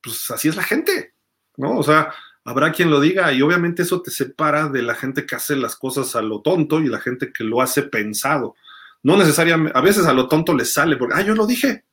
pues 0.00 0.30
así 0.30 0.48
es 0.48 0.56
la 0.56 0.62
gente, 0.62 1.14
¿no? 1.56 1.78
O 1.78 1.82
sea, 1.82 2.12
habrá 2.44 2.72
quien 2.72 2.90
lo 2.90 3.00
diga 3.00 3.32
y 3.32 3.42
obviamente 3.42 3.82
eso 3.82 4.02
te 4.02 4.10
separa 4.10 4.68
de 4.68 4.82
la 4.82 4.94
gente 4.94 5.24
que 5.24 5.36
hace 5.36 5.54
las 5.54 5.76
cosas 5.76 6.16
a 6.16 6.22
lo 6.22 6.40
tonto 6.40 6.80
y 6.80 6.88
la 6.88 7.00
gente 7.00 7.32
que 7.32 7.44
lo 7.44 7.62
hace 7.62 7.82
pensado. 7.82 8.56
No 9.02 9.16
necesariamente, 9.16 9.78
a 9.78 9.80
veces 9.80 10.04
a 10.06 10.12
lo 10.12 10.28
tonto 10.28 10.52
le 10.54 10.64
sale 10.64 10.96
porque, 10.96 11.14
ah, 11.16 11.22
yo 11.22 11.34
lo 11.34 11.46
dije. 11.46 11.84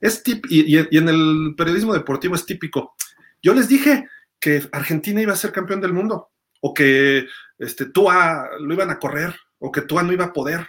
Es 0.00 0.22
tip, 0.22 0.44
y, 0.50 0.76
y 0.76 0.98
en 0.98 1.08
el 1.08 1.54
periodismo 1.56 1.94
deportivo 1.94 2.34
es 2.34 2.44
típico. 2.44 2.94
Yo 3.42 3.54
les 3.54 3.68
dije, 3.68 4.06
que 4.40 4.68
Argentina 4.72 5.20
iba 5.20 5.32
a 5.32 5.36
ser 5.36 5.52
campeón 5.52 5.80
del 5.80 5.92
mundo, 5.92 6.30
o 6.60 6.74
que 6.74 7.26
este, 7.58 7.86
Tua 7.86 8.50
lo 8.60 8.74
iban 8.74 8.90
a 8.90 8.98
correr, 8.98 9.34
o 9.58 9.72
que 9.72 9.82
Tua 9.82 10.02
no 10.02 10.12
iba 10.12 10.26
a 10.26 10.32
poder. 10.32 10.66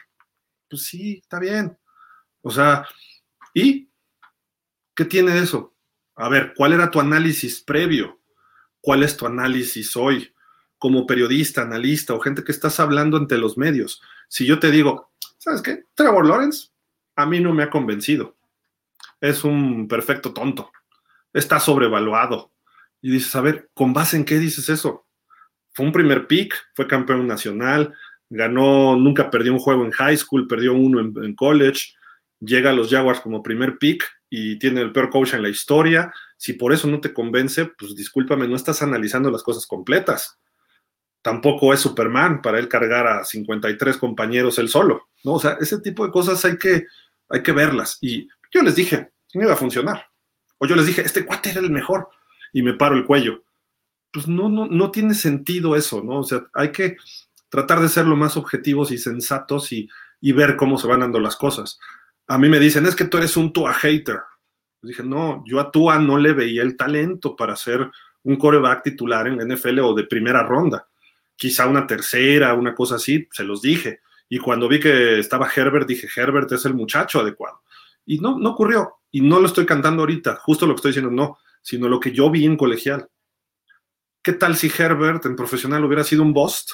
Pues 0.70 0.84
sí, 0.84 1.20
está 1.22 1.40
bien. 1.40 1.78
O 2.42 2.52
sea, 2.52 2.86
¿y 3.54 3.90
qué 4.96 5.06
tiene 5.06 5.38
eso? 5.38 5.76
A 6.16 6.30
ver, 6.30 6.54
¿cuál 6.56 6.74
era 6.74 6.90
tu 6.90 7.00
análisis 7.00 7.62
previo? 7.62 8.20
¿Cuál 8.82 9.04
es 9.04 9.18
tu 9.18 9.26
análisis 9.26 9.96
hoy? 9.96 10.34
Como 10.78 11.06
periodista, 11.06 11.62
analista 11.62 12.14
o 12.14 12.20
gente 12.20 12.44
que 12.44 12.52
estás 12.52 12.80
hablando 12.80 13.18
ante 13.18 13.38
los 13.38 13.58
medios. 13.58 14.02
Si 14.28 14.46
yo 14.46 14.60
te 14.60 14.72
digo, 14.72 15.12
¿sabes 15.38 15.62
qué? 15.62 15.86
Trevor 15.94 16.26
Lawrence 16.26 16.70
a 17.16 17.26
mí 17.26 17.40
no 17.40 17.54
me 17.54 17.64
ha 17.64 17.70
convencido. 17.70 18.38
Es 19.20 19.44
un 19.44 19.88
perfecto 19.88 20.34
tonto. 20.34 20.72
Está 21.34 21.60
sobrevaluado. 21.60 22.52
Y 23.02 23.12
dices, 23.12 23.36
a 23.36 23.42
ver, 23.42 23.70
¿con 23.74 23.94
base 23.94 24.18
en 24.18 24.26
qué 24.26 24.40
dices 24.40 24.70
eso? 24.70 25.06
Fue 25.74 25.86
un 25.86 25.92
primer 25.92 26.28
pick, 26.28 26.56
fue 26.74 26.88
campeón 26.88 27.28
nacional, 27.28 27.94
ganó, 28.30 28.96
nunca 28.96 29.30
perdió 29.30 29.54
un 29.54 29.60
juego 29.60 29.86
en 29.86 29.92
high 29.92 30.18
school, 30.18 30.48
perdió 30.48 30.74
uno 30.74 31.00
en, 31.00 31.36
college, 31.36 31.94
llega 32.40 32.72
a 32.72 32.74
los 32.74 32.90
Jaguars 32.90 33.20
como 33.20 33.44
primer 33.44 33.78
pick 33.78 34.04
y 34.30 34.58
tiene 34.60 34.82
el 34.82 34.92
peor 34.92 35.10
coach 35.10 35.34
en 35.34 35.44
la 35.44 35.50
historia. 35.50 36.12
Si 36.38 36.54
por 36.54 36.74
eso 36.74 36.88
no 36.88 37.00
te 37.00 37.14
convence, 37.14 37.66
pues 37.78 37.96
discúlpame, 37.96 38.48
no 38.48 38.56
estás 38.56 38.82
analizando 38.82 39.32
las 39.32 39.44
cosas 39.44 39.66
completas. 39.66 40.40
Tampoco 41.22 41.74
es 41.74 41.80
Superman 41.80 42.42
para 42.42 42.60
él 42.60 42.68
cargar 42.68 43.08
a 43.08 43.24
53 43.24 43.98
compañeros 43.98 44.60
él 44.60 44.70
solo, 44.70 45.10
¿no? 45.24 45.34
O 45.34 45.40
sea, 45.40 45.58
ese 45.60 45.80
tipo 45.80 46.06
de 46.06 46.12
cosas 46.12 46.44
hay 46.46 46.58
que, 46.58 46.86
hay 47.30 47.44
que 47.44 47.52
verlas. 47.52 47.98
Y 48.02 48.28
yo 48.52 48.62
les 48.62 48.76
dije, 48.76 49.12
no 49.34 49.44
iba 49.44 49.54
a 49.54 49.58
funcionar. 49.58 50.08
O 50.58 50.66
yo 50.66 50.76
les 50.76 50.88
dije, 50.88 51.02
este 51.02 51.26
cuate 51.26 51.52
era 51.52 51.60
el 51.60 51.70
mejor 51.70 52.10
y 52.58 52.64
me 52.64 52.74
paro 52.74 52.96
el 52.96 53.06
cuello. 53.06 53.44
Pues 54.12 54.28
no, 54.28 54.50
no, 54.50 54.66
no 54.66 54.90
tiene 54.90 55.14
sentido 55.14 55.76
eso, 55.76 56.02
¿no? 56.04 56.22
O 56.22 56.24
sea, 56.24 56.48
hay 56.56 56.72
que 56.72 56.98
tratar 57.50 57.80
de 57.82 57.88
ser 57.88 58.08
lo 58.08 58.16
más 58.16 58.36
objetivos 58.36 58.92
y 58.92 58.98
sensatos 58.98 59.72
y, 59.72 59.88
ver 60.34 60.56
cómo 60.56 60.80
se 60.80 60.88
van 60.88 61.02
dando 61.02 61.20
las 61.20 61.36
cosas. 61.36 61.80
A 62.26 62.40
mí 62.40 62.50
me 62.50 62.60
dicen, 62.60 62.88
es 62.88 62.96
que 62.96 63.06
tú 63.06 63.20
eres 63.20 63.38
un 63.38 63.54
Tua 63.54 63.76
hater. 63.76 64.22
dije, 64.82 65.04
no, 65.04 65.44
yo 65.46 65.60
a 65.60 65.70
Tua 65.70 66.00
no 66.00 66.18
le 66.18 66.34
veía 66.34 66.64
el 66.64 66.76
talento 66.76 67.36
para 67.36 67.56
ser 67.56 67.92
un 68.24 68.38
coreback 68.38 68.82
titular 68.82 69.28
en 69.28 69.38
la 69.38 69.56
NFL 69.56 69.78
o 69.82 69.94
de 69.94 70.06
primera 70.06 70.42
ronda. 70.42 70.88
Quizá 71.36 71.68
una 71.68 71.86
tercera, 71.86 72.56
una 72.56 72.74
cosa 72.74 72.96
así, 72.96 73.28
se 73.32 73.44
los 73.44 73.62
dije. 73.62 74.00
Y 74.30 74.40
cuando 74.40 74.68
vi 74.68 74.80
que 74.80 75.20
estaba 75.20 75.48
Herbert, 75.56 75.88
dije, 75.88 76.08
Herbert 76.20 76.52
es 76.54 76.66
el 76.66 76.74
muchacho 76.74 77.20
adecuado. 77.20 77.62
Y 78.04 78.18
no, 78.18 78.40
no 78.40 78.50
ocurrió. 78.50 78.96
Y 79.12 79.22
no 79.22 79.40
lo 79.40 79.46
estoy 79.46 79.68
cantando 79.68 80.02
ahorita, 80.02 80.38
justo 80.38 80.66
lo 80.66 80.74
que 80.74 80.78
estoy 80.78 80.90
diciendo, 80.90 81.12
no, 81.12 81.38
sino 81.62 81.88
lo 81.88 82.00
que 82.00 82.12
yo 82.12 82.30
vi 82.30 82.46
en 82.46 82.58
colegial. 82.58 83.08
¿Qué 84.22 84.34
tal 84.34 84.56
si 84.56 84.72
Herbert 84.76 85.26
en 85.26 85.36
profesional 85.36 85.86
hubiera 85.86 86.04
sido 86.04 86.24
un 86.24 86.34
bust? 86.34 86.72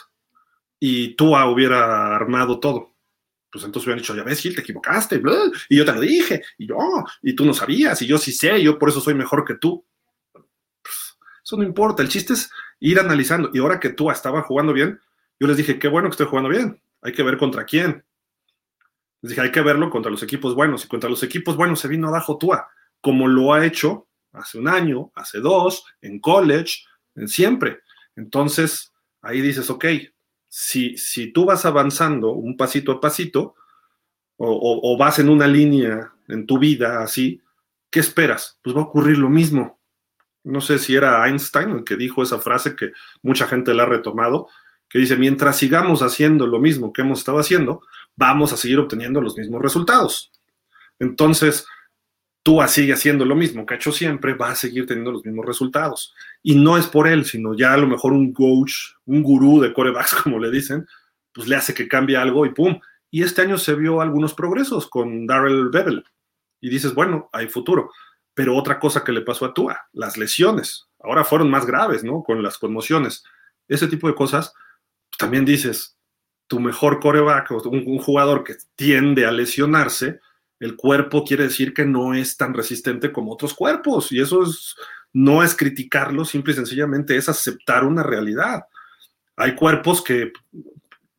y 0.86 1.16
Tua 1.16 1.50
hubiera 1.50 2.14
armado 2.14 2.60
todo. 2.60 2.94
Pues 3.50 3.64
entonces 3.64 3.88
hubieran 3.88 4.02
dicho, 4.02 4.14
ya 4.14 4.24
ves, 4.24 4.42
Gil, 4.42 4.54
te 4.54 4.60
equivocaste, 4.60 5.22
y 5.70 5.78
yo 5.78 5.86
te 5.86 5.94
lo 5.94 6.02
dije, 6.02 6.44
y 6.58 6.68
yo, 6.68 6.78
y 7.22 7.34
tú 7.34 7.46
no 7.46 7.54
sabías, 7.54 8.02
y 8.02 8.06
yo 8.06 8.18
sí 8.18 8.34
sé, 8.34 8.62
yo 8.62 8.78
por 8.78 8.90
eso 8.90 9.00
soy 9.00 9.14
mejor 9.14 9.46
que 9.46 9.56
tú. 9.56 9.86
Pues, 10.34 11.18
eso 11.42 11.56
no 11.56 11.64
importa, 11.64 12.04
el 12.04 12.10
chiste 12.10 12.34
es 12.34 12.52
ir 12.82 13.00
analizando. 13.00 13.50
Y 13.54 13.60
ahora 13.60 13.80
que 13.80 13.92
Tua 13.92 14.12
estaba 14.12 14.42
jugando 14.42 14.74
bien, 14.74 15.00
yo 15.40 15.48
les 15.48 15.56
dije, 15.56 15.80
qué 15.80 15.88
bueno 15.88 16.10
que 16.10 16.16
estoy 16.16 16.28
jugando 16.28 16.50
bien, 16.50 16.82
hay 17.02 17.14
que 17.14 17.24
ver 17.24 17.38
contra 17.38 17.64
quién. 17.64 18.04
Les 19.22 19.30
dije, 19.30 19.40
hay 19.40 19.54
que 19.54 19.62
verlo 19.62 19.90
contra 19.90 20.12
los 20.12 20.22
equipos 20.22 20.54
buenos, 20.54 20.84
y 20.84 20.90
contra 20.90 21.10
los 21.10 21.24
equipos 21.24 21.56
buenos 21.56 21.80
se 21.80 21.88
vino 21.88 22.10
abajo 22.10 22.38
Tua, 22.38 22.68
como 23.00 23.30
lo 23.30 23.54
ha 23.54 23.66
hecho 23.66 24.10
hace 24.34 24.58
un 24.58 24.68
año, 24.68 25.12
hace 25.16 25.40
dos, 25.40 25.86
en 26.02 26.20
college, 26.20 26.84
en 27.16 27.28
siempre. 27.28 27.80
Entonces, 28.16 28.92
ahí 29.22 29.42
dices, 29.42 29.70
ok, 29.70 29.86
si, 30.48 30.98
si 30.98 31.32
tú 31.32 31.46
vas 31.46 31.66
avanzando 31.66 32.32
un 32.32 32.58
pasito 32.58 32.92
a 32.92 33.02
pasito 33.02 33.56
o, 34.38 34.98
vas 34.98 35.20
en 35.20 35.30
una 35.30 35.48
línea 35.48 36.12
en 36.28 36.46
tu 36.46 36.60
vida 36.60 37.02
así, 37.02 37.42
¿qué 37.90 38.00
esperas? 38.00 38.60
Pues 38.62 38.76
va 38.76 38.82
a 38.82 38.86
ocurrir 38.86 39.18
lo 39.18 39.30
mismo. 39.30 39.80
No 40.44 40.60
sé 40.60 40.80
si 40.80 40.96
era 40.96 41.26
Einstein 41.28 41.70
el 41.70 41.84
que 41.84 41.96
dijo 41.96 42.24
esa 42.24 42.40
frase 42.40 42.76
que 42.76 42.92
mucha 43.22 43.48
gente 43.48 43.74
la 43.74 43.84
ha 43.84 43.86
retomado, 43.86 44.50
que 44.90 45.00
dice, 45.00 45.16
mientras 45.16 45.58
sigamos 45.58 46.02
haciendo 46.02 46.46
lo 46.46 46.60
mismo 46.60 46.92
que 46.92 47.02
hemos 47.02 47.20
estado 47.20 47.40
haciendo, 47.40 47.82
vamos 48.16 48.52
a 48.52 48.58
seguir 48.58 48.80
obteniendo 48.80 49.22
los 49.22 49.38
mismos 49.38 49.62
resultados. 49.62 50.32
Entonces, 51.00 51.66
tú 52.44 52.60
sigue 52.68 52.94
haciendo 52.94 53.26
lo 53.26 53.36
mismo 53.36 53.66
que 53.66 53.74
ha 53.74 53.78
hecho 53.78 53.94
siempre, 53.94 54.34
va 54.34 54.52
a 54.52 54.56
seguir 54.56 54.86
teniendo 54.86 55.14
los 55.14 55.26
mismos 55.26 55.46
resultados. 55.46 56.14
Y 56.44 56.56
no 56.56 56.78
es 56.78 56.88
por 56.88 57.08
él, 57.08 57.24
sino 57.26 57.56
ya 57.56 57.74
a 57.74 57.78
lo 57.78 57.88
mejor 57.88 58.12
un 58.12 58.34
coach, 58.34 58.74
un 59.06 59.24
gurú 59.24 59.62
de 59.62 59.74
corebacks, 59.74 60.14
como 60.24 60.38
le 60.40 60.52
dicen, 60.52 60.86
pues 61.34 61.48
le 61.48 61.56
hace 61.56 61.74
que 61.74 61.88
cambie 61.88 62.18
algo 62.18 62.46
y 62.46 62.54
pum. 62.54 62.80
Y 63.10 63.24
este 63.24 63.42
año 63.42 63.58
se 63.58 63.76
vio 63.76 64.02
algunos 64.02 64.34
progresos 64.34 64.90
con 64.90 65.26
Darrell 65.26 65.70
Bevel. 65.70 66.04
Y 66.60 66.70
dices, 66.70 66.94
bueno, 66.94 67.30
hay 67.32 67.48
futuro. 67.48 67.92
Pero 68.34 68.56
otra 68.56 68.80
cosa 68.80 69.04
que 69.04 69.12
le 69.12 69.22
pasó 69.22 69.46
a 69.46 69.54
Tua, 69.54 69.88
las 69.94 70.18
lesiones. 70.18 70.88
Ahora 71.00 71.24
fueron 71.24 71.50
más 71.50 71.66
graves, 71.66 72.04
¿no? 72.04 72.24
Con 72.24 72.44
las 72.44 72.58
conmociones. 72.58 73.24
Ese 73.68 73.88
tipo 73.88 74.08
de 74.08 74.16
cosas, 74.16 74.54
también 75.18 75.46
dices, 75.46 75.98
tu 76.48 76.60
mejor 76.60 77.00
coreback, 77.00 77.52
un, 77.52 77.84
un 77.86 78.00
jugador 78.00 78.44
que 78.44 78.56
tiende 78.76 79.26
a 79.26 79.32
lesionarse, 79.32 80.20
el 80.60 80.76
cuerpo 80.76 81.24
quiere 81.24 81.44
decir 81.44 81.74
que 81.74 81.86
no 81.86 82.14
es 82.14 82.38
tan 82.38 82.54
resistente 82.54 83.12
como 83.12 83.34
otros 83.34 83.54
cuerpos 83.54 84.12
y 84.12 84.20
eso 84.20 84.44
es, 84.44 84.76
no 85.12 85.44
es 85.44 85.56
criticarlo, 85.56 86.26
simple 86.26 86.54
y 86.54 86.56
sencillamente 86.56 87.16
es 87.16 87.30
aceptar 87.30 87.84
una 87.84 88.04
realidad. 88.04 88.64
Hay 89.36 89.56
cuerpos 89.56 90.04
que 90.04 90.32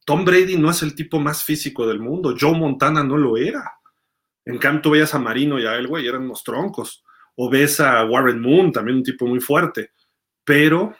Tom 0.05 0.25
Brady 0.25 0.57
no 0.57 0.71
es 0.71 0.83
el 0.83 0.95
tipo 0.95 1.19
más 1.19 1.45
físico 1.45 1.87
del 1.87 2.01
mundo, 2.01 2.35
Joe 2.39 2.57
Montana 2.57 3.03
no 3.03 3.17
lo 3.17 3.37
era. 3.37 3.73
En 4.45 4.59
cambio, 4.59 4.83
tú 4.83 4.91
veías 4.91 5.15
a 5.15 5.19
Marino 5.19 5.59
y 5.59 5.67
a 5.67 5.77
él, 5.77 5.87
güey, 5.87 6.07
eran 6.07 6.23
unos 6.23 6.45
troncos. 6.45 7.03
O 7.37 7.49
ves 7.51 7.81
a 7.81 8.05
Warren 8.05 8.41
Moon, 8.41 8.71
también 8.71 8.99
un 8.99 9.03
tipo 9.03 9.27
muy 9.27 9.41
fuerte. 9.41 9.91
Pero, 10.45 10.95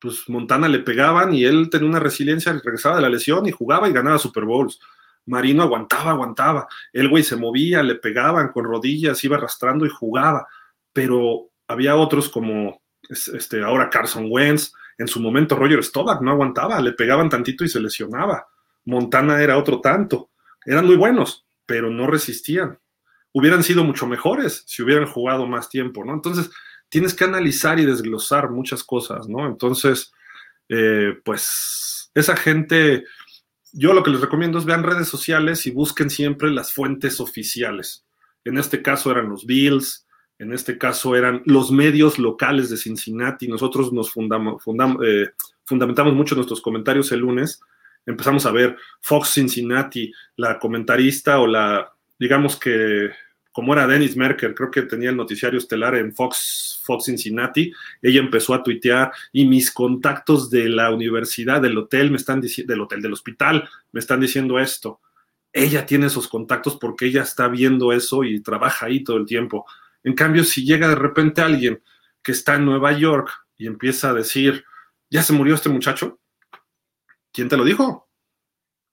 pues 0.00 0.28
Montana 0.28 0.68
le 0.68 0.80
pegaban 0.80 1.34
y 1.34 1.44
él 1.44 1.68
tenía 1.70 1.88
una 1.88 2.00
resiliencia, 2.00 2.52
regresaba 2.52 2.96
de 2.96 3.02
la 3.02 3.10
lesión 3.10 3.46
y 3.46 3.52
jugaba 3.52 3.88
y 3.88 3.92
ganaba 3.92 4.18
Super 4.18 4.44
Bowls. 4.44 4.80
Marino 5.26 5.62
aguantaba, 5.62 6.10
aguantaba. 6.12 6.66
El 6.92 7.08
güey 7.08 7.22
se 7.22 7.36
movía, 7.36 7.82
le 7.82 7.96
pegaban 7.96 8.48
con 8.48 8.64
rodillas, 8.64 9.22
iba 9.24 9.36
arrastrando 9.36 9.86
y 9.86 9.90
jugaba. 9.90 10.46
Pero 10.92 11.50
había 11.68 11.96
otros 11.96 12.28
como 12.28 12.82
este, 13.08 13.62
ahora 13.62 13.90
Carson 13.90 14.26
Wentz, 14.28 14.72
en 14.98 15.08
su 15.08 15.20
momento 15.20 15.56
Roger 15.56 15.82
Staubach 15.82 16.20
no 16.20 16.30
aguantaba, 16.30 16.80
le 16.80 16.92
pegaban 16.92 17.28
tantito 17.28 17.64
y 17.64 17.68
se 17.68 17.80
lesionaba. 17.80 18.46
Montana 18.84 19.42
era 19.42 19.58
otro 19.58 19.80
tanto. 19.80 20.30
Eran 20.64 20.86
muy 20.86 20.96
buenos, 20.96 21.46
pero 21.66 21.90
no 21.90 22.06
resistían. 22.06 22.78
Hubieran 23.32 23.62
sido 23.62 23.84
mucho 23.84 24.06
mejores 24.06 24.64
si 24.66 24.82
hubieran 24.82 25.06
jugado 25.06 25.46
más 25.46 25.68
tiempo, 25.68 26.04
¿no? 26.04 26.12
Entonces, 26.12 26.50
tienes 26.88 27.14
que 27.14 27.24
analizar 27.24 27.80
y 27.80 27.86
desglosar 27.86 28.50
muchas 28.50 28.84
cosas, 28.84 29.28
¿no? 29.28 29.46
Entonces, 29.46 30.12
eh, 30.68 31.14
pues, 31.24 32.10
esa 32.14 32.36
gente 32.36 33.04
yo 33.72 33.92
lo 33.94 34.02
que 34.02 34.10
les 34.10 34.20
recomiendo 34.20 34.58
es 34.58 34.64
vean 34.64 34.82
redes 34.82 35.08
sociales 35.08 35.66
y 35.66 35.70
busquen 35.70 36.10
siempre 36.10 36.50
las 36.50 36.72
fuentes 36.72 37.20
oficiales. 37.20 38.04
En 38.44 38.58
este 38.58 38.82
caso 38.82 39.10
eran 39.10 39.28
los 39.28 39.46
Bills, 39.46 40.06
en 40.38 40.52
este 40.52 40.76
caso 40.76 41.16
eran 41.16 41.42
los 41.46 41.70
medios 41.70 42.18
locales 42.18 42.68
de 42.68 42.76
Cincinnati. 42.76 43.48
Nosotros 43.48 43.92
nos 43.92 44.12
eh, 44.16 45.30
fundamentamos 45.64 46.14
mucho 46.14 46.34
nuestros 46.34 46.60
comentarios 46.60 47.12
el 47.12 47.20
lunes. 47.20 47.60
Empezamos 48.04 48.44
a 48.46 48.50
ver 48.50 48.76
Fox 49.00 49.30
Cincinnati, 49.34 50.12
la 50.36 50.58
comentarista 50.58 51.38
o 51.38 51.46
la, 51.46 51.92
digamos 52.18 52.56
que 52.56 53.10
como 53.52 53.74
era 53.74 53.86
Dennis 53.86 54.16
Merker, 54.16 54.54
creo 54.54 54.70
que 54.70 54.82
tenía 54.82 55.10
el 55.10 55.16
noticiario 55.16 55.58
estelar 55.58 55.94
en 55.94 56.14
Fox, 56.14 56.80
Fox 56.82 57.04
Cincinnati, 57.04 57.72
ella 58.00 58.20
empezó 58.20 58.54
a 58.54 58.62
tuitear 58.62 59.12
y 59.30 59.44
mis 59.44 59.70
contactos 59.70 60.50
de 60.50 60.70
la 60.70 60.90
universidad, 60.90 61.60
del 61.60 61.76
hotel, 61.76 62.10
me 62.10 62.16
están 62.16 62.40
diciendo, 62.40 62.72
del 62.72 62.80
hotel, 62.80 63.02
del 63.02 63.12
hospital, 63.12 63.68
me 63.92 64.00
están 64.00 64.20
diciendo 64.20 64.58
esto. 64.58 65.00
Ella 65.52 65.84
tiene 65.84 66.06
esos 66.06 66.28
contactos 66.28 66.76
porque 66.76 67.06
ella 67.06 67.22
está 67.22 67.46
viendo 67.48 67.92
eso 67.92 68.24
y 68.24 68.40
trabaja 68.40 68.86
ahí 68.86 69.04
todo 69.04 69.18
el 69.18 69.26
tiempo. 69.26 69.66
En 70.02 70.14
cambio, 70.14 70.44
si 70.44 70.64
llega 70.64 70.88
de 70.88 70.94
repente 70.94 71.42
alguien 71.42 71.82
que 72.22 72.32
está 72.32 72.54
en 72.54 72.64
Nueva 72.64 72.92
York 72.92 73.30
y 73.58 73.66
empieza 73.66 74.10
a 74.10 74.14
decir, 74.14 74.64
ya 75.10 75.22
se 75.22 75.34
murió 75.34 75.54
este 75.54 75.68
muchacho, 75.68 76.20
¿quién 77.30 77.50
te 77.50 77.58
lo 77.58 77.64
dijo? 77.64 78.08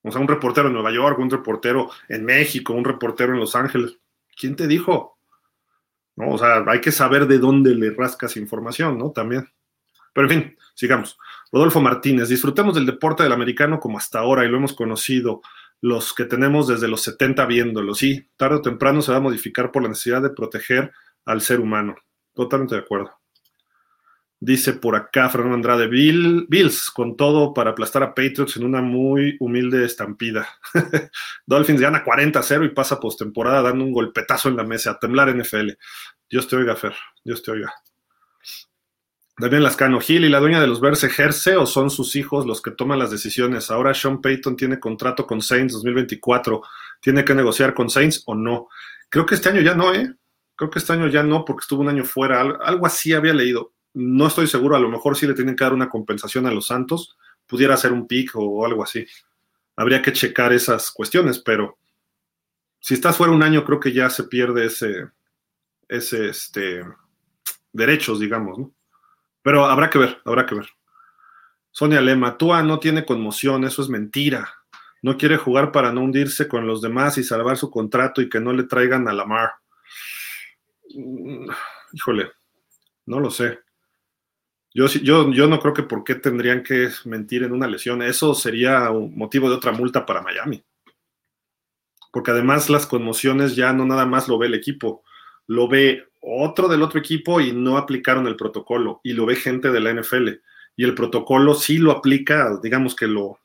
O 0.02 0.12
sea, 0.12 0.20
un 0.20 0.28
reportero 0.28 0.68
en 0.68 0.74
Nueva 0.74 0.92
York, 0.92 1.18
un 1.18 1.30
reportero 1.30 1.90
en 2.08 2.26
México, 2.26 2.74
un 2.74 2.84
reportero 2.84 3.32
en 3.32 3.40
Los 3.40 3.56
Ángeles 3.56 3.98
¿Quién 4.40 4.56
te 4.56 4.66
dijo? 4.66 5.18
¿No? 6.16 6.30
O 6.30 6.38
sea, 6.38 6.64
hay 6.66 6.80
que 6.80 6.92
saber 6.92 7.26
de 7.26 7.38
dónde 7.38 7.74
le 7.74 7.90
rascas 7.90 8.38
información, 8.38 8.96
¿no? 8.96 9.10
También. 9.10 9.46
Pero 10.14 10.30
en 10.30 10.42
fin, 10.42 10.58
sigamos. 10.74 11.18
Rodolfo 11.52 11.82
Martínez, 11.82 12.30
disfrutemos 12.30 12.74
del 12.74 12.86
deporte 12.86 13.22
del 13.22 13.32
americano 13.32 13.78
como 13.78 13.98
hasta 13.98 14.18
ahora 14.18 14.46
y 14.46 14.48
lo 14.48 14.56
hemos 14.56 14.72
conocido 14.72 15.42
los 15.82 16.14
que 16.14 16.24
tenemos 16.24 16.68
desde 16.68 16.88
los 16.88 17.02
70 17.02 17.44
viéndolo. 17.44 17.94
Sí, 17.94 18.30
tarde 18.38 18.56
o 18.56 18.62
temprano 18.62 19.02
se 19.02 19.12
va 19.12 19.18
a 19.18 19.22
modificar 19.22 19.70
por 19.70 19.82
la 19.82 19.90
necesidad 19.90 20.22
de 20.22 20.30
proteger 20.30 20.90
al 21.26 21.42
ser 21.42 21.60
humano. 21.60 21.96
Totalmente 22.34 22.76
de 22.76 22.80
acuerdo. 22.80 23.19
Dice 24.42 24.72
por 24.72 24.96
acá 24.96 25.28
Fernando 25.28 25.56
Andrade, 25.56 25.86
Bills 25.86 26.90
con 26.90 27.14
todo 27.14 27.52
para 27.52 27.72
aplastar 27.72 28.02
a 28.02 28.14
Patriots 28.14 28.56
en 28.56 28.64
una 28.64 28.80
muy 28.80 29.36
humilde 29.38 29.84
estampida. 29.84 30.48
Dolphins 31.46 31.82
gana 31.82 32.02
40-0 32.02 32.64
y 32.64 32.70
pasa 32.70 32.98
postemporada 32.98 33.60
dando 33.60 33.84
un 33.84 33.92
golpetazo 33.92 34.48
en 34.48 34.56
la 34.56 34.64
mesa, 34.64 34.92
a 34.92 34.98
temblar 34.98 35.36
NFL. 35.36 35.72
Dios 36.30 36.48
te 36.48 36.56
oiga, 36.56 36.74
Fer, 36.74 36.94
Dios 37.22 37.42
te 37.42 37.50
oiga. 37.50 37.74
Daniel 39.36 39.62
Lascano, 39.62 40.00
Gil 40.00 40.24
y 40.24 40.30
la 40.30 40.40
dueña 40.40 40.58
de 40.58 40.66
los 40.66 40.80
Bears 40.80 41.04
ejerce 41.04 41.56
o 41.56 41.66
son 41.66 41.90
sus 41.90 42.16
hijos 42.16 42.46
los 42.46 42.62
que 42.62 42.70
toman 42.70 42.98
las 42.98 43.10
decisiones. 43.10 43.70
Ahora 43.70 43.92
Sean 43.92 44.22
Payton 44.22 44.56
tiene 44.56 44.80
contrato 44.80 45.26
con 45.26 45.42
Saints 45.42 45.74
2024. 45.74 46.62
¿Tiene 47.02 47.26
que 47.26 47.34
negociar 47.34 47.74
con 47.74 47.90
Saints 47.90 48.22
o 48.24 48.34
no? 48.34 48.68
Creo 49.10 49.26
que 49.26 49.34
este 49.34 49.50
año 49.50 49.60
ya 49.60 49.74
no, 49.74 49.92
¿eh? 49.92 50.14
Creo 50.56 50.70
que 50.70 50.78
este 50.78 50.94
año 50.94 51.08
ya 51.08 51.22
no, 51.22 51.44
porque 51.44 51.62
estuvo 51.62 51.82
un 51.82 51.88
año 51.90 52.04
fuera. 52.04 52.40
Algo 52.40 52.86
así 52.86 53.12
había 53.12 53.34
leído 53.34 53.74
no 53.94 54.26
estoy 54.26 54.46
seguro, 54.46 54.76
a 54.76 54.80
lo 54.80 54.88
mejor 54.88 55.16
sí 55.16 55.26
le 55.26 55.34
tienen 55.34 55.56
que 55.56 55.64
dar 55.64 55.72
una 55.72 55.88
compensación 55.88 56.46
a 56.46 56.52
los 56.52 56.66
Santos, 56.66 57.16
pudiera 57.46 57.76
ser 57.76 57.92
un 57.92 58.06
pick 58.06 58.30
o 58.34 58.64
algo 58.64 58.82
así. 58.82 59.06
habría 59.76 60.02
que 60.02 60.12
checar 60.12 60.52
esas 60.52 60.90
cuestiones, 60.90 61.38
pero 61.38 61.78
si 62.80 62.94
estás 62.94 63.16
fuera 63.16 63.32
un 63.32 63.42
año, 63.42 63.64
creo 63.64 63.80
que 63.80 63.92
ya 63.92 64.10
se 64.10 64.24
pierde 64.24 64.66
ese, 64.66 65.10
ese, 65.88 66.28
este, 66.28 66.84
derechos, 67.72 68.20
digamos, 68.20 68.58
¿no? 68.58 68.72
Pero 69.42 69.66
habrá 69.66 69.90
que 69.90 69.98
ver, 69.98 70.20
habrá 70.24 70.46
que 70.46 70.54
ver. 70.54 70.68
Sonia 71.70 72.00
Lema, 72.00 72.36
Tua 72.36 72.62
no 72.62 72.78
tiene 72.78 73.04
conmoción, 73.04 73.64
eso 73.64 73.82
es 73.82 73.88
mentira. 73.88 74.48
No 75.02 75.16
quiere 75.16 75.36
jugar 75.36 75.72
para 75.72 75.92
no 75.92 76.02
hundirse 76.02 76.46
con 76.46 76.66
los 76.66 76.82
demás 76.82 77.16
y 77.16 77.24
salvar 77.24 77.56
su 77.56 77.70
contrato 77.70 78.20
y 78.20 78.28
que 78.28 78.40
no 78.40 78.52
le 78.52 78.64
traigan 78.64 79.08
a 79.08 79.12
la 79.12 79.24
mar. 79.24 79.52
Mm, 80.94 81.48
híjole, 81.92 82.32
no 83.06 83.20
lo 83.20 83.30
sé. 83.30 83.60
Yo, 84.72 84.86
no 85.26 85.58
creo 85.58 85.74
que 85.74 85.82
por 85.82 86.04
qué 86.04 86.14
tendrían 86.14 86.62
que 86.62 86.90
mentir 87.04 87.42
en 87.42 87.52
una 87.52 87.66
lesión. 87.66 88.02
Eso 88.02 88.34
sería 88.34 88.90
un 88.90 89.16
motivo 89.16 89.48
de 89.48 89.56
otra 89.56 89.72
multa 89.72 90.06
para 90.06 90.22
Miami. 90.22 90.64
Porque 92.12 92.30
además 92.30 92.70
las 92.70 92.86
conmociones 92.86 93.56
ya 93.56 93.72
no 93.72 93.84
nada 93.84 94.06
más 94.06 94.28
lo 94.28 94.38
ve 94.38 94.46
el 94.46 94.54
equipo, 94.54 95.02
lo 95.46 95.68
ve 95.68 96.08
otro 96.20 96.68
del 96.68 96.82
otro 96.82 96.98
equipo 96.98 97.40
y 97.40 97.52
no 97.52 97.76
aplicaron 97.76 98.26
el 98.26 98.36
protocolo 98.36 99.00
y 99.02 99.12
lo 99.12 99.26
ve 99.26 99.36
gente 99.36 99.70
de 99.70 99.80
la 99.80 99.92
NFL 99.92 100.28
y 100.76 100.84
el 100.84 100.94
protocolo 100.94 101.54
sí 101.54 101.78
lo 101.78 101.92
aplica, 101.92 102.58
digamos 102.62 102.96
que 102.96 103.06
lo, 103.06 103.38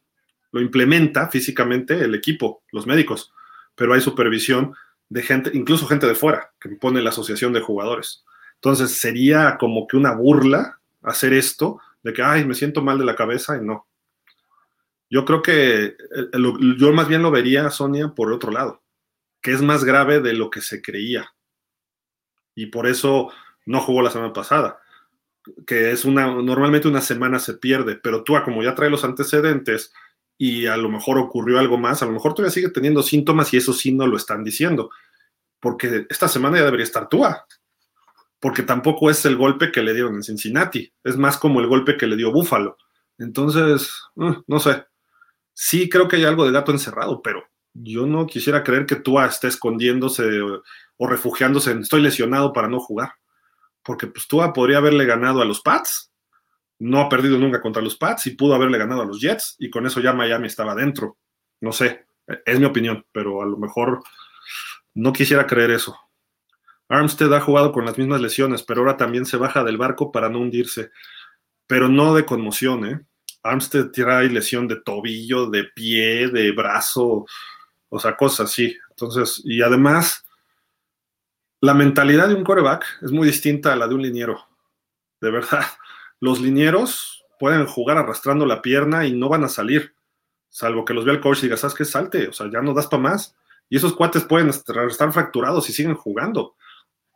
lo 0.51 0.61
implementa 0.61 1.29
físicamente 1.29 1.95
el 1.95 2.15
equipo, 2.15 2.63
los 2.71 2.87
médicos, 2.87 3.33
pero 3.75 3.93
hay 3.93 3.99
supervisión 3.99 4.73
de 5.09 5.21
gente, 5.21 5.51
incluso 5.53 5.85
gente 5.85 6.07
de 6.07 6.15
fuera, 6.15 6.53
que 6.59 6.69
pone 6.69 7.01
la 7.01 7.09
asociación 7.09 7.51
de 7.51 7.59
jugadores. 7.59 8.23
Entonces 8.55 8.99
sería 8.99 9.57
como 9.59 9.85
que 9.85 9.97
una 9.97 10.15
burla 10.15 10.79
hacer 11.05 11.33
esto 11.33 11.79
de 12.03 12.13
que, 12.13 12.21
ay, 12.21 12.45
me 12.45 12.55
siento 12.55 12.81
mal 12.81 12.97
de 12.97 13.05
la 13.05 13.15
cabeza 13.15 13.57
y 13.57 13.65
no. 13.65 13.87
Yo 15.09 15.25
creo 15.25 15.41
que 15.41 15.85
eh, 15.85 15.95
yo 16.77 16.93
más 16.93 17.07
bien 17.07 17.21
lo 17.21 17.31
vería, 17.31 17.69
Sonia, 17.69 18.09
por 18.09 18.31
otro 18.31 18.51
lado, 18.51 18.83
que 19.41 19.51
es 19.51 19.61
más 19.61 19.83
grave 19.83 20.19
de 20.19 20.33
lo 20.33 20.49
que 20.49 20.61
se 20.61 20.81
creía. 20.81 21.33
Y 22.55 22.67
por 22.67 22.87
eso 22.87 23.31
no 23.65 23.81
jugó 23.81 24.01
la 24.01 24.11
semana 24.11 24.33
pasada 24.33 24.79
que 25.65 25.91
es 25.91 26.05
una, 26.05 26.27
normalmente 26.27 26.87
una 26.87 27.01
semana 27.01 27.39
se 27.39 27.55
pierde, 27.55 27.95
pero 27.95 28.23
tú, 28.23 28.33
como 28.43 28.63
ya 28.63 28.75
trae 28.75 28.89
los 28.89 29.03
antecedentes 29.03 29.93
y 30.37 30.65
a 30.65 30.77
lo 30.77 30.89
mejor 30.89 31.17
ocurrió 31.17 31.59
algo 31.59 31.77
más, 31.77 32.01
a 32.01 32.05
lo 32.05 32.11
mejor 32.11 32.33
todavía 32.33 32.53
sigue 32.53 32.69
teniendo 32.69 33.03
síntomas 33.03 33.53
y 33.53 33.57
eso 33.57 33.73
sí 33.73 33.93
no 33.93 34.07
lo 34.07 34.17
están 34.17 34.43
diciendo, 34.43 34.89
porque 35.59 36.05
esta 36.09 36.27
semana 36.27 36.57
ya 36.57 36.65
debería 36.65 36.85
estar 36.85 37.07
Tua, 37.07 37.45
porque 38.45 38.61
tampoco 38.61 39.09
es 39.09 39.25
el 39.25 39.37
golpe 39.37 39.71
que 39.71 39.81
le 39.81 39.91
dieron 39.91 40.13
en 40.13 40.21
Cincinnati, 40.21 40.93
es 41.03 41.17
más 41.17 41.35
como 41.35 41.61
el 41.61 41.65
golpe 41.65 41.97
que 41.97 42.05
le 42.05 42.15
dio 42.15 42.31
Buffalo. 42.31 42.77
Entonces, 43.17 43.91
eh, 44.21 44.35
no 44.45 44.59
sé, 44.59 44.85
sí 45.51 45.89
creo 45.89 46.07
que 46.07 46.17
hay 46.17 46.25
algo 46.25 46.45
de 46.45 46.51
gato 46.51 46.71
encerrado, 46.71 47.23
pero 47.23 47.43
yo 47.73 48.05
no 48.05 48.27
quisiera 48.27 48.63
creer 48.63 48.85
que 48.85 48.97
Tua 48.97 49.25
esté 49.25 49.47
escondiéndose 49.47 50.23
o, 50.43 51.07
refugiándose 51.07 51.71
en 51.71 51.79
estoy 51.79 52.03
lesionado 52.03 52.53
para 52.53 52.67
no 52.67 52.79
jugar 52.79 53.13
porque 53.81 54.05
pues 54.05 54.27
Tua 54.27 54.53
podría 54.53 54.77
haberle 54.77 55.05
ganado 55.05 55.41
a 55.41 55.45
los 55.45 55.61
Pats, 55.61 56.11
no 56.77 57.01
ha 57.01 57.09
perdido 57.09 57.39
nunca 57.39 57.59
contra 57.59 57.81
los 57.81 57.97
Pats 57.97 58.27
y 58.27 58.35
pudo 58.35 58.53
haberle 58.53 58.77
ganado 58.77 59.01
a 59.01 59.05
los 59.05 59.19
Jets 59.19 59.55
y 59.57 59.71
con 59.71 59.87
eso 59.87 60.01
ya 60.01 60.13
Miami 60.13 60.45
estaba 60.45 60.75
dentro. 60.75 61.17
No 61.61 61.71
sé, 61.71 62.05
es 62.45 62.59
mi 62.59 62.65
opinión, 62.65 63.07
pero 63.11 63.41
a 63.41 63.47
lo 63.47 63.57
mejor 63.57 64.03
no 64.93 65.13
quisiera 65.13 65.47
creer 65.47 65.71
eso. 65.71 65.97
Armstead 66.89 67.33
ha 67.33 67.41
jugado 67.41 67.71
con 67.71 67.85
las 67.85 67.97
mismas 67.97 68.21
lesiones, 68.21 68.63
pero 68.63 68.81
ahora 68.81 68.97
también 68.97 69.25
se 69.25 69.37
baja 69.37 69.63
del 69.63 69.77
barco 69.77 70.11
para 70.11 70.29
no 70.29 70.39
hundirse, 70.39 70.91
pero 71.67 71.89
no 71.89 72.13
de 72.13 72.25
conmoción, 72.25 72.85
¿eh? 72.85 73.01
Armstead 73.43 73.91
trae 73.91 74.29
lesión 74.29 74.67
de 74.67 74.77
tobillo, 74.77 75.49
de 75.49 75.65
pie, 75.65 76.29
de 76.29 76.51
brazo, 76.51 77.25
o 77.89 77.99
sea, 77.99 78.15
cosas 78.15 78.51
así. 78.51 78.75
Entonces, 78.89 79.41
y 79.45 79.61
además, 79.61 80.25
la 81.61 81.73
mentalidad 81.73 82.27
de 82.27 82.35
un 82.35 82.43
coreback 82.43 82.85
es 83.03 83.11
muy 83.11 83.27
distinta 83.27 83.73
a 83.73 83.75
la 83.75 83.87
de 83.87 83.95
un 83.95 84.01
liniero. 84.01 84.47
De 85.21 85.31
verdad, 85.31 85.65
los 86.19 86.41
linieros 86.41 87.23
pueden 87.39 87.65
jugar 87.65 87.97
arrastrando 87.97 88.45
la 88.45 88.61
pierna 88.61 89.05
y 89.05 89.13
no 89.13 89.29
van 89.29 89.43
a 89.43 89.49
salir, 89.49 89.93
salvo 90.49 90.85
que 90.85 90.93
los 90.93 91.05
vea 91.05 91.15
el 91.15 91.21
coach 91.21 91.39
y 91.39 91.41
diga, 91.43 91.57
¿sabes 91.57 91.75
qué? 91.75 91.85
Salte, 91.85 92.27
o 92.27 92.33
sea, 92.33 92.49
ya 92.51 92.61
no 92.61 92.73
das 92.73 92.87
para 92.87 93.03
más. 93.03 93.35
Y 93.69 93.77
esos 93.77 93.95
cuates 93.95 94.23
pueden 94.23 94.49
estar 94.49 95.11
fracturados 95.11 95.69
y 95.69 95.73
siguen 95.73 95.95
jugando. 95.95 96.55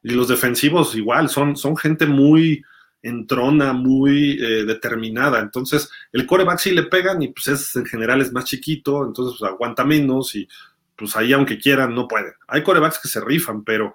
Y 0.04 0.12
los 0.12 0.28
defensivos 0.28 0.96
igual, 0.96 1.30
son, 1.30 1.56
son 1.56 1.76
gente 1.76 2.06
muy 2.06 2.64
entrona, 3.02 3.74
muy 3.74 4.38
eh, 4.42 4.66
determinada. 4.66 5.40
Entonces, 5.40 5.90
el 6.12 6.26
coreback 6.26 6.60
sí 6.60 6.72
le 6.72 6.84
pegan 6.84 7.22
y 7.22 7.30
pues 7.30 7.48
es, 7.48 7.76
en 7.76 7.86
general 7.86 8.22
es 8.22 8.32
más 8.32 8.46
chiquito, 8.46 9.06
entonces 9.06 9.38
pues, 9.40 9.52
aguanta 9.52 9.86
menos 9.86 10.36
y 10.36 10.48
pues 10.96 11.16
ahí 11.16 11.32
aunque 11.32 11.58
quieran 11.58 11.96
no 11.96 12.08
pueden. 12.08 12.34
Hay 12.48 12.62
corebacks 12.62 13.00
que 13.00 13.08
se 13.08 13.22
rifan, 13.22 13.64
pero 13.64 13.94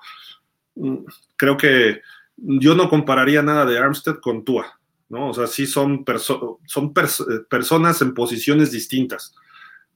Mm, 0.75 1.05
creo 1.37 1.57
que 1.57 2.01
yo 2.37 2.75
no 2.75 2.89
compararía 2.89 3.43
nada 3.43 3.65
de 3.65 3.79
Armstead 3.79 4.17
con 4.21 4.45
Tua, 4.45 4.81
¿no? 5.09 5.31
O 5.31 5.35
sea, 5.35 5.47
sí 5.47 5.67
son, 5.67 6.05
son 6.67 6.93
eh, 6.97 7.41
personas 7.49 8.03
en 8.03 8.15
posiciones 8.15 8.73
distintas. 8.73 9.35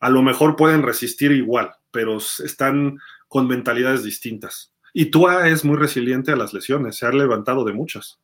A 0.00 0.10
lo 0.10 0.22
mejor 0.22 0.56
pueden 0.56 0.82
resistir 0.82 1.32
igual, 1.32 1.72
pero 1.90 2.18
están 2.18 2.98
con 3.26 3.48
mentalidades 3.48 4.04
distintas. 4.04 4.72
Y 4.92 5.06
Tua 5.06 5.48
es 5.48 5.64
muy 5.64 5.76
resiliente 5.76 6.32
a 6.32 6.36
las 6.36 6.52
lesiones, 6.52 6.96
se 6.96 7.06
ha 7.06 7.10
levantado 7.10 7.64
de 7.64 7.72
muchas. 7.72 8.20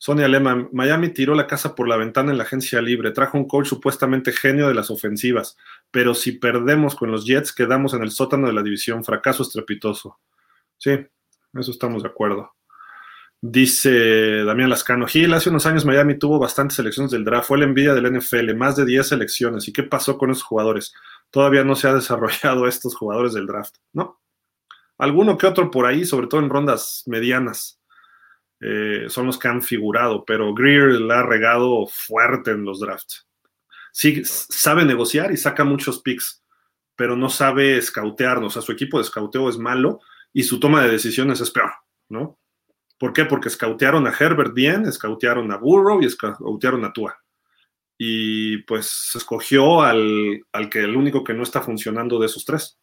Sonia 0.00 0.28
Lema, 0.28 0.68
Miami 0.72 1.08
tiró 1.08 1.34
la 1.34 1.48
casa 1.48 1.74
por 1.74 1.88
la 1.88 1.96
ventana 1.96 2.30
en 2.30 2.38
la 2.38 2.44
agencia 2.44 2.80
libre, 2.80 3.10
trajo 3.10 3.36
un 3.36 3.48
coach 3.48 3.66
supuestamente 3.66 4.30
genio 4.30 4.68
de 4.68 4.74
las 4.74 4.90
ofensivas, 4.90 5.56
pero 5.90 6.14
si 6.14 6.32
perdemos 6.32 6.94
con 6.94 7.10
los 7.10 7.26
Jets 7.26 7.52
quedamos 7.52 7.94
en 7.94 8.02
el 8.02 8.12
sótano 8.12 8.46
de 8.46 8.52
la 8.52 8.62
división, 8.62 9.04
fracaso 9.04 9.42
estrepitoso. 9.42 10.20
Sí, 10.76 10.92
eso 11.54 11.70
estamos 11.72 12.04
de 12.04 12.08
acuerdo. 12.10 12.54
Dice 13.40 14.44
Damián 14.44 14.70
Lascano, 14.70 15.06
Gil, 15.06 15.32
hace 15.34 15.50
unos 15.50 15.66
años 15.66 15.84
Miami 15.84 16.16
tuvo 16.16 16.38
bastantes 16.38 16.76
selecciones 16.76 17.10
del 17.10 17.24
draft, 17.24 17.48
fue 17.48 17.58
la 17.58 17.64
envidia 17.64 17.94
del 17.94 18.18
NFL, 18.18 18.54
más 18.54 18.76
de 18.76 18.84
10 18.84 19.06
selecciones. 19.06 19.66
¿Y 19.66 19.72
qué 19.72 19.82
pasó 19.82 20.16
con 20.16 20.30
esos 20.30 20.44
jugadores? 20.44 20.94
Todavía 21.30 21.64
no 21.64 21.74
se 21.74 21.88
ha 21.88 21.94
desarrollado 21.94 22.68
estos 22.68 22.94
jugadores 22.96 23.34
del 23.34 23.46
draft, 23.46 23.76
¿no? 23.92 24.20
Alguno 24.98 25.38
que 25.38 25.46
otro 25.46 25.70
por 25.70 25.86
ahí, 25.86 26.04
sobre 26.04 26.26
todo 26.26 26.40
en 26.40 26.50
rondas 26.50 27.04
medianas, 27.06 27.80
eh, 28.60 29.06
son 29.08 29.26
los 29.26 29.38
que 29.38 29.48
han 29.48 29.62
figurado, 29.62 30.24
pero 30.24 30.52
Greer 30.52 31.00
la 31.00 31.20
ha 31.20 31.22
regado 31.22 31.86
fuerte 31.86 32.50
en 32.50 32.64
los 32.64 32.80
drafts. 32.80 33.26
Sí, 33.92 34.22
sabe 34.24 34.84
negociar 34.84 35.32
y 35.32 35.36
saca 35.36 35.64
muchos 35.64 36.02
picks, 36.02 36.44
pero 36.96 37.16
no 37.16 37.30
sabe 37.30 37.78
escautearnos. 37.78 38.52
O 38.52 38.60
sea, 38.60 38.62
su 38.62 38.72
equipo 38.72 38.98
de 38.98 39.04
escauteo 39.04 39.48
es 39.48 39.58
malo 39.58 40.00
y 40.32 40.42
su 40.42 40.58
toma 40.60 40.82
de 40.82 40.90
decisiones 40.90 41.40
es 41.40 41.50
peor, 41.50 41.72
¿no? 42.08 42.38
¿Por 42.98 43.12
qué? 43.12 43.24
Porque 43.24 43.48
escautearon 43.48 44.06
a 44.06 44.14
Herbert 44.18 44.52
bien, 44.52 44.84
escautearon 44.86 45.50
a 45.52 45.56
Burrow 45.56 46.02
y 46.02 46.06
escautearon 46.06 46.84
a 46.84 46.92
Tua. 46.92 47.16
Y 47.96 48.58
pues 48.58 49.12
escogió 49.14 49.82
al, 49.82 50.44
que 50.70 50.80
el 50.80 50.96
único 50.96 51.22
que 51.22 51.34
no 51.34 51.44
está 51.44 51.62
funcionando 51.62 52.18
de 52.18 52.26
esos 52.26 52.44
tres. 52.44 52.78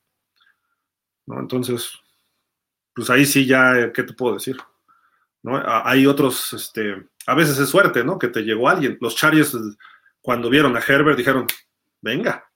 ¿no? 1.26 1.40
Entonces, 1.40 1.92
pues 2.96 3.10
ahí 3.10 3.26
sí 3.26 3.46
ya, 3.46 3.92
¿qué 3.94 4.04
te 4.04 4.14
puedo 4.14 4.36
decir? 4.36 4.58
¿No? 5.44 5.62
Hay 5.64 6.08
otros, 6.08 6.54
este, 6.54 7.06
a 7.28 7.36
veces 7.36 7.60
es 7.60 7.70
suerte, 7.70 8.04
¿no? 8.04 8.18
Que 8.18 8.30
te 8.30 8.42
llegó 8.42 8.70
alguien. 8.70 8.98
Los 9.02 9.16
Chargers, 9.16 9.56
cuando 10.22 10.50
vieron 10.50 10.76
a 10.76 10.80
Herbert, 10.80 11.18
dijeron, 11.18 11.46
venga. 12.02 12.50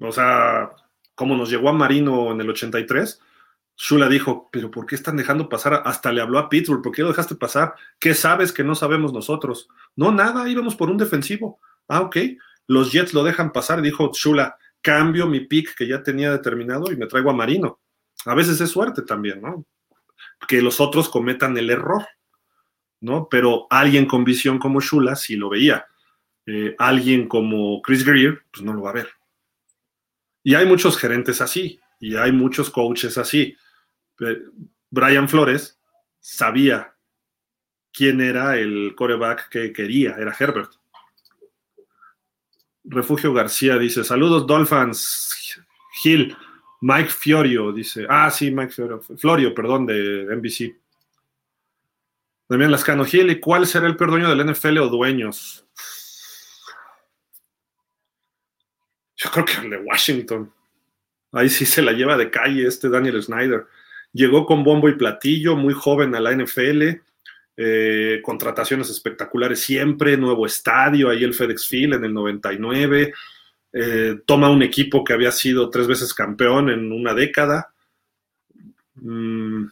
O 0.00 0.10
sea, 0.10 0.70
como 1.14 1.36
nos 1.36 1.50
llegó 1.50 1.68
a 1.68 1.74
Marino 1.74 2.32
en 2.32 2.40
el 2.40 2.50
83, 2.50 3.20
Shula 3.76 4.08
dijo, 4.08 4.48
pero 4.50 4.70
¿por 4.70 4.86
qué 4.86 4.94
están 4.94 5.16
dejando 5.16 5.48
pasar? 5.48 5.82
Hasta 5.84 6.12
le 6.12 6.22
habló 6.22 6.38
a 6.38 6.48
Pittsburgh, 6.48 6.82
¿por 6.82 6.92
qué 6.92 7.02
lo 7.02 7.08
dejaste 7.08 7.34
pasar? 7.34 7.74
¿Qué 7.98 8.14
sabes 8.14 8.52
que 8.52 8.64
no 8.64 8.74
sabemos 8.74 9.12
nosotros? 9.12 9.68
No, 9.94 10.12
nada, 10.12 10.48
íbamos 10.48 10.76
por 10.76 10.90
un 10.90 10.96
defensivo. 10.96 11.60
Ah, 11.88 12.00
ok. 12.00 12.16
Los 12.66 12.90
Jets 12.90 13.12
lo 13.12 13.22
dejan 13.22 13.52
pasar, 13.52 13.82
dijo 13.82 14.10
Shula, 14.14 14.56
cambio 14.80 15.26
mi 15.26 15.40
pick 15.40 15.74
que 15.76 15.86
ya 15.86 16.02
tenía 16.02 16.32
determinado 16.32 16.90
y 16.90 16.96
me 16.96 17.06
traigo 17.06 17.30
a 17.30 17.34
Marino. 17.34 17.81
A 18.24 18.34
veces 18.34 18.60
es 18.60 18.70
suerte 18.70 19.02
también, 19.02 19.40
¿no? 19.40 19.64
Que 20.46 20.62
los 20.62 20.80
otros 20.80 21.08
cometan 21.08 21.56
el 21.56 21.70
error, 21.70 22.06
¿no? 23.00 23.28
Pero 23.28 23.66
alguien 23.70 24.06
con 24.06 24.24
visión 24.24 24.58
como 24.58 24.80
Shula 24.80 25.16
sí 25.16 25.36
lo 25.36 25.48
veía. 25.48 25.86
Eh, 26.46 26.74
alguien 26.78 27.28
como 27.28 27.80
Chris 27.82 28.04
Greer, 28.04 28.44
pues 28.52 28.64
no 28.64 28.72
lo 28.72 28.82
va 28.82 28.90
a 28.90 28.94
ver. 28.94 29.08
Y 30.42 30.54
hay 30.54 30.66
muchos 30.66 30.98
gerentes 30.98 31.40
así, 31.40 31.80
y 32.00 32.16
hay 32.16 32.32
muchos 32.32 32.70
coaches 32.70 33.16
así. 33.16 33.56
Brian 34.90 35.28
Flores 35.28 35.80
sabía 36.18 36.94
quién 37.92 38.20
era 38.20 38.56
el 38.58 38.94
coreback 38.96 39.48
que 39.48 39.72
quería, 39.72 40.16
era 40.16 40.34
Herbert. 40.38 40.72
Refugio 42.84 43.32
García 43.32 43.78
dice, 43.78 44.02
saludos 44.02 44.46
Dolphins, 44.46 45.62
Gil, 46.02 46.36
Mike 46.82 47.10
Fiorio 47.10 47.72
dice, 47.72 48.06
ah 48.08 48.28
sí, 48.28 48.50
Mike 48.50 48.72
Fiorio, 48.72 49.00
Florio, 49.00 49.54
perdón, 49.54 49.86
de 49.86 50.26
NBC. 50.34 50.76
Damián 52.48 52.72
Lascano, 52.72 53.04
Gil, 53.04 53.30
¿y 53.30 53.38
cuál 53.38 53.68
será 53.68 53.86
el 53.86 53.96
peor 53.96 54.10
dueño 54.10 54.28
del 54.28 54.50
NFL 54.50 54.78
o 54.78 54.88
dueños? 54.88 55.64
Yo 59.16 59.30
creo 59.30 59.44
que 59.44 59.60
el 59.60 59.70
de 59.70 59.76
Washington. 59.78 60.52
Ahí 61.30 61.48
sí 61.48 61.64
se 61.64 61.82
la 61.82 61.92
lleva 61.92 62.16
de 62.16 62.30
calle 62.30 62.66
este 62.66 62.88
Daniel 62.88 63.22
Snyder. 63.22 63.66
Llegó 64.12 64.44
con 64.44 64.64
bombo 64.64 64.88
y 64.88 64.96
platillo, 64.96 65.54
muy 65.54 65.74
joven 65.74 66.16
a 66.16 66.20
la 66.20 66.32
NFL, 66.32 67.00
eh, 67.56 68.20
contrataciones 68.24 68.90
espectaculares 68.90 69.60
siempre, 69.60 70.16
nuevo 70.16 70.46
estadio, 70.46 71.10
ahí 71.10 71.22
el 71.22 71.32
FedEx 71.32 71.68
Field 71.68 71.94
en 71.94 72.04
el 72.06 72.12
99, 72.12 73.14
eh, 73.72 74.20
toma 74.26 74.50
un 74.50 74.62
equipo 74.62 75.02
que 75.02 75.12
había 75.12 75.32
sido 75.32 75.70
tres 75.70 75.86
veces 75.86 76.12
campeón 76.12 76.70
en 76.70 76.92
una 76.92 77.14
década. 77.14 77.72
Mm, 78.94 79.66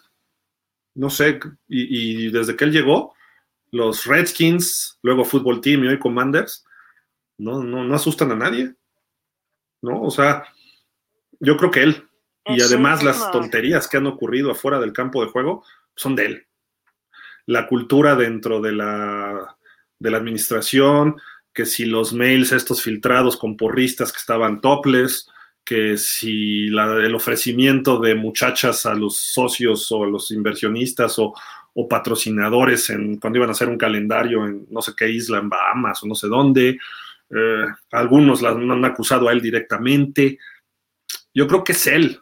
no 0.95 1.11
sé, 1.11 1.39
y, 1.69 2.27
y, 2.27 2.31
desde 2.31 2.57
que 2.57 2.65
él 2.65 2.73
llegó, 2.73 3.15
los 3.71 4.07
Redskins, 4.07 4.99
luego 5.03 5.25
Football 5.25 5.61
Team 5.61 5.85
y 5.85 5.89
hoy 5.89 5.99
Commanders, 5.99 6.65
no, 7.39 7.63
no, 7.63 7.85
no 7.85 7.95
asustan 7.95 8.33
a 8.33 8.37
nadie. 8.37 8.75
¿No? 9.83 10.03
O 10.03 10.11
sea, 10.11 10.45
yo 11.39 11.57
creo 11.57 11.71
que 11.71 11.83
él, 11.83 12.09
y 12.47 12.61
además 12.61 13.03
las 13.03 13.31
tonterías 13.31 13.89
que 13.89 13.97
han 13.97 14.07
ocurrido 14.07 14.51
afuera 14.51 14.79
del 14.79 14.93
campo 14.93 15.25
de 15.25 15.31
juego 15.31 15.65
son 15.95 16.15
de 16.17 16.27
él. 16.27 16.47
La 17.47 17.67
cultura 17.67 18.15
dentro 18.15 18.61
de 18.61 18.73
la, 18.73 19.57
de 19.99 20.11
la 20.11 20.19
administración, 20.19 21.17
que 21.53 21.67
si 21.67 21.85
los 21.85 22.13
mails 22.13 22.53
estos 22.53 22.83
filtrados 22.83 23.37
con 23.37 23.57
porristas 23.57 24.13
que 24.13 24.19
estaban 24.19 24.61
topless, 24.61 25.29
que 25.65 25.97
si 25.97 26.67
el 26.67 27.15
ofrecimiento 27.15 28.01
de 28.01 28.15
muchachas 28.15 28.87
a 28.87 28.95
los 28.95 29.17
socios 29.17 29.91
o 29.93 30.05
a 30.05 30.07
los 30.09 30.31
inversionistas 30.31 31.19
o, 31.19 31.33
o, 31.75 31.89
patrocinadores 31.89 32.91
en, 32.91 33.19
cuando 33.19 33.39
iban 33.39 33.51
a 33.51 33.53
hacer 33.53 33.69
un 33.69 33.79
calendario 33.79 34.47
en 34.47 34.67
no 34.71 34.83
sé 34.83 34.93
qué 34.97 35.09
isla, 35.09 35.39
en 35.39 35.49
Bahamas 35.49 36.03
o 36.03 36.07
no 36.07 36.15
sé 36.15 36.29
dónde. 36.29 36.79
Eh, 37.31 37.67
algunos 37.93 38.43
la 38.43 38.51
han 38.51 38.85
acusado 38.85 39.29
a 39.29 39.33
él 39.33 39.41
directamente. 39.41 40.39
Yo 41.33 41.47
creo 41.47 41.63
que 41.63 41.73
es 41.73 41.87
él. 41.87 42.21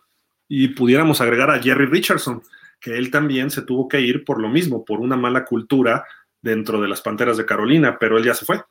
Y 0.49 0.69
pudiéramos 0.69 1.21
agregar 1.21 1.51
a 1.51 1.63
Jerry 1.63 1.87
Richardson, 1.87 2.43
que 2.81 2.97
él 2.97 3.11
también 3.11 3.51
se 3.51 3.63
tuvo 3.63 3.89
que 3.89 4.01
ir 4.01 4.25
por 4.25 4.41
lo 4.41 4.49
mismo, 4.49 4.85
por 4.85 5.01
una 5.01 5.17
mala 5.17 5.45
cultura 5.45 6.05
dentro 6.41 6.81
de 6.81 6.89
las 6.89 7.03
Panteras 7.03 7.37
de 7.37 7.47
Carolina, 7.47 7.99
pero 7.99 8.19
él 8.19 8.25
ya 8.25 8.35
se 8.35 8.45
fue. 8.45 8.63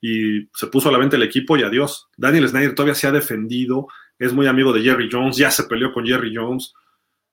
Y 0.00 0.48
se 0.52 0.66
puso 0.68 0.88
a 0.88 0.92
la 0.92 0.98
venta 0.98 1.16
el 1.16 1.22
equipo 1.22 1.56
y 1.56 1.62
adiós. 1.62 2.08
Daniel 2.16 2.48
Snyder 2.48 2.74
todavía 2.74 2.94
se 2.94 3.06
ha 3.06 3.12
defendido, 3.12 3.88
es 4.18 4.32
muy 4.32 4.46
amigo 4.46 4.72
de 4.72 4.82
Jerry 4.82 5.08
Jones, 5.10 5.36
ya 5.36 5.50
se 5.50 5.64
peleó 5.64 5.92
con 5.92 6.06
Jerry 6.06 6.34
Jones. 6.34 6.72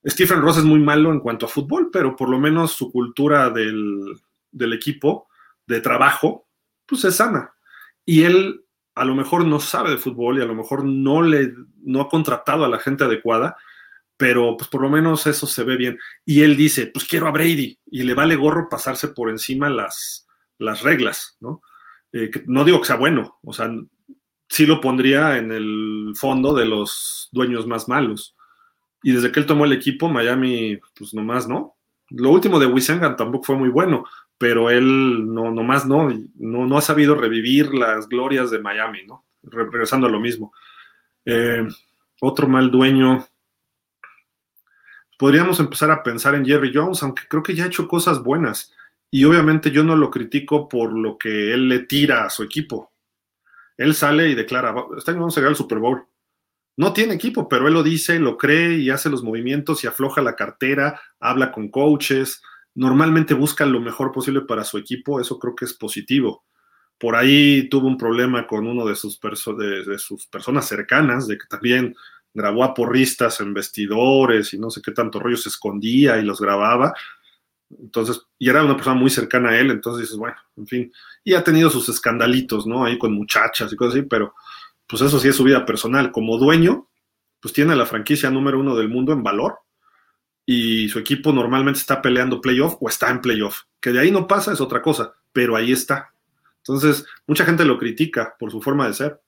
Stephen 0.06 0.42
Ross 0.42 0.58
es 0.58 0.64
muy 0.64 0.80
malo 0.80 1.12
en 1.12 1.20
cuanto 1.20 1.46
a 1.46 1.50
fútbol, 1.50 1.90
pero 1.92 2.16
por 2.16 2.30
lo 2.30 2.40
menos 2.40 2.72
su 2.72 2.92
cultura 2.92 3.50
del, 3.50 4.02
del 4.52 4.74
equipo, 4.74 5.28
de 5.68 5.82
trabajo, 5.82 6.48
pues 6.86 7.04
es 7.06 7.16
sana. 7.16 7.54
Y 8.06 8.24
él 8.24 8.66
a 8.96 9.06
lo 9.06 9.16
mejor 9.16 9.46
no 9.46 9.60
sabe 9.60 9.92
de 9.92 9.98
fútbol 9.98 10.38
y 10.38 10.42
a 10.42 10.46
lo 10.46 10.56
mejor 10.56 10.84
no 10.84 11.22
le 11.22 11.54
no 11.84 12.02
ha 12.02 12.10
contratado 12.10 12.66
a 12.66 12.70
la 12.70 12.80
gente 12.80 13.04
adecuada, 13.04 13.58
pero 14.18 14.56
pues 14.58 14.70
por 14.70 14.82
lo 14.82 14.90
menos 14.90 15.26
eso 15.28 15.48
se 15.48 15.64
ve 15.64 15.78
bien. 15.78 15.98
Y 16.26 16.42
él 16.44 16.56
dice, 16.56 16.88
pues 16.88 17.06
quiero 17.08 17.28
a 17.28 17.32
Brady 17.32 17.80
y 17.86 18.04
le 18.04 18.14
vale 18.14 18.36
gorro 18.36 18.70
pasarse 18.70 19.10
por 19.10 19.30
encima 19.30 19.70
las, 19.70 20.28
las 20.58 20.82
reglas, 20.82 21.38
¿no? 21.40 21.62
Eh, 22.14 22.30
no 22.48 22.66
digo 22.66 22.80
que 22.80 22.88
sea 22.88 22.98
bueno, 22.98 23.40
o 23.44 23.54
sea, 23.54 23.72
sí 24.50 24.66
lo 24.66 24.82
pondría 24.82 25.38
en 25.38 25.52
el 25.52 26.12
fondo 26.16 26.54
de 26.54 26.66
los 26.66 27.30
dueños 27.32 27.68
más 27.68 27.88
malos. 27.88 28.36
Y 29.04 29.14
desde 29.14 29.32
que 29.32 29.40
él 29.40 29.46
tomó 29.46 29.66
el 29.66 29.74
equipo, 29.74 30.10
Miami, 30.10 30.80
pues 30.96 31.14
nomás 31.14 31.48
no. 31.48 31.76
Lo 32.10 32.30
último 32.30 32.60
de 32.60 32.66
Wisengan 32.66 33.16
tampoco 33.16 33.46
fue 33.46 33.56
muy 33.56 33.70
bueno, 33.70 34.04
pero 34.38 34.70
él 34.70 35.34
no, 35.34 35.52
nomás 35.52 35.86
no, 35.86 36.10
no, 36.36 36.66
no 36.68 36.78
ha 36.78 36.82
sabido 36.82 37.16
revivir 37.16 37.74
las 37.74 38.10
glorias 38.10 38.52
de 38.52 38.60
Miami, 38.60 39.06
¿no? 39.08 39.26
Regresando 39.44 40.08
a 40.08 40.10
lo 40.10 40.20
mismo. 40.20 40.54
Eh, 41.26 41.66
otro 42.20 42.48
mal 42.48 42.70
dueño. 42.70 43.26
Podríamos 45.18 45.60
empezar 45.60 45.92
a 45.92 46.04
pensar 46.04 46.36
en 46.36 46.46
Jerry 46.46 46.72
Jones, 46.74 47.02
aunque 47.04 47.24
creo 47.30 47.44
que 47.44 47.56
ya 47.56 47.64
ha 47.64 47.68
hecho 47.68 47.88
cosas 47.88 48.22
buenas. 48.22 48.74
Y 49.12 49.26
obviamente 49.26 49.72
yo 49.72 49.84
no 49.84 49.96
lo 49.96 50.10
critico 50.10 50.70
por 50.70 50.94
lo 50.94 51.18
que 51.18 51.54
él 51.54 51.68
le 51.68 51.80
tira 51.80 52.26
a 52.26 52.30
su 52.30 52.44
equipo. 52.44 52.94
Él 53.78 53.94
sale 53.94 54.30
y 54.30 54.36
declara, 54.36 54.74
este 54.98 55.12
año 55.12 55.20
vamos 55.20 55.36
a 55.38 55.42
llegar 55.42 55.50
al 55.50 55.58
Super 55.58 55.80
Bowl. 55.80 56.06
No 56.78 56.94
tiene 56.94 57.16
equipo, 57.16 57.50
pero 57.50 57.68
él 57.68 57.74
lo 57.74 57.84
dice, 57.84 58.20
lo 58.20 58.38
cree 58.38 58.78
y 58.78 58.90
hace 58.90 59.10
los 59.10 59.24
movimientos 59.24 59.84
y 59.84 59.88
afloja 59.88 60.22
la 60.22 60.36
cartera, 60.36 61.02
habla 61.20 61.52
con 61.52 61.70
coaches, 61.70 62.42
normalmente 62.74 63.34
busca 63.34 63.66
lo 63.66 63.82
mejor 63.82 64.12
posible 64.12 64.42
para 64.42 64.64
su 64.64 64.78
equipo, 64.78 65.20
eso 65.20 65.38
creo 65.38 65.56
que 65.56 65.66
es 65.66 65.74
positivo. 65.74 66.46
Por 66.98 67.16
ahí 67.16 67.68
tuvo 67.68 67.88
un 67.88 67.98
problema 67.98 68.48
con 68.48 68.68
uno 68.68 68.86
de 68.86 68.96
sus, 68.96 69.20
de, 69.20 69.98
sus 70.00 70.28
personas 70.28 70.68
cercanas, 70.68 71.28
de 71.28 71.38
que 71.38 71.48
también 71.50 71.96
grabó 72.34 72.64
a 72.64 72.74
porristas 72.74 73.42
en 73.42 73.54
vestidores 73.54 74.54
y 74.54 74.60
no 74.60 74.70
sé 74.70 74.82
qué 74.82 74.92
tanto 74.92 75.20
rollo 75.20 75.36
se 75.36 75.50
escondía 75.50 76.18
y 76.18 76.24
los 76.24 76.40
grababa. 76.40 76.94
Entonces, 77.80 78.22
y 78.38 78.50
era 78.50 78.64
una 78.64 78.76
persona 78.76 78.96
muy 78.96 79.10
cercana 79.10 79.50
a 79.50 79.60
él, 79.60 79.72
entonces 79.72 80.02
dices, 80.02 80.18
bueno, 80.18 80.38
en 80.58 80.68
fin, 80.68 80.92
y 81.24 81.34
ha 81.34 81.44
tenido 81.44 81.70
sus 81.70 81.88
escandalitos, 81.90 82.66
¿no? 82.66 82.86
Ahí 82.86 82.98
con 82.98 83.14
muchachas 83.14 83.72
y 83.72 83.76
cosas 83.76 83.96
así, 83.96 84.08
pero 84.08 84.34
pues 84.88 85.02
eso 85.02 85.20
sí 85.20 85.28
es 85.28 85.36
su 85.36 85.44
vida 85.44 85.66
personal. 85.66 86.12
Como 86.12 86.38
dueño, 86.38 86.90
pues 87.40 87.54
tiene 87.54 87.76
la 87.76 87.86
franquicia 87.86 88.30
número 88.30 88.60
uno 88.60 88.76
del 88.76 88.90
mundo 88.90 89.14
en 89.14 89.24
valor 89.24 89.60
y 90.46 90.90
su 90.90 91.00
equipo 91.00 91.32
normalmente 91.32 91.80
está 91.80 92.02
peleando 92.02 92.42
playoff 92.42 92.76
o 92.80 92.90
está 92.90 93.10
en 93.10 93.22
playoff. 93.22 93.62
Que 93.80 93.92
de 93.92 94.00
ahí 94.00 94.12
no 94.12 94.28
pasa 94.28 94.52
es 94.52 94.62
otra 94.62 94.82
cosa, 94.82 95.14
pero 95.32 95.56
ahí 95.56 95.72
está. 95.72 96.14
Entonces, 96.58 97.06
mucha 97.26 97.46
gente 97.46 97.66
lo 97.66 97.78
critica 97.78 98.36
por 98.38 98.52
su 98.52 98.62
forma 98.62 98.88
de 98.88 98.94
ser. 98.94 99.22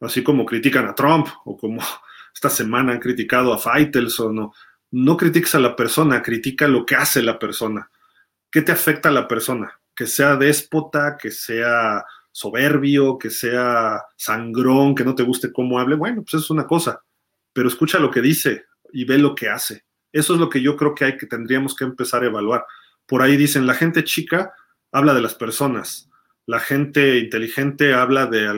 Así 0.00 0.22
como 0.22 0.44
critican 0.44 0.86
a 0.86 0.94
Trump 0.94 1.28
o 1.44 1.56
como 1.56 1.80
esta 2.34 2.48
semana 2.48 2.92
han 2.92 2.98
criticado 2.98 3.52
a 3.52 3.58
Faitelson. 3.58 4.34
No, 4.34 4.52
no 4.92 5.16
critiques 5.16 5.54
a 5.54 5.60
la 5.60 5.74
persona, 5.74 6.22
critica 6.22 6.68
lo 6.68 6.86
que 6.86 6.94
hace 6.94 7.22
la 7.22 7.38
persona. 7.38 7.90
¿Qué 8.50 8.62
te 8.62 8.72
afecta 8.72 9.08
a 9.08 9.12
la 9.12 9.26
persona? 9.26 9.80
Que 9.94 10.06
sea 10.06 10.36
déspota, 10.36 11.16
que 11.16 11.30
sea 11.30 12.04
soberbio, 12.30 13.18
que 13.18 13.30
sea 13.30 14.02
sangrón, 14.16 14.94
que 14.94 15.04
no 15.04 15.14
te 15.14 15.22
guste 15.22 15.52
cómo 15.52 15.78
hable. 15.78 15.96
Bueno, 15.96 16.22
pues 16.22 16.34
eso 16.34 16.44
es 16.44 16.50
una 16.50 16.66
cosa. 16.66 17.02
Pero 17.52 17.68
escucha 17.68 17.98
lo 17.98 18.10
que 18.10 18.20
dice 18.20 18.66
y 18.92 19.04
ve 19.04 19.18
lo 19.18 19.34
que 19.34 19.48
hace. 19.48 19.84
Eso 20.12 20.34
es 20.34 20.40
lo 20.40 20.50
que 20.50 20.60
yo 20.60 20.76
creo 20.76 20.94
que 20.94 21.06
hay 21.06 21.16
que 21.16 21.26
tendríamos 21.26 21.74
que 21.74 21.84
empezar 21.84 22.22
a 22.22 22.26
evaluar. 22.26 22.66
Por 23.06 23.22
ahí 23.22 23.36
dicen, 23.36 23.66
la 23.66 23.74
gente 23.74 24.04
chica 24.04 24.52
habla 24.92 25.14
de 25.14 25.22
las 25.22 25.34
personas, 25.34 26.10
la 26.46 26.58
gente 26.58 27.18
inteligente 27.18 27.94
habla 27.94 28.26
de, 28.26 28.48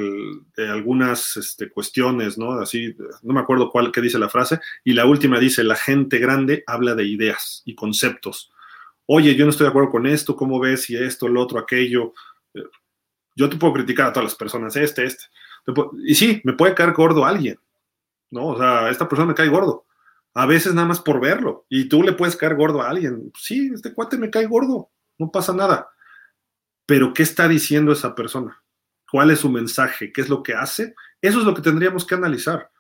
algunas 0.69 1.37
este, 1.37 1.69
cuestiones, 1.69 2.39
¿no? 2.39 2.53
Así, 2.53 2.97
no 3.23 3.35
me 3.35 3.41
acuerdo 3.41 3.71
cuál 3.71 3.93
que 3.93 4.01
dice 4.01 4.19
la 4.19 4.29
frase, 4.29 4.61
y 4.85 4.95
la 4.95 5.07
última 5.07 5.39
dice, 5.39 5.63
la 5.65 5.77
gente 5.77 6.19
grande 6.19 6.65
habla 6.67 6.95
de 6.95 7.05
ideas 7.05 7.63
y 7.65 7.75
conceptos. 7.75 8.53
Oye, 9.07 9.35
yo 9.35 9.45
no 9.45 9.51
estoy 9.51 9.65
de 9.65 9.71
acuerdo 9.71 9.91
con 9.91 10.07
esto, 10.07 10.35
¿cómo 10.35 10.59
ves? 10.59 10.89
Y 10.89 10.97
esto, 10.97 11.29
lo 11.29 11.43
otro, 11.43 11.59
aquello. 11.59 12.15
Yo 13.37 13.51
te 13.51 13.57
puedo 13.57 13.75
criticar 13.75 14.07
a 14.07 14.13
todas 14.13 14.31
las 14.31 14.35
personas, 14.35 14.75
este, 14.77 15.05
este. 15.05 15.25
Y 16.07 16.15
sí, 16.15 16.41
me 16.45 16.55
puede 16.55 16.75
caer 16.75 16.93
gordo 16.93 17.25
alguien, 17.25 17.59
¿no? 18.31 18.49
O 18.49 18.59
sea, 18.59 18.89
esta 18.89 19.09
persona 19.09 19.29
me 19.29 19.35
cae 19.35 19.49
gordo. 19.49 19.85
A 20.33 20.47
veces 20.47 20.75
nada 20.75 20.89
más 20.89 21.01
por 21.01 21.21
verlo. 21.21 21.67
Y 21.69 21.89
tú 21.89 22.03
le 22.03 22.13
puedes 22.13 22.37
caer 22.37 22.57
gordo 22.57 22.81
a 22.81 22.89
alguien. 22.89 23.31
Sí, 23.39 23.71
este 23.75 23.93
cuate 23.93 24.17
me 24.17 24.31
cae 24.31 24.47
gordo, 24.47 24.91
no 25.19 25.31
pasa 25.31 25.53
nada 25.53 25.94
pero 26.87 27.15
¿qué 27.15 27.23
está 27.23 27.49
diciendo 27.49 27.93
esa 27.93 28.15
persona? 28.15 28.63
¿Cuál 29.11 29.31
es 29.31 29.41
su 29.41 29.51
mensaje? 29.51 30.13
¿Qué 30.13 30.21
es 30.21 30.29
lo 30.29 30.43
que 30.43 30.55
hace? 30.55 30.95
Eso 31.21 31.41
es 31.41 31.45
lo 31.45 31.55
que 31.55 31.63
tendríamos 31.63 32.07
que 32.07 32.15
analizar. 32.15 32.71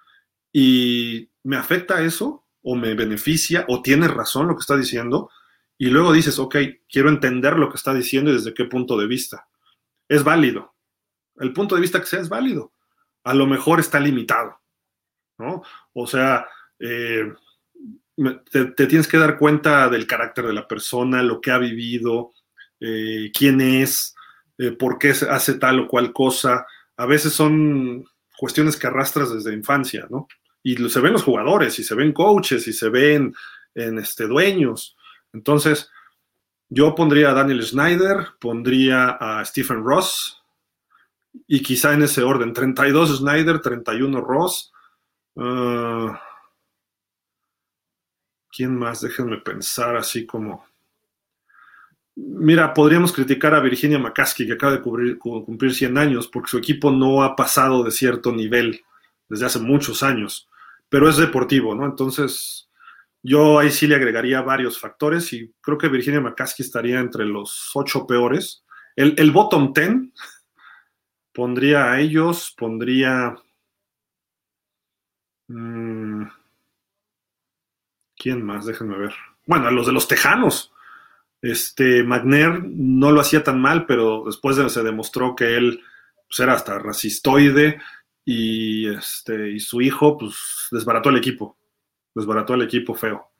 ¿Y 0.52 1.30
me 1.42 1.56
afecta 1.56 2.02
eso? 2.02 2.46
¿O 2.62 2.76
me 2.76 2.94
beneficia? 2.94 3.64
¿O 3.68 3.82
tiene 3.82 4.08
razón 4.08 4.48
lo 4.48 4.56
que 4.56 4.60
está 4.60 4.76
diciendo? 4.76 5.30
Y 5.78 5.88
luego 5.88 6.12
dices, 6.12 6.38
ok, 6.38 6.56
quiero 6.88 7.08
entender 7.08 7.56
lo 7.58 7.68
que 7.68 7.76
está 7.76 7.94
diciendo 7.94 8.30
y 8.30 8.34
desde 8.34 8.54
qué 8.54 8.64
punto 8.64 8.96
de 8.98 9.06
vista. 9.06 9.48
Es 10.08 10.22
válido. 10.24 10.74
El 11.36 11.52
punto 11.52 11.74
de 11.74 11.80
vista 11.80 12.00
que 12.00 12.06
sea 12.06 12.20
es 12.20 12.28
válido. 12.28 12.72
A 13.24 13.34
lo 13.34 13.46
mejor 13.46 13.80
está 13.80 14.00
limitado. 14.00 14.60
¿no? 15.38 15.62
O 15.92 16.06
sea, 16.06 16.46
eh, 16.78 17.32
te, 18.50 18.66
te, 18.66 18.86
tienes 18.86 19.08
que 19.08 19.18
dar 19.18 19.38
cuenta 19.38 19.88
del 19.88 20.06
carácter 20.06 20.46
de 20.46 20.52
la 20.52 20.68
persona, 20.68 21.22
lo 21.22 21.40
que 21.40 21.50
ha 21.50 21.58
vivido, 21.58 22.32
eh, 22.86 23.30
quién 23.32 23.60
es, 23.60 24.14
eh, 24.58 24.72
por 24.72 24.98
qué 24.98 25.10
hace 25.10 25.54
tal 25.54 25.80
o 25.80 25.88
cual 25.88 26.12
cosa. 26.12 26.66
A 26.96 27.06
veces 27.06 27.32
son 27.32 28.04
cuestiones 28.36 28.76
que 28.76 28.86
arrastras 28.86 29.32
desde 29.32 29.54
infancia, 29.54 30.06
¿no? 30.10 30.28
Y 30.62 30.76
se 30.88 31.00
ven 31.00 31.12
los 31.12 31.22
jugadores, 31.22 31.78
y 31.78 31.84
se 31.84 31.94
ven 31.94 32.12
coaches, 32.12 32.66
y 32.68 32.72
se 32.72 32.88
ven 32.88 33.34
en 33.74 33.98
este, 33.98 34.26
dueños. 34.26 34.96
Entonces, 35.32 35.90
yo 36.68 36.94
pondría 36.94 37.30
a 37.30 37.34
Daniel 37.34 37.62
Snyder, 37.62 38.28
pondría 38.38 39.10
a 39.10 39.44
Stephen 39.44 39.82
Ross, 39.82 40.42
y 41.46 41.62
quizá 41.62 41.94
en 41.94 42.02
ese 42.02 42.22
orden, 42.22 42.52
32 42.52 43.18
Snyder, 43.18 43.60
31 43.60 44.20
Ross. 44.20 44.72
Ah, 45.36 46.20
¿Quién 48.50 48.76
más? 48.76 49.00
Déjenme 49.00 49.38
pensar 49.38 49.96
así 49.96 50.26
como... 50.26 50.64
Mira, 52.16 52.72
podríamos 52.72 53.12
criticar 53.12 53.54
a 53.54 53.60
Virginia 53.60 53.98
McCaskey, 53.98 54.46
que 54.46 54.52
acaba 54.52 54.74
de 54.74 54.82
cumplir 55.18 55.74
100 55.74 55.98
años, 55.98 56.28
porque 56.28 56.50
su 56.50 56.58
equipo 56.58 56.90
no 56.90 57.22
ha 57.22 57.34
pasado 57.34 57.82
de 57.82 57.90
cierto 57.90 58.32
nivel 58.32 58.82
desde 59.28 59.46
hace 59.46 59.58
muchos 59.58 60.02
años, 60.02 60.48
pero 60.88 61.08
es 61.08 61.16
deportivo, 61.16 61.74
¿no? 61.74 61.84
Entonces, 61.86 62.70
yo 63.22 63.58
ahí 63.58 63.70
sí 63.70 63.86
le 63.86 63.96
agregaría 63.96 64.42
varios 64.42 64.78
factores 64.78 65.32
y 65.32 65.52
creo 65.62 65.78
que 65.78 65.88
Virginia 65.88 66.20
McCaskey 66.20 66.64
estaría 66.64 67.00
entre 67.00 67.24
los 67.24 67.70
ocho 67.74 68.06
peores. 68.06 68.64
El, 68.94 69.30
bottom 69.32 69.72
ten 69.72 70.12
pondría 71.32 71.90
a 71.90 72.00
ellos, 72.00 72.54
pondría... 72.56 73.34
Mmm, 75.48 76.26
¿Quién 78.16 78.44
más? 78.44 78.66
Déjenme 78.66 78.98
ver. 78.98 79.14
Bueno, 79.46 79.68
a 79.68 79.70
los 79.70 79.86
de 79.86 79.92
los 79.92 80.06
Tejanos. 80.06 80.73
Este, 81.44 82.02
McNair 82.02 82.64
no 82.64 83.12
lo 83.12 83.20
hacía 83.20 83.44
tan 83.44 83.60
mal, 83.60 83.84
pero 83.84 84.22
después 84.24 84.56
se 84.72 84.82
demostró 84.82 85.36
que 85.36 85.58
él 85.58 85.82
pues, 86.26 86.40
era 86.40 86.54
hasta 86.54 86.78
racistoide 86.78 87.82
y, 88.24 88.88
este, 88.88 89.50
y 89.50 89.60
su 89.60 89.82
hijo 89.82 90.16
pues 90.16 90.34
desbarató 90.70 91.10
el 91.10 91.18
equipo. 91.18 91.58
Desbarató 92.14 92.54
el 92.54 92.62
equipo 92.62 92.94
feo. 92.94 93.30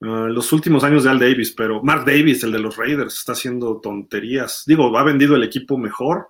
Uh, 0.00 0.26
los 0.26 0.52
últimos 0.52 0.82
años 0.82 1.04
de 1.04 1.10
Al 1.10 1.20
Davis, 1.20 1.52
pero 1.52 1.80
Mark 1.84 2.04
Davis, 2.04 2.42
el 2.42 2.50
de 2.50 2.58
los 2.58 2.76
Raiders, 2.76 3.14
está 3.14 3.30
haciendo 3.30 3.80
tonterías. 3.80 4.64
Digo, 4.66 4.98
ha 4.98 5.04
vendido 5.04 5.36
el 5.36 5.44
equipo 5.44 5.78
mejor, 5.78 6.26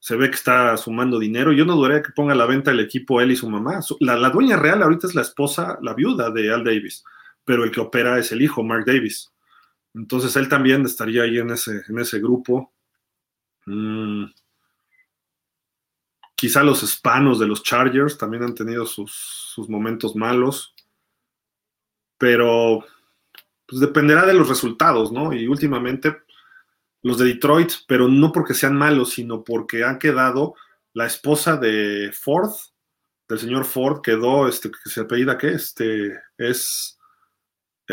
se 0.00 0.16
ve 0.16 0.28
que 0.28 0.34
está 0.34 0.76
sumando 0.76 1.20
dinero. 1.20 1.52
Yo 1.52 1.64
no 1.64 1.76
dudaría 1.76 2.02
que 2.02 2.10
ponga 2.10 2.32
a 2.32 2.36
la 2.36 2.46
venta 2.46 2.72
el 2.72 2.80
equipo 2.80 3.20
él 3.20 3.30
y 3.30 3.36
su 3.36 3.48
mamá. 3.48 3.78
La, 4.00 4.16
la, 4.16 4.30
dueña 4.30 4.56
real 4.56 4.82
ahorita 4.82 5.06
es 5.06 5.14
la 5.14 5.22
esposa, 5.22 5.78
la 5.82 5.94
viuda 5.94 6.30
de 6.30 6.52
Al 6.52 6.64
Davis, 6.64 7.04
pero 7.44 7.62
el 7.62 7.70
que 7.70 7.78
opera 7.78 8.18
es 8.18 8.32
el 8.32 8.42
hijo, 8.42 8.64
Mark 8.64 8.84
Davis. 8.84 9.31
Entonces 9.94 10.34
él 10.36 10.48
también 10.48 10.84
estaría 10.84 11.22
ahí 11.22 11.38
en 11.38 11.50
ese, 11.50 11.82
en 11.88 11.98
ese 11.98 12.18
grupo. 12.18 12.72
Mm. 13.66 14.26
Quizá 16.34 16.62
los 16.62 16.82
hispanos 16.82 17.38
de 17.38 17.46
los 17.46 17.62
Chargers 17.62 18.18
también 18.18 18.42
han 18.42 18.54
tenido 18.54 18.84
sus, 18.84 19.12
sus 19.12 19.68
momentos 19.68 20.16
malos, 20.16 20.74
pero 22.18 22.84
pues 23.66 23.80
dependerá 23.80 24.26
de 24.26 24.34
los 24.34 24.48
resultados, 24.48 25.12
¿no? 25.12 25.32
Y 25.32 25.46
últimamente 25.46 26.22
los 27.02 27.18
de 27.18 27.26
Detroit, 27.26 27.72
pero 27.86 28.08
no 28.08 28.32
porque 28.32 28.54
sean 28.54 28.76
malos, 28.76 29.10
sino 29.10 29.44
porque 29.44 29.84
han 29.84 29.98
quedado 29.98 30.54
la 30.94 31.06
esposa 31.06 31.56
de 31.56 32.12
Ford, 32.12 32.50
del 33.28 33.38
señor 33.38 33.64
Ford, 33.64 34.02
quedó, 34.02 34.48
este, 34.48 34.70
que 34.70 34.90
se 34.90 35.00
apellida, 35.00 35.38
¿qué? 35.38 35.48
Este, 35.48 36.20
es 36.38 36.98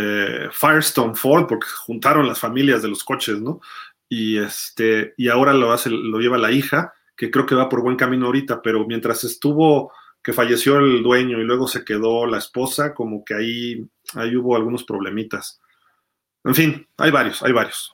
eh, 0.02 0.50
Firestone 0.52 1.16
Ford, 1.16 1.46
porque 1.48 1.68
juntaron 1.68 2.26
las 2.26 2.40
familias 2.40 2.82
de 2.82 2.88
los 2.88 3.04
coches, 3.04 3.42
¿no? 3.42 3.60
Y, 4.08 4.38
este, 4.38 5.14
y 5.18 5.28
ahora 5.28 5.54
lo, 5.54 5.74
hace, 5.74 5.90
lo 5.90 6.20
lleva 6.20 6.38
la 6.38 6.52
hija, 6.52 6.94
que 7.18 7.30
creo 7.30 7.46
que 7.46 7.56
va 7.56 7.68
por 7.68 7.82
buen 7.82 7.98
camino 7.98 8.28
ahorita, 8.28 8.62
pero 8.62 8.86
mientras 8.88 9.26
estuvo, 9.26 9.92
que 10.24 10.32
falleció 10.32 10.78
el 10.78 11.04
dueño 11.04 11.40
y 11.40 11.44
luego 11.44 11.68
se 11.68 11.84
quedó 11.84 12.26
la 12.26 12.38
esposa, 12.38 12.94
como 12.94 13.26
que 13.26 13.34
ahí, 13.34 13.90
ahí 14.14 14.38
hubo 14.38 14.56
algunos 14.56 14.86
problemitas. 14.86 15.60
En 16.46 16.56
fin, 16.56 16.88
hay 16.98 17.12
varios, 17.12 17.44
hay 17.44 17.52
varios. 17.52 17.94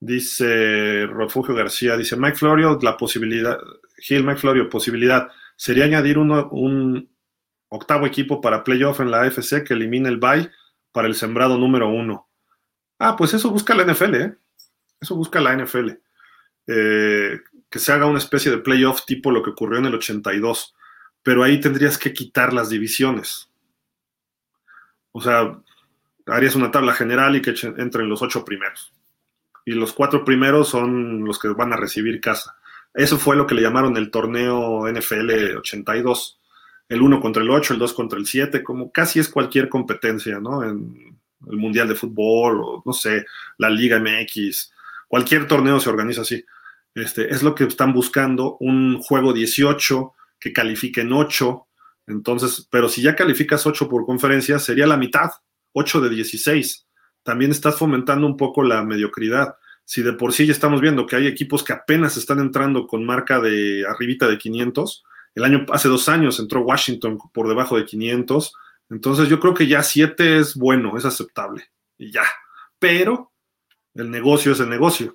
Dice 0.00 1.06
Refugio 1.06 1.54
García, 1.54 1.96
dice 1.96 2.16
Mike 2.16 2.38
Florio, 2.38 2.78
la 2.80 2.96
posibilidad, 2.96 3.58
Gil 3.98 4.24
Mike 4.24 4.40
Florio, 4.40 4.70
posibilidad, 4.70 5.28
sería 5.56 5.84
añadir 5.84 6.16
uno, 6.16 6.48
un 6.50 7.15
octavo 7.68 8.06
equipo 8.06 8.40
para 8.40 8.64
playoff 8.64 9.00
en 9.00 9.10
la 9.10 9.22
AFC 9.22 9.64
que 9.64 9.74
elimine 9.74 10.08
el 10.08 10.18
bye 10.18 10.50
para 10.92 11.08
el 11.08 11.14
sembrado 11.14 11.58
número 11.58 11.88
uno. 11.88 12.28
Ah, 12.98 13.16
pues 13.16 13.34
eso 13.34 13.50
busca 13.50 13.74
la 13.74 13.84
NFL, 13.84 14.14
¿eh? 14.14 14.36
Eso 15.00 15.14
busca 15.14 15.40
la 15.40 15.54
NFL. 15.54 15.90
Eh, 16.68 17.40
que 17.68 17.78
se 17.78 17.92
haga 17.92 18.06
una 18.06 18.18
especie 18.18 18.50
de 18.50 18.58
playoff 18.58 19.04
tipo 19.04 19.30
lo 19.30 19.42
que 19.42 19.50
ocurrió 19.50 19.78
en 19.78 19.86
el 19.86 19.94
82. 19.94 20.74
Pero 21.22 21.42
ahí 21.42 21.60
tendrías 21.60 21.98
que 21.98 22.12
quitar 22.12 22.52
las 22.52 22.70
divisiones. 22.70 23.50
O 25.12 25.20
sea, 25.20 25.58
harías 26.26 26.54
una 26.54 26.70
tabla 26.70 26.92
general 26.92 27.36
y 27.36 27.42
que 27.42 27.54
entren 27.76 28.08
los 28.08 28.22
ocho 28.22 28.44
primeros. 28.44 28.92
Y 29.64 29.72
los 29.72 29.92
cuatro 29.92 30.24
primeros 30.24 30.68
son 30.68 31.24
los 31.24 31.38
que 31.38 31.48
van 31.48 31.72
a 31.72 31.76
recibir 31.76 32.20
casa. 32.20 32.56
Eso 32.94 33.18
fue 33.18 33.36
lo 33.36 33.46
que 33.46 33.54
le 33.54 33.62
llamaron 33.62 33.96
el 33.96 34.10
torneo 34.10 34.90
NFL 34.90 35.56
82 35.58 36.35
el 36.88 37.02
1 37.02 37.20
contra 37.20 37.42
el 37.42 37.50
8, 37.50 37.74
el 37.74 37.80
2 37.80 37.92
contra 37.92 38.18
el 38.18 38.26
7, 38.26 38.62
como 38.62 38.90
casi 38.92 39.18
es 39.18 39.28
cualquier 39.28 39.68
competencia, 39.68 40.38
¿no? 40.40 40.62
En 40.62 41.18
el 41.48 41.56
Mundial 41.56 41.88
de 41.88 41.94
Fútbol 41.94 42.60
o, 42.60 42.82
no 42.84 42.92
sé, 42.92 43.24
la 43.58 43.70
Liga 43.70 43.98
MX, 43.98 44.72
cualquier 45.08 45.46
torneo 45.46 45.80
se 45.80 45.90
organiza 45.90 46.22
así. 46.22 46.44
Este, 46.94 47.30
es 47.32 47.42
lo 47.42 47.54
que 47.54 47.64
están 47.64 47.92
buscando, 47.92 48.56
un 48.60 48.98
juego 49.00 49.32
18 49.32 50.12
que 50.40 50.52
califique 50.52 51.02
en 51.02 51.12
8, 51.12 51.66
entonces, 52.06 52.66
pero 52.70 52.88
si 52.88 53.02
ya 53.02 53.16
calificas 53.16 53.66
8 53.66 53.88
por 53.88 54.06
conferencia, 54.06 54.58
sería 54.58 54.86
la 54.86 54.96
mitad, 54.96 55.30
8 55.72 56.00
de 56.00 56.10
16. 56.10 56.86
También 57.22 57.50
estás 57.50 57.76
fomentando 57.76 58.26
un 58.26 58.36
poco 58.36 58.62
la 58.62 58.84
mediocridad. 58.84 59.56
Si 59.84 60.02
de 60.02 60.12
por 60.12 60.32
sí 60.32 60.46
ya 60.46 60.52
estamos 60.52 60.80
viendo 60.80 61.06
que 61.06 61.16
hay 61.16 61.26
equipos 61.26 61.64
que 61.64 61.72
apenas 61.72 62.16
están 62.16 62.38
entrando 62.38 62.86
con 62.86 63.04
marca 63.04 63.40
de 63.40 63.84
arribita 63.86 64.28
de 64.28 64.38
500, 64.38 65.04
el 65.36 65.44
año, 65.44 65.66
hace 65.70 65.88
dos 65.88 66.08
años 66.08 66.40
entró 66.40 66.62
Washington 66.62 67.18
por 67.32 67.46
debajo 67.46 67.76
de 67.76 67.84
500. 67.84 68.54
Entonces 68.88 69.28
yo 69.28 69.38
creo 69.38 69.52
que 69.52 69.66
ya 69.66 69.82
7 69.82 70.38
es 70.38 70.56
bueno, 70.56 70.96
es 70.96 71.04
aceptable. 71.04 71.70
Y 71.98 72.10
ya. 72.10 72.24
Pero 72.78 73.32
el 73.94 74.10
negocio 74.10 74.52
es 74.52 74.60
el 74.60 74.70
negocio. 74.70 75.14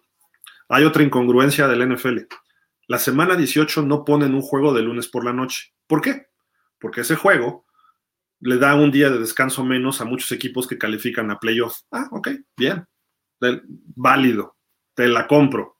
Hay 0.69 0.83
otra 0.83 1.01
incongruencia 1.01 1.67
del 1.67 1.91
NFL. 1.91 2.19
La 2.85 2.99
semana 2.99 3.35
18 3.35 3.81
no 3.81 4.05
ponen 4.05 4.35
un 4.35 4.43
juego 4.43 4.75
de 4.75 4.83
lunes 4.83 5.07
por 5.07 5.25
la 5.25 5.33
noche. 5.33 5.73
¿Por 5.87 6.01
qué? 6.01 6.27
Porque 6.79 7.01
ese 7.01 7.15
juego 7.15 7.65
le 8.41 8.57
da 8.57 8.75
un 8.75 8.91
día 8.91 9.09
de 9.09 9.17
descanso 9.17 9.65
menos 9.65 10.01
a 10.01 10.05
muchos 10.05 10.31
equipos 10.31 10.67
que 10.67 10.77
califican 10.77 11.31
a 11.31 11.39
playoff. 11.39 11.79
Ah, 11.91 12.07
ok, 12.11 12.29
bien. 12.55 12.85
Válido. 13.95 14.55
Te 14.93 15.07
la 15.07 15.25
compro. 15.25 15.77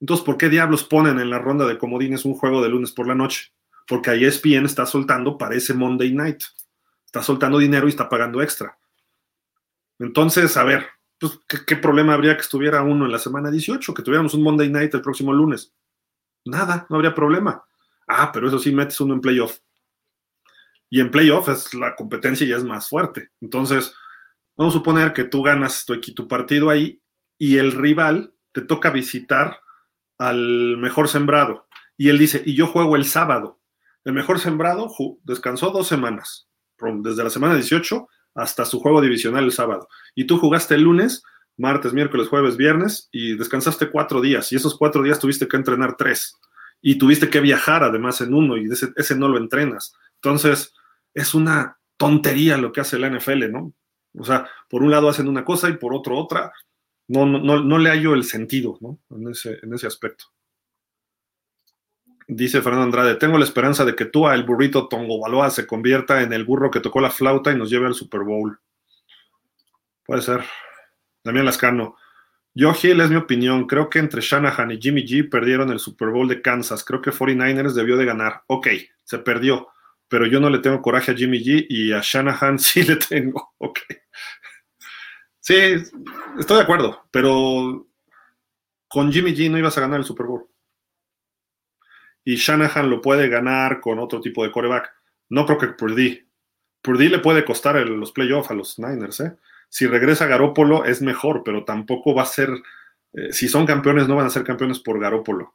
Entonces, 0.00 0.24
¿por 0.24 0.38
qué 0.38 0.48
diablos 0.48 0.84
ponen 0.84 1.18
en 1.20 1.28
la 1.28 1.38
ronda 1.38 1.66
de 1.66 1.76
comodines 1.76 2.24
un 2.24 2.34
juego 2.34 2.62
de 2.62 2.70
lunes 2.70 2.92
por 2.92 3.06
la 3.06 3.14
noche? 3.14 3.52
Porque 3.86 4.10
ahí 4.10 4.24
ESPN 4.24 4.66
está 4.66 4.86
soltando 4.86 5.38
para 5.38 5.54
ese 5.54 5.74
Monday 5.74 6.12
Night. 6.12 6.42
Está 7.04 7.22
soltando 7.22 7.58
dinero 7.58 7.86
y 7.86 7.90
está 7.90 8.08
pagando 8.08 8.42
extra. 8.42 8.78
Entonces, 9.98 10.56
a 10.56 10.64
ver, 10.64 10.86
pues, 11.18 11.40
¿qué, 11.66 11.76
problema 11.76 12.14
habría 12.14 12.34
que 12.34 12.42
estuviera 12.42 12.82
uno 12.82 13.06
en 13.06 13.12
la 13.12 13.18
semana 13.18 13.50
18? 13.50 13.94
Que 13.94 14.02
tuviéramos 14.02 14.34
un 14.34 14.42
Monday 14.42 14.68
Night 14.68 14.94
el 14.94 15.02
próximo 15.02 15.32
lunes. 15.32 15.72
Nada, 16.44 16.86
no 16.90 16.96
habría 16.96 17.14
problema. 17.14 17.64
Ah, 18.06 18.30
pero 18.32 18.48
eso 18.48 18.58
sí, 18.58 18.72
metes 18.72 19.00
uno 19.00 19.14
en 19.14 19.20
playoff. 19.20 19.58
Y 20.90 21.00
en 21.00 21.10
playoff 21.10 21.48
es, 21.48 21.74
la 21.74 21.96
competencia 21.96 22.46
ya 22.46 22.56
es 22.56 22.64
más 22.64 22.88
fuerte. 22.88 23.30
Entonces, 23.40 23.94
vamos 24.56 24.74
a 24.74 24.78
suponer 24.78 25.12
que 25.12 25.24
tú 25.24 25.42
ganas 25.42 25.84
tu, 25.84 25.98
tu 26.00 26.28
partido 26.28 26.70
ahí 26.70 27.00
y 27.38 27.58
el 27.58 27.72
rival 27.72 28.34
te 28.52 28.62
toca 28.62 28.90
visitar 28.90 29.60
al 30.18 30.76
mejor 30.76 31.08
sembrado. 31.08 31.66
Y 31.96 32.10
él 32.10 32.18
dice, 32.18 32.42
y 32.44 32.54
yo 32.54 32.66
juego 32.66 32.96
el 32.96 33.04
sábado. 33.04 33.55
El 34.06 34.12
mejor 34.12 34.38
sembrado 34.38 34.88
descansó 35.24 35.70
dos 35.70 35.88
semanas, 35.88 36.46
desde 37.02 37.24
la 37.24 37.28
semana 37.28 37.56
18 37.56 38.06
hasta 38.36 38.64
su 38.64 38.78
juego 38.78 39.00
divisional 39.00 39.42
el 39.42 39.50
sábado. 39.50 39.88
Y 40.14 40.28
tú 40.28 40.38
jugaste 40.38 40.76
el 40.76 40.82
lunes, 40.82 41.24
martes, 41.56 41.92
miércoles, 41.92 42.28
jueves, 42.28 42.56
viernes 42.56 43.08
y 43.10 43.36
descansaste 43.36 43.90
cuatro 43.90 44.20
días. 44.20 44.52
Y 44.52 44.56
esos 44.56 44.78
cuatro 44.78 45.02
días 45.02 45.18
tuviste 45.18 45.48
que 45.48 45.56
entrenar 45.56 45.96
tres. 45.96 46.38
Y 46.80 46.98
tuviste 46.98 47.30
que 47.30 47.40
viajar 47.40 47.82
además 47.82 48.20
en 48.20 48.32
uno 48.32 48.56
y 48.56 48.68
ese, 48.70 49.16
no 49.16 49.26
lo 49.26 49.38
entrenas. 49.38 49.92
Entonces, 50.22 50.72
es 51.12 51.34
una 51.34 51.80
tontería 51.96 52.58
lo 52.58 52.70
que 52.70 52.82
hace 52.82 53.00
la 53.00 53.10
NFL, 53.10 53.50
¿no? 53.50 53.74
O 54.16 54.24
sea, 54.24 54.48
por 54.70 54.84
un 54.84 54.92
lado 54.92 55.08
hacen 55.08 55.26
una 55.26 55.44
cosa 55.44 55.68
y 55.68 55.78
por 55.78 55.92
otro 55.92 56.16
otra. 56.16 56.52
No, 57.08 57.26
no, 57.26 57.60
no, 57.60 57.78
le 57.78 57.90
hallo 57.90 58.14
el 58.14 58.22
sentido, 58.22 58.78
¿no? 58.80 59.00
En 59.10 59.30
ese, 59.30 59.58
en 59.64 59.74
ese 59.74 59.88
aspecto. 59.88 60.26
Dice 62.28 62.60
Fernando 62.60 62.86
Andrade, 62.86 63.14
tengo 63.14 63.38
la 63.38 63.44
esperanza 63.44 63.84
de 63.84 63.94
que 63.94 64.04
tú, 64.04 64.28
el 64.28 64.42
burrito 64.42 64.88
Tongobaloa, 64.88 65.48
se 65.50 65.66
convierta 65.66 66.22
en 66.22 66.32
el 66.32 66.44
burro 66.44 66.72
que 66.72 66.80
tocó 66.80 67.00
la 67.00 67.10
flauta 67.10 67.52
y 67.52 67.56
nos 67.56 67.70
lleve 67.70 67.86
al 67.86 67.94
Super 67.94 68.22
Bowl. 68.22 68.58
Puede 70.04 70.22
ser. 70.22 70.44
Damián 71.22 71.46
Lascano. 71.46 71.96
Yo, 72.52 72.72
Gil, 72.74 73.00
es 73.00 73.10
mi 73.10 73.16
opinión. 73.16 73.66
Creo 73.68 73.88
que 73.88 74.00
entre 74.00 74.22
Shanahan 74.22 74.72
y 74.72 74.80
Jimmy 74.80 75.04
G 75.04 75.30
perdieron 75.30 75.70
el 75.70 75.78
Super 75.78 76.08
Bowl 76.08 76.26
de 76.26 76.42
Kansas. 76.42 76.84
Creo 76.84 77.00
que 77.00 77.12
49ers 77.12 77.74
debió 77.74 77.96
de 77.96 78.06
ganar. 78.06 78.42
Ok, 78.48 78.68
se 79.04 79.18
perdió. 79.18 79.68
Pero 80.08 80.26
yo 80.26 80.40
no 80.40 80.50
le 80.50 80.58
tengo 80.58 80.82
coraje 80.82 81.12
a 81.12 81.14
Jimmy 81.14 81.38
G 81.38 81.66
y 81.68 81.92
a 81.92 82.00
Shanahan 82.02 82.58
sí 82.58 82.82
le 82.82 82.96
tengo. 82.96 83.54
Ok. 83.58 83.80
Sí, 85.38 85.54
estoy 86.38 86.56
de 86.56 86.62
acuerdo. 86.62 87.06
Pero 87.12 87.86
con 88.88 89.12
Jimmy 89.12 89.32
G 89.32 89.48
no 89.48 89.58
ibas 89.58 89.78
a 89.78 89.82
ganar 89.82 90.00
el 90.00 90.04
Super 90.04 90.26
Bowl 90.26 90.48
y 92.26 92.34
Shanahan 92.34 92.90
lo 92.90 93.00
puede 93.00 93.28
ganar 93.28 93.80
con 93.80 94.00
otro 94.00 94.20
tipo 94.20 94.42
de 94.42 94.50
coreback. 94.50 94.92
No 95.28 95.46
creo 95.46 95.58
que 95.58 95.68
Purdy. 95.68 96.28
Purdy 96.82 97.08
le 97.08 97.20
puede 97.20 97.44
costar 97.44 97.76
los 97.76 98.10
playoffs 98.10 98.50
a 98.50 98.54
los 98.54 98.80
Niners. 98.80 99.20
¿eh? 99.20 99.36
Si 99.68 99.86
regresa 99.86 100.26
Garópolo 100.26 100.84
es 100.84 101.00
mejor, 101.00 101.42
pero 101.44 101.64
tampoco 101.64 102.16
va 102.16 102.22
a 102.22 102.26
ser. 102.26 102.50
Eh, 103.12 103.32
si 103.32 103.46
son 103.46 103.64
campeones, 103.64 104.08
no 104.08 104.16
van 104.16 104.26
a 104.26 104.30
ser 104.30 104.42
campeones 104.42 104.80
por 104.80 104.98
Garópolo. 104.98 105.54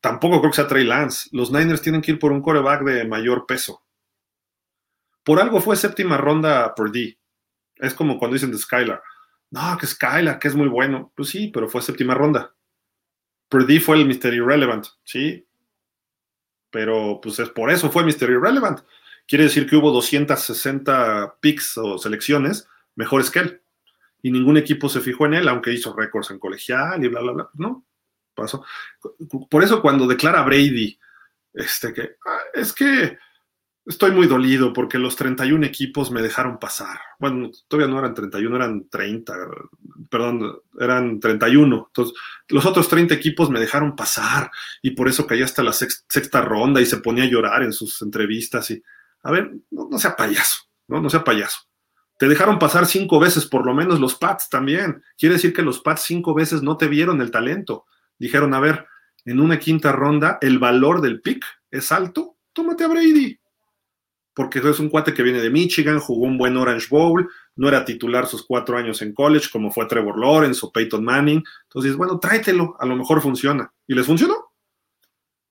Tampoco 0.00 0.38
creo 0.38 0.52
que 0.52 0.56
sea 0.56 0.68
Trey 0.68 0.84
Lance. 0.84 1.28
Los 1.32 1.50
Niners 1.50 1.82
tienen 1.82 2.02
que 2.02 2.12
ir 2.12 2.20
por 2.20 2.30
un 2.30 2.40
coreback 2.40 2.84
de 2.84 3.04
mayor 3.04 3.44
peso. 3.44 3.82
Por 5.24 5.40
algo 5.40 5.60
fue 5.60 5.74
séptima 5.74 6.16
ronda 6.16 6.72
D. 6.92 7.18
Es 7.74 7.94
como 7.94 8.16
cuando 8.16 8.34
dicen 8.34 8.52
de 8.52 8.58
Skylar. 8.58 9.02
No, 9.50 9.76
que 9.76 9.88
Skylar, 9.88 10.38
que 10.38 10.46
es 10.46 10.54
muy 10.54 10.68
bueno. 10.68 11.12
Pues 11.16 11.30
sí, 11.30 11.50
pero 11.52 11.68
fue 11.68 11.82
séptima 11.82 12.14
ronda. 12.14 12.54
D 13.50 13.80
fue 13.80 13.96
el 13.96 14.06
Mystery 14.06 14.36
Irrelevant, 14.36 14.86
sí. 15.02 15.44
Pero 16.74 17.20
pues 17.22 17.38
es 17.38 17.50
por 17.50 17.70
eso 17.70 17.88
fue 17.88 18.02
Mystery 18.02 18.32
Irrelevant. 18.32 18.80
Quiere 19.28 19.44
decir 19.44 19.64
que 19.64 19.76
hubo 19.76 19.92
260 19.92 21.36
picks 21.38 21.78
o 21.78 21.98
selecciones 21.98 22.66
mejores 22.96 23.30
que 23.30 23.38
él. 23.38 23.62
Y 24.22 24.32
ningún 24.32 24.56
equipo 24.56 24.88
se 24.88 25.00
fijó 25.00 25.26
en 25.26 25.34
él, 25.34 25.46
aunque 25.46 25.72
hizo 25.72 25.94
récords 25.94 26.32
en 26.32 26.40
colegial 26.40 27.04
y 27.04 27.06
bla, 27.06 27.20
bla, 27.20 27.32
bla. 27.32 27.50
No, 27.54 27.86
pasó. 28.34 28.64
Por 29.48 29.62
eso 29.62 29.80
cuando 29.80 30.08
declara 30.08 30.42
Brady, 30.42 30.98
este 31.52 31.92
que, 31.92 32.16
ah, 32.26 32.40
es 32.52 32.72
que 32.72 33.18
estoy 33.86 34.12
muy 34.12 34.26
dolido 34.26 34.72
porque 34.72 34.98
los 34.98 35.16
31 35.16 35.66
equipos 35.66 36.10
me 36.10 36.22
dejaron 36.22 36.58
pasar. 36.58 36.98
Bueno, 37.18 37.50
todavía 37.68 37.92
no 37.92 37.98
eran 37.98 38.14
31, 38.14 38.56
eran 38.56 38.88
30, 38.88 39.34
perdón, 40.10 40.58
eran 40.78 41.20
31. 41.20 41.84
Entonces, 41.88 42.16
los 42.48 42.64
otros 42.64 42.88
30 42.88 43.14
equipos 43.14 43.50
me 43.50 43.60
dejaron 43.60 43.94
pasar 43.94 44.50
y 44.82 44.92
por 44.92 45.08
eso 45.08 45.26
caí 45.26 45.42
hasta 45.42 45.62
la 45.62 45.72
sexta 45.72 46.40
ronda 46.40 46.80
y 46.80 46.86
se 46.86 46.98
ponía 46.98 47.24
a 47.24 47.28
llorar 47.28 47.62
en 47.62 47.72
sus 47.72 48.00
entrevistas. 48.02 48.70
Y, 48.70 48.82
a 49.22 49.30
ver, 49.30 49.52
no, 49.70 49.98
sea 49.98 50.16
payaso, 50.16 50.62
¿no? 50.88 51.00
No 51.00 51.10
sea 51.10 51.24
payaso. 51.24 51.58
Te 52.18 52.28
dejaron 52.28 52.58
pasar 52.58 52.86
cinco 52.86 53.18
veces, 53.18 53.44
por 53.44 53.66
lo 53.66 53.74
menos 53.74 54.00
los 54.00 54.14
Pats 54.14 54.48
también. 54.48 55.02
Quiere 55.18 55.34
decir 55.34 55.52
que 55.52 55.62
los 55.62 55.80
Pats 55.80 56.02
cinco 56.02 56.32
veces 56.32 56.62
no 56.62 56.76
te 56.76 56.86
vieron 56.86 57.20
el 57.20 57.30
talento. 57.30 57.86
Dijeron, 58.18 58.54
a 58.54 58.60
ver, 58.60 58.86
en 59.24 59.40
una 59.40 59.58
quinta 59.58 59.92
ronda 59.92 60.38
el 60.40 60.58
valor 60.58 61.00
del 61.00 61.20
pick 61.20 61.44
es 61.70 61.90
alto, 61.90 62.36
tómate 62.52 62.84
a 62.84 62.88
Brady 62.88 63.40
porque 64.34 64.58
es 64.58 64.80
un 64.80 64.88
cuate 64.88 65.14
que 65.14 65.22
viene 65.22 65.40
de 65.40 65.48
Michigan, 65.48 66.00
jugó 66.00 66.26
un 66.26 66.36
buen 66.36 66.56
Orange 66.56 66.88
Bowl, 66.90 67.30
no 67.54 67.68
era 67.68 67.84
titular 67.84 68.26
sus 68.26 68.44
cuatro 68.44 68.76
años 68.76 69.00
en 69.00 69.14
college, 69.14 69.48
como 69.52 69.70
fue 69.70 69.86
Trevor 69.86 70.18
Lawrence 70.18 70.60
o 70.62 70.72
Peyton 70.72 71.04
Manning. 71.04 71.42
Entonces, 71.62 71.96
bueno, 71.96 72.18
tráetelo, 72.18 72.76
a 72.80 72.84
lo 72.84 72.96
mejor 72.96 73.22
funciona. 73.22 73.72
¿Y 73.86 73.94
les 73.94 74.06
funcionó? 74.06 74.52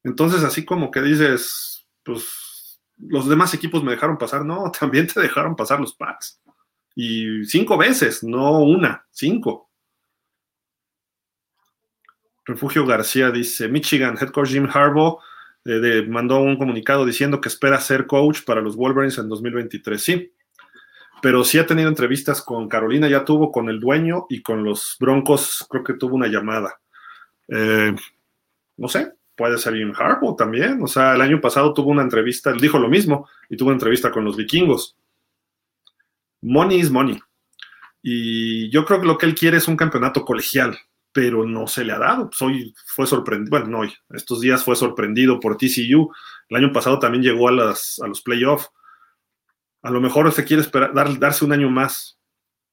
Entonces, 0.04 0.44
así 0.44 0.66
como 0.66 0.92
que 0.92 1.02
dices, 1.02 1.88
pues 2.04 2.82
los 2.98 3.28
demás 3.30 3.54
equipos 3.54 3.84
me 3.84 3.92
dejaron 3.92 4.18
pasar. 4.18 4.46
No, 4.46 4.70
también 4.80 5.08
te 5.08 5.22
dejaron 5.22 5.56
pasar 5.56 5.80
los 5.80 5.96
Pats. 5.96 6.42
Y 6.96 7.46
cinco 7.46 7.78
veces, 7.78 8.22
no 8.24 8.60
una, 8.60 9.08
cinco. 9.12 9.70
Refugio 12.46 12.86
García 12.86 13.32
dice, 13.32 13.70
Michigan, 13.70 14.18
head 14.20 14.30
coach 14.30 14.50
Jim 14.50 14.68
Harbaugh 14.72 15.20
mandó 16.08 16.40
un 16.42 16.58
comunicado 16.58 17.06
diciendo 17.06 17.40
que 17.40 17.50
espera 17.50 17.80
ser 17.80 18.06
coach 18.06 18.44
para 18.46 18.62
los 18.62 18.76
Wolverines 18.76 19.18
en 19.18 19.30
2023. 19.30 20.02
Sí, 20.02 20.32
pero 21.22 21.44
sí 21.44 21.58
ha 21.58 21.66
tenido 21.66 21.88
entrevistas 21.88 22.42
con 22.42 22.68
Carolina, 22.68 23.08
ya 23.08 23.24
tuvo 23.24 23.52
con 23.52 23.70
el 23.70 23.80
dueño 23.80 24.26
y 24.30 24.42
con 24.42 24.64
los 24.64 24.98
Broncos, 25.00 25.66
creo 25.70 25.84
que 25.84 25.94
tuvo 25.94 26.16
una 26.16 26.28
llamada. 26.28 26.80
Eh, 27.48 27.96
no 28.78 28.88
sé, 28.88 29.14
puede 29.36 29.58
ser 29.58 29.76
Jim 29.76 29.94
Harbaugh 29.98 30.36
también. 30.36 30.82
O 30.82 30.88
sea, 30.88 31.16
el 31.16 31.22
año 31.22 31.40
pasado 31.40 31.74
tuvo 31.74 31.92
una 31.92 32.02
entrevista, 32.02 32.52
dijo 32.52 32.78
lo 32.78 32.90
mismo, 32.90 33.30
y 33.50 33.56
tuvo 33.56 33.70
una 33.70 33.76
entrevista 33.76 34.12
con 34.12 34.26
los 34.26 34.36
vikingos. 34.36 34.98
Money 36.42 36.80
is 36.80 36.92
money. 36.92 37.20
Y 38.02 38.70
yo 38.70 38.84
creo 38.84 39.00
que 39.00 39.08
lo 39.08 39.18
que 39.18 39.26
él 39.26 39.36
quiere 39.36 39.58
es 39.58 39.68
un 39.70 39.78
campeonato 39.78 40.26
colegial 40.26 40.78
pero 41.14 41.46
no 41.46 41.68
se 41.68 41.86
le 41.86 41.94
ha 41.94 42.00
dado. 42.00 42.30
Pues 42.30 42.42
hoy 42.42 42.74
fue 42.88 43.08
sorprendido, 43.08 43.52
bueno, 43.52 43.68
no 43.68 43.80
hoy, 43.80 43.94
estos 44.10 44.42
días 44.42 44.64
fue 44.64 44.76
sorprendido 44.76 45.40
por 45.40 45.56
TCU. 45.56 46.12
El 46.50 46.58
año 46.58 46.74
pasado 46.74 47.00
también 47.00 47.24
llegó 47.24 47.48
a, 47.48 47.52
las, 47.52 48.02
a 48.04 48.08
los 48.08 48.22
playoffs. 48.22 48.70
A 49.84 49.92
lo 49.92 50.02
mejor 50.02 50.32
se 50.32 50.44
quiere 50.44 50.62
esperar, 50.62 50.94
dar, 50.94 51.20
darse 51.20 51.46
un 51.46 51.54
año 51.54 51.70
más, 51.70 52.20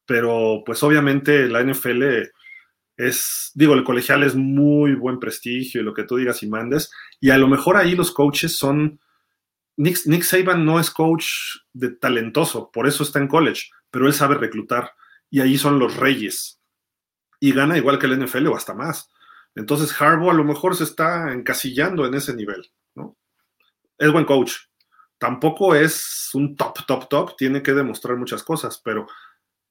pero 0.07 0.63
pues 0.65 0.83
obviamente 0.83 1.49
la 1.49 1.63
NFL 1.63 2.03
es, 2.97 3.51
digo, 3.55 3.75
el 3.75 3.85
colegial 3.85 4.23
es 4.23 4.35
muy 4.35 4.95
buen 4.95 5.19
prestigio 5.19 5.81
y 5.81 5.85
lo 5.85 5.95
que 5.95 6.05
tú 6.05 6.17
digas 6.17 6.43
y 6.43 6.49
mandes, 6.49 6.91
y 7.21 7.31
a 7.31 7.39
lo 7.39 7.49
mejor 7.49 7.77
ahí 7.77 7.95
los 7.95 8.13
coaches 8.13 8.57
son, 8.57 9.01
Nick, 9.77 10.07
Nick 10.07 10.23
Saban 10.23 10.65
no 10.65 10.79
es 10.79 10.91
coach 10.91 11.27
de 11.73 11.91
talentoso, 11.91 12.71
por 12.71 12.87
eso 12.87 13.03
está 13.03 13.19
en 13.19 13.29
college, 13.29 13.71
pero 13.91 14.07
él 14.07 14.13
sabe 14.13 14.35
reclutar, 14.35 14.93
y 15.31 15.41
ahí 15.41 15.57
son 15.57 15.79
los 15.79 15.97
reyes, 15.97 16.60
y 17.41 17.53
gana 17.53 17.79
igual 17.79 17.99
que 17.99 18.07
el 18.07 18.23
NFL 18.23 18.47
o 18.49 18.57
hasta 18.57 18.75
más. 18.75 19.11
Entonces 19.55 19.99
Harbaugh 20.01 20.31
a 20.31 20.35
lo 20.35 20.45
mejor 20.45 20.77
se 20.77 20.85
está 20.85 21.33
encasillando 21.33 22.07
en 22.07 22.15
ese 22.15 22.37
nivel, 22.37 22.71
¿no? 22.95 23.17
Es 23.99 24.13
buen 24.13 24.27
coach. 24.27 24.53
Tampoco 25.19 25.75
es 25.75 26.31
un 26.35 26.55
top, 26.57 26.87
top, 26.87 27.09
top. 27.09 27.37
Tiene 27.37 27.63
que 27.63 27.73
demostrar 27.73 28.17
muchas 28.17 28.43
cosas, 28.43 28.81
pero 28.85 29.07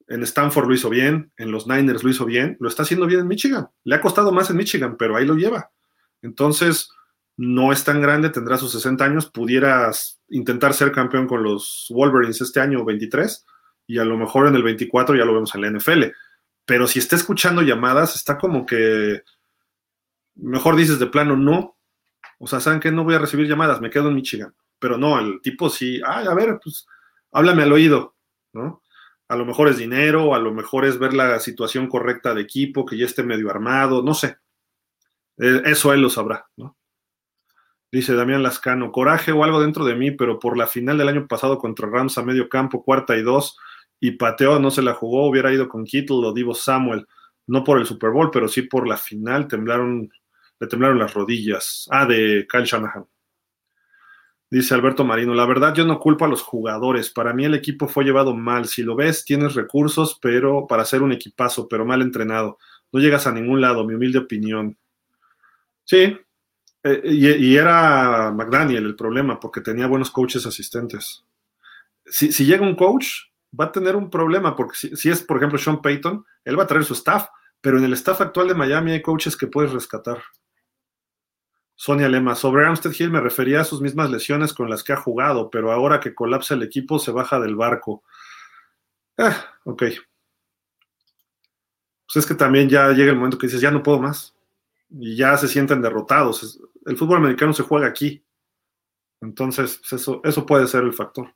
en 0.07 0.23
Stanford 0.23 0.67
lo 0.67 0.73
hizo 0.73 0.89
bien, 0.89 1.31
en 1.37 1.51
los 1.51 1.67
Niners 1.67 2.03
lo 2.03 2.09
hizo 2.09 2.25
bien, 2.25 2.57
lo 2.59 2.67
está 2.67 2.83
haciendo 2.83 3.05
bien 3.05 3.21
en 3.21 3.27
Michigan. 3.27 3.69
Le 3.83 3.95
ha 3.95 4.01
costado 4.01 4.31
más 4.31 4.49
en 4.49 4.57
Michigan, 4.57 4.97
pero 4.97 5.15
ahí 5.15 5.25
lo 5.25 5.35
lleva. 5.35 5.71
Entonces, 6.21 6.89
no 7.37 7.71
es 7.71 7.83
tan 7.83 8.01
grande, 8.01 8.29
tendrá 8.29 8.57
sus 8.57 8.71
60 8.73 9.05
años, 9.05 9.29
pudieras 9.31 10.19
intentar 10.27 10.73
ser 10.73 10.91
campeón 10.91 11.27
con 11.27 11.43
los 11.43 11.87
Wolverines 11.89 12.41
este 12.41 12.59
año 12.59 12.83
23 12.83 13.45
y 13.87 13.97
a 13.97 14.05
lo 14.05 14.17
mejor 14.17 14.47
en 14.47 14.55
el 14.55 14.63
24 14.63 15.15
ya 15.15 15.25
lo 15.25 15.33
vemos 15.33 15.55
en 15.55 15.61
la 15.61 15.71
NFL 15.71 16.03
pero 16.69 16.85
si 16.85 16.99
está 16.99 17.15
escuchando 17.15 17.63
llamadas, 17.63 18.15
está 18.15 18.37
como 18.37 18.63
que 18.63 19.23
mejor 20.35 20.75
dices 20.75 20.99
de 20.99 21.07
plano 21.07 21.35
no. 21.35 21.75
O 22.37 22.45
sea, 22.45 22.59
¿saben 22.59 22.79
que 22.79 22.91
No 22.91 23.03
voy 23.03 23.15
a 23.15 23.19
recibir 23.19 23.47
llamadas, 23.47 23.81
me 23.81 23.89
quedo 23.89 24.09
en 24.09 24.13
Michigan. 24.13 24.53
Pero 24.77 24.95
no, 24.95 25.17
el 25.17 25.41
tipo 25.41 25.71
sí, 25.71 25.99
ay, 26.05 26.27
a 26.27 26.33
ver, 26.35 26.59
pues 26.63 26.85
háblame 27.31 27.63
al 27.63 27.73
oído, 27.73 28.15
¿no? 28.53 28.83
A 29.27 29.35
lo 29.35 29.47
mejor 29.47 29.67
es 29.67 29.79
dinero, 29.79 30.35
a 30.35 30.39
lo 30.39 30.53
mejor 30.53 30.85
es 30.85 30.99
ver 30.99 31.15
la 31.15 31.39
situación 31.39 31.87
correcta 31.87 32.35
de 32.35 32.41
equipo, 32.41 32.85
que 32.85 32.99
ya 32.99 33.07
esté 33.07 33.23
medio 33.23 33.49
armado, 33.49 34.03
no 34.03 34.13
sé. 34.13 34.37
Eh, 35.39 35.63
eso 35.65 35.91
él 35.91 36.01
lo 36.03 36.11
sabrá, 36.11 36.49
¿no? 36.55 36.77
Dice 37.91 38.13
Damián 38.13 38.43
Lascano, 38.43 38.91
coraje 38.91 39.31
o 39.31 39.43
algo 39.43 39.59
dentro 39.59 39.85
de 39.85 39.95
mí, 39.95 40.11
pero 40.11 40.37
por 40.37 40.55
la 40.55 40.67
final 40.67 40.99
del 40.99 41.09
año 41.09 41.27
pasado 41.27 41.57
contra 41.57 41.89
Rams 41.89 42.19
a 42.19 42.23
medio 42.23 42.47
campo, 42.47 42.83
cuarta 42.83 43.17
y 43.17 43.23
dos, 43.23 43.57
y 43.99 44.11
pateó, 44.11 44.59
no 44.59 44.71
se 44.71 44.81
la 44.81 44.93
jugó, 44.93 45.27
hubiera 45.27 45.51
ido 45.51 45.67
con 45.67 45.83
Kittle 45.83 46.17
o 46.17 46.33
Divo 46.33 46.55
Samuel, 46.55 47.07
no 47.47 47.63
por 47.63 47.79
el 47.79 47.85
Super 47.85 48.11
Bowl, 48.11 48.31
pero 48.31 48.47
sí 48.47 48.63
por 48.63 48.87
la 48.87 48.97
final, 48.97 49.47
temblaron, 49.47 50.09
le 50.59 50.67
temblaron 50.67 50.99
las 50.99 51.13
rodillas. 51.13 51.87
Ah, 51.91 52.05
de 52.05 52.47
Kyle 52.49 52.65
Shanahan. 52.65 53.05
Dice 54.51 54.73
Alberto 54.73 55.03
Marino, 55.05 55.35
la 55.35 55.45
verdad 55.45 55.75
yo 55.75 55.85
no 55.85 55.99
culpo 55.99 56.25
a 56.25 56.27
los 56.27 56.41
jugadores, 56.41 57.11
para 57.11 57.33
mí 57.33 57.45
el 57.45 57.53
equipo 57.53 57.87
fue 57.87 58.03
llevado 58.03 58.35
mal, 58.35 58.65
si 58.65 58.81
lo 58.81 58.95
ves 58.95 59.23
tienes 59.23 59.53
recursos 59.53 60.17
pero 60.19 60.65
para 60.65 60.85
ser 60.85 61.03
un 61.03 61.11
equipazo, 61.11 61.67
pero 61.67 61.85
mal 61.85 62.01
entrenado, 62.01 62.57
no 62.91 62.99
llegas 62.99 63.27
a 63.27 63.31
ningún 63.31 63.61
lado, 63.61 63.85
mi 63.85 63.93
humilde 63.93 64.17
opinión. 64.17 64.75
Sí, 65.83 66.17
eh, 66.83 67.01
y, 67.03 67.55
era 67.55 68.31
McDaniel 68.31 68.85
el 68.85 68.95
problema, 68.95 69.39
porque 69.39 69.61
tenía 69.61 69.87
buenos 69.87 70.11
coaches 70.11 70.45
asistentes. 70.45 71.23
Si, 72.05 72.31
si 72.31 72.45
llega 72.45 72.65
un 72.65 72.75
coach, 72.75 73.28
va 73.57 73.65
a 73.65 73.71
tener 73.71 73.95
un 73.95 74.09
problema, 74.09 74.55
porque 74.55 74.75
si, 74.95 75.09
es, 75.09 75.23
por 75.23 75.37
ejemplo, 75.37 75.57
Sean 75.57 75.81
Payton, 75.81 76.25
él 76.45 76.59
va 76.59 76.63
a 76.63 76.67
traer 76.67 76.83
su 76.83 76.93
staff, 76.93 77.27
pero 77.61 77.77
en 77.77 77.83
el 77.83 77.93
staff 77.93 78.21
actual 78.21 78.47
de 78.47 78.55
Miami 78.55 78.91
hay 78.91 79.01
coaches 79.01 79.35
que 79.35 79.47
puedes 79.47 79.71
rescatar. 79.71 80.21
Sonia 81.75 82.09
Lema, 82.09 82.35
sobre 82.35 82.65
Armstead 82.65 82.93
Hill 82.97 83.09
me 83.09 83.21
refería 83.21 83.61
a 83.61 83.65
sus 83.65 83.81
mismas 83.81 84.09
lesiones 84.09 84.53
con 84.53 84.69
las 84.69 84.83
que 84.83 84.93
ha 84.93 84.97
jugado, 84.97 85.49
pero 85.49 85.71
ahora 85.71 85.99
que 85.99 86.13
colapsa 86.13 86.53
el 86.53 86.63
equipo 86.63 86.99
se 86.99 87.11
baja 87.11 87.39
del 87.39 87.55
barco. 87.55 88.03
Ah, 89.17 89.55
ok. 89.63 89.83
Pues 92.05 92.15
es 92.15 92.25
que 92.25 92.35
también 92.35 92.67
ya 92.67 92.89
llega 92.89 93.11
el 93.11 93.17
momento 93.17 93.37
que 93.37 93.47
dices, 93.47 93.61
ya 93.61 93.71
no 93.71 93.83
puedo 93.83 93.99
más. 93.99 94.35
Y 94.89 95.15
ya 95.15 95.37
se 95.37 95.47
sienten 95.47 95.81
derrotados. 95.81 96.59
El 96.85 96.97
fútbol 96.97 97.17
americano 97.17 97.53
se 97.53 97.63
juega 97.63 97.87
aquí. 97.87 98.25
Entonces, 99.21 99.77
pues 99.77 100.01
eso, 100.01 100.19
eso 100.23 100.45
puede 100.45 100.67
ser 100.67 100.83
el 100.83 100.93
factor. 100.93 101.33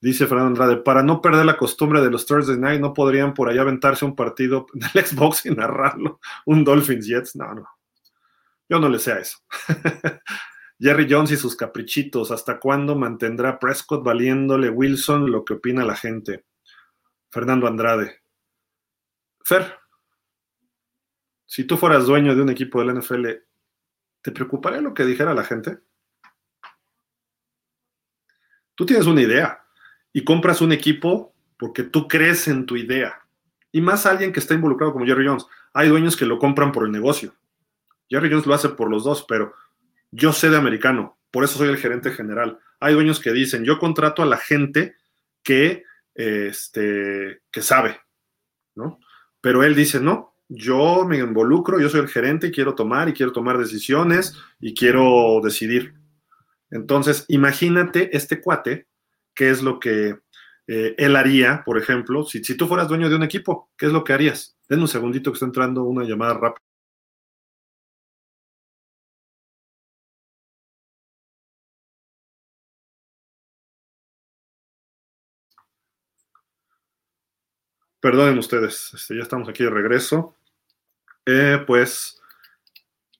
Dice 0.00 0.26
Fernando 0.26 0.48
Andrade, 0.48 0.76
para 0.82 1.02
no 1.02 1.22
perder 1.22 1.46
la 1.46 1.56
costumbre 1.56 2.02
de 2.02 2.10
los 2.10 2.26
Thursday 2.26 2.58
Night, 2.58 2.80
no 2.80 2.92
podrían 2.92 3.32
por 3.32 3.48
ahí 3.48 3.58
aventarse 3.58 4.04
un 4.04 4.14
partido 4.14 4.66
del 4.74 5.04
Xbox 5.04 5.46
y 5.46 5.50
narrarlo, 5.50 6.20
un 6.44 6.64
Dolphins 6.64 7.06
Jets. 7.06 7.36
No, 7.36 7.54
no. 7.54 7.68
Yo 8.68 8.78
no 8.78 8.88
le 8.88 8.98
sé 8.98 9.12
a 9.12 9.18
eso. 9.20 9.38
Jerry 10.78 11.06
Jones 11.08 11.30
y 11.30 11.36
sus 11.36 11.56
caprichitos. 11.56 12.30
¿Hasta 12.30 12.60
cuándo 12.60 12.94
mantendrá 12.94 13.58
Prescott 13.58 14.04
valiéndole 14.04 14.68
Wilson 14.68 15.30
lo 15.30 15.44
que 15.44 15.54
opina 15.54 15.84
la 15.84 15.96
gente? 15.96 16.44
Fernando 17.30 17.66
Andrade. 17.66 18.22
Fer, 19.44 19.78
si 21.46 21.64
tú 21.64 21.76
fueras 21.76 22.06
dueño 22.06 22.34
de 22.34 22.42
un 22.42 22.50
equipo 22.50 22.82
del 22.82 22.98
NFL, 22.98 23.26
¿te 24.20 24.32
preocuparía 24.32 24.80
lo 24.80 24.92
que 24.92 25.04
dijera 25.04 25.32
la 25.32 25.44
gente? 25.44 25.78
Tú 28.74 28.84
tienes 28.84 29.06
una 29.06 29.22
idea 29.22 29.65
y 30.16 30.24
compras 30.24 30.62
un 30.62 30.72
equipo 30.72 31.34
porque 31.58 31.82
tú 31.82 32.08
crees 32.08 32.48
en 32.48 32.64
tu 32.64 32.78
idea. 32.78 33.20
Y 33.70 33.82
más 33.82 34.06
alguien 34.06 34.32
que 34.32 34.40
está 34.40 34.54
involucrado 34.54 34.94
como 34.94 35.04
Jerry 35.04 35.26
Jones. 35.26 35.44
Hay 35.74 35.90
dueños 35.90 36.16
que 36.16 36.24
lo 36.24 36.38
compran 36.38 36.72
por 36.72 36.86
el 36.86 36.90
negocio. 36.90 37.34
Jerry 38.08 38.30
Jones 38.30 38.46
lo 38.46 38.54
hace 38.54 38.70
por 38.70 38.90
los 38.90 39.04
dos, 39.04 39.26
pero 39.28 39.52
yo 40.10 40.32
sé 40.32 40.48
de 40.48 40.56
americano, 40.56 41.18
por 41.30 41.44
eso 41.44 41.58
soy 41.58 41.68
el 41.68 41.76
gerente 41.76 42.12
general. 42.12 42.58
Hay 42.80 42.94
dueños 42.94 43.20
que 43.20 43.30
dicen, 43.30 43.64
yo 43.64 43.78
contrato 43.78 44.22
a 44.22 44.24
la 44.26 44.38
gente 44.38 44.94
que, 45.42 45.84
este, 46.14 47.42
que 47.50 47.60
sabe, 47.60 48.00
¿no? 48.74 49.00
Pero 49.42 49.64
él 49.64 49.74
dice, 49.74 50.00
no, 50.00 50.32
yo 50.48 51.04
me 51.04 51.18
involucro, 51.18 51.78
yo 51.78 51.90
soy 51.90 52.00
el 52.00 52.08
gerente 52.08 52.46
y 52.46 52.52
quiero 52.52 52.74
tomar 52.74 53.10
y 53.10 53.12
quiero 53.12 53.32
tomar 53.32 53.58
decisiones 53.58 54.34
y 54.60 54.72
quiero 54.72 55.42
decidir. 55.44 55.92
Entonces, 56.70 57.26
imagínate 57.28 58.16
este 58.16 58.40
cuate, 58.40 58.86
qué 59.36 59.50
es 59.50 59.62
lo 59.62 59.80
que 59.80 60.18
eh, 60.68 60.94
él 60.98 61.16
haría, 61.16 61.62
por 61.64 61.78
ejemplo, 61.78 62.24
si, 62.24 62.42
tú 62.56 62.66
fueras 62.68 62.88
dueño 62.88 63.08
de 63.08 63.16
un 63.16 63.22
equipo, 63.24 63.70
¿qué 63.76 63.86
es 63.86 63.92
lo 63.92 64.04
que 64.04 64.12
harías? 64.14 64.56
Den 64.68 64.80
un 64.80 64.88
segundito 64.88 65.30
que 65.30 65.36
está 65.36 65.46
entrando 65.46 65.84
una 65.84 66.04
llamada 66.04 66.34
rápida. 66.34 66.62
Perdonen 78.00 78.38
ustedes, 78.38 78.92
este, 78.94 79.16
ya 79.16 79.22
estamos 79.22 79.48
aquí 79.48 79.64
de 79.64 79.70
regreso. 79.70 80.36
Eh, 81.26 81.62
pues 81.66 82.20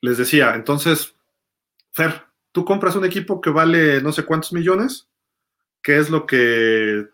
les 0.00 0.18
decía, 0.18 0.54
entonces, 0.54 1.14
Fer, 1.92 2.26
tú 2.52 2.64
compras 2.64 2.96
un 2.96 3.04
equipo 3.04 3.40
que 3.40 3.50
vale 3.50 4.00
no 4.02 4.12
sé 4.12 4.24
cuántos 4.24 4.52
millones, 4.52 5.08
¿qué 5.86 5.98
es 5.98 6.10
lo 6.10 6.26
que 6.26 7.06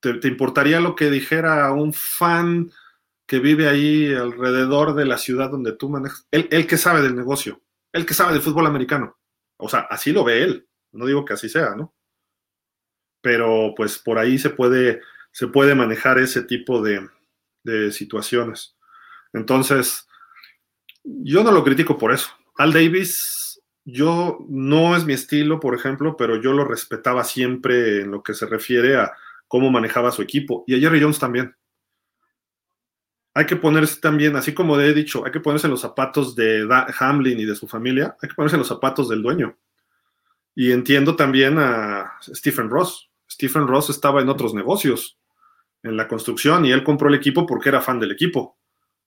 te, 0.00 0.28
importaría 0.28 0.78
lo 0.78 0.94
que 0.94 1.10
dijera 1.10 1.72
un 1.72 1.94
fan 1.94 2.70
que 3.26 3.38
vive 3.38 3.66
ahí 3.66 4.12
alrededor 4.12 4.94
de 4.94 5.06
la 5.06 5.16
ciudad 5.16 5.48
donde 5.48 5.72
tú 5.72 5.88
manejas? 5.88 6.28
El 6.30 6.66
que 6.66 6.76
sabe 6.76 7.00
del 7.00 7.16
negocio, 7.16 7.62
el 7.94 8.04
que 8.04 8.12
sabe 8.12 8.34
del 8.34 8.42
fútbol 8.42 8.66
americano. 8.66 9.18
O 9.56 9.70
sea, 9.70 9.86
así 9.88 10.12
lo 10.12 10.22
ve 10.22 10.42
él. 10.42 10.68
No 10.92 11.06
digo 11.06 11.24
que 11.24 11.32
así 11.32 11.48
sea, 11.48 11.74
¿no? 11.74 11.94
Pero 13.22 13.72
pues 13.74 13.98
por 13.98 14.18
ahí 14.18 14.38
se 14.38 14.50
puede 14.50 15.00
se 15.32 15.46
puede 15.46 15.74
manejar 15.74 16.18
ese 16.18 16.42
tipo 16.42 16.82
de, 16.82 17.08
situaciones. 17.90 18.76
Entonces, 19.32 20.06
yo 21.04 21.42
no 21.42 21.52
lo 21.52 21.64
critico 21.64 21.96
por 21.96 22.12
eso. 22.12 22.28
Al 22.58 22.74
Davis, 22.74 23.39
yo 23.84 24.38
no 24.48 24.96
es 24.96 25.04
mi 25.04 25.14
estilo, 25.14 25.60
por 25.60 25.74
ejemplo, 25.74 26.16
pero 26.16 26.40
yo 26.40 26.52
lo 26.52 26.64
respetaba 26.64 27.24
siempre 27.24 28.02
en 28.02 28.10
lo 28.10 28.22
que 28.22 28.34
se 28.34 28.46
refiere 28.46 28.96
a 28.96 29.12
cómo 29.48 29.70
manejaba 29.70 30.12
su 30.12 30.22
equipo. 30.22 30.64
Y 30.66 30.76
a 30.76 30.78
Jerry 30.78 31.00
Jones 31.00 31.18
también. 31.18 31.56
Hay 33.34 33.46
que 33.46 33.56
ponerse 33.56 34.00
también, 34.00 34.36
así 34.36 34.52
como 34.52 34.78
he 34.80 34.92
dicho, 34.92 35.24
hay 35.24 35.30
que 35.30 35.40
ponerse 35.40 35.68
los 35.68 35.80
zapatos 35.80 36.34
de 36.34 36.66
Hamlin 36.98 37.38
y 37.38 37.44
de 37.44 37.54
su 37.54 37.68
familia, 37.68 38.16
hay 38.20 38.28
que 38.28 38.34
ponerse 38.34 38.56
los 38.56 38.66
zapatos 38.66 39.08
del 39.08 39.22
dueño. 39.22 39.56
Y 40.54 40.72
entiendo 40.72 41.16
también 41.16 41.58
a 41.58 42.18
Stephen 42.22 42.68
Ross. 42.68 43.08
Stephen 43.30 43.68
Ross 43.68 43.90
estaba 43.90 44.20
en 44.20 44.28
otros 44.28 44.52
negocios 44.52 45.16
en 45.82 45.96
la 45.96 46.08
construcción 46.08 46.64
y 46.64 46.72
él 46.72 46.82
compró 46.82 47.08
el 47.08 47.14
equipo 47.14 47.46
porque 47.46 47.68
era 47.68 47.80
fan 47.80 48.00
del 48.00 48.10
equipo. 48.10 48.58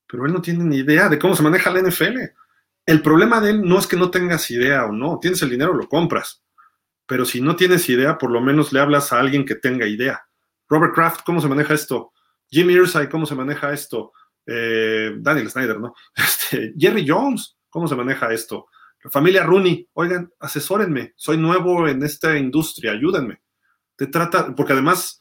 Pero 0.07 0.25
él 0.25 0.33
no 0.33 0.41
tiene 0.41 0.63
ni 0.63 0.77
idea 0.77 1.09
de 1.09 1.19
cómo 1.19 1.35
se 1.35 1.43
maneja 1.43 1.69
la 1.71 1.81
NFL. 1.81 2.17
El 2.85 3.01
problema 3.01 3.39
de 3.39 3.51
él 3.51 3.61
no 3.63 3.79
es 3.79 3.87
que 3.87 3.97
no 3.97 4.11
tengas 4.11 4.49
idea 4.51 4.85
o 4.85 4.91
no, 4.91 5.19
tienes 5.19 5.41
el 5.41 5.49
dinero, 5.49 5.73
lo 5.73 5.87
compras. 5.87 6.43
Pero 7.05 7.25
si 7.25 7.41
no 7.41 7.55
tienes 7.55 7.87
idea, 7.89 8.17
por 8.17 8.31
lo 8.31 8.41
menos 8.41 8.73
le 8.73 8.79
hablas 8.79 9.13
a 9.13 9.19
alguien 9.19 9.45
que 9.45 9.55
tenga 9.55 9.87
idea. 9.87 10.23
Robert 10.67 10.93
Kraft, 10.93 11.21
¿cómo 11.25 11.41
se 11.41 11.47
maneja 11.47 11.73
esto? 11.73 12.11
Jimmy 12.49 12.73
Irsay, 12.73 13.09
¿cómo 13.09 13.25
se 13.25 13.35
maneja 13.35 13.71
esto? 13.73 14.11
Eh, 14.45 15.13
Daniel 15.17 15.49
Snyder, 15.49 15.79
¿no? 15.79 15.93
Este, 16.15 16.73
Jerry 16.77 17.05
Jones, 17.07 17.57
¿cómo 17.69 17.87
se 17.87 17.95
maneja 17.95 18.31
esto? 18.33 18.67
La 19.03 19.09
familia 19.09 19.43
Rooney, 19.43 19.89
oigan, 19.93 20.31
asesórenme, 20.39 21.13
soy 21.15 21.37
nuevo 21.37 21.87
en 21.87 22.03
esta 22.03 22.37
industria, 22.37 22.91
ayúdenme. 22.91 23.41
Te 23.95 24.07
trata, 24.07 24.55
porque 24.55 24.73
además 24.73 25.19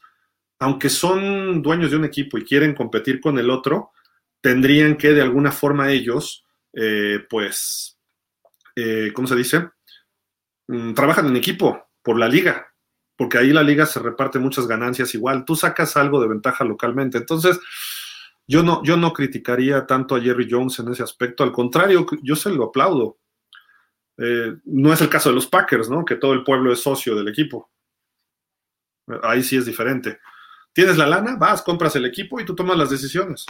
aunque 0.63 0.89
son 0.89 1.61
dueños 1.61 1.91
de 1.91 1.97
un 1.97 2.05
equipo 2.05 2.37
y 2.37 2.45
quieren 2.45 2.73
competir 2.73 3.19
con 3.19 3.37
el 3.37 3.49
otro, 3.49 3.91
tendrían 4.39 4.95
que 4.95 5.09
de 5.09 5.21
alguna 5.21 5.51
forma 5.51 5.91
ellos, 5.91 6.45
eh, 6.73 7.25
pues, 7.29 7.97
eh, 8.75 9.11
¿cómo 9.13 9.27
se 9.27 9.35
dice? 9.35 9.69
Mm, 10.67 10.93
trabajan 10.93 11.27
en 11.27 11.35
equipo 11.35 11.89
por 12.01 12.17
la 12.17 12.27
liga, 12.27 12.73
porque 13.15 13.37
ahí 13.37 13.53
la 13.53 13.63
liga 13.63 13.85
se 13.85 13.99
reparte 13.99 14.39
muchas 14.39 14.67
ganancias 14.67 15.13
igual. 15.13 15.45
Tú 15.45 15.55
sacas 15.55 15.95
algo 15.97 16.21
de 16.21 16.27
ventaja 16.27 16.63
localmente. 16.63 17.17
Entonces, 17.17 17.59
yo 18.47 18.63
no, 18.63 18.83
yo 18.83 18.97
no 18.97 19.13
criticaría 19.13 19.85
tanto 19.85 20.15
a 20.15 20.21
Jerry 20.21 20.47
Jones 20.49 20.79
en 20.79 20.89
ese 20.89 21.03
aspecto. 21.03 21.43
Al 21.43 21.51
contrario, 21.51 22.05
yo 22.21 22.35
se 22.35 22.49
lo 22.49 22.65
aplaudo. 22.65 23.19
Eh, 24.17 24.55
no 24.65 24.93
es 24.93 25.01
el 25.01 25.09
caso 25.09 25.29
de 25.29 25.35
los 25.35 25.47
Packers, 25.47 25.89
¿no? 25.89 26.03
Que 26.05 26.15
todo 26.15 26.33
el 26.33 26.43
pueblo 26.43 26.73
es 26.73 26.81
socio 26.81 27.15
del 27.15 27.29
equipo. 27.29 27.71
Ahí 29.23 29.43
sí 29.43 29.57
es 29.57 29.65
diferente. 29.65 30.19
Tienes 30.73 30.97
la 30.97 31.07
lana, 31.07 31.35
vas, 31.35 31.61
compras 31.61 31.95
el 31.95 32.05
equipo 32.05 32.39
y 32.39 32.45
tú 32.45 32.55
tomas 32.55 32.77
las 32.77 32.89
decisiones. 32.89 33.45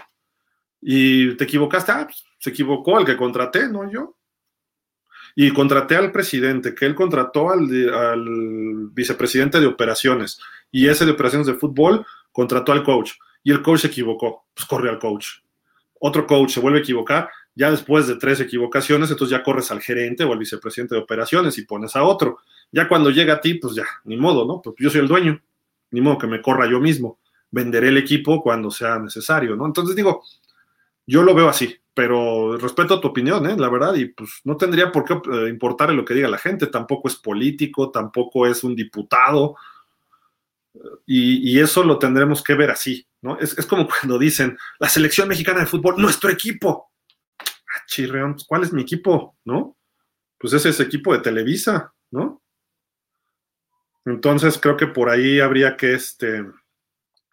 Y 0.86 1.36
te 1.38 1.46
equivocaste, 1.46 1.92
ah, 1.92 2.06
pues, 2.06 2.24
se 2.40 2.50
equivocó 2.50 3.00
el 3.00 3.06
que 3.06 3.18
contraté, 3.18 3.70
no 3.70 3.90
yo. 3.90 4.18
Y 5.36 5.52
contraté 5.52 5.96
al 5.96 6.12
presidente, 6.12 6.76
que 6.76 6.86
él 6.86 6.94
contrató 6.94 7.50
al, 7.50 8.90
vicepresidente 8.92 9.60
de 9.60 9.66
operaciones. 9.66 10.40
Y 10.72 10.88
ese 10.88 11.06
de 11.06 11.12
operaciones 11.12 11.48
de 11.48 11.56
fútbol 11.56 12.06
contrató 12.32 12.72
al 12.72 12.84
coach. 12.84 13.14
Y 13.44 13.52
el 13.52 13.62
coach 13.62 13.82
se 13.82 13.88
equivocó, 13.88 14.46
pues 14.54 14.68
corre 14.68 14.90
al 14.90 15.00
coach. 15.00 15.28
Otro 16.00 16.28
coach 16.28 16.52
se 16.52 16.60
vuelve 16.60 16.80
a 16.80 16.82
equivocar, 16.82 17.30
ya 17.56 17.72
después 17.72 18.08
de 18.08 18.16
tres 18.16 18.42
equivocaciones, 18.42 19.10
entonces 19.10 19.38
ya 19.38 19.44
corres 19.44 19.72
al 19.72 19.82
gerente 19.82 20.24
o 20.24 20.34
al 20.34 20.40
vicepresidente 20.40 20.96
de 20.96 21.02
operaciones 21.02 21.58
y 21.58 21.66
pones 21.66 21.96
a 21.96 22.04
otro. 22.04 22.40
Ya 22.72 22.88
cuando 22.88 23.10
llega 23.10 23.36
a 23.36 23.42
ti, 23.42 23.54
pues 23.56 23.76
ya, 23.76 23.86
ni 24.04 24.18
modo, 24.18 24.46
¿no? 24.46 24.62
Pues 24.62 24.76
yo 24.80 24.90
soy 24.90 25.02
el 25.02 25.08
dueño 25.08 25.42
ni 25.94 26.02
modo 26.02 26.18
que 26.18 26.28
me 26.28 26.42
corra 26.42 26.70
yo 26.70 26.80
mismo, 26.80 27.20
venderé 27.52 27.90
el 27.90 27.98
equipo 27.98 28.42
cuando 28.42 28.72
sea 28.72 28.98
necesario, 28.98 29.56
¿no? 29.56 29.68
Entonces 29.68 29.96
digo, 29.96 30.24
yo 31.06 31.24
lo 31.24 31.34
veo 31.36 31.50
así, 31.50 31.76
pero 31.94 32.58
respeto 32.58 33.00
tu 33.00 33.10
opinión, 33.10 33.50
¿eh? 33.50 33.56
la 33.58 33.70
verdad, 33.70 33.96
y 33.96 34.06
pues 34.06 34.42
no 34.44 34.58
tendría 34.58 34.92
por 34.92 35.06
qué 35.06 35.14
eh, 35.14 35.50
importarle 35.50 35.96
lo 35.96 36.06
que 36.06 36.14
diga 36.14 36.28
la 36.28 36.38
gente, 36.38 36.68
tampoco 36.68 37.08
es 37.08 37.16
político, 37.16 37.92
tampoco 37.92 38.48
es 38.48 38.64
un 38.64 38.76
diputado, 38.76 39.56
y, 41.06 41.60
eso 41.60 41.84
lo 41.84 42.00
tendremos 42.00 42.44
que 42.44 42.56
ver 42.56 42.72
así, 42.72 43.08
¿no? 43.22 43.38
Es, 43.40 43.56
como 43.68 43.88
cuando 43.88 44.18
dicen, 44.18 44.58
la 44.80 44.90
selección 44.90 45.28
mexicana 45.28 45.60
de 45.60 45.66
fútbol, 45.66 46.02
nuestro 46.02 46.30
equipo. 46.30 46.92
Ah, 47.40 47.84
chirreón, 47.86 48.34
pues, 48.34 48.46
¿cuál 48.46 48.64
es 48.64 48.74
mi 48.74 48.82
equipo? 48.82 49.38
¿No? 49.46 49.78
Pues 50.38 50.54
es 50.54 50.66
ese 50.66 50.84
equipo 50.84 51.14
de 51.14 51.20
Televisa, 51.20 51.94
¿no? 52.12 52.42
Entonces 54.06 54.58
creo 54.58 54.76
que 54.76 54.88
por 54.88 55.10
ahí 55.10 55.40
habría 55.40 55.78
que 55.78 55.94
este, 55.94 56.46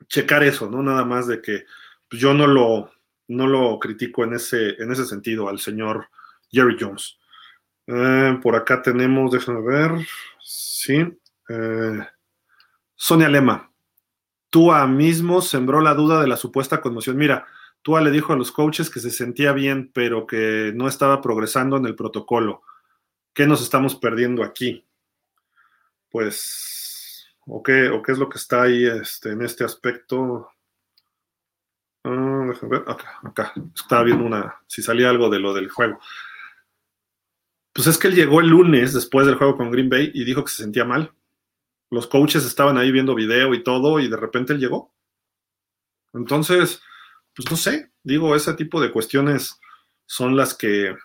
checar 0.07 0.45
eso, 0.45 0.71
¿no? 0.71 0.83
Nada 0.83 1.05
más 1.05 1.27
de 1.27 1.41
que 1.41 1.65
pues, 2.09 2.21
yo 2.21 2.35
no 2.35 2.47
lo, 2.47 2.93
no 3.31 3.47
lo 3.47 3.78
critico 3.78 4.25
en 4.25 4.34
ese, 4.34 4.70
en 4.83 4.92
ese 4.92 5.05
sentido 5.05 5.49
al 5.49 5.59
señor 5.59 6.09
Jerry 6.50 6.76
Jones. 6.78 7.18
Eh, 7.86 8.39
por 8.42 8.57
acá 8.57 8.83
tenemos, 8.83 9.33
déjame 9.33 9.62
ver, 9.62 9.92
sí, 10.41 10.99
eh, 11.49 12.07
Sonia 12.94 13.28
Lema. 13.28 13.70
Tua 14.50 14.86
mismo 14.86 15.42
sembró 15.42 15.81
la 15.81 15.94
duda 15.94 16.20
de 16.20 16.26
la 16.26 16.36
supuesta 16.36 16.81
conmoción. 16.81 17.17
Mira, 17.17 17.47
Tua 17.83 18.00
le 18.00 18.10
dijo 18.10 18.33
a 18.33 18.36
los 18.36 18.52
coaches 18.52 18.91
que 18.91 19.00
se 19.00 19.10
sentía 19.10 19.52
bien, 19.52 19.91
pero 19.94 20.26
que 20.26 20.73
no 20.75 20.89
estaba 20.89 21.20
progresando 21.20 21.76
en 21.76 21.86
el 21.86 21.94
protocolo. 21.94 22.62
¿Qué 23.33 23.47
nos 23.47 23.62
estamos 23.62 23.94
perdiendo 23.94 24.42
aquí? 24.42 24.84
pues, 26.10 27.26
o 27.47 27.62
qué, 27.62 27.89
o 27.89 28.02
qué 28.02 28.12
es 28.12 28.18
lo 28.18 28.28
que 28.28 28.39
está 28.39 28.62
ahí 28.62 28.84
este, 28.86 29.31
en 29.31 29.42
este 29.42 29.65
aspecto. 29.65 30.50
Ah, 32.05 32.47
déjame 32.49 32.79
ver, 32.79 32.89
acá, 32.89 33.20
acá, 33.23 33.53
estaba 33.75 34.05
viendo 34.05 34.25
una, 34.25 34.57
si 34.67 34.83
salía 34.83 35.11
algo 35.11 35.29
de 35.29 35.39
lo 35.39 35.53
del 35.53 35.70
juego. 35.70 35.99
Pues 37.73 37.87
es 37.87 37.99
que 37.99 38.09
él 38.09 38.15
llegó 38.15 38.41
el 38.41 38.49
lunes 38.49 38.93
después 38.93 39.27
del 39.27 39.37
juego 39.37 39.57
con 39.57 39.70
Green 39.70 39.89
Bay 39.89 40.11
y 40.15 40.25
dijo 40.25 40.45
que 40.45 40.51
se 40.51 40.62
sentía 40.62 40.85
mal. 40.85 41.12
Los 41.91 42.07
coaches 42.07 42.45
estaban 42.45 42.79
ahí 42.79 42.91
viendo 42.91 43.15
video 43.15 43.55
y 43.55 43.62
todo 43.62 44.01
y 44.01 44.09
de 44.09 44.17
repente 44.17 44.53
él 44.53 44.61
llegó. 44.61 44.93
Entonces, 46.12 46.83
pues 47.35 47.51
no 47.51 47.57
sé, 47.57 47.93
digo, 48.03 48.35
ese 48.35 48.55
tipo 48.55 48.81
de 48.81 48.91
cuestiones 48.91 49.61
son 50.07 50.37
las 50.37 50.55
que 50.55 50.97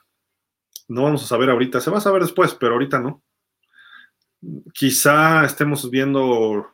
no 0.87 1.03
vamos 1.03 1.23
a 1.23 1.27
saber 1.27 1.49
ahorita. 1.49 1.81
Se 1.81 1.91
va 1.91 1.99
a 1.99 2.01
saber 2.01 2.21
después, 2.23 2.55
pero 2.55 2.73
ahorita 2.73 2.99
no 2.99 3.23
quizá 4.73 5.45
estemos 5.45 5.89
viendo 5.89 6.73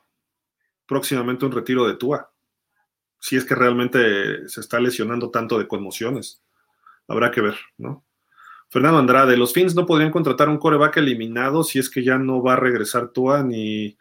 próximamente 0.86 1.46
un 1.46 1.52
retiro 1.52 1.88
de 1.88 1.96
Tua, 1.96 2.31
si 3.22 3.38
es 3.38 3.46
que 3.46 3.54
realmente 3.54 4.50
se 4.50 4.60
está 4.60 4.80
lesionando 4.80 5.30
tanto 5.30 5.60
de 5.60 5.68
conmociones. 5.68 6.42
Habrá 7.08 7.30
que 7.30 7.42
ver, 7.42 7.56
¿no? 7.78 8.04
Fernando 8.68 8.98
Andrade, 8.98 9.38
los 9.38 9.54
Fins 9.54 9.76
no 9.76 9.86
podrían 9.86 10.12
contratar 10.12 10.50
un 10.50 10.58
coreback 10.58 10.98
eliminado 10.98 11.64
si 11.64 11.78
es 11.78 11.90
que 11.90 12.04
ya 12.04 12.18
no 12.18 12.42
va 12.42 12.54
a 12.54 12.56
regresar 12.56 13.10
Tua 13.10 13.44
ni, 13.44 13.96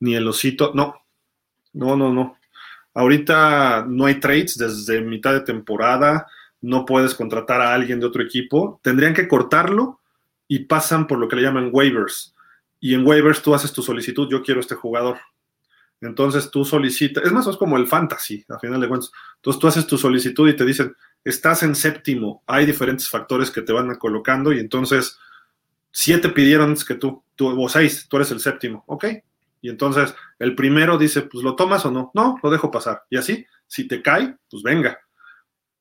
ni 0.00 0.16
el 0.16 0.26
osito. 0.26 0.72
No, 0.74 0.96
no, 1.72 1.96
no, 1.96 2.12
no. 2.12 2.36
Ahorita 2.94 3.84
no 3.88 4.06
hay 4.06 4.18
trades 4.18 4.58
desde 4.58 5.02
mitad 5.02 5.34
de 5.34 5.42
temporada, 5.42 6.26
no 6.60 6.84
puedes 6.84 7.14
contratar 7.14 7.60
a 7.60 7.74
alguien 7.74 8.00
de 8.00 8.06
otro 8.06 8.22
equipo. 8.22 8.80
Tendrían 8.82 9.14
que 9.14 9.28
cortarlo 9.28 10.00
y 10.48 10.60
pasan 10.60 11.06
por 11.06 11.18
lo 11.18 11.28
que 11.28 11.36
le 11.36 11.42
llaman 11.42 11.70
waivers. 11.72 12.34
Y 12.80 12.94
en 12.94 13.06
waivers 13.06 13.40
tú 13.40 13.54
haces 13.54 13.72
tu 13.72 13.82
solicitud, 13.82 14.28
yo 14.28 14.42
quiero 14.42 14.60
este 14.60 14.74
jugador. 14.74 15.18
Entonces 16.04 16.50
tú 16.50 16.64
solicitas, 16.64 17.24
es 17.24 17.32
más, 17.32 17.46
es 17.46 17.56
como 17.56 17.76
el 17.76 17.86
fantasy, 17.86 18.44
a 18.48 18.58
final 18.58 18.80
de 18.80 18.88
cuentas. 18.88 19.10
Entonces 19.36 19.60
tú 19.60 19.66
haces 19.66 19.86
tu 19.86 19.98
solicitud 19.98 20.48
y 20.48 20.56
te 20.56 20.64
dicen, 20.64 20.94
estás 21.24 21.62
en 21.62 21.74
séptimo, 21.74 22.42
hay 22.46 22.66
diferentes 22.66 23.08
factores 23.08 23.50
que 23.50 23.62
te 23.62 23.72
van 23.72 23.94
colocando 23.96 24.52
y 24.52 24.60
entonces 24.60 25.18
siete 25.90 26.28
pidieron 26.28 26.76
que 26.76 26.96
tú, 26.96 27.22
tú, 27.34 27.62
o 27.62 27.68
seis, 27.68 28.06
tú 28.08 28.16
eres 28.16 28.30
el 28.32 28.40
séptimo, 28.40 28.84
ok. 28.86 29.06
Y 29.62 29.70
entonces 29.70 30.14
el 30.38 30.54
primero 30.54 30.98
dice, 30.98 31.22
pues 31.22 31.42
lo 31.42 31.56
tomas 31.56 31.86
o 31.86 31.90
no, 31.90 32.10
no, 32.12 32.38
lo 32.42 32.50
dejo 32.50 32.70
pasar. 32.70 33.04
Y 33.08 33.16
así, 33.16 33.46
si 33.66 33.88
te 33.88 34.02
cae, 34.02 34.36
pues 34.50 34.62
venga. 34.62 34.98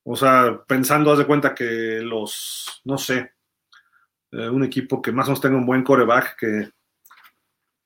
O 0.03 0.15
sea, 0.15 0.61
pensando, 0.67 1.11
haz 1.11 1.17
de 1.17 1.25
cuenta 1.25 1.53
que 1.53 1.99
los, 2.01 2.81
no 2.85 2.97
sé, 2.97 3.33
eh, 4.31 4.49
un 4.49 4.63
equipo 4.63 5.01
que 5.01 5.11
más 5.11 5.27
o 5.27 5.31
menos 5.31 5.41
tenga 5.41 5.57
un 5.57 5.65
buen 5.65 5.83
coreback, 5.83 6.37
que 6.37 6.69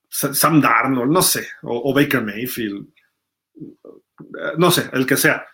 Sam 0.09 0.61
Darnold, 0.61 1.11
no 1.11 1.21
sé, 1.21 1.47
o, 1.63 1.93
Baker 1.93 2.23
Mayfield, 2.23 2.87
no 4.57 4.71
sé, 4.71 4.89
el 4.93 5.05
que 5.05 5.17
sea. 5.17 5.45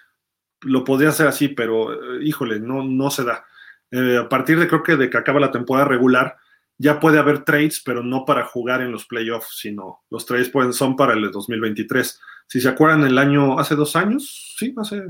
Lo 0.61 0.83
podría 0.83 1.09
hacer 1.09 1.27
así, 1.27 1.49
pero 1.49 1.93
eh, 1.93 2.23
híjole, 2.23 2.59
no, 2.59 2.83
no 2.83 3.09
se 3.09 3.23
da. 3.23 3.45
Eh, 3.91 4.17
a 4.17 4.29
partir 4.29 4.59
de 4.59 4.67
creo 4.67 4.83
que 4.83 4.95
de 4.95 5.09
que 5.09 5.17
acaba 5.17 5.39
la 5.39 5.51
temporada 5.51 5.87
regular, 5.87 6.37
ya 6.77 6.99
puede 6.99 7.19
haber 7.19 7.43
trades, 7.43 7.81
pero 7.83 8.03
no 8.03 8.25
para 8.25 8.45
jugar 8.45 8.81
en 8.81 8.91
los 8.91 9.05
playoffs, 9.05 9.57
sino 9.59 10.03
los 10.09 10.25
trades 10.25 10.49
pueden, 10.49 10.73
son 10.73 10.95
para 10.95 11.13
el 11.13 11.29
2023. 11.31 12.21
Si 12.47 12.61
se 12.61 12.69
acuerdan, 12.69 13.03
el 13.03 13.17
año, 13.17 13.59
hace 13.59 13.75
dos 13.75 13.95
años, 13.95 14.55
sí, 14.57 14.73
hace, 14.77 15.03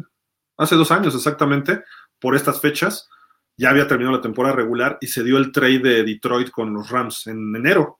hace 0.57 0.75
dos 0.75 0.91
años 0.91 1.15
exactamente, 1.15 1.83
por 2.19 2.35
estas 2.35 2.59
fechas, 2.59 3.09
ya 3.57 3.69
había 3.69 3.88
terminado 3.88 4.17
la 4.17 4.22
temporada 4.22 4.55
regular 4.55 4.97
y 5.01 5.07
se 5.07 5.23
dio 5.23 5.38
el 5.38 5.51
trade 5.51 5.80
de 5.80 6.03
Detroit 6.03 6.49
con 6.49 6.73
los 6.73 6.89
Rams 6.89 7.27
en 7.27 7.55
enero 7.55 7.99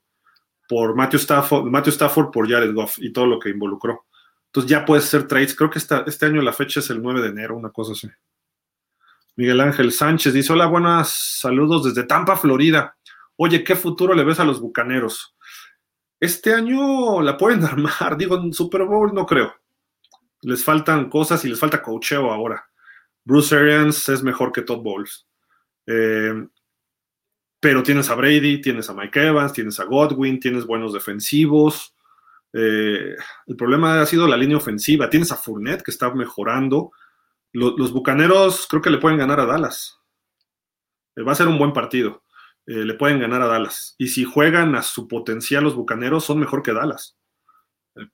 por 0.68 0.96
Matthew 0.96 1.20
Stafford, 1.20 1.66
Matthew 1.66 1.92
Stafford 1.94 2.32
por 2.32 2.50
Jared 2.50 2.74
Goff 2.74 2.98
y 3.00 3.12
todo 3.12 3.26
lo 3.26 3.40
que 3.40 3.50
involucró. 3.50 4.06
Entonces 4.48 4.70
ya 4.70 4.86
puede 4.86 5.02
ser 5.02 5.28
trades. 5.28 5.56
Creo 5.56 5.70
que 5.70 5.80
este 5.80 6.26
año 6.26 6.42
la 6.42 6.54
fecha 6.54 6.80
es 6.80 6.90
el 6.90 7.02
9 7.02 7.22
de 7.22 7.30
enero, 7.30 7.58
una 7.58 7.72
cosa 7.72 7.94
así. 7.94 8.08
Miguel 9.36 9.62
Ángel 9.62 9.92
Sánchez 9.92 10.34
dice: 10.34 10.54
Hola, 10.54 10.68
buenas 10.68 11.40
saludos 11.40 11.86
desde 11.86 12.08
Tampa, 12.08 12.36
Florida. 12.36 12.96
Oye, 13.36 13.64
¿qué 13.64 13.76
futuro 13.76 14.14
le 14.14 14.24
ves 14.24 14.40
a 14.40 14.46
los 14.46 14.62
bucaneros? 14.62 15.36
Este 16.20 16.54
año 16.54 17.22
la 17.22 17.36
pueden 17.36 17.64
armar, 17.66 18.16
digo, 18.18 18.38
en 18.38 18.54
Super 18.54 18.84
Bowl 18.84 19.14
no 19.14 19.26
creo. 19.26 19.54
Les 20.42 20.64
faltan 20.64 21.10
cosas 21.10 21.44
y 21.46 21.50
les 21.50 21.60
falta 21.60 21.82
cocheo 21.82 22.32
ahora. 22.32 22.64
Bruce 23.26 23.56
Arians 23.56 24.08
es 24.10 24.22
mejor 24.22 24.52
que 24.52 24.62
Todd 24.62 24.82
Bowles. 24.82 25.26
Eh, 25.88 26.48
pero 27.64 27.82
tienes 27.82 28.10
a 28.10 28.16
Brady, 28.16 28.60
tienes 28.60 28.90
a 28.90 28.94
Mike 28.94 29.28
Evans, 29.28 29.54
tienes 29.54 29.80
a 29.80 29.86
Godwin, 29.86 30.38
tienes 30.38 30.66
buenos 30.66 30.92
defensivos. 30.92 31.96
Eh, 32.52 33.16
el 33.48 33.56
problema 33.56 34.02
ha 34.02 34.06
sido 34.06 34.28
la 34.28 34.36
línea 34.36 34.58
ofensiva. 34.58 35.10
Tienes 35.10 35.32
a 35.32 35.38
Fournette 35.38 35.82
que 35.82 35.92
está 35.92 36.14
mejorando. 36.14 36.92
Los, 37.54 37.94
bucaneros 37.94 38.68
creo 38.70 38.82
que 38.82 38.90
le 38.90 38.98
pueden 38.98 39.18
ganar 39.18 39.40
a 39.40 39.46
Dallas. 39.46 39.98
Eh, 41.16 41.22
va 41.22 41.32
a 41.32 41.36
ser 41.36 41.48
un 41.48 41.58
buen 41.58 41.72
partido. 41.72 42.26
Eh, 42.66 42.84
le 42.84 42.96
pueden 42.96 43.22
ganar 43.22 43.42
a 43.42 43.48
Dallas. 43.48 43.96
Y 43.98 44.10
si 44.10 44.26
juegan 44.26 44.76
a 44.76 44.82
su 44.82 45.08
potencial 45.08 45.64
los 45.64 45.76
bucaneros, 45.76 46.26
son 46.26 46.40
mejor 46.40 46.64
que 46.64 46.74
Dallas. 46.74 47.18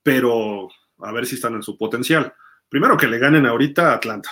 pero 0.04 0.68
a 1.00 1.12
ver 1.12 1.26
si 1.26 1.34
están 1.34 1.56
en 1.56 1.64
su 1.64 1.76
potencial. 1.76 2.36
Primero 2.70 2.98
que 2.98 3.08
le 3.08 3.18
ganen 3.18 3.48
ahorita 3.48 3.94
a 3.94 3.96
Atlanta. 3.96 4.30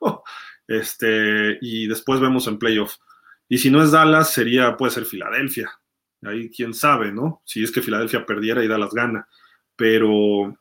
este, 0.68 1.58
y 1.60 1.88
después 1.88 2.20
vemos 2.20 2.46
en 2.46 2.60
playoff. 2.60 2.94
Y 3.52 3.58
si 3.58 3.70
no 3.70 3.82
es 3.82 3.90
Dallas, 3.90 4.32
sería, 4.32 4.78
puede 4.78 4.92
ser 4.92 5.04
Filadelfia. 5.04 5.70
Ahí 6.22 6.48
quién 6.48 6.72
sabe, 6.72 7.12
¿no? 7.12 7.42
Si 7.44 7.62
es 7.62 7.70
que 7.70 7.82
Filadelfia 7.82 8.24
perdiera 8.24 8.64
y 8.64 8.66
Dallas 8.66 8.94
gana. 8.94 9.28
Pero 9.76 10.56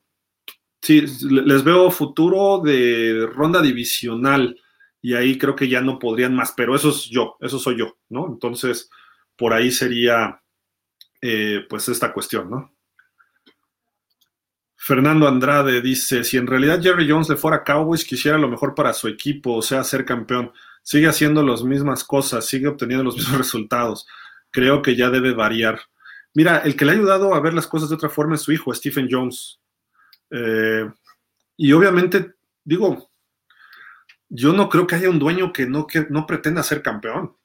sí, 0.82 1.06
les 1.30 1.64
veo 1.64 1.90
futuro 1.90 2.60
de 2.60 3.30
ronda 3.34 3.62
divisional 3.62 4.60
y 5.02 5.14
ahí 5.14 5.38
creo 5.38 5.56
que 5.56 5.70
ya 5.70 5.80
no 5.80 6.00
podrían 6.00 6.36
más, 6.36 6.52
pero 6.52 6.76
eso 6.76 6.90
es 6.90 7.06
yo, 7.06 7.38
eso 7.40 7.60
soy 7.60 7.78
yo, 7.78 7.98
¿no? 8.10 8.28
Entonces, 8.28 8.90
por 9.38 9.54
ahí 9.54 9.72
sería 9.72 10.42
eh, 11.22 11.66
pues 11.70 11.88
esta 11.88 12.12
cuestión, 12.12 12.50
¿no? 12.50 12.76
Fernando 14.76 15.30
Andrade 15.30 15.80
dice, 15.80 16.26
si 16.26 16.36
en 16.36 16.48
realidad 16.48 16.84
Jerry 16.84 17.10
Jones 17.10 17.30
le 17.30 17.38
fuera 17.38 17.56
a 17.56 17.64
Cowboys, 17.64 18.04
quisiera 18.04 18.38
lo 18.38 18.50
mejor 18.50 18.76
para 18.76 18.92
su 18.92 19.08
equipo, 19.08 19.54
o 19.54 19.62
sea, 19.62 19.82
ser 19.86 20.04
campeón 20.04 20.52
sigue 20.82 21.08
haciendo 21.08 21.44
las 21.44 21.64
mismas 21.64 22.04
cosas, 22.04 22.46
sigue 22.46 22.68
obteniendo 22.68 23.04
los 23.04 23.16
mismos 23.16 23.38
resultados. 23.38 24.08
Creo 24.52 24.82
que 24.82 24.96
ya 24.96 25.10
debe 25.10 25.34
variar. 25.34 25.80
Mira, 26.34 26.60
el 26.60 26.76
que 26.76 26.86
le 26.86 26.92
ha 26.92 26.96
ayudado 26.96 27.34
a 27.34 27.40
ver 27.40 27.54
las 27.54 27.68
cosas 27.68 27.90
de 27.90 27.96
otra 27.96 28.10
forma 28.10 28.36
es 28.36 28.42
su 28.42 28.52
hijo, 28.52 28.74
Stephen 28.74 29.08
Jones. 29.10 29.60
Eh, 30.30 30.90
y 31.58 31.74
obviamente, 31.74 32.36
digo, 32.64 33.12
yo 34.30 34.54
no 34.54 34.70
creo 34.70 34.88
que 34.88 34.96
haya 34.96 35.10
un 35.10 35.20
dueño 35.20 35.52
que 35.52 35.66
no, 35.66 35.86
que 35.86 36.08
no 36.10 36.26
pretenda 36.26 36.64
ser 36.64 36.82
campeón. 36.82 37.36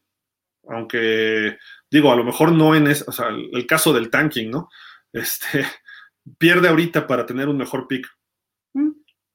Aunque, 0.69 1.59
digo, 1.91 2.13
a 2.13 2.17
lo 2.17 2.25
mejor 2.25 2.53
no 2.53 2.75
en 2.75 2.87
es, 2.87 3.07
o 3.07 3.13
sea, 3.13 3.29
el, 3.29 3.67
caso 3.67 3.93
del 3.93 4.11
tanking, 4.11 4.51
¿no? 4.51 4.69
Este, 5.13 5.65
pierde 6.39 6.69
ahorita 6.69 7.07
para 7.07 7.27
tener 7.27 7.49
un 7.49 7.57
mejor 7.57 7.89
pick. 7.89 8.07
Mm. 8.75 8.91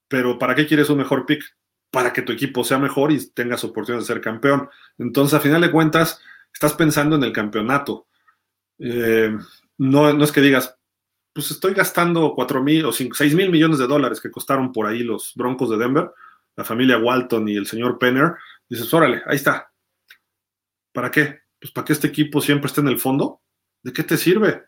Pero 0.07 0.39
¿para 0.39 0.55
qué 0.55 0.65
quieres 0.65 0.89
un 0.89 0.97
mejor 0.97 1.25
pick? 1.25 1.43
Para 1.91 2.13
que 2.13 2.21
tu 2.21 2.31
equipo 2.31 2.63
sea 2.63 2.79
mejor 2.79 3.11
y 3.11 3.31
tengas 3.31 3.63
oportunidad 3.63 4.01
de 4.01 4.07
ser 4.07 4.21
campeón. 4.21 4.69
Entonces, 4.97 5.33
a 5.33 5.41
final 5.41 5.61
de 5.61 5.71
cuentas, 5.71 6.21
estás 6.51 6.73
pensando 6.73 7.17
en 7.17 7.23
el 7.23 7.33
campeonato. 7.33 8.07
Eh, 8.79 9.37
no, 9.77 10.23
es 10.23 10.31
que 10.31 10.41
digas, 10.41 10.77
pues 11.33 11.51
estoy 11.51 11.73
gastando 11.73 12.33
4 12.33 12.63
mil 12.63 12.85
o 12.85 12.93
6 12.93 13.35
mil 13.35 13.51
millones 13.51 13.77
de 13.77 13.87
dólares 13.87 14.21
que 14.21 14.31
costaron 14.31 14.71
por 14.71 14.87
ahí 14.87 15.03
los 15.03 15.33
Broncos 15.35 15.69
de 15.69 15.77
Denver, 15.77 16.11
la 16.55 16.63
familia 16.63 16.97
Walton 16.97 17.47
y 17.49 17.57
el 17.57 17.67
señor 17.67 17.99
Penner. 17.99 18.35
Dices, 18.69 18.91
órale, 18.93 19.21
ahí 19.27 19.35
está. 19.35 19.71
¿Para 20.93 21.11
qué? 21.11 21.41
Pues 21.59 21.71
para 21.71 21.85
que 21.85 21.93
este 21.93 22.07
equipo 22.07 22.41
siempre 22.41 22.67
esté 22.67 22.81
en 22.81 22.87
el 22.87 22.99
fondo. 22.99 23.41
¿De 23.83 23.91
qué 23.91 24.03
te 24.03 24.17
sirve? 24.17 24.63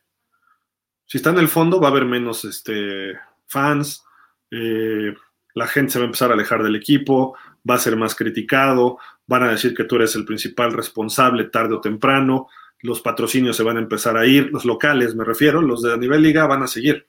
Si 1.05 1.17
está 1.17 1.29
en 1.29 1.39
el 1.39 1.47
fondo, 1.47 1.79
va 1.79 1.87
a 1.87 1.91
haber 1.91 2.05
menos 2.05 2.43
este, 2.45 3.13
fans. 3.47 4.03
Eh, 4.51 5.13
la 5.53 5.67
gente 5.67 5.93
se 5.93 5.99
va 5.99 6.05
a 6.05 6.07
empezar 6.07 6.31
a 6.31 6.33
alejar 6.33 6.63
del 6.63 6.75
equipo, 6.75 7.37
va 7.69 7.75
a 7.75 7.79
ser 7.79 7.95
más 7.95 8.15
criticado, 8.15 8.97
van 9.27 9.43
a 9.43 9.51
decir 9.51 9.73
que 9.75 9.83
tú 9.83 9.95
eres 9.95 10.15
el 10.15 10.25
principal 10.25 10.73
responsable 10.73 11.45
tarde 11.45 11.75
o 11.75 11.81
temprano, 11.81 12.47
los 12.79 13.01
patrocinios 13.01 13.55
se 13.55 13.63
van 13.63 13.77
a 13.77 13.81
empezar 13.81 14.17
a 14.17 14.25
ir, 14.25 14.49
los 14.51 14.65
locales 14.65 15.15
me 15.15 15.23
refiero, 15.23 15.61
los 15.61 15.81
de 15.81 15.93
a 15.93 15.97
nivel 15.97 16.21
liga 16.21 16.45
van 16.47 16.63
a 16.63 16.67
seguir. 16.67 17.07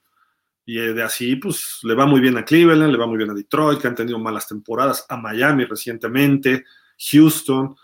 Y 0.67 0.79
eh, 0.79 0.95
de 0.95 1.03
así, 1.03 1.37
pues 1.37 1.81
le 1.83 1.95
va 1.95 2.07
muy 2.07 2.21
bien 2.21 2.39
a 2.39 2.45
Cleveland, 2.45 2.93
le 2.93 2.99
va 2.99 3.07
muy 3.07 3.19
bien 3.19 3.31
a 3.31 3.35
Detroit, 3.35 3.81
que 3.81 3.89
han 3.89 3.95
tenido 3.95 4.19
malas 4.19 4.47
temporadas, 4.47 5.05
a 5.09 5.17
Miami 5.17 5.65
recientemente, 5.65 6.65
Houston. 7.11 7.75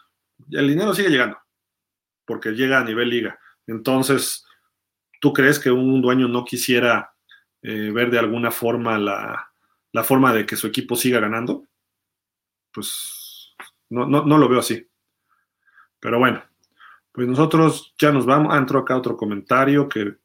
El 0.51 0.69
dinero 0.69 0.95
sigue 0.95 1.11
llegando, 1.11 1.39
porque 2.25 2.53
llega 2.53 2.79
a 2.79 2.85
nivel 2.85 3.11
liga. 3.11 3.39
Entonces, 3.67 4.47
¿tú 5.21 5.33
crees 5.33 5.59
que 5.59 5.71
un 5.71 6.01
dueño 6.01 6.29
no 6.29 6.45
quisiera 6.45 7.13
eh, 7.61 7.91
ver 7.93 8.11
de 8.11 8.19
alguna 8.21 8.51
forma 8.51 8.99
la, 8.99 9.50
la 9.93 10.05
forma 10.05 10.33
de 10.33 10.47
que 10.47 10.57
su 10.57 10.67
equipo 10.67 10.97
siga 10.97 11.21
ganando, 11.21 11.67
pues 12.73 13.55
no, 13.89 14.07
no, 14.07 14.39
lo 14.39 14.49
veo 14.49 14.61
así. 14.61 14.87
Pero 15.99 16.19
bueno, 16.19 16.43
pues 17.13 17.27
nosotros 17.27 17.95
ya 17.99 18.13
nos 18.13 18.25
vamos. 18.25 18.55
Ah, 18.55 18.59
entró 18.59 18.81
acá 18.81 18.97
otro 18.97 19.17
comentario 19.17 19.89
que. 19.89 20.17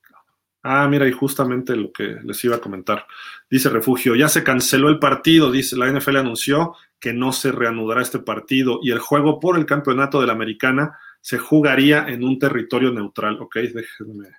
Ah, 0.64 0.88
mira, 0.88 1.08
y 1.08 1.11
justamente 1.11 1.76
lo 1.76 1.92
que 1.92 2.18
les 2.24 2.44
iba 2.44 2.56
a 2.56 2.61
comentar. 2.61 3.06
Dice 3.50 3.69
Refugio, 3.69 4.16
ya 4.16 4.27
se 4.27 4.44
canceló 4.44 4.90
el 4.90 4.98
partido, 4.98 5.52
dice, 5.52 5.77
la 5.77 5.88
NFL 5.92 6.18
anunció 6.18 6.76
que 7.00 7.14
no 7.14 7.34
se 7.34 7.52
reanudará 7.52 8.02
este 8.02 8.18
partido 8.18 8.80
y 8.82 8.90
el 8.90 8.98
juego 8.98 9.40
por 9.40 9.60
el 9.60 9.68
campeonato 9.68 10.19
de 10.19 10.26
la 10.26 10.34
americana 10.34 10.98
se 11.22 11.38
jugaría 11.38 12.08
en 12.08 12.24
un 12.24 12.40
territorio 12.40 12.92
neutral. 12.92 13.40
Ok, 13.42 13.58
déjenme 13.58 14.30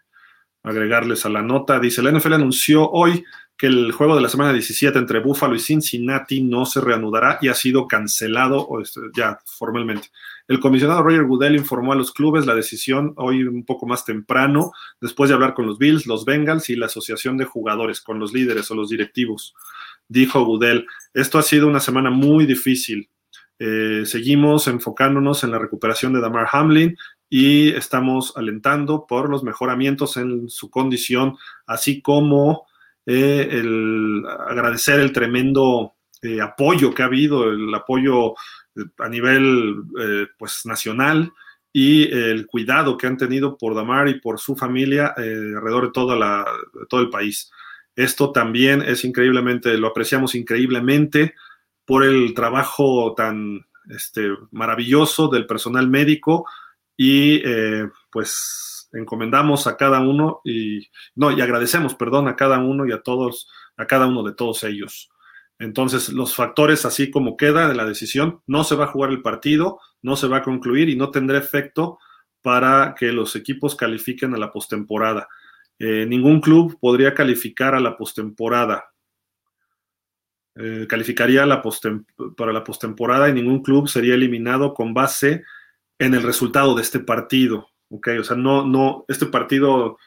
agregarles 0.64 1.24
a 1.24 1.28
la 1.28 1.42
nota. 1.42 1.78
Dice, 1.78 2.02
la 2.02 2.10
NFL 2.10 2.34
anunció 2.34 2.90
hoy 2.90 3.24
que 3.56 3.66
el 3.66 3.92
juego 3.92 4.14
de 4.14 4.20
la 4.20 4.28
semana 4.28 4.52
17 4.52 4.98
entre 4.98 5.20
Buffalo 5.20 5.54
y 5.54 5.60
Cincinnati 5.60 6.42
no 6.42 6.66
se 6.66 6.80
reanudará 6.80 7.38
y 7.40 7.48
ha 7.48 7.54
sido 7.54 7.88
cancelado 7.88 8.68
este, 8.82 9.00
ya 9.16 9.38
formalmente. 9.46 10.08
El 10.46 10.60
comisionado 10.60 11.02
Roger 11.02 11.24
Goodell 11.24 11.56
informó 11.56 11.92
a 11.92 11.96
los 11.96 12.12
clubes 12.12 12.46
la 12.46 12.54
decisión 12.54 13.14
hoy 13.16 13.42
un 13.42 13.64
poco 13.64 13.86
más 13.86 14.04
temprano, 14.04 14.72
después 15.00 15.28
de 15.28 15.34
hablar 15.34 15.54
con 15.54 15.66
los 15.66 15.78
Bills, 15.78 16.06
los 16.06 16.24
Bengals 16.24 16.68
y 16.68 16.76
la 16.76 16.86
asociación 16.86 17.38
de 17.38 17.46
jugadores, 17.46 18.00
con 18.00 18.18
los 18.18 18.32
líderes 18.32 18.70
o 18.70 18.74
los 18.74 18.90
directivos. 18.90 19.54
Dijo 20.06 20.44
Goodell, 20.44 20.86
esto 21.14 21.38
ha 21.38 21.42
sido 21.42 21.66
una 21.66 21.80
semana 21.80 22.10
muy 22.10 22.46
difícil. 22.46 23.08
Eh, 23.58 24.02
seguimos 24.04 24.68
enfocándonos 24.68 25.42
en 25.42 25.50
la 25.50 25.58
recuperación 25.58 26.12
de 26.12 26.20
Damar 26.20 26.46
Hamlin 26.52 26.94
y 27.30 27.70
estamos 27.70 28.34
alentando 28.36 29.06
por 29.06 29.30
los 29.30 29.42
mejoramientos 29.42 30.18
en 30.18 30.50
su 30.50 30.70
condición, 30.70 31.36
así 31.66 32.02
como 32.02 32.66
eh, 33.06 33.48
el 33.50 34.24
agradecer 34.48 35.00
el 35.00 35.12
tremendo 35.12 35.94
eh, 36.22 36.40
apoyo 36.40 36.92
que 36.92 37.02
ha 37.02 37.06
habido, 37.06 37.50
el 37.50 37.72
apoyo 37.74 38.32
eh, 38.74 38.84
a 38.98 39.08
nivel 39.08 39.82
pues 40.38 40.62
nacional 40.64 41.32
y 41.78 42.10
el 42.10 42.46
cuidado 42.46 42.96
que 42.96 43.06
han 43.06 43.18
tenido 43.18 43.58
por 43.58 43.74
Damar 43.74 44.08
y 44.08 44.18
por 44.18 44.40
su 44.40 44.56
familia 44.56 45.12
eh, 45.18 45.52
alrededor 45.56 45.84
de, 45.84 45.92
toda 45.92 46.16
la, 46.16 46.46
de 46.72 46.86
todo 46.88 47.02
el 47.02 47.10
país. 47.10 47.50
Esto 47.94 48.32
también 48.32 48.80
es 48.80 49.04
increíblemente, 49.04 49.76
lo 49.76 49.88
apreciamos 49.88 50.34
increíblemente 50.34 51.34
por 51.84 52.02
el 52.02 52.32
trabajo 52.32 53.12
tan 53.14 53.66
este, 53.90 54.30
maravilloso 54.52 55.28
del 55.28 55.46
personal 55.46 55.86
médico 55.90 56.46
y 56.96 57.42
eh, 57.44 57.90
pues 58.10 58.75
encomendamos 58.99 59.66
a 59.66 59.76
cada 59.76 60.00
uno 60.00 60.41
y 60.44 60.89
no 61.15 61.31
y 61.31 61.41
agradecemos 61.41 61.94
perdón 61.94 62.28
a 62.28 62.36
cada 62.36 62.58
uno 62.58 62.86
y 62.86 62.92
a 62.92 63.02
todos 63.02 63.49
a 63.76 63.86
cada 63.86 64.07
uno 64.07 64.23
de 64.23 64.34
todos 64.34 64.65
ellos. 64.65 65.10
Entonces 65.58 66.10
los 66.10 66.34
factores 66.34 66.84
así 66.84 67.10
como 67.10 67.36
queda 67.36 67.68
de 67.68 67.75
la 67.75 67.86
decisión 67.86 68.42
no 68.47 68.65
se 68.65 68.75
va 68.75 68.84
a 68.84 68.89
jugar 68.89 69.10
el 69.10 69.23
partido 69.23 69.81
no 70.07 70.15
se 70.15 70.28
va 70.28 70.39
a 70.39 70.42
concluir 70.42 70.89
y 70.89 70.94
no 70.94 71.10
tendrá 71.10 71.36
efecto 71.36 71.99
para 72.41 72.94
que 72.97 73.10
los 73.10 73.34
equipos 73.34 73.75
califiquen 73.75 74.34
a 74.34 74.39
la 74.39 74.52
postemporada. 74.52 75.28
Eh, 75.81 76.07
ningún 76.07 76.41
club 76.41 76.78
podría 76.81 77.12
calificar 77.12 77.75
a 77.75 77.81
la 77.81 77.97
postemporada. 77.97 78.92
Eh, 80.55 80.86
calificaría 80.89 81.44
para 82.36 82.52
la 82.52 82.62
postemporada 82.62 83.28
y 83.28 83.33
ningún 83.33 83.65
club 83.65 83.89
sería 83.89 84.15
eliminado 84.15 84.75
con 84.75 84.94
base 84.94 85.42
en 85.99 86.15
el 86.15 86.23
resultado 86.23 86.76
de 86.76 86.83
este 86.83 87.00
partido. 87.00 87.68
¿Ok? 87.90 88.08
O 88.20 88.24
sea, 88.24 88.36
no, 88.36 88.66
no, 88.66 89.05
este 89.08 89.26
partido 89.26 89.98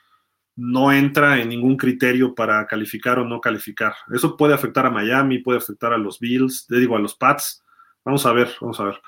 no 0.55 0.91
entra 0.91 1.41
en 1.41 1.49
ningún 1.49 1.77
criterio 1.77 2.35
para 2.35 2.67
calificar 2.67 3.19
o 3.19 3.25
no 3.25 3.39
calificar. 3.39 3.93
Eso 4.13 4.35
puede 4.35 4.53
afectar 4.53 4.85
a 4.85 4.91
Miami, 4.91 5.39
puede 5.39 5.59
afectar 5.59 5.93
a 5.93 5.97
los 5.97 6.19
Bills, 6.19 6.65
le 6.69 6.79
digo 6.79 6.95
a 6.95 6.99
los 6.99 7.15
Pats. 7.15 7.63
Vamos 8.03 8.25
a 8.25 8.33
ver, 8.33 8.49
vamos 8.59 8.79
a 8.79 8.83
ver. 8.85 9.01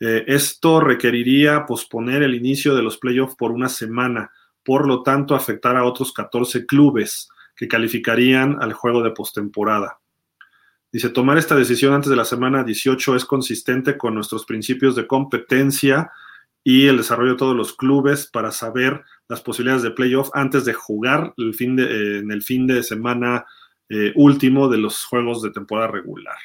Eh, 0.00 0.24
esto 0.28 0.80
requeriría 0.80 1.66
posponer 1.66 2.22
el 2.22 2.34
inicio 2.34 2.74
de 2.74 2.82
los 2.82 2.98
playoffs 2.98 3.36
por 3.36 3.52
una 3.52 3.68
semana, 3.68 4.30
por 4.64 4.86
lo 4.86 5.02
tanto 5.02 5.34
afectar 5.34 5.76
a 5.76 5.84
otros 5.84 6.12
14 6.12 6.66
clubes 6.66 7.28
que 7.56 7.68
calificarían 7.68 8.58
al 8.60 8.72
juego 8.72 9.02
de 9.02 9.10
postemporada. 9.10 9.98
Dice, 10.92 11.10
tomar 11.10 11.36
esta 11.36 11.54
decisión 11.54 11.92
antes 11.92 12.08
de 12.08 12.16
la 12.16 12.24
semana 12.24 12.64
18 12.64 13.16
es 13.16 13.24
consistente 13.24 13.98
con 13.98 14.14
nuestros 14.14 14.44
principios 14.46 14.94
de 14.94 15.06
competencia, 15.06 16.10
y 16.64 16.86
el 16.86 16.98
desarrollo 16.98 17.32
de 17.32 17.38
todos 17.38 17.56
los 17.56 17.74
clubes 17.74 18.26
para 18.26 18.50
saber 18.52 19.02
las 19.28 19.40
posibilidades 19.40 19.82
de 19.82 19.90
playoff 19.90 20.30
antes 20.34 20.64
de 20.64 20.74
jugar 20.74 21.32
el 21.36 21.54
fin 21.54 21.76
de, 21.76 21.84
eh, 21.84 22.18
en 22.18 22.30
el 22.30 22.42
fin 22.42 22.66
de 22.66 22.82
semana 22.82 23.46
eh, 23.88 24.12
último 24.16 24.68
de 24.68 24.78
los 24.78 25.04
juegos 25.04 25.42
de 25.42 25.50
temporada 25.50 25.88
regular. 25.88 26.36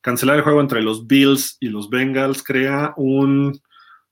Cancelar 0.00 0.36
el 0.36 0.42
juego 0.42 0.60
entre 0.62 0.82
los 0.82 1.06
Bills 1.06 1.58
y 1.60 1.68
los 1.68 1.90
Bengals 1.90 2.42
crea 2.42 2.94
un, 2.96 3.60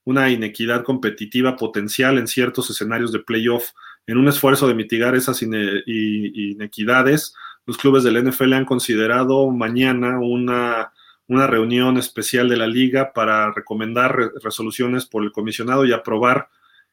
una 0.05 0.29
inequidad 0.29 0.85
competitiva 0.85 1.57
potencial 1.57 2.19
en 2.19 2.29
ciertos 2.29 2.69
escenarios 2.69 3.11
de 3.13 3.21
playoff. 3.21 3.71
En 4.07 4.19
un 4.19 4.29
esfuerzo 4.29 4.69
de 4.69 4.75
mitigar 4.75 5.15
esas 5.15 5.43
inequidades, 5.43 7.35
los 7.65 7.79
clubes 7.79 8.05
del 8.05 8.23
NFL 8.23 8.53
han 8.53 8.65
considerado 8.67 9.51
mañana 9.51 10.19
una 10.19 10.93
una 11.29 11.47
reunión 11.47 11.99
especial 11.99 12.49
de 12.49 12.57
la 12.57 12.67
liga 12.67 13.13
para 13.13 13.53
recomendar 13.53 14.17
resoluciones 14.43 15.07
por 15.07 15.23
el 15.23 15.31
comisionado 15.31 15.85
y 15.85 15.93
aprobar 15.93 16.49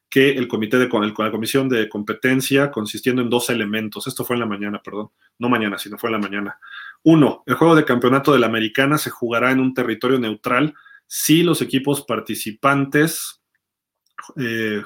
que 0.08 0.30
el 0.30 0.46
comité 0.46 0.78
de 0.78 0.88
con 0.88 1.02
la 1.02 1.30
comisión 1.30 1.68
de 1.68 1.88
competencia 1.88 2.70
consistiendo 2.70 3.22
en 3.22 3.30
dos 3.30 3.50
elementos. 3.50 4.06
Esto 4.06 4.24
fue 4.24 4.36
en 4.36 4.40
la 4.40 4.46
mañana, 4.46 4.80
perdón, 4.82 5.10
no 5.38 5.48
mañana, 5.48 5.78
sino 5.78 5.98
fue 5.98 6.10
en 6.10 6.12
la 6.12 6.20
mañana. 6.20 6.60
Uno, 7.02 7.42
el 7.46 7.54
juego 7.54 7.74
de 7.74 7.84
campeonato 7.84 8.32
de 8.32 8.38
la 8.38 8.46
Americana 8.46 8.98
se 8.98 9.10
jugará 9.10 9.50
en 9.50 9.58
un 9.58 9.74
territorio 9.74 10.18
neutral 10.18 10.74
si 11.06 11.42
los 11.42 11.62
equipos 11.62 12.02
participantes 12.02 13.42
eh, 14.36 14.82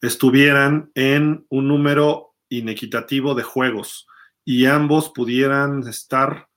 estuvieran 0.00 0.90
en 0.94 1.46
un 1.48 1.68
número 1.68 2.34
inequitativo 2.48 3.34
de 3.34 3.42
juegos 3.42 4.06
y 4.44 4.66
ambos 4.66 5.10
pudieran 5.10 5.86
estar 5.88 6.48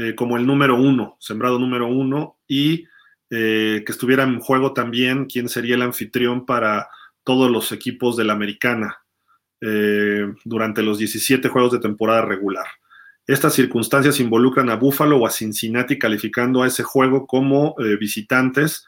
eh, 0.00 0.14
como 0.14 0.36
el 0.36 0.46
número 0.46 0.76
uno, 0.76 1.16
sembrado 1.18 1.58
número 1.58 1.88
uno, 1.88 2.38
y 2.46 2.86
eh, 3.30 3.82
que 3.84 3.90
estuviera 3.90 4.22
en 4.22 4.38
juego 4.38 4.72
también 4.72 5.26
quién 5.26 5.48
sería 5.48 5.74
el 5.74 5.82
anfitrión 5.82 6.46
para 6.46 6.88
todos 7.24 7.50
los 7.50 7.72
equipos 7.72 8.16
de 8.16 8.22
la 8.22 8.32
americana 8.32 8.98
eh, 9.60 10.32
durante 10.44 10.84
los 10.84 10.98
17 10.98 11.48
juegos 11.48 11.72
de 11.72 11.80
temporada 11.80 12.22
regular. 12.22 12.66
Estas 13.26 13.54
circunstancias 13.54 14.20
involucran 14.20 14.70
a 14.70 14.76
Buffalo 14.76 15.18
o 15.18 15.26
a 15.26 15.30
Cincinnati 15.30 15.98
calificando 15.98 16.62
a 16.62 16.68
ese 16.68 16.84
juego 16.84 17.26
como 17.26 17.74
visitantes 18.00 18.86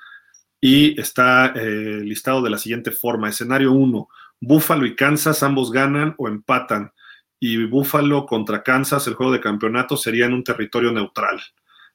y 0.62 0.98
está 0.98 1.52
listado 1.52 2.40
de 2.40 2.48
la 2.48 2.56
siguiente 2.56 2.90
forma. 2.90 3.28
Escenario 3.28 3.72
1, 3.72 4.08
Buffalo 4.40 4.86
y 4.86 4.96
Kansas 4.96 5.42
ambos 5.42 5.70
ganan 5.70 6.14
o 6.16 6.26
empatan 6.26 6.92
y 7.40 7.64
Buffalo 7.64 8.26
contra 8.26 8.62
Kansas, 8.62 9.06
el 9.06 9.14
juego 9.14 9.32
de 9.32 9.40
campeonato 9.40 9.96
sería 9.96 10.26
en 10.26 10.34
un 10.34 10.44
territorio 10.44 10.92
neutral. 10.92 11.40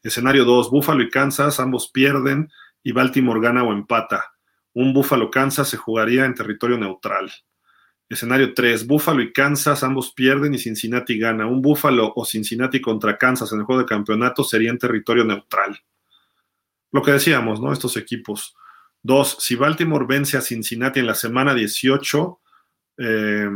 Escenario 0.01 0.43
2, 0.43 0.71
Buffalo 0.71 1.03
y 1.03 1.09
Kansas, 1.09 1.59
ambos 1.59 1.89
pierden 1.91 2.51
y 2.83 2.91
Baltimore 2.91 3.39
gana 3.39 3.63
o 3.63 3.71
empata. 3.71 4.33
Un 4.73 4.91
Buffalo-Kansas 4.93 5.69
se 5.69 5.77
jugaría 5.77 6.25
en 6.25 6.33
territorio 6.33 6.77
neutral. 6.77 7.31
Escenario 8.09 8.53
3, 8.53 8.87
Buffalo 8.87 9.21
y 9.21 9.31
Kansas, 9.31 9.83
ambos 9.83 10.13
pierden 10.13 10.53
y 10.53 10.59
Cincinnati 10.59 11.17
gana. 11.17 11.47
Un 11.47 11.61
Buffalo 11.61 12.11
o 12.15 12.25
Cincinnati 12.25 12.81
contra 12.81 13.17
Kansas 13.17 13.51
en 13.53 13.59
el 13.59 13.65
juego 13.65 13.81
de 13.81 13.87
campeonato 13.87 14.43
sería 14.43 14.69
en 14.69 14.77
territorio 14.77 15.23
neutral. 15.23 15.79
Lo 16.91 17.01
que 17.01 17.11
decíamos, 17.11 17.61
¿no? 17.61 17.71
Estos 17.71 17.97
equipos. 17.97 18.55
Dos, 19.01 19.37
si 19.39 19.55
Baltimore 19.55 20.05
vence 20.07 20.37
a 20.37 20.41
Cincinnati 20.41 20.99
en 20.99 21.07
la 21.07 21.15
semana 21.15 21.53
18, 21.53 22.39
eh, 22.97 23.49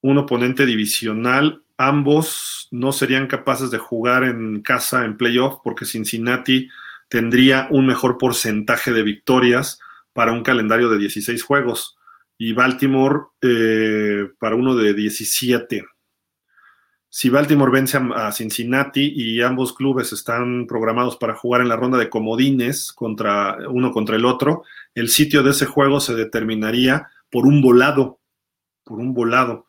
un 0.00 0.18
oponente 0.18 0.66
divisional. 0.66 1.62
Ambos 1.76 2.68
no 2.70 2.92
serían 2.92 3.26
capaces 3.26 3.70
de 3.70 3.78
jugar 3.78 4.24
en 4.24 4.62
casa 4.62 5.04
en 5.04 5.16
playoff 5.16 5.60
porque 5.62 5.84
Cincinnati 5.84 6.68
tendría 7.08 7.68
un 7.70 7.86
mejor 7.86 8.18
porcentaje 8.18 8.92
de 8.92 9.02
victorias 9.02 9.78
para 10.12 10.32
un 10.32 10.42
calendario 10.42 10.88
de 10.88 10.98
16 10.98 11.42
juegos 11.42 11.96
y 12.36 12.52
Baltimore 12.52 13.26
eh, 13.42 14.28
para 14.38 14.56
uno 14.56 14.76
de 14.76 14.94
17. 14.94 15.84
Si 17.10 17.30
Baltimore 17.30 17.72
vence 17.72 17.98
a 18.14 18.30
Cincinnati 18.32 19.12
y 19.16 19.40
ambos 19.40 19.72
clubes 19.72 20.12
están 20.12 20.66
programados 20.66 21.16
para 21.16 21.34
jugar 21.34 21.62
en 21.62 21.68
la 21.68 21.76
ronda 21.76 21.96
de 21.96 22.10
comodines 22.10 22.92
contra 22.92 23.56
uno 23.68 23.92
contra 23.92 24.16
el 24.16 24.26
otro, 24.26 24.62
el 24.94 25.08
sitio 25.08 25.42
de 25.42 25.52
ese 25.52 25.64
juego 25.64 26.00
se 26.00 26.14
determinaría 26.14 27.08
por 27.30 27.46
un 27.46 27.62
volado, 27.62 28.20
por 28.84 28.98
un 28.98 29.14
volado 29.14 29.67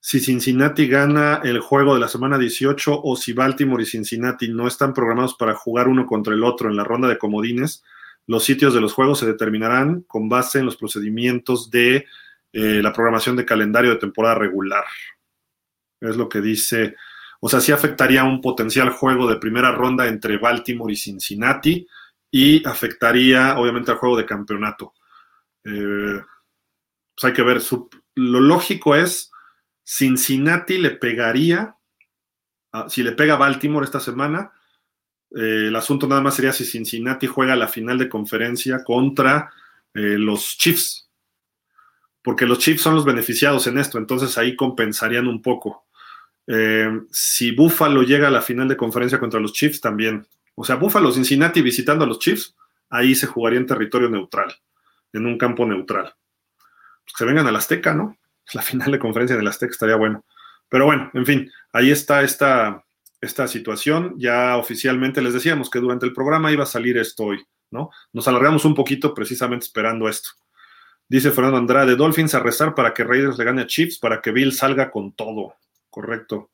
si 0.00 0.20
Cincinnati 0.20 0.86
gana 0.86 1.40
el 1.42 1.60
juego 1.60 1.94
de 1.94 2.00
la 2.00 2.08
semana 2.08 2.38
18 2.38 3.00
o 3.02 3.16
si 3.16 3.32
Baltimore 3.32 3.82
y 3.82 3.86
Cincinnati 3.86 4.48
no 4.48 4.66
están 4.66 4.94
programados 4.94 5.34
para 5.34 5.54
jugar 5.54 5.88
uno 5.88 6.06
contra 6.06 6.34
el 6.34 6.44
otro 6.44 6.70
en 6.70 6.76
la 6.76 6.84
ronda 6.84 7.08
de 7.08 7.18
comodines, 7.18 7.82
los 8.26 8.44
sitios 8.44 8.74
de 8.74 8.80
los 8.80 8.92
juegos 8.92 9.18
se 9.18 9.26
determinarán 9.26 10.02
con 10.02 10.28
base 10.28 10.60
en 10.60 10.66
los 10.66 10.76
procedimientos 10.76 11.70
de 11.70 12.06
eh, 12.52 12.82
la 12.82 12.92
programación 12.92 13.36
de 13.36 13.44
calendario 13.44 13.90
de 13.90 13.96
temporada 13.96 14.36
regular. 14.36 14.84
Es 16.00 16.16
lo 16.16 16.28
que 16.28 16.40
dice, 16.40 16.94
o 17.40 17.48
sea, 17.48 17.60
sí 17.60 17.72
afectaría 17.72 18.24
un 18.24 18.40
potencial 18.40 18.90
juego 18.90 19.28
de 19.28 19.36
primera 19.36 19.72
ronda 19.72 20.06
entre 20.06 20.38
Baltimore 20.38 20.92
y 20.92 20.96
Cincinnati 20.96 21.86
y 22.30 22.66
afectaría 22.66 23.58
obviamente 23.58 23.90
al 23.90 23.96
juego 23.96 24.16
de 24.16 24.26
campeonato. 24.26 24.94
Eh, 25.64 26.20
pues 27.14 27.24
hay 27.24 27.32
que 27.32 27.42
ver, 27.42 27.60
lo 28.14 28.40
lógico 28.40 28.94
es 28.94 29.32
Cincinnati 29.90 30.76
le 30.76 30.90
pegaría, 30.90 31.74
si 32.90 33.02
le 33.02 33.12
pega 33.12 33.36
Baltimore 33.36 33.86
esta 33.86 34.00
semana, 34.00 34.52
eh, 35.34 35.68
el 35.68 35.76
asunto 35.76 36.06
nada 36.06 36.20
más 36.20 36.34
sería 36.34 36.52
si 36.52 36.66
Cincinnati 36.66 37.26
juega 37.26 37.56
la 37.56 37.68
final 37.68 37.96
de 37.96 38.10
conferencia 38.10 38.84
contra 38.84 39.50
eh, 39.94 40.18
los 40.18 40.58
Chiefs, 40.58 41.08
porque 42.22 42.44
los 42.44 42.58
Chiefs 42.58 42.82
son 42.82 42.96
los 42.96 43.06
beneficiados 43.06 43.66
en 43.66 43.78
esto, 43.78 43.96
entonces 43.96 44.36
ahí 44.36 44.54
compensarían 44.54 45.26
un 45.26 45.40
poco. 45.40 45.86
Eh, 46.46 46.90
si 47.10 47.52
Buffalo 47.52 48.02
llega 48.02 48.28
a 48.28 48.30
la 48.30 48.42
final 48.42 48.68
de 48.68 48.76
conferencia 48.76 49.18
contra 49.18 49.40
los 49.40 49.54
Chiefs, 49.54 49.80
también. 49.80 50.26
O 50.54 50.64
sea, 50.64 50.76
Buffalo, 50.76 51.10
Cincinnati 51.12 51.62
visitando 51.62 52.04
a 52.04 52.08
los 52.08 52.18
Chiefs, 52.18 52.54
ahí 52.90 53.14
se 53.14 53.26
jugaría 53.26 53.58
en 53.58 53.66
territorio 53.66 54.10
neutral, 54.10 54.54
en 55.14 55.24
un 55.24 55.38
campo 55.38 55.64
neutral. 55.64 56.14
Pues 57.04 57.14
que 57.16 57.24
vengan 57.24 57.46
al 57.46 57.56
Azteca, 57.56 57.94
¿no? 57.94 58.17
la 58.54 58.62
final 58.62 58.92
de 58.92 58.98
conferencia 58.98 59.34
en 59.34 59.40
el 59.40 59.48
Aztec 59.48 59.70
estaría 59.70 59.96
bueno. 59.96 60.24
Pero 60.68 60.84
bueno, 60.84 61.10
en 61.14 61.26
fin, 61.26 61.50
ahí 61.72 61.90
está 61.90 62.22
esta, 62.22 62.84
esta 63.20 63.48
situación. 63.48 64.14
Ya 64.18 64.56
oficialmente 64.56 65.22
les 65.22 65.34
decíamos 65.34 65.70
que 65.70 65.80
durante 65.80 66.06
el 66.06 66.12
programa 66.12 66.52
iba 66.52 66.64
a 66.64 66.66
salir 66.66 66.98
esto 66.98 67.24
hoy, 67.24 67.44
¿no? 67.70 67.90
Nos 68.12 68.28
alargamos 68.28 68.64
un 68.64 68.74
poquito 68.74 69.14
precisamente 69.14 69.66
esperando 69.66 70.08
esto. 70.08 70.30
Dice 71.08 71.30
Fernando 71.30 71.56
Andrade, 71.56 71.96
Dolphins 71.96 72.34
a 72.34 72.40
rezar 72.40 72.74
para 72.74 72.92
que 72.92 73.02
Raiders 73.02 73.38
le 73.38 73.44
gane 73.44 73.62
a 73.62 73.66
Chiefs, 73.66 73.98
para 73.98 74.20
que 74.20 74.30
Bill 74.30 74.52
salga 74.52 74.90
con 74.90 75.12
todo. 75.12 75.54
Correcto. 75.88 76.50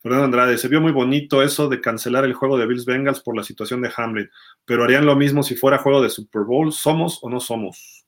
Fernando 0.00 0.26
Andrade, 0.26 0.58
se 0.58 0.68
vio 0.68 0.80
muy 0.80 0.92
bonito 0.92 1.42
eso 1.42 1.68
de 1.68 1.80
cancelar 1.80 2.24
el 2.24 2.34
juego 2.34 2.56
de 2.56 2.66
Bills 2.66 2.84
Bengals 2.84 3.20
por 3.20 3.36
la 3.36 3.42
situación 3.42 3.82
de 3.82 3.92
Hamlin, 3.96 4.30
pero 4.64 4.84
harían 4.84 5.06
lo 5.06 5.16
mismo 5.16 5.42
si 5.42 5.56
fuera 5.56 5.78
juego 5.78 6.00
de 6.00 6.10
Super 6.10 6.42
Bowl. 6.42 6.72
¿Somos 6.72 7.18
o 7.22 7.28
no 7.28 7.40
somos? 7.40 8.06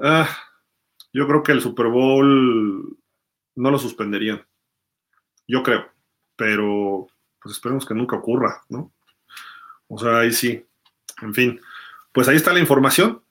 Ah, 0.00 0.28
yo 1.14 1.26
creo 1.26 1.42
que 1.42 1.52
el 1.52 1.62
Super 1.62 1.86
Bowl 1.86 2.98
no 3.54 3.70
lo 3.70 3.78
suspenderían. 3.78 4.44
Yo 5.48 5.62
creo, 5.62 5.86
pero 6.36 7.06
pues 7.40 7.54
esperemos 7.54 7.86
que 7.86 7.94
nunca 7.94 8.16
ocurra, 8.16 8.62
¿no? 8.68 8.92
O 9.88 9.98
sea, 9.98 10.18
ahí 10.18 10.32
sí. 10.32 10.62
En 11.22 11.32
fin, 11.32 11.60
pues 12.12 12.28
ahí 12.28 12.36
está 12.36 12.52
la 12.52 12.60
información 12.60 13.24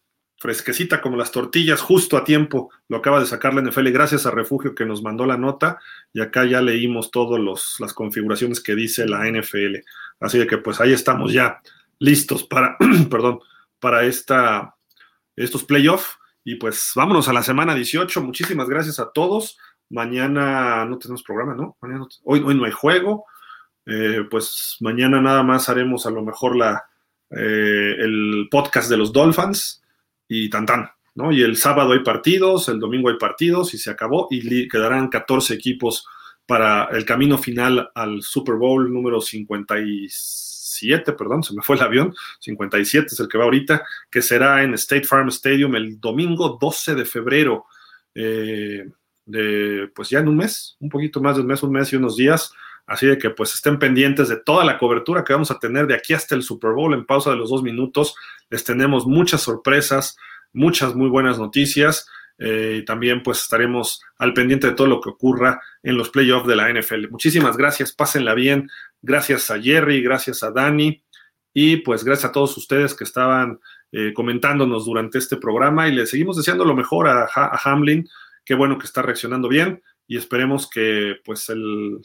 fresquecita 0.44 1.00
como 1.00 1.16
las 1.16 1.32
tortillas, 1.32 1.80
justo 1.80 2.18
a 2.18 2.26
tiempo. 2.26 2.70
Lo 2.90 2.98
acaba 2.98 3.22
de 3.22 3.26
sacar 3.26 3.54
la 3.54 3.62
NFL 3.62 3.88
gracias 3.92 4.26
a 4.26 4.32
Refugio 4.32 4.76
que 4.76 4.86
nos 4.86 5.02
mandó 5.02 5.26
la 5.26 5.38
nota 5.38 5.80
y 6.12 6.20
acá 6.20 6.44
ya 6.44 6.62
leímos 6.62 7.12
todas 7.12 7.40
las 7.80 7.94
configuraciones 7.94 8.60
que 8.60 8.76
dice 8.76 9.08
la 9.08 9.26
NFL. 9.26 9.78
Así 10.20 10.38
de 10.38 10.46
que 10.46 10.58
pues 10.58 10.82
ahí 10.82 10.92
estamos 10.92 11.32
ya 11.32 11.62
listos 12.00 12.44
para, 12.44 12.76
perdón, 13.10 13.40
para 13.80 14.04
esta, 14.04 14.76
estos 15.38 15.64
playoffs. 15.64 16.18
Y 16.44 16.56
pues 16.56 16.92
vámonos 16.96 17.28
a 17.28 17.34
la 17.34 17.44
semana 17.44 17.76
18. 17.76 18.22
Muchísimas 18.22 18.70
gracias 18.70 19.00
a 19.00 19.12
todos. 19.12 19.58
Mañana 19.90 20.86
no 20.86 20.98
tenemos 20.98 21.24
programa, 21.24 21.56
¿no? 21.56 21.78
hoy, 22.24 22.42
hoy 22.42 22.56
no 22.56 22.66
hay 22.66 22.72
juego. 22.72 23.26
Eh, 23.86 24.26
pues 24.30 24.78
mañana 24.80 25.22
nada 25.22 25.44
más 25.44 25.68
haremos 25.70 26.06
a 26.06 26.10
lo 26.10 26.24
mejor 26.24 26.56
la, 26.56 26.86
eh, 27.30 27.96
el 28.00 28.48
podcast 28.50 28.90
de 28.90 28.98
los 28.98 29.12
Dolphins 29.12 29.82
y 30.28 30.50
tan 30.50 30.66
tan, 30.66 30.90
¿no? 31.16 31.32
Y 31.32 31.42
el 31.42 31.58
sábado 31.58 31.94
hay 31.94 32.00
partidos, 32.00 32.70
el 32.70 32.80
domingo 32.80 33.10
hay 33.10 33.18
partidos 33.18 33.74
y 33.74 33.78
se 33.78 33.92
acabó 33.92 34.28
y 34.30 34.68
quedarán 34.68 35.10
14 35.10 35.54
equipos 35.54 36.06
para 36.46 36.86
el 36.92 37.06
camino 37.06 37.38
final 37.38 37.90
al 37.96 38.22
Super 38.22 38.56
Bowl 38.56 38.92
número 38.92 39.20
57, 40.74 41.14
perdón, 41.14 41.44
se 41.44 41.54
me 41.54 41.62
fue 41.62 41.76
el 41.76 41.82
avión, 41.84 42.16
57 42.40 43.08
es 43.12 43.20
el 43.20 43.28
que 43.28 43.38
va 43.38 43.46
ahorita, 43.46 43.84
que 44.10 44.22
será 44.22 44.64
en 44.64 44.74
State 44.74 45.06
Farm 45.06 45.30
Stadium 45.30 45.76
el 45.76 46.00
domingo 46.00 46.58
12 46.60 46.96
de 46.96 47.06
febrero, 47.06 47.66
eh, 48.16 48.90
de, 49.26 49.90
pues 49.96 50.10
ya 50.10 50.20
en 50.20 50.28
un 50.28 50.38
mes, 50.38 50.76
un 50.80 50.90
poquito 50.90 51.22
más 51.22 51.36
de 51.36 51.42
un 51.42 51.48
mes, 51.48 51.64
un 51.64 51.72
mes 51.72 51.94
y 51.94 51.96
unos 51.96 52.18
días. 52.18 52.52
Así 52.86 53.08
de 53.08 53.18
que 53.18 53.30
pues 53.30 53.54
estén 53.54 53.80
pendientes 53.80 54.28
de 54.28 54.36
toda 54.36 54.66
la 54.66 54.78
cobertura 54.78 55.24
que 55.24 55.32
vamos 55.32 55.52
a 55.52 55.60
tener 55.60 55.88
de 55.88 55.96
aquí 55.96 56.14
hasta 56.14 56.36
el 56.36 56.44
Super 56.44 56.72
Bowl 56.72 56.94
en 56.94 57.06
pausa 57.06 57.30
de 57.30 57.38
los 57.38 57.50
dos 57.50 57.64
minutos. 57.64 58.14
Les 58.50 58.66
tenemos 58.66 59.06
muchas 59.06 59.42
sorpresas, 59.42 60.18
muchas 60.52 60.94
muy 60.94 61.08
buenas 61.08 61.40
noticias. 61.40 62.08
Eh, 62.40 62.80
y 62.82 62.86
también 62.86 63.22
pues 63.24 63.42
estaremos 63.42 64.02
al 64.18 64.34
pendiente 64.34 64.68
de 64.68 64.74
todo 64.74 64.88
lo 64.88 65.00
que 65.00 65.10
ocurra 65.10 65.62
en 65.84 65.98
los 65.98 66.10
playoffs 66.10 66.48
de 66.48 66.56
la 66.56 66.70
NFL. 66.70 67.10
Muchísimas 67.10 67.56
gracias, 67.56 67.94
pásenla 67.94 68.34
bien. 68.34 68.70
Gracias 69.06 69.52
a 69.52 69.62
Jerry, 69.62 70.02
gracias 70.02 70.44
a 70.44 70.52
Dani 70.52 71.04
y 71.54 71.78
pues 71.78 72.06
gracias 72.06 72.30
a 72.30 72.32
todos 72.32 72.56
ustedes 72.56 72.96
que 72.96 73.04
estaban 73.04 73.60
eh, 73.92 74.14
comentándonos 74.14 74.86
durante 74.86 75.18
este 75.18 75.36
programa 75.36 75.90
y 75.90 75.92
le 75.92 76.08
seguimos 76.08 76.38
deseando 76.38 76.64
lo 76.64 76.74
mejor 76.74 77.10
a, 77.10 77.28
Hamlin. 77.66 78.08
Qué 78.46 78.56
bueno 78.56 78.78
que 78.78 78.86
está 78.86 79.02
reaccionando 79.02 79.50
bien 79.50 79.84
y 80.08 80.16
esperemos 80.16 80.70
que 80.70 81.18
pues 81.26 81.50
el, 81.50 82.00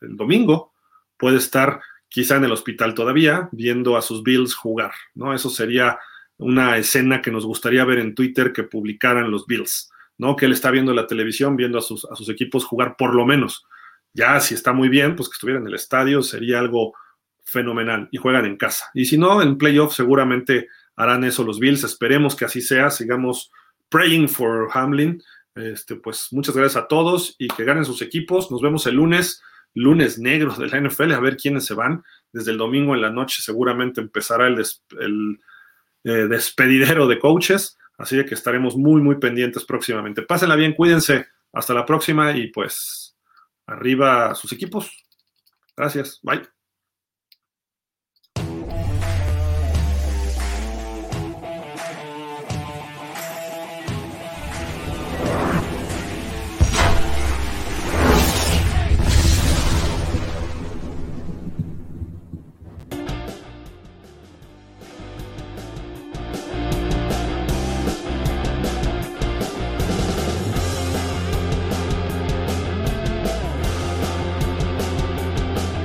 domingo 0.00 0.72
puede 1.18 1.36
estar 1.36 1.82
quizá 2.08 2.36
en 2.36 2.44
el 2.44 2.52
hospital 2.52 2.94
todavía 2.94 3.50
viendo 3.52 3.98
a 3.98 4.02
sus 4.02 4.22
Bills 4.22 4.54
jugar, 4.54 4.92
¿no? 5.14 5.34
Eso 5.34 5.50
sería 5.50 5.98
una 6.38 6.78
escena 6.78 7.20
que 7.20 7.30
nos 7.30 7.44
gustaría 7.44 7.84
ver 7.84 7.98
en 7.98 8.14
Twitter 8.14 8.54
que 8.54 8.62
publicaran 8.62 9.30
los 9.30 9.46
Bills, 9.46 9.90
¿no? 10.16 10.36
Que 10.36 10.46
él 10.46 10.52
está 10.52 10.70
viendo 10.70 10.94
la 10.94 11.06
televisión, 11.06 11.54
viendo 11.54 11.76
a 11.76 11.82
sus, 11.82 12.06
a 12.06 12.16
sus 12.16 12.30
equipos 12.30 12.64
jugar 12.64 12.96
por 12.96 13.14
lo 13.14 13.26
menos. 13.26 13.66
Ya 14.12 14.40
si 14.40 14.54
está 14.54 14.72
muy 14.72 14.88
bien, 14.88 15.16
pues 15.16 15.28
que 15.28 15.34
estuviera 15.34 15.60
en 15.60 15.66
el 15.66 15.74
estadio 15.74 16.22
sería 16.22 16.58
algo 16.58 16.94
fenomenal 17.44 18.08
y 18.10 18.18
juegan 18.18 18.44
en 18.44 18.56
casa. 18.56 18.90
Y 18.94 19.04
si 19.04 19.18
no, 19.18 19.42
en 19.42 19.58
playoff 19.58 19.94
seguramente 19.94 20.68
harán 20.96 21.24
eso 21.24 21.44
los 21.44 21.58
Bills. 21.58 21.84
Esperemos 21.84 22.36
que 22.36 22.44
así 22.44 22.60
sea. 22.60 22.90
Sigamos 22.90 23.50
praying 23.88 24.28
for 24.28 24.68
Hamlin 24.72 25.22
este, 25.54 25.96
pues 25.96 26.28
muchas 26.32 26.56
gracias 26.56 26.82
a 26.82 26.86
todos 26.86 27.34
y 27.38 27.48
que 27.48 27.64
ganen 27.64 27.84
sus 27.84 28.02
equipos. 28.02 28.50
Nos 28.50 28.62
vemos 28.62 28.86
el 28.86 28.94
lunes, 28.94 29.42
lunes 29.74 30.18
negro 30.18 30.54
de 30.54 30.68
la 30.68 30.80
NFL, 30.80 31.12
a 31.12 31.20
ver 31.20 31.36
quiénes 31.36 31.64
se 31.64 31.74
van. 31.74 32.04
Desde 32.32 32.52
el 32.52 32.58
domingo 32.58 32.94
en 32.94 33.02
la 33.02 33.10
noche 33.10 33.42
seguramente 33.42 34.00
empezará 34.00 34.46
el, 34.46 34.60
eh, 36.04 36.10
despedidero 36.28 37.06
de 37.06 37.18
coaches, 37.18 37.76
así 37.98 38.24
que 38.24 38.34
estaremos 38.34 38.76
muy, 38.76 39.02
muy 39.02 39.16
pendientes 39.16 39.64
próximamente. 39.64 40.22
Pásenla 40.22 40.56
bien, 40.56 40.74
cuídense. 40.74 41.26
Hasta 41.52 41.74
la 41.74 41.84
próxima 41.84 42.36
y 42.36 42.46
pues 42.46 43.16
arriba 43.70 44.34
sus 44.34 44.52
equipos. 44.52 44.90
Gracias. 45.76 46.20
Bye. 46.22 46.59